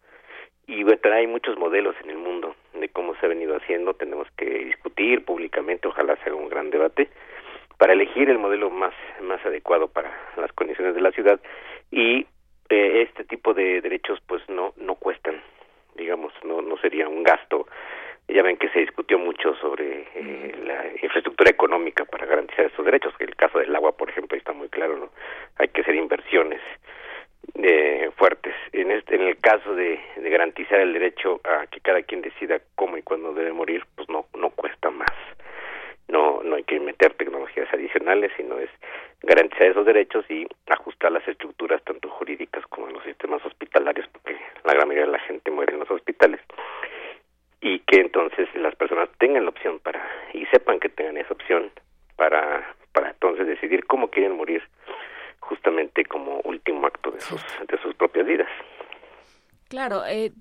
y 0.66 0.84
bueno, 0.84 1.00
hay 1.12 1.26
muchos 1.26 1.58
modelos 1.58 1.94
en 2.02 2.08
el 2.08 2.16
mundo 2.16 2.56
de 2.72 2.88
cómo 2.88 3.14
se 3.16 3.26
ha 3.26 3.28
venido 3.28 3.54
haciendo, 3.54 3.92
tenemos 3.92 4.26
que 4.38 4.46
discutir 4.46 5.22
públicamente, 5.22 5.86
ojalá 5.86 6.16
sea 6.24 6.34
un 6.34 6.48
gran 6.48 6.70
debate 6.70 7.10
para 7.76 7.92
elegir 7.92 8.30
el 8.30 8.38
modelo 8.38 8.70
más 8.70 8.94
más 9.20 9.44
adecuado 9.44 9.88
para 9.88 10.10
las 10.38 10.50
condiciones 10.54 10.94
de 10.94 11.02
la 11.02 11.12
ciudad 11.12 11.38
y 11.90 12.26
eh, 12.70 13.02
este 13.02 13.24
tipo 13.24 13.52
de 13.52 13.82
derechos 13.82 14.18
pues 14.26 14.40
no 14.48 14.72
no 14.78 14.94
cuestan 14.94 15.42
digamos, 15.96 16.32
no, 16.44 16.62
no 16.62 16.76
sería 16.78 17.08
un 17.08 17.22
gasto. 17.22 17.66
Ya 18.28 18.42
ven 18.42 18.56
que 18.56 18.70
se 18.70 18.80
discutió 18.80 19.18
mucho 19.18 19.54
sobre 19.56 20.06
eh, 20.14 20.54
la 20.64 20.86
infraestructura 21.02 21.50
económica 21.50 22.04
para 22.06 22.26
garantizar 22.26 22.64
estos 22.66 22.84
derechos. 22.84 23.12
El 23.18 23.36
caso 23.36 23.58
del 23.58 23.74
agua, 23.76 23.96
por 23.96 24.08
ejemplo, 24.08 24.36
está 24.36 24.52
muy 24.52 24.68
claro, 24.68 24.96
¿no? 24.96 25.10
Hay 25.58 25.68
que 25.68 25.82
hacer 25.82 25.94
inversiones 25.94 26.60
eh, 27.54 28.10
fuertes. 28.16 28.54
En, 28.72 28.90
este, 28.90 29.16
en 29.16 29.22
el 29.22 29.36
caso 29.38 29.74
de, 29.74 30.00
de 30.16 30.30
garantizar 30.30 30.80
el 30.80 30.94
derecho 30.94 31.40
a 31.44 31.66
que 31.66 31.80
cada 31.80 32.02
quien 32.02 32.22
decida 32.22 32.60
cómo 32.74 32.96
y 32.96 33.02
cuándo 33.02 33.34
debe 33.34 33.52
morir, 33.52 33.84
pues 33.94 34.08
no, 34.08 34.26
no 34.34 34.50
cuesta 34.50 34.90
más. 34.90 35.12
No, 36.14 36.44
no 36.44 36.54
hay 36.54 36.62
que 36.62 36.78
meter 36.78 37.12
tecnologías 37.14 37.66
adicionales, 37.74 38.30
sino 38.36 38.56
es 38.60 38.70
garantizar 39.22 39.66
esos 39.66 39.84
derechos 39.84 40.24
y 40.30 40.46
ajustar 40.68 41.10
las 41.10 41.26
estructuras 41.26 41.82
tanto 41.82 42.08
jurídicas 42.08 42.64
como 42.68 42.86
en 42.86 42.94
los 42.94 43.02
sistemas 43.02 43.44
hospitalarios, 43.44 44.06
porque 44.12 44.38
la 44.62 44.74
gran 44.74 44.86
mayoría 44.86 45.06
de 45.06 45.18
la 45.18 45.24
gente 45.26 45.50
muere 45.50 45.72
en 45.72 45.80
los 45.80 45.90
hospitales 45.90 46.40
y 47.60 47.80
que 47.80 48.00
entonces 48.00 48.46
las 48.54 48.76
personas 48.76 49.08
tengan 49.18 49.42
la 49.42 49.50
opción 49.50 49.80
para 49.80 50.08
y 50.32 50.46
sepan 50.46 50.78
que 50.78 50.88
tengan 50.88 51.16
esa 51.16 51.34
opción 51.34 51.72
para 52.14 52.74
para 52.92 53.10
entonces 53.10 53.48
decidir 53.48 53.84
cómo 53.86 54.08
quieren 54.08 54.36
morir 54.36 54.62
justamente 55.40 56.04
como 56.04 56.40
último 56.44 56.86
acto 56.86 57.10
de 57.10 57.20
sus 57.20 57.42
de 57.66 57.76
sus 57.78 57.92
propias 57.96 58.24
vidas. 58.24 58.48
Claro, 59.68 60.04
eh, 60.06 60.32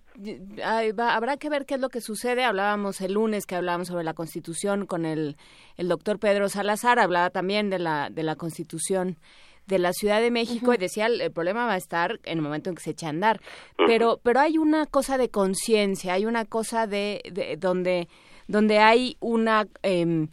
va- 0.97 1.15
habrá 1.15 1.37
que 1.37 1.49
ver 1.49 1.65
qué 1.65 1.75
es 1.75 1.79
lo 1.79 1.89
que 1.89 2.01
sucede. 2.01 2.43
Hablábamos 2.43 3.01
el 3.01 3.13
lunes 3.13 3.45
que 3.45 3.55
hablábamos 3.55 3.87
sobre 3.87 4.03
la 4.03 4.13
Constitución 4.13 4.85
con 4.85 5.05
el, 5.05 5.37
el 5.77 5.87
doctor 5.87 6.19
Pedro 6.19 6.49
Salazar, 6.49 6.99
hablaba 6.99 7.29
también 7.29 7.69
de 7.69 7.79
la, 7.79 8.09
de 8.11 8.23
la 8.23 8.35
Constitución 8.35 9.17
de 9.65 9.79
la 9.79 9.93
Ciudad 9.93 10.19
de 10.19 10.29
México 10.29 10.73
y 10.73 10.77
decía 10.77 11.05
el, 11.05 11.21
el 11.21 11.31
problema 11.31 11.65
va 11.65 11.73
a 11.75 11.77
estar 11.77 12.19
en 12.25 12.39
el 12.39 12.41
momento 12.43 12.69
en 12.69 12.75
que 12.75 12.83
se 12.83 12.89
eche 12.91 13.05
a 13.05 13.09
andar. 13.09 13.39
Pero, 13.87 14.19
pero 14.21 14.41
hay 14.41 14.57
una 14.57 14.85
cosa 14.85 15.17
de 15.17 15.29
conciencia, 15.29 16.13
hay 16.13 16.25
una 16.25 16.43
cosa 16.45 16.85
de, 16.85 17.21
de 17.31 17.55
donde, 17.57 18.09
donde 18.47 18.79
hay 18.79 19.15
una... 19.21 19.65
em, 19.81 20.27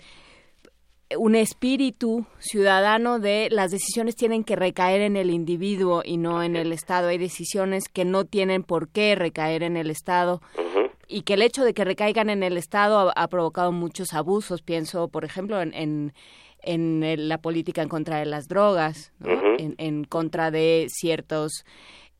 un 1.18 1.34
espíritu 1.34 2.26
ciudadano 2.38 3.18
de 3.18 3.48
las 3.50 3.70
decisiones 3.70 4.16
tienen 4.16 4.44
que 4.44 4.56
recaer 4.56 5.00
en 5.00 5.16
el 5.16 5.30
individuo 5.30 6.02
y 6.04 6.16
no 6.16 6.42
en 6.42 6.56
el 6.56 6.72
Estado. 6.72 7.08
Hay 7.08 7.18
decisiones 7.18 7.88
que 7.88 8.04
no 8.04 8.24
tienen 8.24 8.62
por 8.62 8.88
qué 8.88 9.14
recaer 9.14 9.62
en 9.62 9.76
el 9.76 9.90
Estado 9.90 10.40
y 11.08 11.22
que 11.22 11.34
el 11.34 11.42
hecho 11.42 11.64
de 11.64 11.74
que 11.74 11.84
recaigan 11.84 12.30
en 12.30 12.42
el 12.42 12.56
Estado 12.56 13.10
ha, 13.10 13.12
ha 13.12 13.28
provocado 13.28 13.72
muchos 13.72 14.14
abusos. 14.14 14.62
Pienso, 14.62 15.08
por 15.08 15.24
ejemplo, 15.24 15.60
en, 15.60 16.12
en, 16.62 17.28
la 17.28 17.38
política 17.38 17.82
en 17.82 17.88
contra 17.88 18.18
de 18.18 18.26
las 18.26 18.46
drogas, 18.46 19.12
en, 19.24 19.74
en 19.78 20.04
contra 20.04 20.50
de 20.50 20.86
ciertos 20.88 21.64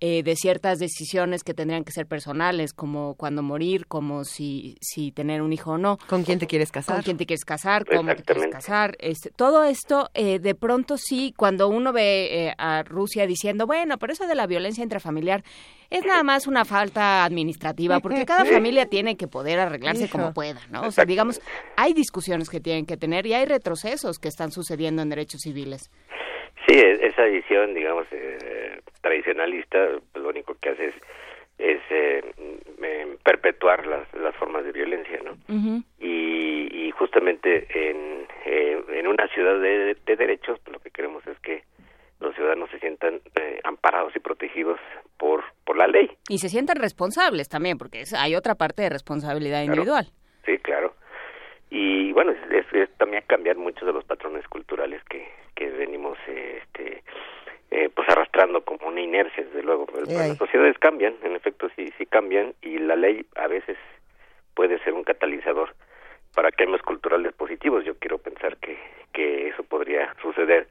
eh, 0.02 0.22
de 0.22 0.34
ciertas 0.34 0.78
decisiones 0.78 1.44
que 1.44 1.52
tendrían 1.52 1.84
que 1.84 1.92
ser 1.92 2.06
personales, 2.06 2.72
como 2.72 3.14
cuándo 3.16 3.42
morir, 3.42 3.86
como 3.86 4.24
si, 4.24 4.78
si 4.80 5.12
tener 5.12 5.42
un 5.42 5.52
hijo 5.52 5.72
o 5.72 5.78
no. 5.78 5.98
¿Con 6.08 6.24
quién 6.24 6.38
te 6.38 6.46
quieres 6.46 6.72
casar? 6.72 6.96
Con 6.96 7.04
quién 7.04 7.16
te 7.18 7.26
quieres 7.26 7.44
casar, 7.44 7.84
cómo 7.84 8.14
te 8.14 8.22
quieres 8.22 8.46
casar. 8.50 8.96
Este, 8.98 9.30
todo 9.30 9.62
esto, 9.62 10.08
eh, 10.14 10.38
de 10.38 10.54
pronto 10.54 10.96
sí, 10.96 11.34
cuando 11.36 11.68
uno 11.68 11.92
ve 11.92 12.46
eh, 12.46 12.54
a 12.56 12.82
Rusia 12.82 13.26
diciendo, 13.26 13.66
bueno, 13.66 13.98
pero 13.98 14.14
eso 14.14 14.26
de 14.26 14.34
la 14.34 14.46
violencia 14.46 14.82
intrafamiliar 14.82 15.44
es 15.90 16.04
nada 16.06 16.22
más 16.22 16.46
una 16.46 16.64
falta 16.64 17.24
administrativa, 17.24 18.00
porque 18.00 18.24
cada 18.24 18.44
familia 18.46 18.86
tiene 18.86 19.18
que 19.18 19.28
poder 19.28 19.58
arreglarse 19.58 20.04
Hijo. 20.04 20.12
como 20.12 20.32
pueda, 20.32 20.60
¿no? 20.70 20.82
O 20.82 20.92
sea, 20.92 21.04
digamos, 21.04 21.42
hay 21.76 21.92
discusiones 21.92 22.48
que 22.48 22.60
tienen 22.60 22.86
que 22.86 22.96
tener 22.96 23.26
y 23.26 23.34
hay 23.34 23.44
retrocesos 23.44 24.18
que 24.18 24.28
están 24.28 24.50
sucediendo 24.50 25.02
en 25.02 25.10
derechos 25.10 25.42
civiles. 25.42 25.90
Sí, 26.70 26.78
e- 26.78 27.06
esa 27.06 27.24
visión, 27.24 27.74
digamos, 27.74 28.06
eh, 28.12 28.80
tradicionalista, 29.02 29.78
pues, 30.12 30.22
lo 30.22 30.28
único 30.30 30.54
que 30.60 30.68
hace 30.70 30.86
es, 30.86 30.94
es 31.58 31.80
eh, 31.90 32.22
mm, 32.38 32.84
eh, 32.84 33.16
perpetuar 33.24 33.86
las, 33.86 34.06
las 34.14 34.34
formas 34.36 34.64
de 34.64 34.70
violencia, 34.70 35.18
¿no? 35.24 35.32
Y, 35.98 36.86
y 36.86 36.90
justamente 36.92 37.66
en, 37.74 38.24
eh, 38.46 38.80
en 38.92 39.06
una 39.08 39.26
ciudad 39.34 39.58
de, 39.60 39.96
de 40.06 40.16
derechos, 40.16 40.60
pues, 40.64 40.72
lo 40.72 40.78
que 40.80 40.90
queremos 40.90 41.26
es 41.26 41.38
que 41.40 41.64
los 42.20 42.34
ciudadanos 42.36 42.70
se 42.70 42.78
sientan 42.78 43.20
eh, 43.34 43.58
amparados 43.64 44.14
y 44.14 44.20
protegidos 44.20 44.78
por, 45.18 45.42
por 45.64 45.76
la 45.76 45.88
ley. 45.88 46.08
Y 46.28 46.38
se 46.38 46.48
sientan 46.48 46.76
responsables 46.76 47.48
también, 47.48 47.78
porque 47.78 48.04
hay 48.16 48.36
otra 48.36 48.54
parte 48.54 48.82
de 48.82 48.90
responsabilidad 48.90 49.62
individual. 49.64 50.06
Sí, 50.46 50.56
claro. 50.58 50.94
Y 51.70 52.12
bueno, 52.12 52.32
es, 52.32 52.90
también 52.98 53.22
cambiar 53.26 53.56
muchos 53.56 53.86
de 53.86 53.92
los 53.92 54.04
patrones 54.04 54.46
culturales 54.48 55.02
que, 55.04 55.26
que 55.54 55.70
venimos 55.70 56.18
este, 56.26 57.02
eh, 57.70 57.88
pues 57.94 58.08
arrastrando 58.08 58.62
como 58.64 58.88
una 58.88 59.00
inercia, 59.00 59.44
desde 59.44 59.62
luego. 59.62 59.86
Eh, 59.94 60.12
las 60.12 60.36
sociedades 60.36 60.76
cambian, 60.78 61.14
en 61.22 61.36
efecto 61.36 61.70
sí, 61.76 61.92
sí 61.96 62.06
cambian 62.06 62.54
y 62.60 62.78
la 62.78 62.96
ley 62.96 63.24
a 63.36 63.46
veces 63.46 63.78
puede 64.54 64.80
ser 64.80 64.94
un 64.94 65.04
catalizador 65.04 65.74
para 66.34 66.50
cambios 66.50 66.82
culturales 66.82 67.32
positivos. 67.34 67.84
Yo 67.84 67.94
quiero 67.98 68.18
pensar 68.18 68.56
que, 68.56 68.76
que 69.12 69.48
eso 69.48 69.62
podría 69.62 70.14
suceder 70.20 70.66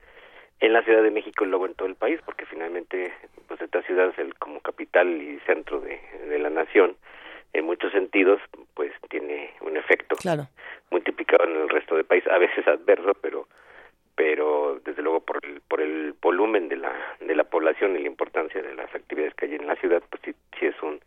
en 0.59 0.73
la 0.73 0.83
Ciudad 0.83 1.01
de 1.01 1.11
México 1.11 1.45
y 1.45 1.47
luego 1.47 1.65
en 1.65 1.75
todo 1.75 1.87
el 1.87 1.95
país, 1.95 2.19
porque 2.25 2.45
finalmente 2.45 3.13
pues 3.47 3.61
esta 3.61 3.81
ciudad 3.83 4.09
es 4.09 4.19
el, 4.19 4.35
como 4.35 4.59
capital 4.59 5.07
y 5.21 5.39
centro 5.45 5.79
de, 5.79 5.97
de 6.27 6.39
la 6.39 6.49
nación. 6.49 6.97
En 7.53 7.65
muchos 7.65 7.91
sentidos, 7.91 8.39
pues 8.75 8.91
tiene 9.09 9.51
un 9.61 9.75
efecto 9.77 10.15
Claro. 10.15 10.47
multiplicado 10.91 11.45
en 11.45 11.55
el 11.61 11.69
resto 11.69 11.95
del 11.95 12.05
país, 12.05 12.25
a 12.27 12.37
veces 12.37 12.67
adverso, 12.67 13.13
pero 13.21 13.47
pero 14.15 14.81
desde 14.83 15.01
luego 15.01 15.21
por 15.21 15.39
el, 15.45 15.61
por 15.61 15.79
el 15.79 16.13
volumen 16.21 16.67
de 16.67 16.75
la 16.75 16.91
de 17.21 17.35
la 17.35 17.45
población 17.45 17.95
y 17.95 18.01
la 18.01 18.07
importancia 18.07 18.61
de 18.61 18.73
las 18.75 18.93
actividades 18.93 19.33
que 19.35 19.45
hay 19.45 19.55
en 19.55 19.65
la 19.65 19.77
ciudad, 19.77 20.03
pues 20.09 20.21
sí, 20.25 20.35
sí 20.59 20.65
es 20.65 20.75
un 20.83 20.99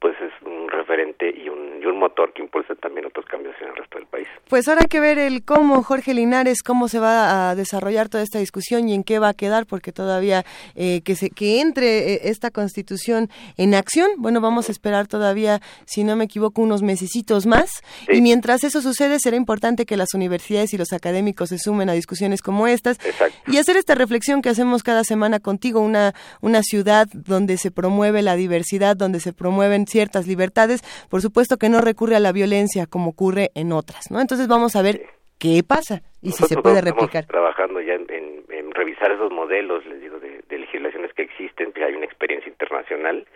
pues 0.00 0.14
es 0.20 0.32
un 0.46 0.68
referente 0.68 1.30
y 1.30 1.48
un, 1.48 1.82
y 1.82 1.86
un 1.86 1.98
motor 1.98 2.32
que 2.32 2.42
impulsa 2.42 2.74
también 2.76 3.06
otros 3.06 3.26
cambios 3.26 3.54
en 3.60 3.68
el 3.68 3.76
resto 3.76 3.98
del 3.98 4.06
país. 4.06 4.26
Pues 4.48 4.68
ahora 4.68 4.82
hay 4.82 4.88
que 4.88 5.00
ver 5.00 5.18
el 5.18 5.44
cómo, 5.44 5.82
Jorge 5.82 6.14
Linares, 6.14 6.62
cómo 6.62 6.88
se 6.88 6.98
va 6.98 7.50
a 7.50 7.54
desarrollar 7.54 8.08
toda 8.08 8.22
esta 8.22 8.38
discusión 8.38 8.88
y 8.88 8.94
en 8.94 9.04
qué 9.04 9.18
va 9.18 9.30
a 9.30 9.34
quedar, 9.34 9.66
porque 9.66 9.92
todavía 9.92 10.44
eh, 10.74 11.02
que, 11.02 11.16
se, 11.16 11.30
que 11.30 11.60
entre 11.60 12.14
eh, 12.14 12.20
esta 12.24 12.50
constitución 12.50 13.28
en 13.56 13.74
acción, 13.74 14.10
bueno, 14.18 14.40
vamos 14.40 14.68
a 14.68 14.72
esperar 14.72 15.06
todavía, 15.06 15.60
si 15.86 16.04
no 16.04 16.16
me 16.16 16.24
equivoco, 16.24 16.62
unos 16.62 16.82
mesecitos 16.82 17.46
más. 17.46 17.70
Y 18.08 18.20
mientras 18.20 18.64
eso 18.64 18.80
sucede, 18.82 19.18
será 19.18 19.36
importante 19.36 19.86
que 19.86 19.96
las 19.96 20.14
universidades 20.14 20.72
y 20.74 20.78
los 20.78 20.92
académicos 20.92 21.48
se 21.48 21.58
sumen 21.58 21.88
a 21.88 21.92
discusiones 21.92 22.42
como 22.42 22.66
estas 22.66 22.98
y 23.46 23.58
hacer 23.58 23.76
esta 23.76 23.94
reflexión 23.94 24.42
que 24.42 24.48
hacemos 24.48 24.82
cada 24.82 25.04
semana 25.04 25.40
contigo, 25.40 25.80
una, 25.80 26.14
una 26.40 26.62
ciudad 26.62 27.08
donde 27.12 27.56
se 27.56 27.70
promueve 27.70 28.22
la 28.22 28.36
diversidad, 28.36 28.96
donde 28.96 29.20
se 29.20 29.32
promueven 29.32 29.85
ciertas 29.86 30.26
libertades, 30.26 30.82
por 31.08 31.22
supuesto 31.22 31.56
que 31.56 31.68
no 31.68 31.80
recurre 31.80 32.16
a 32.16 32.20
la 32.20 32.32
violencia 32.32 32.86
como 32.86 33.10
ocurre 33.10 33.50
en 33.54 33.72
otras, 33.72 34.10
¿no? 34.10 34.20
Entonces 34.20 34.48
vamos 34.48 34.76
a 34.76 34.82
ver 34.82 35.02
qué 35.38 35.62
pasa 35.66 36.02
y 36.22 36.30
si 36.32 36.44
se 36.44 36.56
puede 36.56 36.78
estamos 36.78 37.00
replicar. 37.00 37.26
trabajando 37.26 37.80
ya 37.80 37.94
en, 37.94 38.06
en- 38.10 38.36
en 38.48 38.70
revisar 38.72 39.10
esos 39.12 39.30
modelos, 39.32 39.84
les 39.86 40.00
digo, 40.00 40.18
de, 40.18 40.42
de 40.48 40.58
legislaciones 40.58 41.12
que 41.14 41.22
existen, 41.22 41.72
que 41.72 41.84
hay 41.84 41.94
una 41.94 42.04
experiencia 42.06 42.48
internacional 42.50 43.26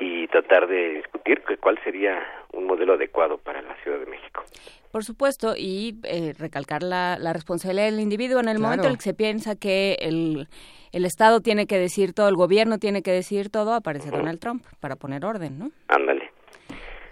y 0.00 0.26
tratar 0.28 0.66
de 0.68 0.94
discutir 0.94 1.42
que 1.46 1.56
cuál 1.56 1.78
sería 1.84 2.22
un 2.52 2.66
modelo 2.66 2.94
adecuado 2.94 3.38
para 3.38 3.62
la 3.62 3.74
Ciudad 3.82 3.98
de 3.98 4.06
México. 4.06 4.44
Por 4.92 5.04
supuesto, 5.04 5.54
y 5.56 5.98
eh, 6.04 6.32
recalcar 6.38 6.82
la, 6.82 7.18
la 7.18 7.32
responsabilidad 7.32 7.86
del 7.86 8.00
individuo 8.00 8.40
en 8.40 8.48
el 8.48 8.56
Claro. 8.56 8.66
momento 8.68 8.86
en 8.86 8.92
el 8.92 8.96
que 8.98 9.04
se 9.04 9.14
piensa 9.14 9.56
que 9.56 9.96
el, 10.00 10.48
el 10.96 11.04
Estado 11.04 11.42
tiene 11.42 11.66
que 11.66 11.78
decir 11.78 12.14
todo, 12.14 12.26
el 12.30 12.36
gobierno 12.36 12.78
tiene 12.78 13.02
que 13.02 13.12
decir 13.12 13.50
todo, 13.50 13.74
aparece 13.74 14.10
Donald 14.10 14.40
Trump 14.40 14.64
para 14.80 14.96
poner 14.96 15.26
orden, 15.26 15.58
¿no? 15.58 15.70
Ándale. 15.88 16.30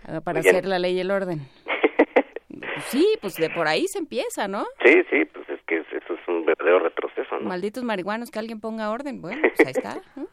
Ah, 0.06 0.22
Para 0.22 0.40
bien. 0.40 0.54
hacer 0.54 0.64
la 0.64 0.78
ley 0.78 0.96
y 0.96 1.00
el 1.00 1.10
orden. 1.10 1.40
Sí, 2.86 3.06
pues 3.20 3.34
de 3.36 3.50
por 3.50 3.66
ahí 3.68 3.86
se 3.86 3.98
empieza, 3.98 4.48
¿no? 4.48 4.64
Sí, 4.84 4.92
sí, 5.10 5.24
pues 5.32 5.48
es 5.48 5.60
que 5.66 5.78
eso 5.78 6.14
es 6.14 6.28
un 6.28 6.44
verdadero 6.44 6.80
retroceso, 6.80 7.38
¿no? 7.38 7.48
Malditos 7.48 7.82
marihuanos, 7.84 8.30
que 8.30 8.38
alguien 8.38 8.60
ponga 8.60 8.90
orden. 8.90 9.20
Bueno, 9.22 9.42
pues 9.42 9.66
ahí 9.66 9.72
está. 9.76 10.00
¿no? 10.16 10.26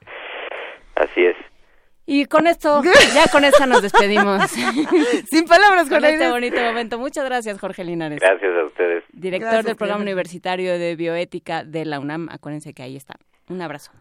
Así 0.95 1.25
es. 1.25 1.35
Y 2.05 2.25
con 2.25 2.47
esto, 2.47 2.81
ya 3.15 3.27
con 3.31 3.43
esta 3.43 3.65
nos 3.65 3.81
despedimos. 3.81 4.43
Sin 5.30 5.45
palabras, 5.45 5.88
con 5.89 6.03
este 6.03 6.30
bonito 6.30 6.59
momento. 6.61 6.97
Muchas 6.97 7.25
gracias, 7.25 7.59
Jorge 7.59 7.83
Linares. 7.83 8.19
Gracias 8.19 8.51
a 8.55 8.65
ustedes. 8.65 9.03
Director 9.13 9.47
Gracias, 9.49 9.65
del 9.65 9.75
Programa. 9.75 10.01
Universitario 10.01 10.77
de 10.77 10.95
Bioética 10.95 11.63
de 11.63 11.85
la 11.85 11.99
UNAM. 11.99 12.27
Acuérdense 12.30 12.73
que 12.73 12.83
ahí 12.83 12.95
está. 12.95 13.15
Un 13.50 13.61
abrazo. 13.61 13.92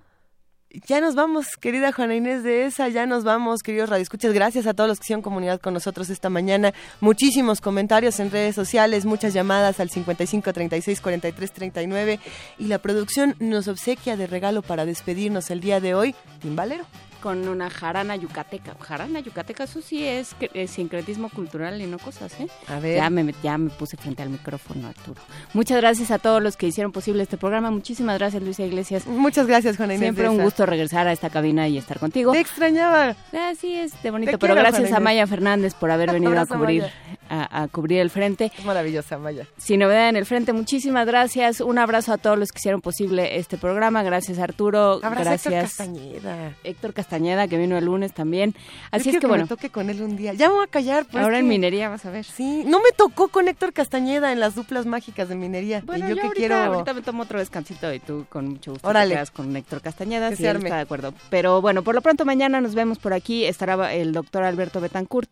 Ya 0.87 1.01
nos 1.01 1.17
vamos, 1.17 1.57
querida 1.61 1.91
Juana 1.91 2.15
Inés 2.15 2.45
de 2.45 2.65
esa, 2.65 2.87
ya 2.89 3.05
nos 3.05 3.25
vamos, 3.25 3.61
queridos 3.61 3.91
radioescuchas. 3.91 4.33
Gracias 4.33 4.69
a 4.69 4.75
todos 4.75 4.89
los 4.89 5.01
que 5.01 5.05
hicieron 5.07 5.21
comunidad 5.21 5.61
con 5.61 5.75
nosotros 5.75 6.11
esta 6.11 6.31
mañana. 6.31 6.73
Muchísimos 7.01 7.61
comentarios 7.61 8.21
en 8.21 8.31
redes 8.31 8.55
sociales, 8.55 9.05
muchas 9.05 9.35
llamadas 9.35 9.81
al 9.81 9.91
55 9.91 10.53
36 10.53 11.01
43 11.01 11.53
39 11.53 12.21
y 12.61 12.67
la 12.67 12.79
producción 12.79 13.35
nos 13.41 13.67
obsequia 13.67 14.17
de 14.17 14.29
regalo 14.29 14.63
para 14.63 14.87
despedirnos 14.87 15.51
el 15.51 15.61
día 15.61 15.81
de 15.81 15.95
hoy, 15.95 16.15
Timbalero. 16.41 16.85
Con 17.21 17.49
una 17.49 17.71
jarana 17.71 18.17
yucateca. 18.17 18.75
Jarana 18.81 19.21
yucateca, 19.21 19.65
eso 19.65 19.81
sí 19.83 20.05
es, 20.05 20.35
es 20.55 20.71
sincretismo 20.71 21.29
cultural 21.29 21.81
y 21.81 21.87
no 21.87 21.99
cosas, 21.99 22.39
¿eh? 22.41 22.49
A 22.69 22.81
ver. 22.81 22.97
Ya 22.97 23.11
me, 23.11 23.35
ya 23.43 23.59
me 23.59 23.71
puse 23.71 23.97
frente 23.97 24.23
al 24.23 24.31
micrófono, 24.31 24.89
Arturo. 24.89 25.21
Muchas 25.53 25.79
gracias 25.81 26.11
a 26.11 26.19
todos 26.19 26.43
los 26.43 26.57
que 26.57 26.67
hicieron 26.67 26.93
posible 26.93 27.23
este 27.23 27.37
programa. 27.37 27.71
Muchísimas 27.71 28.19
gracias, 28.19 28.43
Luisa 28.43 28.65
Iglesias. 28.65 29.07
Muchas 29.07 29.47
gracias, 29.47 29.77
Juana 29.77 29.95
Inés 29.95 30.07
Siempre 30.07 30.29
un 30.29 30.43
gusto 30.43 30.67
regresar 30.67 31.07
a 31.07 31.13
esta 31.13 31.31
cabina 31.31 31.69
y 31.69 31.79
estar 31.79 31.99
contigo. 31.99 32.33
Te 32.33 32.41
extrañaba. 32.41 33.17
Así 33.33 33.75
es, 33.75 34.03
de 34.03 34.11
bonito. 34.11 34.33
Te 34.33 34.39
Pero 34.39 34.55
quiero, 34.55 34.69
gracias 34.69 34.93
a. 34.93 35.01
Maya 35.01 35.27
Fernández 35.27 35.75
por 35.75 35.91
haber 35.91 36.13
venido 36.13 36.39
a 36.39 36.47
cubrir 36.47 36.83
Maya. 36.83 36.95
A, 37.31 37.69
cubrir 37.69 38.01
el 38.01 38.11
frente. 38.11 38.51
Es 38.57 38.65
maravillosa, 38.65 39.17
vaya. 39.17 39.47
Sin 39.57 39.81
novedad 39.81 40.09
en 40.09 40.17
el 40.17 40.27
frente, 40.27 40.53
muchísimas 40.53 41.07
gracias. 41.07 41.61
Un 41.61 41.79
abrazo 41.79 42.13
a 42.13 42.19
todos 42.19 42.39
los 42.39 42.51
que 42.51 42.59
hicieron 42.59 42.81
posible 42.81 43.39
este 43.39 43.57
programa. 43.57 44.03
Gracias 44.03 44.39
Arturo. 44.39 45.01
gracias 45.01 45.47
Héctor 45.47 45.63
Castañeda. 45.63 46.55
Héctor 46.65 46.93
Castañeda, 46.93 47.49
que 47.49 47.57
vino 47.57 47.79
el 47.79 47.85
lunes 47.85 48.13
también. 48.13 48.55
Así 48.91 49.11
es 49.11 49.19
que, 49.19 49.27
bueno. 49.27 49.45
me 49.45 49.49
toque 49.49 49.71
con 49.71 49.91
él 49.91 50.03
un 50.03 50.17
día. 50.17 50.33
Ya 50.35 50.49
me 50.49 50.57
voy 50.57 50.65
a 50.65 50.69
callar. 50.69 51.07
Pues 51.11 51.23
Ahora 51.23 51.39
en 51.39 51.47
minería 51.47 51.89
vas 51.89 52.05
a 52.05 52.11
ver. 52.11 52.25
Sí, 52.25 52.65
no 52.67 52.79
me 52.79 52.91
tocó 52.97 53.29
con 53.29 53.49
Héctor 53.49 53.73
Castañeda 53.73 54.33
en 54.33 54.41
las 54.41 54.55
duplas 54.55 54.87
mágicas 54.87 55.29
de 55.29 55.37
minería. 55.37 55.83
Bueno, 55.85 56.09
yo, 56.09 56.17
que 56.17 56.31
quiero. 56.31 56.57
Ahorita 56.57 56.95
me 56.95 57.03
tomo 57.03 57.23
otro 57.23 57.39
descansito 57.39 57.93
y 57.93 58.01
tú 58.01 58.27
con 58.29 58.49
mucho 58.49 58.73
gusto 58.73 58.89
Órale. 58.89 59.17
te 59.17 59.33
con 59.33 59.57
Héctor 59.57 59.81
Castañeda. 59.81 60.35
Sí, 60.35 60.47
está 60.47 60.77
de 60.77 60.83
acuerdo. 60.83 61.15
Pero 61.31 61.61
bueno, 61.61 61.83
por 61.83 61.95
lo 61.95 62.01
pronto 62.01 62.25
mañana 62.25 62.61
nos 62.61 62.75
vemos 62.75 62.99
por 62.99 63.13
aquí. 63.13 63.45
Estará 63.45 63.95
el 63.95 64.13
doctor 64.13 64.43
Alberto 64.43 64.81
Betancourt 64.81 65.31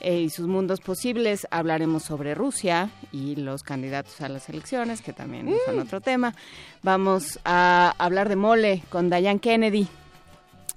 eh, 0.00 0.20
y 0.20 0.30
sus 0.30 0.46
mundos 0.46 0.80
posibles. 0.80 1.46
Hablaremos 1.50 2.02
sobre 2.02 2.34
Rusia 2.34 2.90
y 3.12 3.36
los 3.36 3.62
candidatos 3.62 4.20
a 4.20 4.28
las 4.28 4.48
elecciones, 4.48 5.02
que 5.02 5.12
también 5.12 5.48
son 5.66 5.76
mm. 5.76 5.80
otro 5.80 6.00
tema. 6.00 6.34
Vamos 6.82 7.38
a 7.44 7.94
hablar 7.98 8.28
de 8.28 8.36
mole 8.36 8.82
con 8.88 9.10
Diane 9.10 9.40
Kennedy 9.40 9.86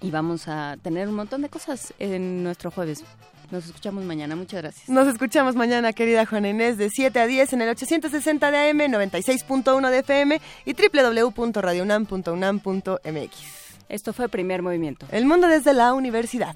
y 0.02 0.12
vamos 0.12 0.48
a 0.48 0.78
tener 0.82 1.08
un 1.08 1.16
montón 1.16 1.42
de 1.42 1.50
cosas 1.50 1.94
en 1.98 2.44
nuestro 2.44 2.70
jueves. 2.70 3.04
Nos 3.52 3.66
escuchamos 3.66 4.04
mañana. 4.04 4.36
Muchas 4.36 4.62
gracias. 4.62 4.90
Nos 4.90 5.08
escuchamos 5.08 5.56
mañana, 5.56 5.94
querida 5.94 6.26
Juana 6.26 6.50
Inés, 6.50 6.78
de 6.78 6.90
7 6.90 7.20
a 7.20 7.28
10 7.28 7.54
en 7.54 7.62
el 7.62 7.70
860 7.70 8.52
de 8.52 8.70
AM, 8.70 8.80
96.1 8.80 9.90
de 9.90 10.00
FM 10.00 10.42
y 10.66 10.74
www.radionam.unam.mx. 10.74 13.64
Esto 13.90 14.12
fue 14.12 14.28
Primer 14.28 14.64
Movimiento. 14.64 15.06
El 15.12 15.26
mundo 15.26 15.48
desde 15.48 15.74
la 15.74 15.94
universidad. 15.94 16.56